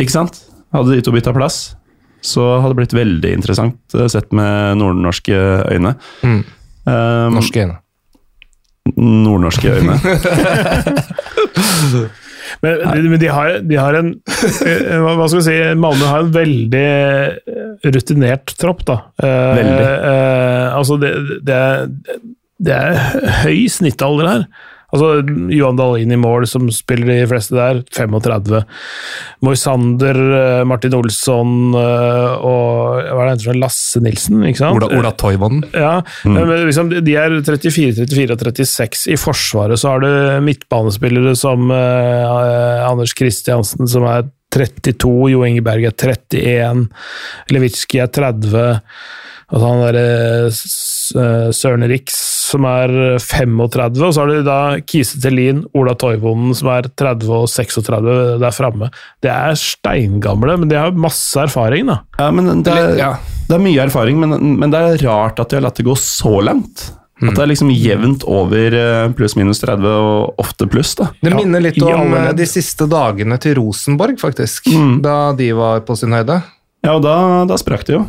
ikke 0.00 0.14
sant? 0.14 0.38
Hadde 0.74 0.94
de 0.96 1.02
to 1.04 1.12
bytta 1.14 1.34
plass, 1.36 1.74
så 2.24 2.46
hadde 2.62 2.72
det 2.72 2.78
blitt 2.80 2.96
veldig 2.96 3.32
interessant 3.36 3.94
eh, 3.94 4.06
sett 4.10 4.32
med 4.34 4.78
nordnorske 4.80 5.36
øyne. 5.70 5.92
Mm. 6.24 6.40
Um, 6.88 7.36
Norske 7.36 7.66
øyne. 7.66 7.76
Nordnorske 8.96 9.68
øyne. 9.76 9.98
Men, 12.62 13.08
men 13.10 13.20
de, 13.20 13.28
har, 13.32 13.58
de 13.66 13.76
har 13.80 13.96
en 13.98 14.12
eh, 14.14 14.94
Hva 15.02 15.26
skal 15.28 15.40
vi 15.40 15.46
si? 15.48 15.56
Malmö 15.80 16.10
har 16.10 16.22
en 16.24 16.34
veldig 16.34 16.84
eh, 16.84 17.90
rutinert 17.94 18.54
tropp, 18.60 18.84
da. 18.88 18.98
Eh, 19.22 19.50
Veldig. 19.58 19.88
Eh, 20.12 20.68
altså, 20.78 20.98
det, 21.02 21.12
det, 21.48 21.58
er, 21.58 22.22
det 22.68 22.78
er 22.78 23.34
høy 23.42 23.64
snittalder 23.72 24.30
her. 24.30 24.46
Altså, 24.94 25.24
Johan 25.50 25.78
Dahlin 25.78 26.14
i 26.14 26.18
mål, 26.20 26.46
som 26.46 26.68
spiller 26.72 27.10
de 27.10 27.26
fleste 27.30 27.56
der, 27.56 27.80
35. 27.96 28.60
Moisander, 29.44 30.20
eh, 30.38 30.60
Martin 30.70 30.94
Olsson 30.94 31.74
eh, 31.74 32.34
og 32.38 33.00
hva 33.02 33.24
er 33.24 33.32
det 33.32 33.34
heter. 33.40 33.58
Lasse 33.64 34.02
Nilsen, 34.04 34.44
ikke 34.46 34.62
sant? 34.62 34.78
Ola, 34.78 34.90
Ola 34.94 35.10
Toivonen. 35.18 35.64
Ja, 35.74 35.96
men 36.28 36.52
liksom, 36.68 36.92
de 36.94 37.18
er 37.18 37.34
34, 37.42 38.06
34 38.06 38.36
og 38.38 38.62
36. 38.62 39.08
I 39.14 39.18
Forsvaret 39.20 39.80
så 39.80 39.94
har 39.94 40.04
du 40.04 40.08
midtbanespillere 40.46 41.34
som 41.38 41.68
eh, 41.74 42.86
Anders 42.86 43.16
Kristiansen, 43.18 43.90
som 43.90 44.06
er 44.10 44.28
32, 44.54 45.32
Jo 45.32 45.42
Ingeberg 45.46 45.88
er 45.90 45.98
31, 45.98 46.86
Lewicki 47.50 47.98
er 48.02 48.14
30. 48.14 48.78
Altså 49.54 49.68
han 49.70 49.82
derre 49.84 51.52
Søren 51.54 51.84
Rix 51.86 52.16
som 52.50 52.64
er 52.68 52.90
35, 53.22 54.00
og 54.04 54.12
så 54.14 54.22
har 54.24 54.30
du 54.30 54.40
da 54.46 54.56
Kise 54.86 55.20
Tellin, 55.22 55.62
Ola 55.78 55.94
Toivonen 55.98 56.54
som 56.58 56.68
er 56.74 56.88
30 56.98 57.30
og 57.34 57.46
36 57.50 58.16
der 58.42 58.54
framme. 58.54 58.88
Det 59.22 59.30
er 59.32 59.54
steingamle, 59.58 60.56
men 60.60 60.70
de 60.70 60.78
har 60.78 60.94
masse 60.98 61.38
erfaring, 61.40 61.86
da. 61.90 62.00
Ja, 62.18 62.28
men 62.34 62.62
det 62.66 62.74
er, 62.74 62.96
Ja. 62.98 63.12
det 63.48 63.56
er 63.58 63.62
mye 63.64 63.84
erfaring, 63.86 64.18
men, 64.20 64.36
men 64.60 64.70
det 64.74 64.80
er 64.82 65.06
rart 65.08 65.38
at 65.42 65.50
de 65.50 65.58
har 65.60 65.66
latt 65.68 65.78
det 65.80 65.86
gå 65.88 65.96
så 65.98 66.34
langt. 66.44 66.88
At 67.22 67.36
det 67.38 67.44
er 67.44 67.50
liksom 67.52 67.70
jevnt 67.70 68.24
over 68.28 68.74
eh, 68.74 69.06
pluss-minus 69.16 69.62
30, 69.62 69.86
og 69.86 70.42
ofte 70.42 70.66
pluss. 70.68 70.96
da. 70.98 71.06
Det 71.22 71.30
Ja, 71.30 71.38
minner 71.38 71.62
litt 71.62 71.78
om 71.80 72.12
eh, 72.18 72.32
de 72.36 72.46
siste 72.50 72.88
dagene 72.90 73.38
til 73.40 73.54
Rosenborg, 73.60 74.18
faktisk. 74.20 74.66
Da 75.00 75.32
de 75.38 75.52
var 75.56 75.80
på 75.86 75.96
sin 75.96 76.12
høyde. 76.12 76.40
Ja, 76.84 76.96
og 76.98 77.02
da, 77.06 77.14
da 77.48 77.56
sprakk 77.56 77.86
det 77.88 77.96
jo. 77.96 78.02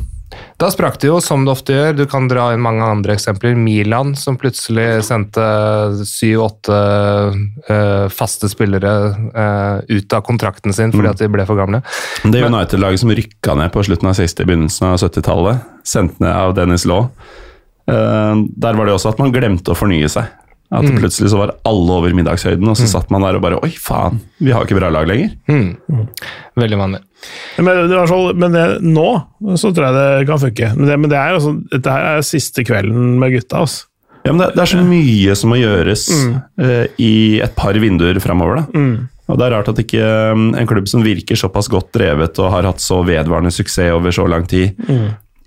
Da 0.62 0.70
sprakk 0.72 0.98
det 1.02 1.10
jo, 1.10 1.18
som 1.24 1.44
det 1.46 1.52
ofte 1.52 1.76
gjør. 1.76 1.96
Du 1.98 2.04
kan 2.10 2.30
dra 2.32 2.48
inn 2.56 2.64
mange 2.64 2.86
andre 2.88 3.16
eksempler. 3.18 3.58
Milan, 3.60 4.14
som 4.20 4.38
plutselig 4.40 5.04
sendte 5.08 5.44
syv-åtte 6.08 6.78
eh, 7.68 8.06
faste 8.14 8.50
spillere 8.52 8.94
eh, 9.30 9.98
ut 9.98 10.16
av 10.16 10.24
kontrakten 10.28 10.76
sin 10.76 10.94
fordi 10.96 11.12
at 11.12 11.20
de 11.20 11.30
ble 11.32 11.48
for 11.48 11.60
gamle. 11.60 11.82
Det 12.24 12.46
United-laget 12.46 13.04
som 13.04 13.12
rykka 13.16 13.58
ned 13.60 13.74
på 13.76 13.84
slutten 13.88 14.12
av 14.12 14.16
60-, 14.20 14.48
begynnelsen 14.48 14.88
av 14.94 15.02
70-tallet, 15.04 15.68
sendt 15.88 16.24
ned 16.24 16.32
av 16.32 16.56
Dennis 16.58 16.88
Law, 16.90 17.10
eh, 17.92 18.34
der 18.56 18.80
var 18.80 18.88
det 18.88 18.96
også 18.96 19.12
at 19.12 19.22
man 19.22 19.36
glemte 19.36 19.76
å 19.76 19.80
fornye 19.80 20.12
seg. 20.12 20.32
At 20.74 20.86
plutselig 20.98 21.30
så 21.32 21.40
var 21.40 21.54
alle 21.70 21.98
over 22.00 22.14
middagshøyden, 22.18 22.68
og 22.68 22.78
så 22.80 22.88
satt 22.90 23.12
man 23.14 23.24
der 23.24 23.38
og 23.38 23.44
bare 23.44 23.60
Oi, 23.64 23.70
faen, 23.80 24.18
vi 24.42 24.54
har 24.56 24.66
ikke 24.66 24.78
bra 24.80 24.90
lag 24.94 25.06
lenger. 25.10 25.36
Mm. 25.46 26.08
Veldig 26.58 26.80
vanlig. 26.80 27.02
Men, 27.62 27.98
fall, 28.10 28.32
men 28.38 28.56
det, 28.56 28.64
nå 28.86 29.10
så 29.62 29.72
tror 29.72 29.88
jeg 29.88 29.98
det 29.98 30.30
kan 30.30 30.42
funke. 30.42 30.72
Men 30.76 30.90
det, 30.90 31.02
men 31.04 31.12
det 31.14 31.20
er 31.22 31.36
jo 31.36 31.44
sånn, 31.44 31.60
dette 31.72 31.94
her 31.94 32.08
er 32.16 32.26
siste 32.26 32.66
kvelden 32.68 33.20
med 33.22 33.36
gutta. 33.38 33.64
Altså. 33.66 33.90
Ja, 34.26 34.34
men 34.34 34.42
det, 34.42 34.54
det 34.56 34.64
er 34.64 34.72
så 34.74 34.86
mye 34.86 35.36
som 35.38 35.54
må 35.54 35.60
gjøres 35.62 36.08
uh, 36.10 36.86
i 37.02 37.16
et 37.46 37.54
par 37.58 37.78
vinduer 37.82 38.18
framover. 38.24 38.66
Mm. 38.74 39.06
Og 39.26 39.40
det 39.40 39.46
er 39.46 39.56
rart 39.56 39.70
at 39.72 39.82
ikke 39.82 40.08
um, 40.34 40.48
en 40.58 40.70
klubb 40.70 40.90
som 40.90 41.06
virker 41.06 41.38
såpass 41.40 41.70
godt 41.72 41.92
drevet 41.98 42.42
og 42.42 42.52
har 42.54 42.68
hatt 42.70 42.82
så 42.82 43.00
vedvarende 43.06 43.54
suksess 43.54 43.94
over 43.94 44.14
så 44.14 44.28
lang 44.30 44.46
tid, 44.50 44.78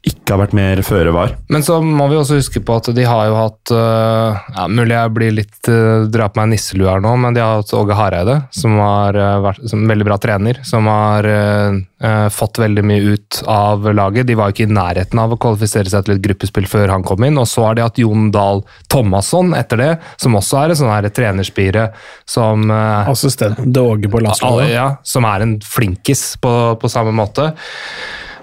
ikke 0.06 0.30
har 0.30 0.38
vært 0.44 0.54
mer 0.54 0.80
føre 0.86 1.10
var. 1.14 1.32
Men 1.50 1.64
så 1.66 1.80
må 1.82 2.06
vi 2.10 2.18
også 2.20 2.36
huske 2.38 2.60
på 2.62 2.76
at 2.78 2.90
de 2.94 3.02
har 3.08 3.26
jo 3.26 3.34
hatt 3.34 3.72
øh, 3.74 4.36
ja, 4.54 4.66
Mulig 4.70 4.94
jeg 4.94 5.12
blir 5.16 5.32
litt 5.34 5.70
uh, 5.72 6.06
drar 6.06 6.30
på 6.30 6.38
meg 6.38 6.52
nisselue 6.52 6.86
her 6.86 7.02
nå, 7.02 7.16
men 7.18 7.34
de 7.34 7.42
har 7.42 7.58
hatt 7.58 7.74
Åge 7.74 7.96
Hareide, 7.98 8.36
som 8.54 8.76
har 8.78 9.18
øh, 9.18 9.40
vært 9.48 9.64
som 9.72 9.82
veldig 9.90 10.06
bra 10.06 10.18
trener. 10.22 10.60
Som 10.68 10.86
har 10.90 11.26
uh, 11.26 12.28
fått 12.30 12.60
veldig 12.62 12.84
mye 12.86 13.16
ut 13.16 13.40
av 13.50 13.88
laget. 13.90 14.28
De 14.28 14.36
var 14.38 14.52
jo 14.52 14.56
ikke 14.56 14.68
i 14.68 14.76
nærheten 14.76 15.22
av 15.22 15.34
å 15.34 15.40
kvalifisere 15.40 15.90
seg 15.90 16.06
til 16.06 16.14
et 16.14 16.22
gruppespill 16.28 16.70
før 16.70 16.94
han 16.94 17.06
kom 17.06 17.26
inn. 17.26 17.40
Og 17.40 17.50
så 17.50 17.66
har 17.66 17.78
de 17.78 17.86
hatt 17.86 17.98
Jon 17.98 18.30
Dahl 18.34 18.62
Thomasson 18.92 19.50
etter 19.58 19.82
det, 19.82 19.90
som 20.22 20.38
også 20.38 20.62
er 20.62 20.76
et 20.76 20.82
sånn 20.82 20.94
her 20.94 21.10
trenerspire 21.10 21.88
som 22.28 22.70
uh, 22.70 23.10
Assistenten 23.10 23.74
til 23.74 23.90
Åge 23.96 24.12
på 24.12 24.22
landslaget. 24.22 24.72
ja, 24.76 24.88
som 25.02 25.26
er 25.26 25.42
en 25.42 25.58
flinkis 25.64 26.30
på, 26.42 26.54
på 26.78 26.92
samme 26.92 27.16
måte. 27.16 27.50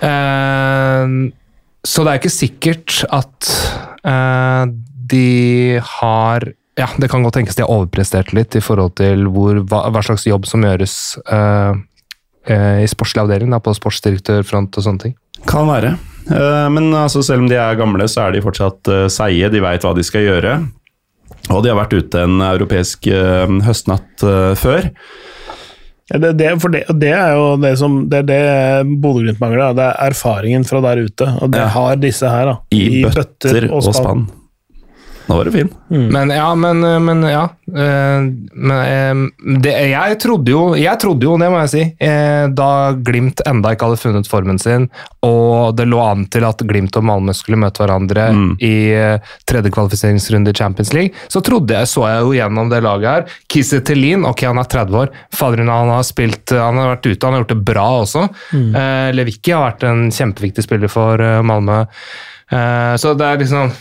Eh, 0.04 1.08
så 1.86 2.04
det 2.04 2.12
er 2.12 2.22
ikke 2.22 2.34
sikkert 2.34 3.02
at 3.14 3.50
eh, 4.06 4.64
de 5.16 5.80
har 6.00 6.48
Ja, 6.76 6.90
det 7.00 7.08
kan 7.12 7.24
godt 7.24 7.38
tenkes 7.38 7.56
de 7.56 7.64
har 7.64 7.72
overprestert 7.72 8.34
litt 8.36 8.58
i 8.58 8.64
forhold 8.64 8.98
til 9.00 9.30
hvor, 9.32 9.62
hva, 9.64 9.86
hva 9.94 10.02
slags 10.04 10.26
jobb 10.28 10.48
som 10.50 10.66
gjøres 10.66 10.96
eh, 11.32 11.78
i 12.84 12.88
sportslig 12.92 13.24
avdeling, 13.24 13.56
på 13.64 13.74
sportsdirektørfront 13.74 14.76
og 14.78 14.84
sånne 14.86 15.02
ting. 15.02 15.14
Kan 15.50 15.66
være. 15.66 15.96
Men 16.70 16.92
altså, 16.94 17.24
selv 17.26 17.42
om 17.42 17.48
de 17.50 17.58
er 17.58 17.80
gamle, 17.80 18.06
så 18.06 18.28
er 18.28 18.36
de 18.36 18.44
fortsatt 18.46 18.92
seige. 19.10 19.50
De 19.50 19.64
veit 19.66 19.82
hva 19.82 19.96
de 19.98 20.04
skal 20.06 20.28
gjøre. 20.28 20.52
Og 21.50 21.64
de 21.66 21.72
har 21.72 21.80
vært 21.80 21.96
ute 21.98 22.22
en 22.22 22.44
europeisk 22.46 23.10
høstnatt 23.66 24.28
før. 24.62 24.92
Ja, 26.12 26.20
det, 26.22 26.34
det, 26.38 26.50
for 26.62 26.70
det, 26.70 26.84
det 27.02 27.10
er 27.18 27.32
jo 27.34 27.46
det 27.58 27.72
som 27.82 27.96
Det 28.12 28.20
er 28.20 28.26
det 28.30 28.42
Bodø-Glimt 29.02 29.40
mangler. 29.42 29.74
Det 29.74 29.88
er 29.90 30.12
erfaringen 30.12 30.66
fra 30.68 30.82
der 30.86 31.02
ute, 31.08 31.26
og 31.42 31.50
det 31.52 31.64
Ja. 31.64 31.68
har 31.74 31.96
disse 31.98 32.30
her. 32.30 32.46
da. 32.46 32.56
I, 32.78 33.02
bøtter 33.04 33.72
og 33.74 33.82
spann. 33.90 34.28
Nå 35.26 35.38
var 35.38 35.48
det 35.48 35.54
fin. 35.56 35.70
Men 35.90 36.30
ja, 36.34 36.48
men, 36.56 36.82
men 37.06 37.24
ja. 37.30 37.44
eh, 37.68 38.26
Men 38.54 38.72
eh, 38.78 39.58
det, 39.64 39.74
jeg 39.92 40.18
trodde 40.22 40.52
jo, 40.54 40.64
jeg 40.78 41.00
trodde 41.02 41.28
jo, 41.28 41.36
det 41.42 41.50
må 41.52 41.62
jeg 41.64 41.72
si, 41.74 41.84
eh, 42.06 42.46
da 42.54 42.70
Glimt 43.06 43.42
enda 43.48 43.74
ikke 43.74 43.90
hadde 43.90 44.02
funnet 44.02 44.30
formen 44.30 44.60
sin, 44.62 44.88
og 45.26 45.76
det 45.78 45.88
lå 45.90 46.02
an 46.04 46.26
til 46.34 46.46
at 46.48 46.62
Glimt 46.68 46.96
og 47.00 47.08
Malmö 47.08 47.36
skulle 47.36 47.60
møte 47.62 47.84
hverandre 47.84 48.28
i 48.64 48.74
eh, 48.96 49.34
tredje 49.50 49.74
kvalifiseringsrunde 49.76 50.54
i 50.54 50.58
Champions 50.58 50.94
League, 50.96 51.26
så 51.32 51.42
trodde 51.46 51.74
jeg, 51.78 51.90
så 51.90 52.06
jeg 52.10 52.26
jo 52.26 52.36
gjennom 52.38 52.72
det 52.72 52.84
laget 52.86 53.10
her. 53.10 53.40
Kisse 53.52 53.82
Tellin, 53.86 54.26
ok, 54.28 54.46
han 54.50 54.62
er 54.62 54.70
30 54.72 55.02
år. 55.04 55.14
Faderen 55.36 55.72
han 55.74 55.94
har 55.94 56.06
spilt, 56.08 56.54
han 56.54 56.82
har 56.82 56.96
vært 56.96 57.10
ute, 57.10 57.22
han 57.26 57.36
har 57.36 57.44
gjort 57.44 57.56
det 57.56 57.62
bra 57.72 57.88
også. 58.04 58.28
Mm. 58.54 58.72
Levicki 59.16 59.54
har 59.56 59.66
vært 59.70 59.86
en 59.90 60.08
kjempeviktig 60.14 60.66
spiller 60.66 60.92
for 60.92 61.22
eh, 61.22 61.42
Malmö. 61.46 61.84
Eh, 62.52 62.96
så 63.02 63.14
det 63.18 63.26
er 63.26 63.42
liksom 63.42 63.74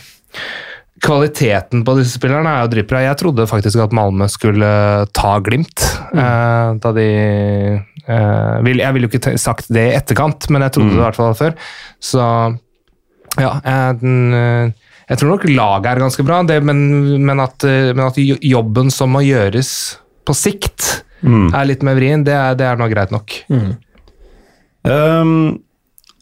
Kvaliteten 1.03 1.81
på 1.83 1.97
disse 1.97 2.15
spillerne 2.15 2.47
er 2.47 2.63
jo 2.63 2.71
dritbra. 2.71 3.01
Jeg 3.03 3.19
trodde 3.19 3.47
faktisk 3.49 3.81
at 3.83 3.93
Malmö 3.95 4.29
skulle 4.31 4.69
ta 5.11 5.33
Glimt. 5.43 5.83
eh, 6.15 6.69
da 6.79 6.91
de 6.95 7.07
eh, 8.07 8.55
vil, 8.63 8.79
Jeg 8.79 8.93
ville 8.95 9.09
jo 9.09 9.11
ikke 9.11 9.35
sagt 9.41 9.67
det 9.67 9.83
i 9.89 9.97
etterkant, 9.97 10.47
men 10.49 10.63
jeg 10.63 10.77
trodde 10.77 10.93
det 10.93 11.01
i 11.01 11.03
hvert 11.03 11.19
fall 11.19 11.35
før. 11.35 11.57
Så 11.99 12.23
ja, 13.41 13.57
jeg, 13.59 13.97
den, 13.99 14.33
eh, 14.33 14.71
jeg 15.09 15.19
tror 15.19 15.35
nok 15.35 15.47
laget 15.51 15.91
er 15.91 16.03
ganske 16.05 16.25
bra, 16.25 16.39
det, 16.47 16.61
men, 16.63 16.79
men, 17.25 17.43
at, 17.43 17.67
eh, 17.67 17.91
men 17.91 18.05
at 18.07 18.19
jobben 18.23 18.93
som 18.93 19.11
må 19.11 19.25
gjøres 19.25 19.73
på 20.25 20.33
sikt, 20.37 21.03
er 21.25 21.65
litt 21.65 21.83
mer 21.85 21.95
vrien, 21.97 22.23
det 22.25 22.33
er, 22.37 22.55
det 22.57 22.65
er 22.69 22.77
nå 22.77 22.87
greit 22.91 23.11
nok. 23.13 23.33
Um, 24.85 25.57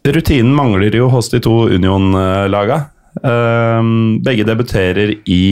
rutinen 0.08 0.54
mangler 0.56 0.96
jo 0.96 1.10
hos 1.12 1.28
de 1.34 1.42
to 1.44 1.66
Union-laga. 1.76 2.78
Um, 3.22 4.18
begge 4.26 4.46
debuterer 4.48 5.14
i 5.30 5.44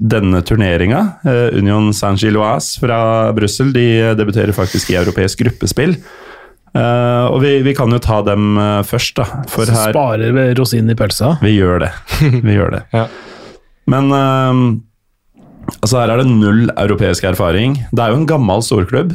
denne 0.00 0.40
turneringa. 0.46 1.02
Uh, 1.26 1.52
Union 1.58 1.90
Saint-Gilloise 1.92 2.80
fra 2.80 3.00
Brussel 3.36 3.74
de 3.76 3.86
debuterer 4.16 4.56
faktisk 4.56 4.94
i 4.94 4.98
europeisk 5.02 5.42
gruppespill. 5.44 5.98
Uh, 6.70 7.26
og 7.34 7.40
vi, 7.42 7.56
vi 7.66 7.74
kan 7.76 7.90
jo 7.92 7.98
ta 8.02 8.20
dem 8.24 8.54
uh, 8.56 8.80
først, 8.86 9.18
da. 9.18 9.42
For 9.50 9.68
Så 9.68 9.74
her 9.76 9.92
sparer 9.92 10.36
vi 10.36 10.46
rosinen 10.56 10.94
i 10.94 10.96
pølsa. 10.98 11.34
Vi 11.44 11.56
gjør 11.58 11.84
det. 11.84 11.90
Vi 12.46 12.54
gjør 12.56 12.78
det. 12.78 12.84
Ja. 12.94 13.08
Men 13.90 14.12
um, 14.14 14.62
altså 15.80 15.98
her 15.98 16.14
er 16.14 16.22
det 16.22 16.30
null 16.30 16.70
europeisk 16.72 17.26
erfaring. 17.26 17.76
Det 17.90 18.04
er 18.04 18.14
jo 18.14 18.22
en 18.22 18.30
gammel 18.30 18.62
storklubb, 18.64 19.12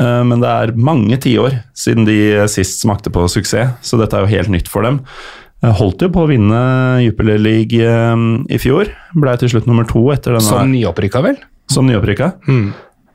uh, 0.00 0.22
men 0.26 0.42
det 0.42 0.50
er 0.50 0.74
mange 0.74 1.20
tiår 1.22 1.60
siden 1.76 2.08
de 2.08 2.48
sist 2.50 2.82
smakte 2.82 3.12
på 3.14 3.28
suksess, 3.30 3.78
så 3.84 4.00
dette 4.00 4.16
er 4.16 4.24
jo 4.24 4.34
helt 4.34 4.54
nytt 4.56 4.72
for 4.72 4.88
dem. 4.88 5.04
Holdt 5.64 6.02
jo 6.04 6.10
på 6.12 6.24
å 6.24 6.28
vinne 6.28 6.60
Jupiler 7.00 7.38
League 7.40 7.80
um, 8.12 8.44
i 8.52 8.58
fjor. 8.60 8.90
Ble 9.16 9.36
til 9.40 9.52
slutt 9.54 9.68
nummer 9.70 9.86
to 9.88 10.02
etter 10.12 10.36
denne 10.36 10.44
Som 10.44 10.72
nyopprykka, 10.74 11.22
vel? 11.24 11.38
som 11.70 11.86
nyopprykka. 11.88 12.30
Mm. 12.48 12.66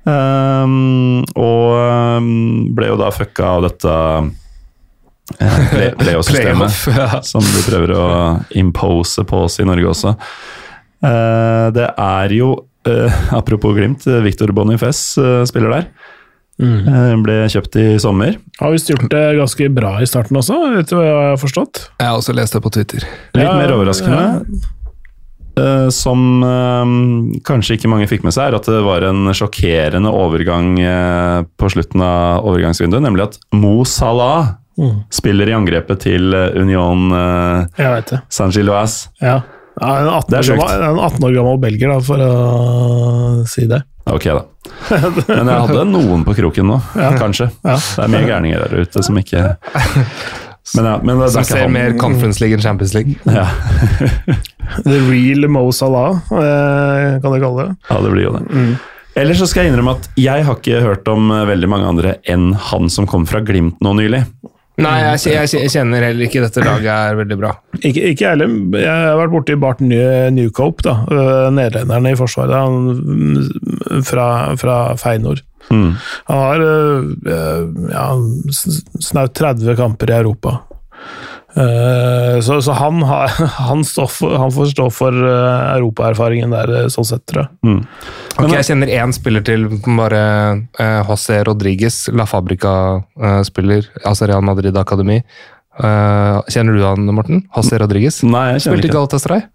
Um, 0.10 1.24
og 1.38 1.74
um, 2.18 2.30
ble 2.76 2.90
jo 2.90 3.00
da 3.00 3.12
fucka 3.14 3.52
av 3.58 3.68
dette 3.68 3.96
play- 5.38 5.94
playoff-systemet 6.02 6.72
Playoff, 6.72 6.88
ja. 6.96 7.22
som 7.26 7.46
de 7.46 7.66
prøver 7.68 7.94
å 7.94 8.08
impose 8.58 9.26
på 9.28 9.44
oss 9.46 9.60
i 9.62 9.68
Norge 9.70 9.92
også. 9.92 10.16
Uh, 11.04 11.70
det 11.76 11.92
er 11.94 12.36
jo, 12.36 12.54
uh, 12.90 13.20
apropos 13.40 13.76
Glimt, 13.78 14.08
eh, 14.10 14.24
Victor 14.26 14.56
Boniface 14.56 15.22
uh, 15.22 15.44
spiller 15.50 15.78
der. 15.78 15.92
Eh, 16.60 17.14
ble 17.24 17.38
kjøpt 17.48 17.76
i 17.80 17.86
sommer. 18.04 18.36
Har 18.60 18.74
visst 18.74 18.90
gjort 18.92 19.08
det 19.14 19.24
ganske 19.38 19.70
bra 19.72 19.94
i 20.04 20.08
starten 20.10 20.36
også, 20.42 20.58
vet 20.76 20.90
du 20.92 20.98
hva 20.98 21.06
jeg 21.08 21.30
har 21.32 21.40
forstått? 21.40 21.86
Jeg 22.02 22.10
har 22.10 22.18
også 22.20 22.36
lest 22.36 22.54
det 22.58 22.62
på 22.66 22.72
Twitter. 22.76 23.06
Litt 23.38 23.46
Ja, 23.48 23.56
mer 23.56 23.72
overraskende. 23.78 24.26
ja. 25.60 25.90
som 25.92 26.44
eh, 26.44 26.92
kanskje 27.44 27.76
ikke 27.76 27.90
mange 27.92 28.08
fikk 28.08 28.24
med 28.24 28.32
seg, 28.32 28.48
er 28.54 28.56
at 28.60 28.68
det 28.72 28.80
var 28.86 29.04
en 29.04 29.28
sjokkerende 29.36 30.08
overgang 30.16 30.78
eh, 30.80 31.42
på 31.60 31.68
slutten 31.74 32.00
av 32.06 32.46
overgangsvinduet, 32.48 33.04
nemlig 33.04 33.26
at 33.30 33.40
Mo 33.54 33.84
Salah 33.84 34.56
Mm. 34.80 35.02
spiller 35.12 35.50
i 35.50 35.52
angrepet 35.52 36.00
til 36.06 36.32
eh, 36.34 36.54
Union. 36.56 37.10
Saint-Gilloise. 38.32 39.10
Ja. 39.20 39.42
ja 39.82 39.90
en, 40.00 40.08
18 40.08 40.30
Det 40.32 40.38
er 40.40 40.54
år 40.54 40.62
gammel, 40.62 40.84
en 40.88 41.00
18 41.04 41.26
år 41.28 41.34
gammel 41.36 41.58
belgier, 41.60 41.92
da, 41.92 42.00
for 42.00 42.24
å 42.24 43.46
si 43.50 43.66
det. 43.68 43.82
Ok, 44.08 44.24
da. 44.32 44.46
Men 44.90 45.50
jeg 45.50 45.62
hadde 45.64 45.84
noen 45.90 46.24
på 46.28 46.34
kroken 46.38 46.70
nå, 46.72 46.78
kanskje. 47.20 47.50
Ja. 47.66 47.76
Det 47.80 48.06
er 48.06 48.14
mye 48.14 48.28
gærninger 48.30 48.64
der 48.66 48.86
ute 48.86 49.04
som 49.06 49.18
ikke 49.22 49.44
Men 50.78 50.86
ja, 50.86 50.94
men 51.02 51.22
Som 51.34 51.42
er 51.42 51.48
ser 51.50 51.64
han. 51.66 51.74
mer 51.74 51.96
Conference 51.98 52.40
League 52.44 52.54
enn 52.58 52.62
Champions 52.62 52.94
League. 52.94 53.16
Ja. 53.26 53.48
The 54.86 55.00
real 55.10 55.48
Mo 55.50 55.64
Salah, 55.74 56.20
eh, 56.30 57.18
kan 57.24 57.34
du 57.34 57.40
kalle 57.42 57.64
det. 57.66 57.76
ja, 57.90 57.98
det 58.06 58.12
blir 58.14 58.28
jo 58.28 58.34
det. 58.38 58.68
Ellers 59.18 59.40
så 59.42 59.48
skal 59.50 59.66
jeg 59.66 59.74
innrømme 59.74 59.96
at 59.98 60.06
jeg 60.22 60.46
har 60.46 60.60
ikke 60.60 60.84
hørt 60.86 61.10
om 61.10 61.32
eh, 61.34 61.46
veldig 61.50 61.70
mange 61.72 61.90
andre 61.90 62.12
enn 62.30 62.52
han 62.70 62.86
som 62.94 63.08
kom 63.10 63.26
fra 63.30 63.42
Glimt 63.42 63.82
nå 63.84 63.96
nylig. 63.98 64.22
Nei, 64.84 64.96
jeg, 65.04 65.20
jeg, 65.34 65.50
jeg 65.64 65.72
kjenner 65.74 66.06
heller 66.08 66.26
ikke 66.28 66.42
dette 66.46 66.64
laget 66.66 66.90
er 66.94 67.18
veldig 67.20 67.38
bra. 67.40 67.52
Ikke, 67.80 68.04
ikke 68.14 68.26
jeg 68.26 68.32
heller. 68.34 68.54
Jeg 68.80 69.04
har 69.10 69.20
vært 69.20 69.34
borti 69.36 69.58
Bart 69.60 69.84
New- 69.84 70.30
Newcope, 70.36 70.86
da. 70.88 70.96
nederlenderen 71.54 72.10
i 72.12 72.16
Forsvaret. 72.20 72.56
Han, 72.56 72.90
mm, 73.04 74.04
fra, 74.08 74.28
fra 74.62 74.80
Feinor. 75.02 75.42
Mm. 75.70 75.92
Han 76.32 76.40
har 76.46 76.64
ja, 77.92 78.06
snaut 79.06 79.36
30 79.38 79.76
kamper 79.78 80.10
i 80.14 80.18
Europa. 80.22 80.56
Eh, 81.60 82.40
så 82.46 82.62
så 82.62 82.72
han, 82.72 83.02
har, 83.04 83.28
han, 83.70 83.84
står 83.84 84.08
for, 84.08 84.36
han 84.40 84.52
får 84.56 84.72
stå 84.72 84.88
for 84.96 85.12
øh, 85.12 85.76
europaerfaringen 85.76 86.56
der, 86.56 86.72
øh, 86.84 86.90
sånn 86.94 87.08
sett, 87.10 87.26
tror 87.28 87.44
jeg. 87.44 87.52
Mm. 87.68 87.80
Ok, 88.40 88.54
Jeg 88.54 88.68
kjenner 88.70 88.94
én 88.96 89.16
spiller 89.16 89.44
til, 89.46 89.68
bare 90.00 90.24
eh, 90.80 91.02
José 91.10 91.42
Rodriguez, 91.48 92.06
La 92.16 92.28
Fabrica-spiller, 92.30 93.92
altså 94.06 94.30
Real 94.30 94.46
Madrid 94.46 94.78
Akademi. 94.80 95.20
Eh, 95.80 96.40
kjenner 96.52 96.76
du 96.76 96.86
han, 96.86 97.12
Morten? 97.16 97.44
José 97.56 97.80
Rodriguez? 97.82 98.22
Nei, 98.24 98.54
jeg 98.54 98.66
kjenner 98.66 98.80
Spilte 98.80 98.92
ikke 98.92 99.00
Galatasaray? 99.00 99.46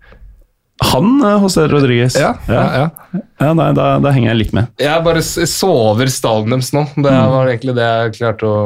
Han 0.93 1.13
eh, 1.25 1.43
José 1.45 1.69
Rodriguez. 1.71 2.17
Ja, 2.21 2.35
ja, 2.51 2.65
ja. 2.83 3.21
Ja, 3.41 3.53
nei, 3.57 3.71
da, 3.77 3.95
da 4.03 4.13
henger 4.13 4.35
jeg 4.35 4.43
litt 4.45 4.57
med. 4.57 4.73
Jeg 4.83 5.05
bare 5.07 5.23
sover 5.25 6.11
så 6.11 6.19
stallen 6.19 6.53
deres 6.53 6.75
nå. 6.77 6.85
Det 6.97 7.13
var 7.13 7.49
egentlig 7.49 7.77
det 7.79 7.87
jeg 7.87 8.19
klarte 8.19 8.51
å 8.51 8.59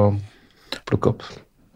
plukke 0.89 1.15
opp. 1.15 1.29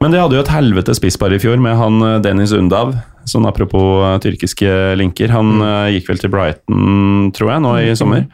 Men 0.02 0.10
de 0.10 0.18
hadde 0.18 0.34
jo 0.34 0.42
et 0.42 0.50
helvetes 0.50 0.98
spisspar 0.98 1.34
i 1.34 1.40
fjor 1.42 1.60
med 1.62 1.78
han 1.78 2.02
eh, 2.02 2.20
Dennis 2.24 2.54
Undav. 2.56 2.96
Sånn 3.28 3.46
apropos 3.46 4.02
eh, 4.02 4.16
tyrkiske 4.24 4.72
linker. 4.98 5.30
Han 5.34 5.62
eh, 5.62 5.92
gikk 5.96 6.10
vel 6.10 6.22
til 6.22 6.32
Brighton, 6.32 7.30
tror 7.36 7.54
jeg, 7.54 7.62
nå 7.62 7.76
i 7.78 7.92
sommer. 7.98 8.26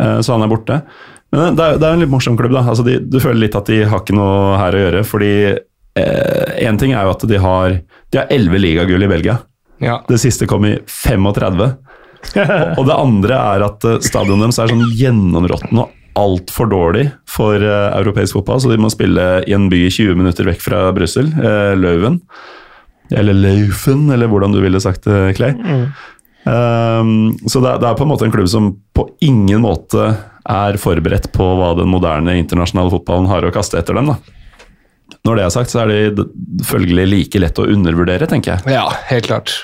Eh, 0.00 0.18
så 0.24 0.34
han 0.34 0.46
er 0.46 0.52
borte. 0.52 0.80
Men 1.34 1.58
det 1.58 1.66
er, 1.66 1.78
det 1.82 1.88
er 1.88 1.96
en 1.96 2.04
litt 2.04 2.12
morsom 2.12 2.38
klubb, 2.40 2.54
da. 2.56 2.64
Altså, 2.72 2.86
de, 2.86 2.96
du 3.04 3.18
føler 3.20 3.44
litt 3.44 3.58
at 3.58 3.68
de 3.68 3.82
har 3.90 4.00
ikke 4.00 4.16
noe 4.16 4.56
her 4.60 4.76
å 4.76 4.84
gjøre. 4.86 5.04
Fordi 5.08 5.32
én 5.94 6.78
ting 6.80 6.90
er 6.90 7.06
jo 7.06 7.12
at 7.12 7.20
de 7.30 7.38
har 7.38 7.76
De 8.10 8.18
har 8.18 8.32
elleve 8.34 8.58
ligagull 8.58 9.06
i 9.06 9.10
Belgia. 9.12 9.36
Ja. 9.84 10.00
Det 10.08 10.18
siste 10.22 10.48
kom 10.50 10.64
i 10.66 10.76
35. 10.86 11.60
og, 12.34 12.78
og 12.78 12.86
det 12.88 12.96
andre 12.96 13.40
er 13.54 13.66
at 13.66 13.86
eh, 13.88 14.00
stadionet 14.04 14.48
deres 14.48 14.60
er 14.62 14.72
sånn 14.72 14.88
gjennområttent 14.96 15.82
og 15.84 15.92
altfor 16.18 16.68
dårlig 16.70 17.08
for 17.30 17.58
uh, 17.62 17.92
europeisk 17.98 18.38
fotball, 18.38 18.60
så 18.62 18.70
de 18.70 18.80
må 18.80 18.90
spille 18.92 19.24
i 19.48 19.54
en 19.56 19.68
by 19.72 19.86
20 19.88 20.18
minutter 20.18 20.46
vekk 20.48 20.62
fra 20.62 20.84
Brussel, 20.96 21.30
uh, 21.38 21.74
Leuven. 21.78 22.20
Eller 23.14 23.36
Laufen, 23.36 24.06
eller 24.14 24.30
hvordan 24.30 24.54
du 24.54 24.60
ville 24.62 24.80
sagt 24.80 25.04
det, 25.08 25.34
Clay. 25.38 25.52
Mm. 25.58 25.88
Um, 26.44 27.10
så 27.48 27.60
det, 27.64 27.78
det, 27.80 27.88
er 27.88 27.96
på 27.96 28.04
en 28.04 28.10
måte 28.10 28.26
en 28.26 28.32
klubb 28.32 28.48
som 28.52 28.74
på 28.96 29.06
ingen 29.24 29.62
måte 29.64 30.10
er 30.44 30.76
forberedt 30.80 31.30
på 31.32 31.44
hva 31.58 31.72
den 31.78 31.88
moderne 31.88 32.36
internasjonale 32.36 32.92
fotballen 32.92 33.28
har 33.30 33.46
å 33.46 33.52
kaste 33.54 33.80
etter 33.80 33.96
dem. 33.96 34.12
da. 34.12 34.18
Når 35.24 35.38
det 35.38 35.44
er 35.44 35.54
sagt, 35.54 35.72
så 35.72 35.84
er 35.84 35.92
de 36.16 36.26
følgelig 36.68 37.06
like 37.08 37.40
lett 37.40 37.60
å 37.60 37.68
undervurdere, 37.70 38.28
tenker 38.28 38.56
jeg. 38.56 38.76
Ja, 38.76 38.88
helt 39.08 39.28
klart. 39.28 39.56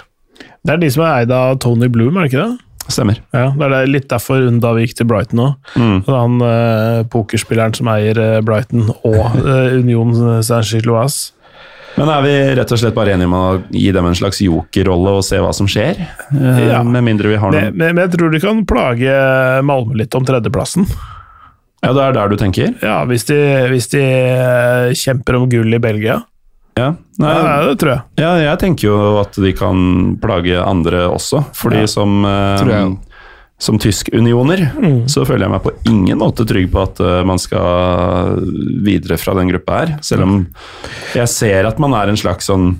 Det 0.64 0.74
er 0.74 0.80
de 0.80 0.90
som 0.92 1.04
er 1.04 1.22
eid 1.22 1.32
av 1.32 1.58
Tony 1.60 1.88
Bloom, 1.92 2.16
er 2.16 2.26
det 2.26 2.32
ikke 2.32 2.46
det? 2.46 2.69
Stemmer. 2.90 3.20
Ja, 3.34 3.50
Det 3.56 3.66
er 3.70 3.90
litt 3.90 4.08
derfor 4.10 4.42
vi 4.42 4.86
gikk 4.86 4.96
til 4.98 5.08
Brighton 5.10 5.44
òg. 5.44 5.74
Mm. 5.78 5.98
Han 6.08 6.40
eh, 6.46 7.02
pokerspilleren 7.10 7.76
som 7.76 7.90
eier 7.92 8.18
uh, 8.18 8.40
Brighton 8.44 8.90
og 8.90 9.36
eh, 9.40 9.76
Union 9.78 10.42
Saint-Gilloise. 10.42 11.36
Men 11.96 12.10
er 12.12 12.22
vi 12.22 12.34
rett 12.56 12.72
og 12.72 12.78
slett 12.80 12.94
bare 12.94 13.16
enige 13.16 13.28
om 13.28 13.34
å 13.34 13.46
gi 13.74 13.88
dem 13.92 14.06
en 14.06 14.16
slags 14.16 14.38
jokerrolle 14.44 15.16
og 15.18 15.24
se 15.26 15.40
hva 15.42 15.50
som 15.56 15.66
skjer? 15.68 15.98
Ja. 16.38 16.84
Med 16.86 17.02
mindre 17.04 17.32
vi 17.32 17.38
har 17.40 17.50
noe 17.50 17.72
men, 17.72 17.96
men, 17.96 18.04
jeg 18.06 18.14
tror 18.14 18.30
de 18.30 18.40
kan 18.42 18.62
plage 18.68 19.16
Malmö 19.66 19.98
litt 19.98 20.14
om 20.14 20.26
tredjeplassen. 20.26 20.86
Ja, 21.80 21.90
det 21.96 22.04
er 22.04 22.14
der 22.14 22.30
du 22.30 22.36
tenker? 22.38 22.74
Ja, 22.84 23.00
hvis 23.08 23.26
de, 23.28 23.38
hvis 23.72 23.90
de 23.92 24.04
kjemper 25.00 25.40
om 25.40 25.48
gull 25.50 25.74
i 25.74 25.82
Belgia. 25.82 26.20
Ja, 26.80 26.90
nei, 27.20 27.36
ja, 27.36 27.60
det 27.68 27.76
tror 27.82 27.92
jeg. 27.92 28.02
Ja, 28.22 28.32
jeg 28.40 28.60
tenker 28.62 28.88
jo 28.88 28.98
at 29.20 29.36
de 29.36 29.52
kan 29.56 30.16
plage 30.22 30.58
andre 30.62 31.04
også. 31.10 31.44
Fordi 31.56 31.84
ja, 31.84 31.90
som, 31.90 32.20
eh, 32.24 32.90
som 33.60 33.80
tysk-unioner 33.80 34.64
mm. 34.72 35.00
så 35.12 35.26
føler 35.28 35.46
jeg 35.46 35.54
meg 35.54 35.64
på 35.66 35.74
ingen 35.92 36.20
måte 36.22 36.46
trygg 36.48 36.70
på 36.72 36.84
at 36.86 37.02
uh, 37.04 37.20
man 37.28 37.40
skal 37.40 38.40
videre 38.86 39.20
fra 39.20 39.36
den 39.36 39.52
gruppa 39.52 39.82
her. 39.82 39.98
Selv 40.06 40.26
om 40.26 40.38
jeg 41.16 41.28
ser 41.32 41.68
at 41.68 41.82
man 41.82 41.96
er 41.98 42.12
en 42.12 42.20
slags 42.20 42.48
sånn 42.48 42.72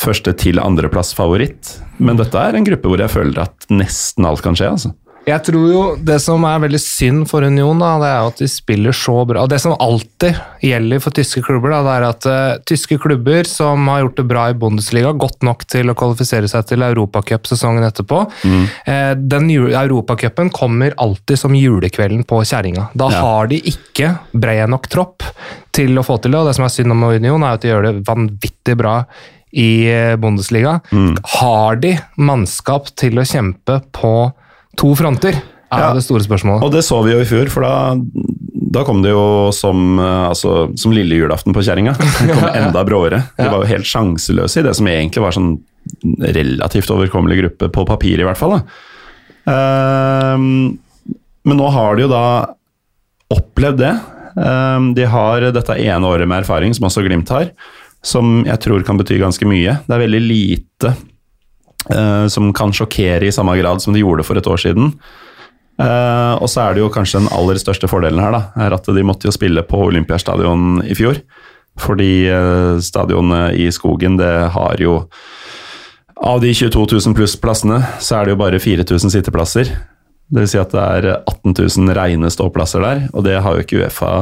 første 0.00 0.34
til 0.36 0.60
andreplass-favoritt. 0.60 1.78
Men 2.02 2.18
dette 2.18 2.40
er 2.40 2.58
en 2.58 2.66
gruppe 2.66 2.90
hvor 2.90 3.00
jeg 3.00 3.12
føler 3.12 3.44
at 3.46 3.68
nesten 3.72 4.26
alt 4.28 4.42
kan 4.44 4.58
skje. 4.58 4.70
altså. 4.74 4.92
Jeg 5.24 5.40
tror 5.46 5.68
jo 5.72 5.82
Det 5.96 6.18
som 6.22 6.44
er 6.48 6.60
veldig 6.64 6.80
synd 6.82 7.28
for 7.30 7.44
Union, 7.46 7.80
da, 7.80 7.94
det 8.02 8.10
er 8.10 8.28
at 8.28 8.40
de 8.42 8.48
spiller 8.50 8.96
så 8.96 9.16
bra. 9.28 9.44
Og 9.44 9.50
Det 9.52 9.60
som 9.62 9.76
alltid 9.80 10.36
gjelder 10.64 11.02
for 11.02 11.16
tyske 11.16 11.42
klubber, 11.44 11.72
da, 11.72 11.80
det 11.84 11.94
er 11.94 12.06
at 12.08 12.28
uh, 12.28 12.62
tyske 12.68 12.98
klubber 13.00 13.48
som 13.48 13.88
har 13.90 14.04
gjort 14.04 14.20
det 14.20 14.26
bra 14.28 14.46
i 14.52 14.56
Bundesliga, 14.58 15.14
godt 15.16 15.44
nok 15.46 15.64
til 15.70 15.90
å 15.90 15.96
kvalifisere 15.98 16.48
seg 16.50 16.68
til 16.68 16.84
Europacup-sesongen 16.86 17.86
etterpå 17.88 18.20
mm. 18.44 18.64
uh, 18.88 19.12
Den 19.16 19.50
Europacupen 19.52 20.52
kommer 20.54 20.96
alltid 21.00 21.40
som 21.40 21.56
julekvelden 21.56 22.24
på 22.28 22.42
kjerringa. 22.44 22.90
Da 22.92 23.10
ja. 23.12 23.22
har 23.24 23.52
de 23.52 23.60
ikke 23.72 24.14
bred 24.32 24.68
nok 24.72 24.90
tropp 24.92 25.24
til 25.74 25.96
å 25.98 26.04
få 26.06 26.20
til 26.20 26.34
det. 26.34 26.42
Og 26.42 26.50
det 26.50 26.58
som 26.58 26.68
er 26.68 26.74
synd 26.74 26.94
om 26.94 27.08
Union, 27.08 27.42
er 27.42 27.56
at 27.56 27.64
de 27.64 27.72
gjør 27.72 27.88
det 27.88 27.96
vanvittig 28.06 28.76
bra 28.78 29.00
i 29.54 29.86
eh, 29.90 30.16
Bundesliga. 30.16 30.80
Mm. 30.92 31.14
Har 31.38 31.78
de 31.82 31.94
mannskap 32.18 32.90
til 32.98 33.20
å 33.20 33.26
kjempe 33.28 33.80
på 33.94 34.14
To 34.80 34.94
fronter 34.98 35.36
er 35.74 35.82
ja. 35.88 35.90
det 35.96 36.04
store 36.04 36.24
spørsmålet. 36.24 36.64
Og 36.64 36.72
det 36.74 36.84
så 36.86 37.00
vi 37.04 37.14
jo 37.14 37.20
i 37.22 37.28
fjor, 37.28 37.50
for 37.52 37.66
da, 37.66 37.74
da 38.78 38.84
kom 38.86 39.02
det 39.04 39.12
jo 39.14 39.50
som, 39.54 39.98
eh, 39.98 40.24
altså, 40.30 40.68
som 40.80 40.94
lille 40.94 41.18
julaften 41.18 41.54
på 41.56 41.64
kjerringa. 41.64 41.94
Det 42.26 42.34
kom 42.36 42.48
enda 42.50 42.84
bråere. 42.86 43.22
De 43.38 43.48
var 43.48 43.62
jo 43.62 43.70
helt 43.70 43.88
sjanseløse 43.88 44.60
i 44.60 44.66
det 44.66 44.74
som 44.78 44.90
egentlig 44.90 45.24
var 45.24 45.36
sånn 45.36 45.54
relativt 46.24 46.90
overkommelig 46.94 47.42
gruppe, 47.42 47.70
på 47.72 47.86
papir 47.88 48.20
i 48.20 48.26
hvert 48.26 48.40
fall. 48.40 48.58
Um, 49.44 50.76
men 51.44 51.58
nå 51.60 51.70
har 51.74 51.96
de 51.96 52.06
jo 52.06 52.12
da 52.12 52.26
opplevd 53.34 53.82
det. 53.82 53.94
Um, 54.34 54.92
de 54.96 55.04
har 55.08 55.44
dette 55.54 55.76
ene 55.78 56.08
året 56.08 56.28
med 56.30 56.42
erfaring, 56.42 56.72
som 56.76 56.88
også 56.88 57.04
Glimt 57.04 57.30
har, 57.34 57.50
som 58.04 58.40
jeg 58.48 58.62
tror 58.64 58.84
kan 58.86 58.98
bety 59.00 59.20
ganske 59.20 59.48
mye. 59.48 59.76
Det 59.84 59.96
er 59.96 60.04
veldig 60.06 60.22
lite 60.24 60.94
Uh, 61.90 62.24
som 62.32 62.48
kan 62.56 62.72
sjokkere 62.72 63.28
i 63.28 63.32
samme 63.34 63.58
grad 63.58 63.82
som 63.82 63.92
de 63.92 64.00
gjorde 64.00 64.24
for 64.24 64.40
et 64.40 64.46
år 64.48 64.60
siden. 64.62 64.94
Uh, 65.74 66.38
og 66.38 66.46
så 66.48 66.62
er 66.62 66.76
det 66.76 66.84
jo 66.84 66.92
kanskje 66.92 67.20
den 67.20 67.32
aller 67.34 67.58
største 67.60 67.90
fordelen 67.90 68.22
her, 68.22 68.32
da, 68.32 68.42
er 68.64 68.76
at 68.76 68.86
de 68.86 69.04
måtte 69.04 69.28
jo 69.28 69.34
spille 69.34 69.64
på 69.66 69.82
Olympiastadion 69.90 70.78
i 70.86 70.96
fjor. 70.96 71.20
Fordi 71.82 72.12
uh, 72.30 72.80
stadionet 72.80 73.58
i 73.58 73.66
skogen, 73.74 74.16
det 74.20 74.34
har 74.54 74.80
jo 74.82 75.02
Av 76.24 76.38
de 76.40 76.52
22 76.54 76.86
000 76.94 77.14
pluss 77.18 77.34
plassene, 77.36 77.80
så 78.00 78.20
er 78.20 78.24
det 78.24 78.32
jo 78.32 78.38
bare 78.38 78.60
4000 78.62 79.10
sitteplasser. 79.10 79.72
Det 80.30 80.44
vil 80.44 80.48
si 80.48 80.60
at 80.60 80.70
det 80.72 80.80
er 80.80 81.08
18 81.18 81.56
000 81.58 81.90
rene 81.98 82.30
ståplasser 82.32 82.80
der, 82.80 83.02
og 83.12 83.26
det 83.26 83.34
har 83.42 83.56
jo 83.56 83.64
ikke 83.64 83.80
Uefa 83.82 84.12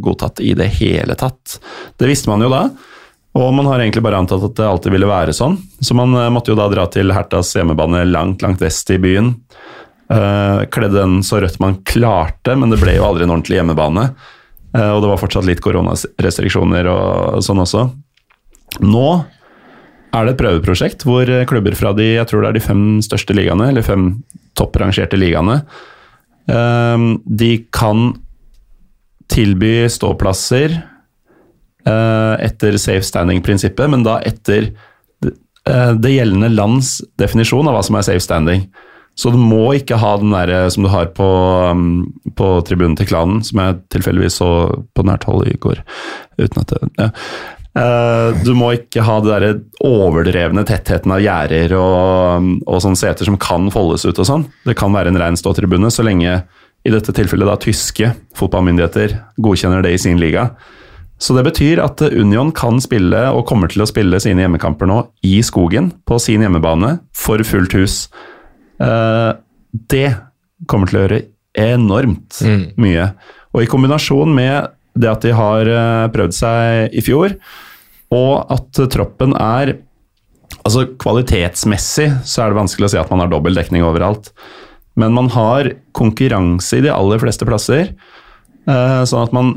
godtatt 0.00 0.40
i 0.40 0.54
det 0.56 0.70
hele 0.78 1.16
tatt. 1.18 1.58
Det 1.98 2.08
visste 2.08 2.30
man 2.30 2.46
jo 2.46 2.48
da. 2.52 2.62
Og 3.38 3.52
man 3.56 3.68
har 3.70 3.80
egentlig 3.80 4.02
bare 4.04 4.20
antatt 4.20 4.44
at 4.44 4.58
det 4.58 4.66
alltid 4.68 4.92
ville 4.92 5.08
være 5.08 5.32
sånn. 5.36 5.56
Så 5.80 5.96
man 5.96 6.12
eh, 6.18 6.28
måtte 6.32 6.52
jo 6.52 6.58
da 6.58 6.68
dra 6.72 6.84
til 6.92 7.12
Hertas 7.16 7.54
hjemmebane 7.56 8.04
langt, 8.10 8.44
langt 8.44 8.60
vest 8.60 8.92
i 8.92 9.00
byen. 9.00 9.34
Uh, 10.12 10.68
kledde 10.68 10.98
den 10.98 11.22
så 11.24 11.38
rødt 11.40 11.56
man 11.62 11.78
klarte, 11.88 12.52
men 12.58 12.68
det 12.68 12.82
ble 12.82 12.98
jo 12.98 13.06
aldri 13.06 13.24
en 13.24 13.30
ordentlig 13.32 13.56
hjemmebane. 13.56 14.10
Uh, 14.74 14.90
og 14.90 14.98
det 15.00 15.08
var 15.08 15.20
fortsatt 15.22 15.46
litt 15.48 15.62
koronarestriksjoner 15.64 16.90
og 16.92 17.38
sånn 17.46 17.62
også. 17.62 17.86
Nå 18.84 19.06
er 20.12 20.28
det 20.28 20.34
et 20.34 20.42
prøveprosjekt 20.42 21.06
hvor 21.08 21.30
klubber 21.48 21.76
fra 21.78 21.94
de 21.96 22.10
jeg 22.10 22.28
tror 22.28 22.44
det 22.44 22.50
er 22.50 22.58
de 22.58 22.64
fem 22.66 22.84
største 23.04 23.36
ligaene, 23.38 23.70
eller 23.72 23.86
fem 23.86 24.10
topprangerte 24.58 25.16
ligaene, 25.16 25.62
uh, 26.52 27.08
de 27.24 27.52
kan 27.72 28.10
tilby 29.32 29.88
ståplasser 29.88 30.76
Eh, 30.76 30.91
etter 31.88 32.78
safe 32.80 33.06
standing-prinsippet, 33.06 33.90
men 33.90 34.04
da 34.06 34.18
etter 34.26 34.70
eh, 35.68 35.92
det 35.98 36.14
gjeldende 36.14 36.52
lands 36.54 37.00
definisjon 37.20 37.68
av 37.68 37.78
hva 37.78 37.84
som 37.86 37.98
er 37.98 38.06
safe 38.06 38.24
standing. 38.24 38.66
Så 39.18 39.28
du 39.32 39.36
må 39.36 39.74
ikke 39.76 39.98
ha 40.00 40.14
den 40.20 40.32
der 40.32 40.52
eh, 40.52 40.68
som 40.72 40.86
du 40.86 40.92
har 40.92 41.10
på, 41.16 41.30
mm, 41.76 41.96
på 42.38 42.52
tribunen 42.68 42.94
til 42.98 43.10
klanen, 43.10 43.42
som 43.44 43.60
jeg 43.60 43.80
tilfeldigvis 43.96 44.38
så 44.40 44.52
på 44.94 45.06
nært 45.08 45.26
hold 45.28 45.48
i 45.50 45.58
går. 45.60 45.82
uten 46.38 46.62
at 46.62 46.72
det, 46.72 46.94
ja. 47.00 47.10
Du 48.44 48.50
må 48.52 48.74
ikke 48.76 49.00
ha 49.00 49.14
det 49.24 49.36
der 49.40 49.60
overdrevne 49.88 50.60
tettheten 50.68 51.14
av 51.14 51.22
gjerder 51.24 51.72
og, 51.78 52.50
og 52.68 52.82
sånne 52.84 53.00
seter 53.00 53.24
som 53.24 53.38
kan 53.40 53.70
foldes 53.72 54.04
ut 54.04 54.18
og 54.20 54.28
sånn. 54.28 54.44
Det 54.68 54.74
kan 54.76 54.92
være 54.92 55.08
en 55.08 55.16
rein 55.16 55.38
ståtribune, 55.40 55.88
så 55.88 56.04
lenge 56.04 56.42
i 56.84 56.92
dette 56.92 57.14
tilfellet 57.16 57.48
da 57.48 57.56
tyske 57.56 58.10
fotballmyndigheter 58.36 59.14
godkjenner 59.40 59.84
det 59.86 59.94
i 59.94 60.02
sin 60.04 60.20
liga. 60.20 60.50
Så 61.22 61.36
det 61.36 61.44
betyr 61.46 61.78
at 61.84 62.02
Union 62.02 62.50
kan 62.54 62.80
spille, 62.82 63.20
og 63.30 63.46
kommer 63.46 63.70
til 63.70 63.84
å 63.84 63.88
spille 63.88 64.18
sine 64.22 64.42
hjemmekamper 64.42 64.88
nå, 64.90 64.98
i 65.22 65.36
skogen, 65.46 65.92
på 66.08 66.18
sin 66.22 66.42
hjemmebane, 66.42 66.96
for 67.14 67.42
fullt 67.46 67.76
hus. 67.78 67.98
Eh, 68.82 69.30
det 69.92 70.08
kommer 70.70 70.90
til 70.90 70.98
å 70.98 71.04
gjøre 71.04 71.20
enormt 71.62 72.40
mm. 72.42 72.64
mye. 72.82 73.12
Og 73.54 73.62
i 73.62 73.70
kombinasjon 73.70 74.34
med 74.34 74.72
det 74.98 75.10
at 75.12 75.22
de 75.24 75.36
har 75.36 75.68
eh, 75.70 76.08
prøvd 76.12 76.36
seg 76.36 76.98
i 76.98 77.04
fjor, 77.04 77.36
og 78.12 78.52
at 78.52 78.84
troppen 78.92 79.38
er 79.38 79.78
Altså 80.62 80.84
kvalitetsmessig 81.00 82.04
så 82.28 82.42
er 82.42 82.52
det 82.52 82.58
vanskelig 82.58 82.86
å 82.86 82.90
si 82.92 82.98
at 83.00 83.08
man 83.10 83.22
har 83.22 83.30
dobbel 83.32 83.56
dekning 83.56 83.82
overalt. 83.82 84.28
Men 85.00 85.14
man 85.16 85.30
har 85.32 85.72
konkurranse 85.96 86.76
i 86.78 86.84
de 86.84 86.90
aller 86.92 87.18
fleste 87.18 87.48
plasser, 87.48 87.94
eh, 88.68 89.00
sånn 89.08 89.24
at 89.24 89.32
man 89.34 89.54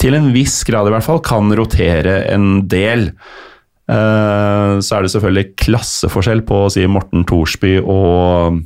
til 0.00 0.16
en 0.18 0.30
viss 0.34 0.60
grad 0.68 0.88
i 0.88 0.94
hvert 0.94 1.06
fall 1.06 1.22
kan 1.24 1.52
rotere 1.56 2.20
en 2.32 2.66
del. 2.70 3.10
Uh, 3.86 4.82
så 4.82 4.96
er 4.96 5.04
det 5.04 5.12
selvfølgelig 5.12 5.52
klasseforskjell 5.62 6.42
på 6.46 6.64
å 6.64 6.70
si 6.74 6.82
Morten 6.90 7.22
Thorsby 7.28 7.76
og 7.78 8.56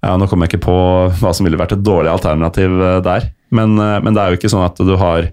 ja, 0.00 0.12
Nå 0.14 0.28
kommer 0.30 0.46
jeg 0.46 0.54
ikke 0.54 0.68
på 0.68 0.76
hva 1.18 1.32
som 1.34 1.44
ville 1.44 1.58
vært 1.60 1.74
et 1.74 1.82
dårlig 1.84 2.08
alternativ 2.08 2.72
eh, 2.72 3.00
der, 3.04 3.26
men, 3.52 3.74
uh, 3.76 3.98
men 4.00 4.14
det 4.14 4.22
er 4.22 4.30
jo 4.30 4.38
ikke 4.38 4.52
sånn 4.52 4.64
at 4.64 4.78
du 4.86 4.94
har 4.96 5.26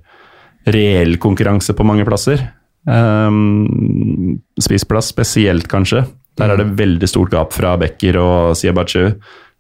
reell 0.67 1.15
konkurranse 1.23 1.71
på 1.77 1.85
mange 1.87 2.03
plasser. 2.07 2.41
Um, 2.83 4.41
spissplass 4.59 5.13
spesielt, 5.13 5.69
kanskje. 5.71 6.01
Der 6.35 6.51
er 6.51 6.59
det 6.59 6.73
veldig 6.79 7.07
stort 7.07 7.31
gap 7.31 7.55
fra 7.55 7.77
Becker 7.79 8.19
og 8.19 8.57
Siebachu, 8.59 9.13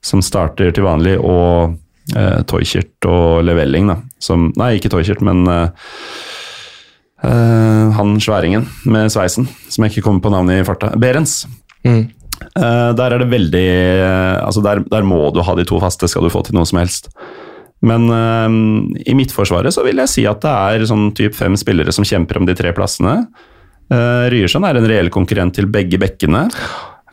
som 0.03 0.19
starter 0.25 0.73
til 0.75 0.83
vanlig, 0.83 1.15
og 1.23 1.77
uh, 2.15 2.41
Toykjert 2.47 3.07
og 3.09 3.45
Levelling, 3.47 3.89
da. 3.91 3.97
Som, 4.23 4.51
nei, 4.59 4.75
ikke 4.77 4.91
Toykjert, 4.93 5.23
men 5.25 5.43
eh, 5.51 5.89
uh, 7.25 7.87
han 7.97 8.15
sværingen 8.23 8.67
med 8.89 9.11
sveisen, 9.13 9.49
som 9.69 9.85
jeg 9.85 9.95
ikke 9.95 10.07
kommer 10.07 10.23
på 10.23 10.31
navnet 10.33 10.61
i 10.61 10.67
farta. 10.67 10.93
Berens. 10.99 11.41
Mm. 11.87 12.07
Uh, 12.53 12.93
der 12.97 13.13
er 13.15 13.21
det 13.21 13.31
veldig 13.31 13.67
Altså, 14.43 14.61
der, 14.61 14.83
der, 14.85 15.05
må 15.05 15.31
du 15.33 15.41
ha 15.45 15.55
de 15.57 15.65
to 15.67 15.81
faste, 15.81 16.09
skal 16.09 16.25
du 16.25 16.33
få 16.33 16.43
til 16.45 16.57
noe 16.57 16.67
som 16.69 16.81
helst. 16.81 17.11
Men 17.85 18.07
i 19.05 19.13
Midtforsvaret 19.13 19.69
så 19.75 19.83
vil 19.85 19.99
jeg 20.01 20.09
si 20.09 20.23
at 20.25 20.39
det 20.41 20.49
er 20.49 20.85
sånn 20.89 21.11
typ 21.13 21.35
fem 21.37 21.53
spillere 21.59 21.93
som 21.93 22.07
kjemper 22.07 22.39
om 22.39 22.47
de 22.47 22.55
tre 22.57 22.71
plassene. 22.73 23.19
Uh, 23.87 24.25
Ryerson 24.33 24.65
er 24.67 24.79
en 24.79 24.87
reell 24.89 25.11
konkurrent 25.13 25.53
til 25.55 25.69
begge 25.71 25.99
bekkene. 26.01 26.47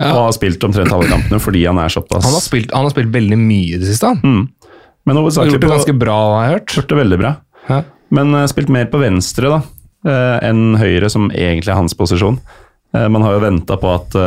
Og 0.02 0.20
har 0.26 0.32
spilt 0.34 0.64
omtrent 0.66 0.90
alle 0.90 1.06
kampene 1.06 1.38
fordi 1.42 1.62
han 1.68 1.78
er 1.78 1.92
såpass 1.92 2.24
Han 2.26 2.34
har 2.34 2.42
spilt, 2.42 2.72
han 2.74 2.86
har 2.88 2.90
spilt 2.90 3.12
veldig 3.14 3.38
mye 3.38 3.76
i 3.76 3.80
det 3.80 3.92
siste. 3.92 4.10
han. 4.10 4.18
mm. 4.24 4.63
Men 5.04 5.20
hovedsakelig 5.20 5.56
gjort 5.56 5.62
det 5.62 5.68
på 5.68 5.76
ganske 5.76 5.96
bra, 6.00 6.18
har 6.34 6.44
jeg 6.44 6.56
hørt. 6.56 6.76
Gjort 6.78 6.92
det 6.92 7.00
veldig 7.02 7.20
bra. 7.20 7.32
Hæ? 7.68 7.80
Men 8.14 8.36
uh, 8.36 8.44
spilt 8.50 8.72
mer 8.72 8.90
på 8.92 9.00
venstre 9.02 9.52
da, 9.52 9.62
uh, 10.08 10.36
enn 10.44 10.78
høyre, 10.80 11.10
som 11.12 11.30
egentlig 11.30 11.72
er 11.72 11.80
hans 11.80 11.96
posisjon. 11.98 12.38
Uh, 12.94 13.06
man 13.12 13.24
har 13.26 13.36
jo 13.36 13.44
venta 13.44 13.78
på 13.80 13.90
at 13.90 14.18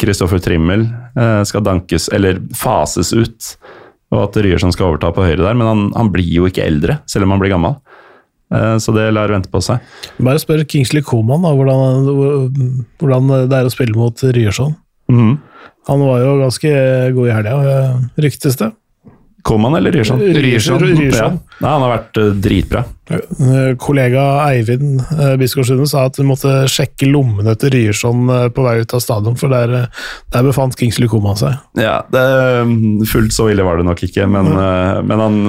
Kristoffer 0.00 0.42
Trimmel 0.42 0.84
eh, 1.16 1.42
skal 1.48 1.64
dankes, 1.64 2.08
eller 2.14 2.40
fases 2.56 3.12
ut, 3.16 3.52
og 4.10 4.24
at 4.24 4.40
Ryerson 4.42 4.74
skal 4.74 4.90
overta 4.90 5.12
på 5.14 5.24
høyre 5.24 5.44
der, 5.44 5.56
men 5.58 5.68
han, 5.68 5.86
han 5.96 6.10
blir 6.12 6.28
jo 6.28 6.48
ikke 6.48 6.66
eldre, 6.66 7.00
selv 7.10 7.26
om 7.26 7.34
han 7.34 7.42
blir 7.42 7.54
gammel. 7.54 7.78
Eh, 8.54 8.76
så 8.82 8.94
det 8.96 9.10
lar 9.14 9.32
vente 9.32 9.50
på 9.52 9.62
seg. 9.64 9.82
Bare 10.18 10.42
spør 10.42 10.64
Kingsley 10.68 11.04
Coman 11.06 11.46
da, 11.46 11.54
hvordan, 11.56 12.10
hvordan 13.00 13.32
det 13.50 13.60
er 13.60 13.68
å 13.68 13.72
spille 13.72 13.96
mot 13.98 14.24
Ryerson. 14.26 14.74
Mm. 15.10 15.38
Han 15.88 16.04
var 16.06 16.22
jo 16.22 16.36
ganske 16.42 16.74
god 17.16 17.30
i 17.30 17.34
helga, 17.34 17.78
ryktes 18.20 18.58
det. 18.60 18.70
Koman 19.42 19.74
eller 19.74 19.92
Ryerson? 19.92 20.20
Ryerson. 20.20 20.82
Ja. 21.12 21.28
Nei, 21.60 21.70
han 21.70 21.84
har 21.84 21.92
vært 21.92 22.18
eh, 22.20 22.32
dritbra. 22.44 22.82
Eh, 23.10 23.70
Kollega 23.80 24.24
Eivind 24.46 25.00
eh, 25.00 25.86
sa 25.88 26.04
at 26.04 26.18
vi 26.20 26.26
måtte 26.28 26.52
sjekke 26.70 27.08
lommene 27.10 27.54
til 27.58 27.72
Ryerson 27.74 28.30
på 28.54 28.66
vei 28.66 28.76
ut 28.82 28.94
av 28.96 29.02
stadion, 29.04 29.38
for 29.40 29.52
der, 29.52 29.88
der 30.34 30.46
befant 30.46 30.76
Kingsley 30.78 31.08
Koman 31.10 31.38
seg. 31.40 31.56
Ja, 31.80 32.00
det, 32.12 32.24
Fullt 33.10 33.34
så 33.36 33.48
ille 33.52 33.66
var 33.66 33.80
det 33.80 33.88
nok 33.88 34.04
ikke, 34.06 34.28
men, 34.30 34.52
eh, 34.52 35.00
men 35.06 35.24
han 35.24 35.40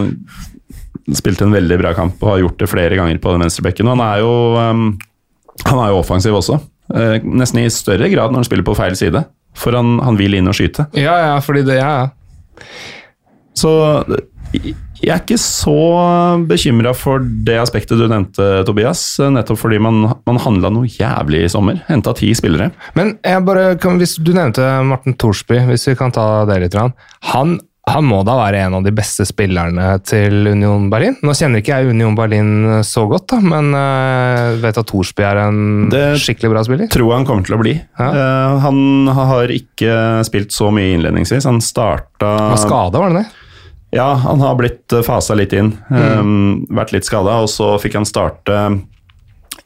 spilte 1.18 1.48
en 1.48 1.56
veldig 1.56 1.80
bra 1.82 1.96
kamp 1.98 2.22
og 2.24 2.36
har 2.36 2.44
gjort 2.46 2.62
det 2.62 2.72
flere 2.72 2.98
ganger 3.00 3.20
på 3.20 3.36
den 3.36 3.44
venstrebekken. 3.44 3.90
han 3.92 4.04
er 4.06 4.22
jo, 4.24 4.34
han 4.62 5.82
er 5.82 5.92
jo 5.92 6.00
offensiv 6.00 6.38
også, 6.38 6.62
nesten 7.26 7.64
i 7.64 7.70
større 7.74 8.08
grad 8.12 8.32
når 8.32 8.44
han 8.44 8.48
spiller 8.48 8.68
på 8.68 8.78
feil 8.78 8.96
side. 9.00 9.26
For 9.58 9.76
han, 9.76 9.98
han 10.00 10.16
vil 10.16 10.38
inn 10.38 10.48
og 10.48 10.56
skyte. 10.56 10.88
Ja, 10.96 11.18
ja, 11.26 11.38
fordi 11.44 11.66
det 11.68 11.76
ja, 11.82 11.92
ja. 12.06 12.62
Så 13.62 13.72
jeg 15.02 15.10
er 15.10 15.22
ikke 15.24 15.40
så 15.42 15.74
bekymra 16.50 16.92
for 16.98 17.24
det 17.24 17.56
aspektet 17.62 17.98
du 18.02 18.06
nevnte, 18.12 18.50
Tobias. 18.68 19.02
Nettopp 19.34 19.62
fordi 19.64 19.80
man, 19.82 20.04
man 20.28 20.42
handla 20.44 20.70
noe 20.74 20.90
jævlig 20.92 21.46
i 21.48 21.52
sommer. 21.52 21.80
Henta 21.88 22.14
ti 22.18 22.34
spillere. 22.38 22.70
Men 23.00 23.16
bare, 23.48 23.72
kan, 23.82 23.98
hvis 24.02 24.18
du 24.22 24.34
nevnte 24.36 24.68
Morten 24.86 25.18
Thorsby, 25.18 25.64
hvis 25.72 25.88
vi 25.90 25.98
kan 26.00 26.14
ta 26.14 26.44
det 26.50 26.60
litt. 26.66 26.78
Han, 27.32 27.56
han 27.90 28.06
må 28.06 28.20
da 28.28 28.36
være 28.38 28.62
en 28.68 28.76
av 28.78 28.86
de 28.86 28.94
beste 28.94 29.26
spillerne 29.26 29.88
til 30.06 30.52
Union 30.52 30.86
Berlin? 30.94 31.18
Nå 31.26 31.34
kjenner 31.40 31.64
ikke 31.64 31.80
jeg 31.82 31.96
Union 31.96 32.14
Berlin 32.20 32.54
så 32.86 33.08
godt, 33.10 33.32
da, 33.34 33.40
men 33.42 33.74
jeg 33.74 34.62
vet 34.68 34.82
at 34.84 34.92
Thorsby 34.92 35.26
er 35.32 35.42
en 35.48 35.62
Det- 35.90 36.20
skikkelig 36.22 36.54
bra 36.54 36.66
spiller. 36.68 36.92
Tror 36.94 37.08
jeg 37.10 37.18
han 37.24 37.30
kommer 37.32 37.48
til 37.48 37.58
å 37.58 37.64
bli. 37.64 37.74
Ja. 37.98 38.12
Uh, 38.14 38.60
han 38.68 38.84
har 39.18 39.56
ikke 39.58 39.98
spilt 40.30 40.54
så 40.54 40.70
mye 40.76 40.94
innledningsvis. 41.00 41.50
Han 41.50 41.64
starta 41.66 42.36
Hva 42.38 42.52
var 42.54 42.68
skada, 42.68 43.02
var 43.02 43.16
det 43.16 43.24
det? 43.24 43.30
Ja, 43.92 44.14
han 44.24 44.40
har 44.40 44.56
blitt 44.56 44.94
fasa 45.04 45.36
litt 45.36 45.52
inn. 45.58 45.74
Um, 45.92 46.66
vært 46.72 46.94
litt 46.96 47.08
skada, 47.08 47.42
og 47.44 47.50
så 47.52 47.74
fikk 47.82 47.98
han 48.00 48.08
starte 48.08 48.58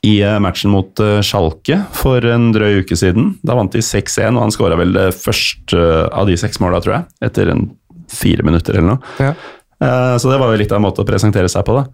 i 0.06 0.16
eh, 0.22 0.38
matchen 0.42 0.70
mot 0.74 1.00
eh, 1.02 1.20
Schalke 1.26 1.80
for 1.98 2.26
en 2.30 2.52
drøy 2.54 2.82
uke 2.84 2.98
siden. 2.98 3.36
Da 3.46 3.56
vant 3.58 3.74
de 3.74 3.82
6-1, 3.86 4.36
og 4.38 4.44
han 4.44 4.54
skåra 4.54 4.78
vel 4.78 4.94
det 4.94 5.08
første 5.18 5.80
av 6.14 6.28
de 6.30 6.38
seks 6.38 6.60
måla, 6.62 6.82
tror 6.82 6.98
jeg. 7.00 7.08
Etter 7.30 7.50
en 7.54 7.68
fire 8.12 8.46
minutter 8.46 8.78
eller 8.78 8.96
noe. 8.96 9.14
Ja. 9.22 9.32
Eh, 9.82 10.18
Så 10.22 10.30
det 10.30 10.38
var 10.42 10.54
jo 10.54 10.60
litt 10.62 10.72
av 10.74 10.78
en 10.82 10.86
måte 10.88 11.02
å 11.06 11.08
presentere 11.10 11.50
seg 11.50 11.66
på. 11.66 11.78
da. 11.78 11.86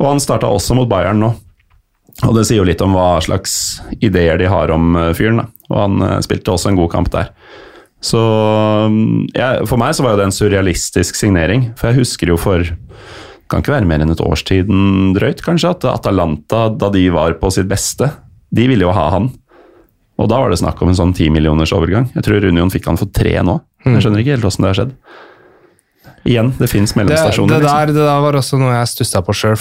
Og 0.00 0.06
han 0.08 0.20
starta 0.20 0.48
også 0.48 0.76
mot 0.78 0.88
Bayern 0.88 1.20
nå. 1.20 1.34
Og 2.26 2.34
det 2.36 2.46
sier 2.48 2.60
jo 2.60 2.68
litt 2.68 2.80
om 2.84 2.92
hva 2.96 3.20
slags 3.24 3.80
ideer 4.00 4.36
de 4.40 4.48
har 4.52 4.72
om 4.72 4.96
eh, 4.96 5.12
fyren. 5.16 5.42
da. 5.44 5.48
Og 5.70 5.78
han 5.84 6.02
eh, 6.08 6.16
spilte 6.24 6.52
også 6.52 6.72
en 6.72 6.80
god 6.80 6.90
kamp 6.96 7.12
der. 7.12 7.32
Så 8.00 8.20
ja, 9.36 9.50
for 9.68 9.80
meg 9.80 9.92
så 9.96 10.04
var 10.04 10.14
jo 10.14 10.22
det 10.22 10.30
en 10.30 10.34
surrealistisk 10.34 11.18
signering. 11.18 11.68
For 11.78 11.90
jeg 11.90 12.02
husker 12.02 12.32
jo 12.32 12.38
for 12.40 12.64
kan 13.50 13.64
ikke 13.64 13.74
være 13.74 13.88
mer 13.90 14.02
enn 14.04 14.12
et 14.14 14.22
årstiden 14.22 15.12
drøyt, 15.16 15.42
kanskje, 15.42 15.72
at 15.74 15.86
Atalanta, 15.90 16.68
da 16.70 16.90
de 16.94 17.08
var 17.10 17.34
på 17.40 17.50
sitt 17.50 17.66
beste, 17.70 18.06
de 18.54 18.66
ville 18.70 18.86
jo 18.86 18.92
ha 18.94 19.08
han. 19.16 19.26
Og 20.20 20.28
da 20.30 20.38
var 20.38 20.52
det 20.52 20.60
snakk 20.60 20.78
om 20.84 20.92
en 20.92 20.98
sånn 20.98 21.14
ti 21.16 21.26
millioners 21.32 21.72
overgang. 21.74 22.06
Jeg 22.14 22.26
tror 22.26 22.46
Union 22.46 22.70
fikk 22.70 22.86
han 22.90 23.00
for 23.00 23.10
tre 23.10 23.32
nå. 23.42 23.56
Jeg 23.86 24.04
skjønner 24.04 24.22
ikke 24.22 24.36
helt 24.36 24.46
åssen 24.46 24.66
det 24.66 24.70
har 24.70 24.78
skjedd. 24.78 24.94
Igjen, 26.28 26.50
det 26.58 26.68
fins 26.68 26.92
Det, 26.92 26.98
det, 26.98 27.06
mellomstasjoner. 27.06 27.62
liksom. 27.62 27.78
der, 27.78 27.92
det 27.94 28.04
der 28.04 28.20
var 28.20 28.36
også 28.36 28.58
noe 28.60 28.74
jeg 28.74 28.88
stussa 28.90 29.22
på 29.24 29.34
sjøl. 29.36 29.56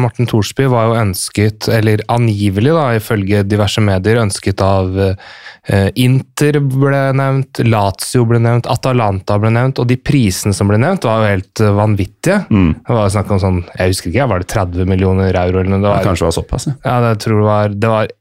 Morten 0.00 0.26
Thorsby 0.26 0.66
var 0.70 0.88
jo 0.88 0.96
ønsket, 0.98 1.68
eller 1.70 2.02
angivelig, 2.10 2.72
da, 2.74 2.88
ifølge 2.98 3.44
diverse 3.46 3.82
medier, 3.84 4.18
ønsket 4.24 4.62
av 4.64 4.98
eh, 4.98 5.88
Inter 6.02 6.58
ble 6.64 7.02
nevnt, 7.14 7.62
Lazio 7.62 8.24
ble 8.26 8.40
nevnt, 8.42 8.66
Atalanta 8.70 9.38
ble 9.38 9.52
nevnt, 9.54 9.78
og 9.78 9.86
de 9.90 9.98
prisene 10.02 10.56
som 10.56 10.70
ble 10.70 10.80
nevnt, 10.82 11.06
var 11.06 11.22
jo 11.22 11.30
helt 11.36 11.62
eh, 11.62 11.70
vanvittige. 11.78 12.40
Mm. 12.50 12.72
Det 12.88 12.98
var 12.98 13.14
snakk 13.14 13.30
om 13.36 13.42
sånn, 13.44 13.62
jeg 13.76 13.94
husker 13.94 14.10
ikke, 14.10 14.28
var 14.34 14.42
det 14.42 14.50
30 14.50 14.90
millioner 14.90 15.40
euro 15.44 15.62
eller 15.62 15.76
noe? 15.76 15.84
Det 15.84 15.92
var, 15.92 16.08
kanskje 16.10 16.26
det 16.26 16.30
var 16.32 16.38
såpass, 16.40 16.68
ja. 16.72 16.76
ja, 16.88 16.98
det 17.06 17.14
tror 17.22 17.38
det, 17.38 17.46
var, 17.46 17.78
det 17.86 17.94
var 17.94 18.12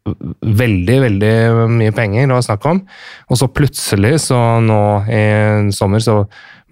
veldig, 0.61 1.01
veldig 1.07 1.33
mye 1.73 1.97
penger 1.97 2.29
det 2.29 2.37
var 2.37 2.45
snakk 2.45 2.69
om. 2.69 2.85
Og 3.33 3.41
så 3.41 3.49
plutselig, 3.49 4.15
så 4.29 4.37
nå 4.61 4.79
i 5.09 5.25
sommer, 5.73 6.05
så 6.05 6.21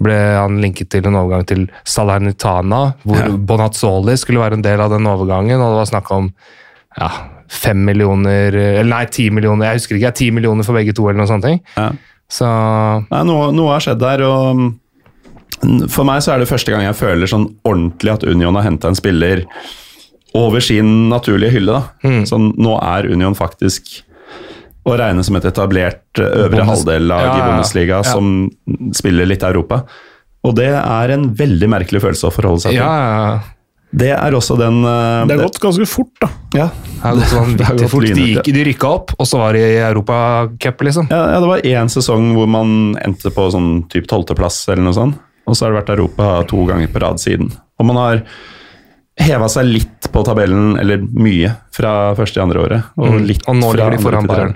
ble 0.03 0.15
han 0.37 0.59
linket 0.61 0.89
til 0.93 1.07
en 1.09 1.15
overgang 1.17 1.45
til 1.49 1.65
Salernitana, 1.87 2.93
hvor 3.03 3.17
Ja. 3.23 3.31
Bonazzoli 3.37 4.17
skulle 4.17 4.39
være 4.43 4.53
en 4.59 4.65
del 4.65 4.79
av 4.81 4.91
den 4.93 5.07
overgangen, 5.09 5.59
og 5.61 5.73
det 5.73 5.79
var 5.81 5.89
snakk 5.91 6.11
om 6.11 6.31
ja, 6.99 7.09
fem 7.49 7.83
millioner, 7.85 8.53
eller 8.53 8.89
nei, 8.91 9.05
ti 9.05 9.29
millioner, 9.29 9.71
jeg 9.71 9.81
husker 9.81 9.97
ikke, 9.99 10.13
ti 10.15 10.31
millioner 10.31 10.63
for 10.67 10.73
begge 10.77 10.93
to, 10.93 11.07
eller 11.09 11.21
noe 11.23 11.27
sånt. 11.29 11.43
ting. 11.47 11.61
ja. 11.77 11.91
Så 12.29 12.43
Nei, 13.07 13.21
noe, 13.23 13.51
noe 13.55 13.71
har 13.71 13.79
skjedd 13.85 14.01
der, 14.01 14.21
og 14.27 15.89
for 15.89 16.03
meg 16.03 16.19
så 16.21 16.33
er 16.33 16.41
det 16.43 16.49
første 16.49 16.73
gang 16.73 16.83
jeg 16.83 16.97
føler 16.99 17.29
sånn 17.31 17.45
ordentlig 17.63 18.11
at 18.17 18.25
Union 18.27 18.57
har 18.59 18.65
henta 18.67 18.89
en 18.91 18.97
spiller 18.99 19.45
over 20.35 20.59
sin 20.59 21.07
naturlige 21.09 21.53
hylle. 21.55 21.77
da. 21.79 22.09
Mm. 22.09 22.25
Sånn, 22.27 22.49
nå 22.59 22.75
er 22.83 23.07
Union 23.13 23.33
faktisk 23.37 24.03
å 24.87 24.95
regne 24.99 25.23
som 25.27 25.35
et 25.39 25.45
etablert 25.49 26.21
eh, 26.21 26.29
øvre 26.45 26.55
Bundes- 26.61 26.71
halvdel-lag 26.71 27.25
Ja, 27.25 27.27
ja, 27.27 27.35
i. 27.37 27.49
Bundesliga 27.51 27.99
Ja. 27.99 28.07
som 28.07 28.49
spiller 28.95 29.27
litt 29.29 29.43
Europa. 29.43 29.83
Og 30.47 30.55
det 30.55 30.69
er 30.71 31.11
en 31.15 31.29
veldig 31.35 31.67
merkelig 31.69 31.99
følelse 32.03 32.29
å 32.29 32.33
forholde 32.33 32.63
seg 32.63 32.71
til. 32.77 32.79
ja, 32.79 32.95
ja, 33.03 33.39
Det 33.97 34.09
er 34.13 34.35
også 34.35 34.57
den 34.59 34.81
uh, 34.85 35.25
Det 35.27 35.35
har 35.37 35.45
gått 35.47 35.59
ganske 35.63 35.85
fort, 35.87 36.11
da. 36.21 36.27
ja, 36.55 36.69
sånn 37.31 37.55
Det 37.59 37.69
det 37.81 37.89
fort. 37.91 38.03
De, 38.07 38.25
gikk, 38.35 38.43
de 38.53 38.63
rykka 38.67 38.87
opp, 38.91 39.13
og 39.17 39.27
så 39.27 39.39
var 39.41 39.53
de 39.57 39.63
i 39.63 39.77
Europacup, 39.79 40.83
liksom. 40.87 41.07
Ja, 41.11 41.21
ja, 41.33 41.39
det 41.43 41.47
var 41.49 41.63
én 41.67 41.89
sesong 41.91 42.33
hvor 42.37 42.47
man 42.51 42.95
endte 43.03 43.31
på 43.33 43.47
sånn 43.51 43.87
typ 43.91 44.07
tolvteplass 44.11 44.67
eller 44.69 44.83
noe 44.87 44.95
sånt. 44.95 45.19
Og 45.47 45.55
så 45.55 45.65
har 45.65 45.71
det 45.73 45.81
vært 45.81 45.93
Europa 45.97 46.43
to 46.47 46.65
ganger 46.67 46.87
på 46.91 46.99
rad 46.99 47.19
siden. 47.23 47.51
Og 47.79 47.85
man 47.87 47.95
har 47.95 48.23
heva 49.17 49.47
seg 49.49 49.65
litt 49.65 50.09
på 50.13 50.21
tabellen, 50.27 50.75
eller 50.79 51.01
mye, 51.01 51.53
fra 51.73 52.13
første 52.17 52.39
i 52.39 52.43
andre 52.43 52.59
året. 52.65 52.83
Og, 52.97 53.07
Mm. 53.17 53.23
litt 53.27 53.47
Og 53.47 53.55
nå 53.55 53.71
ligger 53.73 53.97
de 53.97 54.03
foran 54.03 54.27
til 54.29 54.55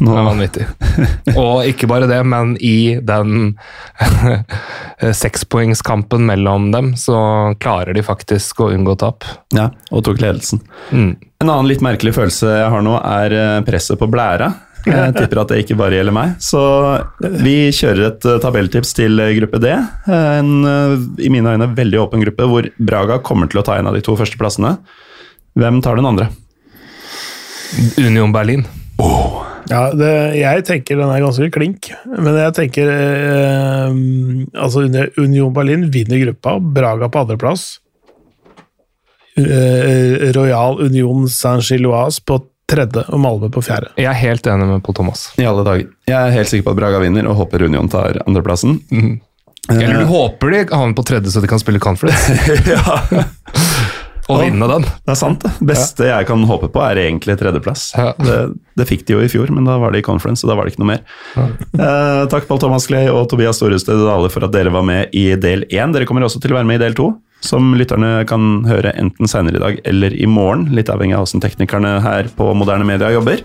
Nå. 0.00 0.12
Det 0.12 0.20
er 0.20 0.26
vanvittig. 0.28 0.64
Og 1.40 1.64
ikke 1.66 1.88
bare 1.90 2.06
det, 2.06 2.20
men 2.24 2.52
i 2.62 3.00
den 3.02 3.56
sekspoengskampen 5.12 6.26
mellom 6.26 6.70
dem, 6.72 6.92
så 6.96 7.16
klarer 7.60 7.94
de 7.96 8.02
faktisk 8.06 8.60
å 8.60 8.70
unngå 8.74 8.96
tap. 9.00 9.24
ja, 9.56 9.70
og 9.90 10.04
tok 10.06 10.20
ledelsen. 10.22 10.60
Mm. 10.92 11.16
En 11.40 11.48
annen 11.50 11.68
litt 11.70 11.82
merkelig 11.82 12.12
følelse 12.14 12.52
jeg 12.60 12.70
har 12.70 12.82
nå, 12.84 12.96
er 13.00 13.32
eh, 13.34 13.60
presset 13.66 13.98
på 13.98 14.06
blæra. 14.12 14.52
Jeg 14.86 15.14
tipper 15.16 15.42
at 15.42 15.52
det 15.52 15.60
ikke 15.64 15.76
bare 15.78 15.98
gjelder 15.98 16.14
meg. 16.14 16.36
Så 16.42 16.60
vi 17.42 17.56
kjører 17.74 18.06
et 18.08 18.26
eh, 18.28 18.38
tabelltips 18.42 18.94
til 18.96 19.20
eh, 19.22 19.34
gruppe 19.38 19.60
D. 19.62 19.72
En 20.14 20.52
eh, 20.70 20.94
i 21.26 21.30
mine 21.32 21.54
øyne 21.56 21.70
veldig 21.76 22.00
åpen 22.04 22.24
gruppe 22.24 22.48
hvor 22.48 22.70
Braga 22.78 23.20
kommer 23.26 23.50
til 23.50 23.62
å 23.62 23.66
ta 23.66 23.78
en 23.78 23.90
av 23.90 23.96
de 23.96 24.04
to 24.04 24.16
første 24.18 24.40
plassene. 24.40 24.76
Hvem 25.58 25.82
tar 25.84 26.00
den 26.00 26.08
andre? 26.08 26.30
Union 28.00 28.32
Berlin. 28.34 28.64
Ja, 29.70 29.84
det, 29.94 30.10
jeg 30.40 30.64
tenker 30.66 30.98
den 30.98 31.12
er 31.12 31.22
ganske 31.22 31.46
klink, 31.54 31.92
men 32.10 32.34
jeg 32.34 32.54
tenker 32.56 32.88
eh, 32.90 33.92
Altså, 34.58 34.88
Union 35.20 35.54
Berlin 35.54 35.86
vinner 35.94 36.24
gruppa, 36.24 36.56
Braga 36.58 37.10
på 37.12 37.22
andreplass. 37.22 37.68
Eh, 39.38 40.32
Royal 40.34 40.80
Union 40.82 41.28
Saint-Gilloise 41.30 42.24
på 42.26 42.40
tredje 42.70 43.02
og 43.08 43.20
Malmö 43.22 43.50
på 43.52 43.62
fjerde. 43.66 43.90
Jeg 44.00 44.10
er 44.10 44.20
helt 44.20 44.46
enig 44.50 44.68
med 44.70 44.84
Pål 44.86 45.00
Thomas. 45.00 45.26
I 45.40 45.48
alle 45.50 45.66
dager. 45.66 45.90
Jeg 46.10 46.18
er 46.20 46.36
helt 46.38 46.52
sikker 46.52 46.68
på 46.68 46.76
at 46.76 46.80
Braga 46.82 47.02
vinner, 47.02 47.28
og 47.30 47.38
håper 47.42 47.66
Union 47.66 47.90
tar 47.90 48.22
andreplassen. 48.26 48.80
Eller 49.70 50.00
du 50.00 50.08
håper 50.10 50.54
de 50.54 50.64
havner 50.72 50.96
på 50.98 51.04
tredje, 51.06 51.30
så 51.30 51.42
de 51.42 51.50
kan 51.50 51.60
spille 51.62 51.82
conference. 51.82 52.38
ja. 52.72 53.00
å 54.34 54.40
vinne 54.42 54.68
den. 54.70 54.86
Det 54.86 55.14
er 55.14 55.18
sant. 55.18 55.44
Det 55.44 55.68
beste 55.70 56.08
jeg 56.08 56.28
kan 56.28 56.44
håpe 56.48 56.70
på, 56.72 56.82
er 56.84 57.02
egentlig 57.04 57.38
tredjeplass. 57.40 57.90
Ja. 57.98 58.12
Det, 58.18 58.38
det 58.78 58.88
fikk 58.88 59.06
de 59.08 59.16
jo 59.16 59.24
i 59.24 59.30
fjor, 59.32 59.52
men 59.54 59.68
da 59.68 59.78
var 59.82 59.94
det 59.94 60.02
i 60.02 60.06
conference, 60.06 60.44
og 60.44 60.52
da 60.52 60.58
var 60.58 60.66
det 60.66 60.74
ikke 60.74 60.84
noe 60.84 60.92
mer. 60.94 61.02
Eh, 61.40 62.22
takk 62.32 62.48
Pål 62.48 62.62
Thomas 62.62 62.86
Clay 62.90 63.10
og 63.12 63.28
Tobias 63.30 63.60
Storhusted 63.60 64.04
Dale 64.06 64.30
for 64.32 64.46
at 64.46 64.54
dere 64.54 64.72
var 64.74 64.86
med 64.86 65.14
i 65.16 65.30
del 65.40 65.66
én. 65.70 65.94
Dere 65.94 66.08
kommer 66.08 66.26
også 66.26 66.42
til 66.42 66.54
å 66.54 66.60
være 66.60 66.70
med 66.70 66.80
i 66.80 66.84
del 66.84 66.96
to, 66.98 67.12
som 67.44 67.72
lytterne 67.78 68.26
kan 68.28 68.66
høre 68.68 68.92
enten 69.00 69.30
senere 69.30 69.56
i 69.56 69.62
dag 69.62 69.80
eller 69.88 70.16
i 70.16 70.28
morgen. 70.28 70.68
Litt 70.76 70.92
avhengig 70.92 71.16
av 71.16 71.24
hvordan 71.24 71.44
teknikerne 71.44 71.94
her 72.04 72.28
på 72.36 72.50
Moderne 72.56 72.88
Media 72.88 73.12
jobber. 73.14 73.44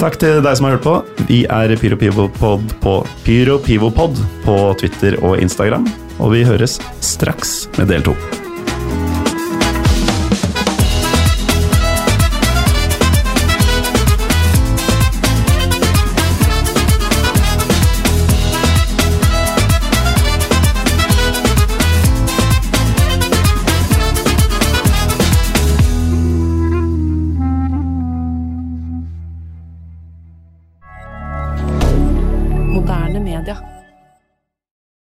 Takk 0.00 0.16
til 0.20 0.40
deg 0.44 0.56
som 0.56 0.68
har 0.68 0.78
hørt 0.78 0.86
på. 0.86 1.26
Vi 1.28 1.42
er 1.50 1.74
PyroPivopod 1.80 2.78
på 2.84 2.94
PyroPivopod 3.26 4.22
på 4.46 4.56
Twitter 4.80 5.18
og 5.22 5.36
Instagram, 5.42 5.86
og 6.18 6.32
vi 6.36 6.46
høres 6.48 6.80
straks 7.04 7.64
med 7.78 7.92
del 7.92 8.06
to. 8.06 8.16